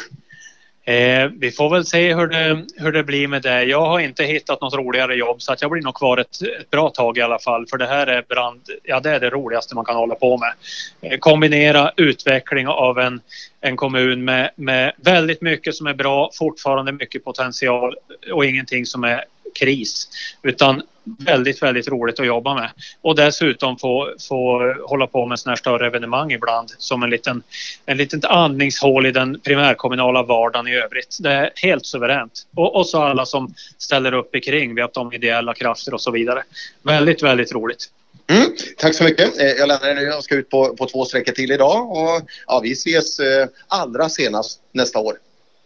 Eh, 0.85 1.27
vi 1.39 1.51
får 1.51 1.70
väl 1.70 1.86
se 1.86 2.14
hur 2.14 2.27
det, 2.27 2.64
hur 2.77 2.93
det 2.93 3.05
blir 3.05 3.28
med 3.28 3.43
det. 3.43 3.64
Jag 3.64 3.86
har 3.86 4.01
inte 4.01 4.24
hittat 4.24 4.60
något 4.60 4.74
roligare 4.74 5.14
jobb 5.14 5.43
så 5.43 5.52
att 5.52 5.62
jag 5.62 5.70
blir 5.70 5.82
nog 5.82 5.94
kvar 5.94 6.19
ett, 6.19 6.43
ett 6.60 6.70
bra 6.70 6.90
tag 6.90 7.19
i 7.19 7.20
alla 7.20 7.39
fall. 7.39 7.66
För 7.66 7.78
det 7.78 7.86
här 7.86 8.06
är 8.06 8.23
brand, 8.23 8.60
ja 8.82 9.01
det 9.01 9.10
är 9.10 9.20
det 9.20 9.31
roligaste 9.31 9.74
man 9.74 9.85
kan 9.85 9.97
hålla 9.97 10.14
på 10.14 10.39
med. 10.39 10.52
Eh, 11.01 11.19
kombinera 11.19 11.93
utveckling 11.97 12.69
av 12.69 12.98
en, 12.98 13.20
en 13.62 13.76
kommun 13.76 14.24
med, 14.24 14.51
med 14.56 14.93
väldigt 14.97 15.43
mycket 15.43 15.74
som 15.74 15.86
är 15.86 15.94
bra, 15.94 16.30
fortfarande 16.34 16.93
mycket 16.93 17.24
potential 17.24 17.94
och 18.32 18.44
ingenting 18.44 18.86
som 18.86 19.05
är 19.05 19.24
kris. 19.55 20.09
Utan 20.43 20.82
väldigt, 21.05 21.62
väldigt 21.62 21.89
roligt 21.89 22.20
att 22.20 22.26
jobba 22.26 22.55
med. 22.55 22.70
Och 23.01 23.16
dessutom 23.16 23.78
få, 23.78 24.14
få 24.28 24.74
hålla 24.86 25.06
på 25.06 25.26
med 25.26 25.39
sådana 25.39 25.52
här 25.52 25.56
större 25.56 25.86
evenemang 25.86 26.32
ibland 26.32 26.70
som 26.78 27.02
en 27.02 27.10
liten, 27.10 27.43
en 27.86 27.97
litet 27.97 28.24
andningshål 28.24 29.06
i 29.06 29.12
den 29.12 29.40
primärkommunala 29.40 30.22
vardagen 30.22 30.68
i 30.68 30.74
övrigt. 30.74 31.18
Det 31.20 31.32
är 31.32 31.51
helt 31.55 31.86
suveränt. 31.86 32.32
Och, 32.56 32.76
och 32.76 32.86
så 32.86 33.02
alla 33.02 33.26
som 33.26 33.55
ställer 33.78 34.14
upp 34.14 34.34
i 34.34 34.40
kring. 34.40 34.74
Vi 34.74 34.80
har 34.80 34.90
de 34.94 35.12
ideella 35.12 35.55
krafter 35.55 35.94
och 35.94 36.01
så 36.01 36.10
vidare. 36.10 36.43
Väldigt, 36.82 37.22
väldigt 37.22 37.52
roligt. 37.52 37.89
Mm, 38.30 38.52
tack 38.78 38.94
så 38.94 39.05
mycket. 39.05 39.40
Eh, 39.40 39.47
Jag 39.47 39.68
lämnar 39.68 39.94
nu. 39.94 40.02
Jag 40.02 40.24
ska 40.24 40.34
ut 40.34 40.51
på, 40.51 40.76
på 40.76 40.86
två 40.86 41.05
sträckor 41.05 41.32
till 41.32 41.52
idag 41.52 41.90
och 41.90 42.20
ja, 42.47 42.60
vi 42.62 42.72
ses 42.72 43.18
eh, 43.20 43.47
allra 43.68 44.09
senast 44.09 44.60
nästa 44.72 44.98
år. 44.98 45.16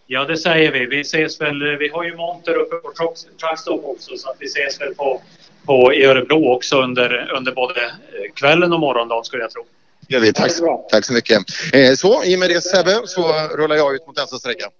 Ja, 0.07 0.25
det 0.25 0.37
säger 0.37 0.73
vi. 0.73 0.87
Vi 0.87 1.01
ses 1.01 1.41
väl. 1.41 1.77
Vi 1.77 1.89
har 1.89 2.05
ju 2.05 2.17
monter 2.17 2.55
uppe 2.55 2.77
på 2.77 2.89
Truck- 2.93 3.41
Truckstop 3.41 3.85
också 3.85 4.17
så 4.17 4.31
att 4.31 4.37
vi 4.39 4.47
ses 4.47 4.81
väl 4.81 4.95
på, 4.95 5.23
på 5.67 5.95
i 5.95 6.05
Örebro 6.05 6.49
också 6.55 6.83
under, 6.83 7.33
under 7.37 7.53
både 7.53 7.81
eh, 7.85 8.33
kvällen 8.35 8.73
och 8.73 8.81
morgondagen 8.81 9.25
skulle 9.25 9.43
jag 9.43 9.51
tro. 9.51 9.65
Gör 10.09 10.21
vi. 10.21 10.33
Tack, 10.33 10.53
tack 10.91 11.05
så 11.05 11.13
mycket. 11.13 11.39
Eh, 11.73 11.93
Så 11.95 12.25
i 12.25 12.35
och 12.37 12.39
med 12.41 12.49
det 12.51 12.61
Sebbe 12.61 13.01
så 13.07 13.33
rullar 13.57 13.77
jag 13.77 13.95
ut 13.95 14.07
mot 14.07 14.17
nästa 14.17 14.37
sträcka. 14.39 14.71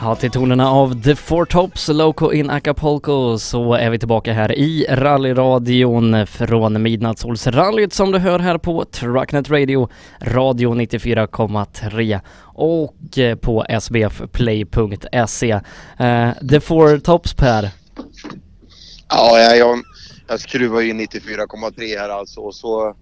Ja, 0.00 0.16
till 0.16 0.30
tonerna 0.30 0.70
av 0.70 1.02
The 1.02 1.16
Four 1.16 1.44
Tops, 1.44 1.88
Loco 1.88 2.32
in 2.32 2.50
Acapulco, 2.50 3.38
så 3.38 3.74
är 3.74 3.90
vi 3.90 3.98
tillbaka 3.98 4.32
här 4.32 4.58
i 4.58 4.86
rallyradion 4.90 6.26
från 6.26 6.82
Midnattssolsrallyt 6.82 7.92
som 7.92 8.12
du 8.12 8.18
hör 8.18 8.38
här 8.38 8.58
på 8.58 8.84
Trucknet 8.84 9.50
Radio, 9.50 9.88
radio 10.20 10.74
94,3 10.74 12.20
och 12.54 13.18
eh, 13.18 13.36
på 13.36 13.66
sbfplay.se. 13.80 15.52
Uh, 16.00 16.06
eh, 16.06 16.34
The 16.50 16.60
Four 16.60 16.98
Tops 16.98 17.34
Per, 17.34 17.70
Ja, 19.14 19.38
jag, 19.38 19.58
jag, 19.58 19.82
jag 20.28 20.40
skruvar 20.40 20.80
in 20.82 21.00
94,3 21.00 21.98
här 21.98 22.08
alltså 22.08 22.40
och 22.40 22.54
så 22.54 22.96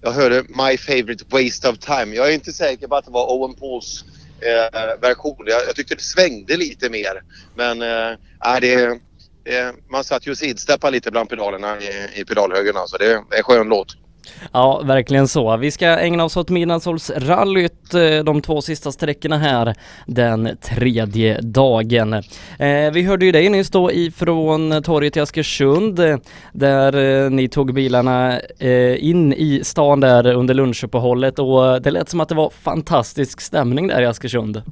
jag 0.00 0.12
hörde 0.12 0.42
My 0.42 0.78
Favorite 0.78 1.24
Waste 1.28 1.68
of 1.68 1.78
Time. 1.78 2.16
Jag 2.16 2.28
är 2.28 2.34
inte 2.34 2.52
säker 2.52 2.88
på 2.88 2.96
att 2.96 3.04
det 3.04 3.10
var 3.10 3.32
Owen 3.32 3.54
Pauls 3.54 4.04
eh, 4.40 5.00
version. 5.00 5.44
Jag, 5.46 5.62
jag 5.66 5.76
tyckte 5.76 5.94
det 5.94 6.02
svängde 6.02 6.56
lite 6.56 6.90
mer. 6.90 7.22
Men 7.54 7.82
eh, 7.82 8.10
äh, 8.54 8.60
det, 8.60 9.00
det, 9.44 9.74
man 9.90 10.04
satt 10.04 10.26
ju 10.26 10.30
och 10.30 10.38
sidsteppade 10.38 10.92
lite 10.92 11.10
bland 11.10 11.28
pedalerna 11.28 11.80
i, 11.80 12.20
i 12.20 12.24
pedalhögen. 12.24 12.76
Alltså. 12.76 12.96
Det 12.96 13.12
är 13.12 13.16
en 13.16 13.42
skön 13.42 13.68
låt. 13.68 14.05
Ja, 14.52 14.82
verkligen 14.84 15.28
så. 15.28 15.56
Vi 15.56 15.70
ska 15.70 15.86
ägna 15.86 16.24
oss 16.24 16.36
åt 16.36 16.48
Midnattssolsrallyt 16.48 17.94
eh, 17.94 18.24
de 18.24 18.42
två 18.42 18.62
sista 18.62 18.92
sträckorna 18.92 19.38
här 19.38 19.74
den 20.06 20.56
tredje 20.62 21.40
dagen. 21.40 22.12
Eh, 22.58 22.92
vi 22.92 23.02
hörde 23.02 23.26
ju 23.26 23.32
dig 23.32 23.48
nyss 23.48 23.70
då 23.70 23.92
ifrån 23.92 24.82
torget 24.82 25.16
i 25.16 25.20
Askersund 25.20 25.98
eh, 25.98 26.16
där 26.52 27.24
eh, 27.24 27.30
ni 27.30 27.48
tog 27.48 27.74
bilarna 27.74 28.40
eh, 28.58 29.04
in 29.04 29.32
i 29.32 29.60
stan 29.64 30.00
där 30.00 30.26
under 30.26 30.54
lunchuppehållet 30.54 31.38
och 31.38 31.82
det 31.82 31.90
lät 31.90 32.08
som 32.08 32.20
att 32.20 32.28
det 32.28 32.34
var 32.34 32.50
fantastisk 32.50 33.40
stämning 33.40 33.86
där 33.86 34.02
i 34.02 34.06
Askersund. 34.06 34.62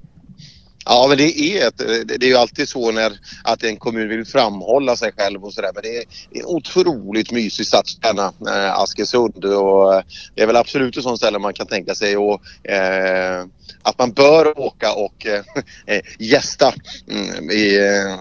Ja, 0.86 1.06
men 1.09 1.19
det 1.19 1.40
är, 1.40 1.69
ett, 1.69 1.78
det 2.06 2.23
är 2.23 2.28
ju 2.28 2.36
alltid 2.36 2.69
så 2.69 2.90
när 2.90 3.19
att 3.44 3.62
en 3.65 3.77
kommun 3.77 4.09
vill 4.09 4.24
framhålla 4.24 4.97
sig 4.97 5.12
själv 5.12 5.44
och 5.44 5.55
sådär. 5.55 5.70
Men 5.74 5.82
det 5.82 5.97
är 5.97 6.05
en 6.31 6.44
otroligt 6.44 7.32
mysig 7.32 7.66
stadskärna, 7.66 8.32
eh, 8.48 8.78
Askersund. 8.78 9.44
Och 9.44 9.94
eh, 9.94 10.02
det 10.35 10.43
är 10.43 10.47
väl 10.47 10.56
absolut 10.56 10.97
ett 10.97 11.02
sånt 11.02 11.19
ställe 11.19 11.39
man 11.39 11.55
kan 11.55 11.66
tänka 11.66 11.94
sig 11.94 12.16
och, 12.16 12.69
eh, 12.69 13.44
att 13.82 13.98
man 13.98 14.12
bör 14.12 14.59
åka 14.61 14.93
och 14.93 15.27
eh, 15.27 15.43
eh, 15.86 16.02
gästa 16.19 16.73
mm, 17.11 17.51
i, 17.51 17.77
eh, 17.77 18.16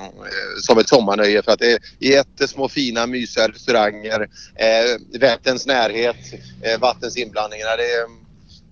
som 0.61 0.77
ett 0.77 0.89
sommarnöje. 0.89 1.43
För 1.43 1.51
att 1.51 1.59
det 1.59 1.71
är 1.71 1.79
jättesmå 1.99 2.69
fina 2.69 3.07
mysiga 3.07 3.47
restauranger, 3.47 4.21
eh, 4.55 5.19
Vätterns 5.19 5.65
närhet, 5.65 6.33
eh, 6.61 6.79
vattens 6.79 7.17
inblandningar. 7.17 7.77
Det 7.77 7.83
är, 7.83 8.22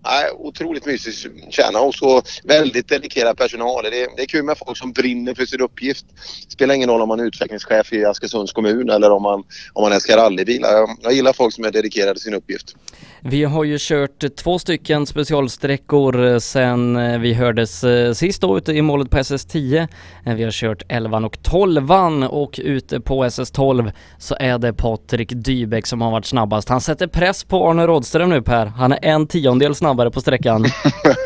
Nej, 0.03 0.31
otroligt 0.37 0.85
mysig 0.85 1.13
kärna 1.49 1.79
och 1.79 1.95
så 1.95 2.21
väldigt 2.43 2.87
dedikerad 2.87 3.37
personal. 3.37 3.83
Det 3.83 4.01
är, 4.03 4.07
det 4.15 4.21
är 4.21 4.25
kul 4.25 4.43
med 4.43 4.57
folk 4.57 4.77
som 4.77 4.91
brinner 4.91 5.33
för 5.33 5.45
sin 5.45 5.61
uppgift. 5.61 6.05
Det 6.45 6.51
spelar 6.51 6.75
ingen 6.75 6.89
roll 6.89 7.01
om 7.01 7.07
man 7.07 7.19
är 7.19 7.23
utvecklingschef 7.23 7.93
i 7.93 8.05
Askersunds 8.05 8.53
kommun 8.53 8.89
eller 8.89 9.11
om 9.11 9.23
man, 9.23 9.43
om 9.73 9.83
man 9.83 9.91
älskar 9.91 10.17
rallybilar. 10.17 10.73
Jag, 10.73 10.97
jag 11.01 11.13
gillar 11.13 11.33
folk 11.33 11.53
som 11.53 11.63
är 11.63 11.71
dedikerade 11.71 12.19
sin 12.19 12.33
uppgift. 12.33 12.75
Vi 13.23 13.43
har 13.43 13.63
ju 13.63 13.77
kört 13.79 14.35
två 14.35 14.59
stycken 14.59 15.05
specialsträckor 15.05 16.25
eh, 16.25 16.37
sen 16.37 16.95
eh, 16.95 17.19
vi 17.19 17.33
hördes 17.33 17.83
eh, 17.83 18.13
sist 18.13 18.41
då 18.41 18.57
ute 18.57 18.71
i 18.71 18.81
målet 18.81 19.09
på 19.09 19.17
SS10. 19.17 19.87
Vi 20.23 20.43
har 20.43 20.51
kört 20.51 20.83
11 20.87 21.17
och 21.17 21.43
12 21.43 21.91
och 22.29 22.59
ute 22.63 22.99
på 22.99 23.25
SS12 23.25 23.91
så 24.17 24.35
är 24.39 24.57
det 24.57 24.73
Patrik 24.73 25.31
Dybeck 25.35 25.87
som 25.87 26.01
har 26.01 26.11
varit 26.11 26.25
snabbast. 26.25 26.69
Han 26.69 26.81
sätter 26.81 27.07
press 27.07 27.43
på 27.43 27.69
Arne 27.69 27.87
Rådström 27.87 28.29
nu 28.29 28.41
Per. 28.41 28.65
Han 28.65 28.91
är 28.91 28.99
en 29.01 29.27
tiondel 29.27 29.75
snabbare 29.75 30.11
på 30.11 30.21
sträckan. 30.21 30.65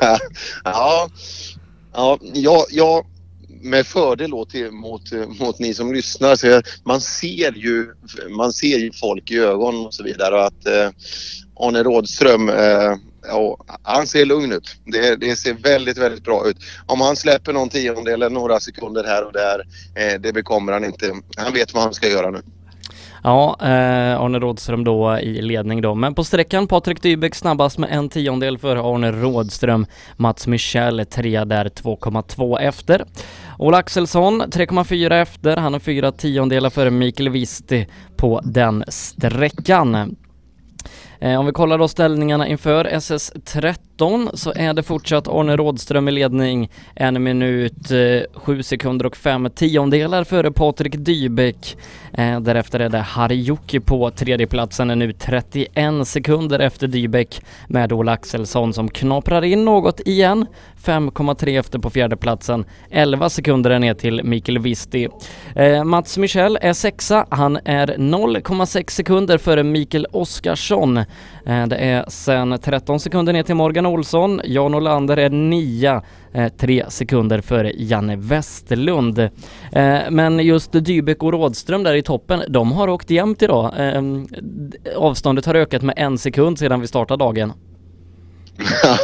ja, 0.63 1.07
ja, 1.93 2.17
jag, 2.33 2.63
jag 2.71 3.05
med 3.65 3.87
fördel 3.87 4.31
då 4.31 4.45
till, 4.45 4.71
mot, 4.71 5.01
mot 5.39 5.59
ni 5.59 5.73
som 5.73 5.93
lyssnar. 5.93 6.35
Så 6.35 6.61
man, 6.83 7.01
ser 7.01 7.51
ju, 7.51 7.93
man 8.29 8.53
ser 8.53 8.77
ju 8.77 8.91
folk 8.91 9.31
i 9.31 9.37
ögonen 9.37 9.85
och 9.85 9.93
så 9.93 10.03
vidare. 10.03 10.35
Och 10.35 10.45
att 10.45 10.67
eh, 10.67 10.89
Arne 11.59 11.83
Rådström 11.83 12.49
eh, 12.49 12.95
ja, 13.27 13.57
han 13.83 14.07
ser 14.07 14.25
lugn 14.25 14.51
ut. 14.51 14.75
Det, 14.85 15.15
det 15.15 15.35
ser 15.35 15.53
väldigt, 15.53 15.97
väldigt 15.97 16.23
bra 16.23 16.47
ut. 16.47 16.57
Om 16.85 17.01
han 17.01 17.15
släpper 17.15 17.53
någon 17.53 17.69
tiondel 17.69 18.13
eller 18.13 18.29
några 18.29 18.59
sekunder 18.59 19.03
här 19.03 19.25
och 19.25 19.33
där, 19.33 19.59
eh, 19.95 20.19
det 20.19 20.33
bekommer 20.33 20.71
han 20.71 20.85
inte. 20.85 21.13
Han 21.37 21.53
vet 21.53 21.73
vad 21.73 21.83
han 21.83 21.93
ska 21.93 22.09
göra 22.09 22.31
nu. 22.31 22.41
Ja, 23.25 23.57
eh, 23.61 24.21
Arne 24.21 24.39
Rådström 24.39 24.83
då 24.83 25.19
i 25.19 25.41
ledning 25.41 25.81
då. 25.81 25.95
Men 25.95 26.15
på 26.15 26.23
sträckan 26.23 26.67
Patrik 26.67 27.01
Dybeck 27.01 27.35
snabbast 27.35 27.77
med 27.77 27.89
en 27.91 28.09
tiondel 28.09 28.57
för 28.57 28.93
Arne 28.93 29.11
Rådström. 29.11 29.85
Mats 30.17 30.47
Michel 30.47 31.05
trea 31.05 31.45
där 31.45 31.69
2,2 31.69 32.59
efter. 32.59 33.05
Ola 33.57 33.77
Axelsson 33.77 34.41
3,4 34.41 35.21
efter. 35.21 35.57
Han 35.57 35.75
är 35.75 35.79
fyra 35.79 36.11
tiondelar 36.11 36.69
före 36.69 36.91
Mikael 36.91 37.29
Visti 37.29 37.87
på 38.17 38.41
den 38.43 38.83
sträckan. 38.87 40.15
Eh, 41.19 41.39
om 41.39 41.45
vi 41.45 41.51
kollar 41.51 41.77
då 41.77 41.87
ställningarna 41.87 42.47
inför 42.47 42.85
SS30 42.85 43.84
13 43.95 44.29
så 44.33 44.53
är 44.55 44.73
det 44.73 44.83
fortsatt 44.83 45.27
Arne 45.27 45.57
Rådström 45.57 46.07
i 46.07 46.11
ledning. 46.11 46.69
En 46.95 47.23
minut, 47.23 47.91
eh, 47.91 48.39
sju 48.39 48.63
sekunder 48.63 49.05
och 49.05 49.17
fem 49.17 49.49
tiondelar 49.55 50.23
före 50.23 50.51
Patrik 50.51 50.95
Dybeck. 50.97 51.77
Eh, 52.13 52.39
därefter 52.39 52.79
är 52.79 52.89
det 52.89 52.99
Harjuki 52.99 53.79
på 53.79 54.11
tredjeplatsen, 54.11 54.89
är 54.89 54.95
nu 54.95 55.13
31 55.13 56.05
sekunder 56.05 56.59
efter 56.59 56.87
Dybeck 56.87 57.41
med 57.67 57.93
Ola 57.93 58.11
Axelsson 58.11 58.73
som 58.73 58.89
knaprar 58.89 59.43
in 59.43 59.65
något 59.65 59.99
igen. 59.99 60.45
5,3 60.85 61.59
efter 61.59 61.79
på 61.79 61.89
fjärdeplatsen. 61.89 62.65
11 62.89 63.29
sekunder 63.29 63.71
är 63.71 63.79
ner 63.79 63.93
till 63.93 64.23
Mikael 64.23 64.59
Visti. 64.59 65.07
Eh, 65.55 65.83
Mats 65.83 66.17
Michel 66.17 66.57
är 66.61 66.73
sexa. 66.73 67.25
Han 67.29 67.59
är 67.65 67.87
0,6 67.97 68.91
sekunder 68.91 69.37
före 69.37 69.63
Mikael 69.63 70.07
Oskarsson. 70.11 70.97
Eh, 71.45 71.67
det 71.67 71.75
är 71.75 72.05
sen 72.07 72.59
13 72.61 72.99
sekunder 72.99 73.33
ner 73.33 73.43
till 73.43 73.55
Morgan 73.55 73.84
Olsson. 73.85 74.41
Jan 74.43 74.75
Olander 74.75 75.17
är 75.17 75.29
nia, 75.29 76.03
eh, 76.33 76.47
tre 76.57 76.85
sekunder 76.89 77.41
före 77.41 77.71
Janne 77.75 78.15
Westerlund. 78.15 79.19
Eh, 79.19 79.99
men 80.09 80.39
just 80.39 80.71
Dybeck 80.71 81.23
och 81.23 81.31
Rådström 81.31 81.83
där 81.83 81.95
i 81.95 82.01
toppen, 82.01 82.43
de 82.47 82.71
har 82.71 82.87
åkt 82.87 83.09
jämnt 83.09 83.41
idag. 83.41 83.73
Eh, 83.77 84.03
avståndet 84.95 85.45
har 85.45 85.55
ökat 85.55 85.81
med 85.81 85.93
en 85.97 86.17
sekund 86.17 86.59
sedan 86.59 86.81
vi 86.81 86.87
startade 86.87 87.23
dagen. 87.23 87.53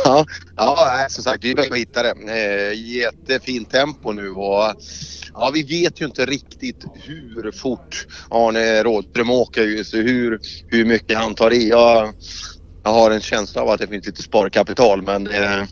Ja, 0.06 0.26
ja 0.56 1.06
som 1.10 1.24
sagt, 1.24 1.42
Dybeck 1.42 1.70
var 1.70 1.78
hittare. 1.78 2.10
Eh, 2.10 2.74
jättefint 2.74 3.72
tempo 3.72 4.12
nu 4.12 4.30
och 4.30 4.76
ja, 5.34 5.52
vi 5.54 5.64
vet 5.64 6.02
ju 6.02 6.06
inte 6.06 6.26
riktigt 6.26 6.86
hur 6.94 7.52
fort 7.52 8.08
Arne 8.30 8.84
Rådström 8.84 9.30
åker 9.30 9.64
just 9.64 9.94
hur, 9.94 10.40
hur 10.68 10.86
mycket 10.86 11.18
han 11.18 11.36
tar 11.36 11.54
i. 11.54 11.70
Jag, 11.70 12.14
jag 12.84 12.92
har 12.92 13.12
en 13.12 13.22
känsla 13.22 13.62
av 13.62 13.70
att 13.70 13.80
det 13.80 13.88
finns 13.88 14.06
lite 14.06 14.24
sparkapital 14.24 15.02
men 15.02 15.28
eh, 15.28 15.64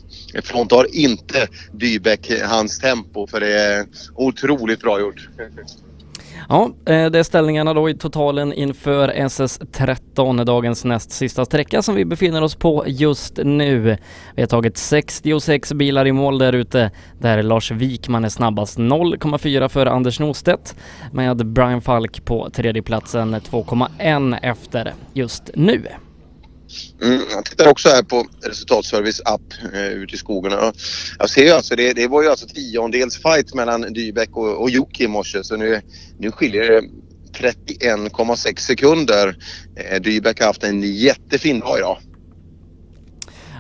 fråntar 0.44 0.96
inte 0.96 1.48
Dybeck 1.72 2.30
eh, 2.30 2.48
hans 2.48 2.80
tempo 2.80 3.28
för 3.28 3.40
det 3.40 3.62
är 3.62 3.86
otroligt 4.16 4.82
bra 4.82 5.00
gjort. 5.00 5.30
Ja, 6.50 6.66
eh, 6.86 7.10
det 7.10 7.20
är 7.20 7.24
ställningarna 7.24 7.74
då 7.74 7.90
i 7.90 7.94
totalen 7.94 8.54
inför 8.54 9.10
SS13, 9.10 10.44
dagens 10.44 10.86
näst 10.86 11.12
sista 11.12 11.46
sträcka 11.46 11.82
som 11.82 11.96
vi 11.96 12.06
befinner 12.06 12.42
oss 12.42 12.56
på 12.56 12.84
just 12.88 13.38
nu. 13.38 13.98
Vi 14.36 14.42
har 14.42 14.48
tagit 14.48 14.78
66 14.78 15.74
bilar 15.74 16.08
i 16.08 16.12
mål 16.12 16.38
där 16.38 16.54
ute, 16.54 16.92
där 17.20 17.44
Lars 17.44 17.72
Wikman 17.72 18.26
är 18.26 18.30
snabbast 18.30 18.78
0,4 18.78 19.68
före 19.70 19.92
Anders 19.92 20.20
Norstedt 20.20 20.76
med 21.12 21.46
Brian 21.46 21.82
Falk 21.82 22.26
på 22.26 22.50
tredjeplatsen 22.50 23.36
2,1 23.36 24.40
efter 24.42 24.94
just 25.14 25.52
nu. 25.56 25.84
Mm, 27.02 27.22
jag 27.32 27.46
tittar 27.46 27.68
också 27.68 27.90
här 27.90 28.04
på 28.04 28.28
resultatservice 28.42 29.22
app 29.26 29.54
eh, 29.74 29.88
ute 29.88 30.16
i 30.16 30.18
skogarna. 30.18 30.74
Jag 31.20 31.30
ser 31.30 31.44
ju 31.44 31.50
alltså, 31.50 31.76
det, 31.76 31.94
det 31.94 32.08
var 32.08 32.24
ju 32.24 32.30
alltså 32.30 32.48
tiondels 32.48 33.18
fight 33.18 33.54
mellan 33.54 33.94
Dybeck 33.94 34.38
och, 34.38 34.62
och 34.62 34.70
Jocke 34.70 35.04
i 35.04 35.08
morse 35.08 35.44
så 35.44 35.56
nu, 35.56 35.82
nu 36.20 36.32
skiljer 36.32 36.70
det 36.70 36.82
31,6 37.40 38.60
sekunder. 38.60 39.38
Eh, 39.76 40.02
Dybeck 40.02 40.40
har 40.40 40.48
haft 40.48 40.64
en 40.64 40.84
jättefin 40.84 41.60
dag 41.60 41.78
idag. 41.78 41.98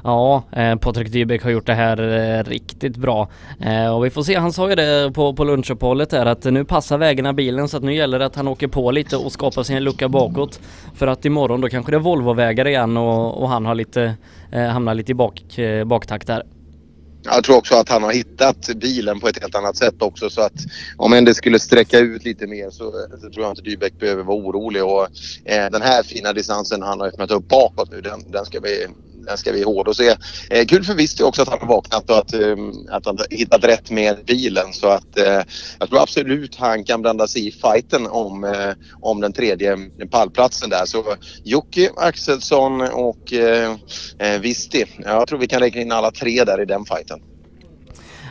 Ja, 0.03 0.43
eh, 0.51 0.75
Patrik 0.75 1.11
Dybeck 1.11 1.43
har 1.43 1.51
gjort 1.51 1.65
det 1.65 1.73
här 1.73 2.01
eh, 2.01 2.43
riktigt 2.43 2.97
bra. 2.97 3.29
Eh, 3.61 3.95
och 3.95 4.05
vi 4.05 4.09
får 4.09 4.23
se, 4.23 4.35
han 4.35 4.53
sa 4.53 4.69
ju 4.69 4.75
det 4.75 5.11
på, 5.13 5.33
på 5.33 5.43
lunchuppehållet 5.43 6.09
där 6.09 6.25
att 6.25 6.43
nu 6.43 6.65
passar 6.65 6.97
vägarna 6.97 7.33
bilen 7.33 7.69
så 7.69 7.77
att 7.77 7.83
nu 7.83 7.95
gäller 7.95 8.19
det 8.19 8.25
att 8.25 8.35
han 8.35 8.47
åker 8.47 8.67
på 8.67 8.91
lite 8.91 9.17
och 9.17 9.31
skapar 9.31 9.63
sig 9.63 9.75
en 9.75 9.83
lucka 9.83 10.09
bakåt. 10.09 10.59
För 10.95 11.07
att 11.07 11.25
imorgon 11.25 11.61
då 11.61 11.69
kanske 11.69 11.91
det 11.91 11.97
är 11.97 11.99
Volvo-vägar 11.99 12.67
igen 12.67 12.97
och, 12.97 13.41
och 13.41 13.49
han 13.49 13.65
har 13.65 13.75
lite, 13.75 14.13
eh, 14.51 14.63
hamnar 14.63 14.93
lite 14.93 15.11
i 15.11 15.15
bak, 15.15 15.57
eh, 15.57 15.85
baktakt 15.85 16.27
där. 16.27 16.43
Jag 17.23 17.43
tror 17.43 17.57
också 17.57 17.75
att 17.75 17.89
han 17.89 18.03
har 18.03 18.11
hittat 18.11 18.69
bilen 18.75 19.19
på 19.19 19.27
ett 19.27 19.41
helt 19.41 19.55
annat 19.55 19.77
sätt 19.77 20.01
också 20.01 20.29
så 20.29 20.41
att 20.41 20.53
om 20.97 21.13
än 21.13 21.25
det 21.25 21.33
skulle 21.33 21.59
sträcka 21.59 21.99
ut 21.99 22.25
lite 22.25 22.47
mer 22.47 22.69
så, 22.69 22.91
så 23.21 23.29
tror 23.29 23.45
jag 23.45 23.51
inte 23.51 23.61
Dybeck 23.61 23.99
behöver 23.99 24.23
vara 24.23 24.37
orolig 24.37 24.83
och 24.83 25.07
eh, 25.45 25.69
den 25.71 25.81
här 25.81 26.03
fina 26.03 26.33
distansen 26.33 26.81
han 26.81 26.99
har 26.99 27.07
öppnat 27.07 27.31
upp 27.31 27.47
bakåt 27.47 27.91
nu 27.91 28.01
den, 28.01 28.31
den 28.31 28.45
ska 28.45 28.59
bli 28.59 28.87
den 29.29 29.37
ska 29.37 29.51
vi 29.51 29.63
hård 29.63 29.87
och 29.87 29.95
se. 29.95 30.15
Eh, 30.49 30.65
kul 30.65 30.83
för 30.83 30.93
Visti 30.93 31.23
också 31.23 31.41
att 31.41 31.49
han 31.49 31.59
har 31.59 31.67
vaknat 31.67 32.09
och 32.09 32.17
att, 32.17 32.33
um, 32.33 32.87
att 32.89 33.05
han 33.05 33.17
hittat 33.29 33.63
rätt 33.63 33.91
med 33.91 34.25
bilen 34.25 34.73
så 34.73 34.87
att 34.87 35.17
eh, 35.17 35.41
jag 35.79 35.89
tror 35.89 36.01
absolut 36.01 36.55
han 36.55 36.83
kan 36.83 37.01
blanda 37.01 37.27
sig 37.27 37.47
i 37.47 37.51
fighten 37.51 38.07
om, 38.07 38.43
eh, 38.43 38.71
om 39.01 39.21
den 39.21 39.33
tredje 39.33 39.77
pallplatsen 40.11 40.69
där. 40.69 40.85
Så 40.85 41.03
Jocke, 41.43 41.89
Axelsson 41.97 42.81
och 42.81 43.33
eh, 43.33 43.75
eh 44.19 44.39
Visti. 44.41 44.85
Jag 45.03 45.27
tror 45.27 45.39
vi 45.39 45.47
kan 45.47 45.59
räkna 45.59 45.81
in 45.81 45.91
alla 45.91 46.11
tre 46.11 46.43
där 46.43 46.61
i 46.61 46.65
den 46.65 46.85
fighten. 46.85 47.19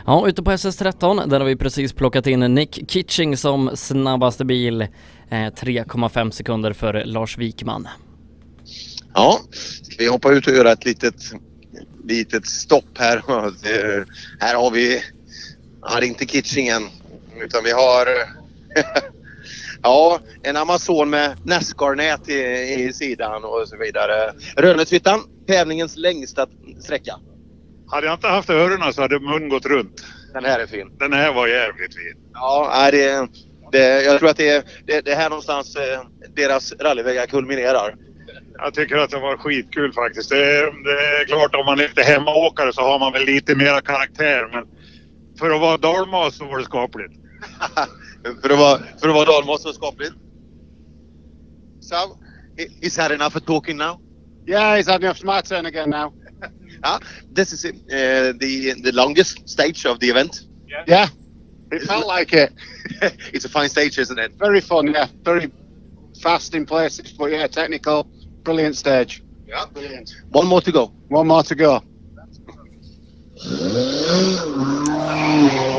Ja, 0.05 0.27
ute 0.27 0.43
på 0.43 0.51
SS13 0.51 1.27
där 1.27 1.39
har 1.39 1.47
vi 1.47 1.55
precis 1.55 1.93
plockat 1.93 2.27
in 2.27 2.39
Nick 2.39 2.91
Kitching 2.91 3.37
som 3.37 3.71
snabbaste 3.75 4.45
bil. 4.45 4.81
Eh, 4.81 4.87
3,5 5.29 6.31
sekunder 6.31 6.73
för 6.73 7.03
Lars 7.05 7.37
Wikman. 7.37 7.87
Ja, 9.13 9.39
ska 9.81 9.95
vi 9.97 10.07
hoppa 10.07 10.31
ut 10.31 10.47
och 10.47 10.53
göra 10.53 10.71
ett 10.71 10.85
litet, 10.85 11.15
litet 12.03 12.45
stopp 12.45 12.97
här. 12.97 13.23
här 14.39 14.55
har 14.55 14.71
vi, 14.71 15.03
ja 15.81 15.99
det 15.99 16.05
är 16.05 16.07
inte 16.07 16.25
Kitchingen 16.25 16.83
utan 17.41 17.63
vi 17.63 17.71
har 17.71 18.07
Ja, 19.83 20.19
en 20.43 20.57
Amazon 20.57 21.09
med 21.09 21.37
Nascar-nät 21.45 22.29
i, 22.29 22.33
i, 22.73 22.93
sidan 22.93 23.43
och 23.43 23.67
så 23.67 23.77
vidare. 23.77 24.33
Rönneshyttan, 24.57 25.19
tävlingens 25.47 25.97
längsta 25.97 26.47
sträcka. 26.79 27.15
Hade 27.87 28.07
jag 28.07 28.13
inte 28.13 28.27
haft 28.27 28.49
öronen 28.49 28.93
så 28.93 29.01
hade 29.01 29.19
mun 29.19 29.49
gått 29.49 29.65
runt. 29.65 30.05
Den 30.33 30.45
här 30.45 30.59
är 30.59 30.67
fin. 30.67 30.97
Den 30.99 31.13
här 31.13 31.33
var 31.33 31.47
jävligt 31.47 31.95
fin. 31.95 32.13
Ja, 32.33 32.89
det, 32.91 33.27
det, 33.71 34.03
jag 34.03 34.19
tror 34.19 34.29
att 34.29 34.37
det 34.37 34.49
är 34.49 34.63
det, 34.85 35.01
det 35.01 35.15
här 35.15 35.29
någonstans 35.29 35.75
eh, 35.75 36.01
deras 36.35 36.73
rallyvägar 36.79 37.25
kulminerar. 37.25 37.95
Jag 38.61 38.73
tycker 38.73 38.97
att 38.97 39.09
det 39.09 39.19
var 39.19 39.37
skitkul 39.37 39.93
faktiskt. 39.93 40.29
Det 40.29 40.45
är, 40.45 40.83
det 40.83 41.21
är 41.21 41.25
klart 41.25 41.55
om 41.55 41.65
man 41.65 41.81
inte 41.81 42.01
är 42.01 42.05
hemmaåkare 42.05 42.73
så 42.73 42.81
har 42.81 42.99
man 42.99 43.13
väl 43.13 43.25
lite 43.25 43.55
mera 43.55 43.81
karaktär 43.81 44.49
men 44.51 44.65
för 45.39 45.51
att 45.51 45.61
vara 45.61 45.77
dalmas 45.77 46.35
så 46.35 46.45
var 46.45 46.57
det 46.57 46.65
skapligt. 46.65 47.13
för, 48.41 48.49
att 48.49 48.59
vara, 48.59 48.79
för 49.01 49.09
att 49.09 49.15
vara 49.15 49.25
dalmas 49.25 49.61
så 49.61 49.73
skapligt? 49.73 50.13
So, 51.81 51.95
is 52.81 52.95
that 52.95 53.11
enough 53.11 53.31
for 53.31 53.39
talking 53.39 53.77
now? 53.77 53.99
Yeah, 54.45 54.75
he's 54.77 54.87
had 54.87 55.03
enough. 55.03 55.17
It's 55.17 55.23
my 55.23 55.41
turn 55.41 55.65
again 55.65 55.89
now. 55.89 56.13
ah, 56.83 56.99
this 57.35 57.53
is 57.53 57.65
uh, 57.65 57.71
the 58.39 58.73
the 58.83 58.91
longest 58.91 59.47
stage 59.49 59.85
of 59.85 59.99
the 59.99 60.09
event. 60.09 60.41
Yeah. 60.67 60.83
yeah. 60.87 61.07
It 61.71 61.83
felt 61.83 62.07
like 62.07 62.33
it. 62.33 62.53
it's 63.33 63.45
a 63.45 63.49
fine 63.49 63.69
stage, 63.69 63.97
isn't 63.99 64.19
it? 64.19 64.31
Very 64.39 64.61
fun, 64.61 64.87
yeah. 64.87 65.07
Very 65.23 65.51
fast 66.21 66.55
in 66.55 66.65
places, 66.65 67.11
but 67.11 67.31
yeah, 67.31 67.47
technical. 67.47 68.07
Brilliant 68.43 68.77
stage. 68.77 69.23
Yeah, 69.47 69.65
brilliant. 69.73 70.09
One 70.31 70.47
more 70.47 70.61
to 70.61 70.71
go. 70.71 70.91
One 71.09 71.27
more 71.27 71.43
to 71.43 71.55
go. 71.55 71.81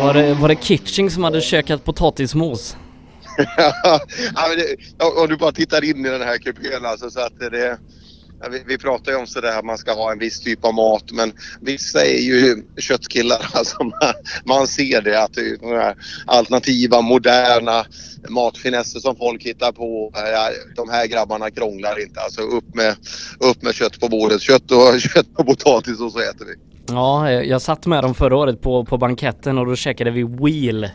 Var 0.01 0.15
det, 0.15 0.35
var 0.35 0.49
det 0.49 0.55
Kitching 0.55 1.11
som 1.11 1.25
hade 1.25 1.41
käkat 1.41 1.85
potatismos? 1.85 2.77
ja, 3.57 4.01
men 4.49 4.59
det, 4.59 5.05
om 5.23 5.29
du 5.29 5.37
bara 5.37 5.53
tittar 5.53 5.85
in 5.85 6.07
i 6.07 6.09
den 6.09 6.23
här 6.23 6.39
kupén 6.39 6.87
alltså 6.87 7.11
så 7.11 7.21
att 7.21 7.39
det... 7.39 7.79
Vi, 8.51 8.63
vi 8.67 8.79
pratar 8.79 9.13
ju 9.13 9.19
om 9.19 9.27
sådär 9.27 9.59
att 9.59 9.65
man 9.65 9.79
ska 9.79 9.93
ha 9.93 10.13
en 10.13 10.19
viss 10.19 10.41
typ 10.41 10.65
av 10.65 10.75
mat 10.75 11.13
men 11.13 11.33
vissa 11.61 12.05
är 12.05 12.19
ju 12.19 12.63
köttkillar. 12.79 13.47
Alltså 13.55 13.85
man, 13.85 14.13
man 14.45 14.67
ser 14.67 15.03
det 15.03 15.23
att 15.23 15.35
det 15.35 15.41
är 15.41 15.57
de 15.57 15.67
här 15.67 15.97
alternativa, 16.27 17.01
moderna 17.01 17.85
matfinesser 18.29 19.01
som 19.01 19.17
folk 19.17 19.43
hittar 19.43 19.73
på. 19.73 20.13
De 20.77 20.89
här 20.91 21.07
grabbarna 21.07 21.51
krånglar 21.51 22.03
inte. 22.03 22.21
Alltså 22.21 22.41
upp 22.41 22.75
med, 22.75 22.97
upp 23.41 23.63
med 23.63 23.75
kött 23.75 24.01
på 24.01 24.09
bordet. 24.09 24.41
Kött 24.41 24.71
och, 24.71 25.01
kött 25.15 25.27
och 25.37 25.47
potatis 25.47 26.01
och 26.01 26.13
så 26.13 26.19
äter 26.19 26.47
vi. 26.47 26.55
Ja, 26.89 27.33
jag 27.33 27.63
satt 27.63 27.87
med 27.87 28.05
dem 28.05 28.15
förra 28.15 28.37
året 28.37 28.61
på, 28.61 28.85
på 28.85 28.99
banketten 28.99 29.59
och 29.59 29.67
då 29.67 29.77
käkade 29.77 30.11
vi 30.11 30.23
wheel. 30.23 30.89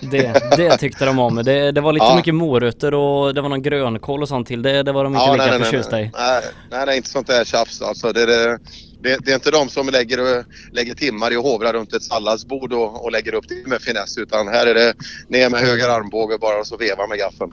Det, 0.00 0.56
det 0.56 0.76
tyckte 0.76 1.04
de 1.04 1.18
om. 1.18 1.34
Det, 1.36 1.72
det 1.72 1.80
var 1.80 1.92
lite 1.92 2.04
Ja. 2.06 2.16
mycket 2.16 2.34
morötter 2.34 2.94
och 2.94 3.34
det 3.34 3.40
var 3.40 3.48
någon 3.48 3.62
grönkål 3.62 4.22
och 4.22 4.28
sånt 4.28 4.48
till. 4.48 4.62
Det, 4.62 4.82
det 4.82 4.92
var 4.92 5.04
de 5.04 5.14
inte 5.14 5.24
Ja, 5.26 5.32
lika 5.32 5.46
nej, 5.46 5.58
förtjusta 5.58 6.00
i. 6.00 6.10
nej, 6.18 6.42
nej, 6.70 6.86
det 6.86 6.92
är 6.92 6.96
inte 6.96 7.10
sånt 7.10 7.26
där 7.26 7.44
tjafs 7.44 7.82
alltså. 7.82 8.12
Det, 8.12 8.26
det, 8.26 8.58
det, 9.02 9.16
det 9.24 9.30
är 9.30 9.34
inte 9.34 9.50
de 9.50 9.68
som 9.68 9.88
lägger, 9.88 10.44
lägger 10.72 10.94
timmar 10.94 11.32
i 11.32 11.36
att 11.36 11.42
hovra 11.42 11.72
runt 11.72 11.92
ett 11.94 12.02
salladsbord 12.02 12.72
och, 12.72 13.04
och 13.04 13.12
lägger 13.12 13.34
upp 13.34 13.48
det 13.48 13.66
med 13.66 13.82
finess 13.82 14.18
utan 14.18 14.48
här 14.48 14.66
är 14.66 14.74
det 14.74 14.94
ner 15.28 15.50
med 15.50 15.60
höger 15.60 15.88
armbåge 15.88 16.38
bara 16.38 16.60
och 16.60 16.66
så 16.66 16.76
veva 16.76 17.06
med 17.06 17.18
gaffeln. 17.18 17.52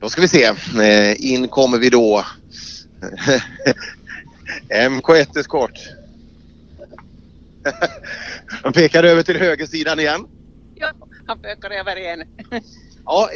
Då 0.00 0.08
ska 0.08 0.20
vi 0.20 0.28
se. 0.28 0.44
Eh, 0.82 1.32
In 1.32 1.48
kommer 1.48 1.78
vi 1.78 1.90
då. 1.90 2.24
MK1 4.68 5.38
eskort. 5.38 5.78
Han 8.62 8.72
pekar 8.72 9.04
över 9.04 9.22
till 9.22 9.36
högersidan 9.38 10.00
igen. 10.00 10.26
Ja, 10.80 10.92
han 11.26 11.42
pökar 11.42 11.70
över 11.70 11.98
igen. 11.98 12.22
Ja, 13.04 13.28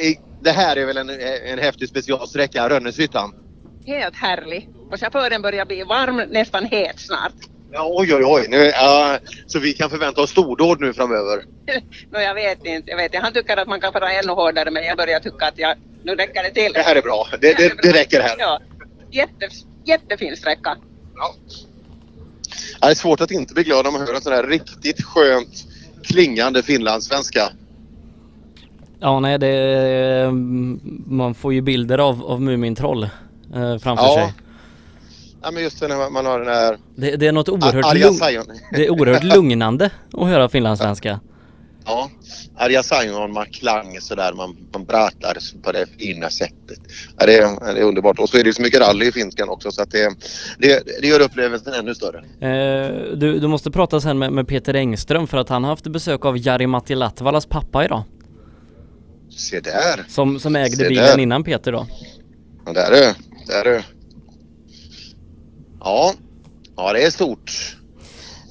det 0.43 0.51
här 0.51 0.77
är 0.77 0.87
väl 0.87 0.97
en, 0.97 1.11
en 1.45 1.59
häftig 1.59 1.89
specialsträcka, 1.89 2.69
Rönneshyttan. 2.69 3.35
Helt 3.87 4.17
härlig. 4.17 4.69
Och 4.91 5.01
chauffören 5.01 5.43
börjar 5.43 5.65
bli 5.65 5.83
varm, 5.83 6.17
nästan 6.17 6.65
het 6.65 7.01
snart. 7.01 7.35
Ja, 7.73 7.89
oj, 7.91 8.15
oj, 8.15 8.25
oj. 8.25 8.47
Nu, 8.49 8.57
ja, 8.57 9.19
så 9.47 9.59
vi 9.59 9.73
kan 9.73 9.91
förvänta 9.91 10.21
oss 10.21 10.31
stordåd 10.31 10.81
nu 10.81 10.93
framöver. 10.93 11.45
Nå, 12.11 12.21
jag 12.21 12.35
vet 12.35 12.65
inte, 12.65 12.91
jag 12.91 12.97
vet 12.97 13.05
inte. 13.05 13.19
Han 13.19 13.33
tycker 13.33 13.57
att 13.57 13.69
man 13.69 13.81
kan 13.81 13.93
vara 13.93 14.13
ännu 14.13 14.33
hårdare 14.33 14.71
men 14.71 14.85
jag 14.85 14.97
börjar 14.97 15.21
tycka 15.21 15.47
att 15.47 15.59
jag, 15.59 15.77
nu 16.05 16.15
räcker 16.15 16.43
det 16.43 16.51
till. 16.51 16.73
Det 16.73 16.83
här 16.83 16.97
är 16.97 17.03
bra. 17.03 17.29
Det, 17.41 17.55
det, 17.57 17.73
det 17.83 17.93
räcker 17.93 18.21
här. 18.21 18.37
Ja, 18.39 18.61
jätte, 19.11 19.49
jättefin 19.85 20.37
sträcka. 20.37 20.77
Ja, 21.17 21.35
Det 22.81 22.87
är 22.87 22.95
svårt 22.95 23.21
att 23.21 23.31
inte 23.31 23.55
bli 23.55 23.63
glad 23.63 23.87
om 23.87 23.93
man 23.93 24.07
hör 24.07 24.15
en 24.15 24.21
sån 24.21 24.33
här 24.33 24.47
riktigt 24.47 25.05
skönt 25.05 25.74
klingande 26.05 26.63
finlandssvenska. 26.63 27.41
Ja, 29.01 29.21
nej, 29.21 29.39
det... 29.39 30.31
Man 31.07 31.35
får 31.35 31.55
ju 31.55 31.61
bilder 31.61 31.99
av, 31.99 32.25
av 32.25 32.43
Mumintroll 32.43 33.03
eh, 33.55 33.79
framför 33.79 34.05
Ja. 34.05 34.15
sig. 34.15 34.33
Ja, 35.43 35.51
men 35.51 35.63
just 35.63 35.81
när 35.81 36.11
man- 36.11 36.27
har 36.27 36.39
den 36.39 36.49
här... 36.49 36.79
Det, 36.97 37.17
det 37.17 37.27
är 37.27 37.33
något 37.33 37.49
oerhört, 37.49 37.95
lugn, 37.95 38.19
det 38.73 38.87
är 38.87 38.91
oerhört 38.91 39.23
lugnande 39.37 39.91
att 40.13 40.29
höra 40.29 40.49
finlandssvenska. 40.49 41.21
Ja, 41.87 42.11
Arja 42.57 42.83
Saijonmaa-klang 42.83 44.01
sådär. 44.01 44.33
Man, 44.33 44.57
man 44.73 44.87
pratar 44.87 45.39
på 45.63 45.73
det 45.73 45.87
fina 45.99 46.31
sättet. 46.31 46.79
Ja, 47.19 47.27
det, 47.27 47.37
är, 47.39 47.75
det 47.75 47.81
är 47.81 47.85
underbart. 47.85 48.19
Och 48.19 48.29
så 48.29 48.37
är 48.39 48.45
det 48.45 48.53
så 48.53 48.63
mycket 48.63 48.81
rally 48.81 49.07
i 49.07 49.13
finskan 49.13 49.49
också 49.49 49.71
så 49.71 49.83
att 49.83 49.91
det, 49.91 50.15
det, 50.59 50.83
det 51.01 51.07
gör 51.07 51.21
upplevelsen 51.21 51.75
ännu 51.75 51.95
större. 51.95 52.19
Eh, 52.19 53.17
du, 53.17 53.39
du 53.39 53.47
måste 53.47 53.71
prata 53.71 54.01
sen 54.01 54.19
med, 54.19 54.33
med 54.33 54.49
Peter 54.49 54.75
Engström 54.75 55.27
för 55.27 55.39
att 55.39 55.49
han 55.49 55.65
har 55.65 55.71
haft 55.71 55.87
besök 55.87 56.25
av 56.25 56.39
Jari-Matti 56.39 56.95
Latvalas 56.95 57.47
pappa 57.47 57.85
idag. 57.85 58.03
Se 59.31 59.61
där. 59.61 60.05
Som, 60.09 60.41
som 60.41 60.57
ägde 60.57 60.77
Se 60.77 60.89
bilen 60.89 61.05
där. 61.05 61.19
innan 61.19 61.45
Peter 61.45 61.73
då. 61.73 61.87
Ja, 62.67 62.73
där 62.73 62.91
är 62.93 63.15
Där 63.47 63.65
är 63.65 63.85
Ja. 65.81 66.13
Ja, 66.77 66.93
det 66.93 67.03
är 67.03 67.11
stort. 67.11 67.77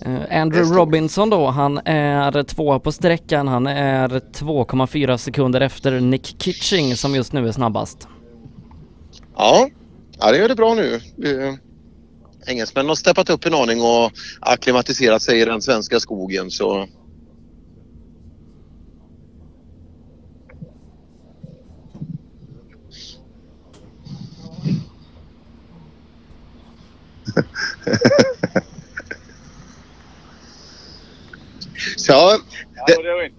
Eh, 0.06 0.42
Andrew 0.42 0.76
Robinson 0.76 1.30
då, 1.30 1.48
han 1.48 1.78
är 1.86 2.44
tvåa 2.44 2.80
på 2.80 2.92
sträckan. 2.92 3.48
Han 3.48 3.68
är 3.68 4.10
2,4 4.10 5.18
sekunder 5.18 5.62
efter 5.62 6.00
Nick 6.00 6.42
Kitching 6.42 6.96
som 6.96 7.16
just 7.16 7.34
nu 7.34 7.48
är 7.48 7.52
snabbast. 7.52 8.08
Ja, 9.36 9.70
ja 10.20 10.32
det 10.32 10.38
gör 10.38 10.48
det 10.48 10.56
bra 10.56 10.74
nu. 10.74 11.00
Engelsmännen 12.48 12.90
har 12.90 12.96
steppat 12.96 13.30
upp 13.30 13.46
en 13.46 13.54
aning 13.54 13.82
och 13.82 14.12
akklimatiserat 14.40 15.22
sig 15.22 15.42
i 15.42 15.46
den 15.46 15.62
svenska 15.62 16.00
skogen 16.00 16.52
så 16.52 16.88
So, 31.98 32.14
How 32.14 32.94
are 32.94 32.98
we 32.98 33.04
doing? 33.04 33.32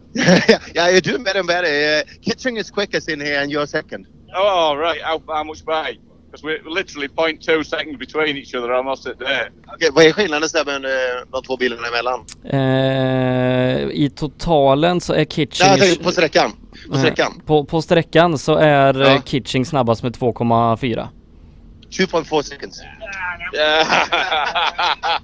yeah, 0.74 0.88
you're 0.90 1.00
doing 1.00 1.24
better 1.24 1.38
and 1.40 1.48
better. 1.48 1.68
Uh, 1.68 2.02
Kitching 2.22 2.56
is 2.58 2.70
quickest 2.70 3.08
in 3.08 3.20
here 3.20 3.40
and 3.42 3.50
you're 3.50 3.66
second. 3.66 4.06
Oh, 4.36 4.74
right. 4.76 5.00
How, 5.02 5.22
how 5.28 5.44
much 5.44 5.64
by? 5.64 5.98
Because 6.26 6.42
we're 6.42 6.62
literally 6.74 7.08
0.2 7.08 7.64
seconds 7.64 7.96
between 7.98 8.36
each 8.36 8.54
other 8.54 8.72
almost 8.72 9.06
at 9.06 9.18
there. 9.18 9.50
Okej, 9.74 9.90
vad 9.92 10.04
är 10.04 10.12
skillnaden 10.12 10.48
Sebben, 10.48 10.84
eh, 10.84 10.90
de 11.32 11.42
två 11.42 11.56
bilarna 11.56 11.88
emellan? 11.88 12.24
Eh, 12.44 13.88
I 14.04 14.10
totalen 14.16 15.00
så 15.00 15.12
är 15.14 15.24
Kitching... 15.24 15.68
Nej, 15.68 15.80
tänkte 15.80 16.04
på 16.04 16.10
sträckan. 16.12 16.52
På 16.88 16.94
Eh, 16.94 17.00
sträckan. 17.00 17.42
På, 17.46 17.64
på 17.64 17.82
sträckan 17.82 18.38
så 18.38 18.54
är 18.56 18.94
Ja. 18.94 19.10
ja. 19.10 19.22
Kitching 19.24 19.66
snabbast 19.66 20.02
med 20.02 20.12
2,4. 20.16 21.08
2.4 21.90 22.42
seconds. 22.42 22.80
Yeah. 23.54 23.86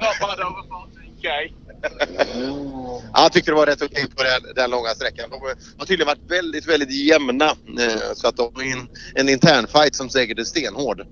Not 0.00 0.20
bad 0.20 0.40
over 0.40 0.62
14k. 0.68 1.52
Ja, 1.82 3.22
Jag 3.22 3.32
tyckte 3.32 3.50
det 3.50 3.54
var 3.54 3.66
rätt 3.66 3.82
okej 3.82 4.06
på 4.16 4.22
den, 4.22 4.54
den 4.54 4.70
långa 4.70 4.88
sträckan. 4.88 5.30
De 5.30 5.40
har 5.78 5.86
tydligen 5.86 6.06
varit 6.06 6.30
väldigt, 6.30 6.66
väldigt 6.68 6.90
jämna. 7.06 7.44
eh, 7.78 8.12
Så 8.14 8.28
att 8.28 8.36
de 8.36 8.50
har 8.54 8.62
en, 8.62 8.88
en 9.14 9.28
intern 9.28 9.66
fight 9.66 9.94
som 9.94 10.10
säkert 10.10 10.38
är 10.38 10.44
stenhård. 10.44 11.06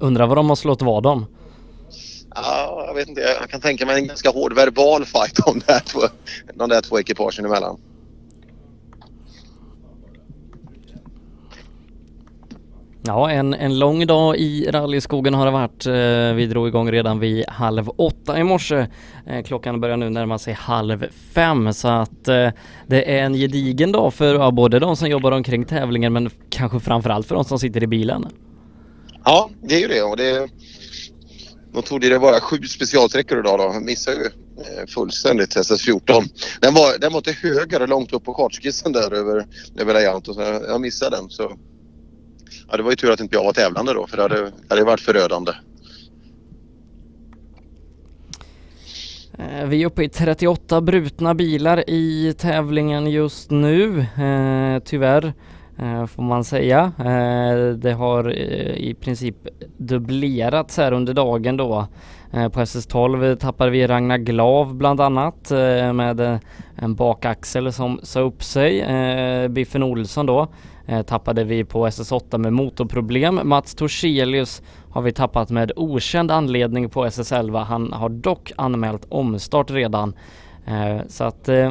Undrar 0.00 0.26
vad 0.26 0.36
de 0.36 0.48
har 0.48 0.56
slått 0.56 0.82
vad 0.82 1.06
om? 1.06 1.26
Ja, 2.34 2.84
jag 2.86 2.94
vet 2.94 3.08
inte. 3.08 3.20
Jag 3.20 3.50
kan 3.50 3.60
tänka 3.60 3.86
mig 3.86 3.96
en 3.96 4.06
ganska 4.06 4.30
hård 4.30 4.52
verbal 4.52 5.04
fight 5.04 5.38
om 5.46 5.58
de 5.66 5.72
där 5.72 5.80
två, 5.80 6.00
de 6.54 6.68
där 6.68 6.80
två 6.80 6.98
ekipagen 7.00 7.44
emellan. 7.44 7.80
Ja, 13.06 13.30
en, 13.30 13.54
en 13.54 13.78
lång 13.78 14.06
dag 14.06 14.36
i 14.36 14.70
rallyskogen 14.70 15.34
har 15.34 15.46
det 15.46 15.52
varit. 15.52 15.86
Eh, 15.86 16.36
vi 16.36 16.46
drog 16.46 16.68
igång 16.68 16.90
redan 16.90 17.18
vid 17.18 17.48
halv 17.48 17.90
åtta 17.96 18.38
i 18.38 18.44
morse. 18.44 18.86
Eh, 19.26 19.44
klockan 19.44 19.80
börjar 19.80 19.96
nu 19.96 20.10
närma 20.10 20.38
sig 20.38 20.52
halv 20.52 21.06
fem 21.34 21.72
så 21.72 21.88
att 21.88 22.28
eh, 22.28 22.48
det 22.86 23.16
är 23.16 23.22
en 23.22 23.34
gedigen 23.34 23.92
dag 23.92 24.14
för 24.14 24.34
ja, 24.34 24.50
både 24.50 24.78
de 24.78 24.96
som 24.96 25.08
jobbar 25.08 25.32
omkring 25.32 25.64
tävlingen 25.64 26.12
men 26.12 26.30
kanske 26.50 26.80
framförallt 26.80 27.26
för 27.26 27.34
de 27.34 27.44
som 27.44 27.58
sitter 27.58 27.82
i 27.82 27.86
bilen. 27.86 28.26
Ja, 29.24 29.50
det 29.62 29.74
är 29.74 29.80
ju 29.80 29.88
det. 29.88 30.02
Och 30.02 30.16
det 30.16 30.48
de 31.72 31.82
trodde 31.82 32.08
det 32.08 32.18
var 32.18 32.40
sju 32.40 32.62
specialsträckor 32.62 33.38
idag 33.38 33.58
då. 33.58 33.64
Jag 33.64 33.82
missade 33.82 34.16
ju 34.16 34.30
fullständigt 34.86 35.56
SS14. 35.56 36.24
Den 36.60 36.74
var, 36.74 36.98
den 36.98 37.12
var 37.12 37.20
till 37.20 37.34
höger 37.34 37.86
långt 37.86 38.12
upp 38.12 38.24
på 38.24 38.34
kartskissen 38.34 38.92
där 38.92 39.14
över, 39.14 39.46
över 39.78 39.94
Lejanto. 39.94 40.34
Så 40.34 40.40
jag 40.40 40.80
missade 40.80 41.16
den. 41.16 41.30
Så, 41.30 41.52
ja, 42.68 42.76
det 42.76 42.82
var 42.82 42.90
ju 42.90 42.96
tur 42.96 43.10
att 43.12 43.20
inte 43.20 43.36
jag 43.36 43.44
var 43.44 43.52
tävlande 43.52 43.92
då 43.94 44.06
för 44.06 44.16
det 44.16 44.22
hade, 44.22 44.42
det 44.44 44.52
hade 44.68 44.84
varit 44.84 45.00
förödande. 45.00 45.52
Eh, 49.38 49.66
vi 49.66 49.82
är 49.82 49.86
uppe 49.86 50.04
i 50.04 50.08
38 50.08 50.80
brutna 50.80 51.34
bilar 51.34 51.90
i 51.90 52.34
tävlingen 52.38 53.10
just 53.10 53.50
nu, 53.50 54.00
eh, 54.00 54.82
tyvärr 54.84 55.32
eh, 55.78 56.06
får 56.06 56.22
man 56.22 56.44
säga. 56.44 56.92
Eh, 56.98 57.68
det 57.68 57.92
har 57.92 58.28
eh, 58.28 58.76
i 58.76 58.96
princip 59.00 59.36
dubblerats 59.76 60.76
här 60.76 60.92
under 60.92 61.14
dagen 61.14 61.56
då. 61.56 61.86
Eh, 62.32 62.48
på 62.48 62.60
SS12 62.60 63.36
tappade 63.36 63.70
vi 63.70 63.86
Ragnar 63.86 64.18
Glav 64.18 64.74
bland 64.74 65.00
annat 65.00 65.50
eh, 65.50 65.92
med 65.92 66.20
eh, 66.20 66.38
en 66.76 66.94
bakaxel 66.94 67.72
som 67.72 68.00
sa 68.02 68.20
upp 68.20 68.42
sig. 68.42 68.80
Eh, 68.80 69.48
Biffen 69.48 69.82
Olsson 69.82 70.26
då 70.26 70.48
Eh, 70.86 71.02
tappade 71.02 71.44
vi 71.44 71.64
på 71.64 71.86
SS8 71.86 72.38
med 72.38 72.52
motorproblem. 72.52 73.40
Mats 73.44 73.74
Torselius 73.74 74.62
har 74.90 75.02
vi 75.02 75.12
tappat 75.12 75.50
med 75.50 75.72
okänd 75.76 76.30
anledning 76.30 76.90
på 76.90 77.06
SS11. 77.06 77.64
Han 77.64 77.92
har 77.92 78.08
dock 78.08 78.52
anmält 78.56 79.06
omstart 79.08 79.70
redan. 79.70 80.14
Eh, 80.66 81.06
så 81.08 81.24
att 81.24 81.48
eh, 81.48 81.70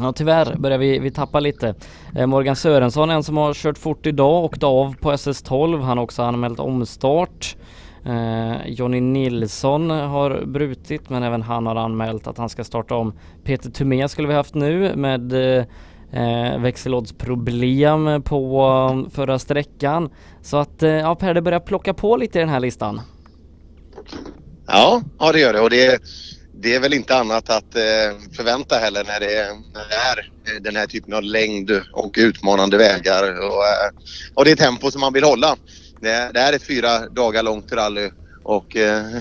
Ja 0.00 0.12
tyvärr 0.12 0.56
börjar 0.56 0.78
vi, 0.78 0.98
vi 0.98 1.10
tappa 1.10 1.40
lite. 1.40 1.74
Morgan 2.26 2.56
Sörensson, 2.56 3.10
en 3.10 3.22
som 3.22 3.36
har 3.36 3.54
kört 3.54 3.78
fort 3.78 4.06
idag, 4.06 4.44
åkte 4.44 4.66
av 4.66 4.96
på 4.96 5.12
SS12. 5.12 5.80
Han 5.80 5.98
har 5.98 6.04
också 6.04 6.22
anmält 6.22 6.60
omstart. 6.60 7.56
Eh, 8.06 8.66
Jonny 8.66 9.00
Nilsson 9.00 9.90
har 9.90 10.44
brutit 10.46 11.10
men 11.10 11.22
även 11.22 11.42
han 11.42 11.66
har 11.66 11.76
anmält 11.76 12.26
att 12.26 12.38
han 12.38 12.48
ska 12.48 12.64
starta 12.64 12.94
om. 12.94 13.12
Peter 13.44 13.70
Thomé 13.70 14.08
skulle 14.08 14.28
vi 14.28 14.34
haft 14.34 14.54
nu 14.54 14.96
med 14.96 15.32
eh, 15.58 15.64
eh, 16.14 16.58
växellådsproblem 16.58 18.22
på 18.22 18.62
eh, 19.06 19.14
förra 19.14 19.38
sträckan. 19.38 20.10
Så 20.42 20.56
att 20.56 20.82
eh, 20.82 20.90
ja 20.90 21.14
Per, 21.14 21.34
det 21.34 21.42
börjar 21.42 21.60
plocka 21.60 21.94
på 21.94 22.16
lite 22.16 22.38
i 22.38 22.40
den 22.40 22.48
här 22.48 22.60
listan. 22.60 23.00
Ja, 24.66 25.02
ja 25.18 25.32
det 25.32 25.40
gör 25.40 25.52
det. 25.52 25.60
Och 25.60 25.70
det, 25.70 26.02
det 26.52 26.74
är 26.74 26.80
väl 26.80 26.94
inte 26.94 27.16
annat 27.16 27.50
att 27.50 27.76
eh, 27.76 27.82
förvänta 28.36 28.76
heller 28.76 29.04
när 29.04 29.20
det, 29.20 29.56
när 29.74 29.88
det 29.88 29.94
är 29.94 30.30
eh, 30.54 30.62
den 30.62 30.76
här 30.76 30.86
typen 30.86 31.14
av 31.14 31.22
längd 31.22 31.70
och 31.92 32.14
utmanande 32.18 32.76
vägar. 32.76 33.22
Och, 33.22 33.66
eh, 33.66 33.90
och 34.34 34.44
det 34.44 34.50
är 34.50 34.56
tempo 34.56 34.90
som 34.90 35.00
man 35.00 35.12
vill 35.12 35.24
hålla. 35.24 35.56
Det, 36.00 36.30
det 36.34 36.40
här 36.40 36.52
är 36.52 36.56
ett 36.56 36.66
fyra 36.66 37.08
dagar 37.08 37.42
långt 37.42 37.72
rally 37.72 38.10
och 38.42 38.76
eh, 38.76 39.06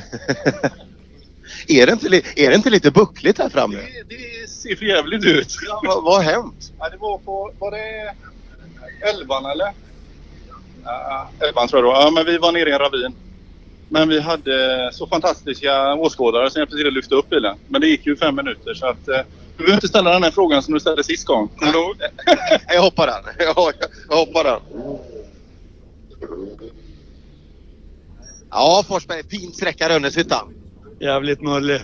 är, 1.68 1.86
det 1.86 1.92
inte, 1.92 2.22
är 2.36 2.50
det 2.50 2.56
inte 2.56 2.70
lite 2.70 2.92
buckligt 2.92 3.38
här 3.38 3.50
framme? 3.50 3.78
Det 4.10 4.16
är 4.16 4.43
ser 4.64 4.76
för 4.76 4.86
jävligt 4.86 5.26
ut. 5.26 5.56
Ja, 5.68 5.82
vad, 5.84 6.04
vad 6.04 6.16
har 6.16 6.24
hänt? 6.34 6.72
Ja, 6.80 6.90
det 6.90 6.98
var 6.98 7.18
på, 7.18 7.52
var 7.60 7.72
det 7.72 8.14
elvan 9.10 9.46
eller? 9.46 9.74
Ja, 10.86 11.30
elvan 11.40 11.68
tror 11.68 11.86
jag 11.86 11.94
då. 11.96 12.02
Ja, 12.02 12.12
men 12.12 12.26
vi 12.26 12.38
var 12.38 12.52
nere 12.52 12.70
i 12.70 12.74
en 12.74 12.80
ravin. 12.80 13.16
Men 13.90 14.10
vi 14.10 14.20
hade 14.20 14.90
så 14.94 15.08
fantastiska 15.08 15.94
åskådare 15.94 16.50
som 16.50 16.60
hjälpte 16.60 16.78
till 16.78 16.88
att 16.88 16.94
lyfta 16.94 17.16
upp 17.16 17.30
bilen. 17.30 17.58
Men 17.68 17.82
det 17.82 17.88
gick 17.88 18.06
ju 18.06 18.16
fem 18.16 18.36
minuter 18.36 18.74
så 18.74 18.88
att 18.88 19.08
eh, 19.08 19.20
du 19.58 19.58
behöver 19.58 19.74
inte 19.74 19.88
ställa 19.88 20.12
den 20.12 20.24
här 20.24 20.32
frågan 20.32 20.64
som 20.64 20.74
du 20.74 20.80
ställde 20.80 21.04
sist 21.04 21.26
gång. 21.28 21.48
Kommer 21.48 21.74
du 21.74 21.80
ihåg? 21.80 21.96
Jag 22.68 22.82
hoppar 22.82 23.08
den. 23.08 23.24
Jag, 23.56 23.74
jag 24.10 24.16
hoppar 24.18 24.44
den. 24.44 24.60
Ja, 28.50 28.84
Forsberg. 28.88 29.24
Fin 29.30 29.54
sträcka 29.54 29.90
Rönneshyttan. 29.90 30.54
Jävligt 31.04 31.42
mullig. 31.42 31.82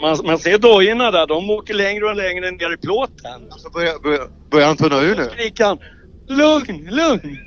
Man, 0.00 0.18
man 0.24 0.38
ser 0.38 0.58
dojorna 0.58 1.10
där, 1.10 1.26
de 1.26 1.50
åker 1.50 1.74
längre 1.74 2.04
och 2.04 2.16
längre 2.16 2.50
ner 2.50 2.74
i 2.74 2.76
plåten. 2.76 3.50
Så 3.50 3.70
börjar, 3.70 3.98
börjar, 3.98 4.28
börjar 4.50 4.66
han 4.66 4.76
tunna 4.76 5.00
ur 5.00 5.16
nu? 5.16 5.24
skriker 5.24 5.64
han 5.64 5.78
lugn, 6.28 6.88
lugn. 6.90 7.38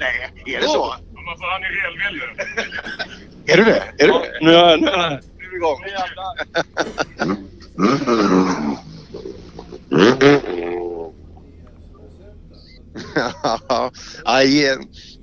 Nej, 0.00 0.32
är 0.46 0.60
det 0.60 0.68
så? 0.68 0.90
Han 0.90 1.62
är 1.62 1.82
helvild 1.82 2.22
Är 3.46 3.56
du 3.56 3.64
det? 3.64 3.82
Är 3.98 4.06
du 4.06 4.12
det? 4.12 4.38
Nu 4.40 4.54
är, 4.54 4.76
nu 4.76 4.86
är. 4.86 5.10
Nu 5.10 5.44
är 5.44 5.50
vi 5.50 5.56
igång. 5.56 5.80
Aj, 14.24 14.76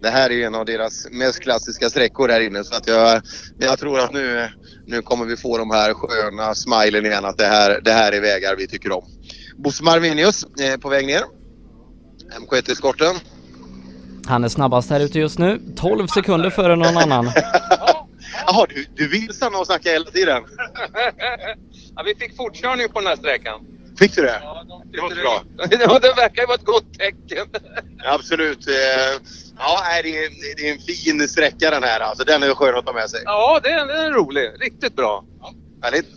det 0.03 0.09
här 0.09 0.31
är 0.31 0.47
en 0.47 0.55
av 0.55 0.65
deras 0.65 1.07
mest 1.11 1.39
klassiska 1.39 1.89
sträckor 1.89 2.29
här 2.29 2.39
inne 2.39 2.63
så 2.63 2.75
att 2.75 2.87
jag, 2.87 3.21
jag 3.59 3.79
tror 3.79 3.99
att 3.99 4.13
nu, 4.13 4.49
nu 4.85 5.01
kommer 5.01 5.25
vi 5.25 5.37
få 5.37 5.57
de 5.57 5.71
här 5.71 5.93
sköna 5.93 6.55
smilen 6.55 7.05
igen 7.05 7.25
att 7.25 7.37
det 7.37 7.45
här, 7.45 7.81
det 7.81 7.91
här 7.91 8.11
är 8.11 8.21
vägar 8.21 8.55
vi 8.55 8.67
tycker 8.67 8.91
om. 8.91 9.03
Bosse 9.57 9.83
Marvinius 9.83 10.45
är 10.59 10.77
på 10.77 10.89
väg 10.89 11.05
ner. 11.05 11.21
MK1-eskorten. 12.39 13.15
Han 14.27 14.43
är 14.43 14.47
snabbast 14.47 14.89
här 14.89 14.99
ute 14.99 15.19
just 15.19 15.39
nu. 15.39 15.61
12 15.75 16.07
sekunder 16.07 16.49
före 16.49 16.75
någon 16.75 16.97
annan. 16.97 17.25
Jaha, 18.47 18.65
du, 18.69 18.85
du 18.95 19.07
vill 19.07 19.33
stanna 19.33 19.57
och 19.57 19.65
snacka 19.65 19.89
hela 19.89 20.05
tiden? 20.05 20.43
Ja, 21.95 22.03
vi 22.05 22.15
fick 22.15 22.37
fortkörning 22.37 22.89
på 22.89 22.99
den 22.99 23.07
här 23.07 23.15
sträckan. 23.15 23.59
Fick 23.99 24.15
du 24.15 24.21
det? 24.21 24.41
Det 24.91 25.01
var 25.01 25.09
bra. 25.09 25.43
Ja, 25.57 25.65
det 26.01 26.13
verkar 26.15 26.41
ju 26.41 26.47
vara 26.47 26.55
ett 26.55 26.65
gott 26.65 26.93
tecken. 26.99 27.47
Absolut. 28.05 28.67
Ja, 29.57 29.79
det 30.03 30.17
är, 30.17 30.29
det 30.57 30.69
är 30.69 30.73
en 30.73 30.79
fin 30.79 31.27
sträcka 31.27 31.69
den 31.69 31.83
här. 31.83 31.99
Alltså, 31.99 32.23
den 32.23 32.43
är 32.43 32.55
skön 32.55 32.77
att 32.77 32.85
ta 32.85 32.93
med 32.93 33.09
sig. 33.09 33.21
Ja, 33.25 33.59
den 33.63 33.73
är, 33.73 33.87
den 33.87 34.05
är 34.05 34.11
rolig. 34.11 34.51
Riktigt 34.59 34.95
bra. 34.95 35.23
Härligt. 35.81 36.07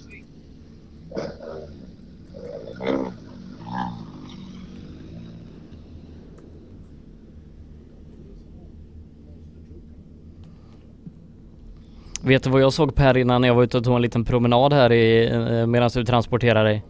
Vet 12.27 12.43
du 12.43 12.51
vad 12.51 12.61
jag 12.61 12.73
såg 12.73 12.95
Per 12.95 13.17
innan 13.17 13.43
jag 13.43 13.55
var 13.55 13.65
ute 13.65 13.79
och 13.79 13.85
tog 13.85 13.97
en 13.97 14.03
liten 14.03 14.25
promenad 14.25 14.73
här 14.73 14.93
i, 14.93 15.27
eh, 15.27 15.67
medan 15.67 15.91
du 15.95 16.05
transporterar 16.05 16.65
dig? 16.65 16.85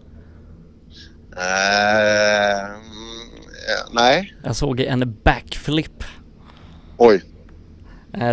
Eh, 1.37 2.69
nej. 3.93 4.35
Jag 4.45 4.57
såg 4.57 4.81
en 4.81 5.17
backflip. 5.25 6.05
Oj. 6.97 7.23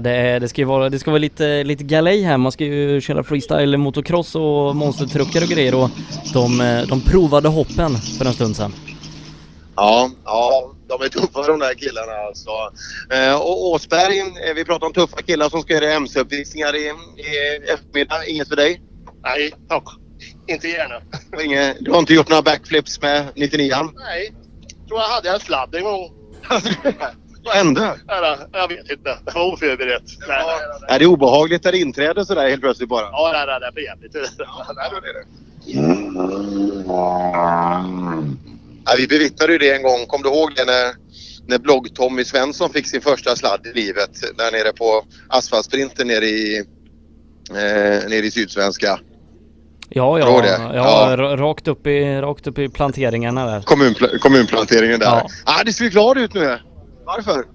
Det, 0.01 0.39
det 0.39 0.49
ska 0.49 0.61
ju 0.61 0.65
vara, 0.65 0.89
det 0.89 0.99
ska 0.99 1.11
vara 1.11 1.19
lite, 1.19 1.63
lite 1.63 1.83
galej 1.83 2.21
här. 2.21 2.37
Man 2.37 2.51
ska 2.51 2.63
ju 2.65 3.01
köra 3.01 3.23
freestyle 3.23 3.77
motocross 3.77 4.35
och 4.35 4.75
monstertruckar 4.75 5.41
och 5.41 5.47
grejer 5.47 5.75
och 5.75 5.89
de, 6.33 6.61
eh, 6.61 6.87
de 6.87 7.01
provade 7.01 7.49
hoppen 7.49 7.97
för 8.17 8.25
en 8.25 8.33
stund 8.33 8.55
sedan. 8.55 8.73
Ja, 9.75 10.09
ja, 10.25 10.73
de 10.87 11.01
är 11.01 11.09
tuffa 11.09 11.47
de 11.47 11.59
där 11.59 11.73
killarna 11.73 12.13
alltså. 12.27 12.49
Eh, 13.11 13.35
och 13.41 13.67
Åsberg, 13.67 14.19
eh, 14.19 14.53
vi 14.55 14.65
pratar 14.65 14.87
om 14.87 14.93
tuffa 14.93 15.21
killar 15.21 15.49
som 15.49 15.61
ska 15.61 15.73
göra 15.73 15.93
MC-uppvisningar 15.93 16.75
i, 16.75 16.79
i 16.79 17.71
eftermiddag. 17.73 18.25
Inget 18.27 18.47
för 18.47 18.55
dig? 18.55 18.81
Nej, 19.23 19.53
tack. 19.69 19.83
Inte 20.47 20.67
gärna. 20.67 20.95
Och 21.35 21.43
Inget, 21.43 21.77
du 21.79 21.91
har 21.91 21.99
inte 21.99 22.13
gjort 22.13 22.29
några 22.29 22.41
backflips 22.41 23.01
med 23.01 23.27
99 23.35 23.73
Nej. 23.99 24.33
Tror 24.87 24.99
jag 24.99 25.07
hade 25.07 25.29
en 25.29 25.39
sladd 25.39 25.75
en 25.75 25.83
gång. 25.83 26.11
Vad 27.43 27.55
hände? 27.55 27.99
Jag 28.51 28.67
vet 28.67 28.91
inte. 28.91 29.17
Det 29.25 29.31
var 29.35 29.53
oförberett. 29.53 30.03
Nej, 30.27 30.43
nej, 30.47 30.55
nej. 30.81 30.95
Är 30.95 30.99
det 30.99 31.05
obehagligt 31.05 31.63
när 31.63 31.71
det 31.71 31.77
inträder 31.77 32.23
sådär 32.23 32.49
helt 32.49 32.61
plötsligt 32.61 32.89
bara? 32.89 33.01
Ja, 33.11 33.29
nej, 33.33 33.43
nej, 33.47 33.59
det 33.59 33.71
blir 33.73 33.83
jävligt. 33.83 34.13
Nej, 34.13 34.89
då 34.91 34.97
är 34.97 35.13
det. 35.13 35.25
Ja, 38.85 38.93
vi 38.97 39.07
bevittnade 39.07 39.53
ju 39.53 39.57
det 39.59 39.71
en 39.75 39.83
gång. 39.83 40.05
Kom 40.07 40.21
du 40.21 40.29
ihåg 40.29 40.51
det 40.55 40.65
när, 40.65 40.93
när 41.47 41.57
blogg-Tommy 41.57 42.23
Svensson 42.23 42.69
fick 42.69 42.87
sin 42.87 43.01
första 43.01 43.35
sladd 43.35 43.67
i 43.67 43.73
livet? 43.79 44.09
Där 44.37 44.51
nere 44.51 44.73
på 44.73 45.03
asfaltsprinten 45.27 46.07
nere 46.07 46.25
i, 46.25 46.57
eh, 47.49 48.09
nere 48.09 48.25
i 48.25 48.31
Sydsvenska. 48.31 48.99
Ja, 49.89 50.19
ja, 50.19 50.43
ja, 50.45 50.71
Ja. 50.75 51.15
ra- 51.17 51.37
Rakt, 51.37 51.67
upp 51.67 51.87
i, 51.87 52.21
rakt 52.21 52.47
upp 52.47 52.59
i 52.59 52.69
planteringarna 52.69 53.45
där. 53.45 53.59
Kommunpla- 53.61 54.17
kommunplanteringen 54.17 54.99
där. 54.99 55.05
Ja. 55.05 55.27
Ah, 55.45 55.63
det 55.63 55.73
ser 55.73 55.89
glad 55.89 56.17
ut 56.17 56.33
nu. 56.33 56.57
Varför? 57.05 57.45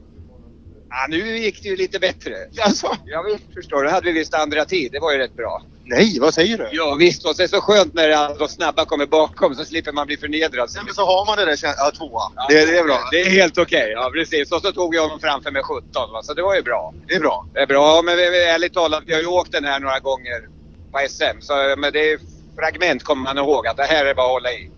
Ja, 0.91 1.07
nu 1.09 1.39
gick 1.39 1.63
det 1.63 1.69
ju 1.69 1.77
lite 1.77 1.99
bättre. 1.99 2.35
Alltså. 2.61 2.97
Ja, 3.07 3.23
visst 3.23 3.55
förstår 3.55 3.83
du. 3.83 3.91
hade 3.91 4.07
vi 4.07 4.13
visst 4.13 4.35
andra 4.35 4.65
tid. 4.65 4.93
Det 4.93 4.99
var 4.99 5.13
ju 5.13 5.19
rätt 5.19 5.37
bra. 5.37 5.63
Nej, 5.85 6.19
vad 6.21 6.35
säger 6.35 6.59
du? 6.59 6.69
Ja, 6.73 6.95
visst. 6.95 7.25
Och 7.27 7.37
så 7.37 7.43
är 7.43 7.45
det 7.45 7.49
så 7.49 7.61
skönt 7.61 7.95
när 7.95 8.39
de 8.39 8.49
snabba 8.49 8.85
kommer 8.85 9.07
bakom 9.07 9.55
så 9.55 9.65
slipper 9.65 9.93
man 9.93 10.07
bli 10.07 10.17
förnedrad. 10.17 10.69
men 10.85 10.95
så 10.95 11.05
har 11.05 11.27
man 11.27 11.37
det 11.39 11.45
där 11.45 11.59
ja, 11.63 11.91
tvåa. 11.97 12.23
Det, 12.49 12.65
det 12.65 12.79
är 12.79 12.85
bra. 12.85 13.09
Det 13.11 13.21
är 13.21 13.31
helt 13.31 13.59
okej. 13.59 13.93
Ja, 13.97 14.11
precis. 14.15 14.53
Och 14.53 14.61
så 14.61 14.73
tog 14.73 14.95
jag 14.95 15.03
honom 15.03 15.21
framför 15.21 15.51
med 15.51 15.65
17. 15.65 16.13
Va? 16.13 16.23
Så 16.23 16.35
det 16.35 16.43
var 16.43 16.55
ju 16.55 16.63
bra. 16.63 16.95
Det 17.07 17.15
är 17.15 17.21
bra. 17.21 17.47
Det 17.55 17.61
är 17.61 17.67
bra. 17.67 18.03
Men 18.03 18.17
vi, 18.17 18.31
vi, 18.31 18.45
ärligt 18.45 18.75
talat, 18.75 19.03
vi 19.07 19.15
har 19.15 19.21
ju 19.21 19.27
åkt 19.27 19.53
den 19.53 19.65
här 19.65 19.81
några 19.81 19.99
gånger 19.99 20.49
på 20.93 20.99
SM. 21.09 21.41
Så, 21.41 21.75
men 21.79 21.93
det 21.93 22.13
är 22.13 22.19
fragment 22.59 23.05
kommer 23.05 23.23
man 23.23 23.39
ihåg 23.39 23.67
att 23.67 23.77
det 23.77 23.83
här 23.83 24.05
är 24.05 24.15
bara 24.15 24.27
att 24.27 24.33
hålla 24.33 24.53
i. 24.53 24.71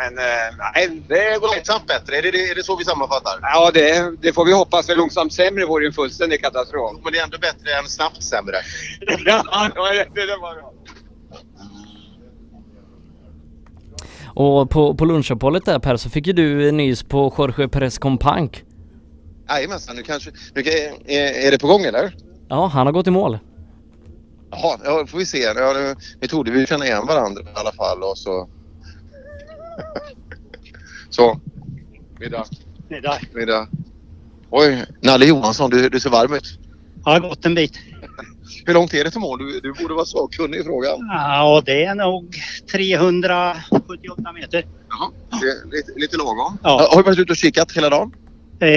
Men 0.00 0.18
eh, 0.18 0.48
nej, 0.74 1.02
det 1.08 1.40
går 1.40 1.54
långsamt 1.54 1.86
bättre. 1.86 2.16
Är 2.16 2.22
det, 2.22 2.28
är 2.28 2.54
det 2.54 2.62
så 2.62 2.76
vi 2.76 2.84
sammanfattar? 2.84 3.38
Ja, 3.42 3.70
det, 3.74 4.16
det 4.22 4.32
får 4.32 4.44
vi 4.44 4.52
hoppas. 4.52 4.86
För 4.86 4.96
långsamt 4.96 5.32
sämre 5.32 5.66
vore 5.66 5.84
ju 5.84 5.86
en 5.86 5.92
fullständig 5.92 6.42
katastrof. 6.42 7.00
Men 7.04 7.12
det 7.12 7.18
är 7.18 7.24
ändå 7.24 7.38
bättre 7.38 7.72
än 7.78 7.88
snabbt 7.88 8.22
sämre. 8.22 8.56
ja, 9.26 9.70
det, 9.74 10.26
det 10.26 10.36
var 10.36 10.54
bra. 10.54 10.72
Och 14.34 14.70
på, 14.70 14.94
på 14.94 15.04
lunchuppehållet 15.04 15.64
där 15.64 15.78
Per 15.78 15.96
så 15.96 16.10
fick 16.10 16.26
ju 16.26 16.32
du 16.32 16.72
nys 16.72 17.02
på 17.02 17.34
Jorge 17.38 17.68
Perez 17.68 17.98
Companc. 17.98 18.50
Jajamensan, 19.48 19.96
nu 19.96 20.02
kanske... 20.02 20.30
Nu, 20.54 20.60
är, 21.06 21.46
är 21.46 21.50
det 21.50 21.58
på 21.58 21.66
gång 21.66 21.82
eller? 21.84 22.14
Ja, 22.48 22.66
han 22.66 22.86
har 22.86 22.92
gått 22.92 23.06
i 23.06 23.10
mål. 23.10 23.38
Jaha, 24.50 24.78
ja, 24.84 25.06
får 25.06 25.18
vi 25.18 25.26
se. 25.26 25.38
Ja, 25.38 25.72
nu, 25.72 25.94
vi 26.20 26.28
trodde 26.28 26.50
vi 26.50 26.66
kände 26.66 26.86
igen 26.86 27.06
varandra 27.06 27.42
i 27.42 27.46
alla 27.54 27.72
fall 27.72 28.02
och 28.02 28.18
så... 28.18 28.48
så. 31.10 31.40
Middag. 32.20 32.44
Middag. 32.88 33.18
Middag. 33.34 33.68
Oj, 34.50 34.84
Nalle 35.00 35.26
Johansson, 35.26 35.70
du, 35.70 35.88
du 35.88 36.00
ser 36.00 36.10
varm 36.10 36.34
ut. 36.34 36.58
Ja, 37.04 37.18
gått 37.18 37.46
en 37.46 37.54
bit. 37.54 37.78
Hur 38.66 38.74
långt 38.74 38.94
är 38.94 39.04
det 39.04 39.10
till 39.10 39.20
mål? 39.20 39.38
Du, 39.38 39.60
du 39.60 39.72
borde 39.72 39.94
vara 39.94 40.04
sakkunnig 40.04 40.58
i 40.58 40.64
frågan. 40.64 40.98
Ja, 41.10 41.62
det 41.66 41.84
är 41.84 41.94
nog 41.94 42.36
378 42.72 44.32
meter. 44.32 44.66
Jaha. 44.88 45.10
Det, 45.40 45.76
lite, 45.76 45.92
lite 45.96 46.16
lagom. 46.16 46.58
Ja. 46.62 46.88
Har 46.90 46.96
du 46.96 47.02
varit 47.02 47.18
ute 47.18 47.32
och 47.32 47.36
kikat 47.36 47.72
hela 47.72 47.90
dagen? 47.90 48.12
Eh, 48.60 48.68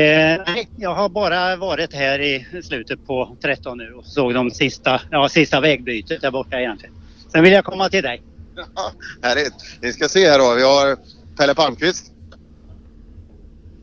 nej, 0.46 0.70
jag 0.78 0.96
har 0.96 1.10
bara 1.10 1.56
varit 1.56 1.94
här 1.94 2.22
i 2.22 2.46
slutet 2.64 3.08
på 3.08 3.38
13 3.42 3.78
nu 3.78 3.94
och 3.94 4.06
såg 4.06 4.34
de 4.34 4.52
sista, 4.52 5.02
ja, 5.12 5.30
sista 5.30 5.60
vägbytet 5.60 6.22
där 6.22 6.32
borta 6.32 6.60
egentligen. 6.60 6.96
Sen 7.32 7.44
vill 7.44 7.54
jag 7.54 7.66
komma 7.66 7.90
till 7.90 8.04
dig. 8.04 8.22
Härligt. 9.22 9.54
Vi 9.82 9.94
ska 9.94 10.10
se 10.10 10.30
här 10.30 10.40
då. 10.40 10.54
Vi 10.54 10.64
har 10.64 10.98
Pelle 11.38 11.56
Palmqvist. 11.56 12.12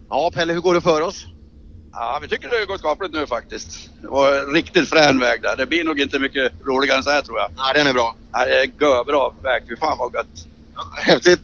Ja, 0.09 0.31
Pelle, 0.35 0.53
hur 0.53 0.61
går 0.61 0.75
det 0.75 0.81
för 0.81 1.01
oss? 1.01 1.27
Ja, 1.93 2.19
vi 2.23 2.29
tycker 2.29 2.49
det 2.49 2.67
går 2.67 2.79
skapligt 2.79 3.15
nu 3.15 3.27
faktiskt. 3.27 3.91
Det 4.01 4.09
var 4.09 4.39
en 4.39 4.53
riktigt 4.53 4.89
frän 4.89 5.19
väg 5.19 5.43
där. 5.43 5.57
Det 5.57 5.67
blir 5.67 5.85
nog 5.85 6.01
inte 6.01 6.19
mycket 6.19 6.53
roligare 6.67 6.99
än 6.99 7.05
så 7.05 7.11
här 7.11 7.23
tror 7.23 7.39
jag. 7.39 7.51
Ja, 7.57 7.73
den 7.75 7.87
är 7.87 7.93
bra. 7.93 8.17
Ja, 8.33 8.45
det 8.45 8.61
är 8.61 8.65
görbra 8.81 9.31
väg. 9.43 9.63
Fy 9.69 9.77
fan 9.77 9.99
vad 9.99 10.15
gött. 10.15 10.47
Häftigt. 10.97 11.41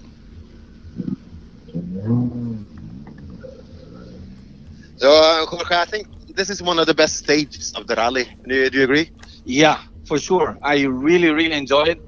So, 4.98 5.07
Jorge, 5.53 5.82
I 5.82 5.86
think 5.86 6.07
this 6.36 6.51
is 6.51 6.62
one 6.62 6.78
of 6.78 6.86
the 6.86 6.94
best 6.94 7.16
stages 7.16 7.74
of 7.74 7.86
the 7.86 7.94
rally. 7.94 8.24
Do 8.47 8.55
you, 8.55 8.70
do 8.70 8.78
you 8.78 8.85
agree? 8.85 9.11
Yeah, 9.44 9.78
for 10.09 10.19
sure. 10.19 10.57
I 10.62 10.86
really, 10.86 11.31
really 11.31 11.53
enjoyed 11.53 11.89
it. 11.89 11.98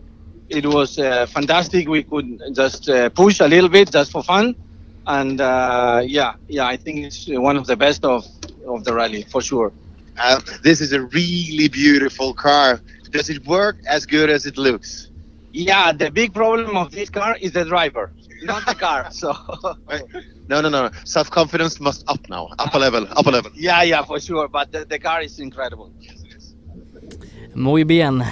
It 0.49 0.67
was 0.67 0.99
uh, 0.99 1.27
fantastic. 1.27 1.89
We 1.89 2.03
could 2.05 2.41
just 2.55 2.89
uh, 2.89 3.09
push 3.11 3.41
a 3.41 3.49
little 3.49 3.69
bit 3.69 3.91
just 3.91 4.11
for 4.13 4.23
fun. 4.23 4.55
And 5.07 5.41
uh, 5.41 6.03
yeah, 6.05 6.35
yeah, 6.49 6.67
I 6.67 6.77
think 6.77 6.99
it's 7.07 7.27
one 7.29 7.57
of 7.57 7.67
the 7.67 7.77
best 7.77 8.05
of, 8.05 8.27
of 8.67 8.85
the 8.85 8.95
rally 8.95 9.23
for 9.23 9.41
sure. 9.43 9.73
Uh, 10.19 10.41
this 10.63 10.81
is 10.81 10.93
a 10.93 11.03
really 11.03 11.69
beautiful 11.69 12.35
car. 12.35 12.81
Does 13.11 13.31
it 13.31 13.47
work 13.47 13.77
as 13.89 14.07
good 14.07 14.31
as 14.31 14.47
it 14.47 14.59
looks? 14.59 15.09
Yeah, 15.53 15.93
the 15.93 16.11
big 16.11 16.35
problem 16.35 16.77
of 16.77 16.91
this 16.91 17.09
car 17.11 17.37
is 17.41 17.53
the 17.53 17.65
driver, 17.65 18.13
not 18.43 18.65
the 18.67 18.75
car. 18.75 19.09
So 19.13 19.33
No, 20.49 20.61
no, 20.61 20.69
no. 20.69 20.91
Self-confidence 21.05 21.81
must 21.81 22.05
up 22.09 22.29
now. 22.29 22.49
Up 22.59 22.75
a 22.75 22.79
level, 22.79 23.07
up 23.17 23.27
a 23.27 23.31
level. 23.31 23.51
yeah, 23.55 23.83
yeah, 23.83 24.03
for 24.03 24.19
sure. 24.21 24.49
But 24.49 24.73
the, 24.73 24.85
the 24.85 24.99
car 24.99 25.21
is 25.23 25.39
incredible. 25.39 25.93
Muy 27.55 27.85
bien. 27.85 28.23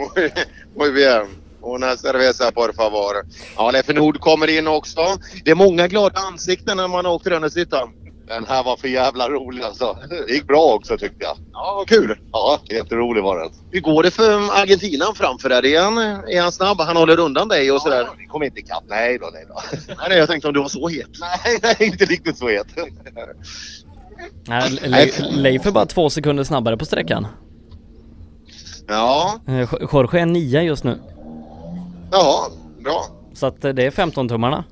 Muy, 0.00 0.32
muy 0.76 0.90
bien. 0.92 1.26
Una 1.62 1.96
cerveza 1.96 2.50
por 2.52 2.74
favor. 2.74 3.14
Ja, 3.56 3.70
Leffe 3.70 3.92
Nord 3.94 4.20
kommer 4.20 4.58
in 4.58 4.66
också. 4.66 5.00
Det 5.44 5.50
är 5.50 5.54
många 5.54 5.88
glada 5.88 6.20
ansikten 6.20 6.76
när 6.76 6.88
man 6.88 7.06
åker 7.06 7.48
sittan. 7.48 7.88
Den 8.28 8.46
här 8.46 8.62
var 8.64 8.76
för 8.76 8.88
jävla 8.88 9.28
rolig 9.28 9.62
alltså. 9.62 9.98
Det 10.26 10.32
gick 10.32 10.46
bra 10.46 10.62
också 10.74 10.98
tyckte 10.98 11.24
jag. 11.24 11.36
Ja, 11.52 11.84
kul. 11.86 12.18
Ja, 12.32 12.60
jätterolig 12.70 13.22
var 13.22 13.38
den. 13.40 13.50
Hur 13.70 13.80
går 13.80 14.02
det 14.02 14.10
för 14.10 14.32
Argentina 14.62 15.04
framför 15.14 15.48
dig? 15.48 15.76
Är 15.76 15.82
han, 15.82 15.98
är 16.28 16.40
han 16.40 16.52
snabb? 16.52 16.80
Han 16.80 16.96
håller 16.96 17.20
undan 17.20 17.48
dig 17.48 17.72
och 17.72 17.82
sådär? 17.82 18.08
Vi 18.18 18.26
kommer 18.26 18.46
inte 18.46 18.60
ikapp. 18.60 18.84
Nej 18.88 19.18
då, 19.18 19.30
nej 19.32 19.44
då. 19.48 19.62
Nej, 20.08 20.18
jag 20.18 20.28
tänkte 20.28 20.48
om 20.48 20.54
du 20.54 20.60
var 20.60 20.68
så 20.68 20.88
het. 20.88 21.08
Nej, 21.20 21.58
nej, 21.62 21.76
inte 21.80 22.04
riktigt 22.04 22.38
så 22.38 22.48
het. 22.48 22.66
Nej, 24.48 24.70
Le- 24.70 25.10
Leif 25.30 25.66
är 25.66 25.70
bara 25.70 25.86
två 25.86 26.10
sekunder 26.10 26.44
snabbare 26.44 26.76
på 26.76 26.84
sträckan. 26.84 27.26
Ja, 28.90 29.40
Eh, 29.48 29.68
Jorge 29.92 30.20
är 30.20 30.26
nia 30.26 30.62
just 30.62 30.84
nu. 30.84 30.98
ja, 32.10 32.50
bra. 32.84 33.06
Så 33.34 33.46
att 33.46 33.64
eh, 33.64 33.72
det 33.72 33.84
är 33.86 33.90
15-tummarna. 33.90 34.64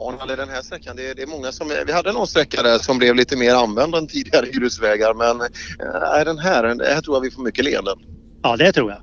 Arnald, 0.00 0.38
den 0.38 0.48
här 0.48 0.62
sträckan, 0.62 0.96
det, 0.96 1.14
det 1.14 1.22
är 1.22 1.26
många 1.26 1.52
som... 1.52 1.72
Vi 1.86 1.92
hade 1.92 2.12
någon 2.12 2.26
sträcka 2.26 2.62
där 2.62 2.78
som 2.78 2.98
blev 2.98 3.14
lite 3.14 3.36
mer 3.36 3.54
använd 3.54 3.94
än 3.94 4.06
tidigare 4.06 4.46
grusvägar 4.52 5.14
men 5.14 5.40
äh, 5.40 6.24
den 6.24 6.38
här, 6.38 6.62
den 6.62 6.80
här 6.80 7.00
tror 7.00 7.16
jag 7.16 7.20
vi 7.20 7.30
får 7.30 7.42
mycket 7.42 7.64
leenden. 7.64 7.98
Ja, 8.42 8.56
det 8.56 8.72
tror 8.72 8.90
jag. 8.90 9.00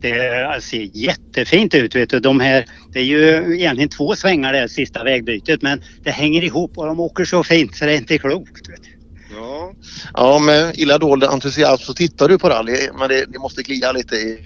Det 0.00 0.62
ser 0.62 0.90
jättefint 0.96 1.74
ut. 1.74 1.94
Vet 1.94 2.10
du. 2.10 2.20
De 2.20 2.40
här, 2.40 2.64
det 2.92 2.98
är 2.98 3.04
ju 3.04 3.54
egentligen 3.58 3.88
två 3.88 4.14
svängar 4.16 4.52
det 4.52 4.58
här 4.58 4.68
sista 4.68 5.04
vägbytet 5.04 5.62
men 5.62 5.82
det 6.02 6.10
hänger 6.10 6.44
ihop 6.44 6.78
och 6.78 6.86
de 6.86 7.00
åker 7.00 7.24
så 7.24 7.44
fint 7.44 7.76
så 7.76 7.84
det 7.84 7.92
är 7.92 7.96
inte 7.96 8.18
klokt. 8.18 8.68
Vet 8.68 8.82
du. 8.82 8.97
Ja. 9.30 9.72
ja, 10.14 10.38
med 10.38 10.78
illa 10.78 10.98
dold 10.98 11.24
entusiasm 11.24 11.82
så 11.82 11.94
tittar 11.94 12.28
du 12.28 12.38
på 12.38 12.48
rally 12.48 12.88
men 12.98 13.08
det, 13.08 13.24
det 13.28 13.38
måste 13.38 13.62
klia 13.62 13.92
lite 13.92 14.16
i, 14.16 14.38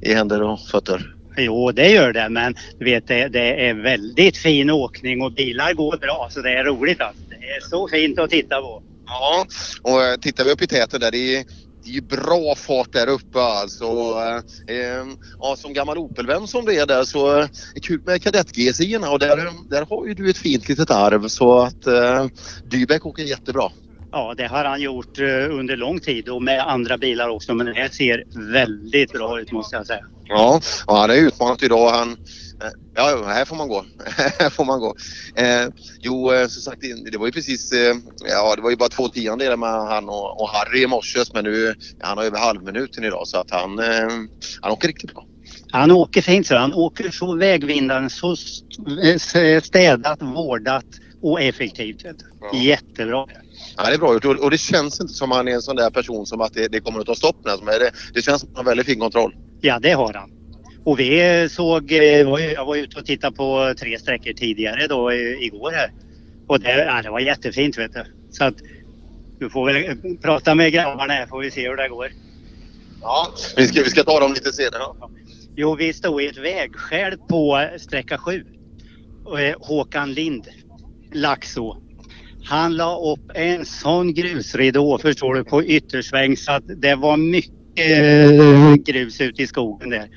i 0.00 0.14
händer 0.14 0.42
och 0.42 0.60
fötter. 0.60 1.14
Jo, 1.36 1.72
det 1.72 1.88
gör 1.88 2.12
det 2.12 2.28
men 2.28 2.54
du 2.78 2.84
vet 2.84 3.06
det, 3.06 3.28
det 3.28 3.68
är 3.68 3.74
väldigt 3.74 4.36
fin 4.36 4.70
åkning 4.70 5.22
och 5.22 5.32
bilar 5.32 5.72
går 5.72 5.96
bra 5.96 6.28
så 6.30 6.40
det 6.40 6.50
är 6.50 6.64
roligt 6.64 7.00
alltså. 7.00 7.22
Det 7.28 7.36
är 7.36 7.60
så 7.60 7.88
fint 7.88 8.18
att 8.18 8.30
titta 8.30 8.60
på. 8.60 8.82
Ja, 9.06 9.46
och 9.82 10.02
eh, 10.02 10.16
tittar 10.16 10.44
vi 10.44 10.50
upp 10.50 10.62
i 10.62 10.66
täten 10.66 11.00
där, 11.00 11.10
det 11.10 11.36
är, 11.36 11.44
det 11.84 11.90
är 11.90 11.94
ju 11.94 12.00
bra 12.00 12.54
fart 12.54 12.92
där 12.92 13.06
uppe 13.08 13.40
alltså. 13.40 13.84
Eh, 13.84 14.76
eh, 14.76 15.06
ja, 15.40 15.56
som 15.56 15.72
gammal 15.72 15.98
Opelvän 15.98 16.46
som 16.46 16.64
det 16.64 16.74
är 16.74 16.86
där 16.86 17.04
så 17.04 17.38
eh, 17.38 17.44
är 17.44 17.48
det 17.74 17.80
kul 17.80 18.00
med 18.06 18.22
kadett-GSI-erna 18.22 19.10
och 19.10 19.18
där, 19.18 19.50
där 19.70 19.86
har 19.86 20.06
ju 20.06 20.14
du 20.14 20.30
ett 20.30 20.38
fint 20.38 20.68
litet 20.68 20.90
arv 20.90 21.28
så 21.28 21.58
att 21.58 21.86
eh, 21.86 22.26
Dybeck 22.64 23.06
åker 23.06 23.22
jättebra. 23.22 23.70
Ja, 24.12 24.34
det 24.36 24.46
har 24.46 24.64
han 24.64 24.80
gjort 24.80 25.18
eh, 25.18 25.24
under 25.58 25.76
lång 25.76 26.00
tid 26.00 26.28
och 26.28 26.42
med 26.42 26.60
andra 26.60 26.98
bilar 26.98 27.28
också 27.28 27.54
men 27.54 27.66
det 27.66 27.72
här 27.74 27.88
ser 27.88 28.24
väldigt 28.52 29.12
bra 29.12 29.40
ut 29.40 29.52
måste 29.52 29.76
jag 29.76 29.86
säga. 29.86 30.00
Ja, 30.28 30.60
och 30.86 30.96
han 30.96 31.10
är 31.10 31.14
utmanat 31.14 31.62
idag. 31.62 31.90
Han, 31.90 32.10
eh, 32.12 32.70
ja, 32.94 33.10
ja, 33.10 33.24
här 33.26 33.44
får 33.44 33.56
man 33.56 33.68
gå. 33.68 33.84
här 34.38 34.50
får 34.50 34.64
man 34.64 34.80
gå. 34.80 34.94
Eh, 35.36 35.68
jo, 36.00 36.32
eh, 36.32 36.46
som 36.48 36.62
sagt, 36.62 36.82
det 37.12 37.18
var 37.18 37.26
ju 37.26 37.32
precis, 37.32 37.72
eh, 37.72 37.94
ja 38.30 38.56
det 38.56 38.62
var 38.62 38.70
ju 38.70 38.76
bara 38.76 38.88
två 38.88 39.08
tiondelar 39.08 39.56
med 39.56 39.70
han 39.70 40.08
och, 40.08 40.40
och 40.40 40.48
Harry 40.48 40.82
i 40.82 40.86
morse 40.86 41.18
men 41.34 41.44
nu, 41.44 41.74
han 41.98 42.18
har 42.18 42.24
över 42.24 42.38
halvminuten 42.38 43.04
idag 43.04 43.28
så 43.28 43.38
att 43.38 43.50
han, 43.50 43.78
eh, 43.78 44.08
han 44.60 44.72
åker 44.72 44.88
riktigt 44.88 45.14
bra. 45.14 45.24
Han 45.72 45.90
åker 45.90 46.22
fint 46.22 46.46
så 46.46 46.56
han 46.56 46.74
åker 46.74 47.10
så 47.10 47.36
vägvinnaren 47.36 48.10
så 48.10 48.32
st- 49.16 49.60
städat, 49.60 50.22
vårdat 50.22 50.84
och 51.22 51.40
effektivt. 51.42 52.02
Du. 52.52 52.58
Jättebra. 52.58 53.26
Ja, 53.76 53.84
det 53.84 53.94
är 53.94 53.98
bra 53.98 54.14
gjort 54.14 54.24
och, 54.24 54.50
det 54.50 54.58
känns 54.58 55.00
inte 55.00 55.12
som 55.12 55.30
han 55.30 55.48
är 55.48 55.52
en 55.52 55.62
sån 55.62 55.76
där 55.76 55.90
person 55.90 56.26
som 56.26 56.40
att 56.40 56.54
det, 56.54 56.68
det 56.68 56.80
kommer 56.80 57.00
att 57.00 57.06
ta 57.06 57.14
stopp 57.14 57.36
när 57.44 57.78
det, 57.78 57.90
det 58.14 58.22
känns 58.22 58.40
som 58.40 58.50
att 58.50 58.56
han 58.56 58.66
har 58.66 58.70
väldigt 58.70 58.86
fin 58.86 59.00
kontroll. 59.00 59.34
Ja, 59.60 59.78
det 59.78 59.92
har 59.92 60.12
han. 60.12 60.30
Och 60.84 61.00
vi 61.00 61.48
såg, 61.50 61.92
eh, 61.92 61.98
jag 61.98 62.66
var 62.66 62.76
ute 62.76 62.98
och 62.98 63.06
tittade 63.06 63.36
på 63.36 63.74
tre 63.78 63.98
sträckor 63.98 64.32
tidigare 64.32 64.86
då 64.86 65.12
igår 65.12 65.70
här. 65.70 65.92
Och 66.46 66.60
det, 66.60 66.84
ja, 66.84 67.02
det 67.02 67.10
var 67.10 67.20
jättefint 67.20 67.78
vet 67.78 67.92
du. 67.92 68.04
Så 68.30 68.44
att 68.44 68.54
du 69.38 69.50
får 69.50 69.66
väl 69.66 69.84
eh, 69.84 70.16
prata 70.22 70.54
med 70.54 70.72
grabbarna 70.72 71.12
här 71.12 71.26
får 71.26 71.40
vi 71.40 71.50
se 71.50 71.68
hur 71.68 71.76
det 71.76 71.88
går. 71.88 72.08
Ja, 73.02 73.32
vi 73.56 73.68
ska, 73.68 73.82
vi 73.82 73.90
ska 73.90 74.04
ta 74.04 74.20
dem 74.20 74.32
lite 74.32 74.52
senare. 74.52 74.82
Jo, 75.56 75.74
vi 75.74 75.92
stod 75.92 76.22
i 76.22 76.26
ett 76.26 76.38
vägskäl 76.38 77.18
på 77.28 77.68
sträcka 77.78 78.18
7. 78.18 78.44
Och, 79.24 79.40
eh, 79.40 79.56
Håkan 79.60 80.12
Lind, 80.12 80.46
Laxå. 81.12 81.82
Han 82.48 82.76
la 82.76 83.12
upp 83.12 83.30
en 83.34 83.64
sån 83.64 84.14
grusridå 84.14 84.98
förstår 84.98 85.34
du 85.34 85.44
på 85.44 85.64
yttersväng 85.64 86.36
så 86.36 86.52
att 86.52 86.64
det 86.66 86.94
var 86.94 87.16
mycket 87.16 87.54
eh, 87.76 88.74
grus 88.74 89.20
ute 89.20 89.42
i 89.42 89.46
skogen 89.46 89.90
där. 89.90 90.08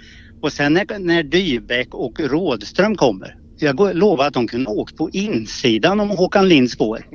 Och 0.41 0.53
sen 0.53 0.73
när, 0.73 0.99
när 0.99 1.23
Dybeck 1.23 1.93
och 1.93 2.19
Rådström 2.19 2.95
kommer. 2.95 3.35
Jag 3.60 3.95
lovar 3.95 4.27
att 4.27 4.34
de 4.34 4.47
kunde 4.47 4.69
åkt 4.69 4.97
på 4.97 5.10
insidan 5.10 5.99
om 5.99 6.10
Håkan 6.10 6.49
Linds 6.49 6.73
spår. 6.73 7.06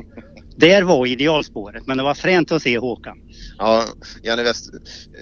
Där 0.56 0.82
var 0.82 1.06
idealspåret 1.06 1.86
men 1.86 1.96
det 1.96 2.02
var 2.02 2.14
fränt 2.14 2.52
att 2.52 2.62
se 2.62 2.78
Håkan. 2.78 3.18
Ja, 3.58 3.84
Janne, 4.22 4.42
West, 4.42 4.70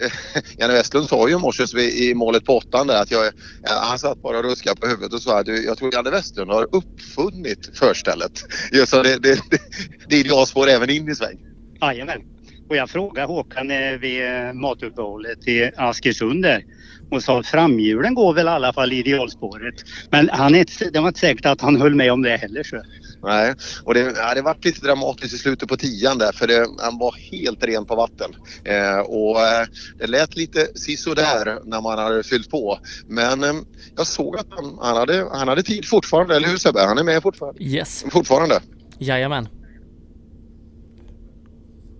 Janne 0.58 0.72
Westlund 0.72 1.08
sa 1.08 1.28
ju 1.28 1.34
i 1.34 1.38
morse 1.38 1.80
i 1.80 2.14
målet 2.14 2.44
på 2.44 2.56
åttan 2.56 2.86
där 2.86 3.02
att 3.02 3.10
jag, 3.10 3.24
ja, 3.62 3.80
han 3.82 3.98
satt 3.98 4.22
bara 4.22 4.38
och 4.38 4.44
ruskade 4.44 4.80
på 4.80 4.86
huvudet 4.86 5.12
och 5.12 5.22
sa 5.22 5.40
att 5.40 5.46
jag 5.46 5.78
tror 5.78 5.94
Janne 5.94 6.10
Westlund 6.10 6.50
har 6.50 6.66
uppfunnit 6.72 7.78
förstället. 7.78 8.32
Just 8.72 8.90
så 8.90 9.02
det, 9.02 9.18
det, 9.22 9.34
det, 9.50 9.58
det 10.08 10.16
är 10.16 10.20
idealspår 10.20 10.68
även 10.68 10.90
in 10.90 11.08
i 11.08 11.14
sväng. 11.14 11.38
Jajamän. 11.80 12.20
Och 12.68 12.76
jag 12.76 12.90
frågade 12.90 13.26
Håkan 13.26 13.70
eh, 13.70 13.92
vid 13.92 14.24
eh, 14.24 14.52
matuppehållet 14.52 15.48
i 15.48 15.70
Askersund 15.76 16.42
där 16.42 16.64
och 17.10 17.22
sa 17.22 17.40
att 17.40 17.46
framhjulen 17.46 18.14
går 18.14 18.34
väl 18.34 18.46
i 18.46 18.50
alla 18.50 18.72
fall 18.72 18.92
idealspåret. 18.92 19.74
Men 20.10 20.28
han 20.28 20.54
är 20.54 20.90
det 20.92 21.00
var 21.00 21.08
inte 21.08 21.20
säkert 21.20 21.46
att 21.46 21.60
han 21.60 21.80
höll 21.80 21.94
med 21.94 22.12
om 22.12 22.22
det 22.22 22.36
heller. 22.36 22.62
Så. 22.62 22.82
Nej, 23.22 23.54
och 23.84 23.94
det, 23.94 24.00
ja, 24.00 24.34
det 24.34 24.42
varit 24.42 24.64
lite 24.64 24.86
dramatiskt 24.86 25.34
i 25.34 25.38
slutet 25.38 25.68
på 25.68 25.76
tian 25.76 26.18
där 26.18 26.32
för 26.32 26.46
det, 26.46 26.66
han 26.78 26.98
var 26.98 27.14
helt 27.32 27.64
ren 27.64 27.84
på 27.84 27.96
vatten. 27.96 28.30
Eh, 28.64 28.98
och 28.98 29.40
eh, 29.40 29.66
det 29.98 30.06
lät 30.06 30.36
lite 30.36 30.68
sisådär 30.74 31.58
när 31.64 31.80
man 31.80 31.98
hade 31.98 32.22
fyllt 32.22 32.50
på. 32.50 32.78
Men 33.06 33.44
eh, 33.44 33.52
jag 33.96 34.06
såg 34.06 34.36
att 34.36 34.46
han, 34.50 34.78
han, 34.80 34.96
hade, 34.96 35.28
han 35.32 35.48
hade 35.48 35.62
tid 35.62 35.88
fortfarande, 35.88 36.36
eller 36.36 36.48
hur 36.48 36.56
Sebbe? 36.56 36.80
Han 36.80 36.98
är 36.98 37.04
med 37.04 37.22
fortfarande? 37.22 37.62
Yes. 37.62 38.04
Fortfarande? 38.10 38.60
Jajamän. 38.98 39.48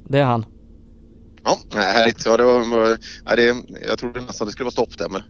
Det 0.05 0.19
är 0.19 0.25
han. 0.25 0.47
Ja, 1.45 1.59
härligt. 1.75 2.27
Ja, 2.27 2.37
det 2.37 2.45
var, 2.45 2.99
ja, 3.25 3.37
det, 3.37 3.57
jag 3.89 3.99
trodde 3.99 4.21
nästan 4.21 4.47
det 4.47 4.53
skulle 4.53 4.65
vara 4.65 4.73
stopp 4.73 4.99
där 4.99 5.09
men 5.09 5.23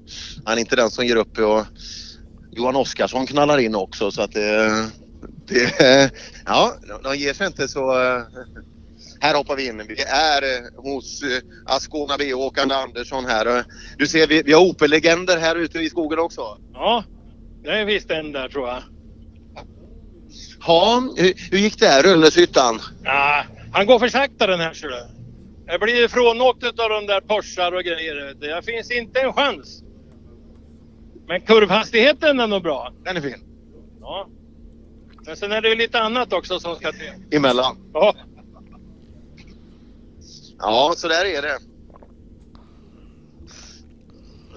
han 0.45 0.57
är 0.57 0.61
inte 0.61 0.77
den 0.77 0.91
som 0.91 1.07
ger 1.07 1.17
upp 1.17 1.39
och 1.39 1.65
Johan 2.53 2.77
Oskarsson 2.77 3.27
knallar 3.27 3.59
in 3.59 3.75
också 3.75 4.11
så 4.11 4.23
att 4.23 4.33
det, 4.33 4.91
det 5.47 6.11
ja, 6.47 6.75
de 7.03 7.17
ger 7.17 7.33
sig 7.33 7.47
inte 7.47 7.69
så 7.69 8.03
eh, 8.03 8.23
här 9.21 9.35
hoppar 9.35 9.57
vi 9.57 9.67
in. 9.67 9.83
Vi 9.89 10.03
är 10.03 10.43
eh, 10.43 10.83
hos 10.83 11.23
eh, 11.23 11.39
Ascona 11.67 12.17
B-åkande 12.19 12.75
Andersson 12.75 13.25
här. 13.25 13.65
Du 13.99 14.07
ser 14.07 14.27
vi, 14.27 14.43
vi 14.43 14.53
har 14.53 14.61
Opel-legender 14.61 15.39
här 15.39 15.57
ute 15.57 15.79
i 15.79 15.91
skogen 15.91 16.19
också. 16.19 16.59
Ja, 16.73 17.05
det 17.63 17.71
är 17.71 17.85
visst 17.85 18.11
en 18.11 18.33
där 18.33 18.49
tror 18.49 18.69
jag. 18.69 18.83
Ja, 20.67 21.03
hur, 21.17 21.51
hur 21.51 21.59
gick 21.59 21.79
det 21.79 21.87
här 21.87 22.03
Rönnäshyttan? 22.03 22.81
Ja, 23.05 23.45
han 23.73 23.87
går 23.87 23.99
för 23.99 24.09
sakta 24.09 24.47
den 24.47 24.61
här 24.61 24.73
ser 24.73 24.89
du. 24.89 25.07
Jag 25.67 25.81
blir 25.81 26.09
frånåkt 26.09 26.65
av 26.65 26.89
de 26.89 27.07
där 27.07 27.21
Porschar 27.21 27.73
och 27.73 27.83
grejer. 27.83 28.35
Det 28.41 28.65
finns 28.65 28.91
inte 28.91 29.21
en 29.21 29.33
chans. 29.33 29.83
Men 31.27 31.41
kurvhastigheten 31.41 32.41
är 32.41 32.47
nog 32.47 32.63
bra. 32.63 32.93
Den 33.05 33.17
är 33.17 33.21
fin. 33.21 33.45
Ja. 34.01 34.29
Men 35.27 35.37
sen 35.37 35.53
är 35.53 35.61
det 35.61 35.69
ju 35.69 35.75
lite 35.75 36.01
annat 36.01 36.33
också 36.33 36.61
som 36.61 36.77
ska 36.77 36.93
till. 36.93 37.37
Emellan. 37.37 37.77
Ja. 37.93 38.15
Ja, 40.59 40.95
så 40.97 41.09
där 41.09 41.25
är 41.25 41.43
det. 41.43 41.59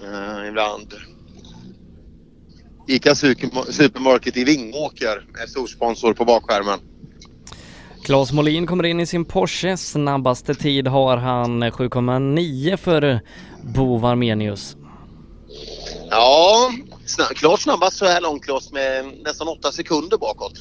Eh, 0.04 0.48
ibland. 0.48 0.94
Ica 2.88 3.14
Super- 3.14 3.72
Supermarket 3.72 4.36
i 4.36 4.44
Vingåker 4.44 5.26
är 5.42 5.46
storsponsor 5.46 6.14
på 6.14 6.24
bakskärmen. 6.24 6.78
Claes 8.04 8.32
Molin 8.32 8.66
kommer 8.66 8.84
in 8.84 9.00
i 9.00 9.06
sin 9.06 9.24
Porsche. 9.24 9.76
Snabbaste 9.76 10.54
tid 10.54 10.88
har 10.88 11.16
han 11.16 11.62
7,9 11.70 12.76
för 12.76 13.20
Bo 13.74 13.96
Varmenius. 13.98 14.76
Ja, 16.10 16.70
sna- 17.06 17.34
klart 17.34 17.60
snabbast 17.60 17.96
så 17.96 18.04
här 18.04 18.20
långt 18.20 18.44
Klas 18.44 18.72
med 18.72 19.04
nästan 19.24 19.48
åtta 19.48 19.72
sekunder 19.72 20.18
bakåt. 20.18 20.52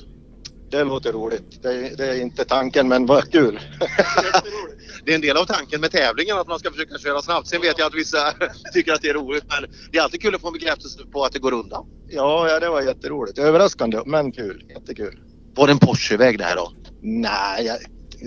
det 0.71 0.83
låter 0.83 1.11
roligt. 1.11 1.63
Det, 1.63 1.97
det 1.97 2.05
är 2.05 2.21
inte 2.21 2.45
tanken, 2.45 2.87
men 2.87 3.05
vad 3.05 3.31
kul. 3.31 3.59
Det 5.05 5.11
är 5.11 5.15
en 5.15 5.21
del 5.21 5.37
av 5.37 5.45
tanken 5.45 5.81
med 5.81 5.91
tävlingen 5.91 6.37
att 6.37 6.47
man 6.47 6.59
ska 6.59 6.71
försöka 6.71 6.97
köra 6.97 7.21
snabbt. 7.21 7.47
Sen 7.47 7.61
vet 7.61 7.79
jag 7.79 7.87
att 7.87 7.93
vissa 7.93 8.33
tycker 8.73 8.93
att 8.93 9.01
det 9.01 9.09
är 9.09 9.13
roligt 9.13 9.43
men 9.47 9.71
det 9.91 9.97
är 9.97 10.01
alltid 10.01 10.21
kul 10.21 10.35
att 10.35 10.41
få 10.41 10.47
en 10.47 10.53
bekräftelse 10.53 10.99
på 11.11 11.23
att 11.23 11.31
det 11.31 11.39
går 11.39 11.51
undan. 11.53 11.85
Ja, 12.09 12.49
ja, 12.49 12.59
det 12.59 12.69
var 12.69 12.81
jätteroligt. 12.81 13.37
Överraskande, 13.39 14.01
men 14.05 14.31
kul. 14.31 14.63
Jättekul. 14.69 15.19
Var 15.55 15.67
det 15.67 15.73
en 15.73 15.79
Porscheväg 15.79 16.37
det 16.37 16.43
här 16.43 16.55
då? 16.55 16.71
Nej, 17.01 17.65
jag, 17.65 17.77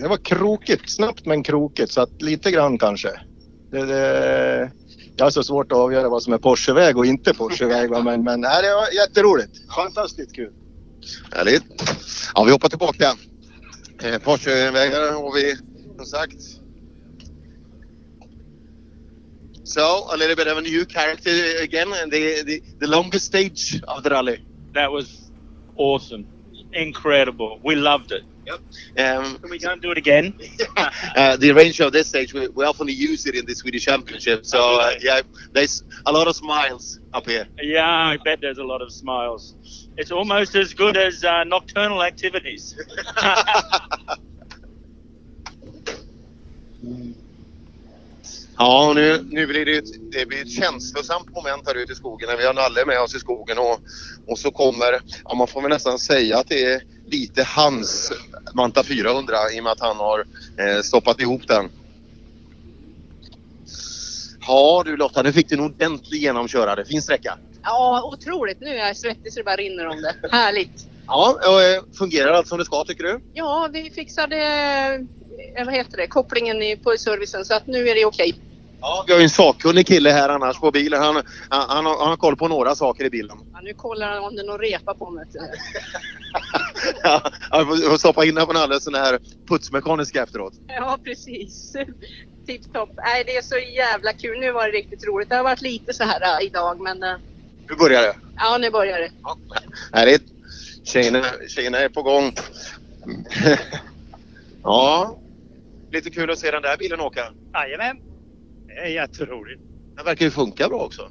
det 0.02 0.08
var 0.08 0.16
krokigt. 0.16 0.90
Snabbt 0.90 1.26
men 1.26 1.42
krokigt, 1.42 1.92
så 1.92 2.00
att 2.00 2.22
lite 2.22 2.50
grann 2.50 2.78
kanske. 2.78 3.20
Det, 3.70 3.86
det, 3.86 4.70
jag 5.18 5.26
har 5.26 5.30
så 5.30 5.42
svårt 5.42 5.72
att 5.72 5.78
avgöra 5.78 6.08
vad 6.08 6.22
som 6.22 6.32
är 6.32 6.38
Porscheväg 6.38 6.96
och 6.96 7.06
inte 7.06 7.34
Porscheväg. 7.34 7.90
men, 7.90 8.24
men 8.24 8.40
nej, 8.40 8.62
det 8.62 8.74
var 8.74 8.90
jätteroligt. 8.90 9.74
Fantastiskt 9.74 10.34
kul. 10.34 10.52
Härligt. 11.32 11.64
Ja, 12.34 12.44
vi 12.44 12.52
hoppar 12.52 12.68
tillbaka. 12.68 13.14
Eh, 14.02 14.18
Porschevägar 14.18 15.12
har 15.12 15.34
vi 15.34 15.56
som 15.96 16.06
sagt. 16.06 16.58
So, 19.64 19.80
a 20.12 20.16
little 20.16 20.36
bit 20.36 20.46
of 20.46 20.58
a 20.58 20.60
new 20.60 20.86
character 20.86 21.30
again, 21.62 21.92
and 22.02 22.10
the, 22.12 22.42
the, 22.42 22.62
the 22.80 22.86
longest 22.86 23.26
stage 23.26 23.82
of 23.86 24.02
the 24.02 24.10
rally. 24.10 24.38
That 24.74 24.90
was 24.90 25.30
awesome. 25.76 26.26
Incredible. 26.72 27.60
We 27.64 27.74
loved 27.74 28.12
it. 28.12 28.22
Yep. 28.48 28.60
Um, 29.04 29.38
Can 29.38 29.50
we 29.50 29.58
go 29.58 29.72
and 29.72 29.82
do 29.82 29.90
it 29.90 29.98
again? 29.98 30.32
uh, 31.16 31.36
the 31.36 31.52
range 31.52 31.80
of 31.80 31.92
this 31.92 32.08
stage, 32.08 32.32
we, 32.32 32.48
we 32.48 32.64
often 32.64 32.88
use 32.88 33.26
it 33.26 33.34
in 33.34 33.44
the 33.44 33.54
Swedish 33.54 33.84
Championship. 33.84 34.46
So, 34.46 34.80
uh, 34.80 34.94
yeah, 35.00 35.20
there's 35.52 35.82
a 36.06 36.12
lot 36.12 36.28
of 36.28 36.36
smiles 36.36 36.98
up 37.12 37.26
here. 37.26 37.46
Yeah, 37.60 37.86
I 37.86 38.16
bet 38.24 38.40
there's 38.40 38.58
a 38.58 38.64
lot 38.64 38.80
of 38.80 38.90
smiles. 38.90 39.54
It's 39.98 40.10
almost 40.10 40.54
as 40.54 40.72
good 40.72 40.96
as 40.96 41.24
uh, 41.24 41.44
nocturnal 41.44 42.02
activities. 42.02 42.74
Ja, 48.60 48.92
nu, 48.94 49.26
nu 49.30 49.46
blir 49.46 49.64
det, 49.64 49.76
ett, 49.76 50.12
det 50.12 50.26
blir 50.26 50.42
ett 50.42 50.50
känslosamt 50.50 51.30
moment 51.30 51.66
här 51.66 51.74
ute 51.74 51.92
i 51.92 51.94
skogen 51.94 52.28
när 52.28 52.36
vi 52.36 52.46
har 52.46 52.54
Nalle 52.54 52.84
med 52.86 53.00
oss 53.00 53.14
i 53.14 53.18
skogen 53.18 53.58
och, 53.58 53.80
och 54.26 54.38
så 54.38 54.50
kommer, 54.50 55.00
ja 55.24 55.34
man 55.34 55.48
får 55.48 55.62
väl 55.62 55.70
nästan 55.70 55.98
säga 55.98 56.38
att 56.38 56.48
det 56.48 56.64
är 56.64 56.82
lite 57.10 57.42
hans 57.42 58.12
Manta 58.54 58.84
400 58.84 59.36
i 59.54 59.60
och 59.60 59.64
med 59.64 59.72
att 59.72 59.80
han 59.80 59.96
har 59.96 60.24
eh, 60.56 60.82
stoppat 60.82 61.20
ihop 61.20 61.42
den. 61.48 61.70
Ja 64.46 64.82
du 64.84 64.96
Lotta, 64.96 65.22
nu 65.22 65.32
fick 65.32 65.48
du 65.48 65.54
en 65.54 65.60
ordentlig 65.60 66.22
genomkörare. 66.22 66.84
Fin 66.84 67.02
sträcka. 67.02 67.38
Ja, 67.62 68.10
otroligt. 68.12 68.60
Nu 68.60 68.68
är 68.68 68.86
jag 68.86 68.96
svettig 68.96 69.32
så 69.32 69.40
det 69.40 69.44
bara 69.44 69.56
rinner 69.56 69.86
om 69.86 70.02
det. 70.02 70.14
Härligt. 70.30 70.88
Ja, 71.06 71.38
eh, 71.42 71.82
fungerar 71.98 72.32
allt 72.32 72.48
som 72.48 72.58
det 72.58 72.64
ska 72.64 72.84
tycker 72.84 73.04
du? 73.04 73.20
Ja, 73.34 73.68
vi 73.72 73.90
fixade 73.90 74.36
eh, 75.56 75.64
vad 75.64 75.74
heter 75.74 75.96
det, 75.96 76.06
kopplingen 76.06 76.62
i, 76.62 76.76
på 76.76 76.96
servicen 76.98 77.44
så 77.44 77.54
att 77.54 77.66
nu 77.66 77.88
är 77.88 77.94
det 77.94 78.04
okej. 78.04 78.34
Ja, 78.80 79.04
vi 79.06 79.12
har 79.12 79.20
ju 79.20 79.24
en 79.24 79.30
sakkunnig 79.30 79.86
kille 79.86 80.10
här 80.10 80.28
annars 80.28 80.58
på 80.58 80.70
bilen. 80.70 81.02
Han, 81.02 81.14
han, 81.14 81.24
han, 81.68 81.86
har, 81.86 81.98
han 81.98 82.08
har 82.08 82.16
koll 82.16 82.36
på 82.36 82.48
några 82.48 82.74
saker 82.74 83.04
i 83.04 83.10
bilen. 83.10 83.38
Ja, 83.52 83.60
nu 83.62 83.74
kollar 83.74 84.08
han 84.08 84.24
om 84.24 84.36
det 84.36 84.42
är 84.42 84.46
någon 84.46 84.58
repa 84.58 84.94
på 84.94 85.10
mig. 85.10 85.24
Ja, 87.02 87.30
jag 87.50 87.66
får- 87.66 87.96
stoppa 87.98 88.24
in 88.24 88.34
den 88.34 88.46
på 88.46 88.50
en 88.52 88.56
alldeles 88.56 88.84
sån 88.84 88.94
här 88.94 89.18
putsmekaniska 89.48 90.22
efteråt. 90.22 90.52
Ja, 90.68 90.98
precis. 91.04 91.76
Tipptopp. 92.46 92.90
Nej, 92.96 93.24
det 93.26 93.36
är 93.36 93.42
så 93.42 93.56
jävla 93.58 94.12
kul. 94.12 94.40
Nu 94.40 94.52
var 94.52 94.66
det 94.66 94.72
riktigt 94.78 95.04
roligt. 95.06 95.28
Det 95.28 95.36
har 95.36 95.44
varit 95.44 95.60
lite 95.62 95.92
så 95.94 96.04
här 96.04 96.40
äh, 96.40 96.46
idag, 96.46 96.80
men 96.80 97.02
äh, 97.02 97.16
Nu 97.68 97.74
börjar 97.76 98.02
det. 98.02 98.14
ja, 98.36 98.58
nu 98.58 98.70
börjar 98.70 98.98
det. 98.98 99.10
Härligt. 99.92 100.22
Tjejerna, 100.84 101.24
tjejerna 101.48 101.78
är 101.78 101.88
på 101.88 102.02
gång. 102.02 102.32
ja, 104.62 105.18
lite 105.92 106.10
kul 106.10 106.30
att 106.30 106.38
se 106.38 106.50
den 106.50 106.62
där 106.62 106.76
bilen 106.76 107.00
åka. 107.00 107.32
Jajamän. 107.54 107.96
Det 108.66 108.72
är 108.72 108.86
jätteroligt. 108.86 109.60
Den 109.96 110.04
verkar 110.04 110.24
ju 110.24 110.30
funka 110.30 110.68
bra 110.68 110.78
också. 110.78 111.10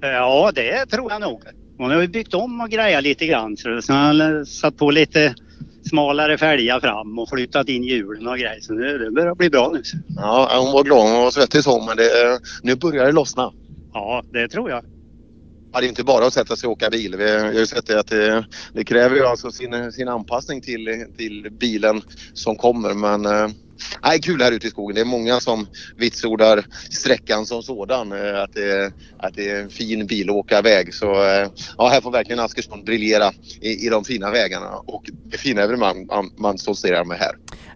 Ja, 0.00 0.52
det 0.54 0.86
tror 0.86 1.12
jag 1.12 1.20
nog. 1.20 1.42
Hon 1.78 1.90
har 1.90 2.00
ju 2.00 2.08
byggt 2.08 2.34
om 2.34 2.60
och 2.60 2.70
grejat 2.70 3.02
lite 3.02 3.26
grann. 3.26 3.56
Så 3.56 3.92
han 3.92 4.20
har 4.20 4.44
satt 4.44 4.76
på 4.76 4.90
lite 4.90 5.34
smalare 5.88 6.38
fälgar 6.38 6.80
fram 6.80 7.18
och 7.18 7.28
flyttat 7.28 7.68
in 7.68 7.84
hjulen 7.84 8.26
och 8.26 8.38
grejer. 8.38 8.60
Så 8.60 8.72
det, 8.72 8.98
det 8.98 9.10
börjar 9.10 9.34
bli 9.34 9.50
bra 9.50 9.70
nu. 9.74 9.82
Ja, 10.16 10.60
hon 10.60 10.72
var 10.72 10.84
glad. 10.84 11.12
Hon 11.12 11.22
var 11.22 11.30
svettig 11.30 11.64
så, 11.64 11.84
men 11.84 11.96
det, 11.96 12.40
nu 12.62 12.74
börjar 12.76 13.06
det 13.06 13.12
lossna. 13.12 13.52
Ja, 13.92 14.24
det 14.32 14.48
tror 14.48 14.70
jag. 14.70 14.84
Ja, 15.72 15.80
det 15.80 15.86
är 15.86 15.88
inte 15.88 16.04
bara 16.04 16.26
att 16.26 16.32
sätta 16.32 16.56
sig 16.56 16.66
och 16.66 16.72
åka 16.72 16.90
bil. 16.90 17.16
Vi 17.16 17.38
har 17.38 17.52
ju 17.52 17.66
sett 17.66 17.86
det 17.86 18.00
att 18.00 18.06
det, 18.06 18.44
det 18.72 18.84
kräver 18.84 19.16
ju 19.16 19.26
alltså 19.26 19.50
sin, 19.50 19.92
sin 19.92 20.08
anpassning 20.08 20.60
till, 20.60 21.06
till 21.16 21.48
bilen 21.50 22.02
som 22.34 22.56
kommer. 22.56 22.94
Men 22.94 23.26
eh, 23.26 23.48
nej, 24.02 24.20
kul 24.20 24.42
här 24.42 24.52
ute 24.52 24.66
i 24.66 24.70
skogen. 24.70 24.94
Det 24.94 25.00
är 25.00 25.04
många 25.04 25.40
som 25.40 25.66
vitsordar 25.96 26.64
sträckan 26.90 27.46
som 27.46 27.62
sådan. 27.62 28.12
eh, 28.12 28.42
Att 28.42 28.52
det, 28.54 28.92
att 29.18 29.34
det 29.34 29.50
är 29.50 29.62
en 29.62 29.70
fin 29.70 30.06
bilåkarväg. 30.06 30.94
Så 30.94 31.12
eh, 31.12 31.48
ja, 31.78 31.88
här 31.88 32.00
får 32.00 32.10
verkligen 32.10 32.40
Askersson 32.40 32.84
briljera 32.84 33.32
i, 33.60 33.86
i 33.86 33.88
de 33.88 34.04
fina 34.04 34.30
vägarna 34.30 34.70
och 34.86 35.10
det 35.24 35.38
fina 35.38 35.62
evenemang 35.62 36.06
man, 36.06 36.30
man 36.36 36.58
stoltserar 36.58 37.04
med 37.04 37.18
här. 37.18 37.32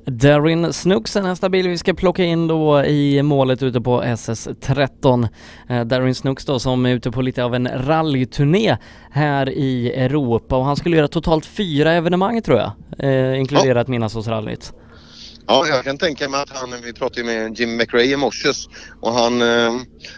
Darin 0.07 0.73
Snooks 0.73 1.17
är 1.17 1.23
nästa 1.23 1.49
bil 1.49 1.69
vi 1.69 1.79
ska 1.79 1.95
plocka 1.95 2.25
in 2.25 2.47
då 2.49 2.85
i 2.85 3.23
målet 3.23 3.63
ute 3.63 3.81
på 3.81 4.03
SS13. 4.03 5.29
Eh, 5.69 5.85
Darin 5.85 6.15
Snooks 6.15 6.45
då 6.45 6.59
som 6.59 6.87
är 6.87 6.95
ute 6.95 7.11
på 7.11 7.23
lite 7.23 7.45
av 7.45 7.55
en 7.55 7.69
rallyturné 7.87 8.77
här 9.11 9.51
i 9.51 9.93
Europa 9.93 10.57
och 10.57 10.65
han 10.65 10.77
skulle 10.77 10.97
göra 10.97 11.09
totalt 11.09 11.47
fyra 11.47 11.93
evenemang 11.93 12.43
tror 12.43 12.59
jag, 12.59 12.73
eh, 12.99 13.41
inkluderat 13.41 13.89
Midnattssolsrallyt. 13.89 14.73
Ja, 15.47 15.67
jag 15.69 15.85
kan 15.85 15.99
tänka 15.99 16.29
mig 16.29 16.41
att 16.43 16.51
han, 16.51 16.75
vi 16.85 16.93
pratade 16.93 17.21
ju 17.21 17.27
med 17.27 17.59
Jim 17.59 17.77
McRae 17.77 18.05
i 18.05 18.17
morse 18.17 18.49
och 19.01 19.13
han, 19.13 19.43
eh, 19.43 19.73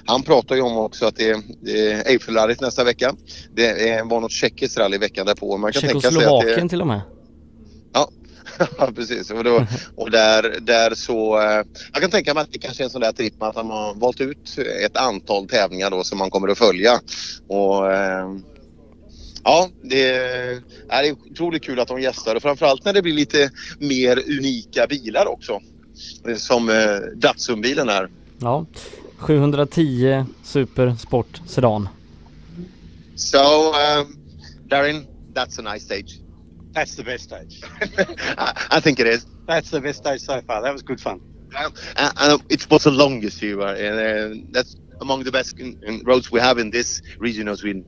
han 0.05 0.23
pratar 0.23 0.55
ju 0.55 0.63
om 0.63 0.77
också 0.77 1.07
att 1.07 1.17
det 1.17 1.31
är, 1.31 1.43
är 1.69 2.09
Eiffelrallyt 2.09 2.61
nästa 2.61 2.85
vecka. 2.85 3.15
Det 3.55 4.03
var 4.05 4.21
något 4.21 4.33
tjeckiskt 4.33 4.79
rally 4.79 4.99
veckan 4.99 5.27
därpå. 5.27 5.57
Man 5.57 5.73
kan 5.73 5.83
tänka 5.83 6.01
sig 6.01 6.11
Tjeckoslovakien 6.11 6.61
det, 6.63 6.69
till 6.69 6.81
och 6.81 6.87
med. 6.87 7.01
Ja, 7.93 8.11
ja 8.79 8.91
precis. 8.97 9.31
Och, 9.31 9.45
då, 9.45 9.67
och 9.97 10.11
där, 10.11 10.57
där 10.61 10.95
så... 10.95 11.41
eh, 11.41 11.65
Jag 11.93 12.03
kan 12.03 12.11
tänka 12.11 12.35
mig 12.35 12.43
att 12.43 12.53
det 12.53 12.59
kanske 12.59 12.83
är 12.83 12.85
en 12.85 12.91
sån 12.91 13.01
där 13.01 13.13
tripp 13.13 13.43
att 13.43 13.57
han 13.57 13.71
har 13.71 13.95
valt 13.95 14.21
ut 14.21 14.59
ett 14.85 14.97
antal 14.97 15.49
tävlingar 15.49 15.91
då 15.91 16.05
som 16.05 16.19
man 16.19 16.31
kommer 16.31 16.49
att 16.49 16.59
följa. 16.59 17.01
Och 17.49 17.93
eh, 17.93 18.29
Ja, 19.45 19.69
det 19.83 20.11
är, 20.11 20.63
ja, 20.89 21.03
det 21.03 21.09
är 21.09 21.13
otroligt 21.13 21.63
kul 21.63 21.81
att 21.81 21.89
de 21.89 22.01
gästar 22.01 22.35
och 22.35 22.43
framförallt 22.43 22.85
när 22.85 22.93
det 22.93 23.03
blir 23.03 23.15
lite 23.15 23.51
mer 23.79 24.19
unika 24.39 24.87
bilar 24.87 25.27
också. 25.27 25.61
Eh, 26.29 26.37
Som 26.37 26.69
eh, 26.69 26.77
Datsun-bilen 27.15 27.89
är. 27.89 28.09
Ja, 28.39 28.67
710 29.19 30.25
Super 30.43 30.95
Sport 30.99 31.41
Sedan. 31.47 31.89
So, 33.17 33.39
um, 33.73 34.17
Darren, 34.69 35.07
that's 35.35 35.59
a 35.59 35.73
nice 35.73 35.85
stage. 35.85 36.21
That's 36.73 36.97
the 36.97 37.05
best 37.05 37.25
stage. 37.25 37.63
I 38.71 38.81
think 38.81 38.99
it 38.99 39.07
is. 39.07 39.27
That's 39.47 39.71
the 39.71 39.81
best 39.81 39.99
stage 39.99 40.21
so 40.21 40.41
far. 40.47 40.63
That 40.63 40.73
was 40.73 40.83
good 40.83 41.01
fun. 41.01 41.21
Uh, 41.55 42.11
uh, 42.17 42.39
it 42.49 42.71
was 42.71 42.83
the 42.85 42.91
longest 42.91 43.43
you 43.43 43.59
were, 43.59 43.75
and 43.75 43.99
uh, 44.01 44.45
that's 44.51 44.77
among 45.01 45.23
the 45.25 45.31
best 45.31 45.61
in, 45.61 45.79
in 45.87 46.03
roads 46.05 46.33
we 46.33 46.41
have 46.41 46.59
in 46.59 46.71
this 46.71 47.01
region 47.19 47.49
of 47.49 47.59
Sweden. 47.59 47.85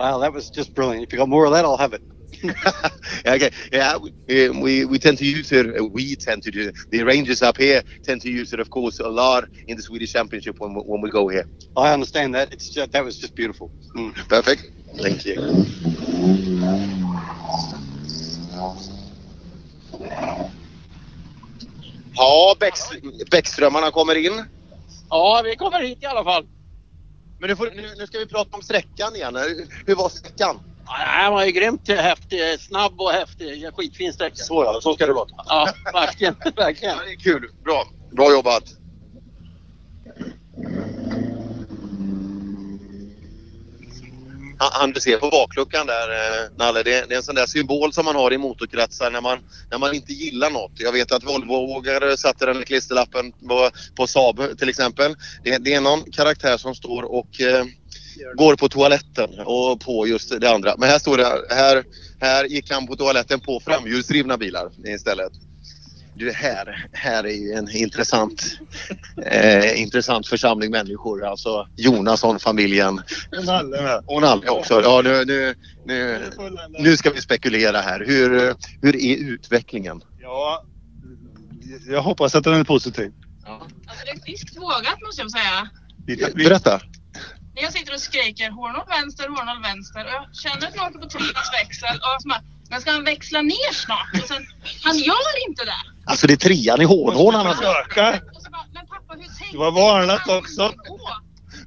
Wow, 0.00 0.20
that 0.20 0.34
was 0.34 0.50
just 0.50 0.74
brilliant. 0.74 1.04
If 1.04 1.14
you 1.14 1.18
got 1.20 1.30
more 1.30 1.46
of 1.46 1.52
that, 1.52 1.66
I'll 1.66 1.78
have 1.78 1.94
it. 1.94 2.02
okay, 3.26 3.50
yeah, 3.72 3.98
we, 3.98 4.14
we 4.50 4.86
we 4.86 5.00
tend 5.00 5.18
to 5.18 5.26
use 5.26 5.52
it. 5.52 5.66
uh, 5.80 5.86
We 5.86 6.16
tend 6.16 6.44
to 6.44 6.52
do 6.52 6.72
the 6.92 7.04
rangers 7.04 7.42
up 7.42 7.58
here 7.58 7.82
tend 8.04 8.22
to 8.22 8.30
use 8.30 8.52
it, 8.54 8.60
of 8.60 8.70
course, 8.70 9.00
a 9.00 9.08
lot 9.08 9.46
in 9.68 9.78
the 9.78 9.84
Swedish 9.84 10.12
Championship 10.12 10.56
when 10.60 10.74
we, 10.74 10.82
when 10.82 11.02
we 11.02 11.10
go 11.10 11.28
here. 11.28 11.46
I 11.76 11.92
understand 11.94 12.36
that. 12.36 12.52
It's 12.52 12.70
just, 12.70 12.92
that 12.92 13.04
was 13.04 13.18
just 13.18 13.36
beautiful. 13.36 13.72
Mm. 13.96 14.14
Perfect. 14.28 14.70
Thank 15.02 15.26
you. 15.26 15.66
Ja, 22.16 22.54
Bäcks- 22.60 23.30
Bäckströmmarna 23.32 23.92
kommer 23.92 24.16
in. 24.16 24.44
Ja, 25.10 25.42
vi 25.44 25.56
kommer 25.56 25.80
hit 25.82 26.02
i 26.02 26.06
alla 26.06 26.24
fall. 26.24 26.48
Men 27.40 27.50
nu, 27.50 27.56
får, 27.56 27.70
nu, 27.74 27.94
nu 27.98 28.06
ska 28.06 28.18
vi 28.18 28.26
prata 28.26 28.56
om 28.56 28.62
sträckan 28.62 29.16
igen. 29.16 29.36
Hur, 29.86 29.94
var 29.94 30.08
sträckan? 30.08 30.60
Ja, 30.86 31.22
Den 31.22 31.32
var 31.32 31.44
ju 31.44 31.52
grymt 31.52 31.88
häftig, 31.88 32.60
snabb 32.60 33.00
och 33.00 33.10
häftig. 33.10 33.68
Skitfin 33.74 34.12
sträcka. 34.12 34.36
Så 34.36 34.64
ja, 34.64 34.80
så 34.82 34.94
ska 34.94 35.06
det 35.06 35.12
låta. 35.12 35.34
Ja, 35.48 35.68
verkligen. 35.92 36.34
verkligen. 36.56 36.98
det 36.98 37.12
är 37.12 37.16
kul. 37.16 37.50
Bra. 37.64 37.84
Bra 38.12 38.32
jobbat. 38.32 38.64
Han- 44.60 44.92
du 44.92 45.00
ser 45.00 45.16
på 45.16 45.30
bakluckan 45.30 45.86
där, 45.86 46.08
eh, 46.10 46.50
Nalle. 46.58 46.82
Det 46.82 46.94
är, 46.94 47.06
det 47.06 47.14
är 47.14 47.16
en 47.16 47.22
sån 47.22 47.34
där 47.34 47.46
symbol 47.46 47.92
som 47.92 48.04
man 48.04 48.16
har 48.16 48.32
i 48.32 48.38
motorkretsar 48.38 49.10
när 49.10 49.20
man, 49.20 49.38
när 49.70 49.78
man 49.78 49.94
inte 49.94 50.12
gillar 50.12 50.50
något. 50.50 50.72
Jag 50.74 50.92
vet 50.92 51.12
att 51.12 51.24
Volvo-åkare 51.24 52.16
satte 52.16 52.46
den 52.46 52.64
klisterlappen 52.64 53.32
på, 53.32 53.70
på 53.96 54.06
Saab 54.06 54.58
till 54.58 54.68
exempel. 54.68 55.14
Det, 55.44 55.58
det 55.58 55.74
är 55.74 55.80
någon 55.80 56.02
karaktär 56.12 56.56
som 56.56 56.74
står 56.74 57.02
och 57.02 57.40
eh, 57.40 57.64
går 58.34 58.56
på 58.56 58.68
toaletten 58.68 59.30
och 59.44 59.80
på 59.80 60.06
just 60.06 60.40
det 60.40 60.50
andra. 60.50 60.74
Men 60.78 60.88
här 60.88 60.98
står 60.98 61.16
det, 61.16 61.54
här, 61.54 61.84
här 62.20 62.44
gick 62.44 62.70
han 62.70 62.86
på 62.86 62.96
toaletten 62.96 63.40
på 63.40 63.60
framhjulsdrivna 63.60 64.36
bilar 64.36 64.70
istället. 64.86 65.32
Du, 66.20 66.32
här, 66.32 66.88
här 66.92 67.24
är 67.24 67.32
ju 67.32 67.52
en 67.52 67.70
intressant, 67.70 68.58
eh, 69.26 69.82
intressant 69.82 70.26
församling 70.26 70.70
människor. 70.70 71.26
Alltså 71.26 71.68
Jonasson-familjen. 71.76 73.02
Och 73.38 73.44
Nalle 73.44 73.82
med. 73.82 74.04
Och 74.06 74.20
Nalle 74.20 74.48
också. 74.48 74.80
Ja, 74.80 75.00
nu, 75.04 75.24
nu, 75.24 75.54
nu, 75.84 76.30
nu 76.78 76.96
ska 76.96 77.10
vi 77.10 77.20
spekulera 77.20 77.80
här. 77.80 78.04
Hur, 78.06 78.54
hur 78.82 78.96
är 78.96 79.16
utvecklingen? 79.16 80.02
Ja, 80.20 80.64
jag 81.88 82.02
hoppas 82.02 82.34
att 82.34 82.44
den 82.44 82.54
är 82.54 82.64
positiv. 82.64 83.12
Alltså 83.46 84.04
det 84.04 84.10
är 84.10 84.20
friskt 84.24 84.56
vågat 84.56 85.02
måste 85.06 85.22
jag 85.22 85.30
säga. 85.30 85.68
Berätta. 86.34 86.80
När 87.54 87.62
jag 87.62 87.72
sitter 87.72 87.94
och 87.94 88.00
skriker 88.00 88.50
hårnål 88.50 88.84
vänster, 88.88 89.28
hårnål 89.28 89.62
vänster 89.62 90.04
och 90.04 90.10
jag 90.10 90.36
känner 90.36 90.66
att 90.66 90.76
någon 90.76 90.86
åker 90.86 90.98
på 90.98 91.08
trions 91.08 91.50
växel 91.62 91.96
och 91.96 92.22
så 92.22 92.28
bara, 92.28 92.42
men 92.70 92.80
ska 92.80 92.90
han 92.90 93.04
växla 93.04 93.42
ner 93.42 93.72
snart? 93.72 94.22
Och 94.22 94.28
sen, 94.28 94.46
han 94.84 94.98
gör 94.98 95.48
inte 95.48 95.64
det. 95.64 95.82
Alltså 96.04 96.26
det 96.26 96.32
är 96.32 96.36
trean 96.36 96.80
i 96.80 96.84
hårnålen. 96.84 97.40
Alltså. 97.40 97.62
Försöka. 97.62 98.20
Det 99.52 99.58
var 99.58 99.70
varnat 99.70 100.28
också. 100.28 100.72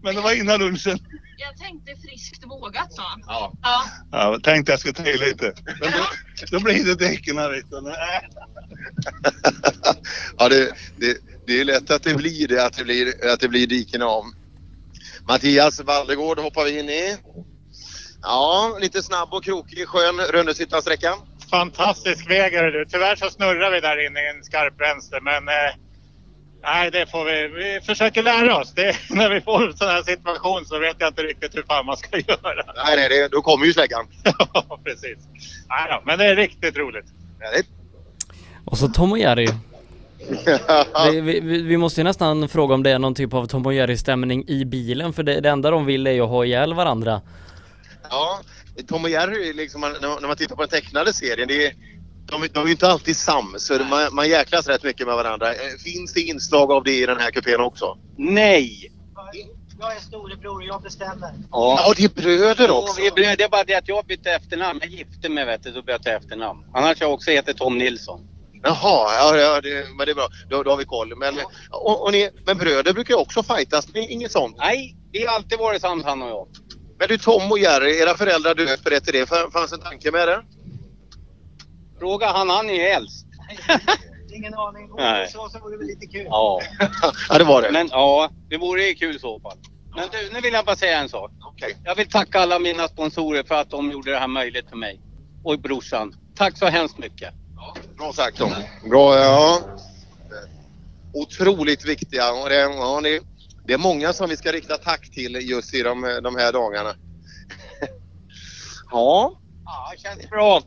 Men 0.01 0.15
det 0.15 0.21
var 0.21 0.33
innan 0.33 0.59
lunchen. 0.59 0.99
Jag 1.37 1.57
tänkte 1.57 1.95
friskt 1.95 2.43
vågat 2.45 2.93
sa 2.93 3.03
han. 3.03 3.23
Ja. 3.27 3.53
ja. 3.61 3.83
Ja, 4.11 4.39
tänkte 4.43 4.71
jag 4.71 4.79
skulle 4.79 4.93
ta 4.93 5.05
i 5.05 5.17
lite. 5.17 5.53
Men 5.65 5.91
då, 5.91 6.57
då 6.57 6.63
blir 6.63 6.85
det 6.85 6.95
däcken 6.95 7.37
här 7.37 7.49
vet 7.51 7.69
du. 7.69 7.81
Nej. 7.81 8.29
Ja, 10.37 10.49
det, 10.49 10.71
det, 10.97 11.17
det 11.47 11.61
är 11.61 11.65
lätt 11.65 11.91
att 11.91 12.03
det 12.03 12.15
blir 12.15 12.47
det, 12.47 12.65
att 12.65 12.77
det 12.77 12.83
blir, 12.83 13.27
att 13.33 13.39
det 13.39 13.47
blir 13.47 13.67
diken 13.67 14.01
om. 14.01 14.35
Mattias 15.27 15.79
Valdegård 15.79 16.39
hoppar 16.39 16.63
vi 16.63 16.79
in 16.79 16.89
i. 16.89 17.17
Ja, 18.23 18.77
lite 18.81 19.03
snabb 19.03 19.33
och 19.33 19.43
krokig 19.43 19.87
skön 19.87 20.19
Rönneshyttan-sträcka. 20.19 21.13
Fantastisk 21.51 22.29
väg 22.29 22.53
är 22.53 22.63
det 22.63 22.71
du. 22.71 22.85
Tyvärr 22.85 23.15
så 23.15 23.29
snurrar 23.29 23.71
vi 23.71 23.79
där 23.79 24.05
inne 24.05 24.19
i 24.19 24.29
en 24.29 24.43
skarp 24.43 24.81
vänster 24.81 25.19
men 25.21 25.47
eh, 25.47 25.75
nej 26.63 26.91
det 26.91 27.11
får 27.11 27.25
vi. 27.25 27.47
Vi 27.47 27.85
försöker 27.85 28.23
lära 28.23 28.57
oss. 28.57 28.73
Det, 28.73 28.95
när 29.09 29.29
vi 29.29 29.41
får 29.41 29.67
en 29.67 29.77
sån 29.77 29.87
här 29.87 30.03
situation 30.03 30.65
så 30.65 30.79
vet 30.79 30.95
jag 30.99 31.09
inte 31.09 31.21
riktigt 31.21 31.55
hur 31.55 31.63
fan 31.63 31.85
man 31.85 31.97
ska 31.97 32.17
göra. 32.27 32.73
Nej, 32.85 32.95
nej, 32.95 33.09
det, 33.09 33.27
då 33.27 33.41
kommer 33.41 33.65
ju 33.65 33.73
släggan. 33.73 34.05
ja, 34.53 34.79
precis. 34.83 35.17
Nej 35.69 35.87
då, 35.89 36.01
men 36.05 36.19
det 36.19 36.25
är 36.25 36.35
riktigt 36.35 36.77
roligt. 36.77 37.05
Och 38.65 38.77
så 38.77 38.87
Tom 38.87 39.11
och 39.11 39.19
Jerry. 39.19 39.47
vi, 41.11 41.21
vi, 41.21 41.61
vi 41.61 41.77
måste 41.77 41.99
ju 41.99 42.03
nästan 42.03 42.49
fråga 42.49 42.75
om 42.75 42.83
det 42.83 42.91
är 42.91 42.99
någon 42.99 43.15
typ 43.15 43.33
av 43.33 43.45
Tom 43.45 43.65
och 43.65 43.73
Jerry-stämning 43.73 44.47
i 44.47 44.65
bilen 44.65 45.13
för 45.13 45.23
det, 45.23 45.39
det 45.41 45.49
enda 45.49 45.71
de 45.71 45.85
vill 45.85 46.07
är 46.07 46.11
ju 46.11 46.21
att 46.21 46.29
ha 46.29 46.45
ihjäl 46.45 46.73
varandra. 46.73 47.21
Ja, 48.09 48.39
Tom 48.87 49.03
och 49.03 49.09
Jerry, 49.09 49.53
liksom, 49.53 49.81
när 49.81 50.27
man- 50.27 50.37
tittar 50.37 50.55
på 50.55 50.61
den 50.61 50.69
tecknade 50.69 51.13
serien, 51.13 51.47
det 51.47 51.65
är, 51.67 51.73
de, 52.25 52.47
de 52.53 52.59
är 52.59 52.65
ju 52.65 52.71
inte 52.71 52.87
alltid 52.87 53.17
sams. 53.17 53.63
så 53.65 53.73
Man, 53.83 54.15
man 54.15 54.29
jäklas 54.29 54.67
rätt 54.67 54.83
mycket 54.83 55.07
med 55.07 55.15
varandra. 55.15 55.53
Eh, 55.53 55.59
Finns 55.83 56.13
det 56.13 56.21
inslag 56.21 56.71
av 56.71 56.83
det 56.83 56.91
i 56.99 57.05
den 57.05 57.19
här 57.19 57.31
kupén 57.31 57.59
också? 57.61 57.97
Nej! 58.17 58.89
Jag 59.79 59.95
är 59.95 59.99
storebror 59.99 60.55
och 60.55 60.63
jag 60.63 60.81
bestämmer. 60.81 61.33
Ja, 61.51 61.93
det 61.97 62.03
är 62.03 62.09
bröder 62.09 62.71
också. 62.71 62.95
Jo, 62.97 63.03
vi 63.03 63.07
är 63.07 63.11
bröder. 63.11 63.37
Det 63.37 63.43
är 63.43 63.49
bara 63.49 63.63
det 63.63 63.75
att 63.75 63.87
jag 63.87 64.05
bytte 64.05 64.31
efternamn. 64.31 64.79
Jag 64.83 64.89
gifte 64.91 65.29
mig 65.29 65.45
vet 65.45 65.63
du, 65.63 65.71
då 65.71 65.81
bytte 65.81 66.09
jag 66.09 66.15
efternamn. 66.23 66.59
Annars 66.73 67.01
jag 67.01 67.13
också 67.13 67.31
heter 67.31 67.53
Tom 67.53 67.77
Nilsson. 67.77 68.27
Jaha, 68.63 69.13
ja, 69.13 69.37
ja 69.37 69.61
det, 69.61 69.87
men 69.97 70.05
det 70.05 70.11
är 70.11 70.15
bra. 70.15 70.27
Då, 70.49 70.63
då 70.63 70.69
har 70.69 70.77
vi 70.77 70.85
koll. 70.85 71.15
Men, 71.17 71.35
och, 71.69 72.03
och 72.05 72.11
ni, 72.11 72.29
men 72.45 72.57
bröder 72.57 72.93
brukar 72.93 73.13
ju 73.13 73.19
också 73.19 73.43
fightas. 73.43 73.85
Det 73.85 73.99
är 73.99 74.11
inget 74.11 74.31
sånt? 74.31 74.55
Nej, 74.57 74.95
vi 75.11 75.25
har 75.25 75.35
alltid 75.35 75.59
varit 75.59 75.81
sams 75.81 76.03
han 76.03 76.21
och 76.21 76.29
jag. 76.29 76.47
Men 77.03 77.07
du 77.09 77.17
Tom 77.17 77.51
och 77.51 77.59
Jerry, 77.59 77.99
era 77.99 78.17
föräldrar 78.17 78.55
döper 78.55 78.91
efter 78.91 79.11
det. 79.11 79.25
Fann- 79.29 79.51
Fanns 79.51 79.73
en 79.73 79.79
tanke 79.79 80.11
med 80.11 80.27
det? 80.27 80.43
Fråga 81.99 82.27
han, 82.27 82.49
han 82.49 82.69
är 82.69 82.95
äldst. 82.95 83.25
Ingen 84.33 84.53
aning. 84.53 84.89
Nej. 84.97 85.27
Så, 85.31 85.49
så 85.49 85.59
vore 85.59 85.77
det 85.77 85.83
lite 85.83 86.05
kul. 86.05 86.25
Ja. 86.29 86.61
ja, 87.29 87.37
det 87.37 87.43
var 87.43 87.61
det. 87.61 87.71
Men 87.71 87.87
ja, 87.91 88.29
det 88.49 88.57
vore 88.57 88.83
ju 88.83 88.93
kul 88.93 89.15
i 89.15 89.19
så 89.19 89.39
fall. 89.39 89.57
Men 89.95 90.09
du, 90.11 90.33
nu 90.33 90.41
vill 90.41 90.53
jag 90.53 90.65
bara 90.65 90.75
säga 90.75 90.99
en 90.99 91.09
sak. 91.09 91.31
Jag 91.83 91.95
vill 91.95 92.09
tacka 92.09 92.39
alla 92.39 92.59
mina 92.59 92.87
sponsorer 92.87 93.43
för 93.43 93.55
att 93.55 93.69
de 93.69 93.91
gjorde 93.91 94.11
det 94.11 94.19
här 94.19 94.27
möjligt 94.27 94.69
för 94.69 94.77
mig. 94.77 94.99
Och 95.43 95.59
brorsan. 95.59 96.15
Tack 96.35 96.57
så 96.57 96.65
hemskt 96.65 96.97
mycket. 96.97 97.33
Bra 97.97 98.13
sagt 98.13 98.37
Tom. 98.37 98.51
Bra, 98.89 99.17
ja. 99.17 99.61
Otroligt 101.13 101.85
viktiga. 101.85 102.33
Och 102.33 102.49
det, 102.49 102.55
ja, 102.55 103.01
det, 103.03 103.19
det 103.65 103.73
är 103.73 103.77
många 103.77 104.13
som 104.13 104.29
vi 104.29 104.37
ska 104.37 104.51
rikta 104.51 104.77
tack 104.77 105.09
till 105.11 105.35
just 105.49 105.73
i 105.73 105.81
de, 105.81 106.19
de 106.23 106.35
här 106.35 106.53
dagarna. 106.53 106.95
ja. 108.91 109.39
Ja, 109.65 109.93
känns 109.97 110.29
bra. 110.29 110.61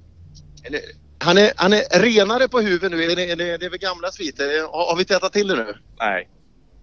Eller, 0.64 0.80
Han 1.18 1.38
är, 1.38 1.52
han 1.56 1.72
är 1.72 2.00
renare 2.00 2.48
på 2.48 2.60
huvudet 2.60 2.90
nu. 2.90 3.04
Är 3.04 3.16
det, 3.16 3.30
är 3.30 3.36
det, 3.36 3.56
det 3.56 3.66
är 3.66 3.70
väl 3.70 3.78
gamla 3.78 4.10
sviter? 4.12 4.62
Har, 4.62 4.86
har 4.90 4.96
vi 4.96 5.04
tätat 5.04 5.32
till 5.32 5.48
det 5.48 5.56
nu? 5.56 5.74
Nej. 5.98 6.28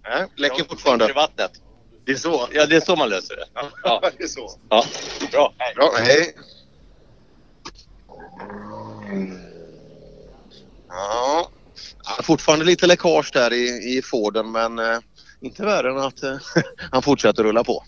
Nej, 0.02 0.26
läcker 0.36 0.64
fortfarande. 0.64 1.10
I 1.10 1.12
vattnet. 1.12 1.50
Det 2.06 2.12
är 2.12 2.16
så? 2.16 2.48
Ja, 2.52 2.66
det 2.66 2.76
är 2.76 2.80
så 2.80 2.96
man 2.96 3.08
löser 3.08 3.36
det. 3.36 3.44
Ja, 3.82 4.10
det 4.18 4.24
är 4.24 4.28
så. 4.28 4.50
Ja, 4.68 4.84
bra. 5.32 5.54
Bra, 5.74 5.92
hej. 5.98 6.34
Ja. 10.88 11.50
Ja, 12.04 12.22
fortfarande 12.22 12.64
lite 12.64 12.86
läckage 12.86 13.30
där 13.32 13.52
i, 13.52 13.96
i 13.96 14.02
Forden 14.02 14.52
men 14.52 14.78
eh, 14.78 14.98
inte 15.44 15.64
värre 15.64 15.90
än 15.90 15.98
att 15.98 16.22
eh, 16.22 16.36
han 16.90 17.02
fortsätter 17.02 17.42
rulla 17.44 17.64
på. 17.64 17.82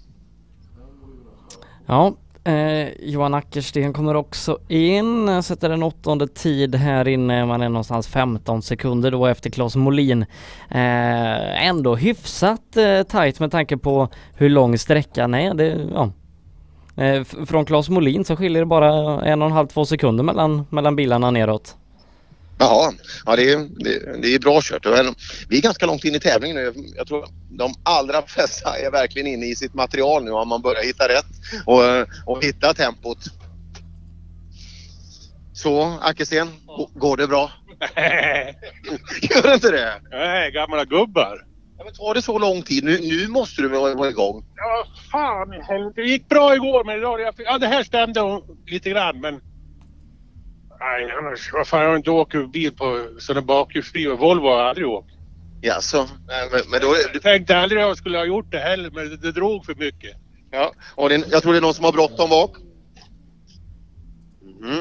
Ja, 1.87 2.15
eh, 2.45 2.89
Johan 3.01 3.35
Ackersten 3.35 3.93
kommer 3.93 4.15
också 4.15 4.59
in, 4.69 5.43
sätter 5.43 5.71
en 5.71 5.83
åttonde 5.83 6.29
tid 6.29 6.75
här 6.75 7.09
inne, 7.09 7.47
man 7.47 7.63
är 7.63 7.69
någonstans 7.69 8.09
15 8.09 8.63
sekunder 8.63 9.11
då 9.11 9.27
efter 9.27 9.51
Claes 9.51 9.77
Molin. 9.77 10.23
Eh, 10.71 11.67
ändå 11.67 11.97
hyfsat 11.97 12.77
eh, 12.77 13.03
tajt 13.03 13.41
med 13.41 13.51
tanke 13.51 13.77
på 13.77 14.09
hur 14.35 14.49
lång 14.49 14.79
sträckan 14.79 15.35
är. 15.35 15.55
Det, 15.55 15.89
ja. 15.95 16.13
eh, 17.05 17.25
från 17.25 17.65
Claes 17.65 17.89
Molin 17.89 18.25
så 18.25 18.37
skiljer 18.37 18.63
det 18.63 18.67
bara 18.67 19.23
en 19.25 19.43
och 19.43 19.49
en 19.49 19.55
halv, 19.55 19.67
två 19.67 19.85
sekunder 19.85 20.25
mellan, 20.25 20.67
mellan 20.71 20.97
bilarna 20.97 21.31
neråt. 21.31 21.77
Jaha, 22.59 22.93
ja, 23.27 23.37
det, 23.37 23.53
är, 23.53 23.69
det, 23.77 24.23
det 24.23 24.35
är 24.35 24.39
bra 24.39 24.61
kört. 24.63 24.87
Vi 25.49 25.59
är 25.59 25.63
ganska 25.63 25.87
långt 25.87 26.05
in 26.05 26.15
i 26.15 26.21
tävlingen 26.21 26.57
nu. 26.57 26.73
Jag 26.97 27.07
tror 27.07 27.27
de 27.51 27.75
allra 27.83 28.23
flesta 28.23 28.79
är 28.79 28.91
verkligen 28.91 29.27
inne 29.27 29.47
i 29.47 29.57
sitt 29.57 29.75
material 29.75 30.25
nu 30.25 30.31
om 30.31 30.49
man 30.49 30.63
börjar 30.63 30.83
hitta 30.83 31.09
rätt 31.09 31.27
och, 31.67 31.83
och 32.35 32.45
hitta 32.45 32.75
tempot. 32.75 33.19
Så, 35.53 35.99
Ackersten, 36.03 36.47
g- 36.49 36.87
går 36.95 37.17
det 37.17 37.27
bra? 37.27 37.51
Gör 39.23 39.43
det 39.43 39.55
inte 39.55 39.71
det? 39.71 40.01
Nej, 40.11 40.53
gamla 40.53 40.85
gubbar. 40.85 41.43
Ja, 41.79 41.85
men 41.85 41.95
tar 41.95 42.15
det 42.15 42.23
så 42.23 42.39
lång 42.39 42.63
tid? 42.63 42.85
Nu, 42.85 42.99
nu 43.01 43.29
måste 43.29 43.63
du 43.63 43.69
vara 43.69 43.95
vara 43.95 44.09
igång. 44.09 44.45
Ja, 44.57 44.87
fan 45.13 45.55
i 45.55 45.63
helvete. 45.63 46.01
Det 46.01 46.09
gick 46.09 46.29
bra 46.29 46.55
igår 46.55 46.85
men 46.85 46.99
idag... 46.99 47.21
Ja, 47.39 47.59
det 47.59 47.67
här 47.67 47.83
stämde 47.85 48.41
lite 48.67 48.91
grann 48.91 49.21
men... 49.21 49.41
Nej, 50.87 51.11
annars... 51.19 51.53
Vad 51.53 51.67
fan, 51.69 51.83
jag 51.83 51.89
har 51.89 51.97
inte 51.97 52.11
åkt 52.11 52.53
bil 52.53 52.75
på 52.77 53.09
sån 53.19 53.37
här 53.37 53.43
bakhjulsdriven. 53.43 54.17
Volvo 54.17 54.49
har 54.49 54.59
jag 54.59 54.69
aldrig 54.69 54.87
åkt. 54.89 55.11
Jaså? 55.61 56.09
Nej, 56.27 56.49
men, 56.53 56.61
men 56.71 56.81
då... 56.81 56.93
är- 56.95 57.11
Jag 57.13 57.23
tänkte 57.23 57.59
aldrig 57.59 57.83
att 57.83 57.89
jag 57.89 57.97
skulle 57.97 58.19
ha 58.19 58.25
gjort 58.25 58.51
det 58.51 58.59
heller 58.59 58.91
men 58.91 59.09
det, 59.11 59.17
det 59.17 59.33
drog 59.33 59.67
för 59.67 59.75
mycket. 59.75 60.17
Ja, 60.51 60.73
och 60.95 61.09
det, 61.09 61.25
jag 61.31 61.43
tror 61.43 61.53
det 61.53 61.59
är 61.59 61.63
någon 61.63 61.75
som 61.75 61.85
har 61.85 61.93
bråttom 61.93 62.31
bak. 62.31 62.57
Mm. 64.63 64.81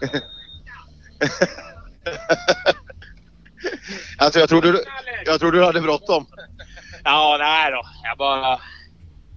alltså 4.18 4.40
jag 4.40 4.48
tror 4.48 4.62
du, 4.62 4.84
jag 5.26 5.40
tror 5.40 5.52
du 5.52 5.64
hade 5.64 5.80
bråttom. 5.80 6.26
Ja, 7.04 7.36
nej 7.40 7.70
då. 7.70 7.82
Jag 8.04 8.18
bara... 8.18 8.60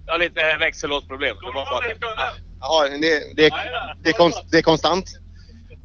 Jag 0.06 0.12
har 0.14 0.18
lite 0.18 0.56
växellådsproblem. 0.56 1.36
Det 1.40 1.46
var 1.46 1.52
bara... 1.54 2.34
Jaha, 2.68 2.88
det, 2.88 3.34
det, 3.36 3.50
det, 4.02 4.08
är 4.08 4.12
konst, 4.12 4.42
det 4.50 4.58
är 4.58 4.62
konstant. 4.62 5.06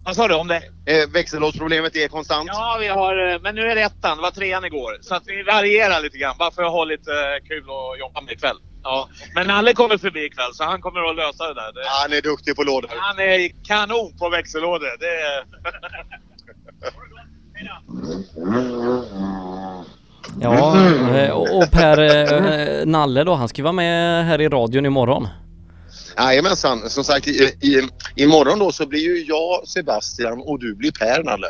Vad 0.03 0.15
sa 0.15 0.27
du 0.27 0.35
om 0.35 0.47
det? 0.47 0.61
Eh, 0.85 1.09
växellådsproblemet 1.13 1.95
är 1.95 2.07
konstant. 2.07 2.49
Ja, 2.53 2.77
vi 2.79 2.87
har... 2.87 3.33
eh, 3.33 3.39
Men 3.41 3.55
nu 3.55 3.61
är 3.61 3.75
det 3.75 3.81
ettan. 3.81 4.17
Det 4.17 4.23
var 4.23 4.31
trean 4.31 4.65
igår. 4.65 4.97
Så 5.01 5.15
att 5.15 5.23
vi 5.25 5.43
varierar 5.43 6.01
lite 6.01 6.17
grann. 6.17 6.35
Bara 6.39 6.51
för 6.51 6.63
att 6.63 6.71
ha 6.71 6.83
lite 6.83 7.11
eh, 7.11 7.47
kul 7.47 7.63
att 7.63 7.99
jobba 7.99 8.21
med 8.21 8.31
ikväll. 8.33 8.57
Ja. 8.83 9.09
Men 9.35 9.47
Nalle 9.47 9.73
kommer 9.73 9.97
förbi 9.97 10.25
ikväll 10.25 10.53
så 10.53 10.63
han 10.63 10.81
kommer 10.81 11.09
att 11.09 11.15
lösa 11.15 11.47
det 11.47 11.53
där. 11.53 11.73
Det... 11.73 11.81
Han 12.01 12.13
är 12.13 12.21
duktig 12.21 12.55
på 12.55 12.63
lådor. 12.63 12.89
Han 12.95 13.19
är 13.19 13.51
kanon 13.67 14.17
på 14.19 14.29
växellådor. 14.29 14.97
Det 14.99 15.15
är... 15.31 15.43
Ja, 20.41 20.77
eh, 21.17 21.31
och 21.31 21.71
Per 21.71 22.85
Nalle 22.85 23.23
då, 23.23 23.33
han 23.33 23.47
ska 23.49 23.63
vara 23.63 23.73
med 23.73 24.25
här 24.25 24.41
i 24.41 24.49
radion 24.49 24.85
imorgon. 24.85 25.27
Jajamensan, 26.19 26.89
som 26.89 27.03
sagt 27.03 27.27
i, 27.27 27.31
i, 27.61 27.87
imorgon 28.15 28.59
då 28.59 28.71
så 28.71 28.87
blir 28.87 28.99
ju 28.99 29.25
jag 29.25 29.67
Sebastian 29.67 30.41
och 30.41 30.59
du 30.59 30.75
blir 30.75 30.91
Per 30.91 31.23
Nalle. 31.23 31.47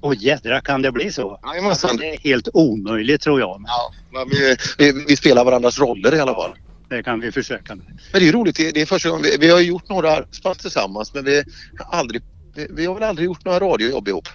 Och 0.00 0.14
jädrar 0.14 0.60
kan 0.60 0.82
det 0.82 0.92
bli 0.92 1.12
så? 1.12 1.40
Jajamensan. 1.42 1.96
Det 1.96 2.14
är 2.14 2.18
helt 2.18 2.48
omöjligt 2.52 3.20
tror 3.20 3.40
jag. 3.40 3.64
Ja, 3.66 3.92
men 4.12 4.28
vi, 4.28 4.56
vi, 4.78 5.04
vi 5.08 5.16
spelar 5.16 5.44
varandras 5.44 5.78
roller 5.78 6.14
i 6.14 6.20
alla 6.20 6.34
fall. 6.34 6.50
Det 6.88 7.02
kan 7.02 7.20
vi 7.20 7.32
försöka 7.32 7.74
med. 7.74 7.86
Men 8.12 8.20
det 8.20 8.28
är 8.28 8.32
roligt, 8.32 8.56
det 8.56 8.80
är 8.80 8.86
första 8.86 9.08
gången 9.08 9.22
vi, 9.22 9.36
vi 9.36 9.50
har 9.50 9.60
gjort 9.60 9.88
några 9.88 10.10
arbetspass 10.10 10.58
tillsammans 10.58 11.14
men 11.14 11.24
vi 11.24 11.44
har 11.78 11.98
aldrig, 11.98 12.22
vi, 12.54 12.66
vi 12.70 12.86
har 12.86 12.94
väl 12.94 13.02
aldrig 13.02 13.26
gjort 13.26 13.44
några 13.44 13.60
radiojobb 13.60 14.08
ihop. 14.08 14.28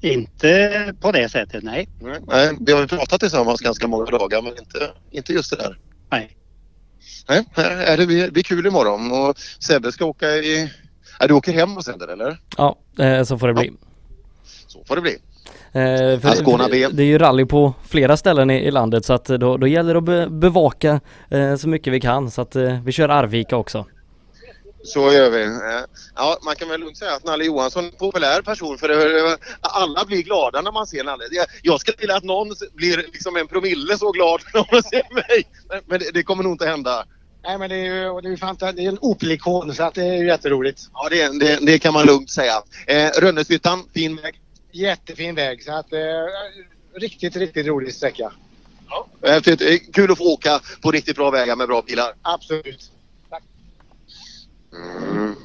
Inte 0.00 0.94
på 1.00 1.12
det 1.12 1.28
sättet, 1.28 1.64
nej. 1.64 1.88
Nej, 2.26 2.56
vi 2.60 2.72
har 2.72 2.80
ju 2.80 2.86
pratat 2.86 3.20
tillsammans 3.20 3.60
ganska 3.60 3.86
många 3.86 4.04
dagar 4.04 4.42
men 4.42 4.58
inte, 4.58 4.90
inte 5.10 5.32
just 5.32 5.50
det 5.50 5.56
där. 5.56 5.78
Nej. 6.10 6.36
Nej, 7.28 7.44
här 7.52 7.70
är 7.70 7.96
det 7.96 8.06
blir, 8.06 8.30
blir 8.30 8.42
kul 8.42 8.66
imorgon 8.66 9.12
och 9.12 9.38
Sebbe 9.58 9.92
ska 9.92 10.04
åka 10.04 10.26
i... 10.28 10.72
Ja, 11.20 11.26
du 11.26 11.34
åker 11.34 11.52
hem 11.52 11.76
och 11.76 11.84
sänder 11.84 12.08
eller? 12.08 12.38
Ja, 12.56 12.78
eh, 12.98 13.22
så 13.22 13.38
får 13.38 13.48
det 13.48 13.54
bli. 13.54 13.72
Så 14.66 14.84
får 14.84 14.96
det 14.96 15.02
bli. 15.02 15.18
Eh, 15.72 16.20
för 16.20 16.28
Ascona 16.28 16.68
det, 16.68 17.02
är 17.02 17.06
ju 17.06 17.18
rally 17.18 17.44
på 17.44 17.74
flera 17.84 18.16
ställen 18.16 18.50
i, 18.50 18.54
i 18.54 18.70
landet 18.70 19.04
så 19.04 19.12
att 19.12 19.24
då, 19.24 19.56
då 19.56 19.66
gäller 19.66 19.94
det 19.94 19.98
att 19.98 20.04
be, 20.04 20.26
bevaka 20.30 21.00
eh, 21.30 21.56
så 21.56 21.68
mycket 21.68 21.92
vi 21.92 22.00
kan 22.00 22.30
så 22.30 22.42
att 22.42 22.56
eh, 22.56 22.82
vi 22.82 22.92
kör 22.92 23.08
Arvika 23.08 23.56
också. 23.56 23.86
Så 24.86 25.12
gör 25.12 25.30
vi. 25.30 25.42
Eh, 25.44 25.84
Ja, 26.14 26.38
man 26.44 26.56
kan 26.56 26.68
väl 26.68 26.80
lugnt 26.80 26.98
säga 26.98 27.12
att 27.14 27.24
Nalle 27.24 27.44
Johansson 27.44 27.84
är 27.84 27.88
en 27.88 27.96
populär 27.96 28.42
person 28.42 28.78
för 28.78 28.88
alla 29.60 30.04
blir 30.04 30.22
glada 30.22 30.60
när 30.60 30.72
man 30.72 30.86
ser 30.86 31.04
Nalle. 31.04 31.24
Jag- 31.62 31.80
skulle 31.80 31.96
vilja 31.98 32.16
att 32.16 32.24
någon 32.24 32.54
blir 32.74 32.96
liksom 32.96 33.36
en 33.36 33.46
promille 33.48 33.98
så 33.98 34.10
glad 34.12 34.40
när 34.54 34.68
man 34.72 34.82
ser 34.82 35.14
mig. 35.14 35.46
Men- 35.86 35.98
det, 36.00 36.10
det 36.14 36.22
kommer 36.22 36.42
nog 36.42 36.52
inte 36.52 36.66
hända. 36.66 37.04
Nej 37.44 37.58
men 37.58 37.68
det 37.70 37.76
är 37.76 37.84
ju 37.84 38.20
det 38.20 38.28
är 38.28 38.30
ju 38.30 38.36
fanta- 38.36 38.72
det 38.72 38.84
är 38.84 38.88
en 38.88 38.98
Opel-ikon 39.00 39.74
så 39.74 39.82
att 39.82 39.94
det 39.94 40.02
är 40.04 40.14
ju 40.14 40.26
jätteroligt. 40.26 40.80
Ja, 40.92 41.08
det, 41.10 41.38
det, 41.40 41.58
det 41.66 41.78
kan 41.78 41.92
man 41.94 42.06
lugnt 42.06 42.30
säga. 42.30 42.62
Eh, 42.86 43.10
Rönneshyttan, 43.18 43.88
fin 43.94 44.16
väg. 44.16 44.40
Jättefin 44.72 45.34
väg 45.34 45.62
så 45.64 45.72
att 45.72 45.92
eh, 45.92 45.98
riktigt, 46.94 47.36
riktigt 47.36 47.66
rolig 47.66 47.94
sträcka. 47.94 48.32
Häftigt. 49.22 49.60
Eh, 49.62 49.76
Kul 49.92 50.12
att 50.12 50.18
få 50.18 50.24
åka 50.32 50.60
på 50.82 50.90
riktigt 50.90 51.16
bra 51.16 51.30
vägar 51.30 51.56
med 51.56 51.68
bra 51.68 51.82
bilar. 51.82 52.12
Absolut. 52.22 52.90
Mm. 55.02 55.36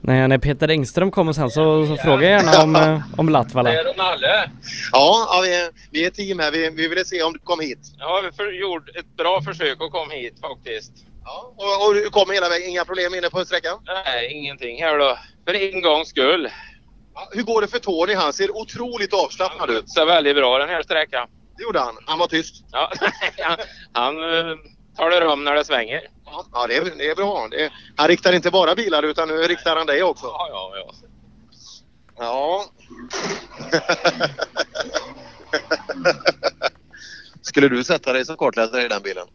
När, 0.00 0.28
när 0.28 0.38
Peter 0.38 0.68
Engström 0.68 1.10
kommer 1.10 1.32
sen 1.32 1.50
så, 1.50 1.86
så 1.86 1.96
fråga 1.96 2.28
gärna 2.28 2.62
om, 2.62 2.76
eh, 2.76 3.00
om 3.16 3.28
Latvala. 3.28 3.72
Ja, 3.74 3.84
ja 4.92 5.40
vi, 5.42 5.54
är, 5.54 5.70
vi 5.90 6.04
är 6.04 6.08
ett 6.08 6.14
team 6.14 6.38
här. 6.38 6.50
Vi, 6.50 6.70
vi 6.70 6.88
ville 6.88 7.04
se 7.04 7.22
om 7.22 7.32
du 7.32 7.38
kom 7.38 7.60
hit. 7.60 7.78
Ja, 7.98 8.22
vi 8.24 8.36
för, 8.36 8.52
gjorde 8.52 8.92
ett 8.98 9.16
bra 9.16 9.42
försök 9.42 9.80
att 9.80 9.90
komma 9.90 10.12
hit 10.12 10.34
faktiskt. 10.40 10.92
Ja, 11.24 11.54
och, 11.56 11.86
och 11.86 11.94
du 11.94 12.10
kom 12.10 12.30
hela 12.30 12.48
vägen. 12.48 12.68
Inga 12.68 12.84
problem 12.84 13.14
inne 13.14 13.30
på 13.30 13.44
sträckan? 13.44 13.78
Nej, 13.86 14.32
ingenting 14.32 14.82
här 14.82 14.98
då. 14.98 15.18
För 15.46 15.54
en 15.54 15.82
gångs 15.82 16.08
skull. 16.08 16.48
Ja, 17.14 17.28
hur 17.32 17.42
går 17.42 17.60
det 17.60 17.68
för 17.68 17.78
Tony? 17.78 18.14
Han 18.14 18.32
ser 18.32 18.56
otroligt 18.56 19.14
avslappnad 19.14 19.70
ut. 19.70 19.90
Så 19.90 20.04
väldigt 20.04 20.36
bra 20.36 20.58
den 20.58 20.68
här 20.68 20.82
sträckan. 20.82 21.28
Det 21.60 21.64
gjorde 21.64 21.78
han. 21.78 21.96
Han 22.06 22.18
var 22.18 22.26
tyst. 22.26 22.64
Ja, 22.72 22.92
han, 23.92 24.16
eh, 24.16 24.56
talar 24.96 25.26
om 25.26 25.44
när 25.44 25.54
det 25.54 25.64
svänger. 25.64 26.00
Ja, 26.52 26.66
det 26.66 26.76
är, 26.76 26.84
det 26.98 27.10
är 27.10 27.14
bra. 27.14 27.48
Det, 27.50 27.72
han 27.96 28.08
riktar 28.08 28.32
inte 28.32 28.50
bara 28.50 28.74
bilar 28.74 29.02
utan 29.02 29.28
nu 29.28 29.34
riktar 29.34 29.76
han 29.76 29.86
dig 29.86 30.02
också. 30.02 30.26
Ja, 30.26 30.48
ja, 30.50 30.72
ja. 30.76 30.94
Ja. 32.18 32.64
Skulle 37.42 37.68
du 37.68 37.84
sätta 37.84 38.12
dig 38.12 38.24
som 38.24 38.36
kartläsare 38.36 38.84
i 38.84 38.88
den 38.88 39.02
bilen? 39.02 39.26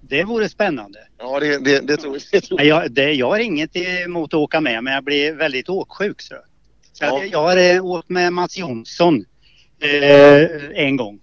Det 0.00 0.24
vore 0.24 0.48
spännande. 0.48 0.98
Ja, 1.18 1.40
det, 1.40 1.58
det, 1.58 1.80
det 1.80 1.96
tror 1.96 2.14
jag. 2.14 2.22
Det 2.32 2.40
tror 2.40 2.58
Nej, 2.58 2.66
Jag, 2.66 2.90
det, 2.90 3.12
jag 3.12 3.30
har 3.30 3.38
inget 3.38 3.76
emot 3.76 4.34
att 4.34 4.38
åka 4.38 4.60
med 4.60 4.84
men 4.84 4.92
jag 4.92 5.04
blir 5.04 5.32
väldigt 5.32 5.68
åksjuk. 5.68 6.22
Så. 6.22 6.34
Så 6.92 7.04
Ja. 7.04 7.24
Jag 7.24 7.42
har 7.42 7.56
eh, 7.56 7.84
åkt 7.84 8.08
med 8.08 8.32
Mats 8.32 8.58
Jonsson 8.58 9.24
eh, 9.80 10.44
en 10.74 10.96
gång. 10.96 11.20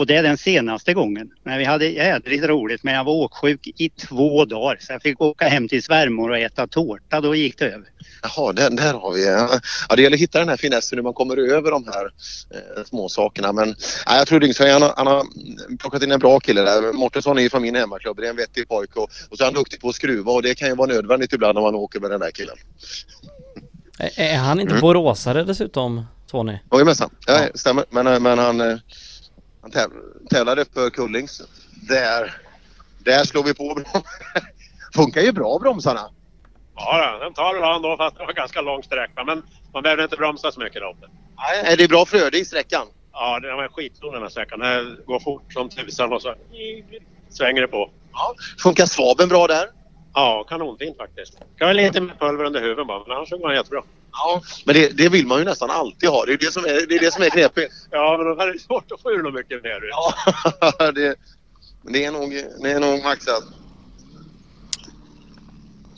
Och 0.00 0.06
det 0.06 0.16
är 0.16 0.22
den 0.22 0.38
senaste 0.38 0.94
gången. 0.94 1.30
Men 1.44 1.58
vi 1.58 1.64
hade 1.64 1.86
jädrigt 1.88 2.44
roligt 2.44 2.82
men 2.82 2.94
jag 2.94 3.04
var 3.04 3.12
åksjuk 3.12 3.66
i 3.66 3.88
två 3.88 4.44
dagar. 4.44 4.78
Så 4.80 4.92
jag 4.92 5.02
fick 5.02 5.20
åka 5.20 5.48
hem 5.48 5.68
till 5.68 5.82
svärmor 5.82 6.30
och 6.30 6.38
äta 6.38 6.66
tårta. 6.66 7.20
Då 7.20 7.34
gick 7.34 7.58
det 7.58 7.64
över. 7.64 7.88
Jaha, 8.22 8.52
där, 8.52 8.70
där 8.70 8.94
har 8.94 9.12
vi. 9.12 9.26
Ja, 9.88 9.96
det 9.96 10.02
gäller 10.02 10.16
att 10.16 10.20
hitta 10.20 10.38
den 10.38 10.48
här 10.48 10.56
finessen 10.56 10.98
hur 10.98 11.02
man 11.02 11.12
kommer 11.14 11.36
över 11.36 11.70
de 11.70 11.84
här 11.86 12.04
eh, 12.54 12.84
små 12.84 13.08
sakerna. 13.08 13.52
Men 13.52 13.74
ja, 14.06 14.16
jag 14.16 14.26
tror 14.28 14.40
Dyngsjö, 14.40 14.72
han, 14.72 14.82
han 14.96 15.06
har 15.06 15.24
plockat 15.78 16.02
in 16.02 16.12
en 16.12 16.20
bra 16.20 16.40
kille 16.40 16.60
där. 16.60 16.92
Mårtensson 16.92 17.38
är 17.38 17.42
ju 17.42 17.50
från 17.50 17.62
min 17.62 17.74
hemmaklubb. 17.76 18.16
Det 18.16 18.26
är 18.26 18.30
en 18.30 18.36
vettig 18.36 18.68
pojke 18.68 19.00
och, 19.00 19.10
och 19.30 19.36
så 19.36 19.42
är 19.42 19.44
han 19.44 19.54
duktig 19.54 19.80
på 19.80 19.88
att 19.88 19.94
skruva 19.94 20.32
och 20.32 20.42
det 20.42 20.54
kan 20.54 20.68
ju 20.68 20.74
vara 20.74 20.92
nödvändigt 20.92 21.32
ibland 21.32 21.54
när 21.54 21.62
man 21.62 21.74
åker 21.74 22.00
med 22.00 22.10
den 22.10 22.20
där 22.20 22.30
killen. 22.30 22.56
Är, 23.98 24.20
är 24.20 24.36
han 24.36 24.60
inte 24.60 24.72
Mm. 24.72 24.80
boråsare 24.80 25.44
dessutom, 25.44 26.04
Tony? 26.30 26.58
Jajamensan, 26.72 27.10
ja, 27.26 27.40
stämmer. 27.54 27.84
Men, 27.90 28.06
eh, 28.06 28.20
men 28.20 28.38
han, 28.38 28.60
eh, 28.60 28.76
han 29.62 29.70
täv, 29.70 29.90
tävlade 30.30 30.64
för 30.74 30.90
Kullings. 30.90 31.42
Där, 31.88 32.34
där 32.98 33.24
slår 33.24 33.42
vi 33.42 33.54
på. 33.54 33.80
Funkar 34.94 35.20
ju 35.20 35.32
bra 35.32 35.58
bromsarna. 35.58 36.10
Ja, 36.74 37.18
den 37.20 37.34
tar 37.34 37.54
väl 37.54 37.62
han 37.62 37.82
då 37.82 37.96
fast 37.96 38.18
det 38.18 38.26
var 38.26 38.32
ganska 38.32 38.60
lång 38.60 38.82
sträcka. 38.82 39.24
Men 39.24 39.42
man 39.72 39.82
behöver 39.82 40.02
inte 40.02 40.16
bromsa 40.16 40.52
så 40.52 40.60
mycket 40.60 40.82
då. 40.82 40.96
Är 41.64 41.76
det 41.76 41.88
bra 41.88 42.06
flöde 42.06 42.38
i 42.38 42.44
sträckan? 42.44 42.86
Ja, 43.12 43.40
den 43.40 43.56
var 43.56 43.68
skitstor 43.68 44.12
den 44.12 44.22
här 44.22 44.28
sträckan. 44.28 44.58
Den 44.58 44.98
går 45.06 45.20
fort 45.20 45.52
som 45.52 45.68
tusan 45.68 46.12
och 46.12 46.22
så 46.22 46.34
svänger 47.28 47.60
det 47.60 47.68
på. 47.68 47.90
Ja. 48.12 48.34
Funkar 48.62 48.86
svaben 48.86 49.28
bra 49.28 49.46
där? 49.46 49.68
Ja, 50.14 50.44
kanonfint 50.48 50.96
faktiskt. 50.96 51.38
Kan 51.56 51.68
väl 51.68 51.76
lite 51.76 52.00
med 52.00 52.18
pulver 52.18 52.44
under 52.44 52.60
huven 52.60 52.86
bara, 52.86 53.02
men 53.06 53.16
annars 53.16 53.30
går 53.30 53.48
den 53.48 53.56
jättebra. 53.56 53.82
Ja, 54.12 54.42
men 54.64 54.74
det, 54.74 54.96
det 54.96 55.08
vill 55.08 55.26
man 55.26 55.38
ju 55.38 55.44
nästan 55.44 55.70
alltid 55.70 56.08
ha. 56.08 56.24
Det 56.24 56.32
är 56.32 56.38
det 56.38 56.52
som 56.52 56.64
är, 56.64 56.86
det 56.88 56.94
är, 56.94 57.00
det 57.00 57.12
som 57.12 57.22
är 57.22 57.30
knepigt. 57.30 57.72
Ja, 57.90 58.16
men 58.18 58.36
då 58.36 58.42
är 58.42 58.52
det 58.52 58.58
svårt 58.58 58.92
att 58.92 59.02
få 59.02 59.10
ur 59.10 59.22
något 59.22 59.34
mycket 59.34 59.62
mer. 59.62 59.80
Ja, 59.90 60.14
det, 60.94 61.14
det, 61.82 62.04
är 62.04 62.12
nog, 62.12 62.30
det 62.62 62.70
är 62.70 62.80
nog 62.80 63.02
maxat. 63.02 63.42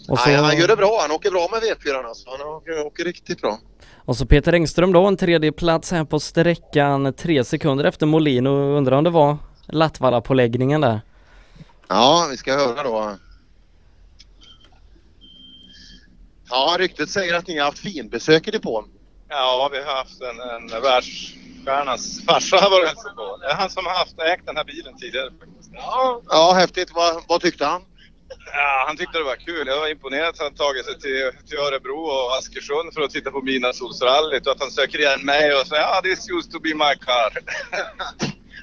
Och 0.08 0.18
så, 0.18 0.26
Nej, 0.26 0.36
han 0.36 0.58
gör 0.58 0.68
det 0.68 0.76
bra. 0.76 0.98
Han 1.00 1.10
åker 1.10 1.30
bra 1.30 1.48
med 1.52 1.62
V4 1.62 2.04
alltså. 2.04 2.30
Han 2.30 2.40
åker, 2.40 2.86
åker 2.86 3.04
riktigt 3.04 3.40
bra. 3.40 3.58
och 4.04 4.16
så 4.16 4.26
Peter 4.26 4.52
Engström 4.52 4.92
då, 4.92 5.06
en 5.06 5.16
tredje 5.16 5.52
plats 5.52 5.90
här 5.90 6.04
på 6.04 6.20
sträckan, 6.20 7.12
tre 7.12 7.44
sekunder 7.44 7.84
efter 7.84 8.06
Molin 8.06 8.46
och 8.46 8.76
undrar 8.76 8.96
om 8.96 9.04
det 9.04 9.10
var 9.10 9.36
Latvala-påläggningen 9.66 10.80
där. 10.80 11.00
Ja, 11.88 12.26
vi 12.30 12.36
ska 12.36 12.52
höra 12.52 12.82
då. 12.82 13.16
Ja, 16.54 16.76
ryktet 16.78 17.10
säger 17.10 17.34
att 17.34 17.46
ni 17.46 17.58
har 17.58 17.64
haft 17.64 17.78
finbesök 17.78 18.48
i 18.48 18.50
depån. 18.50 18.84
Ja, 19.28 19.68
vi 19.72 19.78
har 19.82 19.94
haft 19.94 20.20
en, 20.22 20.40
en 20.40 20.82
världsstjärnas 20.82 22.24
farsa 22.26 22.56
har 22.56 22.70
varit 22.70 23.16
på. 23.16 23.36
Det 23.36 23.46
är 23.46 23.54
han 23.54 23.70
som 23.70 23.86
har 23.86 23.94
haft, 23.94 24.18
ägt 24.18 24.46
den 24.46 24.56
här 24.56 24.64
bilen 24.64 24.98
tidigare. 24.98 25.30
faktiskt. 25.40 25.70
Ja, 26.28 26.52
häftigt. 26.56 26.90
Vad, 26.94 27.22
vad 27.28 27.40
tyckte 27.40 27.64
han? 27.64 27.82
Ja, 28.52 28.84
han 28.86 28.96
tyckte 28.96 29.18
det 29.18 29.24
var 29.24 29.36
kul. 29.36 29.66
Jag 29.66 29.80
var 29.80 29.88
imponerad 29.88 30.28
att 30.28 30.38
han 30.38 30.54
tagit 30.54 30.84
sig 30.84 31.00
till, 31.00 31.30
till 31.48 31.58
Örebro 31.58 32.00
och 32.00 32.36
Askersund 32.38 32.94
för 32.94 33.00
att 33.00 33.10
titta 33.10 33.30
på 33.30 33.42
Midnattssolsrallyt 33.42 34.46
och 34.46 34.52
att 34.52 34.60
han 34.60 34.70
söker 34.70 34.98
igen 34.98 35.24
mig 35.24 35.54
och 35.54 35.66
säger 35.66 35.82
ja, 35.82 36.00
this 36.04 36.30
used 36.30 36.52
to 36.52 36.60
be 36.60 36.74
my 36.74 36.94
car. 37.06 37.30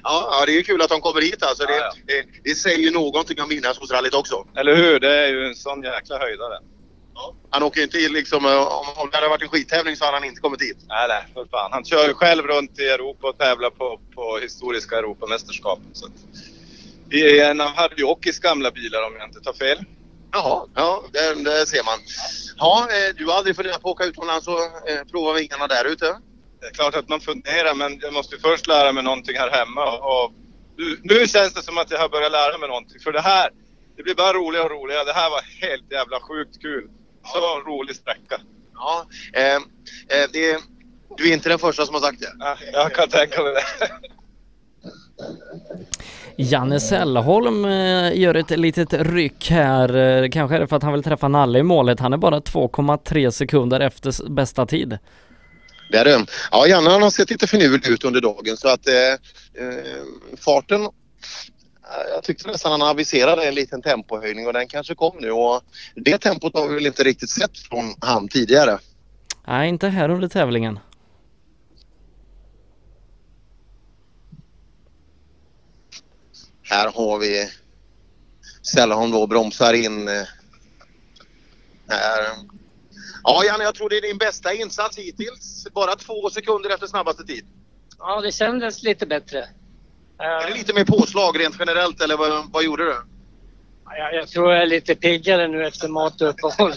Ja, 0.02 0.28
ja, 0.30 0.46
det 0.46 0.58
är 0.58 0.62
kul 0.62 0.82
att 0.82 0.88
de 0.88 1.00
kommer 1.00 1.20
hit 1.20 1.42
alltså. 1.42 1.64
Det, 1.66 1.92
det, 2.06 2.24
det 2.44 2.54
säger 2.54 2.78
ju 2.78 2.90
någonting 2.90 3.42
om 3.42 3.48
Midnattssolsrallyt 3.48 4.14
också. 4.14 4.46
Eller 4.56 4.76
hur? 4.76 5.00
Det 5.00 5.16
är 5.16 5.28
ju 5.28 5.46
en 5.46 5.54
sån 5.54 5.82
jäkla 5.82 6.18
höjdare. 6.18 6.58
Han 7.50 7.62
åker 7.62 7.82
inte 7.82 7.98
in 7.98 8.12
liksom, 8.12 8.44
eh, 8.44 8.62
om, 8.62 8.86
om 8.96 9.10
det 9.10 9.16
hade 9.16 9.28
varit 9.28 9.42
en 9.42 9.48
skittävling 9.48 9.96
så 9.96 10.04
hade 10.04 10.16
han 10.16 10.24
inte 10.24 10.40
kommit 10.40 10.62
hit. 10.62 10.78
Nej, 10.88 11.08
nej, 11.08 11.24
för 11.34 11.44
fan. 11.44 11.72
Han 11.72 11.84
kör 11.84 12.08
ju 12.08 12.14
själv 12.14 12.46
runt 12.46 12.78
i 12.78 12.84
Europa 12.84 13.28
och 13.28 13.38
tävlar 13.38 13.70
på, 13.70 14.00
på 14.14 14.38
historiska 14.42 14.98
Europamästerskapen. 14.98 15.90
Så 15.92 16.06
att, 16.06 16.12
I 17.12 17.40
en 17.40 17.60
av 17.60 17.68
Harry 17.68 17.94
Jokis 17.96 18.38
gamla 18.38 18.70
bilar 18.70 19.06
om 19.06 19.16
jag 19.18 19.28
inte 19.28 19.40
tar 19.40 19.52
fel. 19.52 19.78
Jaha, 20.32 20.66
ja, 20.74 21.04
det, 21.12 21.34
det 21.44 21.66
ser 21.66 21.84
man. 21.84 21.98
Ja, 22.56 22.88
eh, 22.90 23.14
du 23.16 23.26
har 23.26 23.34
aldrig 23.34 23.56
funderat 23.56 23.82
på 23.82 23.88
att 23.88 23.94
åka 23.94 24.04
utomlands 24.04 24.48
och 24.48 24.88
eh, 24.90 25.04
prova 25.10 25.32
vingarna 25.32 25.66
där 25.66 25.84
ute? 25.84 26.18
Det 26.60 26.66
är 26.66 26.70
klart 26.70 26.94
att 26.94 27.08
man 27.08 27.20
funderar 27.20 27.74
men 27.74 27.98
jag 28.02 28.12
måste 28.12 28.34
ju 28.34 28.40
först 28.40 28.66
lära 28.66 28.92
mig 28.92 29.02
någonting 29.02 29.36
här 29.36 29.50
hemma. 29.50 29.98
Och 29.98 30.32
nu, 30.76 30.98
nu 31.02 31.26
känns 31.26 31.54
det 31.54 31.62
som 31.62 31.78
att 31.78 31.90
jag 31.90 31.98
har 31.98 32.08
börjat 32.08 32.32
lära 32.32 32.58
mig 32.58 32.68
någonting. 32.68 33.00
För 33.00 33.12
det 33.12 33.20
här, 33.20 33.50
det 33.96 34.02
blir 34.02 34.14
bara 34.14 34.32
roligare 34.32 34.64
och 34.64 34.70
roligare. 34.70 35.04
Det 35.04 35.12
här 35.12 35.30
var 35.30 35.42
helt 35.66 35.92
jävla 35.92 36.20
sjukt 36.20 36.62
kul. 36.62 36.88
Så 37.24 37.70
rolig 37.70 37.96
sträcka. 37.96 38.40
Ja, 38.74 39.06
eh, 39.32 39.54
eh, 39.54 40.28
det, 40.32 40.58
du 41.16 41.30
är 41.30 41.32
inte 41.32 41.48
den 41.48 41.58
första 41.58 41.86
som 41.86 41.94
har 41.94 42.02
sagt 42.02 42.20
det. 42.20 42.32
Ja, 42.38 42.56
jag 42.72 42.94
kan 42.94 43.08
tänka 43.08 43.42
mig 43.42 43.52
det. 43.52 43.88
Janne 46.36 46.80
Sällholm 46.80 47.64
eh, 47.64 48.18
gör 48.18 48.34
ett 48.34 48.50
litet 48.50 48.92
ryck 48.92 49.50
här, 49.50 49.96
eh, 49.96 50.28
kanske 50.30 50.56
är 50.56 50.60
det 50.60 50.66
för 50.66 50.76
att 50.76 50.82
han 50.82 50.92
vill 50.92 51.02
träffa 51.02 51.28
Nalle 51.28 51.58
i 51.58 51.62
målet. 51.62 52.00
Han 52.00 52.12
är 52.12 52.16
bara 52.16 52.40
2,3 52.40 53.30
sekunder 53.30 53.80
efter 53.80 54.30
bästa 54.30 54.66
tid. 54.66 54.98
Det 55.90 55.98
är 55.98 56.04
det. 56.04 56.26
Ja, 56.50 56.66
Janne 56.66 56.90
han 56.90 57.02
har 57.02 57.10
sett 57.10 57.30
lite 57.30 57.46
finurlig 57.46 57.88
ut 57.88 58.04
under 58.04 58.20
dagen 58.20 58.56
så 58.56 58.68
att 58.68 58.88
eh, 58.88 58.94
eh, 58.94 60.02
farten 60.38 60.88
jag 62.14 62.22
tyckte 62.22 62.48
nästan 62.48 62.72
han 62.72 62.82
aviserade 62.82 63.44
en 63.48 63.54
liten 63.54 63.82
tempohöjning 63.82 64.46
och 64.46 64.52
den 64.52 64.68
kanske 64.68 64.94
kom 64.94 65.16
nu 65.20 65.30
och 65.30 65.62
det 65.94 66.18
tempot 66.18 66.54
har 66.54 66.68
vi 66.68 66.74
väl 66.74 66.86
inte 66.86 67.02
riktigt 67.02 67.30
sett 67.30 67.58
från 67.58 67.94
han 68.00 68.28
tidigare. 68.28 68.78
Nej, 69.46 69.68
inte 69.68 69.88
här 69.88 70.08
under 70.08 70.28
tävlingen. 70.28 70.78
Här 76.62 76.92
har 76.94 77.18
vi 77.18 77.48
Sällholm 78.62 79.10
då 79.10 79.26
bromsar 79.26 79.72
in. 79.74 80.08
Eh, 80.08 80.22
här. 81.88 82.24
Ja 83.24 83.44
Janne, 83.44 83.64
jag 83.64 83.74
tror 83.74 83.88
det 83.88 83.96
är 83.96 84.02
din 84.02 84.18
bästa 84.18 84.52
insats 84.54 84.98
hittills. 84.98 85.66
Bara 85.72 85.96
två 85.96 86.30
sekunder 86.30 86.70
efter 86.74 86.86
snabbaste 86.86 87.24
tid. 87.24 87.46
Ja, 87.98 88.20
det 88.20 88.32
kändes 88.32 88.82
lite 88.82 89.06
bättre. 89.06 89.48
Är 90.20 90.46
det 90.50 90.54
lite 90.54 90.74
mer 90.74 90.84
påslag 90.84 91.40
rent 91.40 91.56
generellt 91.58 92.00
eller 92.00 92.16
vad, 92.16 92.50
vad 92.52 92.64
gjorde 92.64 92.84
du? 92.84 92.96
Jag, 93.98 94.14
jag 94.14 94.28
tror 94.28 94.52
jag 94.52 94.62
är 94.62 94.66
lite 94.66 94.94
piggare 94.94 95.48
nu 95.48 95.66
efter 95.66 95.88
matuppehåll. 95.88 96.74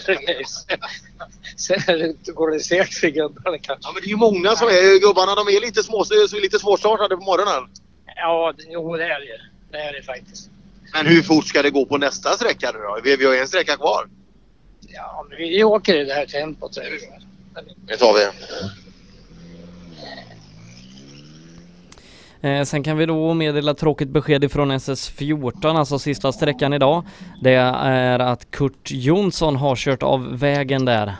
Sen 1.56 2.14
går 2.34 2.50
det 2.50 2.60
segt 2.60 2.94
för 2.94 3.08
gubbarna 3.08 3.58
kanske. 3.58 3.88
Ja, 3.88 3.92
men 3.92 4.02
det 4.02 4.06
är 4.06 4.10
ju 4.10 4.16
många 4.16 4.56
som 4.56 4.68
är 4.68 5.00
gubbarna. 5.00 5.34
De 5.34 5.48
är 5.48 5.60
lite, 5.60 5.82
små, 5.82 6.04
så 6.04 6.36
lite 6.42 6.58
svårstartade 6.58 7.16
på 7.16 7.22
morgonen. 7.24 7.70
Ja, 8.16 8.52
det- 8.56 8.64
jo 8.68 8.96
det 8.96 9.04
är 9.04 9.20
det. 9.20 9.40
Det 9.70 9.78
är 9.78 9.92
det 9.92 10.02
faktiskt. 10.02 10.50
Men 10.92 11.06
hur 11.06 11.22
fort 11.22 11.46
ska 11.46 11.62
det 11.62 11.70
gå 11.70 11.86
på 11.86 11.98
nästa 11.98 12.30
sträcka 12.30 12.72
då? 12.72 12.98
Vi, 13.04 13.16
vi 13.16 13.26
har 13.26 13.34
en 13.34 13.48
sträcka 13.48 13.76
kvar. 13.76 14.08
Ja, 14.80 15.26
men 15.28 15.38
vi 15.38 15.64
åker 15.64 15.94
i 15.94 16.04
det 16.04 16.14
här 16.14 16.26
tempot. 16.26 16.78
Det 17.86 17.96
tar 17.96 18.14
vi. 18.14 18.20
Eh, 22.44 22.62
sen 22.62 22.82
kan 22.82 22.96
vi 22.96 23.06
då 23.06 23.34
meddela 23.34 23.74
tråkigt 23.74 24.08
besked 24.08 24.44
ifrån 24.44 24.72
SS14, 24.72 25.78
alltså 25.78 25.98
sista 25.98 26.32
sträckan 26.32 26.72
idag. 26.72 27.02
Det 27.40 27.54
är 27.54 28.18
att 28.18 28.50
Kurt 28.50 28.90
Jonsson 28.90 29.56
har 29.56 29.76
kört 29.76 30.02
av 30.02 30.38
vägen 30.38 30.84
där. 30.84 31.14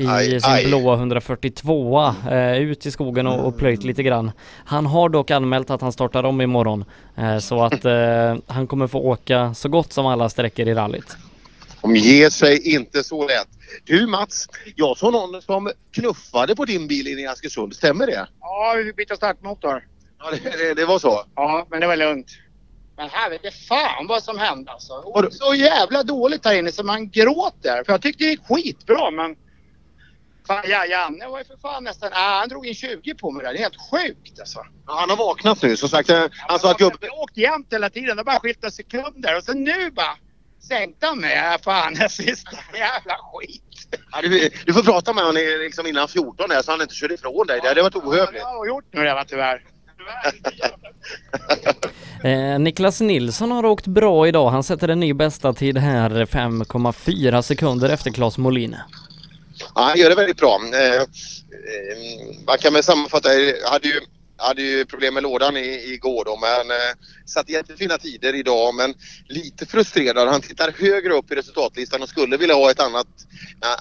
I 0.00 0.06
aj, 0.06 0.40
sin 0.40 0.50
aj. 0.52 0.66
blåa 0.66 0.94
142 0.94 2.12
eh, 2.30 2.56
ut 2.58 2.86
i 2.86 2.90
skogen 2.90 3.26
och, 3.26 3.46
och 3.46 3.58
plöjt 3.58 3.84
lite 3.84 4.02
grann. 4.02 4.30
Han 4.64 4.86
har 4.86 5.08
dock 5.08 5.30
anmält 5.30 5.70
att 5.70 5.80
han 5.80 5.92
startar 5.92 6.24
om 6.24 6.40
imorgon. 6.40 6.84
Eh, 7.16 7.38
så 7.38 7.62
att 7.64 7.84
eh, 7.84 8.36
han 8.46 8.66
kommer 8.66 8.86
få 8.86 8.98
åka 8.98 9.54
så 9.54 9.68
gott 9.68 9.92
som 9.92 10.06
alla 10.06 10.28
sträckor 10.28 10.68
i 10.68 10.74
rallyt. 10.74 11.16
De 11.86 11.96
ger 11.96 12.30
sig 12.30 12.74
inte 12.74 13.04
så 13.04 13.28
lätt. 13.28 13.48
Du 13.84 14.06
Mats, 14.06 14.48
jag 14.76 14.98
såg 14.98 15.12
någon 15.12 15.42
som 15.42 15.72
knuffade 15.92 16.56
på 16.56 16.64
din 16.64 16.86
bil 16.86 17.06
in 17.06 17.18
i 17.18 17.26
Askersund. 17.26 17.76
Stämmer 17.76 18.06
det? 18.06 18.28
Ja, 18.40 18.74
vi 18.76 18.84
fick 18.84 18.96
byta 18.96 19.16
startmotor. 19.16 19.84
Ja, 20.18 20.30
det, 20.30 20.74
det, 20.74 20.84
var 20.84 20.98
så? 20.98 21.24
Ja, 21.34 21.66
men 21.70 21.80
det 21.80 21.86
var 21.86 21.96
lugnt. 21.96 22.26
Men 22.96 23.10
jag 23.42 23.54
fan 23.54 24.06
vad 24.06 24.22
som 24.22 24.38
hände 24.38 24.70
alltså. 24.70 24.92
Och 24.92 25.32
så 25.32 25.54
jävla 25.54 26.02
dåligt 26.02 26.44
här 26.44 26.54
inne 26.54 26.72
så 26.72 26.84
man 26.84 27.10
gråter. 27.10 27.84
För 27.84 27.92
jag 27.92 28.02
tyckte 28.02 28.24
det 28.24 28.30
gick 28.30 28.46
skitbra 28.48 29.10
men... 29.10 29.36
Fan, 30.46 30.64
ja, 30.68 30.86
Janne 30.86 31.28
var 31.28 31.38
ju 31.38 31.44
för 31.44 31.56
fan 31.56 31.84
nästan... 31.84 32.10
Ah, 32.12 32.38
han 32.38 32.48
drog 32.48 32.66
in 32.66 32.74
20 32.74 33.14
på 33.14 33.30
mig 33.30 33.44
där. 33.44 33.52
Det 33.52 33.58
är 33.58 33.62
helt 33.62 33.90
sjukt 33.90 34.40
alltså. 34.40 34.58
Ja, 34.86 34.96
han 35.00 35.10
har 35.10 35.16
vaknat 35.16 35.62
nu. 35.62 35.76
Som 35.76 35.88
sagt, 35.88 36.10
eh, 36.10 36.24
han 36.30 36.58
sa 36.58 36.70
att 36.70 36.78
gubben... 36.78 36.98
Jag 37.00 37.10
har 37.10 37.22
åkt 37.22 37.36
jämt 37.36 37.72
hela 37.72 37.90
tiden. 37.90 38.16
Det 38.16 38.24
bara 38.24 38.40
skilta 38.40 38.70
sekunder. 38.70 39.36
Och 39.36 39.42
sen 39.42 39.64
nu 39.64 39.90
bara 39.90 40.16
sänkte 40.68 41.06
han 41.06 41.18
mig. 41.18 41.34
Ja, 41.36 41.58
fan, 41.64 41.94
det 41.94 42.08
sista 42.08 42.56
jävla 42.72 43.16
skit. 43.32 43.62
Ja, 44.12 44.22
du, 44.22 44.50
du 44.66 44.72
får 44.72 44.82
prata 44.82 45.12
med 45.12 45.24
honom 45.24 45.42
liksom 45.60 45.86
innan 45.86 46.08
14 46.08 46.48
där 46.48 46.62
så 46.62 46.70
han 46.70 46.80
inte 46.82 46.94
kör 46.94 47.12
ifrån 47.12 47.46
dig. 47.46 47.60
Det 47.62 47.68
hade 47.68 47.82
varit 47.82 47.96
ohövligt. 47.96 48.42
Jag 48.42 48.58
har 48.58 48.66
gjort 48.66 48.84
nu 48.90 49.04
det 49.04 49.14
va 49.14 49.24
tyvärr. 49.28 49.62
Eh, 52.24 52.58
Niklas 52.58 53.00
Nilsson 53.00 53.50
har 53.50 53.64
åkt 53.64 53.86
bra 53.86 54.28
idag. 54.28 54.50
Han 54.50 54.62
sätter 54.62 54.88
en 54.88 55.00
ny 55.00 55.14
bästa 55.14 55.52
tid 55.52 55.78
här 55.78 56.10
5,4 56.10 57.42
sekunder 57.42 57.88
efter 57.88 58.10
Claes 58.10 58.38
Molin. 58.38 58.76
Ja, 59.74 59.82
han 59.82 59.98
gör 59.98 60.10
det 60.10 60.16
väldigt 60.16 60.36
bra. 60.36 60.60
Eh, 60.74 60.94
eh, 60.94 61.06
man 62.46 62.58
kan 62.58 62.72
väl 62.72 62.82
sammanfatta, 62.82 63.34
jag 63.34 63.68
hade 63.68 63.88
ju, 63.88 64.00
hade 64.36 64.62
ju 64.62 64.84
problem 64.84 65.14
med 65.14 65.22
lådan 65.22 65.56
i, 65.56 65.92
igår 65.94 66.24
då 66.24 66.36
men 66.36 66.70
eh, 66.70 66.96
satt 67.26 67.48
jättefina 67.48 67.98
tider 67.98 68.34
idag 68.34 68.74
men 68.74 68.94
lite 69.28 69.66
frustrerad. 69.66 70.28
Han 70.28 70.40
tittar 70.40 70.72
högre 70.78 71.12
upp 71.12 71.32
i 71.32 71.34
resultatlistan 71.34 72.02
och 72.02 72.08
skulle 72.08 72.36
vilja 72.36 72.54
ha 72.54 72.70
ett 72.70 72.80
annat, 72.80 73.06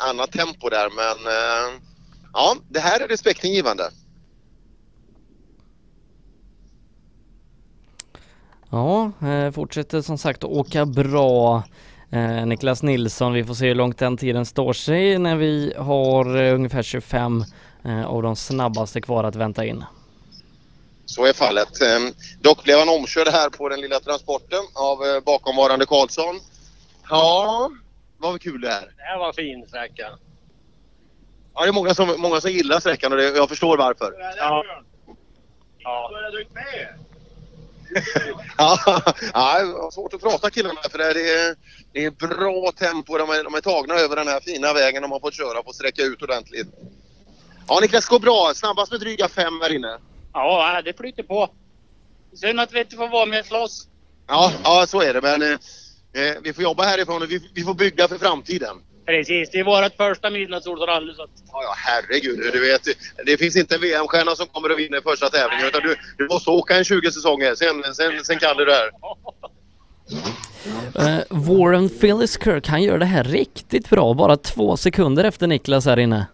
annat 0.10 0.32
tempo 0.32 0.70
där 0.70 0.90
men 0.90 1.28
eh, 1.28 1.82
ja, 2.34 2.56
det 2.70 2.80
här 2.80 3.00
är 3.00 3.08
respektingivande. 3.08 3.84
Ja, 8.76 9.12
eh, 9.22 9.52
fortsätter 9.52 10.02
som 10.02 10.18
sagt 10.18 10.44
att 10.44 10.50
åka 10.50 10.86
bra. 10.86 11.64
Eh, 12.10 12.46
Niklas 12.46 12.84
Nilsson, 12.84 13.34
vi 13.34 13.44
får 13.44 13.54
se 13.54 13.68
hur 13.68 13.76
långt 13.76 13.98
den 13.98 14.18
tiden 14.18 14.46
står 14.46 14.74
sig 14.74 15.20
när 15.20 15.36
vi 15.36 15.74
har 15.78 16.38
eh, 16.38 16.56
ungefär 16.56 16.84
25 16.84 17.44
av 18.06 18.24
de 18.24 18.36
snabbaste 18.36 19.02
kvar 19.02 19.24
att 19.24 19.36
vänta 19.36 19.66
in. 19.66 19.84
Så 21.06 21.26
är 21.26 21.34
fallet. 21.34 21.82
Eh, 21.82 22.00
dock 22.42 22.64
blev 22.64 22.80
han 22.80 22.90
omkörd 22.90 23.28
här 23.28 23.50
på 23.50 23.70
den 23.70 23.82
lilla 23.82 24.00
transporten 24.00 24.64
av 24.74 25.06
eh, 25.06 25.20
bakomvarande 25.20 25.86
Karlsson. 25.86 26.40
Ja, 27.10 27.72
vad 28.18 28.42
kul 28.42 28.62
det 28.62 28.70
är. 28.70 28.82
Det 28.98 29.04
här 29.04 29.18
var 29.18 29.34
fin 29.34 29.68
sträcka. 29.68 30.10
Ja, 31.54 31.62
det 31.62 31.68
är 31.68 31.74
många 31.74 31.96
som, 31.96 32.16
många 32.18 32.42
som 32.42 32.52
gillar 32.52 32.80
sträckan 32.80 33.12
och 33.12 33.18
det, 33.18 33.24
jag 33.24 33.50
förstår 33.50 33.78
varför. 33.78 34.14
Ja. 34.38 34.64
Ja. 35.78 36.12
Ja, 38.58 38.90
ja, 39.34 39.60
det 39.60 39.74
var 39.74 39.92
svårt 39.92 40.14
att 40.14 40.22
prata 40.22 40.50
killarna 40.50 40.82
för 40.92 40.98
det 40.98 41.06
är, 41.06 41.56
det 41.94 42.06
är 42.06 42.12
bra 42.12 42.72
tempo. 42.72 43.18
De 43.18 43.30
är, 43.30 43.44
de 43.44 43.56
är 43.56 43.62
tagna 43.62 43.94
över 43.94 44.16
den 44.16 44.28
här 44.28 44.40
fina 44.40 44.74
vägen 44.74 45.02
de 45.02 45.12
har 45.12 45.20
fått 45.20 45.34
köra 45.34 45.64
på 45.64 45.74
sträcka 45.74 46.02
ut 46.02 46.22
ordentligt. 46.22 46.68
Ja, 47.68 47.80
Niklas 47.82 48.06
går 48.06 48.20
bra. 48.20 48.52
Snabbast 48.56 48.92
med 48.92 49.00
dryga 49.00 49.28
fem 49.28 49.62
här 49.62 49.76
inne. 49.76 49.98
Ja, 50.36 50.82
det 50.86 50.98
flyter 50.98 51.24
på. 51.24 51.50
Synd 52.34 52.60
att 52.60 52.74
vi 52.74 52.80
inte 52.80 52.96
får 52.96 53.08
vara 53.08 53.26
med 53.26 53.40
och 53.40 53.46
slåss. 53.46 53.88
Ja, 54.28 54.52
ja 54.64 54.86
så 54.88 55.02
är 55.02 55.14
det. 55.14 55.22
Men 55.22 55.42
eh, 55.42 55.50
eh, 56.24 56.36
vi 56.44 56.54
får 56.54 56.64
jobba 56.64 56.84
härifrån 56.84 57.22
och 57.22 57.32
vi, 57.32 57.50
vi 57.54 57.64
får 57.64 57.74
bygga 57.74 58.08
för 58.08 58.18
framtiden. 58.18 58.78
Precis, 59.06 59.50
det 59.52 59.60
är 59.60 59.64
vårt 59.64 59.96
första 59.98 60.30
midnattssolsrally. 60.30 61.14
Så 61.14 61.24
att... 61.24 61.30
Ja, 61.52 61.64
ja, 61.64 61.74
herregud. 61.78 62.54
Du 62.54 62.60
vet, 62.60 62.82
det 63.26 63.38
finns 63.38 63.56
inte 63.56 63.76
en 63.76 63.82
VM-stjärna 63.82 64.36
som 64.36 64.48
kommer 64.48 64.70
att 64.70 64.80
vinna 64.80 65.02
första 65.02 65.30
tävlingen. 65.30 65.68
Utan 65.68 65.82
du, 65.82 65.96
du 66.18 66.28
måste 66.28 66.50
åka 66.50 66.78
en 66.78 66.84
20 66.84 67.12
säsonger. 67.12 67.56
Sen, 67.56 67.84
sen, 67.94 68.24
sen 68.24 68.40
kan 68.40 68.58
du 68.58 68.66
det 68.66 68.74
här. 68.74 68.90
Eh, 70.96 71.24
Warren 71.30 71.90
Phyllis 71.90 72.40
Kirk, 72.44 72.68
han 72.68 72.84
gör 72.84 72.98
det 72.98 73.06
här 73.06 73.24
riktigt 73.24 73.90
bra. 73.90 74.14
Bara 74.14 74.38
två 74.38 74.78
sekunder 74.78 75.24
efter 75.24 75.48
Niklas 75.48 75.86
här 75.86 76.00
inne. 76.00 76.26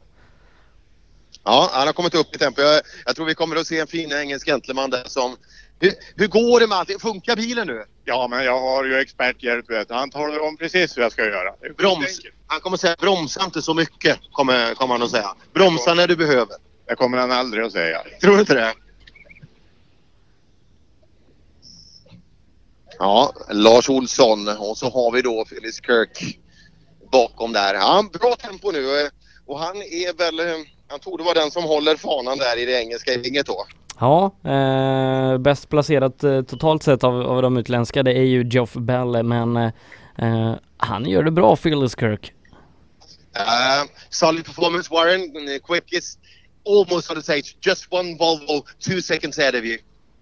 Ja, 1.43 1.69
han 1.73 1.87
har 1.87 1.93
kommit 1.93 2.15
upp 2.15 2.35
i 2.35 2.37
tempo. 2.37 2.61
Jag, 2.61 2.81
jag 3.05 3.15
tror 3.15 3.25
vi 3.25 3.35
kommer 3.35 3.55
att 3.55 3.67
se 3.67 3.79
en 3.79 3.87
fin 3.87 4.11
engelsk 4.11 4.47
gentleman 4.47 4.89
där 4.89 5.03
som... 5.05 5.37
Hur, 5.79 5.93
hur 6.15 6.27
går 6.27 6.59
det 6.59 6.67
med 6.67 6.77
allting? 6.77 6.99
Funkar 6.99 7.35
bilen 7.35 7.67
nu? 7.67 7.83
Ja, 8.05 8.27
men 8.27 8.43
jag 8.45 8.59
har 8.59 8.83
ju 8.83 8.99
experthjälp. 8.99 9.69
Vet. 9.69 9.89
Han 9.89 10.09
talar 10.09 10.39
om 10.39 10.57
precis 10.57 10.97
hur 10.97 11.01
jag 11.01 11.11
ska 11.11 11.25
göra. 11.25 11.53
Broms. 11.77 12.19
Han 12.47 12.61
kommer 12.61 12.77
säga 12.77 12.95
bromsa 12.99 13.43
inte 13.45 13.61
så 13.61 13.73
mycket, 13.73 14.19
kommer, 14.31 14.75
kommer 14.75 14.93
han 14.93 15.03
att 15.03 15.11
säga. 15.11 15.35
Bromsa 15.53 15.93
när 15.93 16.07
du 16.07 16.15
behöver. 16.15 16.55
Det 16.87 16.95
kommer 16.95 17.17
han 17.17 17.31
aldrig 17.31 17.63
att 17.63 17.71
säga. 17.71 18.01
Tror 18.21 18.33
du 18.33 18.39
inte 18.39 18.53
det? 18.53 18.73
Ja, 22.99 23.33
Lars 23.49 23.89
Olsson 23.89 24.47
och 24.47 24.77
så 24.77 24.89
har 24.89 25.11
vi 25.11 25.21
då 25.21 25.45
Phyllis 25.45 25.81
Kirk 25.85 26.39
bakom 27.11 27.53
där. 27.53 27.73
Ja, 27.73 28.09
bra 28.13 28.35
tempo 28.35 28.71
nu 28.71 29.09
och 29.45 29.59
han 29.59 29.75
är 29.77 30.17
väl, 30.17 30.65
eh, 30.91 30.93
han 30.93 30.99
torde 30.99 31.23
vara 31.23 31.33
den 31.33 31.51
som 31.51 31.63
håller 31.63 31.95
fanan 31.95 32.37
där 32.37 32.59
i 32.59 32.65
det 32.65 32.81
engelska 32.81 33.11
gänget 33.11 33.45
då. 33.45 33.65
Ja, 33.99 34.31
eh, 34.43 35.37
bäst 35.37 35.69
placerat 35.69 36.23
eh, 36.23 36.41
totalt 36.41 36.83
sett 36.83 37.03
av, 37.03 37.21
av 37.21 37.41
de 37.41 37.57
utländska 37.57 38.03
det 38.03 38.11
är 38.11 38.23
ju 38.23 38.43
Geoff 38.49 38.73
Bell 38.73 39.23
men 39.23 39.57
eh, 39.57 39.71
eh, 40.17 40.53
han 40.77 41.05
gör 41.05 41.23
det 41.23 41.31
bra 41.31 41.55
Phyllis 41.55 41.95
Kirk. 41.99 42.33
Uh, 43.39 43.85
solid 44.09 44.45
performance 44.45 44.93
Warren, 44.93 45.21
uh, 45.21 45.57
quickest, 45.59 46.19
almost 46.65 47.09
on 47.09 47.15
the 47.15 47.23
stage, 47.23 47.55
just 47.61 47.87
one 47.91 48.17
Volvo, 48.17 48.65
two 48.79 49.01
seconds 49.01 49.39
ahead 49.39 49.55
of 49.55 49.63
you. 49.63 49.77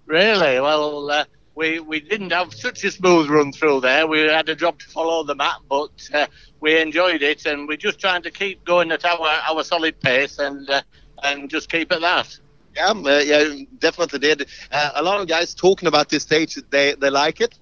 Really? 0.06 0.59
Well, 0.59 1.09
uh, 1.09 1.23
we 1.59 1.79
we 1.81 1.99
didn't 1.99 2.31
have 2.31 2.53
such 2.53 2.85
a 2.85 2.91
smooth 2.91 3.29
run 3.29 3.51
through 3.51 3.81
there. 3.81 4.07
We 4.07 4.19
had 4.21 4.47
a 4.47 4.55
job 4.55 4.79
to 4.79 4.88
follow 4.88 5.23
the 5.25 5.35
map, 5.35 5.61
but 5.67 6.09
uh, 6.13 6.27
we 6.61 6.79
enjoyed 6.81 7.21
it, 7.21 7.45
and 7.45 7.67
we're 7.67 7.83
just 7.89 7.99
trying 7.99 8.23
to 8.23 8.31
keep 8.31 8.63
going 8.63 8.91
at 8.93 9.03
our 9.03 9.27
our 9.49 9.63
solid 9.63 9.99
pace 9.99 10.39
and 10.39 10.69
uh, 10.69 10.81
and 11.23 11.49
just 11.49 11.69
keep 11.69 11.91
at 11.91 11.99
that. 11.99 12.39
Yeah, 12.77 12.91
uh, 12.91 13.19
yeah, 13.19 13.43
definitely 13.79 14.19
did. 14.19 14.47
Uh, 14.71 14.91
a 14.95 15.03
lot 15.03 15.19
of 15.19 15.27
guys 15.27 15.53
talking 15.53 15.89
about 15.89 16.07
this 16.07 16.23
stage, 16.23 16.55
they 16.69 16.95
they 16.95 17.09
like 17.09 17.41
it. 17.41 17.59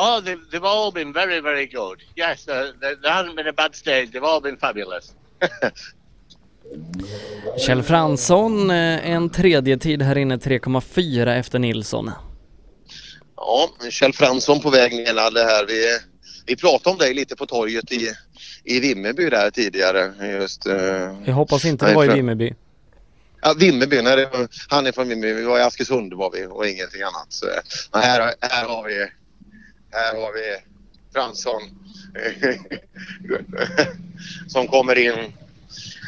Oh, 0.00 0.20
they've, 0.20 0.44
they've 0.50 0.64
all 0.64 0.92
been 0.92 1.12
very, 1.12 1.40
very 1.40 1.66
good. 1.66 2.04
Yes, 2.14 2.48
uh, 2.48 2.72
there, 2.80 2.94
there 3.02 3.12
hasn't 3.12 3.34
been 3.36 3.48
a 3.48 3.52
bad 3.52 3.74
stage. 3.74 4.12
They've 4.12 4.22
all 4.22 4.40
been 4.40 4.56
fabulous. 4.56 5.14
Kjell 7.58 7.82
Fransson, 7.82 8.70
eh, 8.70 9.10
en 9.10 9.30
tredje 9.30 9.76
tid 9.78 10.02
här 10.02 10.18
inne 10.18 10.36
3,4 10.36 11.26
efter 11.26 11.58
Nilsson. 11.58 12.10
Ja, 13.40 13.70
Kjell 13.90 14.12
Fransson 14.12 14.60
på 14.60 14.70
väg 14.70 14.92
ner 14.92 15.30
det 15.30 15.44
här. 15.44 15.66
Vi, 15.66 15.98
vi 16.46 16.56
pratade 16.56 16.90
om 16.90 16.98
dig 16.98 17.14
lite 17.14 17.36
på 17.36 17.46
torget 17.46 17.92
i, 17.92 18.12
i 18.64 18.80
Vimmerby 18.80 19.30
där 19.30 19.50
tidigare. 19.50 20.12
Just, 20.40 20.66
uh, 20.66 20.74
Jag 21.24 21.34
hoppas 21.34 21.64
inte 21.64 21.86
det 21.86 21.94
var 21.94 22.04
i 22.04 22.08
Vimmerby. 22.08 22.54
Ja, 23.42 23.54
Vimmerby, 23.58 24.02
nej, 24.02 24.28
var, 24.32 24.48
han 24.68 24.86
är 24.86 24.92
från 24.92 25.08
Vimmerby. 25.08 25.32
Vi 25.32 25.42
var 25.42 25.58
i 25.58 25.62
Askersund 25.62 26.14
var 26.14 26.30
vi 26.30 26.46
och 26.46 26.66
ingenting 26.66 27.02
annat. 27.02 27.26
Så, 27.28 27.46
här, 27.92 28.34
här 28.40 28.64
har 28.64 28.84
vi, 28.84 28.98
här 29.92 30.14
har 30.14 30.32
vi 30.32 30.56
Fransson 31.12 31.62
som 34.48 34.68
kommer 34.68 34.98
in. 34.98 35.32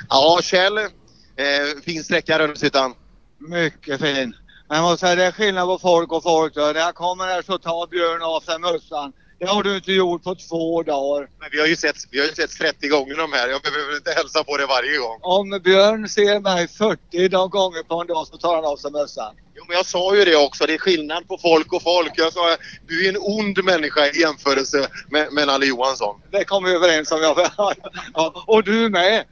Ja, 0.09 0.41
Kjell. 0.43 0.79
Eh, 0.79 1.83
fin 1.85 2.05
sträcka 2.05 2.39
Rönneshyttan. 2.39 2.95
Mycket 3.39 4.01
fin. 4.01 4.35
Men 4.71 4.83
måste 4.83 5.07
säga 5.07 5.15
det 5.15 5.25
är 5.25 5.33
skillnad 5.33 5.67
på 5.67 5.79
folk 5.79 6.13
och 6.13 6.23
folk. 6.23 6.55
Då. 6.55 6.61
När 6.61 6.81
jag 6.81 6.95
kommer 6.95 7.25
här 7.25 7.43
så 7.43 7.59
tar 7.59 7.87
Björn 7.87 8.23
av 8.23 8.41
sig 8.41 8.59
mössan. 8.59 9.13
Det 9.39 9.47
har 9.47 9.63
du 9.63 9.77
inte 9.77 9.93
gjort 9.93 10.23
på 10.23 10.35
två 10.35 10.83
dagar. 10.83 11.29
Men 11.41 11.49
vi 11.53 11.61
har 11.61 11.67
ju 11.67 11.77
sett, 11.77 11.97
vi 12.11 12.19
har 12.19 12.27
ju 12.27 12.33
sett 12.33 12.51
30 12.51 12.89
gånger 12.89 13.17
de 13.17 13.33
här. 13.33 13.49
Jag 13.49 13.63
behöver 13.63 13.97
inte 13.97 14.11
hälsa 14.11 14.45
på 14.45 14.57
det 14.57 14.67
varje 14.67 14.99
gång. 14.99 15.19
Om 15.23 15.61
Björn 15.65 16.09
ser 16.09 16.41
mig 16.41 16.69
40 16.69 17.29
de 17.29 17.51
gånger 17.51 17.83
på 17.83 18.01
en 18.01 18.07
dag 18.07 18.27
så 18.27 18.37
tar 18.37 18.55
han 18.55 18.65
av 18.65 18.77
sig 18.77 18.91
mössan. 18.91 19.35
Jo, 19.57 19.65
men 19.69 19.77
jag 19.77 19.87
sa 19.87 20.17
ju 20.17 20.25
det 20.25 20.37
också. 20.37 20.67
Det 20.67 20.75
är 20.75 20.79
skillnad 20.79 21.29
på 21.29 21.39
folk 21.39 21.73
och 21.73 21.83
folk. 21.83 22.13
Jag 22.17 22.33
sa 22.33 22.57
du 22.87 23.05
är 23.05 23.09
en 23.09 23.19
ond 23.21 23.65
människa 23.65 24.07
i 24.07 24.21
jämförelse 24.21 24.89
med, 25.11 25.33
med 25.33 25.47
Nalle 25.47 25.67
Johansson. 25.67 26.21
Det 26.31 26.45
kom 26.45 26.65
vi 26.65 26.75
överens 26.75 27.13
om. 27.13 27.23
Ja. 27.23 27.51
Ja, 28.15 28.45
och 28.47 28.65
du 28.65 28.89
med. 28.89 29.25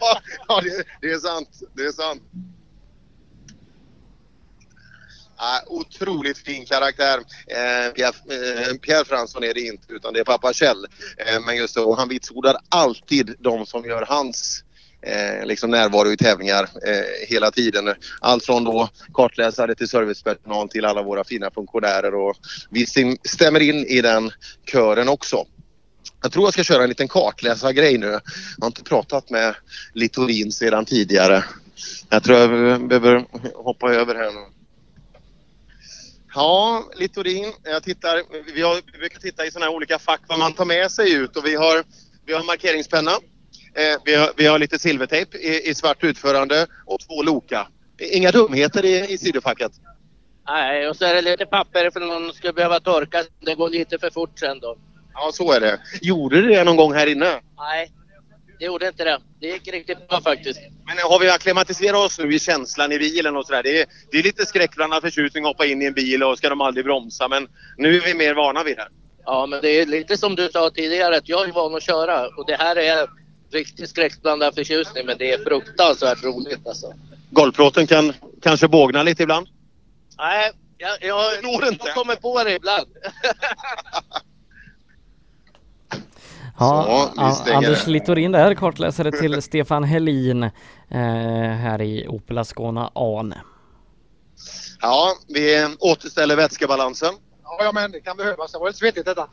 Ja, 0.48 0.60
det, 0.60 0.84
det 1.00 1.12
är 1.12 1.18
sant. 1.18 1.48
Det 1.76 1.82
är 1.82 1.92
sant. 1.92 2.22
Ah, 5.42 5.60
otroligt 5.66 6.38
fin 6.38 6.66
karaktär. 6.66 7.18
Eh, 7.46 7.92
Pierre, 7.92 8.68
eh, 8.68 8.74
Pierre 8.74 9.04
Fransson 9.04 9.44
är 9.44 9.54
det 9.54 9.60
inte 9.60 9.92
utan 9.92 10.12
det 10.12 10.20
är 10.20 10.24
pappa 10.24 10.52
Kjell. 10.52 10.86
Eh, 11.16 11.40
men 11.46 11.56
just 11.56 11.74
så, 11.74 11.94
han 11.94 12.08
vitsordar 12.08 12.56
alltid 12.68 13.34
de 13.38 13.66
som 13.66 13.84
gör 13.84 14.06
hans 14.08 14.64
eh, 15.02 15.46
liksom 15.46 15.70
närvaro 15.70 16.12
i 16.12 16.16
tävlingar 16.16 16.62
eh, 16.62 17.28
hela 17.28 17.50
tiden. 17.50 17.94
Allt 18.20 18.44
från 18.44 18.64
då 18.64 18.88
kartläsare 19.14 19.74
till 19.74 19.88
servicepersonal 19.88 20.68
till 20.68 20.84
alla 20.84 21.02
våra 21.02 21.24
fina 21.24 21.50
funktionärer 21.50 22.14
och 22.14 22.36
vi 22.70 22.86
stämmer 23.24 23.60
in 23.60 23.86
i 23.86 24.00
den 24.00 24.30
kören 24.72 25.08
också. 25.08 25.44
Jag 26.22 26.32
tror 26.32 26.46
jag 26.46 26.52
ska 26.52 26.64
köra 26.64 26.82
en 26.82 26.88
liten 26.88 27.08
kartläsargrej 27.08 27.98
nu. 27.98 28.06
Jag 28.06 28.20
har 28.60 28.66
inte 28.66 28.84
pratat 28.84 29.30
med 29.30 29.54
Littorin 29.94 30.52
sedan 30.52 30.84
tidigare. 30.84 31.44
Jag 32.08 32.22
tror 32.22 32.38
jag 32.38 32.88
behöver 32.88 33.26
hoppa 33.54 33.94
över 33.94 34.14
här 34.14 34.32
nu. 34.32 34.59
Ja, 36.34 36.84
Littorin. 36.96 37.52
Jag 37.62 37.82
tittar, 37.82 38.22
vi, 38.54 38.62
har, 38.62 38.80
vi 38.92 38.98
brukar 38.98 39.18
titta 39.18 39.46
i 39.46 39.50
sådana 39.50 39.66
här 39.66 39.76
olika 39.76 39.98
fack 39.98 40.20
vad 40.28 40.38
man 40.38 40.52
tar 40.52 40.64
med 40.64 40.90
sig 40.90 41.12
ut 41.12 41.36
och 41.36 41.46
vi 41.46 41.54
har, 41.54 41.84
vi 42.26 42.32
har 42.32 42.44
markeringspenna. 42.44 43.10
Eh, 43.74 44.00
vi, 44.04 44.14
har, 44.14 44.30
vi 44.36 44.46
har 44.46 44.58
lite 44.58 44.78
silvertejp 44.78 45.38
i, 45.38 45.70
i 45.70 45.74
svart 45.74 46.04
utförande 46.04 46.66
och 46.86 47.00
två 47.00 47.22
Loka. 47.22 47.68
Inga 48.12 48.30
dumheter 48.30 48.84
i, 48.84 49.12
i 49.12 49.18
sidofacket. 49.18 49.72
Nej, 50.46 50.88
och 50.88 50.96
så 50.96 51.04
är 51.04 51.14
det 51.14 51.22
lite 51.22 51.46
papper 51.46 51.90
för 51.90 52.00
någon 52.00 52.32
ska 52.32 52.52
behöva 52.52 52.80
torka. 52.80 53.24
Det 53.40 53.54
går 53.54 53.70
lite 53.70 53.98
för 53.98 54.10
fort 54.10 54.38
sen 54.38 54.60
då. 54.60 54.76
Ja, 55.14 55.30
så 55.32 55.52
är 55.52 55.60
det. 55.60 55.80
Gjorde 56.00 56.42
du 56.42 56.48
det 56.48 56.64
någon 56.64 56.76
gång 56.76 56.92
här 56.92 57.06
inne? 57.06 57.40
Nej, 57.58 57.92
det 58.60 58.66
gjorde 58.66 58.88
inte 58.88 59.04
det. 59.04 59.20
Det 59.40 59.46
gick 59.46 59.68
riktigt 59.68 60.08
bra 60.08 60.20
faktiskt. 60.20 60.60
Men 60.86 60.98
har 60.98 61.18
vi 61.18 61.30
akklimatiserat 61.30 61.96
oss 61.96 62.18
nu 62.18 62.34
i 62.34 62.38
känslan 62.38 62.92
i 62.92 62.98
bilen 62.98 63.36
och 63.36 63.46
sådär? 63.46 63.62
Det 63.62 63.80
är, 63.80 63.86
det 64.10 64.18
är 64.18 64.22
lite 64.22 64.46
skräckblandad 64.46 65.02
förtjusning 65.02 65.44
att 65.44 65.48
hoppa 65.48 65.66
in 65.66 65.82
i 65.82 65.84
en 65.84 65.92
bil 65.92 66.22
och 66.22 66.38
ska 66.38 66.48
de 66.48 66.60
aldrig 66.60 66.84
bromsa 66.84 67.28
men 67.28 67.48
nu 67.76 67.96
är 67.96 68.00
vi 68.00 68.14
mer 68.14 68.34
vana 68.34 68.62
vid 68.62 68.76
det. 68.76 68.88
Ja, 69.24 69.46
men 69.46 69.60
det 69.62 69.70
är 69.70 69.86
lite 69.86 70.16
som 70.16 70.34
du 70.36 70.48
sa 70.52 70.70
tidigare 70.70 71.16
att 71.16 71.28
jag 71.28 71.48
är 71.48 71.52
van 71.52 71.74
att 71.74 71.82
köra 71.82 72.26
och 72.26 72.46
det 72.46 72.56
här 72.56 72.76
är 72.76 73.08
riktigt 73.52 73.90
skräckblandad 73.90 74.54
förtjusning 74.54 75.06
men 75.06 75.18
det 75.18 75.32
är 75.32 75.44
fruktansvärt 75.44 76.24
roligt 76.24 76.66
alltså. 76.66 76.92
Golvplåten 77.30 77.86
kan 77.86 78.12
kanske 78.42 78.68
bågna 78.68 79.02
lite 79.02 79.22
ibland. 79.22 79.48
Nej, 80.18 80.50
jag, 80.78 80.96
jag, 81.00 81.34
jag 81.42 81.94
kommer 81.94 82.16
på 82.16 82.44
det 82.44 82.54
ibland. 82.54 82.86
Ja, 86.60 87.10
Så, 87.14 87.20
vi 87.20 87.26
A- 87.26 87.32
stänger 87.32 87.56
Anders. 87.56 87.86
Littorin 87.86 88.32
där, 88.32 88.54
kartläsare 88.54 89.12
till 89.12 89.42
Stefan 89.48 89.84
Helin 89.84 90.42
eh, 90.42 90.50
här 91.60 91.82
i 91.82 92.08
Opel 92.08 92.38
Ascona 92.38 92.90
An. 92.94 93.34
Ja, 94.80 95.14
vi 95.28 95.76
återställer 95.78 96.36
vätskebalansen. 96.36 97.14
Ja, 97.58 97.72
men 97.74 97.92
det 97.92 98.00
kan 98.00 98.16
behövas. 98.16 98.52
Det 98.52 98.58
var 98.58 98.66
lite 98.66 98.78
svettigt 98.78 99.06
detta. 99.06 99.28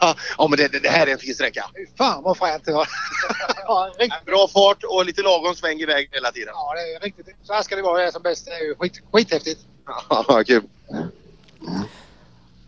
ja, 0.38 0.46
men 0.48 0.56
det, 0.56 0.68
det, 0.72 0.78
det 0.78 0.88
här 0.88 1.06
är 1.06 1.12
en 1.12 1.18
fin 1.18 1.34
sträcka. 1.34 1.64
Fan 1.98 2.22
vad 2.22 2.36
fränt 2.38 2.64
det 2.64 2.72
var. 2.72 2.88
ja, 3.66 3.90
riktigt. 3.98 4.24
Bra 4.26 4.48
fart 4.48 4.84
och 4.84 5.04
lite 5.04 5.22
lagom 5.22 5.54
sväng 5.54 5.78
i 5.80 5.84
väg 5.86 6.08
hela 6.12 6.30
tiden. 6.32 6.52
Ja, 6.54 6.74
det 6.74 6.80
är 6.80 7.00
riktigt. 7.00 7.36
Så 7.42 7.52
här 7.52 7.62
ska 7.62 7.76
det 7.76 7.82
vara. 7.82 7.98
Det 7.98 8.06
är 8.06 8.10
som 8.10 8.22
bäst. 8.22 8.44
Det 8.46 8.50
är 8.52 8.64
ju 8.64 8.74
skit, 8.74 9.00
skithäftigt. 9.12 9.60
Ja, 10.08 10.42
kul. 10.46 10.62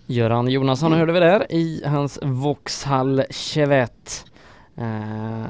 Göran 0.07 0.49
Jonasson 0.49 0.93
hörde 0.93 1.13
vi 1.13 1.21
där 1.21 1.53
i 1.53 1.83
hans 1.85 2.19
Vauxhall 2.23 3.25
Chevette. 3.31 4.11
Eh, 4.79 5.47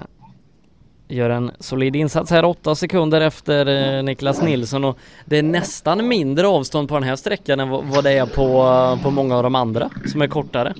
gör 1.09 1.31
en 1.31 1.51
solid 1.61 1.97
insats 1.97 2.31
här, 2.31 2.45
åtta 2.45 2.75
sekunder 2.75 3.21
efter 3.21 3.67
eh, 3.67 4.03
Niklas 4.03 4.43
Nilsson 4.43 4.85
och 4.85 4.99
det 5.25 5.39
är 5.39 5.43
nästan 5.43 6.09
mindre 6.09 6.47
avstånd 6.47 6.89
på 6.89 6.95
den 6.95 7.03
här 7.03 7.17
sträckan 7.17 7.61
än 7.61 7.69
vad, 7.69 8.05
det 8.05 8.11
är 8.11 8.27
på, 8.27 8.99
på 9.03 9.11
många 9.11 9.37
av 9.37 9.43
de 9.43 9.55
andra 9.55 9.91
som 10.07 10.23
är 10.23 10.29
kortare. 10.29 10.75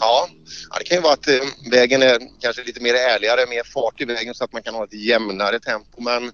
Ja, 0.00 0.28
ja, 0.70 0.78
det 0.78 0.84
kan 0.84 0.96
ju 0.96 1.02
vara 1.02 1.12
att 1.12 1.28
eh, 1.28 1.70
vägen 1.70 2.02
är 2.02 2.18
kanske 2.40 2.62
lite 2.62 2.82
mer 2.82 2.94
ärligare, 2.94 3.46
mer 3.50 3.62
fart 3.64 4.00
i 4.00 4.04
vägen 4.04 4.34
så 4.34 4.44
att 4.44 4.52
man 4.52 4.62
kan 4.62 4.74
ha 4.74 4.84
ett 4.84 4.94
jämnare 4.94 5.60
tempo. 5.60 6.00
Men 6.02 6.32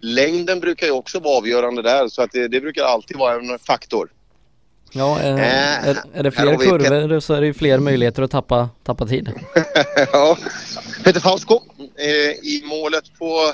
längden 0.00 0.60
brukar 0.60 0.86
ju 0.86 0.92
också 0.92 1.20
vara 1.20 1.38
avgörande 1.38 1.82
där 1.82 2.08
så 2.08 2.22
att 2.22 2.32
det, 2.32 2.48
det 2.48 2.60
brukar 2.60 2.84
alltid 2.84 3.16
vara 3.16 3.34
en 3.34 3.58
faktor. 3.58 4.08
Ja, 4.92 5.20
eh, 5.20 5.34
Äh, 5.34 5.88
är, 5.88 6.02
är 6.14 6.22
det 6.22 6.30
fler 6.30 6.56
vi 6.58 6.66
kurvor 6.66 7.20
så 7.20 7.34
är 7.34 7.40
det 7.40 7.46
ju 7.46 7.54
fler 7.54 7.78
möjligheter 7.78 8.22
att 8.22 8.30
tappa, 8.30 8.68
tappa 8.84 9.06
tid. 9.06 9.32
ja. 10.12 10.38
Peter 11.04 11.20
Fausko 11.20 11.60
eh, 11.98 12.08
i 12.30 12.62
målet 12.66 13.04
på, 13.18 13.52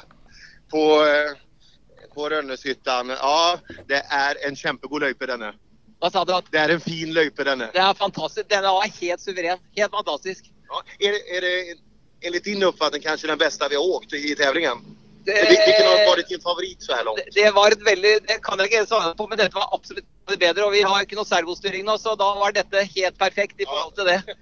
på, 0.70 0.78
eh, 1.06 2.14
på 2.14 2.28
Rönneshyttan. 2.28 3.08
Ja, 3.08 3.58
det 3.88 4.02
är 4.08 4.46
en 4.48 4.56
kämpegod 4.56 5.00
löjpe 5.00 5.26
denne. 5.26 5.52
Vad 5.98 6.12
sa 6.12 6.24
du? 6.24 6.40
Det 6.50 6.58
är 6.58 6.68
en 6.68 6.80
fin 6.80 7.12
löjpe 7.12 7.44
denne. 7.44 7.68
Det 7.72 7.78
er 7.78 7.94
fantastisk. 7.94 8.48
Den 8.48 8.62
var 8.62 9.00
helt 9.00 9.20
suveren. 9.20 9.58
Helt 9.76 9.90
fantastisk. 9.90 10.44
Ja, 10.68 10.82
är, 10.98 11.12
det- 11.12 11.36
är 11.36 11.40
det 11.40 11.74
enligt 12.26 12.44
din 12.44 12.62
uppfattning 12.62 13.02
kanske 13.02 13.26
den 13.26 13.38
bästa 13.38 13.68
vi 13.68 13.76
har 13.76 13.82
åkt 13.96 14.12
i 14.12 14.34
tävlingen? 14.34 14.76
Det- 15.24 15.32
Vilken 15.32 15.86
har 15.86 16.10
varit 16.10 16.28
din 16.28 16.40
favorit 16.40 16.82
så 16.82 16.92
här 16.94 17.04
långt? 17.04 17.20
Det 17.34 17.50
var 17.50 17.70
et 17.70 17.82
veldig 17.86 18.18
Det 18.26 18.38
kan 18.42 18.58
jeg 18.58 18.66
ikke 18.72 18.86
svare 18.86 19.14
på, 19.14 19.26
men 19.28 19.38
dette 19.38 19.54
var 19.54 19.68
absolutt 19.74 20.04
det 20.30 20.38
bedre. 20.40 20.64
Og 20.66 20.72
vi 20.72 20.82
har 20.82 21.04
ikke 21.04 21.18
noe 21.18 21.28
servostyring 21.28 21.84
nå, 21.86 21.96
så 22.00 22.14
da 22.18 22.30
var 22.40 22.54
dette 22.56 22.84
helt 22.96 23.18
perfekt 23.18 23.60
i 23.60 23.68
forhold 23.68 23.94
til 23.98 24.10
det. 24.10 24.20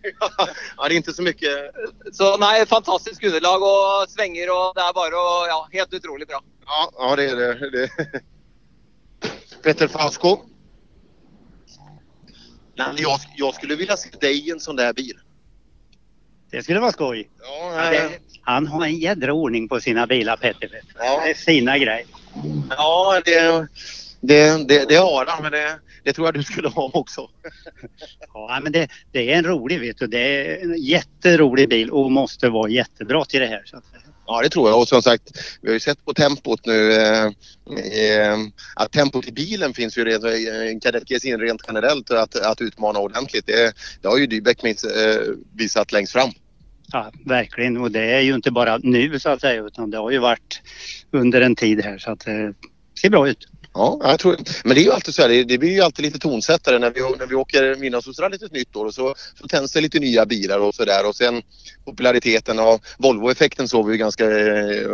Ja, 0.77 0.89
det 0.89 0.95
är 0.95 0.97
inte 0.97 1.13
så 1.13 1.23
mycket. 1.23 1.71
Så 2.13 2.37
nei, 2.37 2.67
fantastisk 2.67 3.25
underlag 3.25 3.63
og 3.63 4.11
svinger, 4.11 4.51
og 4.51 4.75
det 4.77 4.83
er 4.83 4.93
bare 4.97 5.19
å 5.19 5.47
Ja, 5.47 5.59
helt 5.73 5.95
utrolig 5.95 6.29
bra. 6.29 6.43
Ja, 6.67 6.91
ja 6.99 7.17
det 7.17 7.31
är 7.31 7.37
det. 7.37 7.71
det. 7.71 7.91
Nej, 12.75 12.87
men 12.93 13.03
jag, 13.03 13.21
jag 13.37 13.55
skulle 13.55 13.77
vilja 13.77 13.97
se 13.97 14.09
dig 14.21 14.49
i 14.49 14.51
en 14.51 14.61
sån 14.61 14.77
där 14.77 14.93
bil. 14.93 15.19
Det 16.51 16.63
skulle 16.63 16.81
vara 16.81 16.93
skoj. 16.93 17.31
Ja, 17.43 17.91
det, 17.91 18.19
han 18.43 18.67
har 18.67 18.85
en 18.85 18.99
jädra 18.99 19.33
ordning 19.33 19.69
på 19.69 19.81
sina 19.81 20.07
bilar 20.07 20.37
Petter. 20.37 20.81
Ja. 20.99 21.21
Det 21.25 21.31
är 21.31 21.35
fina 21.35 21.79
grejer. 21.79 22.07
Ja, 22.71 23.21
det, 23.25 23.69
det, 24.23 24.69
det, 24.69 24.89
det 24.89 24.97
har 24.97 25.27
han, 25.27 25.43
men 25.43 25.53
det, 25.53 25.79
det 26.05 26.13
tror 26.13 26.27
jag 26.27 26.35
du 26.35 26.43
skulle 26.43 26.69
ha 26.69 26.91
också. 26.95 27.29
Ja, 28.35 28.61
men 28.63 28.73
det, 28.73 28.89
det 29.13 29.33
är 29.33 29.39
en 29.39 29.45
rolig 29.45 29.81
vet 29.81 29.99
du. 29.99 30.07
Det 30.07 30.19
är 30.19 30.63
en 30.63 30.83
jätterolig 30.83 31.69
bil 31.69 31.91
och 31.91 32.13
måste 32.13 32.49
vara 32.49 32.71
jättebra 32.71 33.25
till 33.25 33.41
det 33.41 33.47
här. 33.47 33.63
Så 33.65 33.77
att, 33.77 33.85
Ja, 34.27 34.43
det 34.43 34.49
tror 34.49 34.69
jag. 34.69 34.81
Och 34.81 34.89
som 34.89 35.03
sagt, 35.03 35.23
vi 35.63 35.69
har 35.69 35.75
ju 35.75 35.81
sett 35.81 36.05
på 36.05 36.15
tempot 36.15 36.67
nu 36.67 36.93
eh, 36.93 37.25
eh, 37.25 38.39
att 38.77 38.93
tempot 38.93 39.29
i 39.29 39.33
bilen 39.33 39.75
finns 39.75 39.99
ju 39.99 40.05
redan 40.05 40.31
i 40.31 40.79
Kadett 40.83 41.05
GSI 41.05 41.37
rent 41.37 41.63
generellt 41.67 42.11
att, 42.11 42.37
att 42.37 42.61
utmana 42.61 42.99
ordentligt. 42.99 43.47
Det, 43.47 43.73
det 44.03 44.09
har 44.09 44.19
ju 44.19 44.27
Dybeck 44.27 44.65
eh, 44.65 44.71
visat 45.57 45.93
längst 45.93 46.13
fram. 46.13 46.31
ja, 46.93 47.13
verkligen. 47.27 47.77
Och 47.77 47.91
det 47.91 48.01
är 48.05 48.21
ju 48.21 48.35
inte 48.35 48.51
bara 48.51 48.79
nu 48.79 49.19
så 49.19 49.31
att 49.31 49.41
säga 49.41 49.63
utan 49.63 49.91
det 49.91 49.99
har 49.99 50.11
ju 50.11 50.19
varit 50.19 50.61
under 51.11 51.41
en 51.41 51.57
tid 51.57 51.85
här 51.85 51.99
så 51.99 52.11
att 52.11 52.21
det 52.21 52.55
ser 53.01 53.11
bra 53.11 53.29
ut. 53.29 53.49
Ja, 53.75 54.01
jag 54.03 54.21
tror, 54.21 54.37
men 54.65 54.75
det 54.75 54.81
är 54.81 54.85
ju 54.85 54.93
alltid 54.93 55.15
så 55.15 55.23
här, 55.23 55.29
det, 55.29 55.45
det 55.45 55.59
blir 55.59 55.71
ju 55.71 55.81
alltid 55.81 56.05
lite 56.05 56.19
tonsättare 56.19 56.79
när 56.79 56.91
vi, 56.91 57.01
när 57.01 57.27
vi 57.27 57.35
åker 57.35 57.77
Midnattssolsrallyt 57.77 58.43
ett 58.43 58.53
nytt 58.53 58.77
år 58.77 58.87
och 58.87 58.95
så, 58.95 59.15
så 59.41 59.49
tänds 59.49 59.73
det 59.73 59.81
lite 59.81 59.99
nya 59.99 60.27
bilar 60.27 60.59
och 60.59 60.75
sådär 60.75 61.09
och 61.09 61.17
sen 61.17 61.43
populariteten 61.85 62.59
av 62.59 62.81
Volvo-effekten 62.99 63.69
såg 63.69 63.87
vi 63.87 63.93
ju 63.93 63.99
ganska 63.99 64.25
eh, 64.25 64.87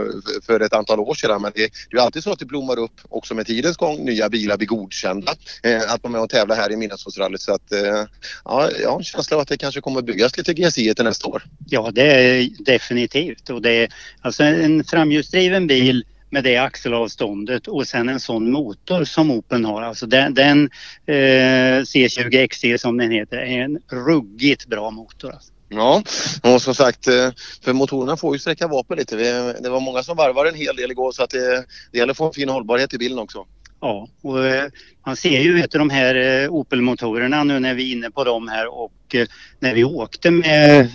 för 0.47 0.61
ett 0.61 0.73
antal 0.73 1.01
år 1.01 1.15
sedan. 1.15 1.43
Men 1.43 1.53
det, 1.55 1.61
det 1.61 1.97
är 1.97 1.97
ju 1.97 2.01
alltid 2.01 2.23
så 2.23 2.33
att 2.33 2.39
det 2.39 2.45
blommar 2.45 2.79
upp 2.79 3.01
också 3.09 3.35
med 3.35 3.47
tidens 3.47 3.77
gång, 3.77 4.05
nya 4.05 4.29
bilar 4.29 4.57
blir 4.57 4.69
godkända 4.69 5.35
eh, 5.63 5.93
att 5.93 6.03
de 6.03 6.15
är 6.15 6.21
och 6.21 6.31
tävlar 6.31 6.57
här 6.57 6.73
i 6.73 6.77
Midnattssolsrallyt 6.77 7.41
så 7.41 7.55
att 7.55 7.73
eh, 7.73 8.05
ja, 8.45 8.71
jag 8.83 8.91
har 8.91 8.99
en 8.99 9.05
känsla 9.05 9.37
av 9.37 9.41
att 9.41 9.49
det 9.49 9.57
kanske 9.57 9.81
kommer 9.81 10.03
byggas 10.03 10.37
lite 10.37 10.55
GSI 10.55 10.95
till 10.95 11.05
nästa 11.05 11.29
år. 11.29 11.43
Ja, 11.69 11.91
det 11.93 12.03
är 12.03 12.49
definitivt. 12.59 13.51
Och 13.51 13.63
det 13.63 13.71
är 13.71 13.89
alltså 14.21 14.43
en 14.43 14.85
framhjulsdriven 14.85 15.67
bil 15.67 16.05
med 16.31 16.45
det 16.45 16.57
axelavståndet 16.57 17.69
och 17.69 17.89
sen 17.89 18.09
en 18.09 18.21
sån 18.21 18.51
motor 18.51 19.05
som 19.05 19.31
Opeln 19.31 19.65
har. 19.65 19.83
Alltså 19.83 20.07
den, 20.07 20.35
den 20.35 20.71
eh, 21.07 21.83
C20 21.83 22.47
XC 22.47 22.83
som 22.83 22.97
den 22.97 23.11
heter 23.11 23.37
är 23.37 23.61
en 23.61 23.79
ruggigt 23.91 24.67
bra 24.67 24.91
motor. 24.91 25.33
Alltså. 25.33 25.53
Ja, 25.69 26.03
och 26.43 26.63
som 26.63 26.75
sagt, 26.75 27.09
eh, 27.09 27.31
för 27.65 27.73
motorerna 27.73 28.17
får 28.17 28.35
ju 28.35 28.39
sträcka 28.39 28.69
vapen 28.69 28.99
lite. 28.99 29.17
Det 29.61 29.69
var 29.69 29.81
många 29.81 30.03
som 30.03 30.17
varvade 30.17 30.49
en 30.49 30.55
hel 30.55 30.77
del 30.77 30.91
igår 30.91 31.13
så 31.13 31.23
att 31.23 31.31
det, 31.31 31.65
det 31.93 31.99
gäller 31.99 32.11
att 32.11 32.17
få 32.17 32.27
en 32.27 32.33
fin 32.33 32.49
hållbarhet 32.49 32.95
i 32.95 32.99
bilen 32.99 33.19
också. 33.19 33.47
Ja, 33.81 34.09
och 34.23 34.47
eh, 34.47 34.71
man 35.07 35.17
ser 35.17 35.41
ju 35.41 35.55
vet 35.55 35.71
du, 35.71 35.79
de 35.79 35.91
här 35.91 36.15
eh, 36.15 36.51
Opel-motorerna 36.51 37.45
nu 37.45 37.61
när 37.61 37.75
vi 37.75 37.89
är 37.89 37.97
inne 37.97 38.11
på 38.11 38.25
dem 38.25 38.49
här 38.49 38.75
och 38.75 39.15
eh, 39.15 39.27
när 39.59 39.75
vi 39.75 39.85
åkte 39.85 40.31
med 40.31 40.81
eh, 40.81 40.87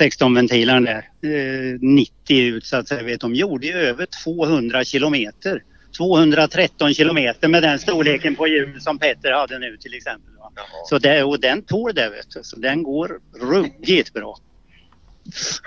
16-ventilen 0.00 0.84
där, 0.84 1.08
eh, 1.22 1.78
90 1.80 2.40
ut 2.40 2.66
så 2.66 2.76
att 2.76 2.88
säga, 2.88 3.02
vet, 3.02 3.20
de 3.20 3.34
gjorde 3.34 3.66
ju 3.66 3.72
över 3.72 4.06
200 4.24 4.84
kilometer. 4.84 5.62
213 5.96 6.94
kilometer 6.94 7.48
med 7.48 7.62
den 7.62 7.78
storleken 7.78 8.36
på 8.36 8.46
hjul 8.46 8.80
som 8.80 8.98
Petter 8.98 9.32
hade 9.32 9.58
nu 9.58 9.76
till 9.76 9.94
exempel. 9.94 10.32
Så 10.88 10.98
det, 10.98 11.22
och 11.22 11.40
den 11.40 11.62
tål 11.62 11.94
det 11.94 12.10
vet 12.10 12.30
du, 12.30 12.40
så 12.42 12.56
den 12.56 12.82
går 12.82 13.20
ruggigt 13.40 14.12
bra. 14.12 14.38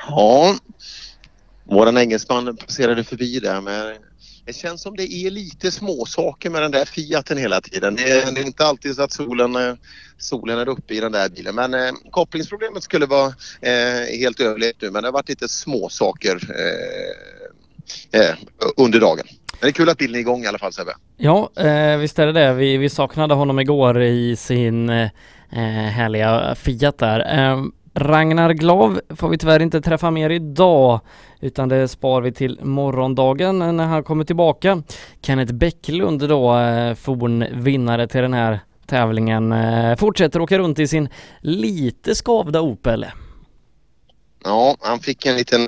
Ja, 0.07 0.55
våran 1.63 1.97
engelsman 1.97 2.57
passerade 2.57 3.03
förbi 3.03 3.39
där 3.39 3.61
men 3.61 3.95
det 4.45 4.53
känns 4.53 4.81
som 4.81 4.95
det 4.95 5.13
är 5.13 5.29
lite 5.29 5.71
småsaker 5.71 6.49
med 6.49 6.61
den 6.61 6.71
där 6.71 6.85
Fiaten 6.85 7.37
hela 7.37 7.61
tiden. 7.61 7.95
Det 7.95 8.11
är, 8.11 8.31
det 8.31 8.41
är 8.41 8.45
inte 8.45 8.65
alltid 8.65 8.95
så 8.95 9.03
att 9.03 9.11
solen, 9.11 9.55
eh, 9.55 9.73
solen 10.17 10.59
är 10.59 10.69
uppe 10.69 10.93
i 10.93 10.99
den 10.99 11.11
där 11.11 11.29
bilen 11.29 11.55
men 11.55 11.73
eh, 11.73 11.91
kopplingsproblemet 12.11 12.83
skulle 12.83 13.05
vara 13.05 13.33
eh, 13.61 14.17
helt 14.19 14.39
överlevt 14.39 14.81
nu 14.81 14.91
men 14.91 15.03
det 15.03 15.07
har 15.07 15.13
varit 15.13 15.29
lite 15.29 15.49
småsaker 15.49 16.39
eh, 16.49 18.21
eh, 18.21 18.35
under 18.77 18.99
dagen. 18.99 19.25
Men 19.27 19.59
det 19.61 19.67
är 19.67 19.71
kul 19.71 19.89
att 19.89 19.97
bilen 19.97 20.15
är 20.15 20.19
igång 20.19 20.43
i 20.43 20.47
alla 20.47 20.59
fall 20.59 20.73
Sebbe. 20.73 20.93
Ja, 21.17 21.51
eh, 21.55 21.97
visst 21.97 22.19
är 22.19 22.25
det 22.25 22.33
det. 22.33 22.53
Vi, 22.53 22.77
vi 22.77 22.89
saknade 22.89 23.33
honom 23.33 23.59
igår 23.59 24.01
i 24.01 24.35
sin 24.35 24.89
eh, 24.89 25.09
eh 25.51 25.89
härliga 25.89 26.55
Fiat 26.55 26.97
där. 26.97 27.19
Ehm, 27.19 27.71
Ragnar 27.95 28.53
Glav 28.53 29.01
får 29.09 29.29
vi 29.29 29.37
tyvärr 29.37 29.61
inte 29.61 29.81
träffa 29.81 30.11
mer 30.11 30.29
idag 30.29 30.99
utan 31.41 31.69
det 31.69 31.87
spar 31.87 32.21
vi 32.21 32.31
till 32.31 32.59
morgondagen 32.63 33.59
när 33.59 33.85
han 33.85 34.03
kommer 34.03 34.23
tillbaka. 34.23 34.83
Kenneth 35.21 35.53
Bäcklund 35.53 36.29
då, 36.29 36.57
eh, 36.57 36.95
forn 36.95 37.63
vinnare 37.63 38.07
till 38.07 38.21
den 38.21 38.33
här 38.33 38.59
tävlingen, 38.85 39.51
eh, 39.51 39.95
fortsätter 39.95 40.41
åka 40.41 40.57
runt 40.57 40.79
i 40.79 40.87
sin 40.87 41.09
lite 41.41 42.15
skavda 42.15 42.61
Opel. 42.61 43.05
Ja, 44.43 44.75
han 44.79 44.99
fick 44.99 45.25
en 45.25 45.35
liten 45.35 45.67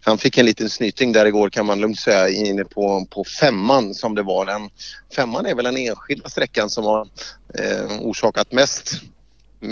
han 0.00 0.18
fick 0.18 0.38
en 0.38 0.46
liten 0.46 0.70
snyting 0.70 1.12
där 1.12 1.26
igår 1.26 1.50
kan 1.50 1.66
man 1.66 1.80
lugnt 1.80 1.98
säga 1.98 2.28
inne 2.28 2.64
på, 2.64 3.06
på 3.10 3.24
femman 3.24 3.94
som 3.94 4.14
det 4.14 4.22
var. 4.22 4.46
Den, 4.46 4.70
femman 5.16 5.46
är 5.46 5.54
väl 5.54 5.64
den 5.64 5.76
enskilda 5.76 6.28
sträckan 6.28 6.70
som 6.70 6.84
har 6.84 7.08
eh, 7.54 8.00
orsakat 8.00 8.52
mest 8.52 9.00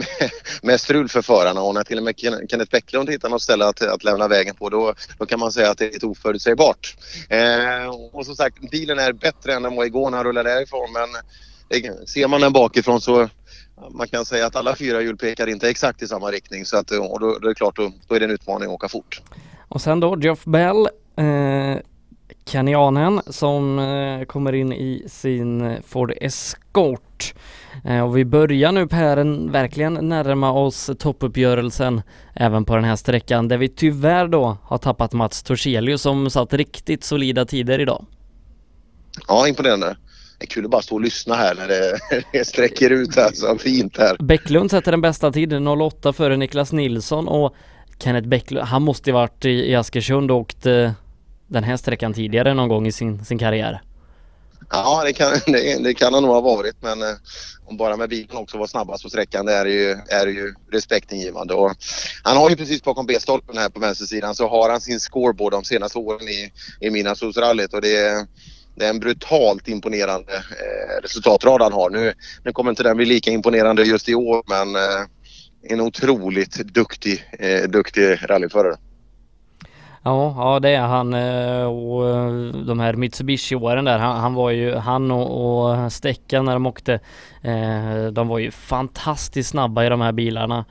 med 0.62 0.80
strul 0.80 1.08
för 1.08 1.22
förarna 1.22 1.62
och 1.62 1.74
när 1.74 1.84
till 1.84 1.98
och 1.98 2.04
med 2.04 2.18
Kenneth 2.18 2.70
Bäcklund 2.70 3.10
hittar 3.10 3.28
något 3.28 3.42
ställe 3.42 3.66
att, 3.66 3.82
att 3.82 4.04
lämna 4.04 4.28
vägen 4.28 4.54
på 4.54 4.68
då, 4.68 4.94
då 5.18 5.26
kan 5.26 5.40
man 5.40 5.52
säga 5.52 5.70
att 5.70 5.78
det 5.78 5.86
är 5.86 5.92
lite 5.92 6.06
oförutsägbart. 6.06 6.96
Eh, 7.28 7.88
och 8.12 8.26
som 8.26 8.36
sagt 8.36 8.70
bilen 8.70 8.98
är 8.98 9.12
bättre 9.12 9.54
än 9.54 9.62
den 9.62 9.76
var 9.76 9.84
igår 9.84 10.10
när 10.10 10.16
han 10.16 10.26
rullade 10.26 10.50
därifrån 10.50 10.92
men 10.92 11.08
det, 11.68 12.08
ser 12.08 12.28
man 12.28 12.40
den 12.40 12.52
bakifrån 12.52 13.00
så 13.00 13.28
man 13.90 14.08
kan 14.08 14.24
säga 14.24 14.46
att 14.46 14.56
alla 14.56 14.76
fyra 14.76 15.00
hjul 15.00 15.16
pekar 15.16 15.46
inte 15.46 15.70
exakt 15.70 16.02
i 16.02 16.08
samma 16.08 16.30
riktning 16.30 16.64
så 16.64 16.76
att, 16.76 16.90
och 16.90 17.20
då, 17.20 17.38
då 17.38 17.46
är 17.46 17.48
det 17.48 17.54
klart 17.54 17.76
då, 17.76 17.92
då 18.08 18.14
är 18.14 18.20
det 18.20 18.26
en 18.26 18.30
utmaning 18.30 18.68
att 18.68 18.74
åka 18.74 18.88
fort. 18.88 19.22
Och 19.68 19.80
sen 19.80 20.00
då 20.00 20.20
Geoff 20.20 20.44
Bell, 20.44 20.88
eh, 21.16 21.78
kenyanen 22.46 23.20
som 23.26 23.78
eh, 23.78 24.24
kommer 24.26 24.52
in 24.52 24.72
i 24.72 25.04
sin 25.06 25.76
Ford 25.86 26.12
Escort. 26.20 27.34
Eh, 27.84 28.00
och 28.00 28.16
vi 28.16 28.24
börjar 28.24 28.72
nu 28.72 28.86
Per 28.86 29.16
en- 29.16 29.52
verkligen 29.52 29.94
närma 30.08 30.52
oss 30.52 30.90
toppuppgörelsen 30.98 32.02
även 32.34 32.64
på 32.64 32.74
den 32.74 32.84
här 32.84 32.96
sträckan 32.96 33.48
där 33.48 33.56
vi 33.58 33.68
tyvärr 33.68 34.28
då 34.28 34.56
har 34.62 34.78
tappat 34.78 35.12
Mats 35.12 35.42
Torselius 35.42 36.02
som 36.02 36.30
satt 36.30 36.52
riktigt 36.54 37.04
solida 37.04 37.44
tider 37.44 37.78
idag. 37.78 38.06
Ja, 39.28 39.48
imponerande. 39.48 39.96
Det 40.38 40.44
är 40.44 40.48
kul 40.48 40.64
att 40.64 40.70
bara 40.70 40.82
stå 40.82 40.94
och 40.94 41.00
lyssna 41.00 41.34
här 41.34 41.54
när 41.54 41.68
det, 41.68 41.98
det 42.32 42.44
sträcker 42.46 42.90
ut 42.90 43.16
här 43.16 43.30
så 43.34 43.58
fint 43.58 43.98
här. 43.98 44.16
Bäcklund 44.18 44.70
sätter 44.70 44.90
den 44.90 45.00
bästa 45.00 45.32
tiden 45.32 45.66
08 45.68 46.12
före 46.12 46.36
Niklas 46.36 46.72
Nilsson 46.72 47.28
och 47.28 47.54
Kenneth 47.98 48.28
Bäcklund, 48.28 48.66
han 48.66 48.82
måste 48.82 49.10
ju 49.10 49.14
varit 49.14 49.44
i, 49.44 49.50
i 49.50 49.74
Askersund 49.74 50.30
och 50.30 50.36
åkt 50.36 50.66
eh, 50.66 50.90
den 51.52 51.64
här 51.64 51.76
sträckan 51.76 52.14
tidigare 52.14 52.54
någon 52.54 52.68
gång 52.68 52.86
i 52.86 52.92
sin, 52.92 53.24
sin 53.24 53.38
karriär. 53.38 53.82
Ja, 54.70 55.02
det 55.04 55.12
kan, 55.12 55.32
det, 55.46 55.84
det 55.84 55.94
kan 55.94 56.14
han 56.14 56.22
nog 56.22 56.32
ha 56.32 56.40
varit 56.40 56.76
men 56.80 57.02
eh, 57.02 57.14
om 57.64 57.76
bara 57.76 57.96
med 57.96 58.08
bilen 58.08 58.36
också 58.36 58.58
var 58.58 58.66
snabbast 58.66 59.02
på 59.02 59.10
sträckan 59.10 59.46
det 59.46 59.52
är 59.52 59.66
ju, 59.66 59.90
är 59.90 60.26
ju 60.26 60.54
respektingivande. 60.72 61.54
Och 61.54 61.72
han 62.22 62.36
har 62.36 62.50
ju 62.50 62.56
precis 62.56 62.82
bakom 62.82 63.06
B-stolpen 63.06 63.56
här 63.56 63.68
på 63.68 63.80
vänstersidan 63.80 64.34
så 64.34 64.48
har 64.48 64.70
han 64.70 64.80
sin 64.80 65.00
scoreboard 65.00 65.52
de 65.52 65.64
senaste 65.64 65.98
åren 65.98 66.28
i, 66.28 66.52
i 66.80 66.90
Midnattssolsrallyt 66.90 67.74
och 67.74 67.80
det 67.80 67.96
är, 67.96 68.26
det 68.74 68.84
är 68.84 68.90
en 68.90 69.00
brutalt 69.00 69.68
imponerande 69.68 70.34
eh, 70.34 71.02
resultatrad 71.02 71.62
han 71.62 71.72
har. 71.72 71.90
Nu, 71.90 72.12
nu 72.44 72.52
kommer 72.52 72.70
inte 72.70 72.82
den 72.82 72.96
bli 72.96 73.06
lika 73.06 73.30
imponerande 73.30 73.82
just 73.82 74.08
i 74.08 74.14
år 74.14 74.42
men 74.46 74.76
eh, 74.76 75.06
en 75.62 75.80
otroligt 75.80 76.54
duktig, 76.54 77.24
eh, 77.38 77.62
duktig 77.62 78.18
rallyförare. 78.22 78.76
Ja, 80.04 80.34
ja 80.36 80.60
det 80.60 80.68
är 80.68 80.80
han 80.80 81.14
eh, 81.14 81.64
och 81.64 82.08
eh, 82.08 82.32
de 82.66 82.80
här 82.80 82.92
Mitsubishi-åren 82.94 83.84
där, 83.84 83.98
han, 83.98 84.20
han 84.20 84.34
var 84.34 84.50
ju, 84.50 84.74
han 84.74 85.10
och, 85.10 85.72
och 85.82 85.92
Stecka 85.92 86.42
när 86.42 86.52
de 86.52 86.66
åkte, 86.66 86.94
eh, 87.42 88.06
de 88.12 88.28
var 88.28 88.38
ju 88.38 88.50
fantastiskt 88.50 89.50
snabba 89.50 89.84
i 89.84 89.88
de 89.88 90.00
här 90.00 90.12
bilarna. 90.12 90.64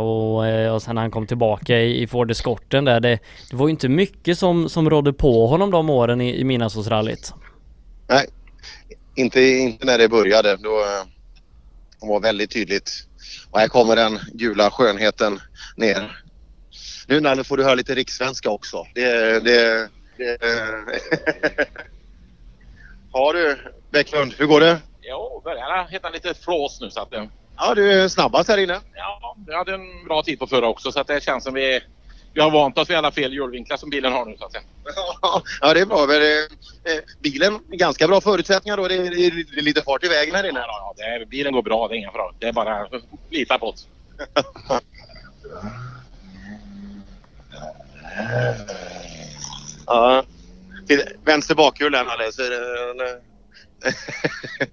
Och, 0.00 0.36
och 0.74 0.82
sen 0.82 0.94
när 0.94 1.02
han 1.02 1.10
kom 1.10 1.26
tillbaka 1.26 1.78
i, 1.78 2.02
i 2.02 2.06
Ford 2.06 2.30
Escorten 2.30 2.84
där, 2.84 3.00
det, 3.00 3.18
det 3.50 3.56
var 3.56 3.66
ju 3.66 3.70
inte 3.70 3.88
mycket 3.88 4.38
som, 4.38 4.68
som 4.68 4.90
rådde 4.90 5.12
på 5.12 5.46
honom 5.46 5.70
de 5.70 5.90
åren 5.90 6.20
i, 6.20 6.40
i 6.40 6.44
Midnattssolsrallyt. 6.44 7.34
Nej, 8.08 8.26
inte, 9.14 9.40
inte 9.40 9.86
när 9.86 9.98
det 9.98 10.08
började. 10.08 10.56
Då 10.56 10.70
de 12.02 12.06
det 12.06 12.12
var 12.12 12.20
väldigt 12.20 12.50
tydligt. 12.50 12.90
Och 13.50 13.58
här 13.58 13.68
kommer 13.68 13.96
den 13.96 14.18
gula 14.32 14.70
skönheten 14.70 15.40
ner. 15.76 16.21
Nu 17.12 17.20
Nalle 17.20 17.44
får 17.44 17.56
du 17.56 17.64
höra 17.64 17.74
lite 17.74 17.94
rikssvenska 17.94 18.50
också. 18.50 18.86
Det, 18.94 19.40
det, 19.44 19.88
det, 20.16 20.38
Har 23.12 23.34
du 23.34 23.58
Bäcklund, 23.90 24.34
hur 24.38 24.46
går 24.46 24.60
det? 24.60 24.80
Jo, 25.02 25.40
börjar 25.44 25.88
hitta 25.90 26.10
lite 26.10 26.34
flås 26.34 26.80
nu 26.80 26.90
så 26.90 27.00
att 27.00 27.10
det... 27.10 27.28
Ja, 27.56 27.74
du 27.74 27.92
är 27.92 28.08
snabbast 28.08 28.48
här 28.48 28.58
inne. 28.58 28.80
Ja, 28.94 29.36
vi 29.46 29.54
hade 29.54 29.74
en 29.74 30.04
bra 30.04 30.22
tid 30.22 30.38
på 30.38 30.46
förra 30.46 30.68
också 30.68 30.92
så 30.92 31.00
att 31.00 31.06
det 31.06 31.22
känns 31.22 31.44
som 31.44 31.54
vi, 31.54 31.80
vi 32.34 32.40
har 32.40 32.50
vant 32.50 32.78
oss 32.78 32.90
vid 32.90 32.96
alla 32.96 33.10
fel 33.10 33.32
hjulvinklar 33.32 33.76
som 33.76 33.90
bilen 33.90 34.12
har 34.12 34.26
nu 34.26 34.36
så 34.36 34.44
att 34.44 34.52
säga. 34.52 34.64
Ja, 35.60 35.74
det 35.74 35.80
är 35.80 35.86
bra. 35.86 36.06
Men, 36.06 36.22
eh, 36.22 37.02
bilen, 37.22 37.58
ganska 37.68 38.08
bra 38.08 38.20
förutsättningar 38.20 38.76
då. 38.76 38.88
Det 38.88 38.94
är, 38.94 39.10
det 39.54 39.58
är 39.58 39.62
lite 39.62 39.82
fart 39.82 40.04
i 40.04 40.08
vägen 40.08 40.34
här 40.34 40.48
inne. 40.48 40.60
Ja, 40.60 40.66
ja, 40.68 40.94
det 40.96 41.02
är, 41.02 41.24
bilen 41.24 41.52
går 41.52 41.62
bra, 41.62 41.88
det 41.88 41.94
är 41.94 41.98
inga 41.98 42.12
fara. 42.12 42.32
Det 42.38 42.48
är 42.48 42.52
bara 42.52 42.82
att 42.82 42.92
lita 43.30 43.58
på 43.58 43.66
oss. 43.66 43.86
Ja. 49.86 50.24
Vänster 51.24 51.54
bakhjul 51.54 51.92
där 51.92 52.04
Nalle. 52.04 52.32
Så 52.32 52.42
eh, 52.42 53.16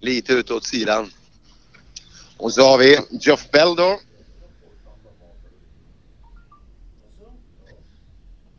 lite 0.00 0.32
utåt 0.32 0.66
sidan. 0.66 1.10
Och 2.36 2.52
så 2.52 2.62
har 2.62 2.78
vi 2.78 2.98
Geoff 3.10 3.50
Bell 3.50 3.76
då. 3.76 4.00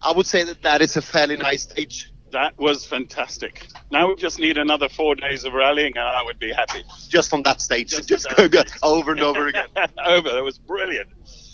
I 0.02 0.14
would 0.14 0.28
say 0.28 0.46
that 0.46 0.62
that 0.62 0.82
is 0.82 0.98
a 0.98 1.02
fairly 1.02 1.36
nice 1.38 1.64
stage. 1.64 2.10
That 2.32 2.54
was 2.58 2.86
fantastic. 2.88 3.68
Now 3.92 4.08
we 4.08 4.16
just 4.22 4.40
need 4.40 4.58
another 4.58 4.88
four 4.90 5.16
days 5.16 5.44
of 5.46 5.54
rallying 5.54 5.98
and 5.98 6.08
I 6.08 6.24
would 6.24 6.40
be 6.40 6.54
happy. 6.54 6.84
Just 7.10 7.34
on 7.34 7.44
that 7.44 7.60
stage. 7.62 7.90
Just, 7.90 8.08
Just 8.08 8.28
on 8.28 8.36
go, 8.36 8.44
that 8.44 8.52
go 8.52 8.62
stage. 8.62 8.80
over 8.84 9.12
and 9.12 9.20
over 9.22 9.48
again. 9.52 9.68
over. 10.06 10.30
That 10.32 10.44
was 10.44 10.58
brilliant. 10.60 11.10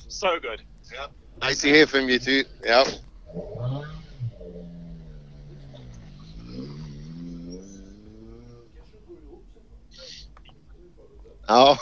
So 0.09 0.39
good. 0.39 0.61
Nice 1.41 1.61
to 1.61 1.67
hear 1.67 1.88
from 1.88 2.09
you 2.09 2.19
too. 2.19 2.43
Yeah. 2.65 2.83
Ja, 11.47 11.77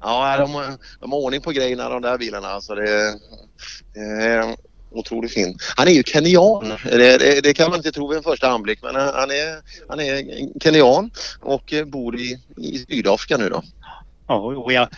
ja 0.00 0.36
de, 0.38 0.78
de 1.00 1.12
har 1.12 1.18
ordning 1.18 1.40
på 1.40 1.50
grejerna 1.50 1.88
de 1.88 2.02
där 2.02 2.18
bilarna. 2.18 2.48
Alltså 2.48 2.74
det, 2.74 3.18
det 3.94 4.00
är 4.00 4.56
otroligt 4.90 5.32
fin. 5.32 5.58
Han 5.76 5.88
är 5.88 5.92
ju 5.92 6.02
kenyan. 6.02 6.72
Det, 6.84 7.18
det, 7.18 7.40
det 7.40 7.54
kan 7.54 7.70
man 7.70 7.78
inte 7.78 7.92
tro 7.92 8.08
vid 8.08 8.16
en 8.16 8.22
första 8.22 8.48
anblick 8.48 8.82
men 8.82 8.94
han 8.94 9.30
är, 9.30 9.62
han 9.88 10.00
är 10.00 10.24
kenyan 10.60 11.10
och 11.40 11.74
bor 11.86 12.16
i, 12.16 12.38
i 12.56 12.78
Sydafrika 12.78 13.36
nu 13.36 13.48
då. 13.48 13.62
Ja, 14.28 14.34
och 14.36 14.72
jag, 14.72 14.88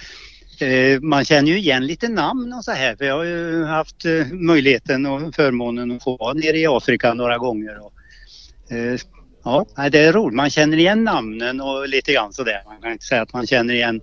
man 1.03 1.25
känner 1.25 1.49
ju 1.53 1.59
igen 1.59 1.87
lite 1.87 2.09
namn 2.09 2.53
och 2.53 2.65
så 2.65 2.73
här. 2.73 2.97
För 2.97 3.05
jag 3.05 3.17
har 3.17 3.25
ju 3.25 3.65
haft 3.65 4.05
eh, 4.05 4.27
möjligheten 4.33 5.07
och 5.07 5.35
förmånen 5.35 5.91
att 5.97 6.03
få 6.03 6.17
vara 6.17 6.33
nere 6.35 6.59
i 6.59 6.67
Afrika 6.67 7.15
några 7.15 7.39
gånger. 7.39 7.79
Och, 7.85 7.93
eh, 8.73 8.99
ja, 9.45 9.67
det 9.93 9.99
är 9.99 10.13
roligt. 10.13 10.37
Man 10.37 10.51
känner 10.51 10.77
igen 10.77 11.05
namnen 11.05 11.61
och 11.61 11.89
lite 11.89 12.13
grann 12.13 12.33
sådär. 12.33 12.63
Man 12.67 12.81
kan 12.83 12.93
inte 12.93 13.05
säga 13.05 13.23
att 13.23 13.33
man 13.33 13.47
känner 13.47 13.75
igen 13.75 14.01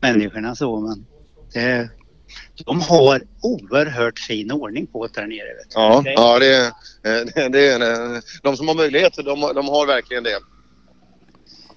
människorna 0.00 0.54
så 0.54 0.80
men 0.80 1.06
det, 1.52 1.90
de 2.66 2.80
har 2.80 3.22
oerhört 3.42 4.18
fin 4.18 4.52
ordning 4.52 4.86
på 4.86 5.06
det 5.06 5.20
där 5.20 5.26
nere. 5.26 5.48
Ja, 5.74 6.00
Det- 6.04 6.12
ja 6.12 6.38
det, 6.38 6.56
eh, 6.64 7.50
det 7.50 7.66
är, 7.68 8.22
de 8.42 8.56
som 8.56 8.68
har 8.68 8.74
möjlighet, 8.74 9.14
de, 9.16 9.24
de 9.24 9.68
har 9.68 9.86
verkligen 9.86 10.22
det. 10.24 10.38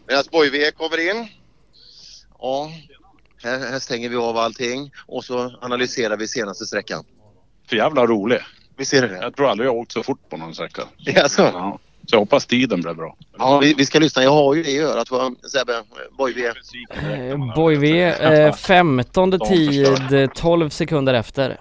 Medan 0.08 0.24
Bojve 0.32 0.72
kommer 0.72 1.10
in. 1.10 1.28
Ja, 2.40 2.72
här, 3.44 3.60
här 3.72 3.80
stänger 3.80 4.10
vi 4.10 4.16
av 4.16 4.38
allting 4.38 4.92
och 5.08 5.26
så 5.26 5.58
analyserar 5.62 6.18
vi 6.18 6.28
senaste 6.28 6.66
sträckan. 6.66 7.04
För 7.70 7.76
jävla 7.76 8.06
rolig. 8.06 8.40
Visst 8.78 8.94
är 8.94 9.08
det? 9.08 9.18
Jag 9.22 9.36
tror 9.36 9.50
aldrig 9.50 9.68
jag 9.68 9.74
har 9.74 9.80
åkt 9.80 9.92
så 9.92 10.04
fort 10.04 10.30
på 10.30 10.38
någon 10.38 10.56
sträcka. 10.56 10.82
Jaså? 10.98 11.42
Ja. 11.42 11.80
Så 12.10 12.16
jag 12.16 12.20
hoppas 12.20 12.46
tiden 12.46 12.82
blir 12.82 12.94
bra. 12.94 13.18
Ja, 13.38 13.60
vi, 13.60 13.74
vi 13.74 13.86
ska 13.86 14.00
lyssna. 14.00 14.24
Jag 14.24 14.32
har 14.32 14.56
ju 14.56 14.64
det 14.64 14.72
i 14.72 14.80
örat. 14.80 15.08
Sebbe, 15.52 15.84
Bojve. 16.18 16.54
Eh, 17.02 17.56
Boy 17.56 18.02
eh, 18.02 18.54
15 18.54 19.40
tid, 19.40 20.14
eh, 20.14 20.30
12 20.36 20.70
sekunder 20.70 21.14
efter. 21.14 21.60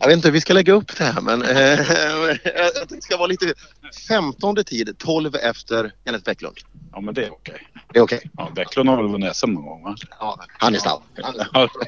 Jag 0.00 0.06
vet 0.08 0.16
inte 0.16 0.28
hur 0.28 0.32
vi 0.32 0.40
ska 0.40 0.52
lägga 0.52 0.72
upp 0.72 0.96
det 0.98 1.04
här 1.04 1.20
men 1.20 1.42
eh, 1.42 1.80
att 2.82 2.88
det 2.88 3.02
ska 3.02 3.16
vara 3.16 3.26
lite 3.26 3.54
15 4.08 4.56
tid, 4.56 4.98
12 4.98 5.34
efter 5.34 5.92
Kenneth 6.04 6.24
Bäcklund. 6.24 6.56
Ja 6.92 7.00
men 7.00 7.14
det 7.14 7.24
är 7.24 7.32
okej. 7.32 7.68
Det 7.92 7.98
är 7.98 8.02
okej? 8.02 8.30
Ja, 8.36 8.50
Bäcklund 8.56 8.88
har 8.88 8.96
väl 8.96 9.08
vunnit 9.08 9.36
SM 9.36 9.50
någon 9.50 9.64
gång 9.64 9.82
va? 9.82 9.96
Ja, 10.20 10.40
han 10.58 10.74
är 10.74 10.78
snabb. 10.78 11.00
Ja. 11.52 11.68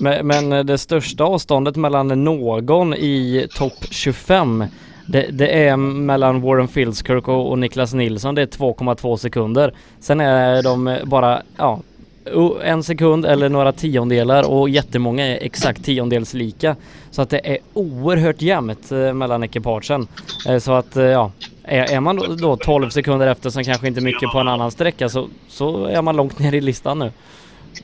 Men, 0.00 0.26
men 0.26 0.52
eh, 0.52 0.64
det 0.64 0.78
största 0.78 1.24
avståndet 1.24 1.76
mellan 1.76 2.24
någon 2.24 2.94
i 2.94 3.48
topp 3.54 3.86
25 3.90 4.64
det, 5.06 5.26
det 5.32 5.66
är 5.68 5.76
mellan 5.76 6.40
Warren 6.40 6.68
Fieldskirk 6.68 7.28
och, 7.28 7.50
och 7.50 7.58
Niklas 7.58 7.94
Nilsson. 7.94 8.34
Det 8.34 8.42
är 8.42 8.46
2,2 8.46 9.16
sekunder. 9.16 9.74
Sen 10.00 10.20
är 10.20 10.62
de 10.62 10.98
bara 11.04 11.42
ja, 11.56 11.80
en 12.62 12.82
sekund 12.82 13.26
eller 13.26 13.48
några 13.48 13.72
tiondelar 13.72 14.50
och 14.50 14.68
jättemånga 14.68 15.26
är 15.26 15.38
exakt 15.42 15.84
tiondels 15.84 16.34
lika. 16.34 16.76
Så 17.10 17.22
att 17.22 17.30
det 17.30 17.40
är 17.44 17.58
oerhört 17.72 18.42
jämnt 18.42 18.92
eh, 18.92 19.14
mellan 19.14 19.44
ekipagen. 19.44 20.08
Eh, 20.48 20.58
så 20.58 20.72
att 20.72 20.96
eh, 20.96 21.04
ja, 21.04 21.32
är, 21.64 22.00
man 22.00 22.16
då, 22.16 22.26
då 22.26 22.56
12 22.56 22.90
sekunder 22.90 23.26
efter 23.26 23.50
som 23.50 23.64
kanske 23.64 23.88
inte 23.88 24.00
mycket 24.00 24.30
på 24.32 24.38
en 24.38 24.48
annan 24.48 24.70
sträcka 24.70 25.08
så, 25.08 25.28
så 25.48 25.84
är 25.84 26.02
man 26.02 26.16
långt 26.16 26.38
ner 26.38 26.54
i 26.54 26.60
listan 26.60 26.98
nu. 26.98 27.12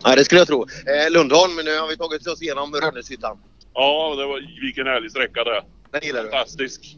Ja, 0.05 0.15
det 0.17 0.25
skulle 0.25 0.41
jag 0.41 0.49
tro. 0.49 0.63
Eh, 0.63 1.13
Lundholm, 1.13 1.57
nu 1.65 1.79
har 1.79 1.89
vi 1.89 1.97
tagit 1.97 2.27
oss 2.27 2.43
igenom 2.43 2.75
Rönneshyttan. 2.75 3.39
Ja, 3.75 4.15
det 4.19 4.27
var, 4.27 4.63
vilken 4.63 4.87
härlig 4.87 5.11
sträcka 5.11 5.45
det. 5.45 5.63
Den 5.93 6.01
gillar 6.03 6.23
du? 6.23 6.31
Fantastisk. 6.31 6.97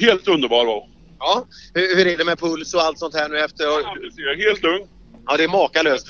Helt 0.00 0.28
underbar 0.28 0.64
var 0.66 0.82
Ja, 1.18 1.46
hur, 1.74 1.96
hur 1.96 2.06
är 2.06 2.18
det 2.18 2.24
med 2.24 2.38
puls 2.38 2.74
och 2.74 2.80
allt 2.80 2.98
sånt 2.98 3.14
här 3.14 3.28
nu 3.28 3.38
efter? 3.38 3.64
Jag 3.64 4.32
är 4.32 4.48
helt 4.48 4.62
lugn. 4.62 4.88
Ja, 5.28 5.36
det 5.36 5.44
är 5.44 5.48
makalöst. 5.48 6.06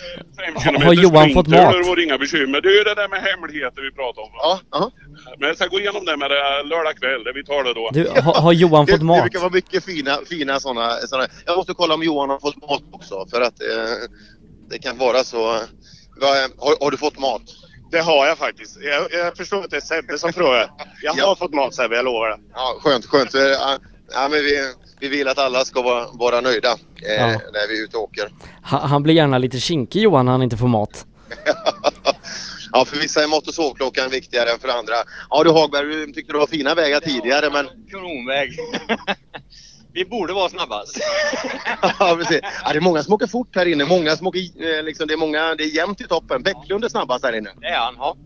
Har 0.84 0.92
Johan 0.92 1.30
fått 1.34 1.46
mat? 1.48 1.72
Det 1.72 1.88
var 1.88 2.02
inga 2.04 2.18
bekymmer. 2.18 2.60
Det 2.60 2.68
är 2.68 2.78
ju 2.78 2.84
det 2.84 2.94
där 2.94 3.08
med 3.08 3.22
hemligheter 3.22 3.82
vi 3.82 3.90
pratar 3.92 4.22
om. 4.22 4.28
Ja, 4.32 4.60
ja. 4.70 4.90
Men 5.38 5.48
jag 5.48 5.56
ska 5.56 5.66
gå 5.66 5.80
igenom 5.80 6.04
det 6.04 6.16
med 6.16 6.30
det 6.30 6.62
lördag 6.62 6.96
kväll. 6.96 7.24
Det 7.24 7.32
vi 7.32 7.44
tar 7.44 7.64
det 7.64 7.74
då. 7.74 7.90
Du, 7.92 8.20
ha, 8.20 8.40
har 8.40 8.52
Johan 8.52 8.86
det, 8.86 8.92
fått 8.92 9.00
Det 9.00 9.06
mat? 9.06 9.22
brukar 9.22 9.40
vara 9.40 9.50
mycket 9.50 9.84
fina, 9.84 10.18
fina 10.28 10.60
sådana. 10.60 10.96
såna. 11.06 11.26
Jag 11.46 11.56
måste 11.56 11.74
kolla 11.74 11.94
om 11.94 12.02
Johan 12.02 12.30
har 12.30 12.38
fått 12.38 12.56
mat 12.70 12.82
också 12.92 13.26
för 13.30 13.40
att 13.40 13.60
eh, 13.62 13.68
det 14.70 14.78
kan 14.78 14.98
vara 14.98 15.24
så. 15.24 15.46
Har, 16.58 16.84
har 16.84 16.90
du 16.90 16.96
fått 16.96 17.18
mat? 17.18 17.42
Det 17.90 18.00
har 18.00 18.26
jag 18.26 18.38
faktiskt. 18.38 18.78
Jag, 18.82 19.12
jag 19.12 19.36
förstår 19.36 19.64
att 19.64 19.70
det 19.70 19.76
är 19.76 19.80
Sebbe 19.80 20.18
som 20.18 20.32
frågar. 20.32 20.70
Jag 21.02 21.12
har 21.12 21.18
Ja. 21.18 21.36
fått 21.38 21.54
mat 21.54 21.74
Sebbe, 21.74 21.96
jag 21.96 22.04
lovar 22.04 22.28
det. 22.30 22.38
Ja, 22.54 22.76
skönt, 22.80 23.06
skönt. 23.06 23.34
Ja, 24.12 24.28
men 24.30 24.38
vi, 24.38 24.72
vi 25.00 25.08
vill 25.08 25.28
att 25.28 25.38
alla 25.38 25.64
ska 25.64 25.82
vara, 25.82 26.06
vara 26.12 26.40
nöjda 26.40 26.68
eh, 26.68 27.14
Ja. 27.14 27.26
när 27.26 27.68
vi 27.68 27.80
är 27.80 27.84
ute 27.84 27.96
och 27.96 28.02
åker. 28.02 28.30
Ha, 28.70 28.78
han 28.86 29.02
blir 29.02 29.14
gärna 29.14 29.38
lite 29.38 29.60
kinkig 29.60 30.02
Johan 30.02 30.24
när 30.24 30.32
han 30.32 30.42
inte 30.42 30.56
får 30.56 30.68
mat. 30.68 31.06
Ja, 32.72 32.84
för 32.84 32.96
vissa 32.96 33.22
är 33.22 33.26
mått 33.26 33.48
och 33.48 33.54
sovklockan 33.54 34.10
viktigare 34.10 34.50
än 34.50 34.58
för 34.58 34.68
andra. 34.68 34.94
Ja 35.30 35.44
du 35.44 35.50
Hagberg, 35.50 35.86
du 35.86 36.12
tyckte 36.12 36.32
du 36.32 36.38
var 36.38 36.46
fina 36.46 36.74
vägar 36.74 37.00
tidigare 37.00 37.50
men... 37.50 37.66
Kronväg. 37.90 38.58
Vi 39.92 40.04
borde 40.04 40.32
vara 40.32 40.48
snabbast. 40.48 41.00
ja, 41.98 42.16
precis. 42.18 42.40
Ja, 42.64 42.72
det 42.72 42.78
är 42.78 42.80
många 42.80 43.02
som 43.02 43.12
åker 43.14 43.26
fort 43.26 43.56
här 43.56 43.66
inne. 43.66 43.84
Många 43.84 44.16
som 44.16 44.26
åker, 44.26 44.38
eh, 44.40 44.82
liksom, 44.82 45.06
det, 45.06 45.14
är 45.14 45.18
många, 45.18 45.54
det 45.54 45.64
är 45.64 45.76
jämnt 45.76 46.00
i 46.00 46.04
toppen. 46.04 46.42
Bäcklund 46.42 46.84
är 46.84 46.88
snabbast 46.88 47.24
här 47.24 47.32
inne. 47.36 47.50
Det 47.60 47.66
är 47.66 47.78
han, 47.78 47.94
ja. 47.98 48.16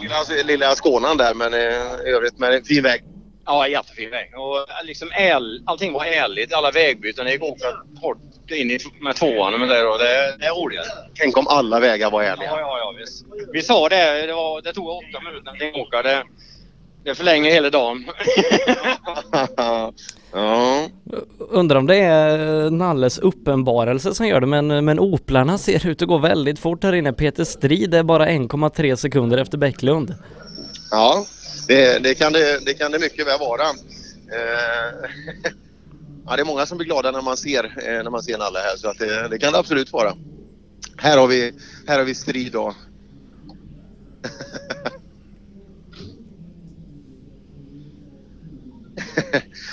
Lilla, 0.00 0.42
lilla 0.44 0.74
Skånan 0.74 1.16
där 1.16 1.34
men 1.34 1.54
eh, 1.54 1.60
i 2.06 2.10
övrigt 2.10 2.38
med 2.38 2.54
en 2.54 2.64
fin 2.64 2.82
väg. 2.82 3.04
Ja, 3.46 3.68
jättefin 3.68 4.10
väg. 4.10 4.30
Och 4.38 4.56
eh, 4.58 4.84
liksom 4.84 5.10
äl, 5.12 5.62
allting 5.66 5.92
var 5.92 6.04
ärligt. 6.04 6.52
Alla 6.52 6.70
vägbyten. 6.70 7.24
Det 7.24 7.32
gick 7.32 7.42
att 7.42 7.48
åka 7.48 7.66
hårt 8.00 8.18
in 8.50 8.70
i, 8.70 8.78
med 9.00 9.16
tvåan. 9.16 9.60
Men 9.60 9.68
det, 9.68 9.82
då, 9.82 9.96
det, 9.96 10.36
det 10.38 10.46
är 10.46 10.62
roligare. 10.62 10.86
Tänk 11.14 11.38
om 11.38 11.46
alla 11.48 11.80
vägar 11.80 12.10
var 12.10 12.22
ärliga. 12.22 12.50
Ja, 12.50 12.60
ja, 12.60 12.78
ja 12.78 12.94
visst. 12.98 13.24
Vi 13.52 13.62
sa 13.62 13.88
det. 13.88 14.26
Det, 14.26 14.32
var, 14.32 14.62
det 14.62 14.72
tog 14.72 14.88
åtta 14.88 15.20
minuter 15.24 15.68
att 15.68 15.86
åka. 15.86 16.02
Det, 16.02 16.24
det 17.04 17.14
förlänger 17.14 17.50
hela 17.50 17.70
dagen. 17.70 18.04
ja. 20.32 20.88
Undrar 21.38 21.76
om 21.76 21.86
det 21.86 21.96
är 21.96 22.70
Nalles 22.70 23.18
uppenbarelse 23.18 24.14
som 24.14 24.26
gör 24.26 24.40
det 24.40 24.46
men, 24.46 24.84
men 24.84 24.98
Oplarna 24.98 25.58
ser 25.58 25.86
ut 25.86 26.02
att 26.02 26.08
gå 26.08 26.18
väldigt 26.18 26.58
fort 26.58 26.84
här 26.84 26.92
inne. 26.92 27.12
Peter 27.12 27.44
Strid 27.44 27.94
är 27.94 28.02
bara 28.02 28.28
1,3 28.28 28.96
sekunder 28.96 29.38
efter 29.38 29.58
Bäcklund. 29.58 30.14
Ja, 30.90 31.24
det, 31.68 31.98
det, 32.02 32.14
kan 32.14 32.32
det, 32.32 32.58
det 32.66 32.74
kan 32.74 32.92
det 32.92 32.98
mycket 32.98 33.26
väl 33.26 33.38
vara. 33.38 33.62
Eh, 34.32 35.10
ja, 36.26 36.36
det 36.36 36.42
är 36.42 36.46
många 36.46 36.66
som 36.66 36.78
blir 36.78 36.86
glada 36.86 37.10
när 37.10 37.22
man 37.22 37.36
ser, 37.36 37.64
eh, 37.64 38.02
när 38.02 38.10
man 38.10 38.22
ser 38.22 38.38
Nalle 38.38 38.58
här 38.58 38.76
så 38.76 38.88
att 38.88 38.98
det, 38.98 39.28
det 39.28 39.38
kan 39.38 39.52
det 39.52 39.58
absolut 39.58 39.92
vara. 39.92 40.12
Här 40.96 41.18
har 41.18 41.26
vi, 41.26 41.52
här 41.86 41.98
har 41.98 42.04
vi 42.04 42.14
strid 42.14 42.52
då. 42.52 42.74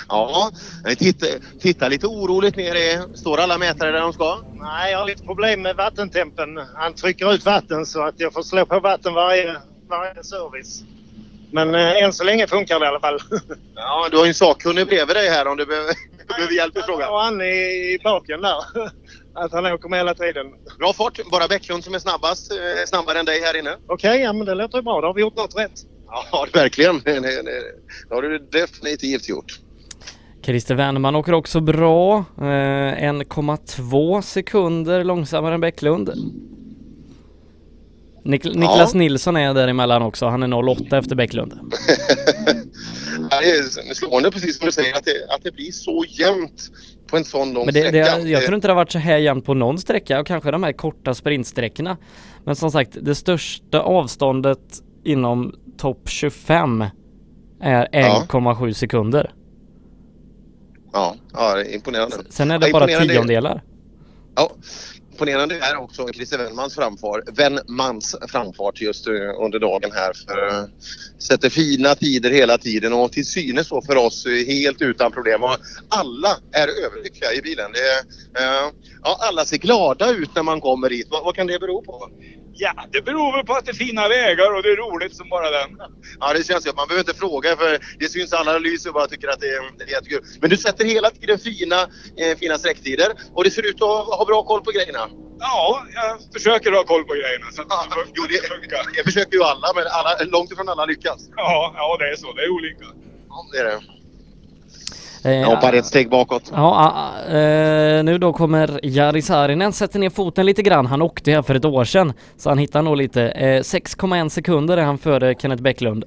ja, 0.08 0.50
titta, 0.98 1.26
titta 1.60 1.88
lite 1.88 2.06
oroligt 2.06 2.56
ner. 2.56 2.74
i- 2.74 3.16
Står 3.16 3.40
alla 3.40 3.58
mätare 3.58 3.90
där 3.90 4.00
de 4.00 4.12
ska? 4.12 4.42
Nej, 4.54 4.92
jag 4.92 4.98
har 4.98 5.06
lite 5.06 5.24
problem 5.24 5.62
med 5.62 5.76
vattentempen. 5.76 6.48
Han 6.74 6.94
trycker 6.94 7.32
ut 7.34 7.44
vatten 7.44 7.86
så 7.86 8.02
att 8.02 8.20
jag 8.20 8.32
får 8.32 8.42
slå 8.42 8.66
på 8.66 8.80
vatten 8.80 9.14
varje, 9.14 9.56
varje 9.88 10.24
service. 10.24 10.84
Men 11.52 11.74
eh, 11.74 12.02
än 12.02 12.12
så 12.12 12.24
länge 12.24 12.46
funkar 12.46 12.80
det 12.80 12.84
i 12.84 12.88
alla 12.88 13.00
fall. 13.00 13.18
Ja, 13.74 14.08
du 14.10 14.16
har 14.16 14.24
ju 14.24 14.28
en 14.28 14.34
sakkunnig 14.34 14.86
bredvid 14.86 15.16
dig 15.16 15.28
här 15.28 15.46
om 15.46 15.56
du 15.56 15.66
behöver, 15.66 15.94
behöver 16.28 16.52
hjälp 16.54 16.78
i 16.78 16.80
frågan. 16.82 17.10
Och 17.12 17.18
han 17.20 17.40
i, 17.40 17.44
i 17.44 17.98
baken 18.04 18.40
där. 18.42 18.56
Att 19.34 19.52
han 19.52 19.66
åker 19.66 19.88
med 19.88 19.98
hela 19.98 20.14
tiden. 20.14 20.46
Bra 20.78 20.92
fart. 20.92 21.20
Bara 21.30 21.48
Bäcklund 21.48 21.84
som 21.84 21.94
är 21.94 21.98
snabbast. 21.98 22.52
eh, 22.52 22.58
Snabbare 22.86 23.18
än 23.18 23.24
dig 23.24 23.40
här 23.40 23.58
inne. 23.58 23.76
Okej, 23.86 24.20
ja 24.20 24.32
men 24.32 24.46
det 24.46 24.54
låter 24.54 24.78
ju 24.78 24.82
bra. 24.82 25.00
Då 25.00 25.06
har 25.06 25.14
vi 25.14 25.20
gjort 25.20 25.36
något 25.36 25.56
rätt. 25.58 25.72
Ja, 26.32 26.46
verkligen. 26.54 27.00
Det, 27.04 27.12
det, 27.20 27.42
det, 27.42 27.62
det 28.08 28.14
har 28.14 28.22
du 28.22 28.38
definitivt 28.38 29.28
gjort. 29.28 29.52
Christer 30.44 30.74
Wernerman 30.74 31.16
åker 31.16 31.32
också 31.34 31.60
bra. 31.60 32.24
Eh, 32.38 32.42
1,2 32.42 34.20
sekunder 34.22 35.04
långsammare 35.04 35.54
än 35.54 35.60
Bäcklund. 35.60 36.10
Nik- 38.24 38.54
Niklas 38.54 38.94
Nilsson 38.94 39.36
är 39.36 39.54
däremellan 39.54 40.02
också. 40.02 40.26
Han 40.26 40.42
är 40.42 40.46
0,8 40.46 40.98
efter 40.98 41.16
Bäcklund. 41.16 41.52
Ja, 43.30 43.40
Det 43.40 43.46
är 43.50 43.94
slående 43.94 44.30
precis 44.30 44.58
som 44.58 44.66
du 44.66 44.72
säger 44.72 44.96
att 44.96 45.04
det, 45.04 45.34
att 45.34 45.42
det 45.42 45.52
blir 45.52 45.72
så 45.72 46.04
jämnt 46.08 46.70
på 47.06 47.16
en 47.16 47.24
sån 47.24 47.52
lång 47.52 47.64
Men 47.64 47.74
det, 47.74 47.90
det, 47.90 48.04
sträcka. 48.04 48.28
jag 48.28 48.42
tror 48.42 48.54
inte 48.54 48.68
det 48.68 48.72
har 48.72 48.76
varit 48.76 48.92
så 48.92 48.98
här 48.98 49.18
jämnt 49.18 49.44
på 49.44 49.54
någon 49.54 49.78
sträcka 49.78 50.20
och 50.20 50.26
kanske 50.26 50.50
de 50.50 50.62
här 50.62 50.72
korta 50.72 51.14
sprintsträckorna. 51.14 51.96
Men 52.44 52.56
som 52.56 52.70
sagt, 52.70 52.96
det 53.02 53.14
största 53.14 53.80
avståndet 53.80 54.58
inom 55.04 55.54
topp 55.78 56.08
25 56.08 56.84
är 57.60 57.86
1,7 57.92 58.72
sekunder. 58.72 59.32
Ja, 60.92 61.14
ja, 61.32 61.54
det 61.54 61.60
är 61.62 61.74
imponerande. 61.74 62.16
Sen 62.28 62.50
är 62.50 62.58
det 62.58 62.66
Ja, 62.68 62.72
bara 62.72 62.86
tiondelar. 62.86 63.62
Ja, 64.36 64.50
imponerande 65.12 65.58
är 65.58 65.76
också 65.76 66.08
Christer 66.12 66.38
Wennmans 66.38 66.74
framfart, 66.74 67.20
Wennmans 67.32 68.16
framfart 68.28 68.80
just 68.80 69.06
eh, 69.06 69.12
under 69.44 69.58
dagen 69.58 69.90
här. 69.92 70.12
För, 70.26 70.48
eh, 70.48 70.64
sätter 71.28 71.50
fina 71.50 71.94
tider 71.94 72.30
hela 72.30 72.58
tiden 72.58 72.92
och 72.92 73.12
till 73.12 73.26
synes 73.26 73.68
så 73.68 73.82
för 73.82 73.96
oss 73.96 74.26
eh, 74.26 74.46
helt 74.46 74.82
utan 74.82 75.12
problem. 75.12 75.42
Och 75.42 75.56
alla 75.88 76.36
är 76.52 76.68
överlyckliga 76.86 77.32
i 77.32 77.42
bilen. 77.42 77.72
Det, 77.72 78.40
eh, 78.40 78.70
ja, 79.02 79.18
alla 79.20 79.44
ser 79.44 79.56
glada 79.56 80.10
ut 80.10 80.34
när 80.34 80.42
man 80.42 80.60
kommer 80.60 80.90
hit. 80.90 81.06
Vad, 81.10 81.24
vad 81.24 81.34
kan 81.34 81.46
det 81.46 81.58
bero 81.58 81.82
på? 81.82 82.08
Ja, 82.54 82.72
det 82.92 83.02
beror 83.02 83.32
väl 83.32 83.46
på 83.46 83.52
att 83.52 83.64
det 83.64 83.70
är 83.70 83.74
fina 83.74 84.08
vägar 84.08 84.54
och 84.54 84.62
det 84.62 84.68
är 84.68 84.76
roligt 84.76 85.16
som 85.16 85.28
bara 85.28 85.50
den. 85.50 85.70
Ja, 86.20 86.32
det 86.32 86.46
känns 86.46 86.66
ju 86.66 86.70
att 86.70 86.76
man 86.76 86.88
behöver 86.88 87.08
inte 87.08 87.18
fråga 87.18 87.56
för 87.56 87.78
det 87.98 88.08
syns 88.08 88.32
alla 88.32 88.58
lyser 88.58 88.90
och 88.90 88.94
bara 88.94 89.06
tycker 89.06 89.28
att 89.28 89.40
det 89.40 89.46
är, 89.46 89.78
det 89.78 89.84
är 89.84 89.88
jättekul. 89.88 90.24
Men 90.40 90.50
du 90.50 90.56
sätter 90.56 90.84
hela 90.84 91.10
tiden 91.10 91.38
fina, 91.38 91.80
eh, 92.20 92.38
fina 92.38 92.58
sträcktider 92.58 93.08
och 93.34 93.44
det 93.44 93.50
ser 93.50 93.66
ut 93.66 93.74
att 93.74 93.88
ha, 93.88 94.16
ha 94.16 94.24
bra 94.24 94.42
koll 94.42 94.60
på 94.60 94.70
grejerna. 94.70 95.08
Ja, 95.38 95.82
jag 95.94 96.18
försöker 96.32 96.72
ha 96.72 96.84
koll 96.84 97.04
på 97.04 97.14
grejerna. 97.14 97.46
Så 97.52 97.62
att 97.62 97.68
det 97.68 97.96
jo, 98.14 98.22
det, 98.28 98.40
det 98.96 99.02
försöker 99.04 99.36
ju 99.36 99.42
alla, 99.42 99.72
men 99.74 99.84
alla, 99.90 100.10
långt 100.24 100.52
ifrån 100.52 100.68
alla 100.68 100.84
lyckas. 100.84 101.28
Ja, 101.36 101.74
ja, 101.76 101.96
det 101.98 102.12
är 102.12 102.16
så. 102.16 102.32
Det 102.32 102.42
är 102.42 102.50
olika. 102.50 102.84
Ja, 103.28 103.46
det 103.52 103.58
är 103.58 103.64
det. 103.64 103.80
Eh, 105.24 105.32
Jag 105.32 105.46
hoppar 105.46 105.72
ett 105.72 105.86
steg 105.86 106.10
bakåt. 106.10 106.52
Ja, 106.54 106.92
ah, 107.28 107.32
eh, 107.36 108.04
nu 108.04 108.18
då 108.18 108.32
kommer 108.32 108.80
Jari 108.82 109.22
Saarinen 109.22 109.72
sätter 109.72 109.98
ner 109.98 110.10
foten 110.10 110.46
lite 110.46 110.62
grann. 110.62 110.86
Han 110.86 111.02
åkte 111.02 111.30
här 111.32 111.42
för 111.42 111.54
ett 111.54 111.64
år 111.64 111.84
sedan, 111.84 112.12
så 112.36 112.48
han 112.48 112.58
hittar 112.58 112.82
nog 112.82 112.96
lite. 112.96 113.22
Eh, 113.28 113.62
6,1 113.62 114.28
sekunder 114.28 114.76
är 114.76 114.82
han 114.82 114.98
före 114.98 115.34
Kenneth 115.34 115.62
Bäcklund. 115.62 116.04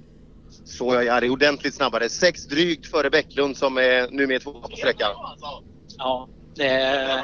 Så 0.66 0.94
jag 0.94 1.06
Jari, 1.06 1.30
ordentligt 1.30 1.74
snabbare. 1.76 2.10
Sex 2.10 2.46
drygt 2.48 2.86
före 2.92 3.10
Bäcklund 3.10 3.58
som 3.58 3.78
är 3.78 4.08
nu 4.12 4.28
med 4.28 4.42
två 4.44 4.52
på 4.52 4.76
sträckan. 4.78 5.10
Ja, 5.98 6.28
det 6.56 6.68
är, 6.68 7.24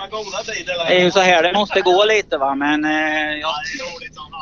det 0.88 1.00
är 1.00 1.04
ju 1.04 1.12
så 1.12 1.20
här 1.20 1.44
det 1.44 1.54
måste 1.54 1.82
gå 1.82 2.06
lite 2.06 2.38
va, 2.38 2.56
men 2.56 2.86
eh, 2.86 3.40
jag, 3.40 3.54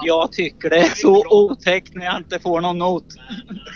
jag 0.06 0.32
tycker 0.32 0.70
det 0.70 0.78
är 0.78 0.96
så 0.96 1.26
otäckt 1.30 1.96
när 1.96 2.06
jag 2.06 2.18
inte 2.18 2.40
får 2.40 2.62
någon 2.62 2.78
not. 2.78 3.04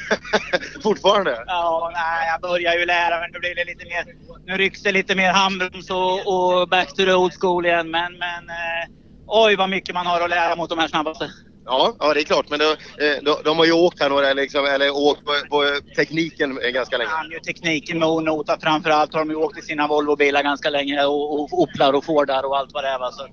Fortfarande? 0.84 1.44
Ja, 1.48 1.92
nej, 1.94 2.28
jag 2.32 2.42
börjar 2.42 2.74
ju 2.74 2.86
lära 2.86 3.20
mig. 3.20 3.30
Nu 3.34 3.40
blir 3.40 3.56
det 3.56 3.66
lite 3.66 3.86
mer, 3.86 4.06
nu 4.46 4.58
rycks 4.58 4.82
det 4.82 4.92
lite 4.92 5.16
mer 5.16 5.32
handbroms 5.32 5.90
och, 5.90 6.14
och 6.14 6.70
back 6.70 6.88
to 6.88 6.96
the 6.96 7.14
old 7.14 7.34
school 7.34 7.66
igen, 7.66 7.92
men, 7.92 8.14
men 8.14 8.50
eh, 8.50 8.90
oj 9.28 9.56
vad 9.56 9.70
mycket 9.70 9.96
man 9.96 10.06
har 10.06 10.22
att 10.22 10.30
lära 10.30 10.56
mot 10.56 10.70
de 10.70 10.80
här 10.80 10.88
snabbaste. 10.88 11.32
Ja, 11.66 11.96
ja 12.00 12.14
det 12.14 12.20
är 12.20 12.24
klart. 12.24 12.50
Men 12.50 12.60
de, 12.60 12.76
de, 13.22 13.36
de 13.44 13.58
har 13.58 13.66
ju 13.66 13.72
åkt 13.72 14.00
här 14.00 14.10
några, 14.10 14.34
liksom, 14.34 14.66
eller 14.66 14.90
åkt 14.96 15.24
på, 15.26 15.32
på 15.50 15.80
tekniken 15.96 16.60
ganska 16.74 16.98
länge. 16.98 17.10
kan 17.10 17.32
ju 17.32 17.40
tekniken 17.40 18.00
med 18.00 18.08
att 18.08 18.24
nota. 18.24 18.58
Framförallt 18.62 19.14
har 19.14 19.20
de 19.20 19.30
ju 19.30 19.36
åkt 19.36 19.58
i 19.58 19.62
sina 19.62 19.88
Volvo-bilar 19.88 20.44
ganska 20.44 20.70
länge 20.70 21.06
och, 21.06 21.34
och 21.34 21.54
Oplar 21.62 21.94
och 21.94 22.06
Fordar 22.06 22.44
och 22.46 22.58
allt 22.58 22.74
vad 22.74 22.84
det 22.84 22.90
är. 22.90 23.12
Så. 23.12 23.28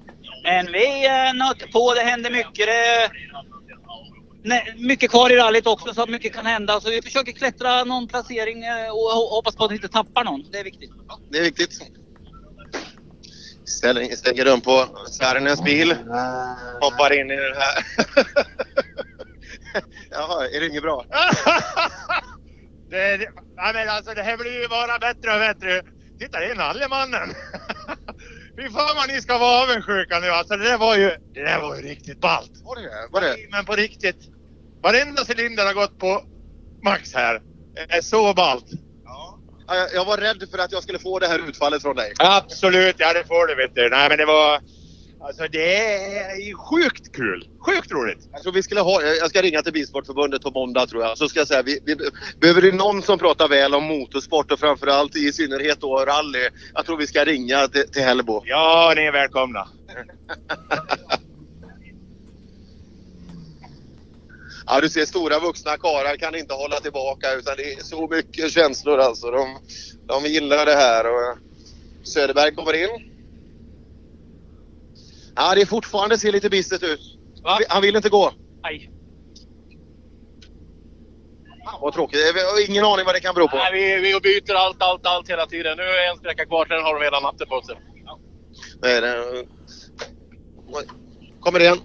Men 0.45 0.73
vi 0.73 1.07
eh, 1.07 1.35
nöter 1.35 1.67
på. 1.73 1.95
Det 1.95 2.01
händer 2.01 2.31
mycket. 2.31 2.67
Det 2.67 3.11
nej, 4.45 4.75
mycket 4.77 5.11
kvar 5.11 5.33
i 5.33 5.37
rallyt 5.37 5.67
också 5.67 5.95
så 5.95 6.03
att 6.03 6.09
mycket 6.09 6.33
kan 6.35 6.47
hända. 6.47 6.81
Så 6.81 6.91
vi 6.91 7.03
försöker 7.03 7.33
klättra 7.33 7.85
någon 7.85 8.09
placering 8.09 8.65
eh, 8.65 8.91
och 8.91 8.97
ho- 9.17 9.31
hoppas 9.31 9.57
på 9.57 9.65
att 9.65 9.71
vi 9.71 9.75
inte 9.75 9.89
tappar 9.89 10.25
någon. 10.25 10.45
Det 10.53 10.59
är 10.59 10.65
viktigt. 10.65 10.91
Det 11.31 11.39
är 11.39 11.43
viktigt. 11.43 11.79
Ställer, 13.81 14.17
stänger 14.17 14.45
dörren 14.45 14.61
på 14.61 14.89
Saarinens 15.07 15.63
bil. 15.63 15.95
Hoppar 16.81 17.21
in 17.21 17.31
i 17.31 17.37
den 17.37 17.55
här. 17.57 17.85
Jaha, 20.11 20.49
är 20.49 20.61
det 20.61 20.67
inget 20.67 20.83
bra? 20.83 21.05
Det, 22.91 23.29
ja, 23.57 23.71
men 23.75 23.89
alltså, 23.89 24.15
det 24.15 24.23
här 24.23 24.37
blir 24.37 24.63
ju 24.63 24.69
bara 24.69 24.99
bättre 24.99 25.33
och 25.35 25.41
bättre. 25.41 25.83
Titta, 26.19 26.41
det 26.41 26.47
är 26.47 26.55
Nallemannen. 26.55 27.29
Fy 28.57 28.71
fan 28.71 28.97
vad 28.97 29.09
ni 29.09 29.21
ska 29.21 29.39
vara 29.39 29.63
avundsjuka 29.63 30.21
nu. 30.21 30.29
Alltså, 30.29 30.57
det 30.57 30.65
där 30.65 30.79
var 30.79 30.97
ju, 30.97 31.11
det 31.35 31.45
där 31.45 31.61
var 31.61 31.77
ju 31.77 31.83
riktigt 31.83 32.21
ballt. 32.21 32.53
Var 32.65 32.77
det 32.77 33.09
var 33.11 33.21
det? 33.21 33.37
Men 33.51 33.65
på 33.65 33.73
riktigt. 33.73 34.21
Varenda 34.83 35.23
cylinder 35.29 35.67
har 35.67 35.75
gått 35.75 35.99
på 35.99 36.23
max 36.85 37.15
här. 37.15 37.43
Det 37.75 37.95
är 37.97 38.03
så 38.03 38.35
ballt. 38.35 38.67
Ja, 39.71 39.89
jag- 39.95 40.05
var 40.05 40.17
rädd 40.17 40.45
för 40.51 40.59
att 40.59 40.73
jag 40.73 40.83
skulle 40.83 40.99
få 40.99 41.19
det 41.19 41.27
här 41.27 41.49
utfallet 41.49 41.83
från 41.83 41.97
dig. 41.97 42.13
Absolut, 42.19 42.97
ja 42.99 43.13
det 43.13 43.25
får 43.27 43.47
du 43.47 43.55
vet 43.55 43.75
du. 43.75 43.89
Nej 43.91 44.09
men 44.09 44.19
det 44.19 44.27
var... 44.27 44.61
Alltså 45.23 45.49
det 45.53 45.77
är 46.19 46.37
ju 46.49 46.55
sjukt 46.55 47.13
kul. 47.17 47.49
Sjukt 47.67 47.93
roligt. 47.93 48.29
Jag 48.33 48.43
tror 48.43 48.53
vi 48.53 48.63
skulle 48.63 48.81
ha, 48.81 49.03
jag 49.03 49.31
ska 49.31 49.43
ringa 49.43 49.63
till 49.63 49.73
Bilsportförbundet 49.73 50.43
på 50.43 50.51
måndag 50.51 50.87
tror 50.87 51.03
jag. 51.03 51.19
Så 51.19 51.29
ska 51.29 51.41
jag 51.41 51.49
säga, 51.49 51.63
vi, 51.63 51.79
vi, 51.85 51.97
behöver 52.41 52.63
det 52.63 52.73
någon 52.73 53.03
som 53.03 53.19
pratar 53.19 53.49
väl 53.49 53.75
om 53.75 53.85
motorsport 53.85 54.53
och 54.53 54.61
framförallt 54.61 55.17
i 55.17 55.33
synnerhet 55.33 55.81
då 55.81 56.05
rally. 56.05 56.49
Jag 56.75 56.87
tror 56.87 56.97
vi 56.97 57.07
ska 57.07 57.25
ringa 57.25 57.69
till, 57.69 57.91
till 57.93 58.03
Hellbo. 58.03 58.43
Ja, 58.45 58.93
ni 58.97 59.03
är 59.03 59.13
välkomna. 59.13 59.69
Ja, 64.67 64.81
du 64.81 64.89
ser 64.89 65.05
stora 65.05 65.39
vuxna 65.39 65.77
karlar 65.77 66.17
kan 66.17 66.35
inte 66.35 66.55
hålla 66.55 66.81
tillbaka 66.81 67.35
utan 67.35 67.57
det 67.57 67.73
är 67.73 67.83
så 67.83 68.09
mycket 68.09 68.53
känslor 68.53 68.99
alltså. 68.99 69.31
De, 69.31 69.59
de 70.07 70.25
gillar 70.25 70.67
det 70.67 70.75
här 70.75 71.05
och 71.07 71.39
Söderberg 72.03 72.55
kommer 72.55 72.73
in. 72.73 73.11
Ja, 75.37 75.55
det 75.55 75.61
är 75.61 75.67
fortfarande 75.67 76.19
ser 76.19 76.33
lite 76.33 76.51
bistert 76.51 76.83
ut. 76.83 77.01
Han 77.69 77.83
vill 77.83 77.97
inte 77.97 78.09
gå. 78.09 78.33
Nej. 78.63 78.91
Vad 81.81 81.95
tråkigt. 81.95 82.21
Jag 82.21 82.45
har 82.45 82.71
ingen 82.71 82.85
aning 82.85 83.07
vad 83.07 83.15
det 83.15 83.21
kan 83.21 83.35
bero 83.35 83.49
på. 83.49 83.57
Nej, 83.57 83.73
vi, 83.73 84.13
vi 84.13 84.21
byter 84.21 84.55
allt, 84.55 84.83
allt, 84.83 85.07
allt 85.07 85.31
hela 85.31 85.47
tiden. 85.47 85.77
Nu 85.77 85.83
är 85.83 86.11
en 86.11 86.17
sträcka 86.17 86.47
kvar, 86.47 86.67
sen 86.67 86.83
har 86.83 86.95
de 86.95 87.01
redan 87.01 87.23
natten 87.23 87.49
på 87.49 87.63
sig. 87.63 87.77
Nej, 88.83 89.01
det... 89.01 89.47
Kommer 91.41 91.61
igen. 91.61 91.79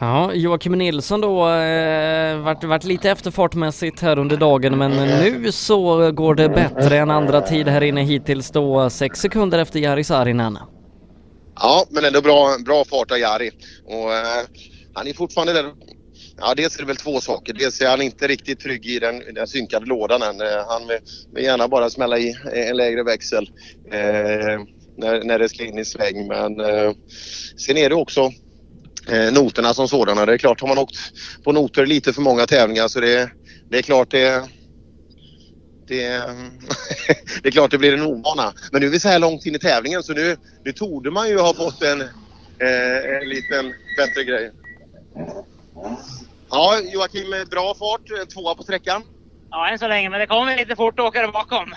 Ja, 0.00 0.34
Joakim 0.34 0.72
Nilsson 0.72 1.20
då, 1.20 1.48
eh, 1.48 2.38
vart, 2.38 2.64
vart 2.64 2.84
lite 2.84 3.10
efterfartmässigt 3.10 4.00
här 4.00 4.18
under 4.18 4.36
dagen 4.36 4.78
men 4.78 4.90
nu 4.90 5.52
så 5.52 6.12
går 6.12 6.34
det 6.34 6.48
bättre 6.48 6.98
än 6.98 7.10
andra 7.10 7.40
tid 7.40 7.68
här 7.68 7.82
inne 7.82 8.02
hittills 8.02 8.50
då, 8.50 8.90
sex 8.90 9.20
sekunder 9.20 9.58
efter 9.58 9.80
Jari 9.80 10.04
Saarinen. 10.04 10.58
Ja, 11.60 11.86
men 11.90 12.04
ändå 12.04 12.20
bra, 12.20 12.56
bra 12.66 12.84
fart 12.84 13.10
av 13.10 13.18
Jari. 13.18 13.50
Och, 13.86 14.14
eh, 14.14 14.46
han 14.94 15.06
är 15.06 15.12
fortfarande 15.12 15.52
där. 15.52 15.72
Ja, 16.40 16.54
dels 16.54 16.76
är 16.76 16.80
det 16.80 16.86
väl 16.86 16.96
två 16.96 17.20
saker. 17.20 17.52
Dels 17.52 17.80
är 17.80 17.88
han 17.88 18.02
inte 18.02 18.26
riktigt 18.28 18.60
trygg 18.60 18.86
i 18.86 18.98
den, 18.98 19.22
den 19.34 19.46
synkade 19.46 19.86
lådan 19.86 20.22
än. 20.22 20.40
Eh, 20.40 20.64
han 20.68 20.88
vill, 20.88 20.98
vill 21.34 21.44
gärna 21.44 21.68
bara 21.68 21.90
smälla 21.90 22.18
i 22.18 22.34
en 22.54 22.76
lägre 22.76 23.02
växel 23.02 23.50
eh, 23.92 24.60
när, 24.96 25.24
när 25.24 25.38
det 25.38 25.48
ska 25.48 25.64
in 25.64 25.78
i 25.78 25.84
sväng. 25.84 26.26
Men 26.26 26.60
eh, 26.60 26.92
sen 27.56 27.76
är 27.76 27.88
det 27.88 27.94
också 27.94 28.30
eh, 29.08 29.32
noterna 29.32 29.74
som 29.74 29.88
sådana. 29.88 30.26
Det 30.26 30.32
är 30.32 30.38
klart, 30.38 30.60
har 30.60 30.68
man 30.68 30.78
åkt 30.78 30.96
på 31.44 31.52
noter 31.52 31.86
lite 31.86 32.12
för 32.12 32.22
många 32.22 32.46
tävlingar 32.46 32.88
så 32.88 33.00
det, 33.00 33.30
det 33.70 33.78
är 33.78 33.82
klart 33.82 34.10
det 34.10 34.48
det, 35.88 36.08
det 37.42 37.48
är 37.48 37.50
klart 37.50 37.70
det 37.70 37.78
blir 37.78 37.94
en 37.94 38.02
ovana. 38.02 38.52
Men 38.72 38.80
nu 38.80 38.86
är 38.86 38.90
vi 38.90 39.00
så 39.00 39.08
här 39.08 39.18
långt 39.18 39.46
in 39.46 39.54
i 39.54 39.58
tävlingen 39.58 40.02
så 40.02 40.12
nu, 40.12 40.36
nu 40.64 40.72
torde 40.72 41.10
man 41.10 41.28
ju 41.28 41.38
ha 41.38 41.54
fått 41.54 41.82
en, 41.82 42.00
eh, 42.00 43.16
en 43.16 43.28
liten 43.28 43.74
bättre 43.96 44.24
grej. 44.24 44.52
Ja, 46.50 46.80
Joakim, 46.92 47.30
bra 47.50 47.74
fart. 47.74 48.30
Tvåa 48.34 48.54
på 48.54 48.62
sträckan. 48.62 49.02
Ja, 49.50 49.68
än 49.68 49.78
så 49.78 49.88
länge, 49.88 50.10
men 50.10 50.20
det 50.20 50.26
kommer 50.26 50.56
lite 50.56 50.76
fort 50.76 51.00
att 51.00 51.06
åka 51.06 51.20
där 51.20 51.32
bakom. 51.32 51.74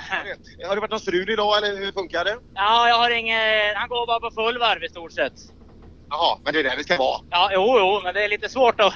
Har 0.68 0.76
det 0.76 0.82
varit 0.82 0.92
någon 0.92 1.00
strul 1.00 1.30
idag 1.30 1.58
eller 1.58 1.78
hur 1.78 1.92
funkar 1.92 2.26
det? 2.26 2.38
Ja, 2.54 2.90
jag 2.90 2.96
har 2.96 3.10
ingen... 3.10 3.76
Han 3.76 3.90
går 3.90 4.08
bara 4.08 4.20
på 4.20 4.32
full 4.32 4.60
varv 4.60 4.84
i 4.84 4.90
stort 4.90 5.12
sett. 5.12 5.34
Jaha, 6.12 6.38
men 6.44 6.54
det 6.54 6.60
är 6.60 6.64
där 6.64 6.78
vi 6.78 6.84
ska 6.84 6.98
vara. 6.98 7.22
Ja, 7.30 7.50
jo, 7.54 7.76
jo, 7.80 8.02
men 8.04 8.14
det 8.14 8.24
är 8.24 8.30
lite 8.30 8.50
svårt 8.50 8.80
att 8.80 8.94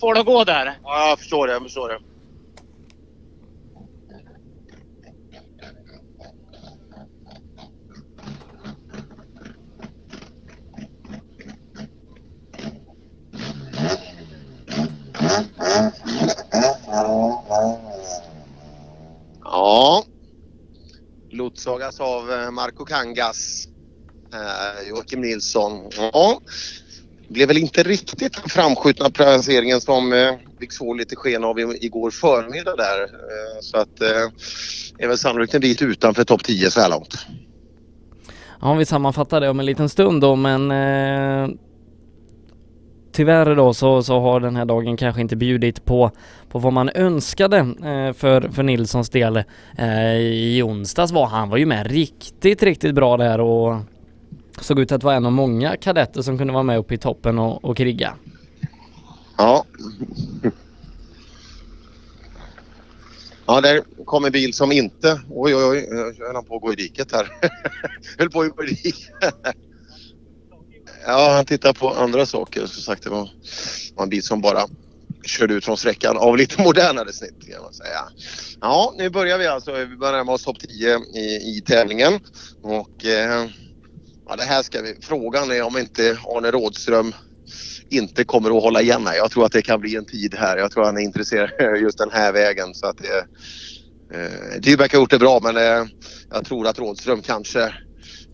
få 0.00 0.12
det 0.12 0.20
att 0.20 0.26
gå 0.26 0.44
där. 0.44 0.78
Ja, 0.82 1.08
jag 1.08 1.18
förstår 1.18 1.46
det. 1.46 1.52
Jag 1.52 1.62
förstår 1.62 1.88
det. 1.88 1.98
Ja. 19.44 20.04
Lotsagas 21.30 22.00
av 22.00 22.32
eh, 22.32 22.50
Marco 22.50 22.84
Kangas. 22.84 23.65
Eh, 24.36 24.88
Joakim 24.88 25.20
Nilsson. 25.20 25.90
Ja. 25.96 26.40
Det 27.28 27.34
blev 27.34 27.48
väl 27.48 27.58
inte 27.58 27.82
riktigt 27.82 28.32
den 28.34 28.48
framskjutna 28.48 29.10
placeringen 29.10 29.80
som 29.80 30.12
eh, 30.12 30.34
vi 30.58 30.66
såg 30.70 30.96
lite 30.96 31.16
sken 31.16 31.44
av 31.44 31.58
igår 31.60 32.10
förmiddag 32.10 32.76
där. 32.76 33.02
Eh, 33.02 33.60
så 33.60 33.76
att 33.76 34.00
eh, 34.00 34.08
är 34.98 35.08
väl 35.08 35.18
sannolikt 35.18 35.54
en 35.54 35.60
bit 35.60 35.82
utanför 35.82 36.24
topp 36.24 36.44
10 36.44 36.70
så 36.70 36.80
här 36.80 36.90
långt. 36.90 37.26
Ja, 38.60 38.74
vi 38.74 38.86
sammanfattar 38.86 39.40
det 39.40 39.48
om 39.48 39.60
en 39.60 39.66
liten 39.66 39.88
stund 39.88 40.20
då 40.20 40.36
men 40.36 40.70
eh, 40.70 41.56
tyvärr 43.12 43.54
då 43.54 43.74
så, 43.74 44.02
så 44.02 44.20
har 44.20 44.40
den 44.40 44.56
här 44.56 44.64
dagen 44.64 44.96
kanske 44.96 45.20
inte 45.20 45.36
bjudit 45.36 45.84
på, 45.84 46.10
på 46.48 46.58
vad 46.58 46.72
man 46.72 46.90
önskade 46.94 47.58
eh, 47.58 48.12
för, 48.12 48.48
för 48.52 48.62
Nilssons 48.62 49.10
del. 49.10 49.36
Eh, 49.78 50.16
I 50.16 50.62
onsdags 50.62 51.12
var 51.12 51.26
han 51.26 51.48
var 51.48 51.56
ju 51.56 51.66
med 51.66 51.86
riktigt, 51.86 52.62
riktigt 52.62 52.94
bra 52.94 53.16
där 53.16 53.40
och 53.40 53.76
såg 54.60 54.80
ut 54.80 54.92
att 54.92 55.02
vara 55.02 55.14
en 55.14 55.26
av 55.26 55.32
många 55.32 55.76
kadetter 55.76 56.22
som 56.22 56.38
kunde 56.38 56.52
vara 56.52 56.62
med 56.62 56.78
uppe 56.78 56.94
i 56.94 56.98
toppen 56.98 57.38
och, 57.38 57.64
och 57.64 57.76
kriga. 57.76 58.14
Ja. 59.38 59.64
Ja, 63.46 63.60
där 63.60 63.82
kom 64.04 64.24
en 64.24 64.32
bil 64.32 64.54
som 64.54 64.72
inte... 64.72 65.20
Oj, 65.30 65.54
oj, 65.54 65.64
oj. 65.64 65.88
Jag 66.18 66.32
höll 66.32 66.44
på 66.44 66.56
att 66.56 66.62
gå 66.62 66.72
i 66.72 66.76
diket 66.76 67.12
här. 67.12 67.28
höll 68.18 68.30
på 68.30 68.40
att 68.40 68.56
gå 68.56 68.64
i 68.64 68.66
diket. 68.66 69.34
Ja, 71.06 71.32
han 71.36 71.44
tittar 71.44 71.72
på 71.72 71.90
andra 71.90 72.26
saker. 72.26 72.66
Som 72.66 72.82
sagt, 72.82 73.02
det 73.02 73.10
var 73.10 73.30
var 73.94 74.02
en 74.02 74.10
bil 74.10 74.22
som 74.22 74.40
bara 74.40 74.66
körde 75.24 75.54
ut 75.54 75.64
från 75.64 75.76
sträckan 75.76 76.16
av 76.16 76.36
lite 76.36 76.62
modernare 76.62 77.12
snitt 77.12 77.52
kan 77.52 77.62
man 77.62 77.74
säga. 77.74 78.08
Ja, 78.60 78.94
nu 78.96 79.10
börjar 79.10 79.38
vi 79.38 79.46
alltså. 79.46 79.72
Vi 79.72 79.96
börjar 79.96 80.12
närma 80.12 80.32
oss 80.32 80.44
topp 80.44 80.58
10 80.60 80.96
i, 80.96 81.56
i 81.56 81.62
tävlingen. 81.66 82.20
Och 82.62 83.04
eh, 83.04 83.46
Ja, 84.28 84.36
det 84.36 84.44
här 84.44 84.62
ska 84.62 84.82
vi... 84.82 84.96
Frågan 85.00 85.50
är 85.50 85.62
om 85.62 85.78
inte 85.78 86.18
Arne 86.24 86.50
Rådström 86.50 87.14
inte 87.88 88.24
kommer 88.24 88.56
att 88.56 88.62
hålla 88.62 88.82
igen 88.82 89.06
här. 89.06 89.16
Jag 89.16 89.30
tror 89.30 89.46
att 89.46 89.52
det 89.52 89.62
kan 89.62 89.80
bli 89.80 89.96
en 89.96 90.04
tid 90.04 90.34
här. 90.34 90.56
Jag 90.56 90.70
tror 90.70 90.84
han 90.84 90.96
är 90.96 91.00
intresserad 91.00 91.50
just 91.80 91.98
den 91.98 92.10
här 92.10 92.32
vägen. 92.32 92.74
Så 92.74 92.86
att 92.86 92.98
det, 92.98 93.26
eh, 94.16 94.60
Dybeck 94.60 94.92
har 94.92 95.00
gjort 95.00 95.10
det 95.10 95.18
bra 95.18 95.40
men 95.42 95.56
eh, 95.56 95.86
jag 96.30 96.44
tror 96.44 96.66
att 96.66 96.78
Rådström 96.78 97.22
kanske 97.22 97.74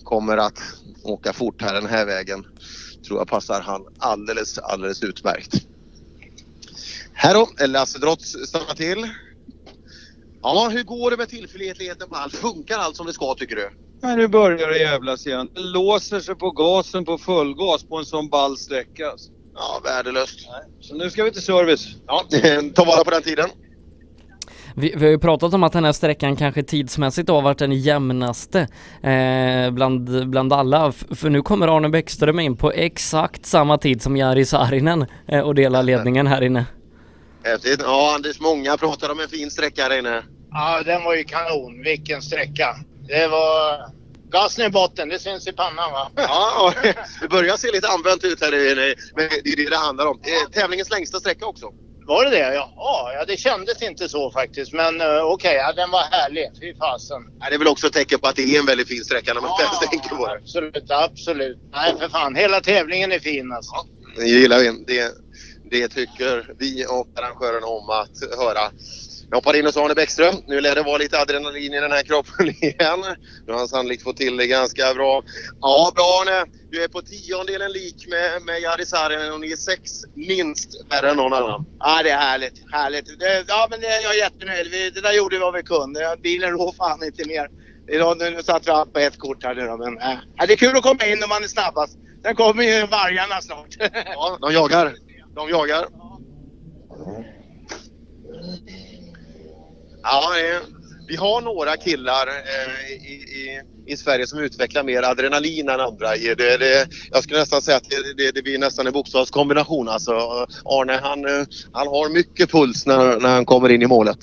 kommer 0.04 0.36
att 0.36 0.58
åka 1.04 1.32
fort 1.32 1.62
här 1.62 1.74
den 1.74 1.86
här 1.86 2.06
vägen. 2.06 2.44
Tror 3.06 3.18
jag 3.20 3.28
passar 3.28 3.60
han 3.60 3.82
alldeles, 3.98 4.58
alldeles 4.58 5.02
utmärkt. 5.02 5.54
Här 7.12 7.34
då, 7.34 7.48
eh, 7.60 7.68
Lasse 7.68 7.98
Drotz 7.98 8.36
stannar 8.46 8.74
till. 8.74 9.08
Ja, 10.42 10.68
hur 10.72 10.82
går 10.82 11.10
det 11.10 11.16
med 11.16 11.28
tillförlitligheten 11.28 12.08
på 12.08 12.16
allt? 12.16 12.34
Funkar 12.34 12.78
allt 12.78 12.96
som 12.96 13.06
det 13.06 13.12
ska 13.12 13.34
tycker 13.34 13.56
du? 13.56 13.70
Nej, 14.02 14.16
nu 14.16 14.28
börjar 14.28 14.68
det 14.68 14.78
jävlas 14.78 15.26
igen. 15.26 15.48
Det 15.54 15.60
låser 15.60 16.20
sig 16.20 16.34
på 16.34 16.50
gasen 16.50 17.04
på 17.04 17.18
fullgas 17.18 17.84
på 17.84 17.98
en 17.98 18.04
sån 18.04 18.28
ball 18.28 18.56
sträcka. 18.56 19.10
Alltså. 19.10 19.30
Ja, 19.54 19.80
värdelöst. 19.84 20.40
Så 20.80 20.94
nu 20.94 21.10
ska 21.10 21.24
vi 21.24 21.32
till 21.32 21.42
service. 21.42 21.86
Ja, 22.06 22.24
ta 22.74 22.84
vara 22.84 23.04
på 23.04 23.10
den 23.10 23.22
tiden. 23.22 23.48
Vi, 24.76 24.94
vi 24.96 25.04
har 25.04 25.10
ju 25.10 25.18
pratat 25.18 25.54
om 25.54 25.62
att 25.62 25.72
den 25.72 25.84
här 25.84 25.92
sträckan 25.92 26.36
kanske 26.36 26.62
tidsmässigt 26.62 27.28
har 27.28 27.42
varit 27.42 27.58
den 27.58 27.72
jämnaste 27.72 28.60
eh, 29.02 29.70
bland, 29.70 30.28
bland 30.28 30.52
alla. 30.52 30.88
F 30.88 31.04
för 31.10 31.30
nu 31.30 31.42
kommer 31.42 31.76
Arne 31.76 31.88
Bäckström 31.88 32.40
in 32.40 32.56
på 32.56 32.72
exakt 32.72 33.46
samma 33.46 33.78
tid 33.78 34.02
som 34.02 34.16
Jari 34.16 34.44
Saarinen 34.44 35.06
eh, 35.28 35.40
och 35.40 35.54
delar 35.54 35.82
ledningen 35.82 36.26
här 36.26 36.42
inne. 36.42 36.66
Häftigt. 37.44 37.80
Ja, 37.82 38.14
Anders, 38.14 38.40
många 38.40 38.76
pratar 38.76 39.12
om 39.12 39.20
en 39.20 39.28
fin 39.28 39.50
sträcka 39.50 39.82
här 39.82 39.98
inne. 39.98 40.22
Ja, 40.50 40.82
den 40.84 41.04
var 41.04 41.14
ju 41.14 41.24
kanon. 41.24 41.82
Vilken 41.84 42.22
sträcka. 42.22 42.76
Det 43.12 43.28
var 43.28 43.86
gasen 44.30 44.66
i 44.66 44.70
botten. 44.70 45.08
Det 45.08 45.18
syns 45.18 45.48
i 45.48 45.52
pannan 45.52 45.92
va? 45.92 46.10
Ja, 46.16 46.74
det 47.20 47.28
börjar 47.28 47.56
se 47.56 47.72
lite 47.72 47.88
använt 47.88 48.24
ut 48.24 48.40
här 48.40 48.72
inne. 48.72 48.94
Men 49.16 49.28
det 49.44 49.52
är 49.52 49.56
det 49.56 49.70
det 49.70 49.76
handlar 49.76 50.06
om. 50.06 50.20
Tävlingens 50.52 50.90
längsta 50.90 51.20
sträcka 51.20 51.46
också. 51.46 51.66
Var 52.06 52.24
det 52.24 52.30
det? 52.30 52.54
Jaha, 52.54 53.12
ja 53.14 53.24
det 53.26 53.36
kändes 53.36 53.82
inte 53.82 54.08
så 54.08 54.30
faktiskt. 54.30 54.72
Men 54.72 55.00
uh, 55.00 55.06
okej, 55.06 55.24
okay, 55.24 55.54
ja, 55.54 55.72
den 55.72 55.90
var 55.90 56.02
härlig. 56.10 56.50
Fy 56.60 56.74
fasen. 56.74 57.22
Ja, 57.40 57.46
det 57.48 57.54
är 57.54 57.58
väl 57.58 57.68
också 57.68 57.86
ett 57.86 57.92
tecken 57.92 58.18
på 58.18 58.28
att 58.28 58.36
det 58.36 58.42
är 58.42 58.58
en 58.60 58.66
väldigt 58.66 58.88
fin 58.88 59.04
sträcka 59.04 59.34
när 59.34 59.40
man 59.40 59.50
Ja, 59.58 59.78
ja, 59.80 59.86
tänker 59.90 60.08
på 60.08 60.26
det. 60.26 60.32
Absolut, 60.32 60.90
absolut. 60.90 61.58
Nej 61.72 61.94
för 61.98 62.08
fan, 62.08 62.34
hela 62.34 62.60
tävlingen 62.60 63.12
är 63.12 63.18
fin 63.18 63.52
alltså. 63.52 63.74
Det 64.16 64.24
gillar 64.24 64.58
vi. 64.58 64.84
Det, 64.86 65.14
det 65.70 65.88
tycker 65.88 66.54
vi 66.58 66.86
och 66.86 67.08
arrangören 67.16 67.64
om 67.64 67.90
att 67.90 68.38
höra. 68.38 68.70
Jag 69.32 69.36
hoppar 69.36 69.56
in 69.56 69.66
hos 69.66 69.76
Arne 69.76 69.94
Bäckström. 69.94 70.34
Nu 70.46 70.60
lär 70.60 70.74
det 70.74 70.82
vara 70.82 70.98
lite 70.98 71.18
adrenalin 71.18 71.74
i 71.74 71.80
den 71.80 71.92
här 71.92 72.02
kroppen 72.02 72.48
igen. 72.60 73.04
Nu 73.46 73.52
har 73.52 73.58
han 73.58 73.68
sannolikt 73.68 74.02
fått 74.02 74.16
till 74.16 74.36
det 74.36 74.46
ganska 74.46 74.94
bra. 74.94 75.22
Ja, 75.60 75.92
bra 75.94 76.22
Arne. 76.22 76.44
Du 76.70 76.84
är 76.84 76.88
på 76.88 77.02
tiondelen 77.02 77.72
lik 77.72 78.06
med, 78.08 78.42
med 78.42 78.60
Jari 78.60 78.86
Saarinen 78.86 79.32
och 79.32 79.40
ni 79.40 79.52
är 79.52 79.56
sex 79.56 79.90
minst 80.14 80.68
värre 80.90 81.10
än 81.10 81.16
någon 81.16 81.32
annan. 81.32 81.66
Ja, 81.78 82.02
det 82.02 82.10
är 82.10 82.16
härligt. 82.16 82.72
Härligt. 82.72 83.18
Det, 83.18 83.44
ja, 83.48 83.66
men 83.70 83.80
det, 83.80 84.02
jag 84.02 84.14
är 84.14 84.18
jättenöjd. 84.18 84.70
Vi, 84.70 84.90
det 84.90 85.00
där 85.00 85.12
gjorde 85.12 85.36
vi 85.36 85.40
vad 85.40 85.54
vi 85.54 85.62
kunde. 85.62 86.16
Bilen 86.22 86.50
rår 86.50 86.72
fan 86.72 87.04
inte 87.04 87.28
mer. 87.28 87.48
Idag, 87.88 88.18
nu, 88.18 88.30
nu 88.30 88.42
satt 88.42 88.66
vi 88.66 88.70
allt 88.70 88.92
på 88.92 88.98
ett 88.98 89.18
kort 89.18 89.44
här 89.44 89.54
nu 89.54 89.66
då, 89.66 89.76
men 89.76 89.98
äh, 89.98 90.46
det 90.46 90.52
är 90.52 90.56
kul 90.56 90.76
att 90.76 90.82
komma 90.82 91.06
in 91.06 91.18
när 91.18 91.28
man 91.28 91.44
är 91.44 91.48
snabbast. 91.48 91.98
Sen 92.22 92.36
kommer 92.36 92.62
ju 92.62 92.86
vargarna 92.86 93.40
snart. 93.40 93.76
Ja, 94.14 94.38
de 94.40 94.52
jagar. 94.52 94.94
De 95.34 95.48
jagar. 95.48 95.86
Ja, 95.90 96.20
Ja, 100.02 100.22
eh, 100.38 100.60
vi 101.08 101.16
har 101.16 101.40
några 101.40 101.76
killar 101.76 102.26
eh, 102.28 102.92
i, 102.92 103.14
i, 103.14 103.60
i 103.86 103.96
Sverige 103.96 104.26
som 104.26 104.38
utvecklar 104.38 104.82
mer 104.82 105.02
adrenalin 105.02 105.68
än 105.68 105.80
andra. 105.80 106.08
Det, 106.10 106.56
det, 106.56 106.86
jag 107.12 107.22
skulle 107.22 107.38
nästan 107.38 107.62
säga 107.62 107.76
att 107.76 107.90
det, 107.90 108.24
det, 108.24 108.30
det 108.34 108.42
blir 108.42 108.58
nästan 108.58 108.86
en 108.86 108.92
bokstavskombination. 108.92 109.88
Alltså, 109.88 110.12
Arne 110.64 111.00
han, 111.02 111.24
eh, 111.24 111.46
han 111.72 111.86
har 111.86 112.12
mycket 112.12 112.50
puls 112.50 112.86
när, 112.86 113.20
när 113.20 113.34
han 113.34 113.44
kommer 113.44 113.68
in 113.68 113.82
i 113.82 113.86
målet. 113.86 114.18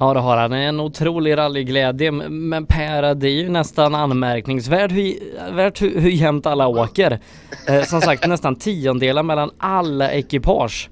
Ja 0.00 0.14
det 0.14 0.20
har 0.20 0.36
han, 0.36 0.52
en 0.52 0.80
otrolig 0.80 1.36
rallyglädje 1.36 2.10
men 2.10 2.66
Per 2.66 3.14
det 3.14 3.28
är 3.28 3.32
ju 3.32 3.48
nästan 3.48 3.94
anmärkningsvärt 3.94 4.90
hur, 4.90 5.80
hur, 5.80 6.00
hur 6.00 6.10
jämnt 6.10 6.46
alla 6.46 6.66
åker. 6.66 7.20
Eh, 7.68 7.82
som 7.82 8.00
sagt 8.00 8.26
nästan 8.26 8.56
tiondelar 8.56 9.22
mellan 9.22 9.50
alla 9.58 10.10
ekipage. 10.10 10.90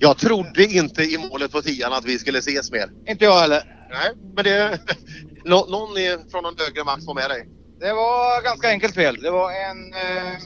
Jag 0.00 0.18
trodde 0.18 0.64
inte 0.64 1.02
i 1.02 1.18
målet 1.18 1.52
på 1.52 1.62
tian 1.62 1.92
att 1.92 2.04
vi 2.04 2.18
skulle 2.18 2.38
ses 2.38 2.70
mer. 2.70 2.90
Inte 3.08 3.24
jag 3.24 3.40
heller. 3.40 3.62
Nej, 3.90 4.10
men 4.34 4.44
det... 4.44 4.80
Nå, 5.44 5.66
någon 5.68 6.30
från 6.30 6.42
någon 6.42 6.54
högre 6.58 6.84
makt 6.84 7.04
var 7.04 7.14
med 7.14 7.30
dig? 7.30 7.48
Det 7.80 7.92
var 7.92 8.42
ganska 8.42 8.68
enkelt 8.68 8.94
fel. 8.94 9.22
Det 9.22 9.30
var 9.30 9.50
en 9.50 9.94
eh, 9.94 10.38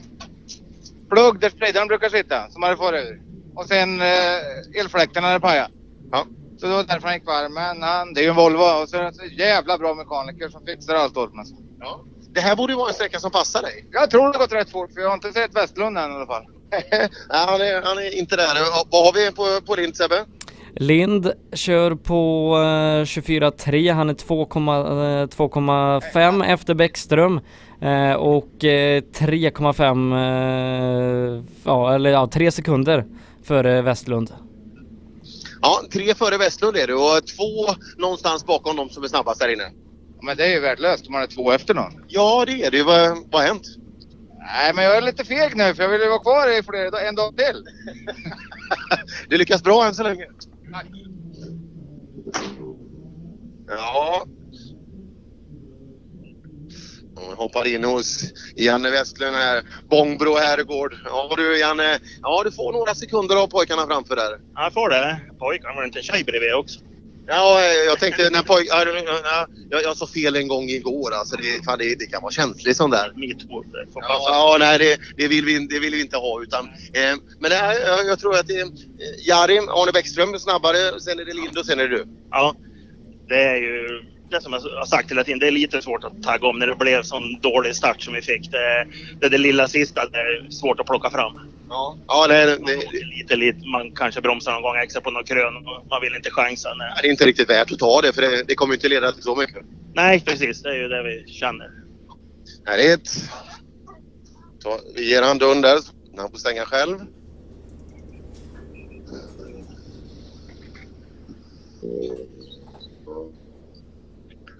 plugg 1.10 1.40
där 1.40 1.50
spridaren 1.50 1.88
brukar 1.88 2.08
sitta 2.08 2.50
som 2.50 2.62
hade 2.62 2.76
farit 2.76 3.08
ur. 3.08 3.22
Och 3.54 3.66
sen 3.66 4.00
eh, 4.00 4.80
elfläkten 4.80 5.24
hade 5.24 5.40
pajat. 5.40 5.70
Ja. 6.10 6.26
Så 6.58 6.66
det 6.66 6.72
var 6.72 6.84
därför 6.84 7.08
han 7.08 7.14
gick 7.14 7.26
varm. 7.26 7.54
Men 7.54 7.82
han, 7.82 8.14
det 8.14 8.20
är 8.20 8.22
ju 8.22 8.30
en 8.30 8.36
Volvo 8.36 8.82
och 8.82 8.88
så 8.88 8.96
är 8.96 9.04
det 9.04 9.14
så 9.14 9.24
jävla 9.24 9.78
bra 9.78 9.94
mekaniker 9.94 10.48
som 10.48 10.66
fixar 10.66 10.94
allt 10.94 11.16
åt 11.16 11.34
mig. 11.34 11.44
Ja. 11.80 12.04
Det 12.30 12.40
här 12.40 12.56
borde 12.56 12.72
ju 12.72 12.76
vara 12.76 12.88
en 12.88 12.94
sträcka 12.94 13.20
som 13.20 13.30
passar 13.30 13.62
dig. 13.62 13.86
Jag 13.90 14.10
tror 14.10 14.20
det 14.20 14.38
har 14.38 14.38
gått 14.38 14.52
rätt 14.52 14.70
fort 14.70 14.92
för 14.92 15.00
jag 15.00 15.08
har 15.08 15.14
inte 15.14 15.32
sett 15.32 15.56
Westlund 15.56 15.98
än 15.98 16.12
i 16.12 16.14
alla 16.14 16.26
fall. 16.26 16.44
Nej, 16.70 17.08
han 17.28 17.60
är, 17.60 17.82
han 17.82 17.98
är 17.98 18.14
inte 18.14 18.36
där. 18.36 18.56
Vad 18.90 19.04
har 19.04 19.12
vi 19.12 19.32
på, 19.32 19.60
på 19.66 19.76
din 19.76 19.94
Sebbe? 19.94 20.24
Lind 20.76 21.32
kör 21.52 21.94
på 21.94 22.52
eh, 22.56 23.04
24.3, 23.04 23.92
han 23.92 24.10
är 24.10 24.14
2,5 24.14 26.44
efter 26.44 26.74
Bäckström 26.74 27.40
eh, 27.80 28.12
och 28.12 28.64
eh, 28.64 29.02
3,5, 29.02 31.38
eh, 31.38 31.44
ja 31.64 31.94
eller 31.94 32.10
ja 32.10 32.28
3 32.32 32.50
sekunder 32.50 33.04
före 33.44 33.82
Westlund. 33.82 34.30
Ja, 35.62 35.82
tre 35.92 36.14
före 36.14 36.38
Westlund 36.38 36.76
är 36.76 36.86
du 36.86 36.94
och 36.94 37.26
två 37.26 37.66
någonstans 37.96 38.46
bakom 38.46 38.76
de 38.76 38.90
som 38.90 39.04
är 39.04 39.08
snabbast 39.08 39.40
där 39.40 39.52
inne. 39.52 39.70
Men 40.22 40.36
det 40.36 40.44
är 40.44 40.50
ju 40.50 40.60
värdelöst 40.60 41.06
om 41.06 41.12
man 41.12 41.22
är 41.22 41.26
två 41.26 41.52
efter 41.52 41.74
någon. 41.74 42.04
Ja, 42.08 42.44
det 42.46 42.62
är 42.62 42.70
det. 42.70 42.82
Vad, 42.82 43.18
vad 43.30 43.40
har 43.40 43.48
hänt? 43.48 43.66
Nej, 44.52 44.74
men 44.74 44.84
jag 44.84 44.96
är 44.96 45.00
lite 45.00 45.24
feg 45.24 45.56
nu 45.56 45.74
för 45.74 45.82
jag 45.82 45.90
vill 45.90 46.00
ju 46.00 46.08
vara 46.08 46.18
kvar 46.18 46.58
i 46.58 46.62
fler, 46.62 47.06
en 47.08 47.14
dag 47.14 47.36
till. 47.36 47.64
Du 49.28 49.38
lyckas 49.38 49.62
bra 49.62 49.86
än 49.86 49.94
så 49.94 50.02
länge. 50.02 50.26
Ja. 53.68 54.26
Jag 57.16 57.36
hoppar 57.36 57.66
in 57.66 57.84
hos 57.84 58.32
Janne 58.56 58.90
Westlund 58.90 59.36
här. 59.36 59.62
Bångbro 59.90 60.34
herrgård. 60.34 60.94
Ja 61.04 61.34
du 61.36 61.58
Janne, 61.58 61.98
ja 62.22 62.42
du 62.44 62.52
får 62.52 62.72
några 62.72 62.94
sekunder 62.94 63.36
av 63.42 63.46
pojkarna 63.46 63.86
framför 63.86 64.16
där. 64.16 64.40
Jag 64.54 64.72
får 64.72 64.90
det. 64.90 65.20
Pojkarna 65.38 65.74
var 65.74 65.84
inte 65.84 65.98
en 65.98 66.02
tjej 66.02 66.24
bredvid 66.24 66.54
också. 66.54 66.80
Ja, 67.30 67.64
jag 67.86 67.98
tänkte 67.98 68.30
när 68.30 68.42
pojk... 68.42 68.66
ja, 68.70 68.84
ja, 69.24 69.46
Jag, 69.70 69.82
jag 69.82 69.96
sa 69.96 70.06
fel 70.06 70.36
en 70.36 70.48
gång 70.48 70.68
igår 70.68 71.14
alltså. 71.14 71.36
Det, 71.36 71.64
fan, 71.64 71.78
det, 71.78 71.94
det 71.94 72.06
kan 72.06 72.22
vara 72.22 72.32
känsligt 72.32 72.76
sånt 72.76 72.94
där. 72.94 73.12
Metoo. 73.16 73.64
Ja, 73.94 74.00
ja, 74.28 74.56
nej 74.58 74.78
det, 74.78 74.98
det, 75.16 75.28
vill 75.28 75.44
vi, 75.44 75.58
det 75.58 75.78
vill 75.78 75.94
vi 75.94 76.00
inte 76.00 76.16
ha 76.16 76.42
utan... 76.42 76.64
Eh, 76.66 77.16
men 77.40 77.50
det 77.50 77.56
här, 77.56 77.80
jag, 77.80 78.06
jag 78.06 78.18
tror 78.18 78.34
att 78.38 78.46
det 78.46 78.60
är 78.60 78.68
Jari, 79.28 79.58
Arne 79.58 79.92
Bäckström 79.92 80.38
snabbare, 80.38 81.00
sen 81.00 81.18
är 81.18 81.24
det 81.24 81.34
Lind 81.34 81.58
och 81.58 81.66
sen 81.66 81.80
är 81.80 81.88
det 81.88 81.96
du. 81.96 82.04
Ja, 82.30 82.54
det 83.28 83.42
är 83.42 83.56
ju 83.56 84.02
det 84.30 84.40
som 84.40 84.52
jag 84.52 84.60
har 84.60 84.86
sagt 84.86 85.10
hela 85.10 85.24
tiden. 85.24 85.38
Det 85.38 85.46
är 85.46 85.50
lite 85.50 85.82
svårt 85.82 86.04
att 86.04 86.22
tagga 86.22 86.46
om 86.46 86.58
när 86.58 86.66
det 86.66 86.74
blev 86.74 87.02
sån 87.02 87.40
dålig 87.40 87.76
start 87.76 88.02
som 88.02 88.14
vi 88.14 88.22
fick. 88.22 88.50
Det, 88.50 88.86
det, 89.20 89.28
det 89.28 89.38
lilla 89.38 89.68
sista 89.68 90.06
det 90.06 90.18
är 90.18 90.50
svårt 90.50 90.80
att 90.80 90.86
plocka 90.86 91.10
fram. 91.10 91.32
Ja, 91.68 91.96
ja 92.08 92.26
det, 92.26 92.44
det, 92.44 92.56
det, 92.66 93.04
lite, 93.04 93.36
lite, 93.36 93.68
man 93.68 93.92
kanske 93.94 94.20
bromsar 94.20 94.52
någon 94.52 94.62
gång 94.62 94.76
extra 94.76 95.00
på 95.00 95.10
någon 95.10 95.24
krön. 95.24 95.56
och 95.56 95.86
Man 95.90 96.00
vill 96.02 96.14
inte 96.16 96.30
chansa. 96.30 96.74
Nej. 96.74 96.92
det 97.02 97.08
är 97.08 97.10
inte 97.10 97.26
riktigt 97.26 97.50
värt 97.50 97.72
att 97.72 97.78
ta 97.78 98.00
det 98.00 98.12
för 98.12 98.22
det, 98.22 98.42
det 98.48 98.54
kommer 98.54 98.74
inte 98.74 98.88
leda 98.88 99.12
till 99.12 99.22
så 99.22 99.36
mycket. 99.36 99.64
Nej, 99.94 100.20
precis. 100.20 100.62
Det 100.62 100.68
är 100.68 100.74
ju 100.74 100.88
det 100.88 101.02
vi 101.02 101.32
känner. 101.32 101.70
Härligt. 102.66 103.30
Ta, 104.62 104.78
vi 104.94 105.10
ger 105.10 105.22
han 105.22 105.38
dörren 105.38 105.60
där. 105.60 105.78
Han 106.16 106.30
får 106.30 106.38
stänga 106.38 106.64
själv. 106.64 106.98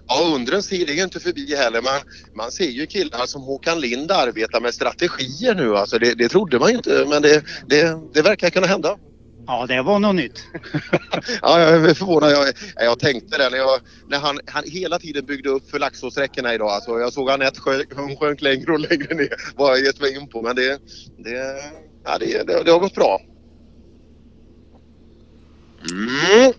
Ja, 0.09 0.31
undrens 0.35 0.67
tid 0.67 0.89
är 0.89 0.93
ju 0.93 1.03
inte 1.03 1.19
förbi 1.19 1.55
heller. 1.55 1.81
Man, 1.81 1.99
man 2.35 2.51
ser 2.51 2.69
ju 2.69 2.85
killar 2.85 3.25
som 3.25 3.41
Håkan 3.41 3.79
Lind 3.79 4.11
arbeta 4.11 4.59
med 4.59 4.73
strategier 4.73 5.55
nu. 5.55 5.77
Alltså 5.77 5.99
det, 5.99 6.13
det 6.13 6.29
trodde 6.29 6.59
man 6.59 6.69
ju 6.69 6.75
inte, 6.75 7.05
men 7.09 7.21
det, 7.21 7.43
det, 7.67 7.97
det 8.13 8.21
verkar 8.21 8.49
kunna 8.49 8.67
hända. 8.67 8.97
Ja, 9.47 9.65
det 9.67 9.81
var 9.81 9.99
något 9.99 10.15
nytt. 10.15 10.43
Ja, 11.41 11.61
jag 11.61 11.89
är 11.89 11.93
förvånad. 11.93 12.31
Jag, 12.31 12.53
jag 12.75 12.99
tänkte 12.99 13.37
det 13.37 13.49
när, 13.49 13.57
jag, 13.57 13.79
när 14.07 14.19
han, 14.19 14.39
han 14.45 14.63
hela 14.65 14.99
tiden 14.99 15.25
byggde 15.25 15.49
upp 15.49 15.69
för 15.69 15.79
Laxåsträckorna 15.79 16.53
idag. 16.53 16.69
Alltså, 16.69 16.99
jag 16.99 17.13
såg 17.13 17.29
Anette 17.29 17.59
sjönk, 17.59 17.93
hon 17.95 18.17
sjönk 18.17 18.41
längre 18.41 18.71
och 18.71 18.79
längre 18.79 19.15
ner. 19.15 19.33
Vad 19.55 19.71
jag 19.71 19.85
gett 19.85 20.01
mig 20.01 20.15
in 20.15 20.27
på. 20.27 20.41
Men 20.41 20.55
det, 20.55 20.79
det, 21.17 21.63
ja, 22.05 22.17
det, 22.17 22.47
det, 22.47 22.63
det 22.63 22.71
har 22.71 22.79
gått 22.79 22.95
bra. 22.95 23.21
Mm. 25.91 26.53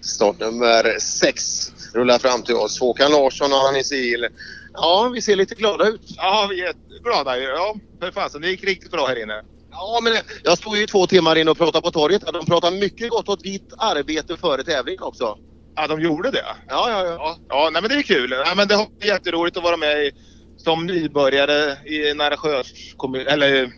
Startnummer 0.00 0.98
sex 0.98 1.72
rullar 1.94 2.18
fram 2.18 2.42
till 2.42 2.54
oss. 2.54 2.80
Håkan 2.80 3.12
Larsson 3.12 3.52
och 3.52 3.58
Hannes 3.58 3.92
Il 3.92 4.28
Ja, 4.74 5.10
vi 5.14 5.22
ser 5.22 5.36
lite 5.36 5.54
glada 5.54 5.88
ut. 5.88 6.00
Ja, 6.16 6.46
vi 6.50 6.60
är 6.60 6.74
glada. 7.02 7.38
Ja, 7.38 7.74
för 8.00 8.10
fasen. 8.10 8.40
Det 8.40 8.50
gick 8.50 8.64
riktigt 8.64 8.90
bra 8.90 9.06
här 9.06 9.22
inne. 9.22 9.42
Ja, 9.70 10.00
men 10.02 10.12
jag 10.44 10.58
stod 10.58 10.76
ju 10.76 10.82
i 10.82 10.86
två 10.86 11.06
timmar 11.06 11.36
inne 11.36 11.50
och 11.50 11.58
pratade 11.58 11.82
på 11.82 11.90
torget. 11.90 12.22
De 12.32 12.46
pratade 12.46 12.76
mycket 12.76 13.10
gott 13.10 13.28
åt 13.28 13.42
ditt 13.42 13.72
arbete 13.78 14.36
före 14.36 14.64
tävlingen 14.64 15.02
också. 15.02 15.38
Ja, 15.76 15.86
de 15.86 16.00
gjorde 16.00 16.30
det? 16.30 16.44
Ja, 16.68 16.90
ja, 16.90 17.06
ja. 17.06 17.12
Ja, 17.12 17.36
ja 17.48 17.70
nej, 17.72 17.82
men 17.82 17.90
det 17.90 17.96
är 17.96 18.02
kul. 18.02 18.30
Nej, 18.30 18.56
men 18.56 18.68
det 18.68 18.74
är 18.74 19.06
jätteroligt 19.06 19.56
att 19.56 19.62
vara 19.62 19.76
med 19.76 20.04
i, 20.04 20.12
som 20.56 20.86
nybörjare 20.86 21.76
i 21.88 22.14
Nära 22.14 22.36
Sjös 22.36 22.66
kommun. 22.96 23.26
Eller, 23.26 23.62
eh, 23.62 23.68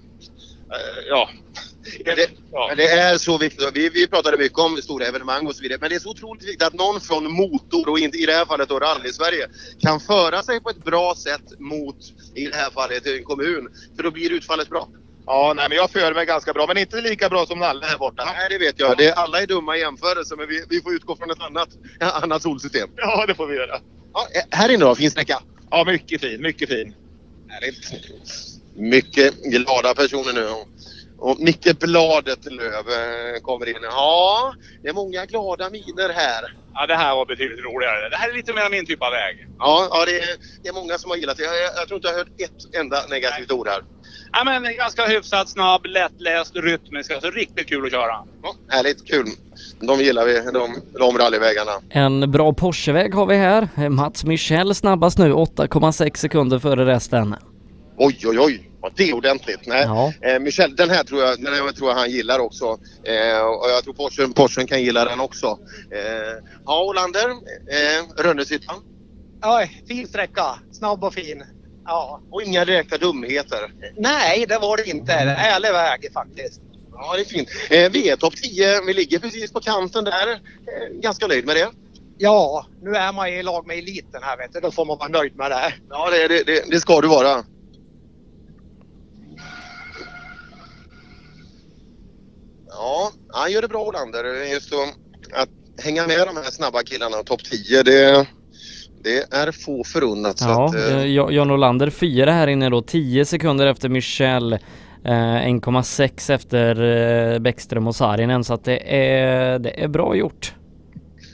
Det, 2.05 2.31
men 2.69 2.77
det 2.77 2.89
är 2.89 3.19
så 3.19 3.39
viktigt. 3.39 3.71
Vi, 3.75 3.89
vi 3.89 4.07
pratade 4.07 4.37
mycket 4.37 4.59
om 4.59 4.77
stora 4.77 5.07
evenemang 5.07 5.47
och 5.47 5.57
så 5.57 5.63
vidare. 5.63 5.79
Men 5.81 5.91
det 5.91 5.97
är 5.97 6.01
så 6.01 6.11
otroligt 6.11 6.43
viktigt 6.43 6.63
att 6.63 6.75
någon 6.75 7.01
från 7.01 7.33
motor 7.33 7.89
och 7.89 7.99
inte, 7.99 8.19
i 8.19 8.27
det 8.27 8.33
här 8.33 8.45
fallet 8.45 8.69
då 8.69 8.79
rally-Sverige 8.79 9.49
kan 9.81 10.01
föra 10.01 10.43
sig 10.43 10.61
på 10.61 10.71
ett 10.71 10.85
bra 10.85 11.15
sätt 11.15 11.59
mot, 11.59 11.97
i 12.35 12.47
det 12.47 12.57
här 12.57 12.71
fallet, 12.71 13.07
en 13.07 13.25
kommun. 13.25 13.69
För 13.97 14.03
då 14.03 14.11
blir 14.11 14.33
utfallet 14.33 14.69
bra. 14.69 14.89
Ja, 15.27 15.53
nej, 15.57 15.67
men 15.69 15.77
jag 15.77 15.91
för 15.91 16.15
mig 16.15 16.27
ganska 16.27 16.53
bra. 16.53 16.67
Men 16.67 16.79
inte 16.79 17.01
lika 17.01 17.29
bra 17.29 17.47
som 17.47 17.59
Nalle 17.59 17.87
här 17.87 17.99
borta. 17.99 18.25
Nej, 18.25 18.47
det 18.51 18.59
vet 18.59 18.81
jag. 18.81 18.97
Det, 18.97 19.13
alla 19.13 19.43
är 19.43 19.47
dumma 19.47 19.77
i 19.77 19.81
jämförelse, 19.81 20.35
men 20.37 20.49
vi, 20.49 20.65
vi 20.69 20.81
får 20.81 20.95
utgå 20.95 21.17
från 21.17 21.31
ett 21.31 21.41
annat, 21.41 21.69
annat 22.23 22.43
solsystem. 22.43 22.89
Ja, 22.97 23.27
det 23.27 23.35
får 23.35 23.47
vi 23.47 23.57
göra. 23.57 23.81
Ja, 24.13 24.27
eh, 24.35 24.59
här 24.59 24.69
inne 24.69 24.85
då, 24.85 24.95
fin 24.95 25.11
sträcka? 25.11 25.43
Ja, 25.71 25.85
mycket 25.85 26.21
fin. 26.21 26.43
Mycket 26.43 26.69
fin. 26.69 26.95
Härligt. 27.49 27.93
Mycket 28.75 29.43
glada 29.43 29.95
personer 29.95 30.33
nu. 30.33 30.49
Och 31.19 31.41
Micke 31.41 31.79
Bladet 31.81 32.45
Löv 32.45 32.87
eh, 32.89 33.41
kommer 33.43 33.69
in. 33.69 33.83
Ja, 33.83 34.55
det 34.83 34.89
är 34.89 34.93
många 34.93 35.25
glada 35.25 35.71
miner 35.71 36.13
här. 36.15 36.55
Ja, 36.75 36.87
det 36.87 36.95
här 36.95 37.15
var 37.15 37.27
betydligt 37.27 37.65
roligare. 37.65 38.09
Det 38.09 38.17
här 38.17 38.31
är 38.31 38.35
lite 38.35 38.53
mer 38.53 38.71
min 38.71 38.87
typ 38.87 39.03
av 39.03 39.11
väg. 39.11 39.47
Ja, 39.59 39.89
ja 39.91 40.05
det, 40.05 40.21
är, 40.21 40.37
det 40.63 40.69
är 40.69 40.73
många 40.73 40.99
som 40.99 41.11
har 41.11 41.17
gillat 41.17 41.37
det. 41.37 41.43
Jag, 41.43 41.57
jag, 41.57 41.71
jag 41.77 41.89
tror 41.89 41.97
inte 41.97 42.09
jag 42.09 42.15
har 42.15 42.19
hört 42.19 42.41
ett 42.41 42.75
enda 42.81 43.07
negativt 43.11 43.53
ord 43.53 43.69
här. 43.69 43.83
Ja, 44.33 44.45
men 44.45 44.77
ganska 44.77 45.07
hyfsat 45.07 45.49
snabb, 45.49 45.87
lättläst, 45.87 46.57
rytmisk. 46.57 47.11
Alltså 47.11 47.31
riktigt 47.31 47.69
kul 47.69 47.87
att 47.87 47.93
köra. 47.93 48.25
Ja, 48.43 48.55
härligt, 48.69 49.09
kul. 49.09 49.27
De 49.81 50.01
gillar 50.01 50.25
vi, 50.25 50.41
de, 50.53 50.83
de 50.99 51.19
rallyvägarna. 51.19 51.73
En 51.91 52.31
bra 52.31 52.53
Porscheväg 52.53 53.15
har 53.15 53.27
vi 53.27 53.37
här. 53.37 53.89
Mats 53.89 54.25
Michel 54.25 54.75
snabbast 54.75 55.19
nu, 55.19 55.33
8,6 55.33 56.17
sekunder 56.17 56.59
före 56.59 56.87
resten. 56.87 57.37
Oj, 57.99 58.19
oj, 58.25 58.39
oj. 58.39 58.71
Det 58.97 59.09
är 59.11 59.15
ordentligt. 59.15 59.67
Nej. 59.67 59.83
Ja. 59.83 60.13
Eh, 60.21 60.39
Michel, 60.39 60.77
den 60.77 60.91
här 60.91 61.05
tror 61.05 61.23
jag, 61.23 61.43
den 61.43 61.55
här 61.55 61.73
tror 61.73 61.91
jag 61.91 61.97
han 61.97 62.11
gillar 62.11 62.39
också. 62.39 62.65
Eh, 63.05 63.41
och 63.41 63.71
jag 63.71 63.85
tror 63.85 63.95
Porschen, 63.95 64.33
Porschen 64.33 64.67
kan 64.67 64.83
gilla 64.83 65.05
den 65.05 65.21
också. 65.21 65.59
Eh, 65.91 66.43
ja, 66.67 66.85
Olander, 66.85 67.31
eh, 67.31 68.23
Rönneshyttan. 68.23 68.77
Ja, 69.41 69.67
fin 69.89 70.09
sträcka. 70.09 70.59
Snabb 70.73 71.05
och 71.05 71.15
fin. 71.15 71.45
Ja. 71.85 72.21
Och 72.31 72.43
inga 72.43 72.65
direkta 72.65 72.99
dumheter. 72.99 73.73
Nej, 73.97 74.47
det 74.49 74.59
var 74.59 74.77
det 74.77 74.91
inte. 74.91 75.13
Ärlig 75.13 75.73
väg 75.73 76.13
faktiskt. 76.13 76.61
Ja, 76.93 77.15
det 77.15 77.21
är 77.21 77.25
fint. 77.25 77.49
Eh, 77.71 77.91
vi 77.93 78.09
är 78.09 78.17
topp 78.17 78.37
10. 78.37 78.81
Vi 78.87 78.95
ligger 78.95 79.19
precis 79.19 79.53
på 79.53 79.61
kanten 79.61 80.05
där. 80.05 80.29
Eh, 80.31 81.01
ganska 81.03 81.27
nöjd 81.27 81.47
med 81.47 81.57
det. 81.57 81.69
Ja, 82.19 82.67
nu 82.83 82.95
är 82.97 83.13
man 83.13 83.29
i 83.29 83.43
lag 83.43 83.67
med 83.67 83.79
eliten 83.79 84.23
här 84.23 84.37
vet 84.37 84.53
du. 84.53 84.61
Då 84.61 84.71
får 84.71 84.85
man 84.85 84.99
vara 84.99 85.09
nöjd 85.09 85.37
med 85.37 85.51
det. 85.51 85.75
Ja, 85.91 86.11
det, 86.11 86.29
det, 86.29 86.43
det, 86.47 86.71
det 86.71 86.81
ska 86.81 87.01
du 87.01 87.09
vara. 87.09 87.45
Ja, 92.79 93.11
han 93.33 93.53
gör 93.53 93.63
det 93.63 93.69
bra 93.69 93.85
Olander. 93.85 94.25
Just 94.53 94.73
att, 94.73 94.81
att 95.43 95.85
hänga 95.85 96.07
med 96.07 96.27
de 96.27 96.37
här 96.37 96.51
snabba 96.51 96.83
killarna 96.83 97.17
topp 97.23 97.41
10, 97.45 97.83
det, 97.83 98.27
det 99.05 99.35
är 99.35 99.53
få 99.53 99.85
förunnat. 99.85 100.39
Så 100.39 100.45
Ja, 100.49 100.67
att, 100.69 100.75
eh, 100.75 100.97
eh, 100.99 101.05
Jo- 101.05 101.31
John 101.31 101.51
Olander 101.51 101.91
fyra 101.91 102.33
här 102.33 102.47
inne 102.47 102.69
då, 102.69 102.83
10 102.83 103.25
sekunder 103.25 103.67
efter 103.67 103.89
Michel, 103.89 104.53
eh, 104.53 104.59
1,6 105.47 106.31
efter 106.31 106.83
eh, 107.33 107.39
Bäckström 107.39 107.87
och 107.87 107.97
Saarinen 107.97 108.45
så 108.45 108.55
att 108.55 108.65
det 108.65 108.97
är, 108.97 109.59
det 109.59 109.83
är 109.83 109.89
bra 109.89 110.17
gjort. 110.17 110.55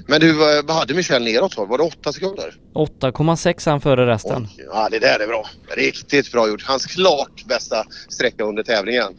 Men 0.06 0.20
du, 0.20 0.32
vad 0.62 0.70
hade 0.70 0.94
Michel 0.94 1.24
neråt? 1.24 1.56
Var 1.56 1.78
det 1.78 1.84
8 1.84 2.12
sekunder? 2.12 2.54
8,6 2.74 3.70
han 3.70 3.80
före 3.80 4.06
resten. 4.06 4.48
Ja, 4.72 4.88
det 4.90 4.98
där 4.98 5.20
är 5.20 5.26
bra. 5.26 5.46
Riktigt 5.76 6.32
bra 6.32 6.48
gjort. 6.48 6.62
Hans 6.62 6.86
klart 6.86 7.44
bästa 7.48 7.84
sträcka 8.08 8.44
under 8.44 8.62
tävlingen. 8.62 9.12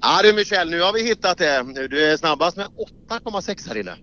Ja 0.00 0.20
du 0.22 0.32
Michel, 0.32 0.70
nu 0.70 0.80
har 0.80 0.92
vi 0.92 1.02
hittat 1.02 1.38
det. 1.38 1.88
Du 1.88 2.04
är 2.04 2.16
snabbast 2.16 2.56
med 2.56 2.66
8,6 3.10 3.68
här 3.68 3.76
inne. 3.78 3.96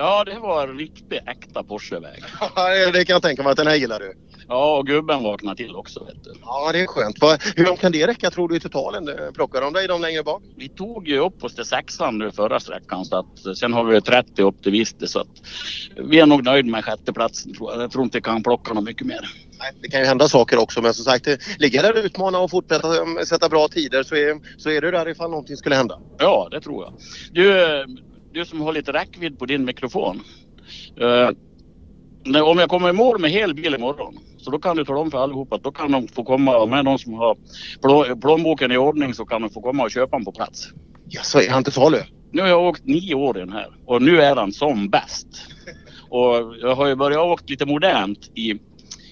Ja, 0.00 0.24
det 0.24 0.38
var 0.38 0.68
en 0.68 0.78
riktig 0.78 1.20
äkta 1.26 1.62
Porscheväg. 1.64 2.22
Ja, 2.56 2.90
det- 2.92 3.04
kan 3.04 3.14
jag 3.14 3.22
tänka 3.22 3.42
mig 3.42 3.50
att 3.50 3.56
den 3.56 3.66
här 3.66 3.74
gillar 3.76 4.00
du. 4.00 4.12
Ja, 4.48 4.76
och 4.78 4.86
gubben 4.86 5.22
vaknar 5.22 5.54
till 5.54 5.76
också 5.76 6.04
vet 6.04 6.24
du. 6.24 6.32
Ja, 6.42 6.70
det 6.72 6.80
är 6.80 6.86
skönt. 6.86 7.16
Hur 7.56 7.64
långt 7.64 7.80
kan 7.80 7.92
det 7.92 8.06
räcka 8.06 8.30
tror 8.30 8.48
du 8.48 8.56
i 8.56 8.60
totalen? 8.60 9.10
Plockar 9.34 9.60
de 9.60 9.72
dig 9.72 9.88
de 9.88 10.00
längre 10.02 10.22
bak? 10.22 10.42
Vi 10.56 10.68
tog 10.68 11.08
ju 11.08 11.18
upp 11.18 11.44
oss 11.44 11.54
till 11.54 11.64
sexan 11.64 12.18
nu 12.18 12.30
förra 12.30 12.60
sträckan 12.60 13.04
så 13.04 13.16
att 13.16 13.56
sen 13.58 13.72
har 13.72 13.84
vi 13.84 14.00
30 14.00 14.42
upp 14.42 14.62
till 14.62 14.72
Visby 14.72 15.06
så 15.06 15.20
att 15.20 15.26
vi 15.96 16.20
är 16.20 16.26
nog 16.26 16.44
nöjd 16.44 16.66
med 16.66 16.84
sjätteplatsen 16.84 17.54
tror 17.54 17.72
jag. 17.72 17.82
Jag 17.82 17.90
tror 17.90 18.04
inte 18.04 18.18
vi 18.18 18.22
kan 18.22 18.42
plocka 18.42 18.74
något 18.74 18.84
mycket 18.84 19.06
mer. 19.06 19.20
Nej, 19.58 19.72
det 19.82 19.88
kan 19.88 20.00
ju 20.00 20.06
hända 20.06 20.28
saker 20.28 20.58
också 20.58 20.82
men 20.82 20.94
som 20.94 21.04
sagt, 21.04 21.26
ligger 21.58 21.82
där 21.82 21.98
och 21.98 22.04
utmana 22.04 22.38
och 22.38 22.50
fortsätta 22.50 22.88
sätta 23.26 23.48
bra 23.48 23.68
tider 23.68 24.02
så 24.02 24.14
är, 24.14 24.40
så 24.60 24.70
är 24.70 24.80
du 24.80 24.90
där 24.90 25.08
ifall 25.08 25.30
någonting 25.30 25.56
skulle 25.56 25.74
hända. 25.74 25.98
Ja, 26.18 26.48
det 26.50 26.60
tror 26.60 26.84
jag. 26.84 26.92
Du, 27.32 27.84
du 28.32 28.44
som 28.44 28.60
har 28.60 28.72
lite 28.72 28.92
räckvidd 28.92 29.38
på 29.38 29.46
din 29.46 29.64
mikrofon. 29.64 30.20
Eh, 31.00 31.30
om 32.42 32.58
jag 32.58 32.68
kommer 32.68 32.88
i 32.90 32.92
mål 32.92 33.20
med 33.20 33.30
hel 33.30 33.54
bil 33.54 33.74
imorgon 33.74 34.18
så 34.38 34.50
då 34.50 34.58
kan 34.58 34.76
du 34.76 34.84
tala 34.84 35.00
om 35.00 35.10
för 35.10 35.18
allihopa 35.18 35.56
att 35.56 35.62
då 35.62 35.72
kan 35.72 35.92
de 35.92 36.08
få 36.08 36.24
komma, 36.24 36.66
med 36.66 36.84
de 36.84 36.98
som 36.98 37.14
har 37.14 37.36
plå- 37.82 38.20
plånboken 38.20 38.72
i 38.72 38.76
ordning 38.76 39.14
så 39.14 39.24
kan 39.24 39.42
de 39.42 39.50
få 39.50 39.60
komma 39.62 39.82
och 39.82 39.90
köpa 39.90 40.16
den 40.16 40.24
på 40.24 40.32
plats. 40.32 40.68
Ja, 41.08 41.22
så 41.22 41.40
är 41.40 41.50
han 41.50 41.64
till 41.64 41.72
salu? 41.72 41.98
Nu 42.32 42.42
har 42.42 42.48
jag 42.48 42.62
åkt 42.62 42.84
nio 42.84 43.14
år 43.14 43.36
i 43.36 43.40
den 43.40 43.52
här 43.52 43.66
och 43.86 44.02
nu 44.02 44.20
är 44.22 44.34
den 44.34 44.52
som 44.52 44.88
bäst. 44.90 45.26
Och 46.08 46.56
jag 46.60 46.74
har 46.74 46.86
ju 46.86 46.94
börjat 46.94 47.20
åka 47.20 47.44
lite 47.48 47.66
modernt 47.66 48.30
i, 48.34 48.58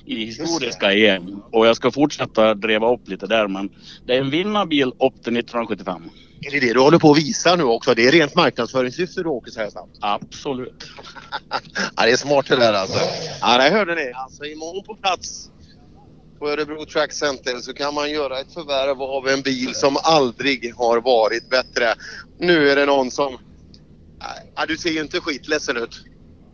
i 0.07 0.25
historiska 0.25 0.93
EM 0.93 1.43
och 1.53 1.67
jag 1.67 1.77
ska 1.77 1.91
fortsätta 1.91 2.55
driva 2.55 2.93
upp 2.95 3.09
lite 3.09 3.27
där 3.27 3.49
men 3.49 3.71
det 4.07 4.15
är 4.15 4.21
en 4.21 4.31
vinnarbil 4.31 4.89
upp 4.89 5.23
till 5.23 5.37
1975. 5.37 6.03
Är 6.41 6.51
det 6.51 6.61
det 6.61 6.73
du 6.73 6.81
håller 6.81 6.99
på 6.99 7.11
att 7.11 7.19
visa 7.19 7.57
nu 7.57 7.65
också? 7.65 7.95
Det 7.95 8.07
är 8.07 8.13
rent 8.13 8.35
marknadsföringssyfte 8.35 9.23
du 9.23 9.29
åker 9.29 9.51
så 9.51 9.61
här 9.61 9.71
snabbt? 9.71 9.97
Absolut. 10.01 10.85
Ja, 11.97 12.05
det 12.05 12.13
är 12.13 12.17
smart 12.17 12.47
det 12.49 12.57
där 12.57 12.73
alltså. 12.73 12.99
Ja, 13.41 13.59
det 13.59 13.71
hörde 13.71 13.95
ni. 13.95 14.13
Alltså 14.15 14.45
imorgon 14.45 14.85
på 14.85 14.95
plats 14.95 15.51
på 16.39 16.51
Örebro 16.51 16.85
Track 16.85 17.13
Center 17.13 17.57
så 17.61 17.75
kan 17.75 17.95
man 17.95 18.11
göra 18.11 18.41
ett 18.41 18.55
förvärv 18.55 19.03
av 19.03 19.29
en 19.29 19.43
bil 19.43 19.75
som 19.75 19.97
aldrig 20.03 20.75
har 20.77 21.01
varit 21.01 21.51
bättre. 21.51 21.95
Nu 22.39 22.71
är 22.71 22.77
det 22.77 22.87
någon 22.87 23.11
som... 23.11 23.39
Ja, 24.55 24.67
du 24.67 24.77
ser 24.77 24.91
ju 24.91 25.01
inte 25.01 25.21
skitledsen 25.21 25.77
ut. 25.77 26.05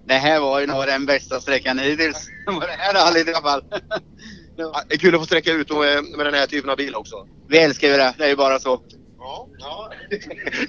Det 0.07 0.15
här 0.15 0.41
var 0.41 0.61
ju 0.61 0.67
nog 0.67 0.87
den 0.87 1.07
bästa 1.07 1.41
sträckan 1.41 1.79
hittills. 1.79 2.29
på 2.47 2.61
det 2.61 2.77
här 2.79 2.95
rallyt 2.95 3.29
i 3.29 3.35
alla 3.35 3.43
fall. 3.43 3.65
Det 4.89 4.95
är 4.95 4.99
kul 4.99 5.15
att 5.15 5.21
få 5.21 5.27
sträcka 5.27 5.53
ut 5.53 5.71
med, 5.71 6.05
med 6.05 6.27
den 6.27 6.35
här 6.35 6.47
typen 6.47 6.71
av 6.71 6.77
bil 6.77 6.95
också. 6.95 7.29
Vi 7.49 7.59
älskar 7.59 7.89
ju 7.89 7.97
det. 7.97 8.15
Det 8.19 8.25
är 8.25 8.29
ju 8.29 8.37
bara 8.37 8.59
så. 8.59 8.83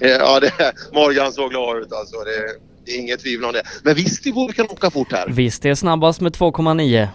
Ja, 0.00 0.40
det, 0.40 0.52
Morgan 0.92 1.32
såg 1.32 1.50
glad 1.50 1.78
ut 1.78 1.92
alltså. 1.92 2.16
Det, 2.16 2.58
det 2.84 2.92
är 2.92 2.98
inget 2.98 3.20
tvivel 3.20 3.44
om 3.44 3.52
det. 3.52 3.62
Men 3.82 3.94
visst 3.94 4.24
det 4.24 4.32
borde 4.32 4.52
kan 4.52 4.66
åka 4.70 4.90
fort 4.90 5.12
här. 5.12 5.28
Visst, 5.28 5.62
det 5.62 5.68
är 5.70 5.74
snabbast 5.74 6.20
med 6.20 6.32
2,9. 6.36 7.08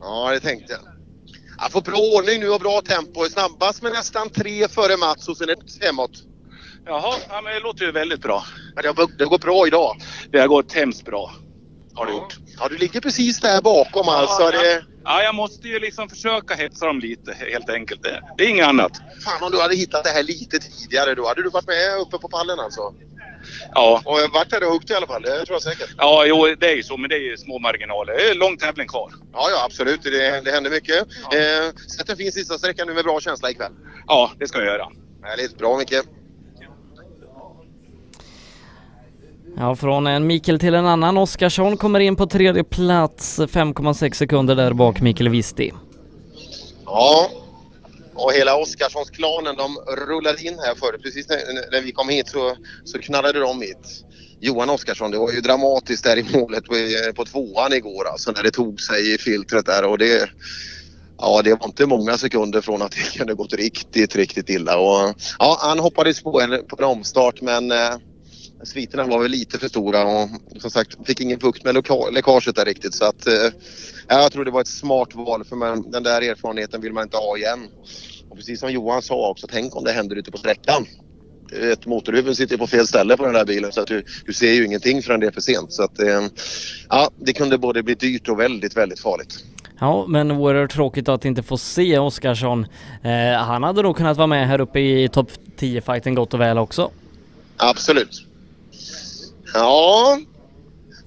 Ja, 0.00 0.30
det 0.30 0.40
tänkte 0.40 0.72
jag. 0.72 0.80
Jag 1.60 1.72
får 1.72 1.80
bra 1.80 1.98
ordning 1.98 2.40
nu 2.40 2.50
och 2.50 2.60
bra 2.60 2.80
tempo. 2.80 3.24
Är 3.24 3.28
Snabbast 3.28 3.82
med 3.82 3.92
nästan 3.92 4.30
tre 4.30 4.68
före 4.68 4.96
Mats 4.96 5.28
och 5.28 5.36
sen 5.36 5.50
ett 5.50 5.84
hemåt. 5.84 6.10
Jaha, 6.86 7.14
ja, 7.28 7.40
men 7.42 7.54
det 7.54 7.60
låter 7.60 7.84
ju 7.84 7.92
väldigt 7.92 8.20
bra. 8.20 8.44
Men 8.74 8.82
det, 8.82 8.88
har, 8.88 9.18
det 9.18 9.24
går 9.24 9.38
bra 9.38 9.66
idag. 9.66 9.96
Det 10.30 10.38
har 10.40 10.48
gått 10.48 10.72
hemskt 10.72 11.04
bra. 11.04 11.30
Har 11.98 12.06
det 12.06 12.12
gjort. 12.12 12.36
Ja, 12.58 12.68
du 12.68 12.76
ligger 12.76 13.00
precis 13.00 13.40
där 13.40 13.60
bakom 13.60 14.08
alltså. 14.08 14.42
Ja, 14.42 14.50
Det, 14.50 14.84
ja, 15.04 15.22
jag 15.22 15.34
måste 15.34 15.68
ju 15.68 15.78
liksom 15.80 16.08
försöka 16.08 16.54
hetsa 16.54 16.86
dem 16.86 16.98
lite 16.98 17.32
helt 17.32 17.70
enkelt. 17.70 18.02
Det, 18.36 18.44
är 18.44 18.48
inget 18.48 18.66
annat. 18.66 18.92
fan 19.24 19.42
om 19.42 19.52
du 19.52 19.60
hade 19.60 19.76
hittat 19.76 20.04
det 20.04 20.10
här 20.10 20.22
lite 20.22 20.58
tidigare 20.58 21.14
då 21.14 21.28
hade 21.28 21.42
du 21.42 21.50
varit 21.50 21.66
med 21.66 21.98
uppe 22.00 22.18
på 22.18 22.28
pallen 22.28 22.60
alltså. 22.60 22.94
Ja. 23.74 24.02
Och 24.04 24.18
varit 24.32 24.50
där 24.50 24.70
huggt 24.70 24.90
i 24.90 24.94
alla 24.94 25.06
fall, 25.06 25.22
det 25.22 25.46
tror 25.46 25.54
jag 25.54 25.62
säkert. 25.62 25.90
Ja, 25.96 26.26
jo, 26.26 26.54
det 26.60 26.66
är 26.72 26.76
ju 26.76 26.82
så, 26.82 26.96
men 26.96 27.10
det 27.10 27.16
är 27.16 27.30
ju 27.30 27.36
små 27.36 27.58
marginaler. 27.58 28.12
Det 28.16 28.28
är 28.28 28.34
lång 28.34 28.56
tävling 28.56 28.88
kvar. 28.88 29.12
Ja, 29.32 29.50
ja 29.50 29.64
absolut. 29.64 30.02
Det, 30.02 30.40
det 30.44 30.50
händer 30.50 30.70
mycket. 30.70 30.98
Eh, 31.34 31.74
sätt 31.96 32.08
en 32.08 32.16
fin 32.16 32.32
sista 32.32 32.58
sträcka 32.58 32.84
nu 32.84 32.94
med 32.94 33.04
bra 33.04 33.20
känsla 33.20 33.50
ikväll. 33.50 33.72
Ja, 34.06 34.30
det 34.38 34.48
ska 34.48 34.58
jag 34.58 34.66
göra. 34.66 34.88
Härligt. 35.22 35.58
Bra 35.58 35.78
Micke. 35.78 35.94
Ja, 39.60 39.76
från 39.76 40.06
en 40.06 40.26
Mikael 40.26 40.58
till 40.58 40.74
en 40.74 40.86
annan. 40.86 41.16
Oskarsson 41.16 41.76
kommer 41.76 42.00
in 42.00 42.16
på 42.16 42.26
tredje 42.26 42.64
plats, 42.64 43.38
5,6 43.38 44.12
sekunder 44.12 44.54
där 44.54 44.72
bak 44.72 45.00
Mikael 45.00 45.28
Visti. 45.28 45.72
Ja. 46.84 47.30
Och 48.14 48.32
hela 48.32 48.56
Oskarssons-klanen 48.56 49.56
de 49.56 49.76
rullade 50.08 50.42
in 50.42 50.58
här 50.58 50.74
förut. 50.74 51.02
Precis 51.02 51.28
när, 51.28 51.70
när 51.72 51.80
vi 51.80 51.92
kom 51.92 52.08
hit 52.08 52.28
så, 52.28 52.56
så 52.84 52.98
knallade 52.98 53.40
de 53.40 53.62
hit. 53.62 54.04
Johan 54.40 54.70
Oskarsson, 54.70 55.10
det 55.10 55.18
var 55.18 55.32
ju 55.32 55.40
dramatiskt 55.40 56.04
där 56.04 56.16
i 56.16 56.38
målet 56.38 56.64
på, 56.64 56.74
på 57.14 57.24
tvåan 57.24 57.72
igår 57.72 58.08
alltså 58.08 58.30
när 58.30 58.42
det 58.42 58.50
tog 58.50 58.80
sig 58.80 59.14
i 59.14 59.18
filtret 59.18 59.66
där 59.66 59.84
och 59.84 59.98
det 59.98 60.30
Ja, 61.20 61.42
det 61.44 61.54
var 61.54 61.66
inte 61.66 61.86
många 61.86 62.18
sekunder 62.18 62.60
från 62.60 62.82
att 62.82 62.92
det 62.92 63.18
kunde 63.18 63.34
gått 63.34 63.52
riktigt, 63.52 64.16
riktigt 64.16 64.50
illa. 64.50 64.78
Och, 64.78 65.14
ja, 65.38 65.58
han 65.60 65.78
hoppades 65.78 66.22
på 66.22 66.40
en, 66.40 66.50
på 66.50 66.76
en 66.78 66.84
omstart 66.84 67.40
men 67.40 67.70
eh, 67.70 67.96
sviterna 68.64 69.04
var 69.04 69.22
väl 69.22 69.30
lite 69.30 69.58
för 69.58 69.68
stora 69.68 70.04
och 70.04 70.28
som 70.58 70.70
sagt 70.70 71.06
fick 71.06 71.20
ingen 71.20 71.38
bukt 71.38 71.64
med 71.64 71.74
läckaget 72.12 72.56
där 72.56 72.64
riktigt. 72.64 72.94
Så 72.94 73.04
att, 73.04 73.26
eh, 73.26 73.52
jag 74.08 74.32
tror 74.32 74.44
det 74.44 74.50
var 74.50 74.60
ett 74.60 74.66
smart 74.66 75.14
val 75.14 75.44
för 75.44 75.56
man, 75.56 75.90
den 75.90 76.02
där 76.02 76.22
erfarenheten 76.22 76.80
vill 76.80 76.92
man 76.92 77.02
inte 77.02 77.16
ha 77.16 77.36
igen. 77.36 77.58
Och 78.28 78.36
precis 78.36 78.60
som 78.60 78.72
Johan 78.72 79.02
sa 79.02 79.30
också, 79.30 79.46
tänk 79.50 79.76
om 79.76 79.84
det 79.84 79.92
händer 79.92 80.16
ute 80.16 80.30
på 80.30 80.38
sträckan. 80.38 80.86
Ett 81.72 81.86
motorhuven 81.86 82.36
sitter 82.36 82.56
på 82.56 82.66
fel 82.66 82.86
ställe 82.86 83.16
på 83.16 83.24
den 83.24 83.34
där 83.34 83.44
bilen 83.44 83.72
så 83.72 83.80
att 83.80 83.86
du, 83.86 84.04
du 84.26 84.32
ser 84.32 84.52
ju 84.52 84.66
ingenting 84.66 85.02
förrän 85.02 85.20
det 85.20 85.26
är 85.26 85.30
för 85.30 85.40
sent. 85.40 85.72
Så 85.72 85.82
att, 85.82 86.00
eh, 86.00 86.22
ja, 86.88 87.10
det 87.16 87.32
kunde 87.32 87.58
både 87.58 87.82
bli 87.82 87.94
dyrt 87.94 88.28
och 88.28 88.40
väldigt, 88.40 88.76
väldigt 88.76 89.00
farligt. 89.00 89.44
Ja, 89.80 90.06
men 90.08 90.30
oerhört 90.30 90.72
tråkigt 90.72 91.08
att 91.08 91.24
inte 91.24 91.42
få 91.42 91.58
se 91.58 91.98
Oskarsson. 91.98 92.66
Eh, 93.02 93.40
han 93.40 93.62
hade 93.62 93.82
nog 93.82 93.96
kunnat 93.96 94.16
vara 94.16 94.26
med 94.26 94.48
här 94.48 94.60
uppe 94.60 94.80
i 94.80 95.08
topp 95.08 95.30
10-fighten 95.58 96.14
gott 96.14 96.34
och 96.34 96.40
väl 96.40 96.58
också. 96.58 96.90
Absolut. 97.56 98.27
Ja, 99.54 100.18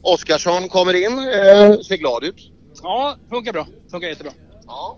Oskarsson 0.02 0.70
kommer 0.70 0.94
in, 0.94 1.20
eh, 1.20 1.80
ser 1.80 1.98
glad 1.98 2.24
ut. 2.24 2.52
Ja, 2.84 3.18
funkar 3.30 3.54
bra. 3.54 3.68
Funkar 3.92 4.08
jättebra. 4.08 4.32
Ja. 4.68 4.98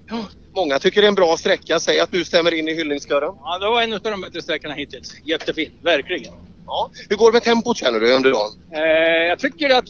Många 0.56 0.80
tycker 0.80 1.02
det 1.02 1.08
är 1.08 1.10
en 1.10 1.16
bra 1.16 1.38
sträcka. 1.38 1.80
Säg 1.80 2.00
att 2.00 2.12
du 2.12 2.26
stämmer 2.26 2.54
in 2.54 2.68
i 2.68 2.74
hyllningskören. 2.74 3.36
Ja, 3.40 3.60
det 3.60 3.68
var 3.68 3.82
en 3.82 3.94
av 3.94 4.00
de 4.00 4.22
bättre 4.22 4.42
sträckorna 4.42 4.74
hittills. 4.74 5.16
Jättefin, 5.26 5.72
verkligen. 5.82 6.34
Ja. 6.66 6.90
Hur 7.10 7.16
går 7.16 7.32
det 7.32 7.34
med 7.34 7.44
tempot 7.44 7.78
känner 7.78 8.00
du 8.00 8.14
under 8.14 8.32
dagen? 8.32 8.52
Eh, 8.72 9.28
jag 9.28 9.40
tycker 9.40 9.70
att 9.70 9.88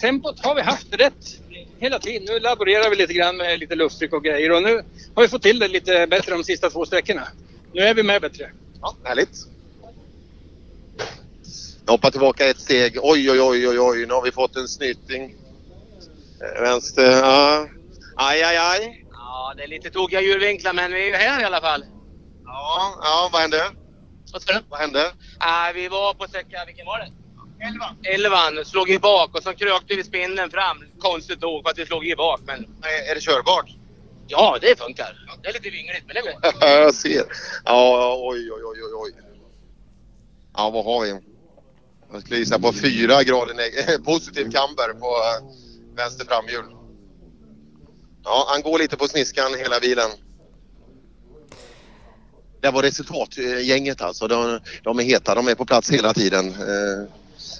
tempot 0.00 0.44
har 0.44 0.54
vi 0.54 0.62
haft 0.62 0.94
rätt 0.94 1.40
hela 1.78 1.98
tiden. 1.98 2.24
Nu 2.24 2.40
laborerar 2.40 2.90
vi 2.90 2.96
lite 2.96 3.12
grann 3.12 3.36
med 3.36 3.58
lite 3.58 3.74
lufttryck 3.74 4.12
och 4.12 4.24
grejer 4.24 4.52
och 4.52 4.62
nu 4.62 4.82
har 5.14 5.22
vi 5.22 5.28
fått 5.28 5.42
till 5.42 5.58
det 5.58 5.68
lite 5.68 6.06
bättre 6.06 6.32
de 6.32 6.44
sista 6.44 6.70
två 6.70 6.86
sträckorna. 6.86 7.28
Nu 7.72 7.82
är 7.82 7.94
vi 7.94 8.02
med 8.02 8.20
bättre. 8.22 8.50
Ja, 8.80 8.96
härligt. 9.04 9.46
Hoppar 11.86 12.10
tillbaka 12.10 12.46
ett 12.46 12.60
steg. 12.60 12.98
Oj, 13.02 13.30
oj, 13.30 13.40
oj, 13.40 13.68
oj, 13.68 13.80
oj. 13.80 14.06
Nu 14.06 14.14
har 14.14 14.22
vi 14.22 14.32
fått 14.32 14.56
en 14.56 14.68
snyting. 14.68 15.34
Eh, 16.40 16.62
Vänster. 16.62 17.10
Ja. 17.10 17.68
Aj, 18.16 18.42
aj, 18.42 18.56
aj. 18.56 19.06
Ja, 19.12 19.54
det 19.56 19.62
är 19.62 19.68
lite 19.68 19.90
tokiga 19.90 20.20
hjulvinklar 20.20 20.72
men 20.72 20.92
vi 20.92 21.02
är 21.02 21.06
ju 21.06 21.14
här 21.14 21.40
i 21.40 21.44
alla 21.44 21.60
fall. 21.60 21.84
Ja, 22.44 22.94
ja 23.02 23.28
vad 23.32 23.40
hände? 23.40 23.62
Vad 24.32 24.42
sa 24.42 24.52
du? 24.52 24.60
Vad 24.68 24.80
hände? 24.80 25.00
Äh, 25.40 25.74
vi 25.74 25.88
var 25.88 26.14
på 26.14 26.24
sträcka, 26.28 26.64
vilken 26.66 26.86
var 26.86 26.98
det? 26.98 27.12
Elvan. 27.66 27.96
Elvan, 28.02 28.64
slog 28.64 28.90
i 28.90 28.98
bak 28.98 29.36
och 29.36 29.42
så 29.42 29.52
krökte 29.52 29.94
vi 29.94 30.04
spinnen 30.04 30.50
fram. 30.50 30.84
Konstigt 30.98 31.40
nog 31.40 31.62
för 31.62 31.70
att 31.70 31.78
vi 31.78 31.86
slog 31.86 32.06
i 32.06 32.16
bak 32.16 32.40
men... 32.44 32.66
Är 33.10 33.14
det 33.14 33.20
körbart? 33.20 33.70
Ja, 34.28 34.58
det 34.60 34.78
funkar. 34.78 35.26
Det 35.42 35.48
är 35.48 35.52
lite 35.52 35.70
vingligt 35.70 36.04
men 36.06 36.14
det 36.14 36.20
går. 36.22 36.68
jag 36.68 36.94
ser. 36.94 37.24
Ja, 37.64 38.16
oj, 38.18 38.52
oj, 38.52 38.62
oj, 38.64 38.82
oj, 38.82 38.92
oj. 38.94 39.12
Ja, 40.56 40.70
vad 40.70 40.84
har 40.84 41.04
vi? 41.04 41.35
Jag 42.12 42.20
skulle 42.22 42.38
gissa 42.38 42.58
på 42.58 42.72
fyra 42.72 43.22
grader 43.22 43.54
neg- 43.54 44.04
positiv 44.04 44.44
camber 44.50 44.92
på 45.00 45.06
eh, 45.06 45.54
vänster 45.96 46.24
framhjul. 46.26 46.64
Ja, 48.24 48.44
han 48.48 48.62
går 48.62 48.78
lite 48.78 48.96
på 48.96 49.08
sniskan 49.08 49.54
hela 49.58 49.80
bilen. 49.80 50.10
Det 52.60 52.70
var 52.70 52.82
resultatgänget 52.82 54.00
alltså. 54.02 54.28
De, 54.28 54.60
de 54.82 54.98
är 54.98 55.02
heta, 55.02 55.34
de 55.34 55.48
är 55.48 55.54
på 55.54 55.64
plats 55.64 55.90
hela 55.90 56.14
tiden. 56.14 56.48
Eh, 56.48 57.08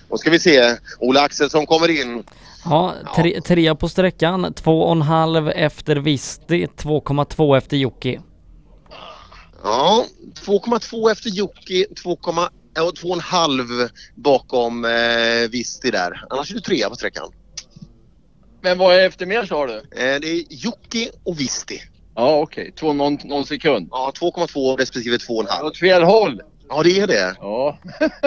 Då 0.08 0.18
ska 0.18 0.31
vi 0.31 0.39
se. 0.39 0.76
Ola 0.99 1.20
Axelsson 1.20 1.66
kommer 1.66 1.89
in. 2.00 2.25
Ja, 2.65 2.94
tre, 3.16 3.41
trea 3.41 3.75
på 3.75 3.89
sträckan, 3.89 4.52
två 4.55 4.83
och 4.83 4.92
en 4.92 5.02
halv 5.02 5.49
efter 5.49 5.97
Visti, 5.97 6.66
2,2 6.66 7.57
efter 7.57 7.76
Jocke. 7.76 8.20
Ja, 9.62 10.05
2,2 10.47 11.10
efter 11.12 11.31
Jocke, 11.31 11.86
2,5 12.76 12.82
ja, 12.84 12.90
2,5 12.90 13.90
bakom 14.14 14.84
eh, 14.84 15.50
Visti 15.50 15.90
där. 15.90 16.24
Annars 16.30 16.50
är 16.50 16.55
du 16.55 16.60
trea 16.60 16.88
på 16.88 16.94
sträckan. 16.94 17.32
Men 18.60 18.78
vad 18.78 18.94
är 18.96 19.06
efter 19.06 19.26
mer 19.26 19.44
sa 19.44 19.66
du? 19.66 19.76
Eh, 19.76 20.20
det 20.20 20.28
är 20.28 20.44
Jocke 20.48 21.10
och 21.24 21.40
Visti. 21.40 21.82
Ja 22.14 22.40
okej, 22.40 22.72
två 22.72 22.92
någon, 22.92 23.18
någon 23.24 23.46
sekund. 23.46 23.88
Ja, 23.90 24.12
2,2 24.20 24.76
respektive 24.76 25.16
2,5. 25.16 25.62
Åt 25.62 25.78
fel 25.78 26.02
håll. 26.02 26.42
Ja, 26.68 26.82
det 26.82 27.00
är 27.00 27.06
det. 27.06 27.36
Ja. 27.38 27.78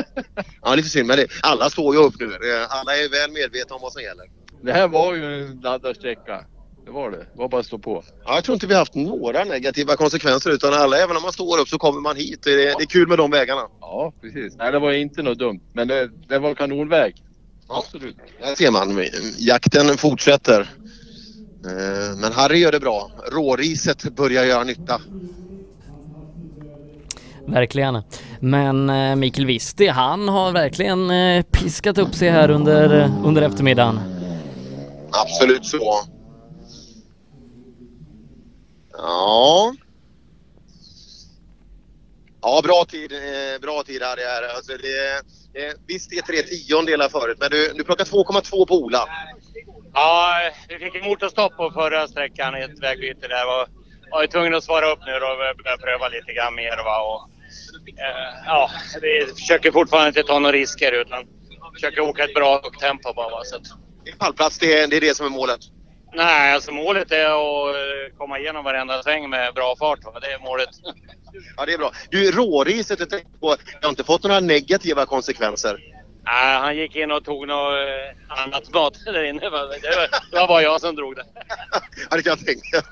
ja, 0.61 0.75
lite 0.75 0.89
synd. 0.89 1.07
Men 1.07 1.17
det, 1.17 1.27
alla 1.41 1.69
står 1.69 1.95
ju 1.95 2.01
upp 2.01 2.19
nu. 2.19 2.25
Eh, 2.25 2.67
Alla 2.69 2.95
är 2.95 3.09
väl 3.09 3.31
medvetna 3.31 3.75
om 3.75 3.81
vad 3.81 3.93
som 3.93 4.01
gäller. 4.01 4.25
Det 4.61 4.73
här 4.73 4.87
var 4.87 5.15
ju 5.15 5.43
en 5.43 5.59
laddad 5.59 5.95
sträcka. 5.95 6.45
Det 6.89 6.93
var 6.93 7.11
det. 7.11 7.17
Det 7.17 7.25
var 7.33 7.47
bara 7.49 7.59
att 7.59 7.65
stå 7.65 7.77
på. 7.77 8.03
Ja, 8.25 8.35
jag 8.35 8.43
tror 8.43 8.53
inte 8.53 8.67
vi 8.67 8.73
har 8.73 8.81
haft 8.81 8.95
några 8.95 9.43
negativa 9.43 9.95
konsekvenser 9.95 10.49
utan 10.51 10.73
alla, 10.73 10.97
även 10.97 11.15
om 11.17 11.21
man 11.23 11.33
står 11.33 11.59
upp 11.59 11.67
så 11.67 11.77
kommer 11.77 12.01
man 12.01 12.15
hit. 12.15 12.39
Det 12.43 12.51
är, 12.51 12.77
det 12.77 12.83
är 12.83 12.85
kul 12.85 13.07
med 13.07 13.17
de 13.17 13.31
vägarna. 13.31 13.61
Ja, 13.81 14.13
precis. 14.21 14.55
Nej, 14.57 14.71
det 14.71 14.79
var 14.79 14.91
inte 14.91 15.21
något 15.21 15.39
dumt. 15.39 15.59
Men 15.73 15.87
det, 15.87 16.09
det 16.27 16.39
var 16.39 16.55
kanonväg. 16.55 17.15
Absolut. 17.67 18.15
Där 18.41 18.55
ser 18.55 18.71
man. 18.71 19.03
Jakten 19.37 19.97
fortsätter. 19.97 20.59
Eh, 21.65 22.17
Men 22.21 22.31
Harry 22.33 22.57
gör 22.57 22.71
det 22.71 22.79
bra. 22.79 23.11
Råriset 23.31 24.03
börjar 24.15 24.45
göra 24.45 24.63
nytta. 24.63 25.01
Verkligen. 27.45 28.01
Men 28.39 28.89
eh, 28.89 29.15
Mikael 29.15 29.45
Visti, 29.45 29.87
han 29.87 30.27
har 30.29 30.51
verkligen 30.51 31.11
eh, 31.11 31.43
piskat 31.43 31.97
upp 31.97 32.15
sig 32.15 32.29
här 32.29 32.49
under, 32.49 33.11
under 33.23 33.41
eftermiddagen. 33.41 33.99
Absolut 35.11 35.65
så. 35.65 35.99
Ja. 39.01 39.73
Ja, 42.41 42.61
bra 42.63 42.85
tid, 42.85 43.11
eh, 43.11 43.59
bra 43.61 43.83
tid 43.83 44.01
Harry 44.01 44.23
här. 44.23 44.55
Alltså 44.55 44.71
det, 44.71 45.21
det, 45.53 45.75
visst, 45.87 46.09
det 46.09 46.17
är 46.17 46.21
tre 46.21 46.41
tiondelar 46.41 47.09
förut, 47.09 47.37
men 47.39 47.51
du, 47.51 47.73
du 47.75 47.83
plockar 47.83 48.05
2,2 48.05 48.65
på 48.65 48.75
Ola. 48.75 49.07
Ja, 49.93 50.51
vi 50.69 50.79
fick 50.79 50.95
en 50.95 51.05
motorstopp 51.05 51.57
på 51.57 51.71
förra 51.71 52.07
sträckan 52.07 52.57
i 52.57 52.61
ett 52.61 52.83
vägbyte 52.83 53.27
där 53.27 53.45
och 53.47 53.67
var 54.11 54.21
ju 54.21 54.27
tvungen 54.27 54.55
att 54.55 54.63
svara 54.63 54.91
upp 54.91 54.99
nu 55.05 55.11
då 55.19 55.27
och 55.27 55.37
börja 55.63 55.77
pröva 55.77 56.07
lite 56.07 56.33
grann 56.33 56.55
mer. 56.55 56.77
Va? 56.83 57.01
Och, 57.01 57.29
eh, 57.99 58.43
ja, 58.45 58.69
vi 59.01 59.25
försöker 59.33 59.71
fortfarande 59.71 60.07
inte 60.07 60.23
ta 60.23 60.39
några 60.39 60.53
risker 60.53 60.91
utan 60.91 61.25
försöker 61.73 62.01
åka 62.01 62.23
ett 62.23 62.33
bra 62.33 62.61
tempo 62.79 63.13
bara. 63.13 63.29
Va? 63.29 63.41
Så 63.43 63.55
att, 63.55 63.67
Pallplats, 64.19 64.57
det 64.59 64.79
är, 64.79 64.87
det 64.87 64.97
är 64.97 65.01
det 65.01 65.17
som 65.17 65.25
är 65.25 65.29
målet. 65.29 65.59
Nej, 66.13 66.53
alltså 66.53 66.71
målet 66.71 67.11
är 67.11 67.25
att 67.25 67.75
eh, 67.75 68.17
komma 68.17 68.39
igenom 68.39 68.63
varenda 68.63 69.03
sväng 69.03 69.29
med 69.29 69.53
bra 69.53 69.75
fart. 69.79 70.03
Va? 70.03 70.19
Det 70.21 70.27
är 70.27 70.39
målet. 70.39 70.69
Ja, 71.57 71.65
det 71.65 71.73
är 71.73 71.77
bra. 71.77 71.91
Du, 72.09 72.31
råriset, 72.31 72.99
jag 72.99 73.09
tänkte 73.09 73.39
på, 73.39 73.55
jag 73.81 73.87
har 73.87 73.89
inte 73.89 74.03
fått 74.03 74.23
några 74.23 74.39
negativa 74.39 75.05
konsekvenser. 75.05 75.79
Nej, 76.25 76.59
han 76.59 76.77
gick 76.77 76.95
in 76.95 77.11
och 77.11 77.23
tog 77.25 77.47
något 77.47 77.73
eh, 77.73 78.43
annat 78.43 78.73
mat 78.73 78.93
där 79.05 79.23
inne. 79.23 79.49
va? 79.49 79.57
Det 79.59 79.95
var, 79.95 80.31
det 80.31 80.39
var 80.39 80.47
bara 80.47 80.61
jag 80.61 80.81
som 80.81 80.95
drog 80.95 81.15
det. 81.15 81.23
Ja, 82.09 82.17
det 82.17 82.23
kan 82.23 82.29
jag 82.29 82.45
tänka 82.45 82.87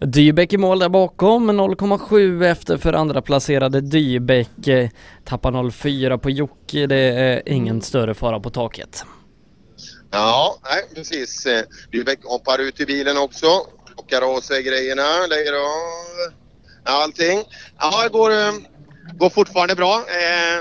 Dybeck 0.00 0.52
i 0.52 0.56
mål 0.56 0.78
där 0.78 0.88
bakom, 0.88 1.50
0,7 1.50 2.44
efter 2.44 2.76
för 2.76 2.92
andra 2.92 3.22
placerade 3.22 3.80
Dybeck. 3.80 4.68
Eh, 4.68 4.88
Tappar 5.24 5.52
0,4 5.52 6.18
på 6.18 6.30
Jocke, 6.30 6.86
det 6.86 6.96
är 6.96 7.42
ingen 7.46 7.82
större 7.82 8.14
fara 8.14 8.40
på 8.40 8.50
taket. 8.50 9.04
Ja, 10.16 10.58
nej, 10.70 10.84
precis. 10.94 11.46
Eh, 11.46 11.64
Dybeck 11.92 12.24
hoppar 12.24 12.58
ut 12.58 12.80
i 12.80 12.86
bilen 12.86 13.16
också. 13.16 13.46
Plockar 13.94 14.22
av 14.22 14.40
sig 14.40 14.62
grejerna, 14.62 15.26
lägger 15.28 15.52
av 15.52 16.32
allting. 16.84 17.44
Ja, 17.78 18.02
det 18.02 18.08
går, 18.08 18.30
eh, 18.30 18.52
går 19.18 19.30
fortfarande 19.30 19.74
bra. 19.74 20.04
Eh, 20.08 20.58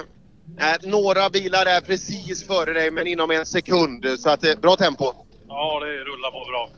eh, 0.69 0.77
några 0.81 1.29
bilar 1.29 1.65
är 1.65 1.81
precis 1.81 2.47
före 2.47 2.73
dig, 2.73 2.91
men 2.91 3.07
inom 3.07 3.31
en 3.31 3.45
sekund. 3.45 4.05
Så 4.19 4.29
att, 4.29 4.43
eh, 4.45 4.55
bra 4.55 4.75
tempo. 4.75 5.13
Ja, 5.47 5.79
det 5.79 5.85
rullar 5.85 6.31
på 6.31 6.45
bra. 6.51 6.69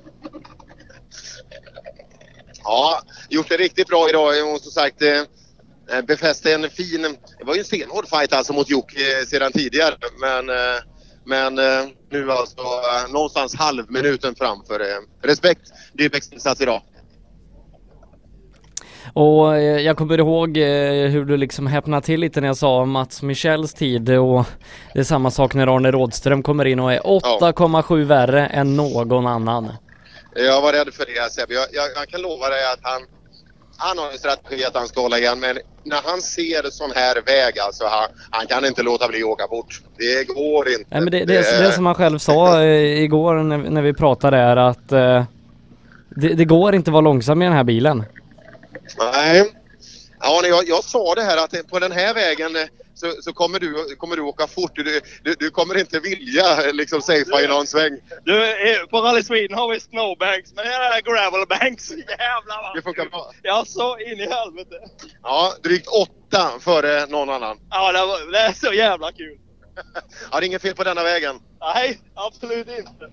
Ja, 2.63 3.01
gjort 3.29 3.49
det 3.49 3.57
riktigt 3.57 3.87
bra 3.87 4.09
idag 4.09 4.53
och 4.53 4.61
som 4.61 4.71
sagt 4.71 5.01
eh, 5.01 5.21
befäste 6.07 6.53
en 6.53 6.69
fin... 6.69 7.01
Det 7.39 7.43
var 7.43 7.53
ju 7.53 7.59
en 7.59 7.65
stenhård 7.65 8.07
fight 8.07 8.33
alltså 8.33 8.53
mot 8.53 8.69
Jocke 8.69 9.19
eh, 9.19 9.25
sedan 9.25 9.51
tidigare. 9.51 9.95
Men, 10.21 10.49
eh, 10.49 10.81
men 11.27 11.59
eh, 11.59 11.85
nu 12.11 12.31
alltså 12.31 12.61
eh, 12.61 13.13
någonstans 13.13 13.55
halvminuten 13.55 14.35
framför. 14.35 14.79
Eh, 14.79 15.27
respekt 15.27 15.61
Dybecks 15.93 16.31
insats 16.33 16.61
idag. 16.61 16.81
Och 19.13 19.55
eh, 19.55 19.81
jag 19.81 19.97
kommer 19.97 20.17
ihåg 20.17 20.57
eh, 20.57 20.63
hur 21.09 21.25
du 21.25 21.37
liksom 21.37 21.67
häpnade 21.67 22.05
till 22.05 22.19
lite 22.19 22.41
när 22.41 22.47
jag 22.47 22.57
sa 22.57 22.85
Mats 22.85 23.21
Michels 23.21 23.73
tid 23.73 24.09
och 24.09 24.45
det 24.93 24.99
är 24.99 25.03
samma 25.03 25.31
sak 25.31 25.53
när 25.53 25.75
Arne 25.75 25.91
Rådström 25.91 26.43
kommer 26.43 26.65
in 26.65 26.79
och 26.79 26.93
är 26.93 26.99
8,7 26.99 28.03
värre 28.03 28.47
än 28.47 28.75
någon 28.75 29.27
annan. 29.27 29.71
Jag 30.35 30.61
var 30.61 30.73
rädd 30.73 30.93
för 30.93 31.05
det 31.05 31.31
Sebbe. 31.31 31.53
Jag, 31.53 31.67
jag, 31.73 31.85
jag 31.95 32.07
kan 32.07 32.21
lova 32.21 32.49
dig 32.49 32.71
att 32.73 32.79
han 32.81 33.01
han 33.77 33.97
har 33.97 34.11
en 34.11 34.17
strategi 34.17 34.65
att 34.65 34.75
han 34.75 34.87
ska 34.87 35.01
hålla 35.01 35.17
igen 35.17 35.39
men 35.39 35.57
när 35.87 36.01
han 36.03 36.21
ser 36.21 36.69
sån 36.71 36.91
här 36.95 37.21
väg 37.25 37.59
alltså 37.59 37.85
han, 37.85 38.09
han 38.29 38.47
kan 38.47 38.65
inte 38.65 38.83
låta 38.83 39.07
bli 39.07 39.23
att 39.23 39.29
åka 39.29 39.47
fort. 39.47 39.81
Det 39.97 40.27
går 40.27 40.69
inte. 40.69 40.85
Nej 40.89 41.01
men 41.01 41.11
det, 41.11 41.25
det, 41.25 41.37
är, 41.37 41.61
det 41.61 41.67
är 41.67 41.71
som 41.71 41.85
han 41.85 41.95
själv 41.95 42.19
sa 42.19 42.61
eh, 42.63 43.03
igår 43.03 43.35
när, 43.35 43.57
när 43.57 43.81
vi 43.81 43.93
pratade 43.93 44.37
är 44.37 44.57
att 44.57 44.91
eh, 44.91 45.23
det, 46.09 46.33
det 46.33 46.45
går 46.45 46.75
inte 46.75 46.89
att 46.89 46.93
vara 46.93 47.01
långsam 47.01 47.41
i 47.41 47.45
den 47.45 47.53
här 47.53 47.63
bilen. 47.63 48.03
Nej. 48.97 49.53
Ja, 50.19 50.41
jag, 50.43 50.67
jag 50.67 50.83
sa 50.83 51.15
det 51.15 51.21
här 51.21 51.43
att 51.43 51.69
på 51.69 51.79
den 51.79 51.91
här 51.91 52.13
vägen 52.13 52.55
eh, 52.55 52.61
så, 52.97 53.21
så 53.21 53.33
kommer, 53.33 53.59
du, 53.59 53.95
kommer 53.95 54.15
du 54.15 54.21
åka 54.21 54.47
fort. 54.47 54.71
Du, 54.75 55.01
du, 55.23 55.33
du 55.39 55.49
kommer 55.49 55.77
inte 55.77 55.99
vilja 55.99 56.71
liksom 56.71 57.01
safea 57.01 57.41
i 57.41 57.47
någon 57.47 57.67
sväng. 57.67 57.99
Du, 58.25 58.45
eh, 58.71 58.85
på 58.85 59.01
Rally 59.01 59.23
Sweden 59.23 59.57
har 59.57 59.69
vi 59.73 59.79
snowbanks, 59.79 60.53
men 60.55 60.65
här 60.65 60.97
är 60.97 61.01
gravelbanks. 61.01 61.91
Jävlar 62.19 62.61
vad 62.63 62.75
Det 62.75 62.81
funkar 62.81 63.05
bra. 63.05 63.31
Ja, 63.43 63.63
så 63.67 63.99
in 63.99 64.19
i 64.19 64.29
helvete. 64.29 64.75
Ja, 65.23 65.53
drygt 65.63 65.87
åtta 65.87 66.51
före 66.59 67.05
någon 67.05 67.29
annan. 67.29 67.57
Ja, 67.69 67.91
det, 67.91 68.05
var, 68.05 68.31
det 68.31 68.39
är 68.39 68.53
så 68.53 68.73
jävla 68.73 69.11
kul. 69.11 69.37
Ja, 70.31 70.39
det 70.39 70.45
är 70.45 70.47
inget 70.47 70.61
fel 70.61 70.75
på 70.75 70.83
denna 70.83 71.03
vägen. 71.03 71.39
Nej, 71.59 71.99
absolut 72.15 72.67
inte. 72.67 73.11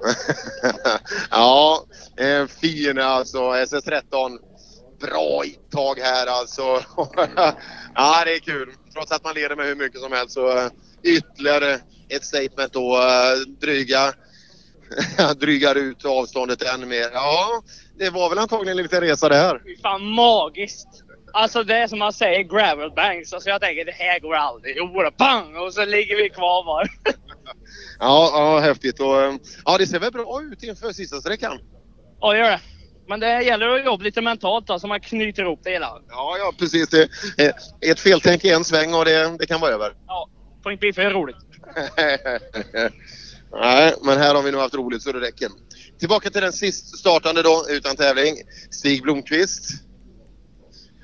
ja, 1.30 1.84
eh, 2.18 2.46
fin 2.46 2.98
alltså. 2.98 3.38
SS13. 3.38 4.38
Bra 5.00 5.42
tag 5.70 5.98
här 5.98 6.26
alltså. 6.26 6.62
ja, 7.94 8.22
det 8.24 8.34
är 8.34 8.38
kul. 8.38 8.72
Trots 8.96 9.12
att 9.12 9.24
man 9.24 9.34
leder 9.34 9.56
med 9.56 9.66
hur 9.66 9.74
mycket 9.74 10.00
som 10.00 10.12
helst 10.12 10.34
så 10.34 10.58
eh, 10.58 10.68
ytterligare 11.02 11.80
ett 12.08 12.24
statement 12.24 12.72
då. 12.72 12.96
eh, 12.96 13.38
Dryga, 13.60 14.12
drygar 15.40 15.74
ut 15.74 16.04
avståndet 16.04 16.62
än 16.62 16.88
mer. 16.88 17.10
Ja, 17.12 17.62
det 17.98 18.10
var 18.10 18.28
väl 18.28 18.38
antagligen 18.38 18.78
en 18.78 18.82
liten 18.82 19.00
resa 19.00 19.28
det 19.28 19.36
här. 19.36 19.62
Fy 19.64 19.76
Fan 19.82 20.04
magiskt. 20.06 20.88
Alltså 21.32 21.64
det 21.64 21.76
är 21.76 21.88
som 21.88 21.98
man 21.98 22.12
säger 22.12 22.42
gravelbanks. 22.42 23.32
Alltså 23.32 23.48
jag 23.50 23.60
tänker 23.60 23.84
det 23.84 23.92
här 23.92 24.20
går 24.20 24.34
aldrig. 24.34 24.76
Jo 24.76 25.02
då, 25.02 25.10
bang! 25.18 25.56
Och 25.56 25.74
så 25.74 25.84
ligger 25.84 26.16
vi 26.16 26.28
kvar 26.30 26.64
var. 26.64 26.88
Ja, 27.98 28.30
ja 28.32 28.58
häftigt. 28.58 29.00
Och, 29.00 29.22
eh, 29.22 29.34
ja, 29.64 29.78
det 29.78 29.86
ser 29.86 29.98
väl 29.98 30.12
bra 30.12 30.42
ut 30.42 30.62
inför 30.62 30.92
sista 30.92 31.20
sträckan. 31.20 31.58
Ja, 32.20 32.36
gör 32.36 32.50
det. 32.50 32.60
Men 33.08 33.20
det 33.20 33.42
gäller 33.42 33.68
att 33.68 33.84
jobba 33.84 34.04
lite 34.04 34.20
mentalt 34.22 34.66
då, 34.66 34.78
så 34.78 34.86
man 34.86 35.00
knyter 35.00 35.42
ihop 35.42 35.60
det 35.62 35.70
hela. 35.70 36.02
Ja, 36.08 36.36
ja 36.38 36.52
precis. 36.58 36.88
Det, 36.88 37.08
ett 37.80 38.00
feltänk 38.00 38.44
i 38.44 38.50
en 38.50 38.64
sväng 38.64 38.94
och 38.94 39.04
det, 39.04 39.36
det 39.38 39.46
kan 39.46 39.60
vara 39.60 39.72
över. 39.72 39.92
Ja, 40.06 40.28
får 40.62 40.72
inte 40.72 40.80
bli 40.80 40.92
för 40.92 41.10
roligt. 41.10 41.36
Nej, 43.52 43.94
men 44.02 44.18
här 44.18 44.34
har 44.34 44.42
vi 44.42 44.52
nog 44.52 44.60
haft 44.60 44.74
roligt 44.74 45.02
så 45.02 45.12
det 45.12 45.20
räcker. 45.20 45.48
Tillbaka 45.98 46.30
till 46.30 46.42
den 46.42 46.52
sist 46.52 46.98
startande 46.98 47.42
då, 47.42 47.64
utan 47.70 47.96
tävling. 47.96 48.34
Stig 48.70 49.02
Blomqvist. 49.02 49.70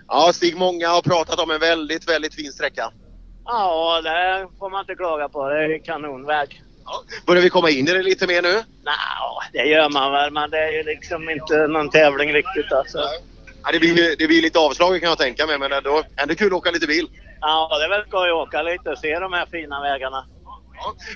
Ja, 0.09 0.31
Stig, 0.33 0.57
många 0.57 0.89
har 0.89 1.03
pratat 1.03 1.41
om 1.41 1.51
en 1.51 1.61
väldigt, 1.61 2.09
väldigt 2.09 2.35
fin 2.35 2.53
sträcka. 2.53 2.93
Ja, 3.45 4.01
det 4.03 4.49
får 4.59 4.71
man 4.71 4.81
inte 4.81 4.95
klaga 4.95 5.29
på. 5.29 5.49
Det 5.49 5.65
är 5.65 5.85
kanonväg. 5.85 6.63
Börjar 7.27 7.43
vi 7.43 7.51
komma 7.51 7.71
in 7.71 7.89
i 7.89 7.93
det 7.93 8.03
lite 8.03 8.27
mer 8.27 8.43
nu? 8.43 8.55
Nå, 8.85 9.43
det 9.53 9.65
gör 9.65 9.89
man 9.89 10.13
väl, 10.13 10.31
men 10.31 10.51
det 10.51 10.59
är 10.59 10.73
ju 10.73 10.83
liksom 10.83 11.31
inte 11.31 11.67
någon 11.67 11.91
tävling 11.91 12.33
riktigt 12.33 12.73
alltså. 12.73 12.99
Ja, 13.65 13.73
det, 13.73 13.79
blir, 13.79 14.17
det 14.19 14.27
blir 14.27 14.43
lite 14.43 14.59
avslag 14.59 15.01
kan 15.01 15.09
jag 15.09 15.19
tänka 15.19 15.47
mig, 15.47 15.59
men 15.59 15.73
ändå, 15.73 16.03
ändå 16.17 16.35
kul 16.35 16.47
att 16.47 16.53
åka 16.53 16.71
lite 16.71 16.87
bil. 16.87 17.07
Ja, 17.41 17.79
det 17.79 17.85
är 17.85 17.89
väl 17.89 18.07
skoj 18.09 18.31
att 18.31 18.35
åka 18.35 18.63
lite 18.63 18.91
och 18.91 18.99
se 18.99 19.19
de 19.19 19.33
här 19.33 19.47
fina 19.51 19.83
vägarna. 19.83 20.27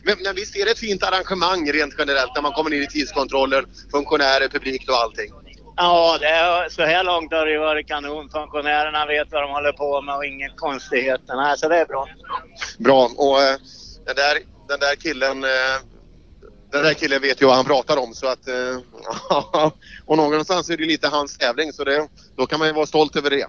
Men, 0.03 0.17
men 0.25 0.35
visst 0.35 0.57
är 0.57 0.65
det 0.65 0.71
ett 0.71 0.79
fint 0.79 1.03
arrangemang 1.03 1.73
rent 1.73 1.95
generellt 1.99 2.35
när 2.35 2.43
man 2.43 2.53
kommer 2.53 2.75
in 2.75 2.83
i 2.83 2.87
tidskontroller, 2.87 3.65
funktionärer, 3.93 4.49
publik 4.49 4.89
och 4.91 4.95
allting? 4.95 5.33
Ja, 5.77 6.17
det 6.21 6.27
är, 6.27 6.69
så 6.69 6.83
här 6.83 7.05
långt 7.05 7.33
har 7.33 7.47
det 7.47 7.53
ju 7.53 7.59
varit 7.59 7.89
kanon. 7.89 8.29
Funktionärerna 8.29 9.07
vet 9.07 9.33
vad 9.33 9.43
de 9.43 9.51
håller 9.51 9.73
på 9.73 10.03
med 10.03 10.17
och 10.17 10.25
inga 10.25 10.49
konstigheter. 10.49 11.37
Nej, 11.37 11.59
så 11.59 11.69
det 11.69 11.77
är 11.77 11.87
bra. 11.87 12.09
Bra. 12.79 13.11
Och 13.17 13.43
eh, 13.43 13.57
den, 14.07 14.17
där, 14.17 14.39
den 14.69 14.81
där 14.81 14.97
killen 14.97 15.45
eh, 15.45 15.51
den 16.73 16.83
där 16.83 16.95
killen 16.95 17.23
vet 17.23 17.43
ju 17.43 17.47
vad 17.47 17.57
han 17.57 17.65
pratar 17.65 17.97
om 17.97 18.15
så 18.15 18.27
att 18.27 18.49
eh, 18.49 18.79
och 20.05 20.17
någonstans 20.17 20.71
är 20.71 20.77
det 20.77 20.85
lite 20.85 21.09
hans 21.09 21.39
tävling 21.39 21.73
så 21.73 21.85
det, 21.85 22.09
då 22.37 22.47
kan 22.47 22.59
man 22.59 22.69
ju 22.69 22.75
vara 22.75 22.87
stolt 22.87 23.17
över 23.17 23.31
det. 23.31 23.47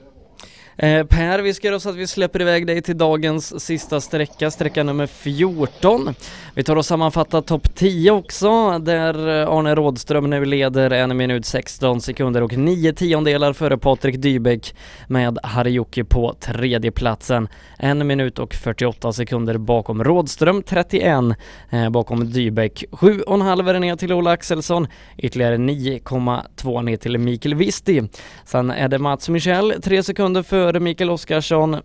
Eh, 0.79 1.03
per, 1.03 1.39
vi 1.39 1.53
ska 1.53 1.67
göra 1.67 1.79
så 1.79 1.89
att 1.89 1.95
vi 1.95 2.07
släpper 2.07 2.41
iväg 2.41 2.67
dig 2.67 2.81
till 2.81 2.97
dagens 2.97 3.65
sista 3.65 4.01
sträcka, 4.01 4.51
sträcka 4.51 4.83
nummer 4.83 5.07
14. 5.07 6.15
Vi 6.53 6.63
tar 6.63 6.75
och 6.75 6.85
sammanfattar 6.85 7.41
topp 7.41 7.75
10 7.75 8.11
också, 8.11 8.79
där 8.79 9.41
eh, 9.41 9.49
Arne 9.49 9.75
Rådström 9.75 10.29
nu 10.29 10.45
leder 10.45 10.91
en 10.91 11.17
minut 11.17 11.45
16 11.45 12.01
sekunder 12.01 12.43
och 12.43 12.57
9 12.57 12.93
tiondelar 12.93 13.53
före 13.53 13.77
Patrik 13.77 14.15
Dybeck 14.17 14.75
med 15.07 15.39
Harjuki 15.43 16.03
på 16.03 16.33
tredje 16.39 16.91
platsen. 16.91 17.47
En 17.79 18.07
minut 18.07 18.39
och 18.39 18.53
48 18.53 19.13
sekunder 19.13 19.57
bakom 19.57 20.03
Rådström, 20.03 20.63
31 20.63 21.35
eh, 21.69 21.89
bakom 21.89 22.31
Dybeck. 22.31 22.83
7,5 22.91 23.69
är 23.69 23.73
det 23.73 23.79
ner 23.79 23.95
till 23.95 24.13
Ola 24.13 24.31
Axelsson, 24.31 24.87
ytterligare 25.17 25.57
9,2 25.57 26.81
ner 26.81 26.97
till 26.97 27.17
Mikael 27.17 27.55
Visti. 27.55 28.01
Sen 28.45 28.71
är 28.71 28.87
det 28.87 28.99
Mats 28.99 29.29
Michel, 29.29 29.73
3 29.81 30.03
sekunder 30.03 30.43
före 30.43 30.66
Mikael 30.73 31.09
Oskarsson 31.09 31.77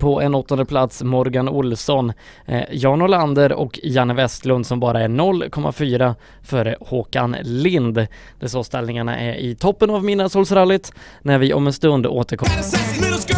på 0.00 0.20
en 0.20 0.34
åttonde 0.34 0.64
plats 0.64 1.02
Morgan 1.02 1.48
Olsson, 1.48 2.12
eh, 2.46 2.62
Jan 2.72 3.02
Olander 3.02 3.52
och 3.52 3.80
Janne 3.82 4.14
Westlund 4.14 4.66
som 4.66 4.80
bara 4.80 5.00
är 5.00 5.08
0,4 5.08 6.14
före 6.42 6.76
Håkan 6.80 7.36
Lind. 7.42 7.94
Det 7.94 8.08
är 8.40 8.46
så 8.46 8.64
ställningarna 8.64 9.20
är 9.20 9.34
i 9.34 9.54
toppen 9.54 9.90
av 9.90 10.04
Midnattssolsrallyt 10.04 10.92
när 11.22 11.38
vi 11.38 11.54
om 11.54 11.66
en 11.66 11.72
stund 11.72 12.06
återkommer. 12.06 13.33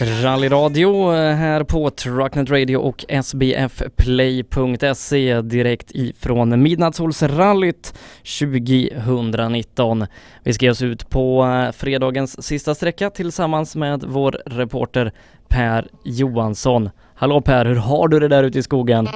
Rallyradio 0.00 1.14
eh, 1.14 1.34
här 1.34 1.64
på 1.64 1.90
Trucknet 1.90 2.50
Radio 2.50 2.76
och 2.76 3.04
sbfplay.se 3.24 4.60
direkt 5.40 5.90
ifrån 5.90 6.62
Midnattssolsrallyt 6.62 7.94
2019. 8.40 10.06
Vi 10.42 10.52
ska 10.52 10.64
ge 10.64 10.70
oss 10.70 10.82
ut 10.82 11.10
på 11.10 11.44
eh, 11.44 11.72
fredagens 11.72 12.46
sista 12.46 12.74
sträcka 12.74 13.10
tillsammans 13.10 13.76
med 13.76 14.04
vår 14.06 14.42
reporter 14.46 15.12
Per 15.48 15.88
Johansson. 16.04 16.90
Hallå 17.14 17.40
Per, 17.40 17.64
hur 17.64 17.76
har 17.76 18.08
du 18.08 18.20
det 18.20 18.28
där 18.28 18.44
ute 18.44 18.58
i 18.58 18.62
skogen? 18.62 19.08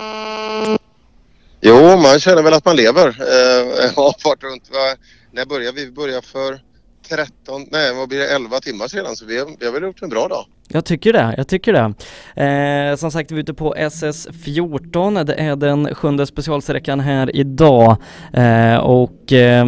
Jo, 1.60 1.96
man 1.96 2.20
känner 2.20 2.42
väl 2.42 2.54
att 2.54 2.64
man 2.64 2.76
lever. 2.76 3.08
Eh, 3.08 3.14
jag 3.82 3.92
har 4.02 4.24
varit 4.24 4.42
runt, 4.42 4.70
va, 4.72 4.96
när 5.32 5.46
började 5.46 5.76
vi? 5.76 5.84
Vi 5.84 5.92
började 5.92 6.26
för 6.26 6.60
13, 7.08 7.66
nej 7.70 7.94
vad 7.94 8.08
blir 8.08 8.18
det, 8.18 8.34
11 8.34 8.60
timmar 8.60 8.88
sedan 8.88 9.16
så 9.16 9.24
vi 9.24 9.38
har, 9.38 9.48
vi 9.60 9.66
har 9.66 9.72
väl 9.72 9.82
gjort 9.82 10.02
en 10.02 10.08
bra 10.08 10.28
dag. 10.28 10.46
Jag 10.68 10.84
tycker 10.84 11.12
det, 11.12 11.34
jag 11.36 11.48
tycker 11.48 11.72
det. 11.72 11.94
Eh, 12.42 12.96
som 12.96 13.10
sagt, 13.10 13.30
vi 13.30 13.36
är 13.36 13.40
ute 13.40 13.54
på 13.54 13.74
SS14, 13.74 15.24
det 15.24 15.34
är 15.34 15.56
den 15.56 15.94
sjunde 15.94 16.26
specialsträckan 16.26 17.00
här 17.00 17.36
idag 17.36 17.96
eh, 18.32 18.76
och 18.76 19.32
eh, 19.32 19.66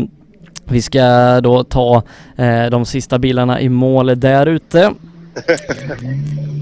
vi 0.64 0.82
ska 0.82 1.40
då 1.40 1.64
ta 1.64 2.02
eh, 2.36 2.66
de 2.66 2.86
sista 2.86 3.18
bilarna 3.18 3.60
i 3.60 3.68
mål 3.68 4.20
där 4.20 4.46
ute. 4.46 4.94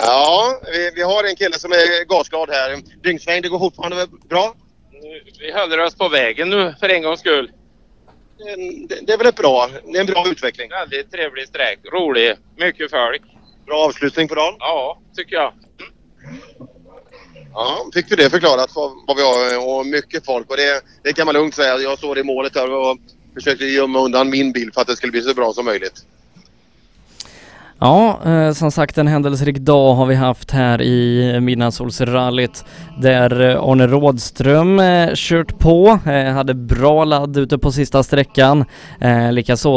Ja, 0.00 0.60
vi, 0.72 0.90
vi 0.94 1.02
har 1.02 1.24
en 1.24 1.36
kille 1.36 1.58
som 1.58 1.72
är 1.72 2.04
gasglad 2.04 2.48
här. 2.50 2.82
Dyngsväng, 3.02 3.42
det 3.42 3.48
går 3.48 3.58
fortfarande 3.58 4.06
bra? 4.28 4.54
Vi 5.40 5.52
håller 5.52 5.78
oss 5.78 5.94
på 5.94 6.08
vägen 6.08 6.50
nu 6.50 6.74
för 6.80 6.88
en 6.88 7.02
gångs 7.02 7.20
skull. 7.20 7.50
Det, 8.88 9.06
det 9.06 9.12
är 9.12 9.18
väl 9.18 9.26
ett 9.26 9.36
bra, 9.36 9.68
det 9.84 9.96
är 9.96 10.00
en 10.00 10.06
bra 10.06 10.28
utveckling. 10.28 10.70
Väldigt 10.70 11.12
trevlig 11.12 11.48
sträck, 11.48 11.78
rolig, 11.92 12.36
mycket 12.56 12.90
folk. 12.90 13.22
Bra 13.66 13.84
avslutning 13.84 14.28
på 14.28 14.34
dagen? 14.34 14.54
Ja, 14.58 14.98
tycker 15.16 15.36
jag. 15.36 15.52
Ja, 17.52 17.90
fick 17.94 18.12
vi 18.12 18.16
det 18.16 18.30
förklarat 18.30 18.70
vad, 19.06 19.16
vi 19.16 19.22
har 19.22 19.68
och 19.68 19.86
mycket 19.86 20.24
folk 20.24 20.50
och 20.50 20.56
det, 20.56 20.82
det 21.02 21.12
kan 21.12 21.26
man 21.26 21.34
lugnt 21.34 21.54
säga. 21.54 21.78
Jag 21.78 21.98
står 21.98 22.18
i 22.18 22.22
målet 22.22 22.54
här 22.54 22.70
och 22.70 22.98
försökte 23.34 23.64
gömma 23.64 24.00
undan 24.00 24.30
min 24.30 24.52
bil 24.52 24.70
för 24.74 24.80
att 24.80 24.86
det 24.86 24.96
skulle 24.96 25.10
bli 25.12 25.22
så 25.22 25.34
bra 25.34 25.52
som 25.52 25.64
möjligt. 25.64 26.04
Ja, 27.80 28.18
eh, 28.26 28.52
som 28.52 28.70
sagt 28.70 28.98
en 28.98 29.06
händelserik 29.06 29.58
dag 29.58 29.94
har 29.94 30.06
vi 30.06 30.14
haft 30.14 30.50
här 30.50 30.82
i 30.82 31.40
Midnattssolsrallyt 31.40 32.64
där 33.00 33.40
eh, 33.50 33.62
Arne 33.62 33.86
Rådström 33.86 34.80
eh, 34.80 35.08
kört 35.14 35.58
på, 35.58 35.98
eh, 36.06 36.32
hade 36.32 36.54
bra 36.54 37.04
ladd 37.04 37.36
ute 37.36 37.58
på 37.58 37.72
sista 37.72 38.02
sträckan. 38.02 38.64
Likaså 39.32 39.70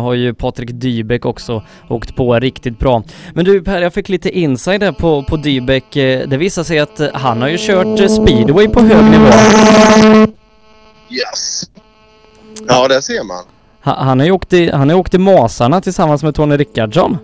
har 0.00 0.14
ju 0.14 0.34
Patrik 0.34 0.70
Dybeck 0.72 1.24
också 1.26 1.62
åkt 1.88 2.16
på 2.16 2.34
riktigt 2.40 2.78
bra. 2.78 3.02
Men 3.34 3.44
du 3.44 3.62
Per, 3.62 3.82
jag 3.82 3.92
fick 3.94 4.08
lite 4.08 4.38
insight 4.38 4.80
där 4.80 4.92
på, 4.92 5.22
på 5.22 5.36
Dybeck. 5.36 5.84
Det 5.94 6.36
visar 6.38 6.62
sig 6.62 6.78
att 6.78 7.00
han 7.14 7.42
har 7.42 7.48
ju 7.48 7.56
kört 7.58 8.10
speedway 8.10 8.68
på 8.68 8.80
hög 8.80 9.04
nivå. 9.04 9.26
Yes! 11.10 11.62
Ja, 12.68 12.88
där 12.88 13.00
ser 13.00 13.24
man. 13.24 13.44
Ha- 13.84 14.04
Han 14.04 14.18
har 14.20 14.26
ju 14.26 14.32
åkt 14.32 14.52
i, 14.52 14.70
han 14.70 14.90
har 14.90 14.96
åkt 14.96 15.14
i 15.14 15.18
Masarna 15.18 15.80
tillsammans 15.80 16.22
med 16.22 16.34
Tony 16.34 16.56
Rickardsson. 16.56 17.18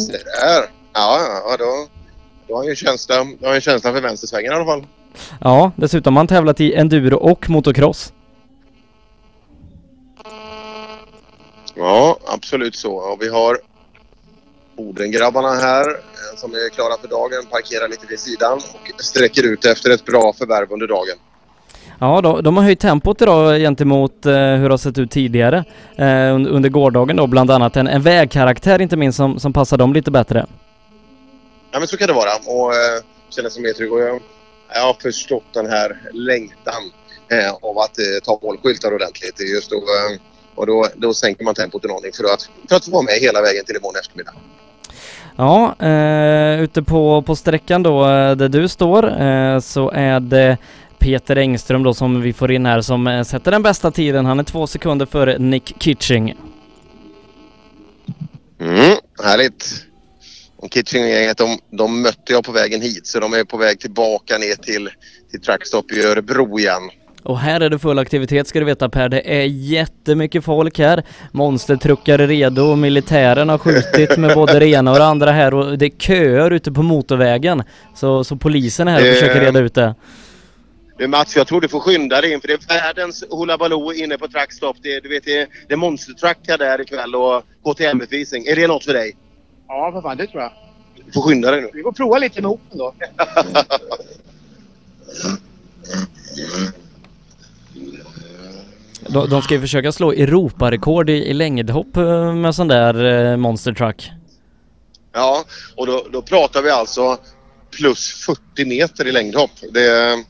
Se 0.00 0.12
där. 0.12 0.64
Ja, 0.92 1.20
ja, 1.46 1.56
då, 1.58 1.86
då 2.48 2.54
har 2.54 2.60
han 2.60 2.66
ju 2.66 2.76
känsla, 2.76 3.26
då 3.40 3.46
har 3.46 3.54
ju 3.54 3.60
känsla 3.60 3.92
för 3.92 4.00
vänstersvängen 4.00 4.52
i 4.52 4.54
alla 4.54 4.64
fall. 4.64 4.86
Ja, 5.40 5.72
dessutom 5.76 6.16
har 6.16 6.20
han 6.20 6.26
tävlat 6.26 6.60
i 6.60 6.74
enduro 6.74 7.16
och 7.16 7.50
motocross. 7.50 8.12
Ja, 11.74 12.18
absolut 12.26 12.76
så. 12.76 12.94
Och 12.94 13.22
vi 13.22 13.28
har 13.28 13.58
Bodengrabbarna 14.76 15.54
här 15.54 15.90
eh, 15.90 16.36
som 16.36 16.54
är 16.54 16.68
klara 16.68 16.98
för 17.00 17.08
dagen, 17.08 17.46
parkerar 17.50 17.88
lite 17.88 18.06
vid 18.06 18.20
sidan 18.20 18.58
och 18.58 19.04
sträcker 19.04 19.42
ut 19.42 19.64
efter 19.64 19.90
ett 19.90 20.04
bra 20.04 20.32
förvärv 20.38 20.72
under 20.72 20.86
dagen. 20.86 21.16
Ja, 21.98 22.20
de, 22.20 22.42
de 22.42 22.56
har 22.56 22.64
höjt 22.64 22.80
tempot 22.80 23.22
idag 23.22 23.58
gentemot 23.58 24.26
eh, 24.26 24.32
hur 24.32 24.62
det 24.62 24.72
har 24.72 24.76
sett 24.76 24.98
ut 24.98 25.10
tidigare 25.10 25.64
eh, 25.96 26.34
under, 26.34 26.50
under 26.50 26.68
gårdagen 26.68 27.16
då, 27.16 27.26
bland 27.26 27.50
annat 27.50 27.76
en, 27.76 27.88
en 27.88 28.02
vägkaraktär 28.02 28.80
inte 28.80 28.96
minst 28.96 29.16
som, 29.16 29.38
som 29.38 29.52
passar 29.52 29.76
dem 29.76 29.92
lite 29.92 30.10
bättre. 30.10 30.46
Ja, 31.70 31.78
men 31.78 31.88
så 31.88 31.96
kan 31.96 32.08
det 32.08 32.14
vara 32.14 32.30
och 32.46 32.74
eh, 32.74 33.48
sig 33.50 33.62
mer 33.62 33.72
trygg. 33.72 33.92
Och 33.92 34.00
jag, 34.00 34.20
jag 34.74 34.82
har 34.82 34.94
förstått 35.02 35.44
den 35.52 35.66
här 35.66 35.96
längtan 36.12 36.82
eh, 37.32 37.52
av 37.62 37.78
att 37.78 37.98
eh, 37.98 38.04
ta 38.24 38.38
målskyltar 38.42 38.94
ordentligt. 38.94 39.40
Just 39.54 39.70
då, 39.70 39.76
eh, 39.76 40.20
och 40.54 40.66
då, 40.66 40.86
då 40.96 41.14
sänker 41.14 41.44
man 41.44 41.54
tempot 41.54 41.84
en 41.84 41.90
aning 41.90 42.12
för 42.14 42.24
att, 42.24 42.50
för 42.68 42.76
att 42.76 42.84
få 42.84 42.90
vara 42.90 43.02
med 43.02 43.14
hela 43.14 43.42
vägen 43.42 43.64
till 43.64 43.76
imorgon 43.76 44.00
eftermiddag. 44.00 44.32
Ja, 45.36 45.74
eh, 45.86 46.60
ute 46.60 46.82
på, 46.82 47.22
på 47.22 47.36
sträckan 47.36 47.82
då 47.82 48.02
eh, 48.02 48.36
där 48.36 48.48
du 48.48 48.68
står 48.68 49.22
eh, 49.22 49.58
så 49.60 49.90
är 49.90 50.20
det 50.20 50.58
Peter 51.00 51.36
Engström 51.36 51.82
då 51.82 51.94
som 51.94 52.20
vi 52.20 52.32
får 52.32 52.52
in 52.52 52.66
här 52.66 52.80
som 52.80 53.06
eh, 53.06 53.22
sätter 53.22 53.50
den 53.50 53.62
bästa 53.62 53.90
tiden. 53.90 54.26
Han 54.26 54.38
är 54.38 54.44
två 54.44 54.66
sekunder 54.66 55.06
före 55.06 55.38
Nick 55.38 55.74
Kitching. 55.78 56.34
Mm, 58.60 58.96
härligt. 59.24 59.84
Och 60.56 60.70
Kitching-gänget 60.70 61.38
de, 61.38 61.58
de 61.70 62.02
mötte 62.02 62.32
jag 62.32 62.44
på 62.44 62.52
vägen 62.52 62.80
hit 62.80 63.06
så 63.06 63.20
de 63.20 63.32
är 63.32 63.44
på 63.44 63.56
väg 63.56 63.80
tillbaka 63.80 64.38
ner 64.38 64.54
till, 64.54 64.88
till 65.30 65.40
Trackstop 65.40 65.92
i 65.92 66.02
Örebro 66.02 66.58
igen. 66.58 66.90
Och 67.22 67.38
här 67.38 67.60
är 67.60 67.70
det 67.70 67.78
full 67.78 67.98
aktivitet 67.98 68.48
ska 68.48 68.58
du 68.58 68.64
veta 68.64 68.88
Per. 68.88 69.08
Det 69.08 69.40
är 69.40 69.44
jättemycket 69.46 70.44
folk 70.44 70.78
här. 70.78 71.02
Monstertruckar 71.32 72.18
är 72.18 72.26
redo. 72.26 72.76
Militären 72.76 73.48
har 73.48 73.58
skjutit 73.58 74.16
med 74.18 74.34
både 74.34 74.58
det 74.58 74.66
ena 74.66 74.92
och 74.92 74.98
det 74.98 75.04
andra 75.04 75.32
här 75.32 75.54
och 75.54 75.78
det 75.78 75.86
är 75.86 75.98
köer 75.98 76.50
ute 76.50 76.72
på 76.72 76.82
motorvägen. 76.82 77.62
Så, 77.94 78.24
så 78.24 78.36
polisen 78.36 78.88
är 78.88 78.92
här 78.92 79.10
och 79.10 79.14
försöker 79.14 79.40
reda 79.40 79.60
ut 79.60 79.74
det. 79.74 79.94
Du 81.00 81.06
Mats, 81.06 81.36
jag 81.36 81.46
tror 81.46 81.60
du 81.60 81.68
får 81.68 81.80
skynda 81.80 82.20
dig 82.20 82.32
in 82.32 82.40
för 82.40 82.48
det 82.48 82.54
är 82.54 82.68
världens 82.68 83.24
Hoola 83.30 83.58
Baloo 83.58 83.92
inne 83.92 84.18
på 84.18 84.28
Trackstop. 84.28 84.76
Det, 84.82 85.00
du 85.00 85.08
vet, 85.08 85.24
det, 85.24 85.48
det 85.68 85.74
är 85.74 85.76
monstertruckar 85.76 86.58
där 86.58 86.80
ikväll 86.80 87.14
och 87.14 87.42
KTM-uppvisning. 87.64 88.46
Är 88.46 88.56
det 88.56 88.66
något 88.66 88.84
för 88.84 88.92
dig? 88.92 89.16
Ja, 89.68 89.92
för 89.92 90.02
fan 90.02 90.16
det 90.16 90.26
tror 90.26 90.42
jag. 90.42 90.52
Du 91.06 91.12
får 91.12 91.22
skynda 91.22 91.50
dig 91.50 91.60
nu. 91.60 91.70
Vi 91.74 91.82
får 91.82 91.92
prova 91.92 92.18
lite 92.18 92.42
med 92.42 92.50
Open 92.50 92.78
då. 92.78 92.94
De, 99.08 99.28
de 99.28 99.42
ska 99.42 99.54
ju 99.54 99.60
försöka 99.60 99.92
slå 99.92 100.12
Europarekord 100.12 101.10
i, 101.10 101.12
i 101.12 101.32
längdhopp 101.32 101.96
eh, 101.96 102.34
med 102.34 102.54
sån 102.54 102.68
där 102.68 103.04
eh, 103.04 103.36
monstertruck. 103.36 104.10
Ja, 105.12 105.44
och 105.76 105.86
då, 105.86 106.06
då 106.12 106.22
pratar 106.22 106.62
vi 106.62 106.70
alltså 106.70 107.18
plus 107.70 108.26
40 108.26 108.64
meter 108.64 109.06
i 109.06 109.12
längdhopp. 109.12 109.50
Det 109.72 110.24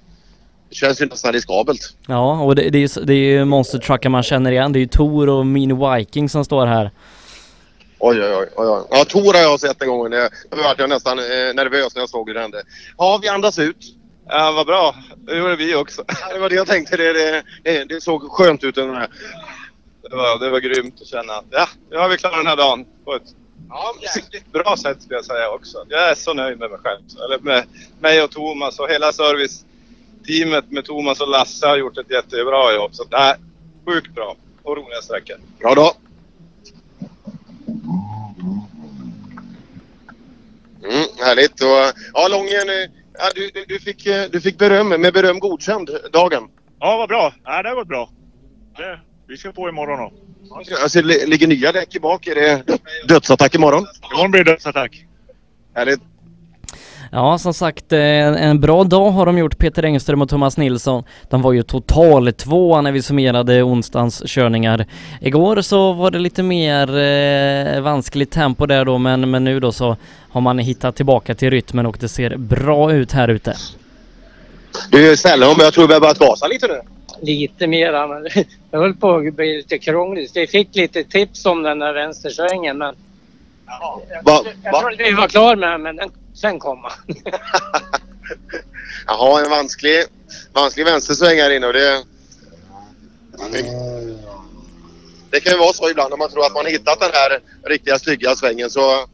känns 0.70 1.02
ju 1.02 1.06
nästan 1.06 1.32
riskabelt. 1.32 1.94
Ja, 2.06 2.40
och 2.42 2.54
det, 2.54 2.70
det 2.70 2.78
är 2.78 2.80
ju 2.98 3.04
det 3.04 3.12
är 3.14 3.16
ju 3.38 3.44
monstertruckar 3.44 4.10
man 4.10 4.22
känner 4.22 4.52
igen. 4.52 4.72
Det 4.72 4.78
är 4.78 4.80
ju 4.80 4.86
Tor 4.86 5.28
och 5.28 5.46
Mini 5.46 5.74
Viking 5.98 6.28
som 6.28 6.44
står 6.44 6.66
här. 6.66 6.90
Oj, 7.98 8.22
oj, 8.22 8.34
oj. 8.34 8.46
oj. 8.56 8.82
Ja, 8.90 9.04
Tor 9.04 9.34
har 9.34 9.40
jag 9.40 9.60
sett 9.60 9.82
en 9.82 9.88
gång. 9.88 10.10
Det- 10.10 10.30
Då 10.50 10.62
vart 10.62 10.78
jag 10.78 10.88
nästan 10.88 11.18
eh, 11.18 11.24
nervös 11.54 11.94
när 11.94 12.02
jag 12.02 12.08
såg 12.08 12.28
hur 12.28 12.34
det 12.34 12.40
hände. 12.40 12.62
Ja, 12.98 13.18
vi 13.22 13.28
andas 13.28 13.58
ut. 13.58 13.76
Ja, 14.28 14.52
vad 14.56 14.66
bra. 14.66 14.94
Det 15.16 15.36
gjorde 15.38 15.56
vi 15.56 15.74
också. 15.74 16.02
Ja, 16.06 16.34
det 16.34 16.40
var 16.40 16.48
det 16.48 16.54
jag 16.54 16.66
tänkte. 16.66 16.96
Det, 16.96 17.12
det, 17.12 17.42
det, 17.64 17.84
det 17.84 18.00
såg 18.00 18.22
skönt 18.32 18.64
ut. 18.64 18.74
Den 18.74 18.94
här. 18.94 19.08
Det 20.10 20.16
var, 20.16 20.38
det 20.38 20.50
var 20.50 20.60
grymt 20.60 20.94
att 21.00 21.06
känna 21.06 21.32
ja, 21.50 21.66
nu 21.90 21.96
har 21.96 22.08
vi 22.08 22.16
klarat 22.16 22.36
den 22.36 22.46
här 22.46 22.56
dagen 22.56 22.84
på 23.04 23.14
ett 23.14 23.22
jäkligt 24.16 24.52
bra 24.52 24.76
sätt 24.76 25.02
skulle 25.02 25.16
jag 25.18 25.24
säga 25.24 25.50
också. 25.50 25.78
Jag 25.88 26.10
är 26.10 26.14
så 26.14 26.34
nöjd 26.34 26.58
med 26.58 26.70
mig 26.70 26.78
själv. 26.82 27.00
Eller 27.24 27.38
med 27.38 27.64
mig 28.00 28.22
och 28.22 28.30
Thomas 28.30 28.78
och 28.78 28.88
hela 28.88 29.12
serviceteamet 30.24 30.70
med 30.70 30.84
Thomas 30.84 31.20
och 31.20 31.28
Lasse 31.28 31.66
har 31.66 31.76
gjort 31.76 31.98
ett 31.98 32.10
jättebra 32.10 32.74
jobb. 32.74 32.94
Så 32.94 33.04
nej, 33.10 33.34
sjukt 33.86 34.14
bra 34.14 34.36
och 34.62 34.76
roliga 34.76 35.02
sträckor. 35.02 35.36
Bra 35.60 35.74
då. 35.74 35.92
Mm, 40.84 41.06
härligt. 41.18 41.60
Och, 41.60 42.00
ja, 42.12 42.28
Lången, 42.28 42.88
ja, 43.18 43.30
du, 43.34 43.50
du, 43.54 43.64
du, 43.68 43.78
fick, 43.78 44.06
eh, 44.06 44.24
du 44.30 44.40
fick 44.40 44.58
beröm, 44.58 44.88
med 44.88 45.12
beröm 45.12 45.38
godkänd 45.38 45.90
dagen. 46.12 46.48
Ja, 46.80 46.96
vad 46.96 47.08
bra. 47.08 47.34
Ja, 47.44 47.62
det 47.62 47.68
har 47.68 47.76
gått 47.76 47.88
bra. 47.88 48.10
Det, 48.76 49.00
vi 49.28 49.36
ska 49.36 49.52
på 49.52 49.68
imorgon 49.68 49.98
då. 49.98 50.12
Alltså, 50.82 51.02
det 51.02 51.26
ligger 51.26 51.46
nya 51.46 51.72
däck 51.72 51.96
i 51.96 52.00
bak. 52.00 52.26
Är 52.26 52.34
det 52.34 52.64
dödsattack 53.08 53.54
imorgon? 53.54 53.86
Imorgon 54.12 54.30
blir 54.30 54.44
det 54.44 54.50
dödsattack. 54.50 55.04
Härligt. 55.74 56.00
Ja, 57.12 57.38
som 57.38 57.54
sagt, 57.54 57.92
eh, 57.92 58.00
en, 58.00 58.34
en 58.34 58.60
bra 58.60 58.84
dag 58.84 59.10
har 59.10 59.26
de 59.26 59.38
gjort, 59.38 59.58
Peter 59.58 59.82
Engström 59.82 60.22
och 60.22 60.28
Thomas 60.28 60.56
Nilsson. 60.56 61.04
De 61.28 61.42
var 61.42 61.52
ju 61.52 61.62
total 61.62 62.32
tvåa 62.32 62.80
när 62.80 62.92
vi 62.92 63.02
summerade 63.02 63.62
onsdagens 63.62 64.22
körningar. 64.26 64.86
Igår 65.20 65.60
så 65.60 65.92
var 65.92 66.10
det 66.10 66.18
lite 66.18 66.42
mer 66.42 66.98
eh, 66.98 67.80
vanskligt 67.80 68.30
tempo 68.30 68.66
där 68.66 68.84
då, 68.84 68.98
men, 68.98 69.30
men 69.30 69.44
nu 69.44 69.60
då 69.60 69.72
så 69.72 69.96
har 70.30 70.40
man 70.40 70.58
hittat 70.58 70.96
tillbaka 70.96 71.34
till 71.34 71.50
rytmen 71.50 71.86
och 71.86 71.96
det 72.00 72.08
ser 72.08 72.36
bra 72.36 72.92
ut 72.92 73.12
här 73.12 73.28
ute. 73.28 73.56
Du, 74.90 75.16
men 75.26 75.56
jag 75.58 75.72
tror 75.72 75.88
vi 75.88 75.94
har 75.94 76.00
börjat 76.00 76.18
gasa 76.18 76.46
lite 76.46 76.66
nu. 76.66 76.80
Lite 77.22 77.66
mera, 77.66 78.06
men 78.06 78.22
det 78.70 78.76
höll 78.76 78.94
på 78.94 79.16
att 79.16 79.34
bli 79.34 79.56
lite 79.56 79.78
krångligt. 79.78 80.32
Vi 80.34 80.46
fick 80.46 80.76
lite 80.76 81.04
tips 81.04 81.46
om 81.46 81.62
den 81.62 81.78
där 81.78 81.92
vänstersvängen, 81.92 82.78
men 82.78 82.94
Va, 83.66 84.00
jag 84.64 84.72
va? 84.72 84.80
trodde 84.80 85.04
vi 85.04 85.12
var 85.12 85.28
klara 85.28 85.56
med 85.56 85.80
men 85.80 85.96
den, 85.96 86.10
sen 86.34 86.58
kom 86.58 86.78
han. 86.82 86.92
Jaha, 89.06 89.44
en 89.44 89.50
vansklig, 89.50 90.04
vansklig 90.52 90.84
vänstersväng 90.84 91.38
här 91.38 91.50
inne 91.50 91.66
och 91.66 91.72
det... 91.72 92.04
Det 95.30 95.40
kan 95.40 95.52
ju 95.52 95.58
vara 95.58 95.72
så 95.72 95.90
ibland 95.90 96.12
om 96.12 96.18
man 96.18 96.30
tror 96.30 96.46
att 96.46 96.54
man 96.54 96.66
hittat 96.66 97.00
den 97.00 97.10
här 97.12 97.40
riktiga 97.64 97.98
snygga 97.98 98.36
svängen 98.36 98.70
så, 98.70 99.06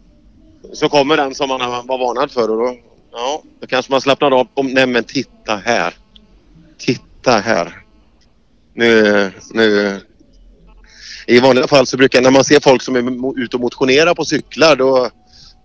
så 0.73 0.89
kommer 0.89 1.17
den 1.17 1.35
som 1.35 1.49
man 1.49 1.87
var 1.87 1.99
varnad 1.99 2.31
för 2.31 2.51
och 2.51 2.57
då, 2.57 2.77
ja, 3.13 3.43
då 3.61 3.67
kanske 3.67 3.93
man 3.93 4.01
slappnar 4.01 4.41
av. 4.41 4.49
Om, 4.55 4.67
nej 4.67 4.87
men 4.87 5.05
titta 5.05 5.57
här. 5.57 5.95
Titta 6.79 7.33
här. 7.33 7.83
Nu, 8.75 9.33
nu. 9.51 10.01
I 11.27 11.41
vanliga 11.41 11.67
fall 11.67 11.87
så 11.87 11.97
brukar 11.97 12.23
när 12.23 12.31
man 12.31 12.45
ser 12.45 12.61
folk 12.61 12.83
som 12.83 12.97
är 12.97 13.41
ute 13.43 13.57
och 13.57 13.61
motionerar 13.61 14.15
på 14.15 14.25
cyklar 14.25 14.77
då, 14.77 15.11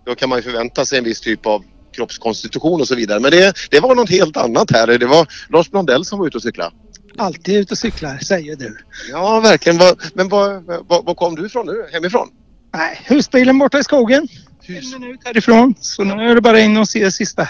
då 0.06 0.14
kan 0.14 0.28
man 0.28 0.38
ju 0.38 0.42
förvänta 0.42 0.84
sig 0.84 0.98
en 0.98 1.04
viss 1.04 1.20
typ 1.20 1.46
av 1.46 1.64
kroppskonstitution 1.96 2.80
och 2.80 2.88
så 2.88 2.94
vidare. 2.94 3.20
Men 3.20 3.30
det, 3.30 3.54
det 3.70 3.80
var 3.80 3.94
något 3.94 4.10
helt 4.10 4.36
annat 4.36 4.70
här. 4.70 4.98
Det 4.98 5.06
var 5.06 5.26
Lars 5.48 5.70
Blondell 5.70 6.04
som 6.04 6.18
var 6.18 6.26
ute 6.26 6.36
och 6.36 6.42
cyklade. 6.42 6.70
Alltid 7.18 7.56
ute 7.56 7.74
och 7.74 7.78
cyklar, 7.78 8.18
säger 8.18 8.56
du. 8.56 8.78
Ja, 9.10 9.40
verkligen. 9.40 9.80
Men 10.14 10.28
var, 10.28 10.60
var, 10.88 11.02
var 11.02 11.14
kom 11.14 11.34
du 11.34 11.46
ifrån 11.46 11.66
nu? 11.66 11.86
Hemifrån? 11.92 12.28
Nej, 12.74 13.00
husbilen 13.04 13.58
borta 13.58 13.78
i 13.78 13.84
skogen. 13.84 14.28
En 14.66 15.00
minut 15.00 15.20
härifrån. 15.24 15.74
Så 15.80 16.04
nu 16.04 16.30
är 16.30 16.34
det 16.34 16.40
bara 16.40 16.60
in 16.60 16.76
och 16.76 16.88
se 16.88 17.04
det 17.04 17.12
sista. 17.12 17.48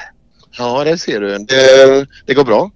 Ja, 0.58 0.84
det 0.84 0.98
ser 0.98 1.20
du. 1.20 1.38
Det, 1.38 2.06
det 2.26 2.34
går 2.34 2.44
bra. 2.44 2.70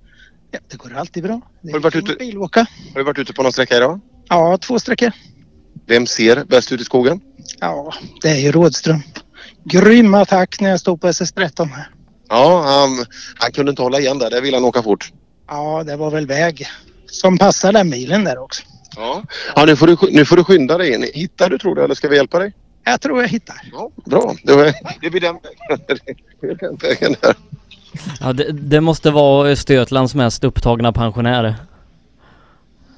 Ja, 0.50 0.58
det 0.70 0.76
går 0.76 0.96
alltid 0.96 1.22
bra. 1.22 1.40
Det 1.62 1.72
Har 1.72 1.78
du, 1.78 1.82
varit 1.82 1.94
ute, 1.96 2.14
bilåka. 2.14 2.60
har 2.94 3.00
du 3.00 3.04
varit 3.04 3.18
ute 3.18 3.32
på 3.32 3.42
någon 3.42 3.52
sträcka 3.52 3.76
idag? 3.76 4.00
Ja, 4.28 4.58
två 4.58 4.78
sträckor. 4.78 5.12
Vem 5.86 6.06
ser 6.06 6.44
bäst 6.44 6.72
ut 6.72 6.80
i 6.80 6.84
skogen? 6.84 7.20
Ja, 7.60 7.94
det 8.22 8.28
är 8.28 8.38
ju 8.38 8.52
Rådström. 8.52 9.02
Grym 9.68 10.14
attack 10.14 10.60
när 10.60 10.70
jag 10.70 10.80
stod 10.80 11.00
på 11.00 11.08
SS13 11.08 11.66
här. 11.66 11.90
Ja, 12.28 12.62
han, 12.66 13.06
han 13.38 13.52
kunde 13.52 13.70
inte 13.70 13.82
hålla 13.82 13.98
igen 13.98 14.18
där. 14.18 14.30
Där 14.30 14.40
ville 14.40 14.56
han 14.56 14.64
åka 14.64 14.82
fort. 14.82 15.12
Ja, 15.48 15.82
det 15.86 15.96
var 15.96 16.10
väl 16.10 16.26
väg 16.26 16.66
som 17.06 17.38
passar 17.38 17.72
den 17.72 17.90
bilen 17.90 18.24
där 18.24 18.38
också. 18.38 18.62
Ja. 18.96 19.22
Ja, 19.56 19.64
nu, 19.64 19.76
får 19.76 19.86
du, 19.86 19.96
nu 20.10 20.24
får 20.24 20.36
du 20.36 20.44
skynda 20.44 20.78
dig 20.78 20.94
in. 20.94 21.06
Hittar 21.14 21.50
du 21.50 21.58
tror 21.58 21.74
du 21.74 21.84
eller 21.84 21.94
ska 21.94 22.08
vi 22.08 22.16
hjälpa 22.16 22.38
dig? 22.38 22.52
Jag 22.84 23.00
tror 23.00 23.20
jag 23.20 23.28
hittar. 23.28 23.56
Ja, 23.72 23.90
bra. 24.04 24.34
Det, 24.42 24.54
den 24.54 24.74
det 25.00 25.10
blir 25.10 25.20
den 25.20 26.76
vägen 26.76 27.16
där. 27.20 27.34
Ja, 28.20 28.32
det, 28.32 28.52
det 28.52 28.80
måste 28.80 29.10
vara 29.10 29.48
Östergötlands 29.48 30.14
mest 30.14 30.44
upptagna 30.44 30.92
pensionär. 30.92 31.54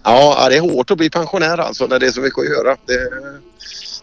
Ja, 0.04 0.36
ja, 0.38 0.48
det 0.48 0.56
är 0.56 0.60
hårt 0.60 0.90
att 0.90 0.98
bli 0.98 1.10
pensionär 1.10 1.58
alltså 1.58 1.86
när 1.86 1.98
det 1.98 2.06
är 2.06 2.10
så 2.10 2.20
mycket 2.20 2.38
att 2.38 2.48
göra. 2.48 2.76
Det, 2.86 3.10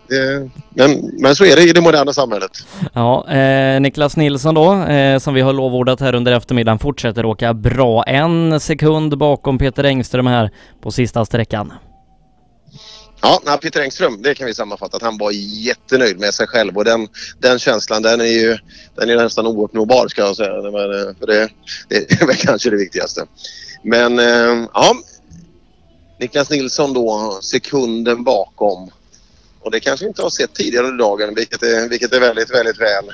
det, 0.08 0.50
men, 0.70 1.12
men 1.20 1.36
så 1.36 1.46
är 1.46 1.56
det 1.56 1.64
i 1.64 1.74
det 1.74 1.82
moderna 1.82 2.14
samhället. 2.14 2.52
Ja, 2.94 3.32
eh, 3.32 3.82
Niklas 3.82 4.18
Nilsson 4.18 4.56
då, 4.56 4.74
eh, 4.74 5.20
som 5.20 5.34
vi 5.34 5.42
har 5.42 5.54
lovordat 5.54 6.00
här 6.00 6.16
under 6.16 6.32
eftermiddagen, 6.32 6.80
fortsätter 6.80 7.26
åka 7.26 7.54
bra. 7.54 8.04
En 8.04 8.60
sekund 8.60 9.18
bakom 9.18 9.58
Peter 9.58 9.84
Engström 9.84 10.28
här 10.28 10.52
på 10.82 10.92
sista 10.92 11.26
sträckan. 11.26 11.74
Ja, 13.22 13.58
Peter 13.62 13.82
Engström, 13.82 14.22
det 14.22 14.36
kan 14.36 14.48
vi 14.48 14.54
sammanfatta 14.54 14.98
att 14.98 15.04
han 15.04 15.18
var 15.18 15.32
jättenöjd 15.32 16.20
med 16.20 16.34
sig 16.34 16.48
själv 16.48 16.78
och 16.78 16.86
den, 16.86 17.08
den 17.40 17.60
känslan 17.60 18.02
den 18.02 18.22
är 18.22 18.26
ju 18.26 18.58
den 18.96 19.10
är 19.10 19.16
nästan 19.16 19.48
ouppnåbar 19.48 20.08
ska 20.08 20.22
jag 20.22 20.36
säga. 20.36 20.62
Men, 20.62 20.74
eh, 20.74 21.16
för 21.20 21.28
det, 21.28 21.50
det 21.90 21.96
är 22.22 22.28
väl 22.28 22.36
kanske 22.36 22.70
det 22.70 22.78
viktigaste. 22.78 23.26
Men 23.84 24.20
eh, 24.20 24.68
ja, 24.74 24.96
Niklas 26.20 26.50
Nilsson 26.50 26.94
då 26.94 27.40
sekunden 27.42 28.24
bakom 28.24 28.92
Och 29.66 29.72
det 29.72 29.80
kanske 29.80 30.06
vi 30.06 30.08
inte 30.08 30.22
har 30.22 30.30
sett 30.30 30.54
tidigare 30.54 30.88
under 30.88 31.06
dagen, 31.06 31.36
vilket 31.36 31.64
är, 31.64 31.90
vilket 31.90 32.14
är 32.14 32.20
väldigt, 32.20 32.54
väldigt 32.54 32.82
väl. 32.82 33.06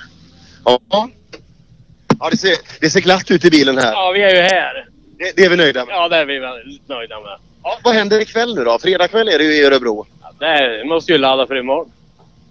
Ja, 0.66 0.80
ja 0.90 2.30
det, 2.32 2.38
ser, 2.38 2.56
det 2.80 2.90
ser 2.90 3.00
glatt 3.00 3.32
ut 3.32 3.46
i 3.46 3.50
bilen 3.50 3.78
här. 3.78 3.92
Ja, 3.92 4.12
vi 4.12 4.22
är 4.24 4.36
ju 4.36 4.42
här. 4.42 4.88
Det, 5.18 5.32
det 5.36 5.46
är 5.46 5.50
vi 5.50 5.56
nöjda 5.56 5.86
med. 5.86 5.96
Ja, 5.96 6.10
det 6.10 6.16
är 6.16 6.26
vi 6.26 6.40
väldigt 6.40 6.88
nöjda 6.90 7.20
med. 7.20 7.38
Ja, 7.64 7.80
vad 7.84 7.94
händer 7.96 8.20
ikväll 8.20 8.56
nu 8.56 8.64
då? 8.64 8.80
Fredag 8.80 9.08
kväll 9.08 9.28
är 9.28 9.38
det 9.38 9.44
ju 9.44 9.54
i 9.54 9.64
Örebro. 9.64 10.06
Det 10.40 10.84
måste 10.86 11.12
ju 11.12 11.18
ladda 11.18 11.48
för 11.48 11.56
imorgon. 11.56 11.92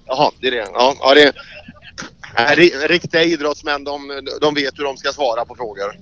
Jaha, 0.06 0.30
det 0.40 0.46
är 0.46 0.50
det. 0.50 0.66
Ja, 0.74 0.94
ja 1.00 1.14
det 1.14 1.22
är, 2.34 2.56
ri- 2.56 2.88
riktiga 2.88 3.22
idrottsmän, 3.22 3.84
de, 3.84 4.22
de 4.40 4.54
vet 4.54 4.78
hur 4.78 4.84
de 4.84 4.96
ska 4.96 5.12
svara 5.12 5.44
på 5.44 5.54
frågor. 5.54 5.92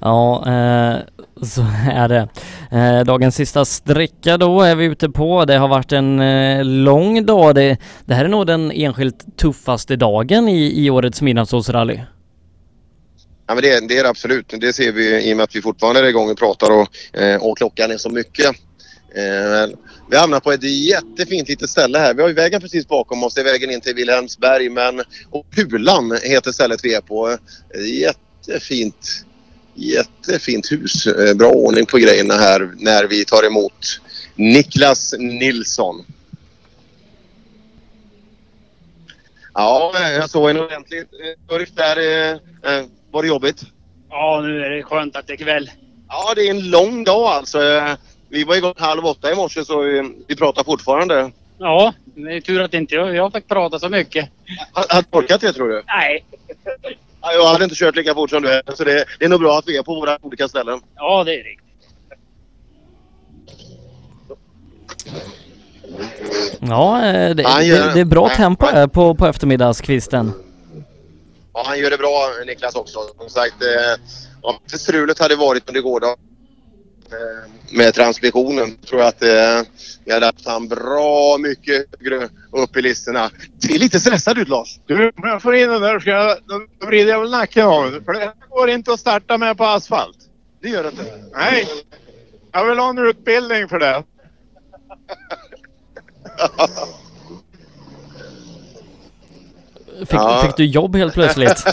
Ja, 0.00 0.46
eh, 0.46 0.96
så 1.44 1.62
är 1.92 2.08
det. 2.08 2.28
Eh, 2.70 3.04
dagens 3.04 3.34
sista 3.34 3.64
sträcka 3.64 4.36
då 4.36 4.60
är 4.62 4.74
vi 4.74 4.84
ute 4.84 5.08
på. 5.08 5.44
Det 5.44 5.56
har 5.56 5.68
varit 5.68 5.92
en 5.92 6.20
eh, 6.20 6.64
lång 6.64 7.26
dag. 7.26 7.54
Det, 7.54 7.76
det 8.04 8.14
här 8.14 8.24
är 8.24 8.28
nog 8.28 8.46
den 8.46 8.70
enskilt 8.70 9.36
tuffaste 9.36 9.96
dagen 9.96 10.48
i, 10.48 10.84
i 10.84 10.90
årets 10.90 11.22
midnattssolsrally. 11.22 12.00
Ja, 13.46 13.54
men 13.54 13.62
det, 13.62 13.88
det 13.88 13.98
är 13.98 14.02
det 14.02 14.08
absolut. 14.08 14.54
Det 14.60 14.72
ser 14.72 14.92
vi 14.92 15.30
i 15.30 15.32
och 15.32 15.36
med 15.36 15.44
att 15.44 15.56
vi 15.56 15.62
fortfarande 15.62 16.00
är 16.00 16.04
igång 16.04 16.30
och 16.30 16.38
pratar 16.38 16.70
och, 16.70 17.18
eh, 17.20 17.42
och 17.42 17.56
klockan 17.56 17.90
är 17.90 17.96
så 17.96 18.10
mycket. 18.10 18.56
Eh, 19.14 19.76
vi 20.10 20.16
hamnar 20.16 20.40
på 20.40 20.52
ett 20.52 20.62
jättefint 20.62 21.48
litet 21.48 21.70
ställe 21.70 21.98
här. 21.98 22.14
Vi 22.14 22.22
har 22.22 22.28
ju 22.28 22.34
vägen 22.34 22.60
precis 22.60 22.88
bakom 22.88 23.24
oss. 23.24 23.34
Det 23.34 23.40
är 23.40 23.44
vägen 23.44 23.70
in 23.70 23.80
till 23.80 23.94
Vilhelmsberg. 23.94 24.70
Men, 24.70 25.00
och 25.30 25.46
Pulan 25.54 26.18
heter 26.22 26.52
stället 26.52 26.84
vi 26.84 26.94
är 26.94 27.00
på. 27.00 27.28
Eh, 27.28 27.36
jättefint, 28.00 29.24
jättefint 29.78 30.72
hus. 30.72 31.06
Eh, 31.06 31.34
Bra 31.34 31.50
ordning 31.50 31.86
på 31.86 31.98
grejerna 31.98 32.34
här 32.34 32.70
när 32.76 33.04
vi 33.06 33.24
tar 33.24 33.46
emot 33.46 34.00
Niklas 34.34 35.14
Nilsson. 35.18 36.04
Ja, 39.54 39.92
jag 40.12 40.30
såg 40.30 40.50
en 40.50 40.60
ordentlig 40.60 40.98
eh, 40.98 41.54
Ulf 41.56 41.68
där. 41.74 41.96
eh, 41.96 42.30
eh, 42.74 42.84
Var 43.10 43.22
det 43.22 43.28
jobbigt? 43.28 43.62
Ja, 44.10 44.40
nu 44.40 44.64
är 44.64 44.70
det 44.70 44.82
skönt 44.82 45.16
att 45.16 45.26
det 45.26 45.32
är 45.32 45.36
kväll. 45.36 45.70
Ja, 46.08 46.32
det 46.36 46.42
är 46.46 46.50
en 46.50 46.70
lång 46.70 47.04
dag 47.04 47.26
alltså. 47.26 47.62
Eh, 47.62 47.94
Vi 48.28 48.44
var 48.44 48.56
igång 48.56 48.74
halv 48.76 49.06
åtta 49.06 49.32
i 49.32 49.34
morse 49.34 49.64
så 49.64 49.80
vi, 49.82 50.14
vi 50.28 50.36
pratar 50.36 50.64
fortfarande. 50.64 51.30
Ja, 51.58 51.94
det 52.14 52.36
är 52.36 52.40
tur 52.40 52.60
att 52.62 52.74
inte 52.74 52.94
jag, 52.94 53.14
jag 53.14 53.32
fick 53.32 53.48
prata 53.48 53.78
så 53.78 53.88
mycket. 53.88 54.28
Hade 54.72 55.06
du 55.10 55.18
orkat 55.18 55.40
det 55.40 55.52
tror 55.52 55.68
du? 55.68 55.82
Nej. 55.86 56.24
Ja, 57.22 57.32
Jag 57.32 57.46
hade 57.46 57.64
inte 57.64 57.76
kört 57.76 57.96
lika 57.96 58.14
fort 58.14 58.30
som 58.30 58.42
du 58.42 58.48
är, 58.48 58.62
så 58.74 58.84
det, 58.84 59.04
det 59.18 59.24
är 59.24 59.28
nog 59.28 59.40
bra 59.40 59.58
att 59.58 59.68
vi 59.68 59.76
är 59.76 59.82
på 59.82 59.94
våra 59.94 60.18
olika 60.22 60.48
ställen. 60.48 60.80
Ja, 60.94 61.24
det 61.24 61.34
är 61.40 61.44
riktigt. 61.44 61.64
Ja, 66.60 67.04
eh, 67.06 67.34
det, 67.34 67.42
det, 67.42 67.92
det 67.94 68.00
är 68.00 68.04
bra 68.04 68.28
tempo 68.28 68.66
här 68.66 68.86
på, 68.86 69.14
på 69.14 69.26
eftermiddagskvisten. 69.26 70.32
Ja, 71.54 71.62
han 71.66 71.78
gör 71.78 71.90
det 71.90 71.98
bra 71.98 72.30
Niklas 72.46 72.74
också. 72.74 72.98
Som 73.18 73.30
sagt, 73.30 73.62
eh, 73.62 74.02
om 74.40 74.54
inte 74.64 74.78
strulet 74.78 75.18
hade 75.18 75.36
varit 75.36 75.68
under 75.68 75.80
gårdagen 75.80 76.16
eh, 77.10 77.50
med 77.76 77.94
transmissionen 77.94 78.76
tror 78.76 79.00
jag 79.00 79.08
att 79.08 79.22
eh, 79.22 79.70
vi 80.04 80.12
hade 80.12 80.26
haft 80.26 80.46
han 80.46 80.68
bra 80.68 81.38
mycket 81.38 81.86
högre 82.00 82.28
upp 82.50 82.76
i 82.76 82.82
listorna. 82.82 83.30
Ser 83.62 83.78
lite 83.78 84.00
stressad 84.00 84.38
ut 84.38 84.48
Lars. 84.48 84.80
Du, 84.86 85.08
om 85.16 85.28
jag 85.28 85.42
får 85.42 85.56
in 85.56 85.68
den 85.68 85.82
där 85.82 86.00
ska 86.00 86.10
jag, 86.10 86.36
då 86.80 86.86
vrider 86.86 87.12
jag 87.12 87.20
väl 87.20 87.30
nacken 87.30 87.66
av. 87.66 87.90
För 88.04 88.12
det 88.12 88.32
går 88.50 88.70
inte 88.70 88.92
att 88.92 89.00
starta 89.00 89.38
med 89.38 89.56
på 89.56 89.64
asfalt. 89.64 90.16
Det 90.62 90.68
gör 90.68 90.82
det 90.82 90.88
inte? 90.88 91.04
Nej. 91.34 91.68
Jag 92.52 92.64
vill 92.64 92.78
ha 92.78 92.90
en 92.90 92.98
utbildning 92.98 93.68
för 93.68 93.78
det. 93.78 94.02
Fick, 99.98 100.12
Ja. 100.12 100.42
fick 100.46 100.56
du 100.56 100.64
jobb 100.66 100.96
helt 100.96 101.14
plötsligt? 101.14 101.64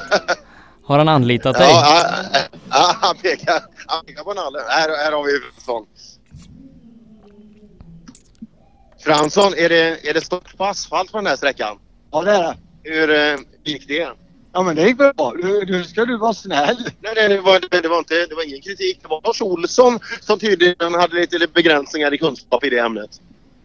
Har 0.85 0.97
han 0.97 1.07
anlitat 1.09 1.57
dig? 1.57 1.69
Ja, 1.69 2.95
han, 3.01 3.15
pekar, 3.17 3.63
han 3.87 4.05
pekar 4.05 4.23
på 4.23 4.33
nallen. 4.33 4.61
Här, 4.67 4.89
här 5.03 5.11
har 5.11 5.23
vi 5.23 5.31
Fransson. 5.65 5.85
Fransson, 9.05 9.53
är 9.53 9.69
det, 9.69 10.09
är 10.09 10.13
det 10.13 10.21
stort 10.21 10.57
på 10.57 10.65
asfalt 10.65 11.11
på 11.11 11.17
den 11.17 11.27
här 11.27 11.35
sträckan? 11.35 11.79
Ja, 12.11 12.21
det 12.21 12.31
är 12.31 12.41
det. 12.43 12.55
Hur 12.83 13.09
eh, 13.09 13.39
gick 13.63 13.87
det? 13.87 14.09
Ja, 14.53 14.63
men 14.63 14.75
det 14.75 14.87
gick 14.87 14.97
bra. 14.97 15.33
Nu, 15.43 15.65
nu 15.65 15.83
ska 15.83 16.05
du 16.05 16.17
vara 16.17 16.33
snäll. 16.33 16.77
Nej, 17.01 17.13
nej 17.15 17.29
det, 17.29 17.41
var, 17.41 17.81
det, 17.81 17.87
var 17.87 17.97
inte, 17.97 18.25
det 18.25 18.35
var 18.35 18.47
ingen 18.47 18.61
kritik. 18.61 18.99
Det 19.01 19.07
var 19.07 19.21
Lars 19.23 19.41
Olsson 19.41 19.99
som 20.21 20.39
tydligen 20.39 20.93
hade 20.93 21.15
lite 21.15 21.47
begränsningar 21.53 22.13
i 22.13 22.17
kunskap 22.17 22.63
i 22.63 22.69
det 22.69 22.79
ämnet. 22.79 23.21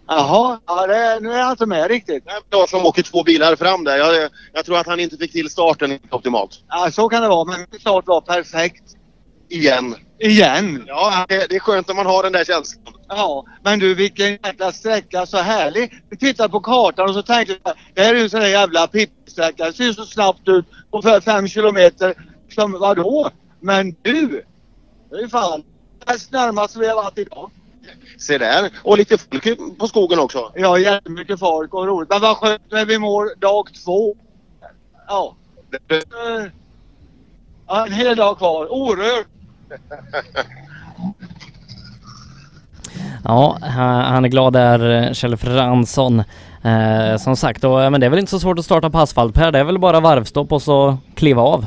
Jaha, 0.09 0.61
ja, 0.67 0.87
det, 0.87 1.21
nu 1.21 1.33
är 1.33 1.39
jag 1.39 1.51
inte 1.51 1.67
med 1.67 1.89
riktigt. 1.89 2.25
Lars 2.53 2.71
som 2.71 2.87
åker 2.87 3.03
två 3.03 3.23
bilar 3.23 3.57
fram 3.57 3.85
där. 3.85 3.97
Jag, 3.97 4.31
jag 4.53 4.65
tror 4.65 4.79
att 4.79 4.87
han 4.87 5.01
inte 5.01 5.17
fick 5.17 5.33
till 5.33 5.51
starten 5.51 5.99
optimalt. 6.11 6.61
Ja, 6.69 6.91
så 6.93 7.09
kan 7.09 7.23
det 7.23 7.29
vara, 7.29 7.45
men 7.45 7.81
start 7.81 8.07
var 8.07 8.21
perfekt. 8.21 8.97
Igen. 9.51 9.95
Igen? 10.19 10.85
Ja, 10.87 11.27
det, 11.29 11.47
det 11.51 11.57
är 11.57 11.61
skönt 11.61 11.89
när 11.89 11.95
man 11.95 12.07
har 12.07 12.23
den 12.23 12.33
där 12.33 12.45
känslan. 12.45 12.95
Ja, 13.09 13.45
men 13.63 13.79
du 13.79 13.95
vilken 13.95 14.31
jäkla 14.31 14.73
sträcka, 14.73 15.27
så 15.27 15.37
härlig. 15.37 16.03
Vi 16.11 16.17
tittar 16.17 16.49
på 16.49 16.61
kartan 16.61 17.09
och 17.09 17.15
så 17.15 17.23
tänkte 17.23 17.57
jag, 17.65 17.75
det 17.95 18.03
här 18.03 18.15
är 18.15 18.19
ju 18.19 18.25
en 18.25 18.31
sån 18.31 18.41
där 18.41 18.49
jävla 18.49 18.87
pippsträcka. 18.87 19.67
Det 19.67 19.73
ser 19.73 19.93
så 19.93 20.05
snabbt 20.05 20.49
ut 20.49 20.65
på 20.91 21.03
för 21.03 21.21
fem 21.21 21.49
kilometer. 21.49 22.15
Som 22.55 22.73
vadå? 22.73 23.31
Men 23.61 23.97
du! 24.03 24.45
Det 25.11 25.17
är 25.17 25.21
ju 25.21 25.29
fan 25.29 25.63
näst 26.07 26.33
närmast 26.33 26.77
vi 26.77 26.89
har 26.89 26.95
varit 26.95 27.19
idag. 27.19 27.51
Se 28.19 28.39
där. 28.39 28.71
Och 28.83 28.99
lite 28.99 29.19
folk 29.19 29.79
på 29.79 29.89
skogen 29.89 30.19
också. 30.19 30.53
Ja, 30.55 30.79
jättemycket 30.79 31.39
folk 31.39 31.75
och 31.75 31.87
roligt. 31.87 32.11
Men 32.11 32.21
vad 32.21 32.37
skönt 32.37 32.63
när 32.71 32.85
vi 32.85 32.99
mår 32.99 33.41
dag 33.41 33.69
två. 33.85 34.17
Ja. 35.09 35.37
Ja, 37.67 37.87
en 37.87 37.93
hel 37.93 38.17
dag 38.17 38.39
kvar. 38.39 38.73
Orörd. 38.73 39.27
Ja, 43.25 43.59
han 43.63 44.25
är 44.25 44.29
glad 44.29 44.53
där, 44.53 44.91
eh, 44.91 45.13
Kjell 45.13 45.37
Fransson. 45.37 46.23
Eh, 46.65 47.17
som 47.19 47.37
sagt, 47.37 47.65
och, 47.65 47.83
eh, 47.83 47.91
men 47.91 48.01
det 48.01 48.07
är 48.07 48.11
väl 48.11 48.19
inte 48.19 48.31
så 48.31 48.41
svårt 48.41 48.59
att 48.59 48.65
starta 48.65 48.91
på 48.91 48.99
asfalt 48.99 49.35
Per, 49.35 49.53
det 49.53 49.59
är 49.59 49.65
väl 49.65 49.79
bara 49.79 50.01
varvstopp 50.01 50.53
och 50.53 50.63
så 50.63 50.99
kliva 51.15 51.43
av. 51.43 51.67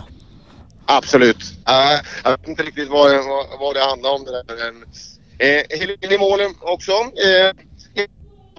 Absolut. 0.85 1.37
Uh, 1.69 2.01
jag 2.23 2.31
vet 2.31 2.47
inte 2.47 2.63
riktigt 2.63 2.89
vad, 2.89 3.11
vad, 3.11 3.45
vad 3.59 3.75
det 3.75 3.83
handlar 3.83 4.15
om. 4.15 4.25
Det 4.25 4.31
där. 4.31 4.69
Uh, 4.69 5.79
Helene 5.79 6.15
i 6.15 6.17
målen 6.17 6.53
också. 6.59 6.91
Uh, 6.91 7.51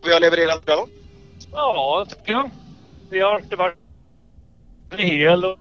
vi 0.04 0.12
har 0.12 0.20
levererat 0.20 0.66
bra. 0.66 0.86
Ja, 1.52 2.06
tycker 2.08 2.32
jag. 2.32 2.50
Vi 3.10 3.20
har 3.20 3.38
inte 3.38 3.56
varit 3.56 3.76
hel 4.96 5.44
och 5.44 5.58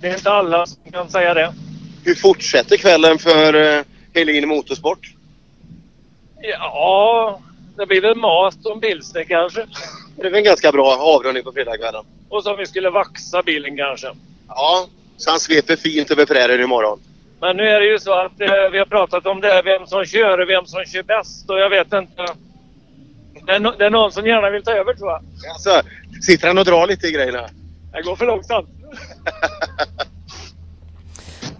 det 0.00 0.08
är 0.08 0.14
inte 0.14 0.30
alla 0.30 0.66
som 0.66 0.92
kan 0.92 1.10
säga 1.10 1.34
det. 1.34 1.54
Hur 2.04 2.14
fortsätter 2.14 2.76
kvällen 2.76 3.18
för 3.18 3.54
uh, 3.54 3.82
Helene 4.14 4.46
Motorsport? 4.46 5.10
Ja, 6.60 7.40
det 7.76 7.86
blir 7.86 8.00
väl 8.00 8.16
mat 8.16 8.66
och 8.66 8.72
en 8.72 8.80
pilsner 8.80 9.24
kanske. 9.24 9.66
Det 10.16 10.26
är 10.26 10.30
väl 10.30 10.38
en 10.38 10.44
ganska 10.44 10.72
bra 10.72 10.96
avrundning 10.96 11.44
på 11.44 11.52
fredagskvällen. 11.52 12.04
Och 12.28 12.42
så 12.42 12.50
om 12.50 12.58
vi 12.58 12.66
skulle 12.66 12.90
vaxa 12.90 13.42
bilen 13.42 13.76
kanske. 13.76 14.06
Ja, 14.48 14.86
så 15.16 15.30
han 15.30 15.40
sveper 15.40 15.76
fint 15.76 16.10
över 16.10 16.26
prärien 16.26 16.60
imorgon. 16.60 17.00
Men 17.40 17.56
nu 17.56 17.68
är 17.68 17.80
det 17.80 17.86
ju 17.86 17.98
så 17.98 18.12
att 18.12 18.40
eh, 18.40 18.70
vi 18.72 18.78
har 18.78 18.86
pratat 18.86 19.26
om 19.26 19.40
det 19.40 19.48
här, 19.48 19.62
vem 19.62 19.86
som 19.86 20.04
kör 20.04 20.38
och 20.38 20.48
vem 20.48 20.66
som 20.66 20.84
kör 20.84 21.02
bäst 21.02 21.50
och 21.50 21.58
jag 21.58 21.70
vet 21.70 21.92
inte. 21.92 22.26
Det 23.46 23.52
är, 23.52 23.58
no- 23.58 23.74
det 23.78 23.86
är 23.86 23.90
någon 23.90 24.12
som 24.12 24.26
gärna 24.26 24.50
vill 24.50 24.62
ta 24.62 24.70
över 24.70 24.94
tror 24.94 25.10
jag. 25.10 25.22
Alltså, 25.52 25.82
sitter 26.22 26.48
han 26.48 26.58
och 26.58 26.64
drar 26.64 26.86
lite 26.86 27.06
i 27.06 27.10
grejerna? 27.12 27.48
Det 27.92 28.02
går 28.02 28.16
för 28.16 28.26
långsamt. 28.26 28.68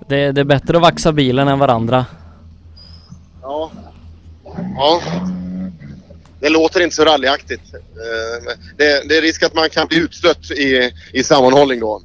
Det, 0.09 0.33
det 0.33 0.41
är 0.41 0.45
bättre 0.45 0.77
att 0.77 0.83
vaxa 0.83 1.13
bilen 1.13 1.49
än 1.49 1.59
varandra. 1.59 2.07
Ja. 3.43 3.71
Ja. 4.77 5.01
Det 6.41 6.49
låter 6.49 6.81
inte 6.81 6.97
så 6.97 7.05
rallyaktigt. 7.05 7.75
Eh, 7.75 8.53
Det, 8.77 9.09
det 9.09 9.17
är 9.17 9.23
risk 9.23 9.43
att 9.43 9.55
man 9.55 9.71
kan 9.71 9.87
bli 9.87 9.99
utstött 9.99 10.51
i, 10.51 10.93
i 11.13 11.25
sammanhållning 11.25 11.81
då. 11.81 12.03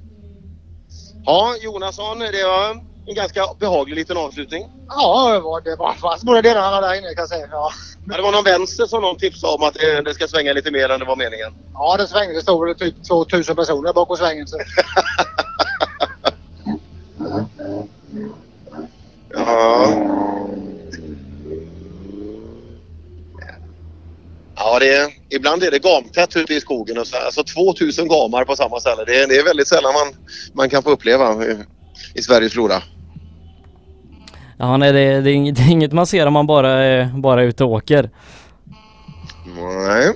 Ja, 1.25 1.55
Jonasson, 1.61 2.19
det 2.19 2.43
var 2.43 2.69
en 3.07 3.15
ganska 3.15 3.45
behaglig 3.59 3.95
liten 3.95 4.17
avslutning. 4.17 4.67
Ja, 4.87 5.31
det 5.33 5.39
var, 5.39 5.61
det 5.61 5.75
var 5.75 5.93
fast 5.93 6.23
båda 6.23 6.41
delarna 6.41 6.81
där 6.81 6.93
inne 6.93 7.07
kan 7.07 7.21
jag 7.21 7.29
säga. 7.29 7.47
Ja, 7.51 7.71
Men 8.05 8.17
det 8.17 8.23
var 8.23 8.31
någon 8.31 8.43
vänster 8.43 8.85
som 8.85 9.01
någon 9.01 9.17
tipsade 9.17 9.53
om 9.53 9.63
att 9.63 9.73
det, 9.73 10.01
det 10.01 10.13
ska 10.13 10.27
svänga 10.27 10.53
lite 10.53 10.71
mer 10.71 10.89
än 10.89 10.99
det 10.99 11.05
var 11.05 11.15
meningen. 11.15 11.53
ja 11.73 11.97
det 11.97 12.07
svängde. 12.07 12.33
Det 12.35 12.41
stod 12.41 12.65
väl 12.67 12.75
typ 12.75 13.03
2000 13.07 13.55
personer 13.55 13.93
bakom 13.93 14.17
svängen. 14.17 14.47
Ja. 19.33 20.09
Ja, 24.55 24.79
det 24.79 24.95
är, 24.95 25.09
ibland 25.29 25.63
är 25.63 25.71
det 25.71 25.79
gamtätt 25.79 26.35
ute 26.35 26.53
i 26.53 26.61
skogen. 26.61 26.97
Och 26.97 27.07
så, 27.07 27.17
alltså 27.17 27.43
2000 27.43 28.07
gamar 28.07 28.45
på 28.45 28.55
samma 28.55 28.79
ställe. 28.79 29.05
Det 29.05 29.15
är, 29.15 29.27
det 29.27 29.35
är 29.35 29.43
väldigt 29.43 29.67
sällan 29.67 29.93
man, 29.93 30.13
man 30.53 30.69
kan 30.69 30.83
få 30.83 30.89
uppleva 30.89 31.45
i, 31.45 31.57
i 32.13 32.21
Sveriges 32.21 32.53
flora. 32.53 32.81
Ja, 34.57 34.77
nej, 34.77 34.93
det, 34.93 35.21
det, 35.21 35.31
är 35.31 35.33
inget, 35.33 35.55
det 35.55 35.61
är 35.61 35.71
inget 35.71 35.93
man 35.93 36.07
ser 36.07 36.25
om 36.25 36.33
man 36.33 36.47
bara 36.47 36.71
är, 36.71 37.05
bara 37.05 37.41
är 37.41 37.45
ute 37.45 37.63
och 37.63 37.71
åker. 37.71 38.09
Nej. 39.85 40.13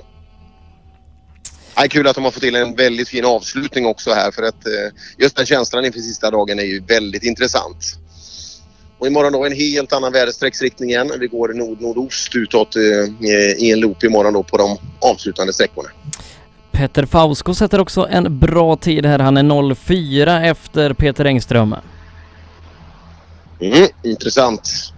Ja, 1.76 1.86
kul 1.90 2.06
att 2.06 2.14
de 2.14 2.24
har 2.24 2.30
fått 2.30 2.42
till 2.42 2.54
en 2.54 2.74
väldigt 2.74 3.08
fin 3.08 3.24
avslutning 3.24 3.86
också 3.86 4.12
här 4.12 4.30
för 4.30 4.42
att 4.42 4.66
eh, 4.66 4.72
just 5.18 5.36
den 5.36 5.46
känslan 5.46 5.84
inför 5.84 6.00
sista 6.00 6.30
dagen 6.30 6.58
är 6.58 6.64
ju 6.64 6.80
väldigt 6.80 7.22
intressant. 7.22 7.98
Och 8.98 9.06
imorgon 9.06 9.32
då 9.32 9.44
en 9.44 9.52
helt 9.52 9.92
annan 9.92 10.12
väderstrecksriktning 10.12 10.90
igen. 10.90 11.12
Vi 11.20 11.26
går 11.26 11.48
nord-nordost 11.48 12.34
utåt 12.34 12.76
eh, 12.76 12.82
i 13.58 13.70
en 13.72 13.80
loop 13.80 14.04
imorgon 14.04 14.32
då 14.32 14.42
på 14.42 14.56
de 14.56 14.78
avslutande 15.00 15.52
sträckorna. 15.52 15.88
Petter 16.72 17.06
Fausko 17.06 17.54
sätter 17.54 17.80
också 17.80 18.06
en 18.10 18.38
bra 18.38 18.76
tid 18.76 19.06
här. 19.06 19.18
Han 19.18 19.36
är 19.36 19.74
04 19.74 20.44
efter 20.44 20.94
Peter 20.94 21.24
Engström. 21.24 21.74
Mm, 23.60 23.88
intressant. 24.02 24.92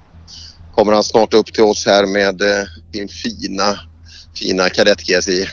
Kommer 0.74 0.92
han 0.92 1.04
snart 1.04 1.34
upp 1.34 1.52
till 1.52 1.62
oss 1.62 1.86
här 1.86 2.06
med 2.06 2.42
eh, 2.42 2.66
sin 2.92 3.08
fina, 3.08 3.80
fina 4.34 4.68
kadett 4.68 5.00
GSI. 5.00 5.46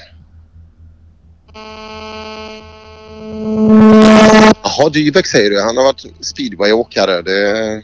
Jaha, 4.63 4.89
Dybeck 4.89 5.27
säger 5.27 5.49
du. 5.49 5.61
Han 5.61 5.77
har 5.77 5.83
varit 5.83 6.05
speedwayåkare. 6.21 7.21
Det 7.21 7.83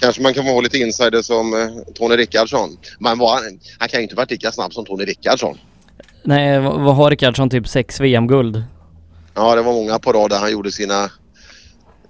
kanske 0.00 0.22
man 0.22 0.34
kan 0.34 0.44
få 0.44 0.60
lite 0.60 0.78
insider 0.78 1.22
som 1.22 1.54
eh, 1.54 1.92
Tony 1.94 2.16
Rickardsson. 2.16 2.76
Men 2.98 3.18
var, 3.18 3.34
han, 3.78 3.88
kan 3.88 4.00
ju 4.00 4.02
inte 4.02 4.14
varit 4.14 4.30
lika 4.30 4.52
snabb 4.52 4.72
som 4.72 4.84
Tony 4.84 5.04
Rickardsson. 5.04 5.58
Nej, 6.24 6.60
vad 6.60 6.80
vad 6.80 6.96
har 6.96 7.10
Rickardsson? 7.10 7.50
Typ 7.50 7.68
sex 7.68 8.00
VM-guld? 8.00 8.62
Ja, 9.34 9.54
det 9.54 9.62
var 9.62 9.72
många 9.72 9.98
på 9.98 10.12
rad 10.12 10.30
där 10.30 10.38
han 10.38 10.52
gjorde 10.52 10.72
sina, 10.72 11.10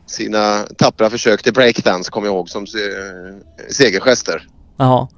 sina 0.07 0.63
tappra 0.79 1.11
försök 1.11 1.43
till 1.43 1.53
breakdance, 1.53 2.11
kommer 2.11 2.27
jag 2.27 2.35
ihåg, 2.35 2.49
som 2.49 2.63
eh, 2.63 3.69
segergester. 3.71 4.47
Jaha. 4.77 5.09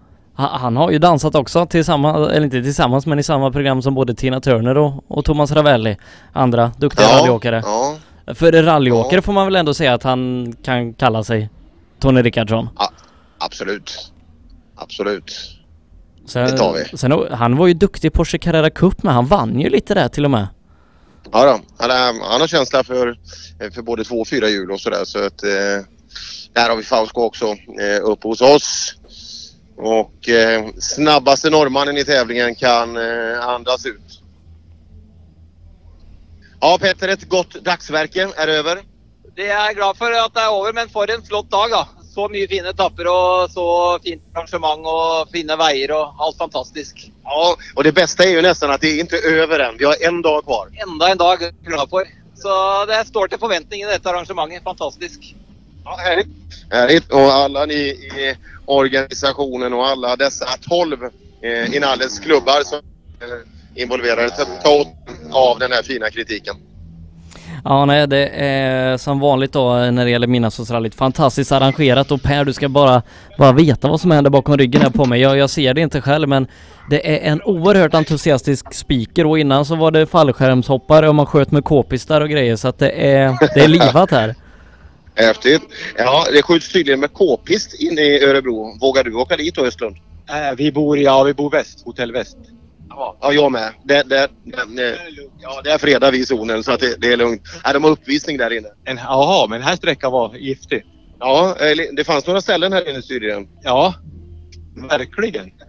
Ha- 0.41 0.59
Han 0.59 0.77
har 0.77 0.91
ju 0.91 0.99
dansat 0.99 1.35
också 1.35 1.67
tillsammans, 1.67 2.29
eller 2.29 2.45
inte 2.45 2.63
tillsammans 2.63 3.07
men 3.07 3.19
i 3.19 3.23
samma 3.23 3.51
program 3.53 3.83
som 3.83 3.95
både 3.95 4.15
Tina 4.15 4.41
Turner 4.41 4.77
och, 4.79 5.05
och 5.09 5.25
Thomas 5.25 5.53
Ravelli. 5.53 5.97
Andra 6.33 6.73
duktiga 6.79 7.07
Ja, 7.11 7.19
rallyåkare. 7.19 7.63
ja. 7.65 7.97
För 8.35 8.53
rallyåkare 8.63 9.23
får 9.23 9.33
man 9.33 9.47
väl 9.47 9.57
ändå 9.57 9.75
säga 9.75 9.95
att 9.95 10.03
han 10.03 10.53
kan 10.63 10.93
kalla 10.95 11.25
sig 11.25 11.49
Tony 12.01 12.23
Rickardsson. 12.23 12.69
Absolut. 13.39 14.13
Absolut. 14.77 15.33
Sen, 16.27 16.47
Det 16.47 16.57
tar 16.59 16.73
vi. 16.93 16.99
Sen, 16.99 17.13
han 17.33 17.57
var 17.57 17.67
ju 17.67 17.75
duktig 17.75 18.13
Porsche 18.13 18.39
Carrera 18.39 18.71
Cup 18.71 19.03
men 19.03 19.15
han 19.15 19.27
vann 19.27 19.61
ju 19.61 19.69
lite 19.71 19.95
där 19.95 20.09
till 20.09 20.25
och 20.25 20.31
med. 20.31 20.47
Ja 21.33 21.45
då, 21.45 21.61
han, 21.79 21.91
är, 21.91 22.31
han 22.31 22.41
har 22.41 22.47
känsla 22.49 22.85
för, 22.85 23.19
för 23.75 23.83
både 23.83 24.05
två 24.05 24.15
och 24.21 24.29
fyra 24.29 24.49
hjul 24.49 24.71
och 24.71 24.81
sådär 24.81 25.05
så 25.05 25.19
att 25.27 25.43
eh, 25.43 25.85
där 26.53 26.69
har 26.69 26.77
vi 26.77 26.83
Fausko 26.83 27.21
också 27.23 27.45
eh, 27.47 28.05
uppe 28.05 28.29
hos 28.29 28.41
oss. 28.41 28.95
Och 29.83 30.29
eh, 30.29 30.69
snabbaste 30.79 31.51
norrmannen 31.51 31.97
i 31.97 32.05
tävlingen 32.05 32.55
kan 32.55 32.97
eh, 32.97 33.49
andas 33.49 33.87
ut. 33.87 34.21
Ja 36.61 36.79
Petter, 36.81 37.09
ett 37.09 37.29
gott 37.29 37.65
dagsverke 37.65 38.29
är 38.37 38.49
över. 38.49 38.79
Det 39.37 39.47
er 39.47 39.57
jeg 39.57 39.77
glad 39.79 39.97
for 39.97 40.13
at 40.13 40.35
det 40.35 40.43
er 40.43 40.53
over, 40.53 40.73
men 40.77 40.89
for 40.93 41.09
en 41.09 41.23
flott 41.25 41.51
dag, 41.51 41.71
da. 41.71 41.85
Så 42.11 42.27
mye 42.29 42.49
fine 42.51 42.73
etapper 42.75 43.07
og 43.09 43.53
så 43.55 43.65
fint 44.05 44.21
arrangement 44.35 44.85
og 44.85 45.31
fine 45.33 45.57
veier 45.57 45.95
og 45.97 46.19
alt 46.19 46.37
fantastisk. 46.37 47.07
Ja, 47.25 47.57
och 47.75 47.85
det 47.85 47.93
bästa 47.93 48.25
är 48.25 48.29
ju 48.29 48.43
nästan 48.43 48.71
att 48.71 48.81
det 48.81 48.89
är 48.89 49.01
inte 49.01 49.17
över 49.17 49.59
än. 49.59 49.77
Vi 49.79 49.85
har 49.85 49.97
en 50.01 50.23
dag 50.23 50.45
kvar. 50.45 50.69
Enda 50.87 51.09
en 51.09 51.19
dag 51.19 51.39
glad 51.63 51.91
for. 51.91 52.05
Så 52.35 52.85
det 52.87 53.07
står 53.07 53.29
til 53.29 53.39
forventning 53.39 53.83
i 53.83 53.87
dette 53.87 54.09
arrangementet. 54.11 55.40
Ja, 55.85 55.97
härligt. 55.97 56.29
Härligt. 56.71 57.13
Och 57.13 57.21
alla 57.21 57.67
ni 57.67 57.75
i 57.75 58.37
organisationen 58.65 59.73
och 59.73 59.87
alla 59.87 60.17
dessa 60.17 60.47
12 60.69 61.05
eh, 61.43 61.77
Inalles 61.77 62.19
klubbar 62.19 62.65
som 62.65 62.79
är 63.21 63.83
involverade 63.83 64.31
ta, 64.31 64.45
ta 64.45 64.81
åt 64.81 64.89
av 65.33 65.59
den 65.59 65.73
här 65.73 65.83
fina 65.83 66.11
kritiken. 66.11 66.55
Ja 67.65 67.85
nej 67.85 68.07
det 68.07 68.29
är 68.29 68.97
som 68.97 69.21
vanligt 69.21 69.53
då 69.53 69.79
eh, 69.79 69.93
när 69.93 70.05
det 70.05 70.11
gäller 70.11 70.27
Midnattssolsrallyt 70.27 70.95
fantastiskt 70.95 71.53
arrangerat 71.53 72.13
och 72.13 72.23
Per 72.23 72.45
du 72.45 72.53
ska 72.53 72.69
bara, 72.69 73.03
bara 73.39 73.53
veta 73.53 73.89
vad 73.89 74.01
som 74.01 74.11
händer 74.11 74.31
bakom 74.31 74.57
ryggen 74.57 74.83
här 74.83 74.91
på 74.91 75.05
mig. 75.05 75.21
Jag, 75.21 75.39
jag 75.39 75.51
ser 75.51 75.75
det 75.75 75.81
inte 75.81 76.01
själv 76.01 76.29
men 76.29 76.47
det 76.91 77.17
är 77.17 77.33
en 77.33 77.43
oerhört 77.43 77.95
entusiastisk 77.95 78.75
speaker 78.75 79.27
och 79.27 79.39
innan 79.39 79.65
så 79.65 79.77
var 79.77 79.91
det 79.91 80.07
fallskärmshoppare 80.07 81.09
och 81.09 81.15
man 81.15 81.27
sköt 81.27 81.51
med 81.51 81.65
k-pistar 81.65 82.21
och 82.21 82.29
grejer 82.29 82.57
så 82.57 82.69
att 82.69 82.79
det 82.79 82.91
är, 82.91 83.55
det 83.55 83.61
är 83.61 83.69
livat 83.69 84.11
här. 84.11 84.35
Häftigt. 85.27 85.63
Ja, 85.97 86.27
det 86.33 86.43
skjuts 86.43 86.73
tydligen 86.73 87.01
med 87.01 87.13
k-pist 87.13 87.75
inne 87.81 88.01
i 88.01 88.25
Örebro. 88.25 88.79
Vågar 88.81 89.05
du 89.05 89.15
åka 89.15 89.37
dit 89.37 89.55
då 89.55 89.67
Östlund? 89.67 89.97
Eh, 90.31 90.57
vi 90.57 90.73
bor, 90.73 90.99
ja 90.99 91.23
vi 91.23 91.35
bor 91.35 91.51
väst, 91.51 91.85
hotell 91.85 92.13
väst. 92.13 92.37
Ja, 92.89 93.33
jag 93.33 93.53
med. 93.53 93.73
Det, 93.85 94.03
det, 94.03 94.29
det, 94.77 94.99
ja, 95.41 95.61
det 95.65 95.71
är 95.71 95.79
fredag 95.79 96.11
vi 96.11 96.19
i 96.19 96.27
zonen 96.27 96.65
så 96.65 96.73
att 96.73 96.81
det, 96.81 96.97
det 96.99 97.13
är 97.13 97.17
lugnt. 97.17 97.43
Ja, 97.65 97.73
de 97.73 97.85
har 97.85 97.91
uppvisning 97.91 98.37
där 98.37 98.53
inne. 98.53 98.69
Jaha, 98.85 99.47
men 99.47 99.61
den 99.61 99.69
här 99.69 99.77
sträckan 99.77 100.13
var 100.13 100.35
giftig. 100.35 100.85
Ja, 101.19 101.57
eh, 101.61 101.77
det 101.93 102.05
fanns 102.05 102.27
några 102.27 102.41
ställen 102.41 102.73
här 102.73 102.91
inne 102.91 103.03
tydligen. 103.03 103.49
Ja, 103.63 103.95
verkligen. 104.91 105.51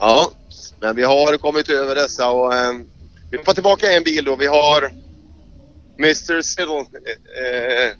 Ja, 0.00 0.30
men 0.80 0.96
vi 0.96 1.02
har 1.02 1.36
kommit 1.36 1.68
över 1.68 1.94
dessa 1.94 2.30
och 2.30 2.54
eh, 2.54 2.72
vi 3.30 3.38
får 3.38 3.52
tillbaka 3.52 3.92
en 3.92 4.02
bil 4.02 4.24
då. 4.24 4.36
Vi 4.36 4.46
har 4.46 4.92
Mr. 5.98 6.42
Siddle. 6.42 6.86
Uh, 6.86 7.94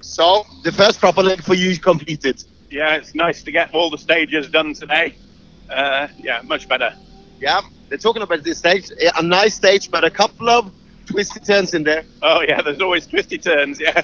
so, 0.00 0.44
the 0.64 0.72
first 0.72 1.00
proper 1.00 1.22
leg 1.22 1.42
for 1.42 1.54
you 1.54 1.78
completed. 1.78 2.42
Yeah, 2.70 2.96
it's 2.96 3.14
nice 3.14 3.42
to 3.42 3.52
get 3.52 3.74
all 3.74 3.90
the 3.90 3.98
stages 3.98 4.48
done 4.48 4.74
today. 4.74 5.14
Uh, 5.70 6.08
yeah, 6.18 6.40
much 6.44 6.68
better. 6.68 6.94
Yeah, 7.40 7.60
they're 7.88 7.98
talking 7.98 8.22
about 8.22 8.42
this 8.42 8.58
stage. 8.58 8.90
A 9.16 9.22
nice 9.22 9.54
stage, 9.54 9.90
but 9.90 10.04
a 10.04 10.10
couple 10.10 10.48
of 10.48 10.72
twisty 11.06 11.40
turns 11.40 11.74
in 11.74 11.84
there. 11.84 12.04
Oh 12.22 12.42
yeah, 12.42 12.60
there's 12.62 12.80
always 12.80 13.06
twisty 13.06 13.38
turns. 13.38 13.80
Yeah. 13.80 14.02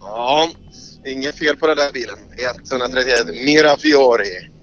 Ja, 0.00 0.50
inget 1.04 1.38
fel 1.38 1.56
på 1.56 1.66
den 1.66 1.76
där 1.76 1.92
bilen. 1.92 2.18
131 2.38 3.26
Mirafiori. 3.44 4.53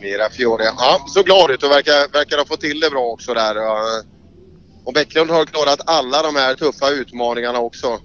Mirafiori. 0.00 0.64
Ja, 0.78 1.04
så 1.08 1.22
glad 1.22 1.50
ut 1.50 1.62
och 1.62 1.70
verkar, 1.70 2.12
verkar 2.12 2.38
ha 2.38 2.44
fått 2.44 2.60
till 2.60 2.80
det 2.80 2.90
bra 2.90 3.00
också 3.04 3.34
där. 3.34 3.56
Och 4.84 4.92
Bäcklund 4.94 5.30
har 5.30 5.44
klarat 5.44 5.80
alla 5.86 6.22
de 6.22 6.36
här 6.36 6.54
tuffa 6.54 6.90
utmaningarna 6.90 7.58
också. 7.58 7.86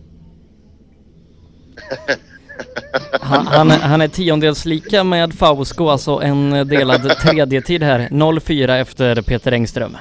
Han, 3.21 3.47
han, 3.47 3.71
är- 3.71 3.79
han 3.79 4.01
är 4.01 4.07
tiondels 4.07 4.65
lika 4.65 5.03
med 5.03 5.33
Fausko, 5.33 5.87
alltså 5.89 6.11
en 6.11 6.67
delad 6.67 7.17
tredje-tid 7.19 7.83
här. 7.83 8.39
04 8.39 8.77
efter 8.77 9.21
Peter 9.21 9.51
Engström. 9.51 9.97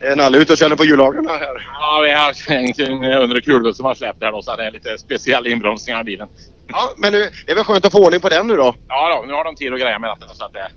Är 0.00 0.16
Nalle 0.16 0.38
ute 0.38 0.52
och 0.52 0.58
känner 0.58 0.76
på 0.76 0.84
hjullagren 0.84 1.26
här? 1.28 1.68
Ja, 1.80 2.00
vi 2.04 2.10
har 2.12 2.52
en 2.52 3.22
under 3.22 3.40
kulhus 3.40 3.76
som 3.76 3.86
har 3.86 3.94
släppt 3.94 4.22
här 4.22 4.32
då, 4.32 4.42
så 4.42 4.56
det 4.56 4.64
är 4.66 4.70
lite 4.70 4.98
speciell 4.98 5.46
inbromsning 5.46 5.96
av 5.96 6.04
bilen. 6.04 6.28
Ja, 6.66 6.90
men 6.96 7.12
nu, 7.12 7.30
det 7.46 7.52
är 7.52 7.56
väl 7.56 7.64
skönt 7.64 7.84
att 7.84 7.92
få 7.92 8.04
ordning 8.06 8.20
på 8.20 8.28
den 8.28 8.46
nu 8.46 8.56
då? 8.56 8.74
Ja, 8.88 9.16
då, 9.16 9.26
nu 9.26 9.32
har 9.32 9.44
de 9.44 9.54
tid 9.56 9.72
att 9.74 9.80
greja 9.80 9.98
med 9.98 10.10
detta 10.20 10.34
så 10.34 10.44
att 10.44 10.52
det... 10.52 10.68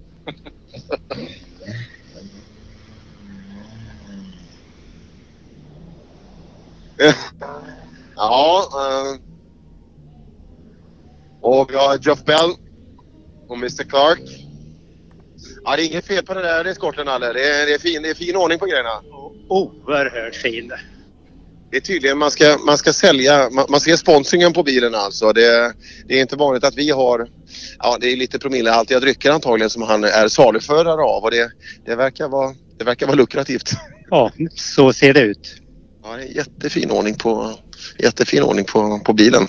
Ja. 8.16 8.70
eh, 8.74 9.20
och 11.42 11.72
vi 11.72 11.76
har 11.76 12.00
Jeff 12.02 12.26
Bell 12.26 12.54
och 13.48 13.56
Mr 13.58 13.84
Clark. 13.84 14.22
Ja, 15.64 15.76
det 15.76 15.84
är 15.84 15.86
inget 15.86 16.06
fel 16.06 16.26
på 16.26 16.34
den 16.34 16.44
där 16.44 16.66
eskorten 16.66 17.06
Nalle. 17.06 17.34
Det 17.34 17.48
är, 17.48 17.66
det, 17.66 17.74
är 17.74 17.80
fin, 17.80 18.02
det 18.02 18.10
är 18.10 18.14
fin 18.14 18.36
ordning 18.36 18.60
på 18.60 18.66
grejerna. 18.66 19.02
Oerhört 19.50 20.36
fin. 20.36 20.72
Det 21.72 21.78
är 21.78 21.82
tydligen 21.82 22.18
man 22.18 22.32
ska, 22.32 22.58
man 22.66 22.78
ska 22.78 22.94
sälja, 22.94 23.50
man, 23.50 23.66
man 23.70 23.80
ser 23.80 23.96
sponsringen 23.96 24.54
på 24.54 24.64
bilen 24.64 24.96
alltså. 24.96 25.34
Det, 25.34 25.74
det 26.08 26.18
är 26.18 26.22
inte 26.22 26.36
vanligt 26.36 26.64
att 26.64 26.76
vi 26.76 26.90
har, 26.90 27.30
ja 27.80 27.98
det 28.02 28.12
är 28.12 28.18
lite 28.18 28.40
promillehaltiga 28.40 29.00
drycker 29.00 29.32
antagligen 29.32 29.70
som 29.70 29.82
han 29.82 30.04
är 30.04 30.28
saluförare 30.28 31.02
av 31.02 31.24
och 31.24 31.32
det, 31.32 31.52
det, 31.86 31.96
verkar, 31.96 32.28
vara, 32.28 32.54
det 32.78 32.84
verkar 32.86 33.06
vara 33.08 33.16
lukrativt. 33.16 33.72
Ja, 34.10 34.32
så 34.56 34.94
ser 34.94 35.14
det 35.14 35.20
ut. 35.22 35.56
Ja, 36.04 36.16
det 36.18 36.24
är 36.24 36.36
jättefin 36.36 36.92
ordning 36.92 37.16
på, 37.16 37.54
jättefin 38.00 38.44
ordning 38.44 38.66
på, 38.66 39.00
på 39.06 39.14
bilen. 39.14 39.48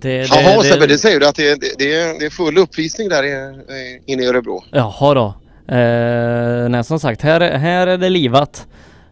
Det, 0.00 0.08
det, 0.08 0.26
Jaha 0.26 0.62
det- 0.62 0.68
Sebbe, 0.68 0.86
det 0.86 0.98
säger 0.98 1.20
du 1.20 1.26
att 1.26 1.34
det, 1.36 1.60
det, 1.60 1.72
det, 1.78 1.94
är, 1.94 2.18
det 2.18 2.26
är 2.26 2.30
full 2.30 2.58
uppvisning 2.58 3.08
där 3.08 3.24
i- 3.24 4.02
inne 4.06 4.22
i 4.22 4.26
Örebro. 4.26 4.64
Jaha 4.72 5.14
då. 5.14 5.26
Eh, 5.74 6.68
nej 6.68 6.84
som 6.84 7.00
sagt, 7.00 7.22
här, 7.22 7.40
här 7.40 7.86
är 7.86 7.98
det 7.98 8.08
livat. 8.08 8.66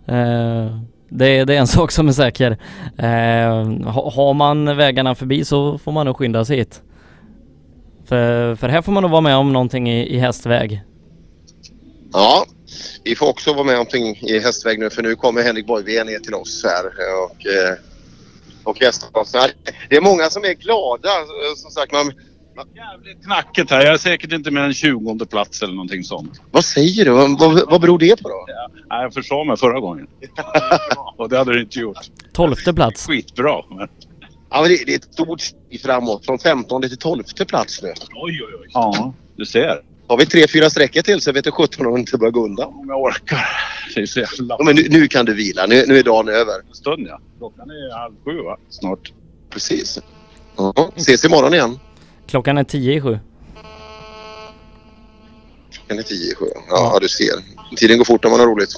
Eh, 0.08 0.80
det, 1.08 1.44
det 1.44 1.54
är 1.54 1.60
en 1.60 1.66
sak 1.76 1.92
som 1.92 2.08
är 2.08 2.12
säker. 2.12 2.50
Eh, 2.98 3.06
har 3.94 4.34
man 4.34 4.76
vägarna 4.76 5.14
förbi 5.14 5.44
så 5.44 5.78
får 5.78 5.92
man 5.92 6.06
nog 6.06 6.16
skynda 6.16 6.44
sig 6.44 6.56
hit. 6.56 6.82
För, 8.08 8.54
för 8.54 8.68
här 8.68 8.82
får 8.82 8.92
man 8.92 9.02
nog 9.02 9.10
vara 9.10 9.20
med 9.20 9.36
om 9.36 9.52
någonting 9.52 9.90
i, 9.90 10.14
i 10.14 10.18
hästväg. 10.18 10.82
Ja, 12.12 12.46
vi 13.04 13.16
får 13.16 13.28
också 13.28 13.52
vara 13.52 13.64
med 13.64 13.72
om 13.72 13.76
någonting 13.76 14.16
i 14.16 14.38
hästväg 14.38 14.78
nu 14.78 14.90
för 14.90 15.02
nu 15.02 15.14
kommer 15.14 15.42
Henrik 15.42 15.66
Borgvé 15.66 16.04
ner 16.04 16.18
till 16.18 16.34
oss 16.34 16.64
här 16.64 16.84
eh, 16.84 17.24
och 17.24 17.46
eh, 17.46 17.78
och 18.66 18.80
hästarna. 18.80 19.48
Det 19.88 19.96
är 19.96 20.00
många 20.00 20.30
som 20.30 20.44
är 20.44 20.54
glada. 20.54 21.08
Eh, 21.08 21.54
som 21.56 21.70
sagt, 21.70 21.92
man, 21.92 22.12
Knacket 23.24 23.70
här. 23.70 23.84
Jag 23.84 23.94
är 23.94 23.98
säkert 23.98 24.32
inte 24.32 24.50
mer 24.50 24.60
än 24.60 24.74
20 24.74 25.26
plats 25.26 25.62
eller 25.62 25.74
någonting 25.74 26.04
sånt. 26.04 26.40
vad 26.50 26.64
säger 26.64 27.04
du? 27.04 27.10
Vad, 27.10 27.38
vad, 27.38 27.70
vad 27.70 27.80
beror 27.80 27.98
det 27.98 28.22
på 28.22 28.28
då? 28.28 28.46
Nej, 28.90 29.02
jag 29.02 29.14
försa 29.14 29.44
mig 29.44 29.56
förra 29.56 29.80
gången. 29.80 30.06
Och 31.16 31.28
det 31.28 31.38
hade 31.38 31.52
du 31.52 31.60
inte 31.60 31.78
gjort. 31.78 31.98
Tolfte 32.32 32.74
plats. 32.74 33.06
Skitbra. 33.06 33.62
Men... 33.70 33.88
Ja, 34.50 34.60
men 34.60 34.70
det, 34.70 34.84
det 34.86 34.92
är 34.92 34.96
ett 34.96 35.12
stort 35.14 35.40
steg 35.40 35.80
framåt. 35.82 36.26
Från 36.26 36.38
15 36.38 36.82
till 36.82 36.98
12 36.98 37.22
plats 37.48 37.82
nu. 37.82 37.88
Oj, 38.14 38.42
oj, 38.42 38.54
oj. 38.60 38.70
Ja, 38.72 39.14
du 39.36 39.46
ser. 39.46 39.82
Har 40.08 40.16
vi 40.16 40.26
tre, 40.26 40.46
fyra 40.48 40.70
sträckor 40.70 41.02
till 41.02 41.20
så 41.20 41.32
vet 41.32 41.44
du 41.44 41.50
17 41.50 41.86
om 41.86 41.94
det 41.94 42.00
inte 42.00 42.18
börjar 42.18 42.32
gå 42.32 42.44
undan. 42.44 42.68
Om 42.68 42.88
jag 42.88 43.02
orkar. 43.02 43.46
Det 43.94 44.00
är 44.00 44.06
så 44.06 44.20
jävla... 44.20 44.56
Ja, 44.58 44.64
men 44.64 44.76
nu, 44.76 44.86
nu 44.90 45.08
kan 45.08 45.24
du 45.24 45.34
vila. 45.34 45.66
Nu, 45.66 45.84
nu 45.86 45.98
är 45.98 46.02
dagen 46.02 46.28
över. 46.28 46.54
En 46.68 46.74
stund 46.74 47.06
ja. 47.08 47.20
Klockan 47.38 47.70
är 47.70 47.98
halv 47.98 48.14
sju 48.24 48.42
va? 48.42 48.56
Snart. 48.68 49.12
Precis. 49.50 49.98
Ja, 50.56 50.92
ses 50.96 51.24
imorgon 51.24 51.54
igen. 51.54 51.78
Klockan 52.26 52.58
är 52.58 52.64
tio 52.64 52.94
i 52.94 53.00
sju. 53.00 53.18
Klockan 55.72 55.98
är 55.98 56.02
10 56.02 56.32
i 56.32 56.34
sju. 56.34 56.46
Ja, 56.68 56.98
du 57.00 57.08
ser. 57.08 57.34
Tiden 57.76 57.98
går 57.98 58.04
fort 58.04 58.24
när 58.24 58.30
man 58.30 58.40
har 58.40 58.46
roligt. 58.46 58.70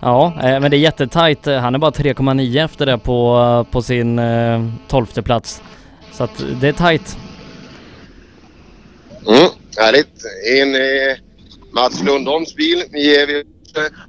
Ja, 0.00 0.26
eh, 0.42 0.60
men 0.60 0.70
det 0.70 0.76
är 0.76 0.78
jättetajt. 0.78 1.46
Han 1.46 1.74
är 1.74 1.78
bara 1.78 1.90
3,9 1.90 2.64
efter 2.64 2.86
det 2.86 2.98
på, 2.98 3.66
på 3.70 3.82
sin 3.82 4.18
eh, 4.18 4.68
tolfte 4.88 5.22
plats. 5.22 5.62
Så 6.12 6.24
att 6.24 6.44
det 6.60 6.68
är 6.68 6.72
tajt. 6.72 7.16
Mm, 9.26 9.48
härligt. 9.76 10.24
En 10.60 10.74
eh, 10.74 11.16
Mats 11.72 12.02
Lundholms 12.02 12.54
bil. 12.54 12.82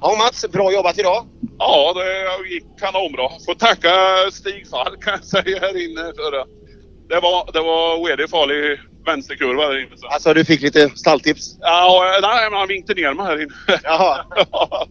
Ja 0.00 0.16
Mats, 0.18 0.46
bra 0.52 0.72
jobbat 0.72 0.98
idag. 0.98 1.26
Ja, 1.58 1.94
det 1.94 2.48
gick 2.48 2.64
kanonbra. 2.80 3.28
Får 3.46 3.54
tacka 3.54 3.90
Stig 4.32 4.68
Falk 4.70 5.02
kan 5.04 5.12
jag 5.12 5.24
säga 5.24 5.58
här 5.60 5.84
inne. 5.84 6.00
För 6.02 6.32
det. 6.32 6.59
Det 7.10 7.20
var, 7.20 7.50
det 7.52 7.60
var 7.60 8.08
väldigt 8.08 8.30
farlig 8.30 8.80
vänsterkurva 9.06 9.66
där 9.68 9.78
inne. 9.86 9.96
Så. 9.96 10.06
Alltså 10.06 10.34
du 10.34 10.44
fick 10.44 10.60
lite 10.62 10.90
stalltips? 10.90 11.56
Ja, 11.60 12.18
nej, 12.22 12.50
men 12.50 12.58
han 12.58 12.68
vinkte 12.68 12.94
ner 12.94 13.14
mig 13.14 13.26
här 13.26 13.42
inne. 13.42 13.80
Jaha. 13.82 14.24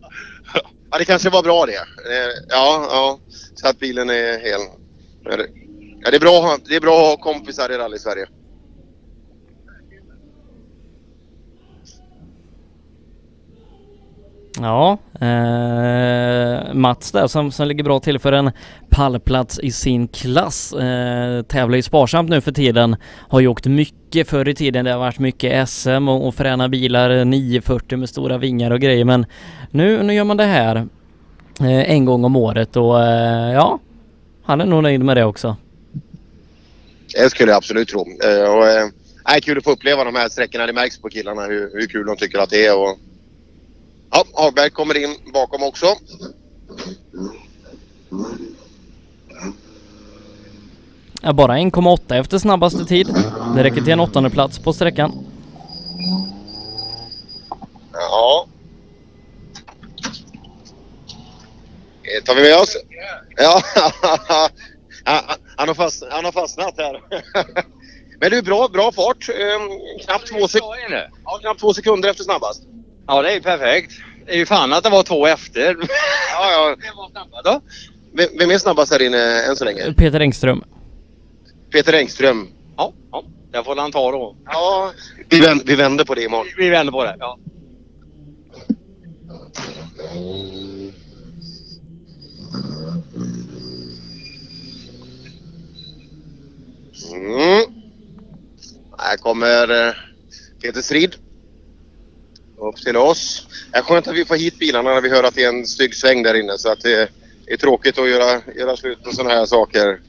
Ja, 0.91 0.97
det 0.97 1.05
kanske 1.05 1.29
var 1.29 1.43
bra 1.43 1.65
det. 1.65 1.73
Eh, 1.75 2.31
Ja, 2.49 2.87
ja. 2.91 3.19
Så 3.55 3.67
att 3.67 3.79
bilen 3.79 4.09
är 4.09 4.39
hel. 4.39 4.59
Ja, 5.25 5.37
det, 5.37 5.47
ja, 6.03 6.09
det, 6.11 6.15
är 6.17 6.19
bra, 6.19 6.37
att 6.37 6.43
ha- 6.43 6.57
det 6.69 6.75
är 6.75 6.79
bra 6.81 7.01
att 7.01 7.19
ha 7.19 7.33
kompisar 7.33 7.69
i 7.71 7.77
rally-Sverige. 7.77 8.25
Ja, 14.61 14.97
eh, 15.21 16.73
Mats 16.73 17.11
där 17.11 17.27
som, 17.27 17.51
som 17.51 17.67
ligger 17.67 17.83
bra 17.83 17.99
till 17.99 18.19
för 18.19 18.31
en 18.31 18.51
pallplats 18.89 19.59
i 19.59 19.71
sin 19.71 20.07
klass. 20.07 20.73
Eh, 20.73 21.41
tävlar 21.41 21.75
ju 21.75 21.81
sparsamt 21.81 22.29
nu 22.29 22.41
för 22.41 22.51
tiden. 22.51 22.95
Har 23.29 23.39
ju 23.39 23.47
åkt 23.47 23.65
mycket 23.65 24.29
förr 24.29 24.47
i 24.49 24.55
tiden. 24.55 24.85
Det 24.85 24.91
har 24.91 24.99
varit 24.99 25.19
mycket 25.19 25.69
SM 25.69 26.09
och, 26.09 26.27
och 26.27 26.35
fräna 26.35 26.69
bilar 26.69 27.09
eh, 27.09 27.25
940 27.25 27.97
med 27.97 28.09
stora 28.09 28.37
vingar 28.37 28.71
och 28.71 28.79
grejer 28.79 29.05
men 29.05 29.25
nu, 29.71 30.03
nu 30.03 30.13
gör 30.13 30.23
man 30.23 30.37
det 30.37 30.43
här 30.45 30.75
eh, 31.59 31.91
en 31.91 32.05
gång 32.05 32.25
om 32.25 32.35
året 32.35 32.75
och 32.75 33.03
eh, 33.03 33.53
ja, 33.53 33.79
han 34.43 34.61
är 34.61 34.65
nog 34.65 34.83
nöjd 34.83 35.03
med 35.03 35.17
det 35.17 35.25
också. 35.25 35.55
Det 37.13 37.29
skulle 37.29 37.51
jag 37.51 37.57
absolut 37.57 37.87
tro. 37.89 38.05
Eh, 38.23 38.55
Och, 38.55 38.67
eh, 38.67 39.39
kul 39.41 39.57
att 39.57 39.63
få 39.63 39.71
uppleva 39.71 40.03
de 40.03 40.15
här 40.15 40.29
sträckorna. 40.29 40.67
Det 40.67 40.73
märks 40.73 41.01
på 41.01 41.09
killarna 41.09 41.41
hur, 41.41 41.71
hur 41.73 41.87
kul 41.87 42.05
de 42.05 42.17
tycker 42.17 42.39
att 42.39 42.49
det 42.49 42.65
är. 42.65 42.77
Och... 42.77 42.97
Ja, 44.11 44.23
Hagberg 44.33 44.69
kommer 44.69 44.97
in 44.97 45.15
bakom 45.33 45.63
också. 45.63 45.85
Ja, 51.21 51.33
bara 51.33 51.57
1,8 51.57 52.15
efter 52.19 52.37
snabbaste 52.37 52.85
tid. 52.85 53.07
Det 53.55 53.63
räcker 53.63 53.81
till 53.81 53.93
en 53.93 53.99
åttonde 53.99 54.29
plats 54.29 54.59
på 54.59 54.73
sträckan. 54.73 55.25
Ja. 57.93 58.47
Eh, 62.03 62.23
tar 62.23 62.35
vi 62.35 62.41
med 62.41 62.55
oss? 62.57 62.77
Ja, 63.37 63.61
han, 65.57 65.67
har 65.67 65.75
fast, 65.75 66.03
han 66.11 66.25
har 66.25 66.31
fastnat 66.31 66.73
här. 66.77 67.01
Men 68.19 68.31
du, 68.31 68.41
bra, 68.41 68.67
bra 68.67 68.91
fart. 68.91 69.29
Eh, 69.29 70.05
knappt, 70.05 70.27
två 70.27 70.37
sek- 70.47 71.09
ja, 71.25 71.37
knappt 71.41 71.59
två 71.59 71.73
sekunder 71.73 72.09
efter 72.09 72.23
snabbast. 72.23 72.63
Ja, 73.09 73.21
det 73.21 73.29
är 73.29 73.33
ju 73.33 73.41
perfekt. 73.41 73.91
Det 74.25 74.33
är 74.33 74.37
ju 74.37 74.45
fan 74.45 74.73
att 74.73 74.83
det 74.83 74.89
var 74.89 75.03
två 75.03 75.27
efter. 75.27 75.77
Ja, 76.33 76.75
ja. 77.33 77.41
då? 77.43 77.61
Vem, 78.13 78.27
vem 78.39 78.51
är 78.51 78.57
snabbast 78.57 78.91
här 78.91 79.01
inne 79.01 79.43
än 79.43 79.55
så 79.55 79.65
länge? 79.65 79.93
Peter 79.93 80.19
Engström. 80.19 80.63
Peter 81.71 81.93
Engström. 81.93 82.47
Ja, 82.77 82.93
ja. 83.11 83.23
Det 83.51 83.63
får 83.63 83.75
han 83.75 83.91
ta 83.91 84.11
då. 84.11 84.35
Ja, 84.45 84.91
vi, 85.29 85.39
vänder, 85.39 85.65
vi 85.65 85.75
vänder 85.75 86.05
på 86.05 86.15
det 86.15 86.23
imorgon. 86.23 86.47
Vi 86.57 86.69
vänder 86.69 86.91
på 86.91 87.03
det. 87.03 87.15
Ja. 87.19 87.37
Mm. 97.13 97.65
Här 98.97 99.17
kommer 99.17 99.87
eh, 99.87 99.93
Peter 100.61 100.81
Strid. 100.81 101.15
Upp 102.59 102.75
till 102.75 102.97
oss. 102.97 103.47
Det 103.71 103.77
är 103.77 103.81
skönt 103.81 104.07
att 104.07 104.15
vi 104.15 104.25
får 104.25 104.35
hit 104.35 104.59
bilarna 104.59 104.93
när 104.93 105.01
vi 105.01 105.09
hör 105.09 105.23
att 105.23 105.35
det 105.35 105.43
är 105.43 105.49
en 105.49 105.65
stygg 105.65 105.95
sväng 105.95 106.23
där 106.23 106.33
inne. 106.33 106.57
Så 106.57 106.71
att 106.71 106.81
det 106.81 107.09
är 107.47 107.57
tråkigt 107.57 107.97
att 107.97 108.09
göra, 108.09 108.41
göra 108.55 108.77
slut 108.77 109.03
på 109.03 109.11
sådana 109.11 109.35
här 109.35 109.45
saker. 109.45 109.99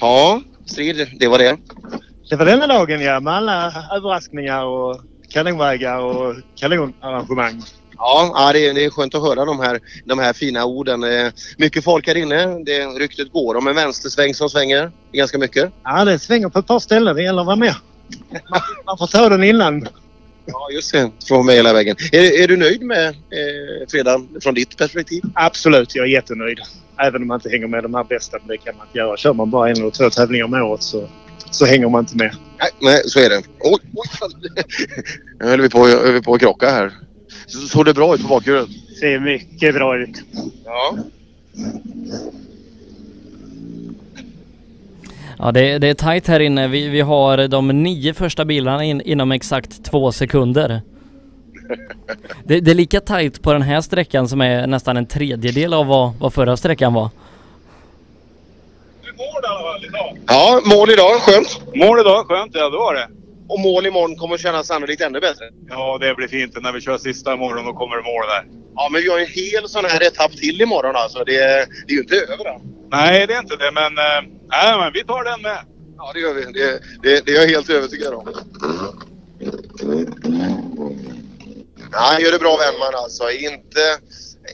Ja, 0.00 0.42
Strid, 0.66 1.08
det 1.20 1.28
var 1.28 1.38
det. 1.38 1.56
Det 2.30 2.36
var 2.36 2.46
denna 2.46 2.66
dagen 2.66 3.00
ja, 3.00 3.20
med 3.20 3.34
alla 3.34 3.66
överraskningar 3.96 4.64
och 4.64 5.00
kanonvägar 5.28 5.98
och 5.98 6.36
kanonarrangemang. 6.56 7.62
Ja, 7.96 8.50
det, 8.52 8.68
är, 8.68 8.74
det 8.74 8.84
är 8.84 8.90
skönt 8.90 9.14
att 9.14 9.22
höra 9.22 9.44
de 9.44 9.60
här, 9.60 9.80
de 10.04 10.18
här 10.18 10.32
fina 10.32 10.64
orden. 10.64 11.04
Mycket 11.56 11.84
folk 11.84 12.06
här 12.06 12.16
inne. 12.16 12.64
Det, 12.64 12.86
ryktet 12.86 13.32
går 13.32 13.54
om 13.54 13.66
en 13.66 13.74
vänstersväng 13.74 14.34
som 14.34 14.50
svänger 14.50 14.90
ganska 15.12 15.38
mycket. 15.38 15.72
Ja, 15.84 16.04
det 16.04 16.18
svänger 16.18 16.48
på 16.48 16.58
ett 16.58 16.66
par 16.66 16.78
ställen. 16.78 17.16
Det 17.16 17.22
gäller 17.22 17.40
att 17.40 17.46
vara 17.46 17.56
med. 17.56 17.74
Man, 18.30 18.60
man 18.86 18.98
får 18.98 19.06
ta 19.06 19.28
den 19.28 19.44
innan. 19.44 19.88
Ja, 20.46 20.68
just 20.72 20.92
det. 20.92 21.10
Från 21.28 21.46
mig 21.46 21.56
hela 21.56 21.72
vägen. 21.72 21.96
Är, 22.12 22.42
är 22.42 22.48
du 22.48 22.56
nöjd 22.56 22.82
med 22.82 23.08
eh, 23.08 23.88
fredagen 23.88 24.28
från 24.40 24.54
ditt 24.54 24.76
perspektiv? 24.76 25.22
Absolut, 25.34 25.94
jag 25.94 26.04
är 26.04 26.10
jättenöjd. 26.10 26.58
Även 26.98 27.22
om 27.22 27.28
man 27.28 27.34
inte 27.34 27.48
hänger 27.48 27.66
med 27.66 27.82
de 27.82 27.94
här 27.94 28.04
bästa. 28.04 28.38
Men 28.38 28.48
det 28.48 28.56
kan 28.56 28.76
man 28.76 28.86
inte 28.86 28.98
göra. 28.98 29.16
Kör 29.16 29.32
man 29.32 29.50
bara 29.50 29.70
en 29.70 29.76
eller 29.76 29.90
två 29.90 30.10
tävlingar 30.10 30.44
om 30.44 30.54
året 30.54 30.82
så, 30.82 31.08
så 31.50 31.66
hänger 31.66 31.88
man 31.88 32.00
inte 32.00 32.16
med. 32.16 32.36
Nej, 32.58 32.70
nej 32.80 33.02
så 33.04 33.20
är 33.20 33.28
det. 33.28 33.42
Oj, 33.60 33.80
oj. 33.94 34.08
Nu 35.40 35.46
höll 35.46 35.60
vi 35.60 35.70
på, 35.70 35.84
vi 36.12 36.22
på 36.22 36.34
att 36.34 36.40
krocka 36.40 36.70
här. 36.70 36.92
Så, 37.46 37.58
såg 37.58 37.84
det 37.84 37.94
bra 37.94 38.14
ut 38.14 38.22
på 38.22 38.28
bakhjulet? 38.28 38.68
Ser 39.00 39.20
mycket 39.20 39.74
bra 39.74 39.98
ut. 39.98 40.22
Ja. 40.64 40.98
Ja, 45.38 45.52
det, 45.52 45.78
det 45.78 45.88
är 45.88 45.94
tajt 45.94 46.26
här 46.26 46.40
inne. 46.40 46.68
Vi, 46.68 46.88
vi 46.88 47.00
har 47.00 47.48
de 47.48 47.68
nio 47.68 48.14
första 48.14 48.44
bilarna 48.44 48.84
in, 48.84 49.00
inom 49.00 49.32
exakt 49.32 49.84
två 49.84 50.12
sekunder. 50.12 50.82
Det, 52.44 52.60
det 52.60 52.70
är 52.70 52.74
lika 52.74 53.00
tajt 53.00 53.42
på 53.42 53.52
den 53.52 53.62
här 53.62 53.80
sträckan 53.80 54.28
som 54.28 54.40
är 54.40 54.66
nästan 54.66 54.96
en 54.96 55.06
tredjedel 55.06 55.74
av 55.74 55.86
vad, 55.86 56.14
vad 56.18 56.34
förra 56.34 56.56
sträckan 56.56 56.94
var. 56.94 57.10
Ja, 60.26 60.60
mål 60.64 60.90
idag. 60.90 61.20
Skönt. 61.20 61.60
Mål 61.74 62.00
idag, 62.00 62.26
skönt. 62.26 62.50
Ja, 62.54 62.70
det 62.70 62.78
var 62.78 62.94
det. 62.94 63.08
Och 63.48 63.60
mål 63.60 63.86
imorgon 63.86 64.16
kommer 64.16 64.36
kännas 64.36 64.66
sannolikt 64.66 65.02
ännu 65.02 65.20
bättre. 65.20 65.44
Ja, 65.68 65.98
det 66.00 66.14
blir 66.14 66.28
fint. 66.28 66.62
När 66.62 66.72
vi 66.72 66.80
kör 66.80 66.98
sista 66.98 67.34
imorgon 67.34 67.64
då 67.64 67.72
kommer 67.72 67.96
det 67.96 68.02
mål 68.02 68.26
där. 68.26 68.46
Ja, 68.74 68.88
men 68.92 69.02
vi 69.02 69.08
har 69.10 69.18
en 69.18 69.26
hel 69.26 69.68
sån 69.68 69.84
här 69.84 70.02
etapp 70.02 70.32
till 70.32 70.60
imorgon 70.60 70.96
alltså. 70.96 71.24
Det, 71.24 71.32
det 71.86 71.92
är 71.92 71.94
ju 71.94 72.00
inte 72.00 72.16
över 72.16 72.44
än. 72.44 72.60
Nej, 72.90 73.26
det 73.26 73.34
är 73.34 73.38
inte 73.38 73.56
det, 73.56 73.72
men, 73.72 73.94
nej, 74.48 74.78
men 74.78 74.92
vi 74.92 75.04
tar 75.04 75.24
den 75.24 75.42
med. 75.42 75.58
Ja, 75.96 76.10
det 76.14 76.20
gör 76.20 76.34
vi. 76.34 76.44
Det, 76.44 76.80
det, 77.02 77.26
det 77.26 77.32
är 77.32 77.40
jag 77.40 77.48
helt 77.48 77.70
övertygad 77.70 78.14
om. 78.14 78.34
Han 81.90 82.20
gör 82.22 82.32
det 82.32 82.38
bra 82.38 82.56
Wennman 82.56 82.94
alltså. 82.94 83.30
Inte, 83.30 83.98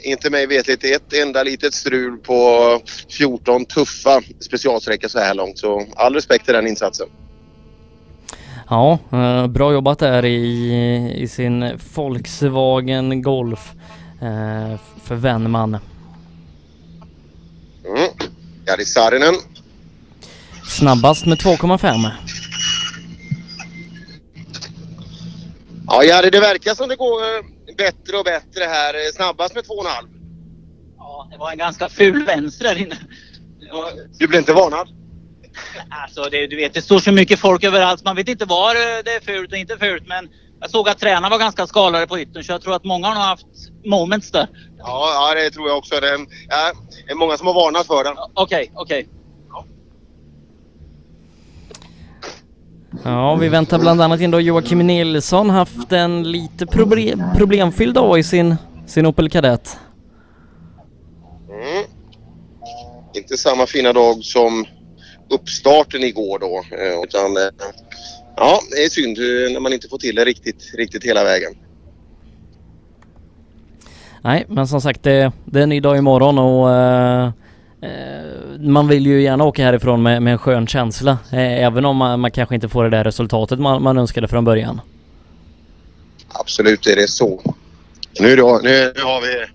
inte 0.02 0.30
mig 0.30 0.46
vetligt 0.46 0.84
ett 0.84 1.12
enda 1.12 1.42
litet 1.42 1.74
strul 1.74 2.18
på 2.18 2.80
14 3.08 3.64
tuffa 3.64 4.22
specialsträckor 4.40 5.08
så 5.08 5.18
här 5.18 5.34
långt. 5.34 5.58
Så 5.58 5.86
all 5.96 6.14
respekt 6.14 6.44
till 6.44 6.54
den 6.54 6.66
insatsen. 6.66 7.08
Ja, 8.70 8.98
eh, 9.12 9.46
bra 9.46 9.72
jobbat 9.72 9.98
där 9.98 10.24
i, 10.24 11.12
i 11.16 11.28
sin 11.28 11.78
Volkswagen 11.94 13.22
Golf 13.22 13.72
eh, 14.22 14.80
för 15.04 15.14
Wennman. 15.14 15.78
Mm. 17.86 18.08
Jari 18.66 18.84
Saarinen. 18.84 19.34
Snabbast 20.68 21.26
med 21.26 21.38
2,5. 21.38 22.10
Ja, 25.86 26.04
Jari, 26.04 26.30
det 26.30 26.40
verkar 26.40 26.74
som 26.74 26.88
det 26.88 26.96
går 26.96 27.22
eh, 27.22 27.74
bättre 27.76 28.16
och 28.16 28.24
bättre 28.24 28.64
här. 28.64 29.12
Snabbast 29.12 29.54
med 29.54 29.64
2,5. 29.64 30.08
Ja, 30.98 31.28
det 31.32 31.38
var 31.38 31.52
en 31.52 31.58
ganska 31.58 31.88
ful 31.88 32.24
vänster 32.24 32.64
där 32.64 32.78
inne. 32.78 32.96
Du 34.18 34.26
blir 34.26 34.38
inte 34.38 34.52
varnad? 34.52 34.99
Alltså 35.90 36.22
det, 36.30 36.46
du 36.46 36.56
vet, 36.56 36.74
det 36.74 36.82
står 36.82 36.98
så 36.98 37.12
mycket 37.12 37.38
folk 37.38 37.64
överallt. 37.64 38.04
Man 38.04 38.16
vet 38.16 38.28
inte 38.28 38.44
var 38.44 38.74
eh, 38.74 39.02
det 39.04 39.10
är 39.10 39.20
fult 39.20 39.52
och 39.52 39.58
inte 39.58 39.76
fult. 39.78 40.08
Men 40.08 40.28
jag 40.60 40.70
såg 40.70 40.88
att 40.88 40.98
tränarna 40.98 41.28
var 41.28 41.38
ganska 41.38 41.66
skalade 41.66 42.06
på 42.06 42.18
yttern 42.18 42.44
så 42.44 42.52
jag 42.52 42.62
tror 42.62 42.74
att 42.74 42.84
många 42.84 43.06
har 43.08 43.14
haft 43.14 43.46
moments 43.84 44.30
där. 44.30 44.48
Ja, 44.78 45.34
ja 45.34 45.42
det 45.42 45.50
tror 45.50 45.68
jag 45.68 45.78
också. 45.78 46.00
Det 46.00 46.08
är, 46.08 46.18
ja, 46.48 46.72
det 47.06 47.12
är 47.12 47.16
många 47.16 47.36
som 47.36 47.46
har 47.46 47.54
varnat 47.54 47.86
för 47.86 48.04
den. 48.04 48.16
Okej, 48.34 48.72
okej. 48.74 49.08
Ja, 53.04 53.34
vi 53.34 53.48
väntar 53.48 53.78
bland 53.78 54.02
annat 54.02 54.20
in 54.20 54.30
då 54.30 54.40
Joakim 54.40 54.78
Nilsson 54.78 55.50
haft 55.50 55.92
en 55.92 56.32
lite 56.32 56.66
problem, 56.66 57.22
problemfylld 57.36 57.94
dag 57.94 58.18
i 58.18 58.22
sin, 58.22 58.56
sin 58.86 59.06
Opel 59.06 59.30
Kadett. 59.30 59.78
Mm. 61.50 61.84
Inte 63.14 63.36
samma 63.36 63.66
fina 63.66 63.92
dag 63.92 64.24
som 64.24 64.66
uppstarten 65.30 66.02
igår 66.02 66.38
då. 66.38 66.64
eh, 66.76 67.02
Utan, 67.04 67.36
eh, 67.36 67.42
ja, 68.36 68.60
det 68.70 68.84
är 68.84 68.88
synd 68.88 69.18
när 69.52 69.60
man 69.60 69.72
inte 69.72 69.88
får 69.88 69.98
till 69.98 70.14
det 70.14 70.24
riktigt, 70.24 70.74
riktigt 70.74 71.04
hela 71.04 71.24
vägen. 71.24 71.52
Nej, 74.22 74.46
men 74.48 74.66
som 74.66 74.80
sagt 74.80 75.02
det, 75.02 75.32
det 75.44 75.58
är 75.58 75.62
en 75.62 75.68
ny 75.68 75.80
dag 75.80 75.98
imorgon 75.98 76.38
och 76.38 76.70
eh, 76.70 77.32
eh, 77.82 78.60
man 78.60 78.88
vill 78.88 79.06
ju 79.06 79.22
gärna 79.22 79.44
åka 79.44 79.64
härifrån 79.64 80.02
med, 80.02 80.22
med 80.22 80.32
en 80.32 80.38
skön 80.38 80.66
känsla. 80.66 81.18
Eh, 81.32 81.64
även 81.64 81.84
om 81.84 81.96
man, 81.96 82.20
man 82.20 82.30
kanske 82.30 82.54
inte 82.54 82.68
får 82.68 82.84
det 82.84 82.90
där 82.90 83.04
resultatet 83.04 83.58
man, 83.58 83.82
man 83.82 83.98
önskade 83.98 84.28
från 84.28 84.44
början. 84.44 84.80
Absolut 86.28 86.86
är 86.86 86.96
det 86.96 87.08
så. 87.08 87.54
Nu 88.20 88.36
då, 88.36 88.60
nu, 88.62 88.92
har 88.96 89.20
vi, 89.20 89.46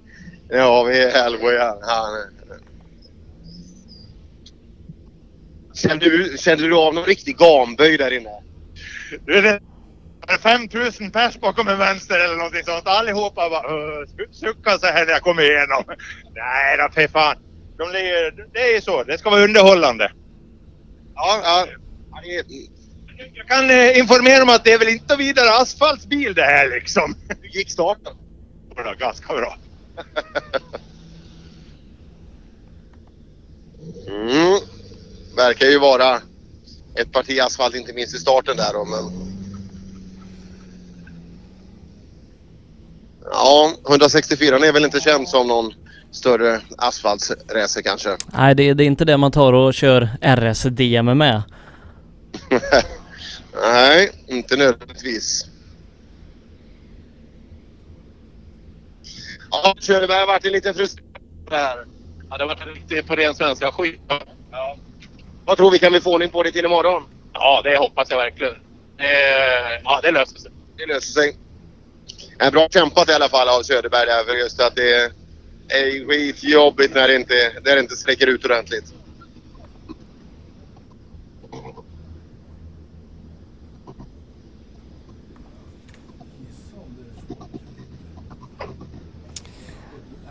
nu 0.49 0.61
har 0.61 0.85
vi 0.85 1.11
Hellboy 1.11 1.57
här. 1.57 1.77
Han, 1.81 2.31
Kände 5.75 6.05
du, 6.05 6.37
kände 6.37 6.67
du 6.67 6.75
av 6.75 6.93
någon 6.93 7.05
riktig 7.05 7.37
gamböj 7.37 7.97
där 7.97 8.11
inne? 8.11 8.29
Du, 9.25 9.41
det 9.41 9.59
är 10.27 10.37
5000 10.37 11.11
pers 11.11 11.39
bakom 11.39 11.67
en 11.67 11.77
vänster 11.77 12.19
eller 12.25 12.35
någonting 12.35 12.63
sånt. 12.63 12.87
Allihopa 12.87 13.49
bara 13.49 14.07
suckar 14.31 14.77
så 14.77 14.85
här 14.85 15.05
när 15.05 15.13
jag 15.13 15.21
kommer 15.21 15.43
igenom. 15.43 15.83
Nej 16.35 16.77
då 16.77 16.89
för 16.93 17.07
fan. 17.07 17.35
De 17.77 17.91
ligger, 17.91 18.47
det 18.53 18.75
är 18.75 18.81
så. 18.81 19.03
Det 19.03 19.17
ska 19.17 19.29
vara 19.29 19.43
underhållande. 19.43 20.11
Ja, 21.15 21.41
ja. 21.43 21.67
Jag 23.33 23.47
kan 23.47 23.69
eh, 23.69 23.97
informera 23.97 24.43
om 24.43 24.49
att 24.49 24.63
det 24.63 24.73
är 24.73 24.79
väl 24.79 24.87
inte 24.87 25.15
vidare 25.15 25.49
asfaltsbil 25.49 26.33
det 26.33 26.43
här 26.43 26.69
liksom. 26.69 27.15
Hur 27.41 27.49
gick 27.49 27.71
starten? 27.71 28.13
Ganska 28.99 29.33
bra. 29.33 29.57
Mm. 34.07 34.59
Verkar 35.35 35.65
ju 35.65 35.79
vara 35.79 36.21
ett 36.95 37.11
parti 37.11 37.39
asfalt, 37.39 37.75
inte 37.75 37.93
minst 37.93 38.15
i 38.15 38.17
starten 38.17 38.57
där 38.57 38.73
då, 38.73 38.85
men... 38.85 39.25
Ja, 43.31 43.71
164 43.87 44.55
är 44.55 44.73
väl 44.73 44.85
inte 44.85 44.99
känd 44.99 45.27
som 45.29 45.47
någon 45.47 45.73
större 46.11 46.61
asfaltsracer 46.77 47.81
kanske. 47.81 48.17
Nej, 48.33 48.55
det, 48.55 48.73
det 48.73 48.83
är 48.83 48.87
inte 48.87 49.05
det 49.05 49.17
man 49.17 49.31
tar 49.31 49.53
och 49.53 49.73
kör 49.73 50.09
RS-DM 50.21 51.17
med. 51.17 51.41
Nej, 53.61 54.11
inte 54.27 54.57
nödvändigtvis. 54.57 55.45
Ja, 59.51 59.75
Körberg 59.79 60.19
har 60.19 60.27
varit 60.27 60.45
en 60.45 60.51
liten 60.51 60.73
frustrerad 60.73 61.05
här. 61.51 61.85
Ja, 62.29 62.37
det 62.37 62.43
har 62.43 62.47
varit 62.47 62.61
en 62.61 62.73
riktig 62.73 63.07
på 63.07 63.15
ren 63.15 63.35
svenska 63.35 63.71
skit. 63.71 64.01
Ja. 64.51 64.77
Vad 65.45 65.57
tror 65.57 65.71
vi, 65.71 65.79
kan 65.79 65.93
vi 65.93 66.01
få 66.01 66.13
ordning 66.13 66.29
på 66.29 66.43
det 66.43 66.51
till 66.51 66.65
imorgon? 66.65 67.03
ja, 67.35 67.61
det 67.63 67.77
hoppas 67.77 68.09
jag 68.09 68.17
verkligen. 68.17 68.53
Eh, 68.97 69.81
ja, 69.83 69.99
det 70.03 70.11
löser 70.11 70.39
sig. 70.39 70.51
Det 70.77 70.85
löser 70.85 71.21
sig. 71.21 71.37
En 72.39 72.51
bra 72.51 72.67
kämpat 72.69 73.09
i 73.09 73.13
alla 73.13 73.29
fall 73.29 73.49
av 73.49 73.61
Söderberg 73.61 74.05
där, 74.05 74.23
för 74.23 74.33
just 74.33 74.61
att 74.61 74.75
det 74.75 75.11
är 75.69 76.07
skitjobbigt 76.07 76.93
när 76.93 77.07
det 77.07 77.15
inte, 77.15 77.33
när 77.63 77.75
det 77.75 77.79
inte 77.79 77.95
sträcker 77.95 78.27
ut 78.27 78.45
ordentligt. 78.45 78.93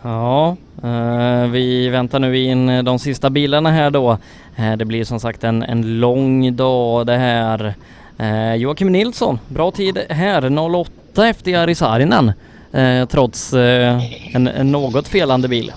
Ja, 0.01 0.57
eh, 0.83 1.47
vi 1.49 1.89
väntar 1.89 2.19
nu 2.19 2.37
in 2.37 2.85
de 2.85 2.99
sista 2.99 3.29
bilarna 3.29 3.71
här 3.71 3.89
då. 3.89 4.17
Eh, 4.55 4.77
det 4.77 4.85
blir 4.85 5.03
som 5.03 5.19
sagt 5.19 5.43
en, 5.43 5.63
en 5.63 5.99
lång 5.99 6.55
dag 6.55 7.05
det 7.05 7.17
här. 7.17 7.75
Eh, 8.17 8.55
Joakim 8.55 8.91
Nilsson, 8.91 9.39
bra 9.47 9.71
tid 9.71 9.97
här, 10.09 10.59
08 10.75 11.27
efter 11.27 11.51
Jari 11.51 11.75
Saarinen. 11.75 12.31
Eh, 12.71 13.05
trots 13.05 13.53
eh, 13.53 13.99
en, 14.35 14.47
en 14.47 14.71
något 14.71 15.07
felande 15.07 15.47
bil. 15.47 15.73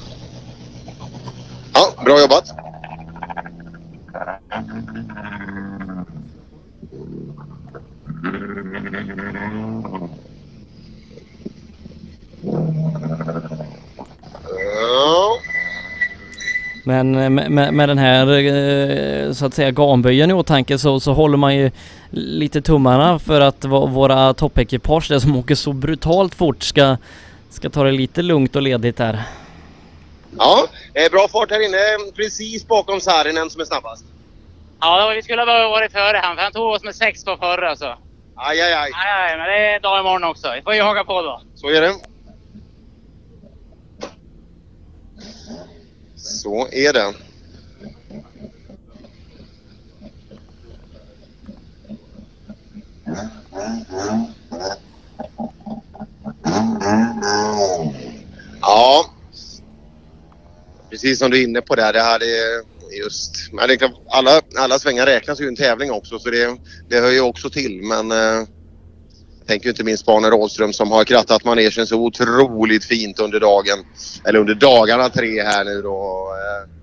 Ja, 1.74 2.04
bra 2.04 2.20
jobbat. 2.20 2.44
Ja. 14.82 15.47
Men 16.88 17.14
eh, 17.14 17.30
med, 17.30 17.74
med, 17.74 17.88
den 17.88 17.98
här 17.98 18.26
eh, 18.38 19.32
så 19.32 19.46
att 19.46 19.54
säga 19.54 19.70
gamböjen 19.70 20.30
i 20.30 20.32
åtanke 20.32 20.78
så, 20.78 21.00
så 21.00 21.12
håller 21.12 21.36
man 21.36 21.56
ju 21.56 21.70
lite 22.10 22.62
tummarna 22.62 23.18
för 23.18 23.40
att 23.40 23.64
våra 23.64 24.34
toppekipage, 24.34 25.08
det 25.08 25.20
som 25.20 25.36
åker 25.36 25.54
så 25.54 25.72
brutalt 25.72 26.34
fort, 26.34 26.62
ska, 26.62 26.96
ska 27.50 27.70
ta 27.70 27.84
det 27.84 27.92
lite 27.92 28.22
lugnt 28.22 28.56
och 28.56 28.62
ledigt 28.62 28.96
där. 28.96 29.22
Ja, 30.38 30.66
eh, 30.94 31.10
bra 31.10 31.28
fart 31.28 31.50
här 31.50 31.64
inne. 31.66 32.12
Precis 32.16 32.66
bakom 32.66 33.00
Saarinen 33.00 33.50
som 33.50 33.60
är 33.60 33.64
snabbast. 33.64 34.04
Ja, 34.80 35.12
vi 35.16 35.22
skulle 35.22 35.42
ha 35.42 35.68
varit 35.68 35.92
före 35.92 36.20
han 36.22 36.36
för 36.36 36.42
han 36.42 36.52
tog 36.52 36.70
oss 36.70 36.84
med 36.84 36.94
sex 36.94 37.24
på 37.24 37.36
förra 37.36 37.76
så. 37.76 37.94
Aj, 38.36 38.60
aj, 38.60 38.72
aj. 38.72 38.90
Nej, 38.92 39.36
nej, 39.36 39.36
men 39.36 39.46
det 39.46 39.74
är 39.74 39.80
dag 39.80 40.00
imorgon 40.00 40.24
också. 40.24 40.52
Vi 40.54 40.62
får 40.62 40.74
ju 40.74 40.82
haka 40.82 41.04
på 41.04 41.22
då. 41.22 41.40
Så 41.54 41.70
är 41.70 41.80
det. 41.80 41.94
Så 46.28 46.68
är 46.72 46.92
det. 46.92 47.14
Ja. 58.60 59.10
Precis 60.90 61.18
som 61.18 61.30
du 61.30 61.38
är 61.38 61.44
inne 61.44 61.60
på 61.60 61.74
där. 61.74 61.92
Det 61.92 62.02
här 62.02 62.22
är 62.22 62.64
just... 63.04 63.52
Men 63.52 63.68
det 63.68 63.76
kan, 63.76 63.94
alla, 64.08 64.40
alla 64.56 64.78
svängar 64.78 65.06
räknas 65.06 65.40
ju 65.40 65.44
i 65.44 65.48
en 65.48 65.56
tävling 65.56 65.90
också 65.90 66.18
så 66.18 66.30
det, 66.30 66.58
det 66.88 67.00
hör 67.00 67.10
ju 67.10 67.20
också 67.20 67.50
till. 67.50 67.82
Men 67.82 68.12
eh, 68.12 68.48
tänker 69.48 69.68
inte 69.68 69.84
minst 69.84 70.06
på 70.06 70.12
Arne 70.12 70.30
Rådström 70.30 70.72
som 70.72 70.90
har 70.90 71.04
krattat 71.04 71.44
manegen 71.44 71.86
så 71.86 71.96
otroligt 71.96 72.84
fint 72.84 73.20
under 73.20 73.40
dagen. 73.40 73.78
Eller 74.24 74.38
under 74.38 74.54
dagarna 74.54 75.08
tre 75.08 75.42
här 75.42 75.64
nu 75.64 75.82
då. 75.82 76.28
Eh, 76.34 76.78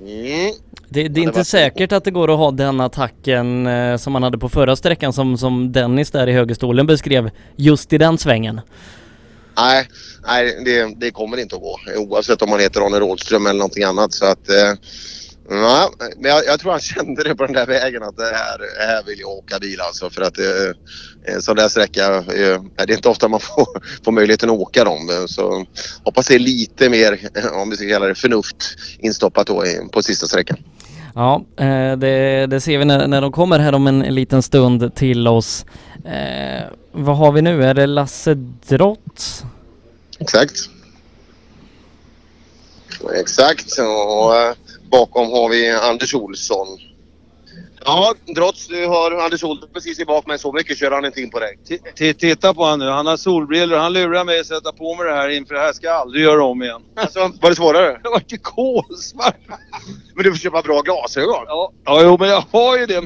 Mm. 0.00 0.52
Det, 0.88 1.08
det 1.08 1.20
är 1.20 1.22
inte 1.22 1.44
säkert 1.44 1.92
att 1.92 2.04
det 2.04 2.10
går 2.10 2.32
att 2.32 2.38
ha 2.38 2.50
den 2.50 2.80
attacken 2.80 3.66
eh, 3.66 3.96
som 3.96 4.12
man 4.12 4.22
hade 4.22 4.38
på 4.38 4.48
förra 4.48 4.76
sträckan 4.76 5.12
som, 5.12 5.38
som 5.38 5.72
Dennis 5.72 6.10
där 6.10 6.26
i 6.26 6.32
högerstolen 6.32 6.86
beskrev 6.86 7.30
just 7.56 7.92
i 7.92 7.98
den 7.98 8.18
svängen. 8.18 8.60
Nej, 9.56 9.88
nej 10.26 10.62
det, 10.64 10.94
det 10.96 11.10
kommer 11.10 11.36
inte 11.36 11.56
att 11.56 11.62
gå 11.62 11.78
oavsett 11.96 12.42
om 12.42 12.50
man 12.50 12.60
heter 12.60 12.80
Arne 12.80 13.00
Rådström 13.00 13.46
eller 13.46 13.58
någonting 13.58 13.84
annat. 13.84 14.12
Så 14.12 14.24
att, 14.24 14.48
eh, 14.48 14.72
ja, 15.48 15.90
men 16.16 16.30
jag, 16.30 16.44
jag 16.46 16.60
tror 16.60 16.70
han 16.70 16.80
kände 16.80 17.24
det 17.24 17.34
på 17.34 17.44
den 17.46 17.54
där 17.54 17.66
vägen 17.66 18.02
att 18.02 18.16
det 18.16 18.24
här, 18.24 18.86
här 18.86 19.02
vill 19.06 19.20
jag 19.20 19.30
åka 19.30 19.58
bil 19.58 19.80
alltså. 19.80 20.10
För 20.10 20.22
att 20.22 20.38
eh, 20.38 21.34
en 21.34 21.42
sån 21.42 21.56
där 21.56 21.68
sträcka, 21.68 22.16
eh, 22.16 22.62
det 22.76 22.92
är 22.92 22.92
inte 22.92 23.08
ofta 23.08 23.28
man 23.28 23.40
får, 23.40 23.66
får 24.04 24.12
möjligheten 24.12 24.50
att 24.50 24.58
åka 24.58 24.84
dem. 24.84 25.26
Så 25.28 25.66
hoppas 26.04 26.26
det 26.26 26.34
är 26.34 26.38
lite 26.38 26.88
mer, 26.88 27.30
eh, 27.34 27.60
om 27.60 27.70
vi 27.70 27.76
ska 27.76 27.88
kalla 27.88 28.06
det 28.06 28.14
förnuft, 28.14 28.56
instoppat 28.98 29.46
då 29.46 29.64
på 29.92 30.02
sista 30.02 30.26
sträckan. 30.26 30.56
Ja, 31.14 31.44
eh, 31.56 31.96
det, 31.96 32.46
det 32.46 32.60
ser 32.60 32.78
vi 32.78 32.84
när, 32.84 33.06
när 33.06 33.20
de 33.20 33.32
kommer 33.32 33.58
här 33.58 33.74
om 33.74 33.86
en, 33.86 34.02
en 34.02 34.14
liten 34.14 34.42
stund 34.42 34.94
till 34.94 35.28
oss. 35.28 35.64
Eh, 36.04 36.64
vad 36.92 37.16
har 37.16 37.32
vi 37.32 37.42
nu? 37.42 37.64
Är 37.64 37.74
det 37.74 37.86
Lasse 37.86 38.34
Drott? 38.68 39.44
Exakt. 40.18 40.70
Exakt. 43.20 43.78
Och 43.78 44.36
eh, 44.36 44.54
bakom 44.90 45.30
har 45.30 45.48
vi 45.48 45.70
Anders 45.70 46.14
Olsson. 46.14 46.66
Ja, 47.84 48.14
Drotts, 48.36 48.66
du 48.68 48.86
har 48.86 49.10
Anders 49.24 49.44
Olsson 49.44 49.68
precis 49.72 49.98
i 50.00 50.04
bak 50.04 50.24
men 50.26 50.38
så 50.38 50.52
mycket 50.52 50.78
kör 50.78 50.90
han 50.90 51.04
inte 51.04 51.20
in 51.20 51.30
på 51.30 51.38
dig. 51.40 51.58
T- 51.98 52.14
Titta 52.14 52.54
på 52.54 52.64
han 52.64 52.78
nu. 52.78 52.88
Han 52.88 53.06
har 53.06 53.16
solbrillor. 53.16 53.76
Han 53.76 53.92
lurar 53.92 54.24
mig 54.24 54.40
att 54.40 54.46
sätta 54.46 54.72
på 54.72 54.94
mig 54.94 55.06
det 55.06 55.14
här 55.14 55.28
inför 55.28 55.54
det 55.54 55.60
här 55.60 55.72
ska 55.72 55.86
jag 55.86 55.96
aldrig 55.96 56.24
göra 56.24 56.44
om 56.44 56.62
igen. 56.62 56.82
Alltså, 56.96 57.18
var 57.40 57.50
det 57.50 57.56
svårare? 57.56 58.00
Det 58.02 58.08
var 58.08 58.22
ju 58.28 58.38
kolsvart. 58.38 59.36
Men 60.14 60.24
du 60.24 60.30
får 60.30 60.38
köpa 60.38 60.62
bra 60.62 60.80
glasögon. 60.80 61.44
Ja, 61.46 61.72
ja 61.84 62.02
jo, 62.02 62.16
men 62.20 62.28
jag 62.28 62.44
har 62.52 62.78
ju 62.78 62.86
det. 62.86 63.02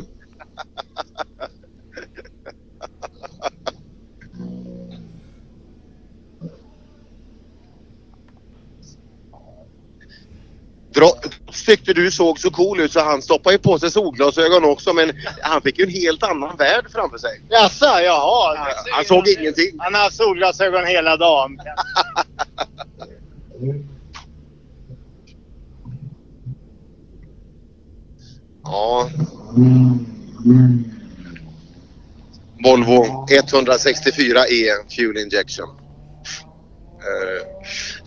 Drotts 10.95 11.29
tyckte 11.67 11.93
du 11.93 12.11
såg 12.11 12.39
så 12.39 12.51
cool 12.51 12.81
ut 12.81 12.93
så 12.93 13.01
han 13.01 13.23
stoppade 13.23 13.55
ju 13.55 13.59
på 13.59 13.79
sig 13.79 13.91
solglasögon 13.91 14.65
också 14.65 14.93
men 14.93 15.13
han 15.43 15.63
fick 15.63 15.79
ju 15.79 15.85
en 15.85 15.91
helt 15.91 16.23
annan 16.23 16.57
värld 16.57 16.87
framför 16.93 17.19
sig. 17.19 17.41
Jaså, 17.51 17.85
jaha. 17.85 18.69
Han 18.93 19.05
såg 19.05 19.29
ingenting. 19.29 19.77
Han 19.79 19.95
har 19.95 20.11
solglasögon 20.11 20.87
hela 20.87 21.17
dagen. 21.17 21.59
Ja. 28.65 29.11
Volvo 32.65 33.27
164E 33.27 34.95
Fuel 34.97 35.17
Injection. 35.17 35.69
Eh, 37.05 37.43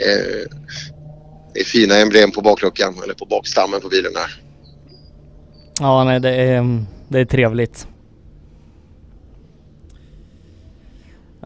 eh, 0.07 0.45
det 1.57 1.61
är 1.61 1.65
fina 1.65 1.95
emblem 1.95 2.31
på 2.31 2.41
bakluckan 2.41 2.95
eller 3.03 3.13
på 3.13 3.25
bakstammen 3.25 3.81
på 3.81 3.89
bilen 3.89 4.11
här. 4.15 4.41
Ja, 5.79 6.03
nej 6.03 6.19
det 6.19 6.35
är, 6.35 6.85
det 7.07 7.19
är 7.19 7.25
trevligt. 7.25 7.87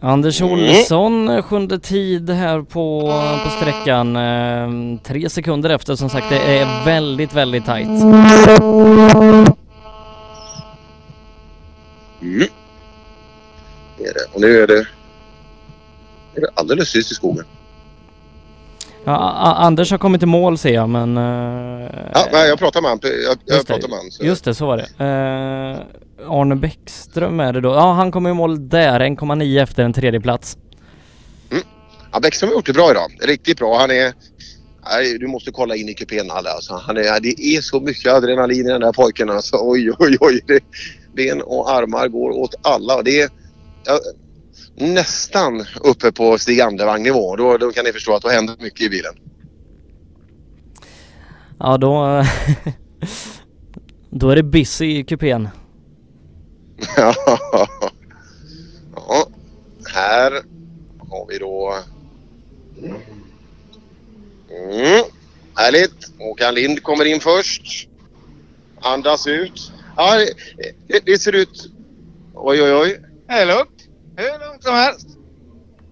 Anders 0.02 0.42
Mm. 0.42 0.54
Olsson, 0.54 1.44
sjunde 1.44 1.80
tid 1.80 2.30
här 2.30 2.62
på, 2.62 3.02
på 3.44 3.50
sträckan. 3.50 4.16
Eh, 4.16 5.00
tre 5.04 5.30
sekunder 5.30 5.70
efter 5.70 5.96
som 5.96 6.10
sagt. 6.10 6.30
Det 6.30 6.58
är 6.60 6.86
väldigt, 6.86 7.34
väldigt 7.34 7.66
tajt. 7.66 7.88
Mm. 7.88 8.26
Det 13.98 14.04
är 14.06 14.14
det. 14.14 14.26
Och 14.34 14.42
nu 14.42 14.64
är 14.64 14.68
det, 14.68 14.88
är 16.36 16.42
det 16.42 16.50
alldeles 16.56 16.92
tyst 16.92 17.12
i 17.12 17.16
skogen. 17.16 17.46
Ja, 19.06 19.56
Anders 19.58 19.92
har 19.92 19.98
kommit 19.98 20.24
i 20.24 20.26
mål 20.26 20.58
ser 20.58 20.74
jag 20.74 20.90
men... 20.90 21.18
eh, 21.18 21.90
Ja, 22.14 22.26
nej, 22.32 22.48
jag 22.50 22.60
pratar 22.60 22.82
med 22.82 22.90
han. 22.90 23.00
Jag, 23.04 23.38
jag 23.46 23.68
pratar 23.68 23.88
med 23.88 23.98
han. 23.98 24.12
Så. 24.12 24.24
Just 24.26 24.46
det, 24.46 24.56
så 24.56 24.66
var 24.66 24.78
det. 24.78 24.84
Eh, 25.06 26.32
Arne 26.32 26.56
Bäckström 26.56 27.40
är 27.40 27.54
det 27.54 27.62
då. 27.62 27.70
Ja, 27.70 27.92
han 27.94 28.12
kommer 28.12 28.30
i 28.30 28.34
mål 28.34 28.70
där. 28.70 29.00
1,9 29.00 29.62
efter 29.64 29.84
en 29.84 29.94
tredje 29.94 30.22
plats. 30.22 30.58
Ja, 32.14 32.20
Bäckström 32.20 32.50
har 32.50 32.56
gjort 32.56 32.66
det 32.66 32.74
bra 32.74 32.92
idag. 32.92 33.12
Riktigt 33.22 33.58
bra. 33.60 33.78
Han 33.80 33.92
är... 33.92 34.14
Nej, 34.92 35.18
du 35.18 35.28
måste 35.28 35.52
kolla 35.52 35.76
in 35.76 35.90
i 35.90 35.94
kupén 35.94 36.32
alla. 36.32 36.50
Alltså, 36.50 36.74
han 36.74 36.98
är, 36.98 37.20
det 37.20 37.42
är 37.42 37.62
så 37.62 37.80
mycket 37.80 38.14
adrenalin 38.14 38.66
i 38.66 38.70
den 38.70 38.82
där 38.82 38.92
pojken. 38.94 39.30
Alltså. 39.30 39.58
Oj, 39.62 39.92
oj, 40.00 40.18
oj. 40.20 40.42
Det, 40.48 40.60
ben 41.16 41.42
och 41.42 41.72
armar 41.72 42.08
går 42.08 42.30
åt 42.32 42.56
alla. 42.62 43.02
Det 43.02 43.22
är 43.22 43.30
ja, 43.86 44.00
nästan 44.76 45.66
uppe 45.82 46.12
på 46.12 46.38
Stig 46.38 46.62
Andervang 46.62 47.04
nivå. 47.04 47.36
Då, 47.36 47.58
då 47.58 47.72
kan 47.72 47.86
ni 47.86 47.94
förstå 47.94 48.16
att 48.16 48.22
då 48.22 48.30
händer 48.30 48.56
mycket 48.60 48.82
i 48.82 48.90
bilen. 48.90 49.14
Ja, 51.60 51.78
då... 51.78 52.26
då 54.10 54.30
är 54.30 54.36
det 54.36 54.44
busy 54.44 55.00
i 55.00 55.04
kupén. 55.04 55.50
ja, 56.98 57.16
här 59.94 60.32
har 61.10 61.28
vi 61.28 61.38
då... 61.38 61.76
Mm, 64.50 65.04
härligt. 65.56 66.12
Håkan 66.20 66.56
Lind 66.56 66.84
kommer 66.84 67.06
in 67.06 67.20
först. 67.20 67.88
Andas 68.82 69.28
ut. 69.28 69.72
Ja, 69.98 70.26
det, 70.88 71.00
det 71.06 71.18
ser 71.18 71.36
ut... 71.36 71.72
Oj, 72.34 72.64
oj, 72.64 72.74
oj. 72.74 73.02
Det 73.28 73.34
är 73.34 73.46
lugnt. 73.46 73.81
Hur 74.16 74.48
lugnt 74.48 74.64
som 74.64 74.74
helst. 74.74 75.08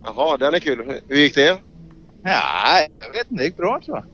Jaha, 0.04 0.38
den 0.38 0.54
är 0.54 0.60
kul. 0.60 1.02
Hur 1.08 1.18
gick 1.18 1.36
det? 1.36 1.58
Ja, 2.24 2.88
jag 3.00 3.12
vet 3.12 3.32
inte. 3.32 3.44
Det 3.44 3.44
gick 3.44 3.58
bra 3.58 3.80
tror 3.86 3.98
jag. 3.98 4.06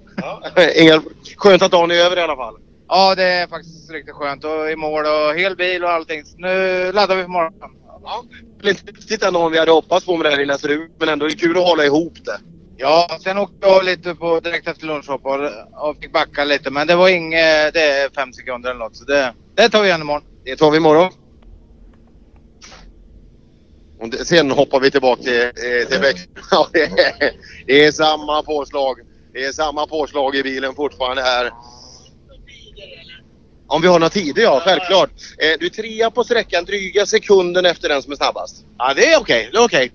Inga... 0.84 1.01
Skönt 1.38 1.61
att 1.61 1.72
dagen 1.72 1.92
är 1.92 1.95
över 1.95 2.17
i 2.17 2.22
alla 2.22 2.35
fall. 2.35 2.56
Ja, 2.88 3.16
det 3.16 3.24
är 3.24 3.48
faktiskt 3.48 3.92
riktigt 3.92 4.16
skönt. 4.16 4.43
Och 4.43 4.72
i 4.72 4.75
mål 4.75 5.06
och 5.06 5.35
hel 5.35 5.56
bil 5.56 5.84
och 5.84 5.90
allting. 5.90 6.25
Så 6.25 6.38
nu 6.38 6.92
laddar 6.92 7.16
vi 7.16 7.22
för 7.22 7.30
morgonen. 7.30 7.69
Ja, 8.03 8.24
det 8.30 8.61
blev 8.61 8.72
inte 8.72 8.92
riktigt 8.92 9.24
ändå 9.24 9.40
om 9.40 9.51
vi 9.51 9.59
hade 9.59 9.72
hoppats 9.72 10.06
på 10.06 10.17
med 10.17 10.25
det 10.25 10.30
här 10.30 10.38
lilla 10.38 10.58
strul. 10.58 10.90
Men 11.00 11.09
ändå 11.09 11.25
är 11.25 11.30
det 11.30 11.35
kul 11.35 11.58
att 11.58 11.64
hålla 11.64 11.85
ihop 11.85 12.14
det. 12.25 12.40
Ja, 12.77 13.17
sen 13.24 13.38
åkte 13.38 13.67
jag 13.67 13.85
lite 13.85 14.16
på, 14.16 14.40
direkt 14.40 14.67
efter 14.67 14.85
lunchhopp 14.85 15.25
och, 15.25 15.40
och 15.90 15.98
fick 16.01 16.14
backa 16.14 16.43
lite. 16.43 16.72
Men 16.72 16.88
det 16.88 16.95
var 16.95 17.09
inget, 17.09 17.74
det 17.74 17.82
är 17.82 18.09
fem 18.16 18.34
sekunder 18.34 18.69
eller 18.69 18.80
något. 18.80 18.95
Så 18.95 19.06
det, 19.06 19.34
det 19.56 19.69
tar 19.69 19.82
vi 19.82 19.88
igen 19.88 20.01
imorgon. 20.01 20.24
Det 20.43 20.56
tar 20.56 20.72
vi 20.72 20.77
imorgon. 20.77 21.11
Och 23.99 24.27
sen 24.27 24.51
hoppar 24.51 24.80
vi 24.80 24.91
tillbaka 24.91 25.22
till, 25.22 25.41
eh, 25.41 25.88
till 25.88 26.01
det, 26.74 26.83
är, 26.83 27.32
det 27.65 27.85
är 27.85 27.91
samma 27.91 28.43
påslag. 28.43 28.99
Det 29.33 29.45
är 29.45 29.51
samma 29.51 29.88
påslag 29.88 30.35
i 30.35 30.43
bilen 30.43 30.75
fortfarande 30.75 31.22
här. 31.22 31.51
Om 33.67 33.82
vi 33.82 33.88
har 33.88 33.99
några 33.99 34.09
tider 34.09 34.41
ja, 34.41 34.61
självklart. 34.64 35.09
Eh, 35.38 35.59
du 35.59 35.65
är 35.65 35.69
trea 35.69 36.11
på 36.11 36.24
sträckan, 36.24 36.65
dryga 36.65 37.06
sekunden 37.06 37.65
efter 37.65 37.90
den 37.90 38.01
som 38.01 38.11
är 38.11 38.15
snabbast. 38.15 38.65
Ja, 38.77 38.93
det 38.95 39.14
är 39.14 39.19
okej. 39.19 39.49
Det 39.51 39.57
är 39.57 39.65
okej. 39.65 39.91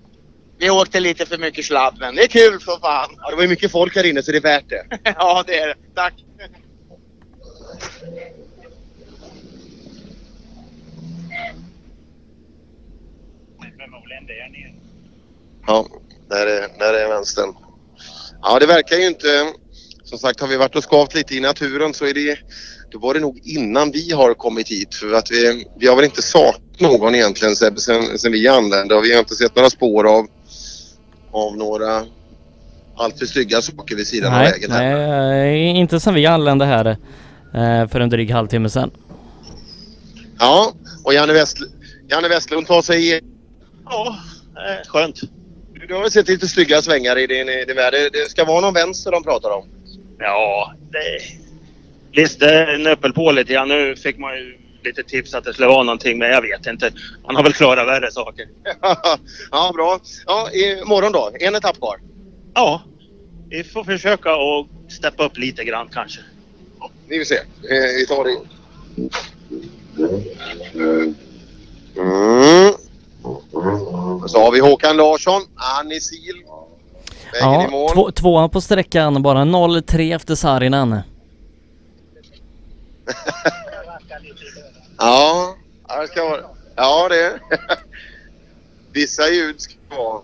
Vi 0.57 0.69
åkte 0.69 0.99
lite 0.99 1.25
för 1.25 1.37
mycket 1.37 1.65
sladd, 1.65 1.97
men 1.99 2.15
det 2.15 2.23
är 2.23 2.27
kul 2.27 2.59
för 2.59 2.79
fan. 2.79 3.09
Ja, 3.17 3.29
det 3.29 3.35
var 3.35 3.43
ju 3.43 3.49
mycket 3.49 3.71
folk 3.71 3.95
här 3.95 4.05
inne 4.05 4.23
så 4.23 4.31
det 4.31 4.37
är 4.37 4.41
värt 4.41 4.69
det. 4.69 4.85
ja, 5.17 5.43
det 5.47 5.59
är 5.59 5.67
det. 5.67 5.75
Tack. 5.95 6.13
Ja, 15.67 15.87
där 16.29 16.47
är, 16.47 16.79
där 16.79 16.93
är 16.93 17.07
vänstern. 17.09 17.53
Ja, 18.41 18.59
det 18.59 18.65
verkar 18.65 18.95
ju 18.97 19.07
inte... 19.07 19.27
Som 20.03 20.17
sagt, 20.17 20.39
har 20.39 20.47
vi 20.47 20.57
varit 20.57 20.75
och 20.75 20.83
skavt 20.83 21.15
lite 21.15 21.35
i 21.35 21.39
naturen 21.39 21.93
så 21.93 22.05
är 22.05 22.13
det... 22.13 22.37
Då 22.91 22.99
var 22.99 23.13
det 23.13 23.19
nog 23.19 23.39
innan 23.43 23.91
vi 23.91 24.11
har 24.11 24.33
kommit 24.33 24.67
hit. 24.67 24.95
För 24.95 25.13
att 25.13 25.31
vi, 25.31 25.65
vi 25.79 25.87
har 25.87 25.95
väl 25.95 26.05
inte 26.05 26.21
saknat 26.21 26.61
någon 26.79 27.15
egentligen 27.15 27.55
sen, 27.55 27.77
sen, 27.77 28.17
sen 28.17 28.31
vi 28.31 28.47
anlände. 28.47 28.95
Och 28.95 29.03
vi 29.03 29.11
har 29.13 29.19
inte 29.19 29.35
sett 29.35 29.55
några 29.55 29.69
spår 29.69 30.07
av, 30.17 30.27
av 31.31 31.57
några 31.57 32.05
alltför 32.95 33.25
stygga 33.25 33.61
saker 33.61 33.95
vid 33.95 34.07
sidan 34.07 34.33
av 34.33 34.39
Nej, 34.39 34.51
vägen. 34.51 34.71
här. 34.71 34.95
nej, 35.29 35.71
eh, 35.71 35.79
inte 35.79 35.99
sen 35.99 36.13
vi 36.13 36.25
anlände 36.25 36.65
här 36.65 36.85
eh, 37.53 37.87
för 37.87 37.99
en 37.99 38.09
dryg 38.09 38.31
halvtimme 38.31 38.69
sedan. 38.69 38.91
Ja, 40.39 40.73
och 41.03 41.13
Janne, 41.13 41.33
West, 41.33 41.57
Janne 42.09 42.27
Westlund 42.27 42.67
tar 42.67 42.81
sig. 42.81 43.21
Ja, 43.85 44.19
eh, 44.55 44.87
skönt. 44.87 45.21
Du, 45.87 45.93
har 45.93 46.01
väl 46.01 46.11
sett 46.11 46.27
lite 46.27 46.47
stygga 46.47 46.81
svängar 46.81 47.17
i 47.17 47.27
din, 47.27 47.49
i 47.49 47.65
din 47.65 47.75
värld. 47.75 47.93
Det, 47.93 48.31
ska 48.31 48.45
vara 48.45 48.61
någon 48.61 48.73
vänster 48.73 49.11
de 49.11 49.23
pratar 49.23 49.49
om. 49.49 49.67
Ja, 50.19 50.73
det... 50.91 51.21
Liste 52.19 52.77
nöppel 52.77 53.13
på 53.13 53.31
lite 53.31 53.53
grann. 53.53 53.67
Nu 53.67 53.95
fick 53.95 54.17
man 54.17 54.37
ju 54.37 54.57
lite 54.83 55.03
tips 55.03 55.33
att 55.33 55.43
det 55.43 55.53
skulle 55.53 55.67
vara 55.67 55.83
någonting, 55.83 56.17
men 56.17 56.29
jag 56.29 56.41
vet 56.41 56.67
inte. 56.67 56.91
Man 57.23 57.35
har 57.35 57.43
väl 57.43 57.53
klarat 57.53 57.87
värre 57.87 58.11
saker. 58.11 58.47
ja, 59.51 59.71
bra. 59.75 59.99
Ja, 60.25 60.49
imorgon 60.51 61.11
då? 61.11 61.31
En 61.39 61.55
etapp 61.55 61.77
kvar? 61.77 61.99
Ja, 62.53 62.81
vi 63.49 63.63
får 63.63 63.83
försöka 63.83 64.35
och 64.35 64.67
steppa 64.89 65.25
upp 65.25 65.37
lite 65.37 65.63
grann 65.63 65.89
kanske. 65.93 66.21
Vi 67.07 67.17
vill 67.17 67.27
se. 67.27 67.35
Eh, 67.35 67.95
vi 67.97 68.05
tar 68.07 68.23
det. 68.23 68.37
Mm. 71.95 72.73
Så 74.27 74.43
har 74.43 74.51
vi 74.51 74.59
Håkan 74.59 74.97
Larsson, 74.97 75.41
Annie 75.79 75.99
Sil. 76.07 76.37
Vägen 77.33 77.73
i 77.73 77.85
Ja, 77.87 77.89
två, 77.93 78.11
tvåan 78.11 78.49
på 78.49 78.61
sträckan, 78.61 79.21
bara 79.21 79.39
0,3 79.39 80.15
efter 80.15 80.35
Saarinen. 80.35 80.99
Ja, 84.97 85.55
ja, 85.87 86.01
det 86.01 86.07
ska 86.07 86.29
vara. 86.29 86.41
Ja, 86.75 87.09
det. 87.09 87.39
Vissa 88.93 89.29
ljud 89.29 89.61
ska 89.61 89.73
vara. 89.89 90.21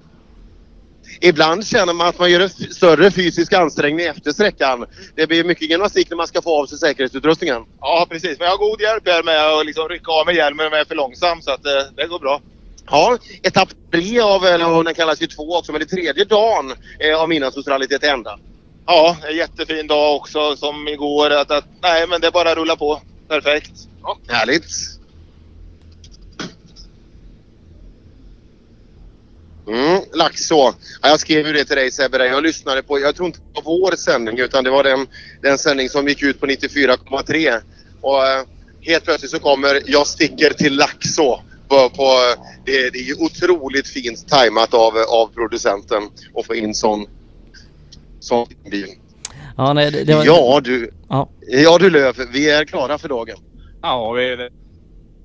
Ibland 1.22 1.68
känner 1.68 1.94
man 1.94 2.08
att 2.08 2.20
man 2.20 2.32
gör 2.32 2.40
en 2.40 2.50
större 2.50 3.12
fysisk 3.12 3.54
ansträngning 3.54 4.06
efter 4.06 4.32
sträckan. 4.32 4.86
Det 5.16 5.28
blir 5.28 5.44
mycket 5.44 5.70
gymnastik 5.70 6.10
när 6.10 6.18
man 6.18 6.28
ska 6.28 6.42
få 6.42 6.62
av 6.62 6.66
sig 6.66 6.78
säkerhetsutrustningen. 6.78 7.66
Ja, 7.80 8.08
precis. 8.10 8.40
Men 8.40 8.46
jag 8.46 8.58
har 8.58 8.70
god 8.70 8.82
hjälp 8.82 9.08
här 9.08 9.24
med 9.24 9.60
att 9.60 9.66
liksom 9.66 9.90
rycka 9.90 10.12
av 10.12 10.26
mig 10.26 10.36
hjälmen 10.36 10.66
om 10.66 10.72
jag 10.72 10.82
är 10.82 10.86
för 10.86 10.96
långsam 10.96 11.42
så 11.42 11.52
att 11.52 11.66
eh, 11.66 11.72
det 11.96 12.08
går 12.08 12.20
bra. 12.20 12.42
Ja, 12.90 13.18
etapp 13.44 13.70
tre 13.92 14.20
av, 14.20 14.46
eller 14.46 14.84
den 14.84 14.94
kallas 14.94 15.22
ju 15.22 15.28
två 15.28 15.58
också, 15.58 15.72
men 15.72 15.82
det 15.82 15.88
tredje 15.88 16.26
dagen 16.26 16.74
eh, 17.00 17.22
av 17.22 17.30
Midnattsrallyt 17.30 17.90
till 17.90 18.10
ända. 18.10 18.40
Ja, 18.86 19.18
en 19.30 19.36
jättefin 19.36 19.88
dag 19.88 20.16
också 20.16 20.56
som 20.56 20.88
igår. 20.88 21.30
Att, 21.30 21.52
att, 21.52 21.66
nej, 21.82 22.08
men 22.08 22.22
det 22.22 22.32
bara 22.32 22.52
att 22.52 22.58
rulla 22.58 22.76
på. 22.76 23.02
Perfekt. 23.28 23.72
Ja, 24.04 24.18
härligt. 24.28 24.98
Mm, 29.68 30.02
Laxå. 30.14 30.74
Ja, 31.02 31.10
jag 31.10 31.20
skrev 31.20 31.48
ju 31.48 31.54
det 31.54 31.66
till 31.66 31.76
dig 31.76 31.92
Sebbe. 31.92 32.26
Jag 32.26 32.44
lyssnade 32.44 32.84
på, 32.84 33.00
jag 33.00 33.16
tror 33.16 33.26
inte 33.26 33.40
det 33.40 33.46
var 33.54 33.64
vår 33.64 33.96
sändning 33.96 34.40
utan 34.40 34.64
det 34.64 34.70
var 34.70 34.84
den, 34.84 35.08
den 35.42 35.58
sändning 35.58 35.90
som 35.90 36.08
gick 36.08 36.24
ut 36.24 36.40
på 36.40 36.46
94,3. 36.46 37.62
Och 38.02 38.28
eh, 38.28 38.44
helt 38.82 39.04
plötsligt 39.04 39.32
så 39.32 39.40
kommer 39.40 39.82
Jag 39.86 40.08
sticker 40.08 40.54
till 40.54 40.76
Laxå. 40.76 41.42
På, 41.68 41.90
på, 41.90 42.06
det, 42.66 42.90
det 42.90 43.00
är 43.00 43.04
ju 43.04 43.16
otroligt 43.16 43.88
fint 43.88 44.28
tajmat 44.28 44.74
av, 44.74 44.98
av 44.98 45.28
producenten 45.28 46.04
att 46.36 46.46
få 46.46 46.56
in 46.56 46.74
sån, 46.74 47.06
sån 48.20 48.48
bil. 48.72 48.88
Ja, 49.58 49.74
nej, 49.74 49.92
det, 49.92 50.04
det 50.04 50.16
var... 50.16 50.26
Ja 50.26 50.62
du, 50.64 50.92
Ja. 51.10 51.30
ja 51.48 51.78
du 51.78 51.90
Löf, 51.90 52.18
vi 52.34 52.50
är 52.50 52.66
klara 52.66 52.98
för 52.98 53.10
dagen. 53.10 53.38
Ja, 53.82 54.12
vi, 54.12 54.36
det, 54.36 54.50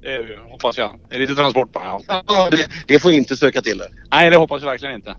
det 0.03 0.39
hoppas 0.51 0.79
jag. 0.79 1.01
Det 1.09 1.15
är 1.17 1.21
lite 1.21 1.35
transport 1.35 1.73
bara. 1.73 2.01
Ja. 2.09 2.23
Ja, 2.27 2.49
det, 2.51 2.69
det 2.87 2.99
får 2.99 3.12
inte 3.12 3.37
söka 3.37 3.62
till 3.62 3.79
det. 3.79 3.89
Nej, 4.11 4.31
det 4.31 4.37
hoppas 4.37 4.62
jag 4.62 4.71
verkligen 4.71 4.95
inte. 4.95 5.15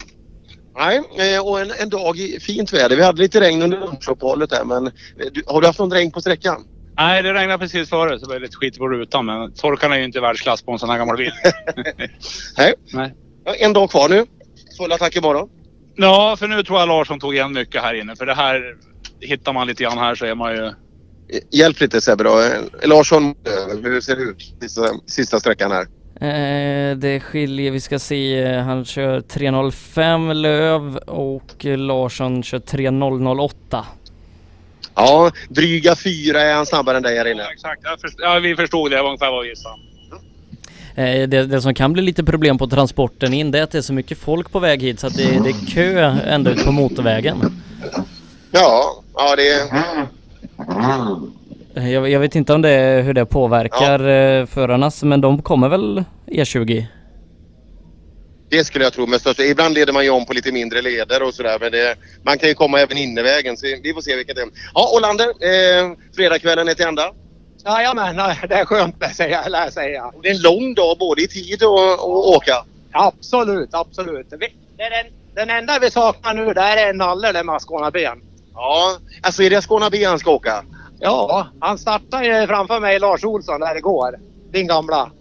Nej, 0.76 1.02
eh, 1.18 1.48
och 1.48 1.62
en, 1.62 1.72
en 1.80 1.90
dag 1.90 2.20
i 2.20 2.40
fint 2.40 2.74
väder. 2.74 2.96
Vi 2.96 3.04
hade 3.04 3.22
lite 3.22 3.42
regn 3.42 3.62
under 3.62 3.80
lunchuppehållet 3.80 4.50
där 4.50 4.64
men 4.64 4.88
eh, 4.88 4.92
du, 5.32 5.44
har 5.48 5.62
du 5.62 5.68
haft 5.68 5.80
någon 5.80 5.94
regn 5.94 6.12
på 6.12 6.22
sträckan? 6.22 6.66
Nej, 6.98 7.24
det 7.24 7.34
regnade 7.34 7.60
precis 7.60 7.90
före 7.90 8.20
så 8.20 8.26
det 8.26 8.34
var 8.34 8.40
lite 8.40 8.56
skit 8.56 8.78
på 8.78 8.90
rutan. 8.90 9.26
Men 9.26 9.54
torkarna 9.54 9.96
är 9.96 10.00
ju 10.00 10.06
inte 10.06 10.22
världsklass 10.22 10.62
på 10.62 10.72
en 10.72 10.80
sån 10.80 10.90
här 10.90 10.98
gammal 10.98 11.18
bil. 11.18 11.32
Nej. 12.58 12.74
Nej. 12.94 13.14
En 13.60 13.74
dag 13.74 13.90
kvar 13.90 14.10
nu. 14.10 14.26
Full 14.78 14.92
attack 14.92 15.16
imorgon. 15.16 15.50
Ja, 15.96 16.36
för 16.40 16.48
nu 16.48 16.64
tror 16.64 16.80
jag 16.80 16.88
Larsson 16.88 17.20
tog 17.20 17.36
igen 17.36 17.54
mycket 17.54 17.82
här 17.82 17.94
inne. 17.94 18.16
För 18.16 18.26
det 18.26 18.34
här 18.34 18.76
hittar 19.20 19.54
man 19.54 19.68
lite 19.68 19.84
grann 19.84 19.98
här 19.98 20.16
så 20.16 20.26
är 20.26 20.36
man 20.36 20.56
ju... 20.56 20.72
Hjälp 21.52 21.80
lite 21.80 22.02
Sebbe 22.02 22.24
då. 22.24 22.44
Larsson, 22.84 23.36
hur 23.84 24.02
ser 24.02 24.16
det 24.16 24.22
ut 24.22 24.56
sista, 24.62 24.82
sista 25.08 25.40
sträckan 25.40 25.72
här? 25.72 25.88
Eh, 26.24 26.98
det 26.98 27.20
skiljer, 27.20 27.72
vi 27.72 27.80
ska 27.80 28.00
se, 28.00 28.54
han 28.58 28.86
kör 28.86 29.20
3.05 29.20 30.34
Löv 30.34 30.98
och 30.98 31.66
Larsson 31.66 32.44
kör 32.44 32.60
3.008. 32.60 33.84
Ja, 34.96 35.32
dryga 35.50 35.96
fyra 35.96 36.42
är 36.42 36.54
han 36.54 36.66
snabbare 36.66 36.98
än 36.98 37.04
dig 37.04 37.18
här 37.18 37.32
inne. 37.32 37.44
Exakt, 37.54 37.82
jag 37.84 38.02
först, 38.02 38.16
ja, 38.20 38.40
vi 38.40 38.56
förstod 38.56 38.92
det. 38.92 38.98
Det 38.98 39.02
var 39.02 39.10
ungefär 39.10 39.32
vad 39.32 39.44
vi 39.44 39.50
gissade. 39.50 39.76
Eh, 40.96 41.28
det, 41.30 41.46
det 41.46 41.62
som 41.62 41.74
kan 41.74 41.94
bli 41.94 42.02
lite 42.02 42.24
problem 42.24 42.58
på 42.58 42.68
transporten 42.68 43.34
in 43.34 43.52
det 43.52 43.60
är 43.60 43.64
att 43.64 43.72
det 43.72 43.78
är 43.78 43.82
så 43.82 43.94
mycket 43.94 44.18
folk 44.18 44.52
på 44.52 44.60
väg 44.60 44.82
hit 44.82 45.00
så 45.00 45.08
att 45.08 45.18
det, 45.18 45.24
det 45.44 45.50
är 45.50 45.68
kö 45.68 46.00
ända 46.28 46.52
ut 46.52 46.66
på 46.66 46.72
motorvägen. 46.72 47.62
Ja, 48.52 49.04
ja 49.16 49.36
det 49.36 49.50
är... 49.50 49.68
Eh, 51.76 51.92
Jag, 51.92 52.10
jag 52.10 52.20
vet 52.20 52.36
inte 52.36 52.54
om 52.54 52.62
det, 52.62 53.02
hur 53.06 53.14
det 53.14 53.26
påverkar 53.26 54.00
ja. 54.00 54.46
förarnas 54.46 55.04
men 55.04 55.22
de 55.22 55.42
kommer 55.42 55.70
väl 55.70 56.04
E 56.28 56.44
E20? 56.44 56.86
Det 58.54 58.64
skulle 58.64 58.84
jag 58.84 58.94
tro 58.94 59.06
med 59.06 59.22
största... 59.22 59.44
Ibland 59.44 59.74
leder 59.74 59.94
man 59.94 60.04
ju 60.04 60.10
om 60.10 60.26
på 60.26 60.34
lite 60.34 60.52
mindre 60.52 60.82
leder 60.82 61.24
och 61.24 61.34
sådär 61.34 61.58
men 61.60 61.72
det, 61.72 61.96
man 62.24 62.38
kan 62.38 62.50
ju 62.50 62.56
komma 62.56 62.80
även 62.80 62.98
innevägen 62.98 63.58
så 63.58 63.66
vi 63.84 63.94
får 63.94 64.02
se 64.02 64.16
vilket 64.16 64.36
det 64.36 64.42
är. 64.42 64.50
Ja, 64.74 64.92
Olander, 64.96 65.28
eh, 65.28 65.92
fredagskvällen 66.16 66.68
är 66.68 66.74
till 66.74 66.86
ända. 66.86 67.14
Jajamän, 67.66 68.16
det 68.50 68.56
är 68.56 68.66
skönt 68.66 69.00
det 69.00 69.10
säger 69.10 69.42
jag, 69.42 69.52
lär 69.52 69.70
säga. 69.70 70.12
Det 70.22 70.30
är 70.30 70.36
en 70.36 70.42
lång 70.42 70.74
dag 70.74 70.98
både 70.98 71.22
i 71.22 71.28
tid 71.28 71.64
och, 71.64 71.94
och 71.94 72.30
åka. 72.30 72.66
Absolut, 72.92 73.70
absolut. 73.72 74.28
Det 74.30 74.84
är 74.84 75.04
den, 75.04 75.14
den 75.36 75.50
enda 75.50 75.80
vi 75.80 75.92
saknar 75.92 76.34
nu 76.34 76.54
det 76.54 76.62
är 76.62 76.90
en 76.90 76.98
nalle 76.98 77.32
där 77.32 77.44
med 77.44 77.62
Skåne 77.62 77.92
ben. 77.92 78.22
Ja, 78.54 78.98
alltså 79.22 79.44
är 79.44 79.50
det 79.50 79.62
Skåne 79.62 79.90
B 79.92 80.06
han 80.06 80.20
ska 80.20 80.32
åka? 80.32 80.64
Ja, 81.00 81.48
han 81.60 81.78
startade 81.78 82.26
ju 82.26 82.48
framför 82.48 82.80
mig 82.80 83.00
Lars 83.00 83.24
Olsson 83.24 83.60
där 83.60 83.78
igår. 83.78 84.20
Din 84.52 84.68
gamla. 84.68 85.12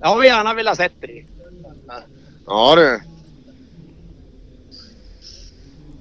Jag 0.00 0.08
har 0.08 0.24
gärna 0.24 0.54
velat 0.54 0.76
sett 0.76 1.00
dig. 1.00 1.26
Ja 2.46 2.74
du. 2.76 3.00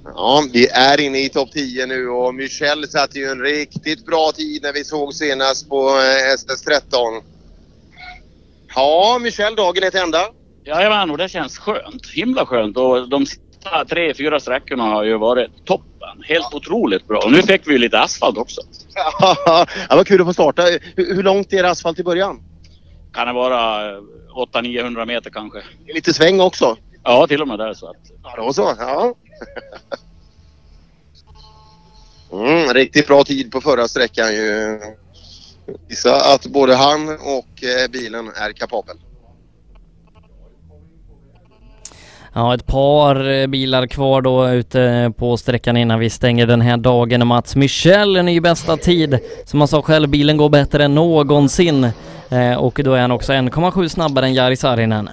Ja, 0.05 0.43
vi 0.53 0.67
är 0.67 1.01
inne 1.01 1.19
i 1.19 1.29
topp 1.29 1.51
10 1.51 1.85
nu 1.85 2.09
och 2.09 2.35
Michel 2.35 2.87
satte 2.87 3.19
ju 3.19 3.25
en 3.25 3.41
riktigt 3.41 4.05
bra 4.05 4.31
tid 4.31 4.63
när 4.63 4.73
vi 4.73 4.83
såg 4.83 5.13
senast 5.13 5.69
på 5.69 5.89
eh, 5.89 6.35
SS13. 6.35 7.21
Ja, 8.75 9.19
Michel, 9.21 9.55
dagen 9.55 9.83
är 9.83 9.89
till 9.89 9.99
ända. 9.99 10.27
Jajamän, 10.63 11.11
och 11.11 11.17
det 11.17 11.29
känns 11.29 11.57
skönt. 11.57 12.07
Himla 12.13 12.45
skönt. 12.45 12.77
Och 12.77 13.09
de 13.09 13.25
sista 13.25 13.85
tre, 13.89 14.13
fyra 14.13 14.39
sträckorna 14.39 14.83
har 14.83 15.03
ju 15.03 15.17
varit 15.17 15.65
toppen. 15.65 16.23
Helt 16.23 16.53
otroligt 16.53 17.07
bra. 17.07 17.19
Och 17.19 17.31
nu 17.31 17.41
fick 17.41 17.67
vi 17.67 17.71
ju 17.71 17.77
lite 17.77 17.99
asfalt 17.99 18.37
också. 18.37 18.61
ja, 19.45 19.65
vad 19.89 20.07
kul 20.07 20.21
att 20.21 20.27
få 20.27 20.33
starta. 20.33 20.63
Hur, 20.95 21.15
hur 21.15 21.23
långt 21.23 21.53
är 21.53 21.63
det 21.63 21.69
asfalt 21.69 21.99
i 21.99 22.03
början? 22.03 22.43
Kan 23.13 23.27
det 23.27 23.33
vara 23.33 23.91
800-900 24.31 25.05
meter 25.05 25.29
kanske. 25.29 25.59
Lite 25.93 26.13
sväng 26.13 26.41
också? 26.41 26.77
Ja, 27.03 27.27
till 27.27 27.41
och 27.41 27.47
med 27.47 27.59
där 27.59 27.73
så 27.73 27.89
att. 27.89 28.11
Ja, 28.23 28.33
då 28.37 28.53
så. 28.53 28.75
Ja. 28.79 29.15
Mm, 32.33 32.73
riktigt 32.73 33.07
bra 33.07 33.23
tid 33.23 33.51
på 33.51 33.61
förra 33.61 33.87
sträckan 33.87 34.33
ju. 34.33 34.79
Visa 35.87 36.15
att 36.33 36.45
både 36.45 36.75
han 36.75 37.09
och 37.09 37.63
eh, 37.63 37.91
bilen 37.91 38.27
är 38.27 38.53
kapabel. 38.53 38.95
Ja, 42.33 42.53
ett 42.53 42.67
par 42.67 43.29
eh, 43.29 43.47
bilar 43.47 43.87
kvar 43.87 44.21
då 44.21 44.49
ute 44.49 45.13
på 45.17 45.37
sträckan 45.37 45.77
innan 45.77 45.99
vi 45.99 46.09
stänger 46.09 46.47
den 46.47 46.61
här 46.61 46.77
dagen. 46.77 47.27
Mats 47.27 47.55
Michel, 47.55 48.15
en 48.15 48.25
ny 48.25 48.39
bästa 48.39 48.77
tid. 48.77 49.19
Som 49.45 49.61
han 49.61 49.67
sa 49.67 49.81
själv, 49.81 50.09
bilen 50.09 50.37
går 50.37 50.49
bättre 50.49 50.85
än 50.85 50.95
någonsin. 50.95 51.87
Eh, 52.31 52.57
och 52.57 52.79
då 52.83 52.93
är 52.93 53.01
han 53.01 53.11
också 53.11 53.33
1,7 53.33 53.87
snabbare 53.87 54.25
än 54.25 54.33
Jari 54.33 54.55
Saarinen. 54.55 55.09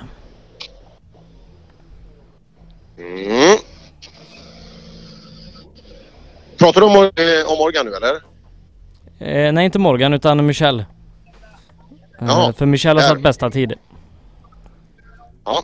Mm. 2.99 3.59
Pratar 6.59 6.81
du 6.81 6.87
om, 6.87 6.95
eh, 6.97 7.53
om 7.53 7.59
Morgan 7.59 7.87
nu 7.87 7.93
eller? 7.93 8.15
Eh, 9.19 9.53
nej, 9.53 9.65
inte 9.65 9.79
Morgan 9.79 10.13
utan 10.15 10.47
Michel. 10.47 10.85
Eh, 12.21 12.53
för 12.53 12.67
Michel 12.67 12.97
har 12.97 13.05
satt 13.05 13.23
bästa 13.23 13.51
tid. 13.51 13.73
Ja. 15.45 15.63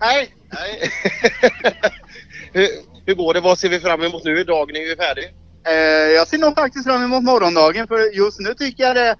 Hej! 0.00 0.34
Nej. 0.50 0.90
hur, 2.52 2.68
hur 3.06 3.14
går 3.14 3.34
det? 3.34 3.40
Vad 3.40 3.58
ser 3.58 3.68
vi 3.68 3.80
fram 3.80 4.02
emot 4.02 4.24
nu? 4.24 4.44
Dagen 4.44 4.76
är 4.76 4.80
ju 4.80 4.96
färdig. 4.96 5.34
Eh, 5.66 5.72
jag 6.12 6.28
ser 6.28 6.38
nog 6.38 6.54
faktiskt 6.54 6.84
fram 6.84 7.02
emot 7.04 7.22
morgondagen 7.24 7.86
för 7.86 8.16
just 8.16 8.40
nu 8.40 8.54
tycker 8.54 8.82
jag 8.84 8.96
det 8.96 9.00
är 9.00 9.16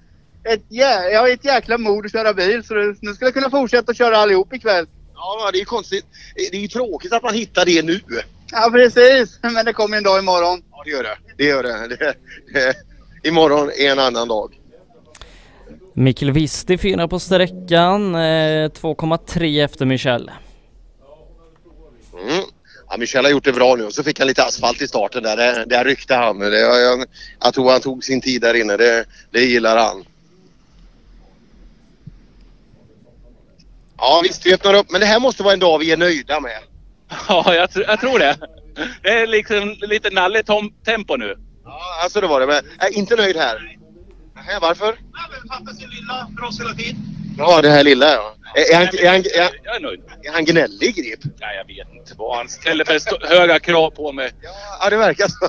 ett, 0.54 0.62
jä- 0.70 1.08
jag 1.12 1.20
har 1.20 1.28
ett 1.28 1.44
jäkla 1.44 1.78
mod 1.78 2.06
att 2.06 2.12
köra 2.12 2.32
bil 2.34 2.64
så 2.64 2.74
det, 2.74 2.94
nu 3.00 3.14
ska 3.14 3.24
jag 3.24 3.34
kunna 3.34 3.50
fortsätta 3.50 3.94
köra 3.94 4.16
allihop 4.16 4.52
ikväll. 4.52 4.86
Ja, 5.14 5.50
det 5.52 5.56
är 5.56 5.60
ju 5.60 5.64
konstigt. 5.64 6.04
Det 6.50 6.56
är 6.56 6.60
ju 6.60 6.68
tråkigt 6.68 7.12
att 7.12 7.22
man 7.22 7.34
hittar 7.34 7.64
det 7.64 7.82
nu. 7.84 8.00
Ja 8.52 8.70
precis, 8.72 9.38
men 9.54 9.64
det 9.64 9.72
kommer 9.72 9.96
en 9.96 10.02
dag 10.02 10.18
imorgon. 10.18 10.62
Ja, 10.70 10.82
det 10.84 10.90
gör 10.90 11.02
det. 11.02 11.16
Det 11.36 11.44
gör 11.44 11.62
det. 11.62 11.88
det, 11.98 12.14
det 12.52 13.28
imorgon 13.28 13.70
är 13.78 13.92
en 13.92 13.98
annan 13.98 14.28
dag. 14.28 14.58
Mikkel 15.94 16.30
Visti 16.32 16.78
fyra 16.78 17.08
på 17.08 17.18
sträckan, 17.18 18.14
eh, 18.14 18.18
2,3 18.18 19.64
efter 19.64 19.86
Michel. 19.86 20.30
Mm. 22.28 22.44
Ja, 22.92 22.98
Michel 22.98 23.24
har 23.24 23.30
gjort 23.30 23.44
det 23.44 23.52
bra 23.52 23.76
nu 23.76 23.84
och 23.84 23.94
så 23.94 24.04
fick 24.04 24.18
han 24.18 24.28
lite 24.28 24.44
asfalt 24.44 24.82
i 24.82 24.88
starten 24.88 25.22
där. 25.22 25.36
Där, 25.36 25.66
där 25.66 25.84
ryckte 25.84 26.14
han. 26.14 26.38
Det, 26.38 26.58
jag, 26.60 27.06
jag 27.40 27.54
tror 27.54 27.70
han 27.70 27.80
tog 27.80 28.04
sin 28.04 28.20
tid 28.20 28.40
där 28.42 28.54
inne. 28.54 28.76
Det, 28.76 29.04
det 29.30 29.44
gillar 29.44 29.76
han. 29.76 30.04
Ja 33.98 34.20
visst, 34.24 34.46
vi 34.46 34.54
öppnar 34.54 34.74
upp. 34.74 34.90
Men 34.90 35.00
det 35.00 35.06
här 35.06 35.20
måste 35.20 35.42
vara 35.42 35.54
en 35.54 35.60
dag 35.60 35.78
vi 35.78 35.92
är 35.92 35.96
nöjda 35.96 36.40
med. 36.40 36.58
Ja, 37.28 37.54
jag, 37.54 37.70
tr- 37.70 37.84
jag 37.86 38.00
tror 38.00 38.18
det. 38.18 38.36
Det 39.02 39.08
är 39.08 39.26
liksom 39.26 39.76
lite 39.80 40.10
nalligt 40.10 40.48
tempo 40.84 41.16
nu. 41.16 41.36
Ja, 41.64 41.80
alltså 42.02 42.20
det 42.20 42.26
var 42.26 42.40
det. 42.40 42.46
Men 42.46 42.64
jag 42.78 42.88
är 42.88 42.98
inte 42.98 43.16
nöjd 43.16 43.36
här. 43.36 43.76
Nej, 44.34 44.58
varför? 44.60 44.96
Fattar 45.48 45.72
sin 45.72 45.90
lilla 45.90 46.28
för 46.38 46.46
oss 46.46 46.60
hela 46.60 46.74
tiden. 46.74 46.96
Ja, 47.38 47.62
det 47.62 47.70
här 47.70 47.84
lilla 47.84 48.12
ja. 48.12 48.34
Är, 48.54 48.72
är, 48.72 48.76
han, 48.76 48.86
är, 48.86 49.08
han, 49.08 49.16
är, 49.16 49.60
Jag 49.64 49.76
är 49.76 49.80
nöjd. 49.80 50.00
är 50.22 50.32
han 50.32 50.44
gnällig, 50.44 50.94
Grip? 50.94 51.20
Nej, 51.40 51.56
jag 51.56 51.66
vet 51.66 51.94
inte 51.94 52.14
vad 52.16 52.36
han 52.36 52.48
ställer 52.48 52.84
för 52.84 53.28
höga 53.28 53.58
krav 53.58 53.90
på 53.90 54.12
mig. 54.12 54.32
Ja, 54.80 54.90
det 54.90 54.96
verkar 54.96 55.28
så. 55.28 55.48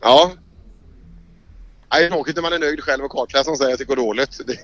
ja. 0.00 0.30
Det 1.90 2.04
är 2.04 2.10
tråkigt 2.10 2.36
när 2.36 2.42
man 2.42 2.52
är 2.52 2.58
nöjd 2.58 2.80
själv 2.80 3.04
och 3.04 3.10
kartläsaren 3.10 3.56
säger 3.56 3.72
att 3.72 3.78
det 3.78 3.84
går 3.84 3.96
dåligt. 3.96 4.40
Det, 4.46 4.58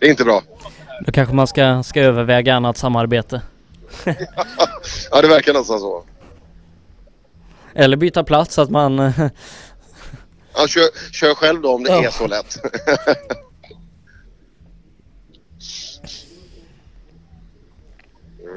det 0.00 0.06
är 0.06 0.10
inte 0.10 0.24
bra. 0.24 0.42
Då 1.06 1.12
kanske 1.12 1.34
man 1.34 1.46
ska, 1.46 1.82
ska 1.82 2.00
överväga 2.00 2.54
annat 2.54 2.76
samarbete. 2.76 3.42
Ja, 5.10 5.22
det 5.22 5.28
verkar 5.28 5.52
nästan 5.52 5.80
så. 5.80 6.04
Eller 7.74 7.96
byta 7.96 8.24
plats 8.24 8.54
så 8.54 8.62
att 8.62 8.70
man... 8.70 9.12
Ja, 10.54 10.66
kör, 10.68 10.88
kör 11.12 11.34
själv 11.34 11.60
då 11.62 11.74
om 11.74 11.84
det 11.84 11.90
Ja. 11.90 12.04
är 12.06 12.10
så 12.10 12.26
lätt. 12.26 12.58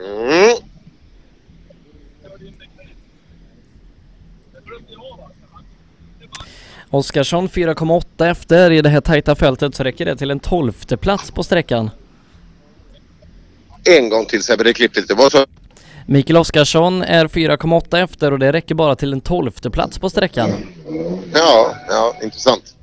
mm. 0.03 0.55
Oskarsson 6.89 7.49
4,8 7.49 8.25
efter. 8.31 8.71
I 8.71 8.81
det 8.81 8.89
här 8.89 9.01
tajta 9.01 9.35
fältet 9.35 9.75
så 9.75 9.83
räcker 9.83 10.05
det 10.05 10.15
till 10.15 10.31
en 10.31 10.39
tolfte 10.39 10.97
plats 10.97 11.31
på 11.31 11.43
sträckan. 11.43 11.89
En 13.97 14.09
gång 14.09 14.25
till 14.25 14.43
Sebbe, 14.43 14.63
det 14.63 14.73
klippte 14.73 15.01
lite. 15.01 15.13
Vad 15.13 15.31
så? 15.31 15.45
Mikael 16.05 16.37
Oskarsson 16.37 17.01
är 17.03 17.27
4,8 17.27 18.03
efter 18.03 18.33
och 18.33 18.39
det 18.39 18.51
räcker 18.53 18.75
bara 18.75 18.95
till 18.95 19.13
en 19.13 19.21
tolfte 19.21 19.69
plats 19.69 19.99
på 19.99 20.09
sträckan. 20.09 20.49
Ja, 21.33 21.75
ja, 21.89 22.15
intressant. 22.23 22.75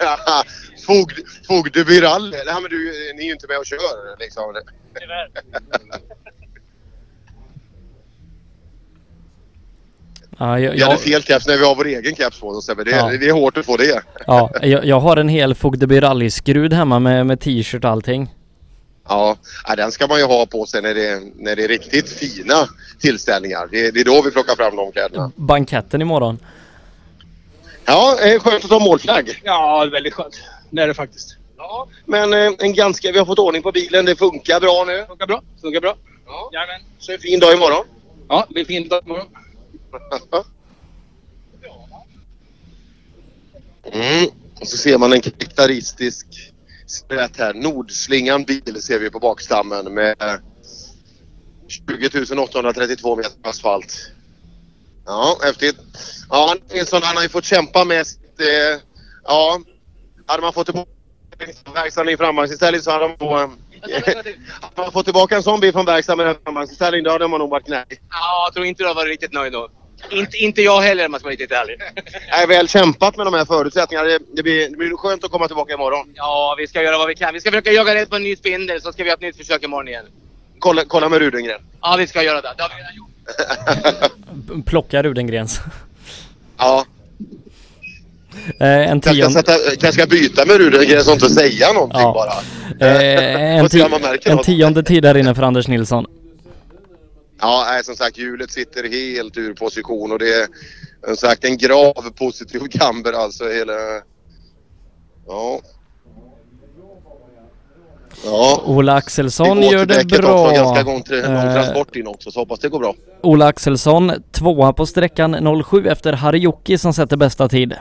Fogd, 0.86 1.12
Fogdeby 1.46 2.00
rally. 2.00 2.30
Nej 2.46 2.54
men 2.54 2.70
du, 2.70 2.92
ni 3.16 3.22
är 3.22 3.26
ju 3.26 3.32
inte 3.32 3.46
med 3.48 3.58
och 3.58 3.66
kör 3.66 4.18
liksom. 4.18 4.42
Ja, 10.38 10.58
jag, 10.58 10.72
Vi 10.72 10.82
hade 10.82 10.96
fel 10.96 11.22
caps 11.22 11.46
när 11.46 11.56
vi 11.58 11.64
har 11.64 11.74
vår 11.74 11.86
egen 11.86 12.14
caps 12.14 12.40
på 12.40 12.48
oss. 12.48 12.66
Det, 12.66 12.90
Ja. 12.90 13.06
det 13.20 13.28
är 13.28 13.32
hårt 13.32 13.56
att 13.56 13.66
få 13.66 13.76
det. 13.76 14.02
ja, 14.26 14.50
jag, 14.62 14.84
jag 14.84 15.00
har 15.00 15.16
en 15.16 15.28
hel 15.28 15.54
Fogdeby 15.54 16.00
rally-skrud 16.00 16.72
hemma 16.72 16.98
med, 16.98 17.26
med 17.26 17.40
t-shirt 17.40 17.84
och 17.84 17.90
allting. 17.90 18.34
Ja, 19.08 19.36
den 19.76 19.92
ska 19.92 20.06
man 20.06 20.18
ju 20.18 20.24
ha 20.24 20.46
på 20.46 20.66
sig 20.66 20.82
när 20.82 20.94
det, 20.94 21.22
när 21.34 21.56
det 21.56 21.64
är 21.64 21.68
riktigt 21.68 22.08
fina 22.08 22.68
tillställningar. 22.98 23.68
Det, 23.70 23.90
det 23.90 24.00
är 24.00 24.04
då 24.04 24.22
vi 24.22 24.30
plockar 24.30 24.56
fram 24.56 24.76
de 24.76 24.92
kläderna. 24.92 25.32
Banketten 25.36 26.02
imorgon. 26.02 26.38
Ja, 27.84 28.18
eh, 28.20 28.40
skönt 28.40 28.64
att 28.64 28.70
ha 28.70 28.78
målflagg. 28.78 29.40
Ja, 29.44 29.88
väldigt 29.92 30.14
skönt. 30.14 30.40
Det 30.70 30.82
är 30.82 30.86
det 30.86 30.94
faktiskt. 30.94 31.36
Ja, 31.56 31.88
men 32.04 32.32
eh, 32.32 32.52
en 32.58 32.74
ganska, 32.74 33.12
vi 33.12 33.18
har 33.18 33.26
fått 33.26 33.38
ordning 33.38 33.62
på 33.62 33.72
bilen. 33.72 34.04
Det 34.04 34.16
funkar 34.16 34.60
bra 34.60 34.84
nu. 34.86 35.04
Funkar 35.08 35.26
bra. 35.26 35.42
Funkar 35.60 35.80
bra. 35.80 35.96
Ja. 36.26 36.50
Jajamän. 36.52 36.80
Så 36.98 37.12
en 37.12 37.18
fin 37.18 37.40
dag 37.40 37.54
imorgon. 37.54 37.84
Ja, 38.28 38.44
det 38.48 38.54
blir 38.54 38.64
fint 38.64 38.90
dag 38.90 39.02
imorgon. 39.04 39.26
Mm. 43.92 44.28
Och 44.60 44.68
så 44.68 44.76
ser 44.76 44.98
man 44.98 45.12
en 45.12 45.20
karaktäristisk 45.20 46.26
rätt 47.08 47.36
här. 47.36 47.54
Nordslingan 47.54 48.44
bil 48.44 48.82
ser 48.82 48.98
vi 48.98 49.10
på 49.10 49.18
bakstammen 49.18 49.94
med 49.94 50.40
20 51.68 52.40
832 52.40 53.16
meter 53.16 53.32
asfalt. 53.42 54.12
Ja, 55.06 55.38
häftigt. 55.42 55.76
Ja, 56.30 56.56
Nilsson 56.72 57.02
han 57.02 57.16
har 57.16 57.22
ju 57.22 57.28
fått 57.28 57.44
kämpa 57.44 57.84
mest. 57.84 58.20
Eh, 58.38 58.80
ja, 59.24 59.60
hade 60.26 60.42
man 60.42 60.52
fått 60.52 60.66
tillbaka 60.66 60.90
verkstaden 61.74 62.12
i 62.12 62.16
framvagnsinställning 62.16 62.82
så 62.82 62.90
hade 62.90 63.08
man, 63.08 63.16
nog... 63.20 63.32
Eh, 63.32 63.46
hade 64.60 64.76
man 64.76 64.92
fått 64.92 65.04
tillbaka 65.04 65.36
en 65.36 65.42
sån 65.42 65.60
bil 65.60 65.72
från 65.72 65.86
verkstaden 65.86 66.26
med 66.26 66.36
framvagnsinställning 66.44 67.04
då 67.04 67.10
hade 67.10 67.28
man 67.28 67.40
nog 67.40 67.50
varit 67.50 67.66
knäpp. 67.66 67.88
Ja, 67.90 68.44
jag 68.46 68.54
tror 68.54 68.66
inte 68.66 68.82
du 68.82 68.86
har 68.86 68.94
varit 68.94 69.08
riktigt 69.08 69.32
nöjd 69.32 69.52
då. 69.52 69.68
Inte, 70.10 70.36
inte 70.36 70.62
jag 70.62 70.80
heller 70.80 71.06
om 71.06 71.12
jag 71.12 71.20
ska 71.20 71.26
vara 71.26 71.32
riktigt 71.32 71.52
ärlig. 71.52 71.76
Jag 72.30 72.42
är 72.42 72.46
väl 72.46 72.68
kämpat 72.68 73.16
med 73.16 73.26
de 73.26 73.34
här 73.34 73.44
förutsättningarna. 73.44 74.08
Det, 74.08 74.18
det, 74.36 74.42
blir, 74.42 74.68
det 74.70 74.76
blir 74.76 74.96
skönt 74.96 75.24
att 75.24 75.30
komma 75.30 75.46
tillbaka 75.46 75.74
imorgon. 75.74 76.06
Ja, 76.14 76.54
vi 76.58 76.66
ska 76.66 76.82
göra 76.82 76.98
vad 76.98 77.08
vi 77.08 77.14
kan. 77.14 77.34
Vi 77.34 77.40
ska 77.40 77.50
försöka 77.50 77.72
jaga 77.72 77.94
rätt 77.94 78.10
på 78.10 78.16
en 78.16 78.22
ny 78.22 78.36
spindel 78.36 78.82
så 78.82 78.92
ska 78.92 79.02
vi 79.02 79.08
göra 79.08 79.14
ett 79.14 79.20
nytt 79.20 79.36
försök 79.36 79.62
imorgon 79.62 79.88
igen. 79.88 80.04
Kolla, 80.58 80.82
kolla 80.88 81.08
med 81.08 81.18
Rudengren. 81.18 81.60
Ja, 81.80 81.96
vi 81.98 82.06
ska 82.06 82.22
göra 82.22 82.40
det. 82.40 82.52
det 82.56 82.62
har 82.62 82.70
vi 82.70 82.74
redan 82.76 82.96
gjort. 82.96 84.66
Plocka 84.66 85.02
Rudengrens. 85.02 85.60
Ja. 86.58 86.84
Eh, 88.60 88.66
en 88.68 88.88
Jag 88.88 89.02
ska, 89.02 89.12
tionde... 89.12 89.32
sätta, 89.32 89.52
jag 89.80 89.94
ska 89.94 90.06
byta 90.06 90.46
med 90.46 90.56
Rudengren 90.56 91.04
så 91.04 91.12
inte 91.12 91.30
säga 91.30 91.72
någonting 91.72 92.00
Ja. 92.00 92.12
bara. 92.12 92.88
Eh, 92.88 93.58
en, 93.58 93.66
ti- 93.66 94.18
en 94.30 94.38
tionde 94.38 94.82
tid 94.82 95.02
där 95.02 95.16
inne 95.16 95.34
för 95.34 95.42
Anders 95.42 95.68
Nilsson. 95.68 96.06
Ja, 97.40 97.64
nej, 97.70 97.84
som 97.84 97.96
sagt 97.96 98.18
hjulet 98.18 98.50
sitter 98.50 98.88
helt 98.88 99.36
ur 99.36 99.54
position 99.54 100.12
och 100.12 100.18
det 100.18 100.34
är 100.34 100.46
som 101.06 101.16
sagt 101.16 101.44
en 101.44 101.56
grav 101.56 102.10
positiv 102.18 102.58
camber 102.70 103.12
alltså 103.12 103.48
hela... 103.48 103.72
Ja. 105.26 105.60
Ja. 108.24 108.62
Ola 108.66 108.94
Axelsson 108.94 109.60
Det 109.60 109.66
gör 109.66 109.86
det 109.86 110.04
bra. 110.06 110.48
Också, 110.48 110.54
ganska 110.54 110.82
lång, 110.82 111.02
lång 111.08 111.18
Eh, 111.18 111.54
transport 111.54 111.96
in 111.96 112.06
också 112.06 112.30
så 112.30 112.40
hoppas 112.40 112.60
det 112.60 112.68
går 112.68 112.78
bra. 112.78 112.94
Ola 113.22 113.46
Axelsson 113.46 114.12
tvåa 114.32 114.72
på 114.72 114.86
sträckan 114.86 115.62
07 115.64 115.86
efter 115.86 116.12
Harjoki 116.12 116.78
som 116.78 116.92
sätter 116.92 117.16
bästa 117.16 117.48
tid. 117.48 117.74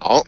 Ja, 0.00 0.22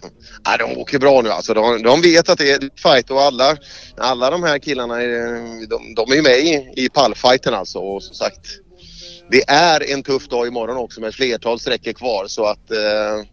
ja 0.45 0.57
de 0.57 0.81
åker 0.81 0.99
bra 0.99 1.21
nu 1.23 1.31
alltså. 1.31 1.55
De, 1.55 1.83
de 1.83 2.03
vet 2.03 2.29
att 2.29 2.39
det 2.39 2.51
är 2.51 2.61
fight 2.83 3.11
och 3.11 3.23
alla, 3.23 3.57
alla 3.99 4.31
de 4.31 4.43
här 4.43 4.59
killarna 4.59 5.03
är, 5.03 5.69
de, 5.69 5.95
de 5.95 6.13
är 6.13 6.17
ju 6.17 6.23
med 6.23 6.39
i, 6.39 6.73
i 6.77 6.89
pallfighten 6.89 7.55
alltså. 7.55 7.79
Och 7.79 8.03
som 8.03 8.15
sagt, 8.15 8.47
det 9.31 9.51
är 9.51 9.93
en 9.93 10.03
tuff 10.03 10.29
dag 10.29 10.47
imorgon 10.47 10.77
också 10.77 11.01
med 11.01 11.15
flertal 11.15 11.61
sträckor 11.61 11.93
kvar 11.93 12.27
så 12.27 12.45
att 12.45 12.71
eh, 12.71 13.25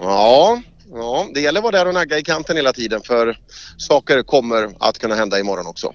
ja, 0.00 0.62
ja, 0.94 1.26
det 1.34 1.40
gäller 1.40 1.60
att 1.60 1.64
vara 1.64 1.76
där 1.76 1.88
och 1.88 1.94
nagga 1.94 2.18
i 2.18 2.22
kanten 2.22 2.56
hela 2.56 2.72
tiden 2.72 3.00
för 3.02 3.38
saker 3.78 4.22
kommer 4.22 4.70
att 4.78 4.98
kunna 4.98 5.14
hända 5.14 5.40
imorgon 5.40 5.66
också. 5.66 5.92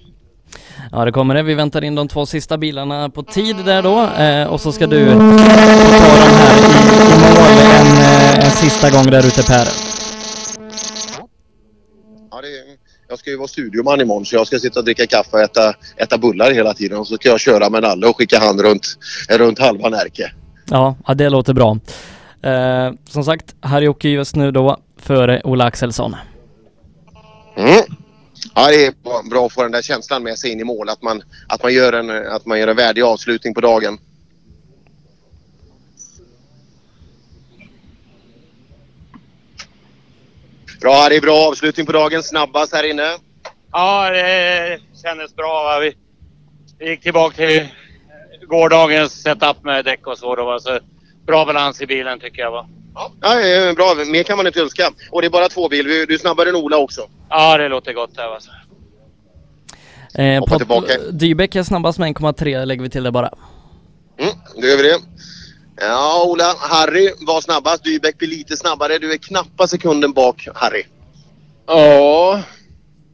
Ja 0.92 1.06
det 1.06 1.12
kommer 1.12 1.36
det. 1.36 1.44
Vi 1.44 1.54
väntar 1.54 1.84
in 1.84 1.96
de 1.96 2.08
två 2.08 2.26
sista 2.26 2.58
bilarna 2.58 3.10
på 3.10 3.24
tid 3.24 3.56
där 3.66 3.82
då 3.82 4.04
eh, 4.24 4.48
och 4.48 4.62
så 4.62 4.72
ska 4.72 4.88
du 4.88 5.06
ta 5.06 5.14
dem 5.14 5.40
här 6.38 6.58
i, 6.58 6.74
i 7.14 7.20
mål 7.20 7.58
en, 7.80 7.98
eh, 7.98 8.46
en 8.46 8.52
sista 8.52 8.90
gång 8.90 9.06
där 9.06 9.28
ute 9.28 9.44
Per. 9.44 9.85
Ja, 12.36 12.42
det, 12.42 12.48
jag 13.08 13.20
ska 13.20 13.30
ju 13.30 13.38
vara 13.38 13.48
studioman 13.48 14.02
imorgon 14.02 14.26
så 14.26 14.36
jag 14.36 14.48
ska 14.48 14.60
sitta 14.60 14.80
och 14.80 14.86
dricka 14.86 15.08
kaffe 15.08 15.30
och 15.32 15.40
äta, 15.40 15.74
äta 15.98 16.18
bullar 16.18 16.52
hela 16.52 16.74
tiden 16.74 16.98
och 16.98 17.08
så 17.08 17.16
ska 17.16 17.30
jag 17.30 17.40
köra 17.40 17.70
med 17.70 17.82
Nalle 17.82 18.08
och 18.08 18.18
skicka 18.18 18.40
han 18.40 18.62
runt, 18.62 18.88
runt 19.30 19.60
halva 19.60 19.90
Närke. 19.90 20.32
Ja, 20.70 20.96
ja 21.08 21.14
det 21.14 21.30
låter 21.30 21.54
bra. 21.54 21.78
Eh, 22.42 22.94
som 23.10 23.24
sagt, 23.24 23.56
Harjoki 23.60 24.10
just 24.10 24.36
nu 24.36 24.52
då 24.52 24.78
före 24.98 25.42
Ola 25.44 25.66
Axelsson. 25.66 26.16
Mm. 27.58 27.84
Ja, 28.56 28.68
det 28.68 28.86
är 28.86 28.94
bra- 29.04 29.24
bra 29.32 29.46
att 29.46 29.54
få 29.54 29.64
den 29.64 29.72
där 29.72 29.82
känslan 29.82 30.24
med 30.24 30.38
sig 30.38 30.52
in 30.52 30.60
i 30.60 30.64
mål. 30.64 30.90
Att 30.90 31.02
man, 31.02 31.22
att 31.48 31.64
man, 31.64 31.74
gör, 31.74 31.94
en, 31.94 32.10
att 32.28 32.46
man 32.46 32.60
gör 32.60 32.68
en 32.68 32.76
värdig 32.76 33.02
avslutning 33.02 33.54
på 33.54 33.62
dagen. 33.62 33.98
Bra, 40.82 41.10
det 41.10 41.16
är 41.16 41.22
bra 41.22 41.48
avslutning 41.48 41.86
på 41.86 41.92
dagen. 41.92 42.24
Snabbast 42.24 42.74
här 42.74 42.84
inne. 42.90 43.18
Ja, 43.72 44.10
det 44.10 44.80
kändes 45.04 45.36
bra. 45.36 45.64
Va? 45.64 45.92
Vi 46.80 46.90
gick 46.90 47.02
tillbaka 47.02 47.36
till 47.36 47.68
gårdagens 48.48 49.22
setup 49.22 49.64
med 49.64 49.86
däck 49.86 50.08
och 50.08 50.18
så. 50.18 50.36
Var 50.36 50.60
så 50.60 50.80
bra 51.26 51.46
balans 51.46 51.82
i 51.82 51.86
bilen 51.86 52.20
tycker 52.20 52.42
jag. 52.42 52.52
Va? 52.52 52.68
Ja, 53.22 53.74
bra. 53.76 53.96
Mer 54.06 54.24
kan 54.24 54.38
man 54.38 54.48
inte 54.48 54.62
önska. 54.62 54.92
Och 55.12 55.22
det 55.22 55.28
är 55.28 55.30
bara 55.30 55.50
två 55.50 55.70
bil. 55.70 55.86
Du 55.86 56.14
är 56.14 56.18
snabbare 56.18 56.50
än 56.50 56.56
Ola 56.56 56.78
också. 56.78 57.02
Ja, 57.30 57.58
det 57.58 57.70
låter 57.70 57.94
gott. 57.94 58.16
Där, 58.16 58.28
va? 58.28 58.40
Eh. 60.18 60.44
Dybeck 61.12 61.56
är 61.56 61.64
snabbast 61.64 62.00
med 62.00 62.16
1,3 62.16 62.66
lägger 62.66 62.84
vi 62.84 62.90
till 62.90 63.04
det 63.04 63.12
bara. 63.12 63.30
Mm, 64.18 64.34
då 64.56 64.68
gör 64.68 64.78
vi 64.78 64.84
det. 64.84 65.00
Ja, 65.82 66.24
Ola. 66.28 66.56
Harry 66.60 67.14
var 67.20 67.42
snabbast. 67.42 67.84
Dybeck 67.84 68.18
blir 68.18 68.28
lite 68.28 68.58
snabbare. 68.58 68.98
Du 68.98 69.12
är 69.12 69.18
knappa 69.18 69.68
sekunden 69.68 70.14
bak, 70.14 70.48
Harry. 70.56 70.84
Ja, 71.68 72.44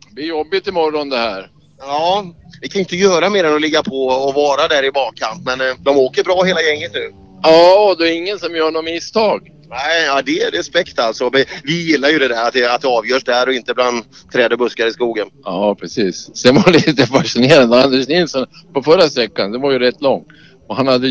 det 0.08 0.14
blir 0.16 0.26
jobbigt 0.26 0.68
imorgon 0.68 1.10
det 1.10 1.18
här. 1.18 1.52
Ja, 1.80 2.26
vi 2.62 2.70
kan 2.70 2.80
inte 2.80 2.96
göra 2.96 3.30
mer 3.30 3.44
än 3.44 3.56
att 3.56 3.62
ligga 3.62 3.84
på 3.84 4.06
och 4.06 4.34
vara 4.34 4.68
där 4.68 4.86
i 4.86 4.92
bakkant. 4.92 5.46
Men 5.46 5.62
eh, 5.62 5.76
de 5.80 5.98
åker 5.98 6.24
bra 6.24 6.44
hela 6.44 6.62
gänget 6.62 6.94
nu. 6.94 7.12
Ja, 7.44 7.96
det 8.00 8.10
är 8.10 8.18
ingen 8.18 8.40
som 8.40 8.56
gör 8.56 8.72
något 8.72 8.86
misstag. 8.86 9.52
Nej, 9.70 10.06
ja, 10.06 10.22
det 10.22 10.42
är 10.42 10.52
respekt 10.52 11.00
alltså. 11.00 11.32
Vi 11.64 11.92
gillar 11.92 12.10
ju 12.10 12.20
det 12.20 12.28
där 12.28 12.48
att 12.48 12.54
det, 12.54 12.74
att 12.74 12.82
det 12.82 12.88
avgörs 12.88 13.24
där 13.24 13.48
och 13.48 13.54
inte 13.54 13.74
bland 13.74 14.04
träd 14.34 14.54
och 14.54 14.60
buskar 14.60 14.88
i 14.88 14.92
skogen. 14.92 15.28
Ja, 15.44 15.76
precis. 15.76 16.30
Sen 16.34 16.56
var 16.56 16.72
det 16.72 16.88
lite 16.88 17.08
fascinerande. 17.08 17.84
Anders 17.84 18.08
Nilsson 18.08 18.46
på 18.74 18.84
förra 18.84 19.10
sträckan, 19.10 19.52
det 19.52 19.58
var 19.58 19.72
ju 19.72 19.80
rätt 19.80 20.02
lång. 20.02 20.26
Och 20.68 20.76
han 20.76 20.88
hade 20.88 21.08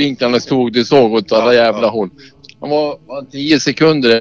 hjulvinklarna 0.00 0.40
stod, 0.40 0.72
det 0.72 0.84
såg 0.84 1.12
åt 1.12 1.32
alla 1.32 1.54
jävla 1.54 1.88
håll. 1.88 2.10
Han 2.60 2.70
var, 2.70 2.98
var 3.06 3.22
10 3.22 3.60
sekunder 3.60 4.10
där. 4.10 4.20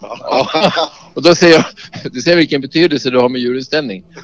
Ja. 0.00 0.72
Och 1.14 1.22
då 1.22 1.34
ser 1.34 1.48
jag, 1.48 1.64
du 2.12 2.20
ser 2.20 2.36
vilken 2.36 2.60
betydelse 2.60 3.10
det 3.10 3.20
har 3.20 3.28
med 3.28 3.40
hjulställning. 3.40 4.04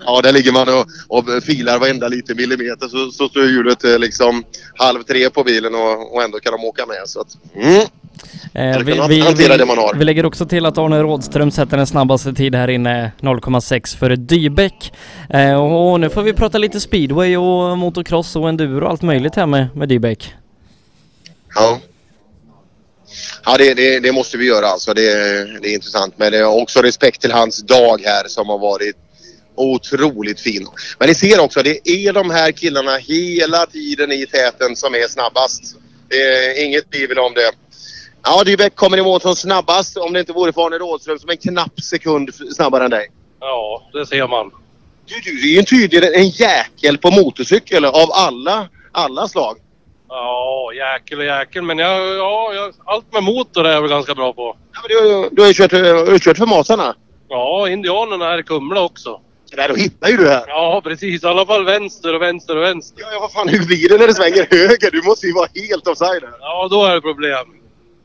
Ja, 0.00 0.20
där 0.22 0.32
ligger 0.32 0.52
man 0.52 0.68
och, 0.68 0.86
och 1.08 1.42
filar 1.42 1.78
varenda 1.78 2.08
liten 2.08 2.36
millimeter 2.36 2.88
så, 2.88 3.10
så 3.10 3.28
står 3.28 3.44
hjulet 3.44 3.84
eh, 3.84 3.98
liksom 3.98 4.44
halv 4.76 5.02
tre 5.02 5.30
på 5.30 5.44
bilen 5.44 5.74
och, 5.74 6.14
och 6.14 6.22
ändå 6.22 6.40
kan 6.40 6.52
de 6.52 6.64
åka 6.64 6.86
med. 6.86 7.02
Så 7.06 7.20
att, 7.20 7.38
mm. 7.54 7.86
Eh, 8.54 8.78
det 8.78 9.66
man 9.66 9.78
har. 9.78 9.94
vi 9.94 10.04
lägger 10.04 10.26
också 10.26 10.46
till 10.46 10.66
att 10.66 10.78
Arne 10.78 11.02
Rådström 11.02 11.50
sätter 11.50 11.76
den 11.76 11.86
snabbaste 11.86 12.32
tid 12.32 12.54
här 12.54 12.68
inne, 12.68 13.12
0,6 13.20 13.96
före 13.98 14.16
Dybeck. 14.16 14.92
Eh, 15.30 15.54
och, 15.54 15.92
och 15.92 16.00
nu 16.00 16.10
får 16.10 16.22
vi 16.22 16.32
prata 16.32 16.58
lite 16.58 16.80
speedway 16.80 17.36
och 17.36 17.78
motocross 17.78 18.36
och 18.36 18.48
enduro 18.48 18.84
och 18.84 18.90
allt 18.90 19.02
möjligt 19.02 19.34
här 19.34 19.46
med, 19.46 19.76
med 19.76 19.88
Dybeck. 19.88 20.34
Ja. 21.54 21.78
Ja, 23.44 23.56
det, 23.58 23.74
det, 23.74 24.00
det 24.00 24.12
måste 24.12 24.36
vi 24.36 24.46
göra 24.46 24.66
alltså. 24.66 24.94
Det, 24.94 25.02
det 25.60 25.68
är 25.68 25.74
intressant. 25.74 26.14
Men 26.16 26.32
det 26.32 26.38
är 26.38 26.62
också 26.62 26.82
respekt 26.82 27.20
till 27.20 27.32
hans 27.32 27.62
dag 27.62 28.02
här 28.04 28.28
som 28.28 28.48
har 28.48 28.58
varit 28.58 28.96
otroligt 29.58 30.40
fin. 30.40 30.66
Men 30.98 31.08
ni 31.08 31.14
ser 31.14 31.40
också, 31.40 31.62
det 31.62 31.88
är 31.88 32.12
de 32.12 32.30
här 32.30 32.52
killarna 32.52 32.96
hela 32.96 33.66
tiden 33.66 34.12
i 34.12 34.26
täten 34.26 34.76
som 34.76 34.94
är 34.94 35.08
snabbast. 35.08 35.76
Det 36.08 36.22
är 36.22 36.64
inget 36.64 36.90
tvivel 36.90 37.18
om 37.18 37.34
det. 37.34 37.52
Ja, 38.24 38.44
Dybeck 38.44 38.74
kommer 38.74 38.98
i 38.98 39.02
mål 39.02 39.20
som 39.20 39.36
snabbast 39.36 39.96
om 39.96 40.12
det 40.12 40.20
inte 40.20 40.32
vore 40.32 40.52
för 40.52 40.66
Arne 40.66 40.78
Rådström 40.78 41.18
som 41.18 41.30
en 41.30 41.36
knapp 41.36 41.80
sekund 41.80 42.34
snabbare 42.34 42.84
än 42.84 42.90
dig. 42.90 43.08
Ja, 43.40 43.82
det 43.92 44.06
ser 44.06 44.28
man. 44.28 44.50
Du, 45.06 45.14
du 45.20 45.48
är 45.48 45.52
ju 45.52 45.58
en 45.58 45.64
tydlig 45.64 46.14
en 46.14 46.28
jäkel 46.28 46.98
på 46.98 47.10
motorcykel 47.10 47.84
av 47.84 48.12
alla, 48.12 48.68
alla 48.92 49.28
slag. 49.28 49.56
Ja, 50.08 50.70
jäkel 50.74 51.18
och 51.18 51.24
jäkel. 51.24 51.62
Men 51.62 51.78
jag, 51.78 52.16
ja, 52.16 52.52
jag, 52.54 52.72
allt 52.84 53.12
med 53.12 53.22
motor 53.22 53.66
är 53.66 53.72
jag 53.72 53.82
väl 53.82 53.90
ganska 53.90 54.14
bra 54.14 54.32
på. 54.32 54.56
Ja, 54.72 54.80
men 54.82 54.88
du, 54.88 55.28
du 55.32 55.42
har 55.42 55.48
ju 55.48 55.54
kört, 55.54 55.72
har 55.72 56.12
du 56.12 56.18
kört 56.18 56.38
för 56.38 56.46
masarna. 56.46 56.94
Ja, 57.28 57.68
indianerna 57.68 58.24
här 58.24 58.38
i 58.38 58.42
Kumla 58.42 58.80
också. 58.80 59.20
Där, 59.56 59.68
då 59.68 59.74
hittar 59.74 60.08
ju 60.08 60.16
du 60.16 60.28
här. 60.28 60.44
Ja, 60.46 60.80
precis. 60.84 61.22
I 61.22 61.26
alla 61.26 61.46
fall 61.46 61.64
vänster 61.64 62.14
och 62.14 62.22
vänster 62.22 62.56
och 62.56 62.62
vänster. 62.62 63.02
Ja, 63.02 63.08
ja, 63.12 63.20
vad 63.20 63.32
fan 63.32 63.48
hur 63.48 63.66
blir 63.66 63.88
det 63.88 63.98
när 63.98 64.06
det 64.06 64.14
svänger 64.14 64.46
höger? 64.50 64.90
Du 64.90 65.02
måste 65.02 65.26
ju 65.26 65.32
vara 65.32 65.48
helt 65.54 65.86
offside 65.86 66.22
här. 66.22 66.34
Ja, 66.40 66.68
då 66.70 66.84
är 66.84 66.94
det 66.94 67.00
problem. 67.00 67.46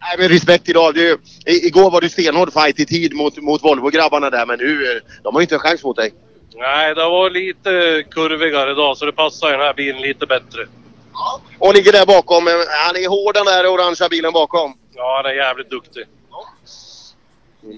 Nej, 0.03 0.15
men 0.17 0.29
respekt 0.29 0.69
idag. 0.69 0.97
I, 0.97 1.17
igår 1.45 1.91
var 1.91 2.01
det 2.01 2.09
stenhård 2.09 2.53
fight 2.53 2.79
i 2.79 2.85
tid 2.85 3.13
mot, 3.15 3.37
mot 3.37 3.63
Volvo-grabbarna 3.63 4.29
där, 4.29 4.45
men 4.45 4.59
nu, 4.59 4.85
eh, 4.95 5.01
de 5.23 5.35
har 5.35 5.41
ju 5.41 5.43
inte 5.43 5.55
en 5.55 5.59
chans 5.59 5.83
mot 5.83 5.95
dig. 5.95 6.13
Nej, 6.55 6.95
det 6.95 7.03
var 7.03 7.29
lite 7.29 8.03
kurvigare 8.11 8.71
idag 8.71 8.97
så 8.97 9.05
det 9.05 9.11
passar 9.11 9.51
den 9.51 9.59
här 9.59 9.73
bilen 9.73 10.01
lite 10.01 10.25
bättre. 10.25 10.67
Och 11.59 11.73
ligger 11.73 11.91
där 11.91 12.05
bakom. 12.05 12.47
eh, 12.47 12.53
Han 12.85 12.95
är 12.95 13.09
hård 13.09 13.33
den 13.35 13.45
där 13.45 13.67
orangea 13.67 14.09
bilen 14.09 14.33
bakom. 14.33 14.73
Ja, 14.95 15.15
han 15.23 15.31
är 15.31 15.35
jävligt 15.35 15.69
duktig. 15.69 16.03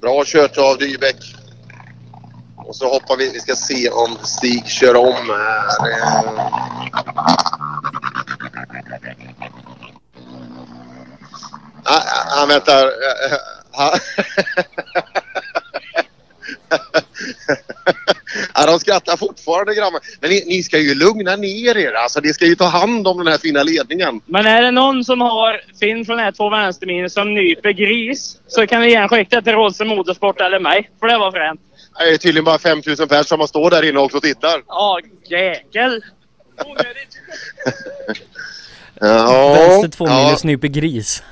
Bra 0.01 0.23
kört 0.25 0.57
av 0.57 0.77
Dybeck. 0.77 1.15
Och 2.67 2.75
så 2.75 2.87
hoppar 2.89 3.17
vi. 3.17 3.31
Vi 3.33 3.39
ska 3.39 3.55
se 3.55 3.89
om 3.89 4.17
Stig 4.23 4.67
kör 4.67 4.95
om 4.95 5.29
här. 5.29 5.65
Ah, 11.85 12.01
Han 12.39 12.47
väntar. 12.47 12.83
Eh, 12.85 13.31
eh, 13.31 13.37
han- 13.71 13.99
ja, 18.53 18.65
de 18.65 18.79
skrattar 18.79 19.17
fortfarande 19.17 19.75
grabbar. 19.75 19.99
Men 20.21 20.29
ni, 20.29 20.43
ni 20.47 20.63
ska 20.63 20.77
ju 20.79 20.95
lugna 20.95 21.35
ner 21.35 21.77
er. 21.77 21.93
Alltså, 21.93 22.19
ni 22.19 22.33
ska 22.33 22.45
ju 22.45 22.55
ta 22.55 22.65
hand 22.65 23.07
om 23.07 23.17
den 23.17 23.27
här 23.27 23.37
fina 23.37 23.63
ledningen. 23.63 24.21
Men 24.25 24.45
är 24.45 24.61
det 24.61 24.71
någon 24.71 25.03
som 25.05 25.21
har 25.21 25.61
Finn 25.79 26.05
från 26.05 26.19
ett 26.19 26.35
två 26.37 26.49
vänsterminus 26.49 27.13
som 27.13 27.33
nyper 27.33 27.69
gris 27.71 28.37
så 28.47 28.67
kan 28.67 28.81
ni 28.81 28.91
gärna 28.91 29.09
skicka 29.09 29.41
till 29.41 29.53
Rådström 29.53 29.87
Motorsport 29.87 30.41
eller 30.41 30.59
mig. 30.59 30.89
För 30.99 31.07
det 31.07 31.17
var 31.17 31.31
fränt. 31.31 31.61
Det 31.99 32.03
är 32.13 32.17
tydligen 32.17 32.43
bara 32.45 32.59
5000 32.59 33.07
personer 33.07 33.23
som 33.37 33.47
står 33.47 33.69
där 33.69 33.89
inne 33.89 33.99
också 33.99 34.17
och 34.17 34.23
tittar. 34.23 34.63
Ja, 34.67 34.99
jäkel. 35.29 36.03
Ja, 39.01 39.53
Vänster 39.53 39.87
två 39.89 40.07
ja. 40.07 40.23
minus 40.25 40.43
nyper 40.43 40.67
gris. 40.67 41.23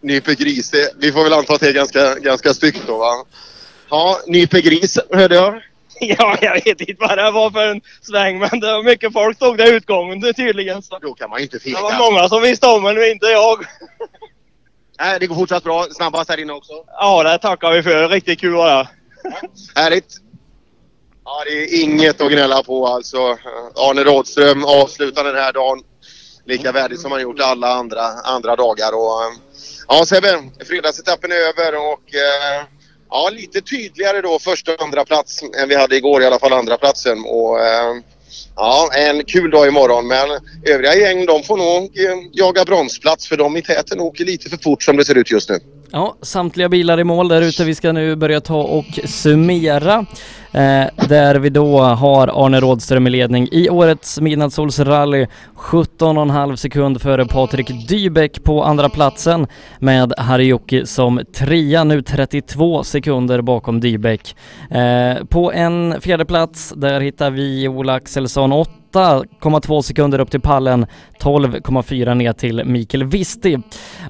Nyper 0.00 0.32
gris. 0.34 0.70
Det, 0.70 0.92
vi 0.98 1.12
får 1.12 1.24
väl 1.24 1.32
anta 1.32 1.54
att 1.54 1.60
det 1.60 1.68
är 1.68 1.72
ganska, 1.72 2.14
ganska 2.14 2.54
styggt 2.54 2.82
då 2.86 2.98
va? 2.98 3.24
Ja, 3.90 4.18
nyper 4.26 4.60
gris 4.60 4.98
hörde 5.10 5.34
jag. 5.34 5.62
Ja, 6.00 6.36
jag 6.40 6.54
vet 6.64 6.80
inte 6.80 6.94
vad 6.98 7.18
det 7.18 7.30
var 7.30 7.50
för 7.50 7.66
en 7.70 7.80
sväng 8.02 8.38
men 8.38 8.60
det 8.60 8.66
var 8.72 8.82
mycket 8.82 9.12
folk 9.12 9.38
där 9.38 9.72
i 9.72 9.76
utgången 9.76 10.20
det 10.20 10.32
tydligen. 10.32 10.82
Så. 10.82 10.98
Då 10.98 11.14
kan 11.14 11.30
man 11.30 11.38
ju 11.38 11.42
inte 11.44 11.56
Det 11.56 11.62
fega. 11.62 11.80
var 11.80 12.10
många 12.10 12.28
som 12.28 12.42
visste 12.42 12.66
om 12.66 12.82
men 12.82 13.10
inte 13.10 13.26
jag. 13.26 13.58
Nej, 14.98 15.20
det 15.20 15.26
går 15.26 15.34
fortsatt 15.34 15.64
bra. 15.64 15.86
Snabbast 15.90 16.30
här 16.30 16.40
inne 16.40 16.52
också. 16.52 16.72
Ja, 16.86 17.22
det 17.22 17.38
tackar 17.38 17.72
vi 17.72 17.82
för. 17.82 18.08
Riktigt 18.08 18.40
kul 18.40 18.54
var 18.54 18.68
det. 18.68 18.88
Härligt. 19.80 20.16
Ja, 21.24 21.42
det 21.46 21.50
är 21.50 21.82
inget 21.82 22.20
att 22.20 22.32
gnälla 22.32 22.62
på 22.62 22.86
alltså. 22.86 23.18
Arne 23.76 24.04
Rådström 24.04 24.64
avslutar 24.64 25.24
den 25.24 25.36
här 25.36 25.52
dagen 25.52 25.82
lika 26.44 26.72
värdigt 26.72 27.00
som 27.00 27.12
han 27.12 27.20
gjort 27.20 27.40
alla 27.40 27.68
andra, 27.68 28.02
andra 28.24 28.56
dagar. 28.56 28.92
Och, 28.94 29.22
eh, 29.22 29.32
ja 29.88 30.04
Sebbe, 30.06 30.42
fredagsetappen 30.64 31.32
är 31.32 31.36
över 31.36 31.76
och 31.76 32.14
eh, 32.14 32.66
ja, 33.10 33.30
lite 33.32 33.60
tydligare 33.60 34.20
då 34.20 34.38
första 34.38 34.74
och 34.74 34.82
andra 34.82 35.04
plats 35.04 35.42
än 35.62 35.68
vi 35.68 35.74
hade 35.74 35.96
igår, 35.96 36.22
i 36.22 36.26
alla 36.26 36.38
fall 36.38 36.52
andra 36.52 36.76
platsen. 36.76 37.18
Och, 37.24 37.60
eh, 37.60 37.94
ja, 38.56 38.90
en 38.94 39.24
kul 39.24 39.50
dag 39.50 39.68
imorgon 39.68 40.08
men 40.08 40.28
övriga 40.66 40.94
gäng 40.94 41.26
de 41.26 41.42
får 41.42 41.56
nog 41.56 41.82
eh, 41.84 42.16
jaga 42.32 42.64
bronsplats 42.64 43.28
för 43.28 43.36
de 43.36 43.56
i 43.56 43.62
täten 43.62 44.00
åker 44.00 44.24
lite 44.24 44.50
för 44.50 44.56
fort 44.56 44.82
som 44.82 44.96
det 44.96 45.04
ser 45.04 45.18
ut 45.18 45.30
just 45.30 45.50
nu. 45.50 45.58
Ja, 45.90 46.16
samtliga 46.22 46.68
bilar 46.68 47.00
i 47.00 47.04
mål 47.04 47.28
där 47.28 47.42
ute. 47.42 47.64
Vi 47.64 47.74
ska 47.74 47.92
nu 47.92 48.16
börja 48.16 48.40
ta 48.40 48.62
och 48.62 48.98
summera. 49.04 50.06
Eh, 50.56 51.06
där 51.08 51.34
vi 51.34 51.50
då 51.50 51.80
har 51.80 52.46
Arne 52.46 52.60
Rådström 52.60 53.06
i 53.06 53.10
ledning 53.10 53.48
i 53.52 53.70
årets 53.70 54.20
Midnattssolsrally 54.20 55.26
17,5 55.56 56.56
sekund 56.56 57.02
före 57.02 57.26
Patrik 57.26 57.88
Dybeck 57.88 58.44
på 58.44 58.64
andra 58.64 58.88
platsen 58.88 59.46
med 59.78 60.12
Harjoki 60.18 60.86
som 60.86 61.20
trea 61.34 61.84
nu 61.84 62.02
32 62.02 62.84
sekunder 62.84 63.40
bakom 63.40 63.80
Dybeck. 63.80 64.36
Eh, 64.70 65.24
på 65.24 65.52
en 65.52 66.00
fjärde 66.00 66.24
plats 66.24 66.72
där 66.76 67.00
hittar 67.00 67.30
vi 67.30 67.68
Ola 67.68 67.94
Axelsson 67.94 68.52
8. 68.52 68.70
8,2 68.96 69.82
sekunder 69.82 70.18
upp 70.18 70.30
till 70.30 70.40
pallen, 70.40 70.86
12,4 71.20 72.14
ner 72.14 72.32
till 72.32 72.64
Mikael 72.64 73.04
Visti. 73.04 73.58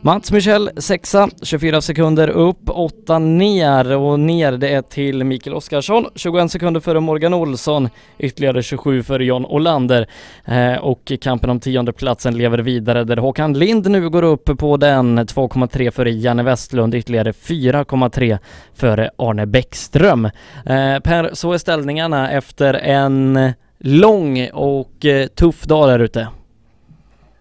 Mats 0.01 0.33
Michel 0.33 0.71
sexa, 0.77 1.29
24 1.43 1.81
sekunder 1.81 2.29
upp, 2.29 2.71
8 2.71 3.19
ner 3.19 3.97
och 3.97 4.21
ner 4.21 4.53
det 4.53 4.69
är 4.69 4.83
till 4.83 5.25
Mikael 5.25 5.57
Oskarsson, 5.57 6.07
21 6.15 6.51
sekunder 6.51 6.81
före 6.81 7.01
Morgan 7.01 7.35
Olsson, 7.35 7.89
ytterligare 8.19 8.63
27 8.63 9.03
före 9.03 9.25
John 9.25 9.47
Olander 9.47 10.07
eh, 10.45 10.75
och 10.75 11.13
kampen 11.21 11.51
om 11.51 11.61
tionde 11.61 11.93
platsen 11.93 12.39
lever 12.39 12.59
vidare 12.59 13.05
där 13.05 13.17
Håkan 13.17 13.53
Lind 13.53 13.91
nu 13.91 14.11
går 14.11 14.23
upp 14.23 14.59
på 14.59 14.77
den, 14.77 15.19
2,3 15.19 15.91
före 15.91 16.11
Janne 16.11 16.43
Westlund, 16.43 16.95
ytterligare 16.95 17.33
4,3 17.33 18.39
före 18.75 19.11
Arne 19.17 19.47
Bäckström. 19.47 20.25
Eh, 20.67 20.99
per, 21.05 21.31
så 21.33 21.53
är 21.53 21.59
ställningarna 21.59 22.31
efter 22.31 22.75
en 22.75 23.53
lång 23.87 24.51
och 24.51 25.05
eh, 25.05 25.27
tuff 25.27 25.63
dag 25.63 25.89
där 25.89 25.99
ute. 25.99 26.29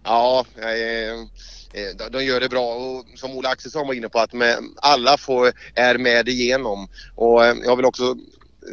Ja, 0.04 0.46
eh, 0.58 2.10
de- 2.12 2.26
gör 2.26 2.40
det 2.40 2.50
bra 2.50 2.74
och 2.74 3.06
som 3.16 3.32
Ola 3.32 3.50
Axelsson 3.50 3.88
var 3.88 3.94
inne 3.94 4.10
på 4.10 4.20
att 4.20 4.34
med, 4.34 4.56
alla 4.82 5.18
får, 5.18 5.52
är 5.76 5.98
med 5.98 6.30
igenom. 6.30 6.88
Och 7.16 7.46
eh, 7.46 7.56
jag 7.66 7.76
vill 7.76 7.86
också 7.86 8.16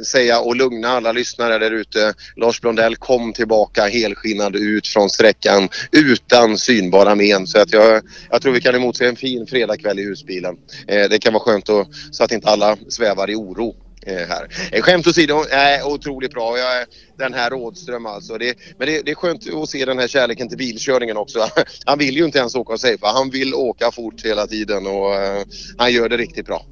säga 0.06 0.40
och 0.40 0.56
lugna 0.56 0.88
alla 0.88 1.12
lyssnare 1.12 1.58
där 1.58 1.70
ute. 1.70 2.14
Lars 2.36 2.60
Blondell 2.60 2.96
kom 2.96 3.32
tillbaka 3.32 3.86
helskinnad 3.86 4.56
ut 4.56 4.86
från 4.86 5.10
sträckan 5.10 5.68
utan 5.92 6.58
synbara 6.58 7.14
men. 7.14 7.46
Så 7.46 7.58
att 7.60 7.72
jag, 7.72 8.02
jag 8.30 8.42
tror 8.42 8.52
vi 8.52 8.60
kan 8.60 8.74
emotse 8.74 9.06
en 9.06 9.16
fin 9.16 9.46
fredagkväll 9.46 9.98
i 9.98 10.04
husbilen. 10.04 10.56
Eh, 10.86 11.08
det 11.10 11.18
kan 11.18 11.32
vara 11.32 11.42
skönt 11.42 11.68
att, 11.68 11.88
så 12.10 12.24
att 12.24 12.32
inte 12.32 12.48
alla 12.48 12.76
svävar 12.88 13.30
i 13.30 13.34
oro. 13.34 13.74
Eh, 14.06 14.28
här. 14.28 14.48
Eh, 14.72 14.82
skämt 14.82 15.06
åsido, 15.06 15.44
äh, 15.44 15.86
otroligt 15.86 16.32
bra. 16.32 16.58
Jag, 16.58 16.80
är- 16.80 16.86
den 17.18 17.34
här 17.34 17.50
Rådström 17.50 18.06
alltså. 18.06 18.38
Det, 18.38 18.54
men 18.78 18.86
det, 18.88 19.02
det 19.04 19.10
är 19.10 19.14
skönt 19.14 19.54
att 19.54 19.68
se 19.68 19.84
den 19.84 19.98
här 19.98 20.08
kärleken 20.08 20.48
till 20.48 20.58
bilkörningen 20.58 21.16
också. 21.16 21.48
Han 21.86 21.98
vill 21.98 22.16
ju 22.16 22.24
inte 22.24 22.38
ens 22.38 22.54
åka 22.54 22.72
och 22.72 22.80
safea. 22.80 23.08
Han 23.14 23.30
vill 23.30 23.54
åka 23.54 23.90
fort 23.90 24.24
hela 24.24 24.46
tiden 24.46 24.86
och 24.86 25.14
eh, 25.14 25.42
han 25.78 25.92
gör 25.92 26.08
det 26.08 26.16
riktigt 26.16 26.46
bra. 26.46 26.66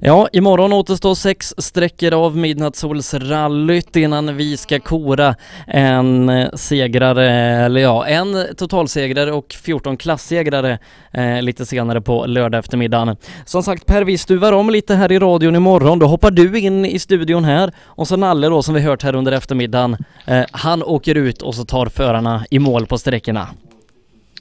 Ja, 0.00 0.28
imorgon 0.32 0.72
återstår 0.72 1.14
sex 1.14 1.54
sträckor 1.58 2.14
av 2.14 2.36
Midnattssolsrallyt 2.36 3.96
innan 3.96 4.36
vi 4.36 4.56
ska 4.56 4.80
kora 4.80 5.34
en 5.66 6.30
segrare, 6.54 7.30
eller 7.64 7.80
ja, 7.80 8.06
en 8.06 8.46
totalsegrare 8.56 9.32
och 9.32 9.56
14 9.62 9.96
klassegrare 9.96 10.78
eh, 11.12 11.42
lite 11.42 11.66
senare 11.66 12.00
på 12.00 12.26
lördag 12.26 12.58
eftermiddagen. 12.58 13.16
Som 13.44 13.62
sagt 13.62 13.86
Per, 13.86 14.04
vi 14.04 14.18
stuvar 14.18 14.52
om 14.52 14.70
lite 14.70 14.94
här 14.94 15.12
i 15.12 15.18
radion 15.18 15.56
imorgon. 15.56 15.98
Då 15.98 16.06
hoppar 16.06 16.30
du 16.30 16.58
in 16.58 16.84
i 16.84 16.98
studion 16.98 17.44
här 17.44 17.72
och 17.84 18.08
så 18.08 18.16
Nalle 18.16 18.48
då 18.48 18.62
som 18.62 18.74
vi 18.74 18.80
hört 18.80 19.02
här 19.02 19.14
under 19.14 19.32
eftermiddagen. 19.32 19.96
Eh, 20.26 20.44
han 20.50 20.82
åker 20.82 21.14
ut 21.14 21.42
och 21.42 21.54
så 21.54 21.64
tar 21.64 21.86
förarna 21.86 22.44
i 22.50 22.58
mål 22.58 22.86
på 22.86 22.98
sträckorna. 22.98 23.48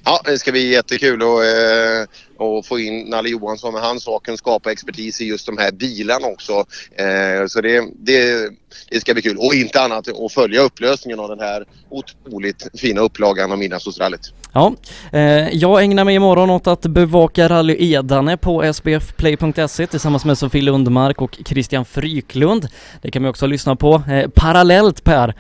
Ja, 0.10 0.22
det 0.26 0.40
ska 0.40 0.52
bli 0.52 0.74
jättekul 0.74 1.22
att 1.22 1.28
och, 1.28 1.46
eh, 1.46 2.06
och 2.38 2.66
få 2.66 2.80
in 2.80 3.10
Nalle 3.10 3.30
Johansson 3.30 3.74
med 3.74 3.82
hans 3.82 4.04
sakkunskap 4.04 4.66
och 4.66 4.72
expertis 4.72 5.22
i 5.22 5.26
just 5.26 5.46
de 5.46 5.58
här 5.58 5.72
bilarna 5.72 6.28
också. 6.28 6.52
Eh, 6.96 7.48
så 7.48 7.62
det, 7.62 7.84
det, 7.96 8.50
det 8.90 9.00
ska 9.00 9.14
bli 9.14 9.22
kul. 9.22 9.38
Och 9.38 9.54
inte 9.54 9.82
annat 9.82 10.08
att 10.08 10.34
följa 10.34 10.62
upplösningen 10.62 11.20
av 11.20 11.30
den 11.30 11.40
här 11.40 11.66
otroligt 11.90 12.68
fina 12.78 13.02
upplagan 13.02 13.52
av 13.52 13.58
Midnattssolsrallyt. 13.58 14.34
Ja, 14.54 14.74
eh, 15.12 15.50
jag 15.50 15.84
ägnar 15.84 16.06
mig 16.06 16.16
imorgon 16.16 16.50
åt 16.50 16.68
att 16.68 16.82
bevaka 16.82 17.50
Rally 17.50 17.94
Edane 17.94 18.38
på 18.38 18.74
sbfplay.se 18.74 19.88
tillsammans 19.88 20.26
med 20.26 20.38
Sofie 20.38 20.62
Lundmark 20.62 21.22
och 21.22 21.38
Christian 21.46 21.86
Fryklund. 21.86 22.68
Det 23.02 23.12
kan 23.12 23.24
vi 23.24 23.30
också 23.30 23.48
lyssna 23.48 23.76
på 23.76 24.04
parallellt 24.36 25.04
Per, 25.04 25.34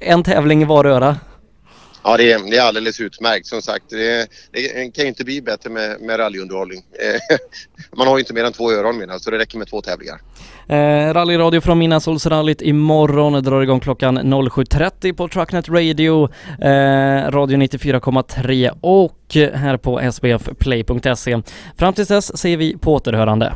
en 0.00 0.22
tävling 0.22 0.62
i 0.62 0.64
var 0.64 0.84
öra. 0.84 1.16
Ja, 2.04 2.16
det 2.16 2.32
är, 2.32 2.50
det 2.50 2.56
är 2.56 2.62
alldeles 2.62 3.00
utmärkt. 3.00 3.46
Som 3.46 3.62
sagt, 3.62 3.84
det, 3.90 4.28
det 4.52 4.90
kan 4.94 5.04
ju 5.04 5.08
inte 5.08 5.24
bli 5.24 5.42
bättre 5.42 5.70
med, 5.70 6.00
med 6.00 6.18
rallyunderhållning. 6.18 6.78
Eh, 6.78 7.36
man 7.96 8.06
har 8.06 8.16
ju 8.16 8.20
inte 8.20 8.34
mer 8.34 8.44
än 8.44 8.52
två 8.52 8.72
öron 8.72 8.98
menar 8.98 9.18
så 9.18 9.30
det 9.30 9.38
räcker 9.38 9.58
med 9.58 9.68
två 9.68 9.80
tävlingar. 9.80 10.20
Eh, 10.68 11.14
rallyradio 11.14 11.60
från 11.60 11.78
Midnattssolsrallyt 11.78 12.62
imorgon 12.62 13.42
drar 13.42 13.62
igång 13.62 13.80
klockan 13.80 14.18
07.30 14.18 15.12
på 15.12 15.28
Trucknet 15.28 15.68
Radio, 15.68 16.28
eh, 16.60 17.30
radio 17.30 17.58
94,3 17.58 18.70
och 18.80 19.36
här 19.54 19.76
på 19.76 20.12
sbfplay.se. 20.12 21.42
Fram 21.78 21.94
tills 21.94 22.08
dess 22.08 22.38
säger 22.38 22.56
vi 22.56 22.78
på 22.78 22.94
återhörande. 22.94 23.54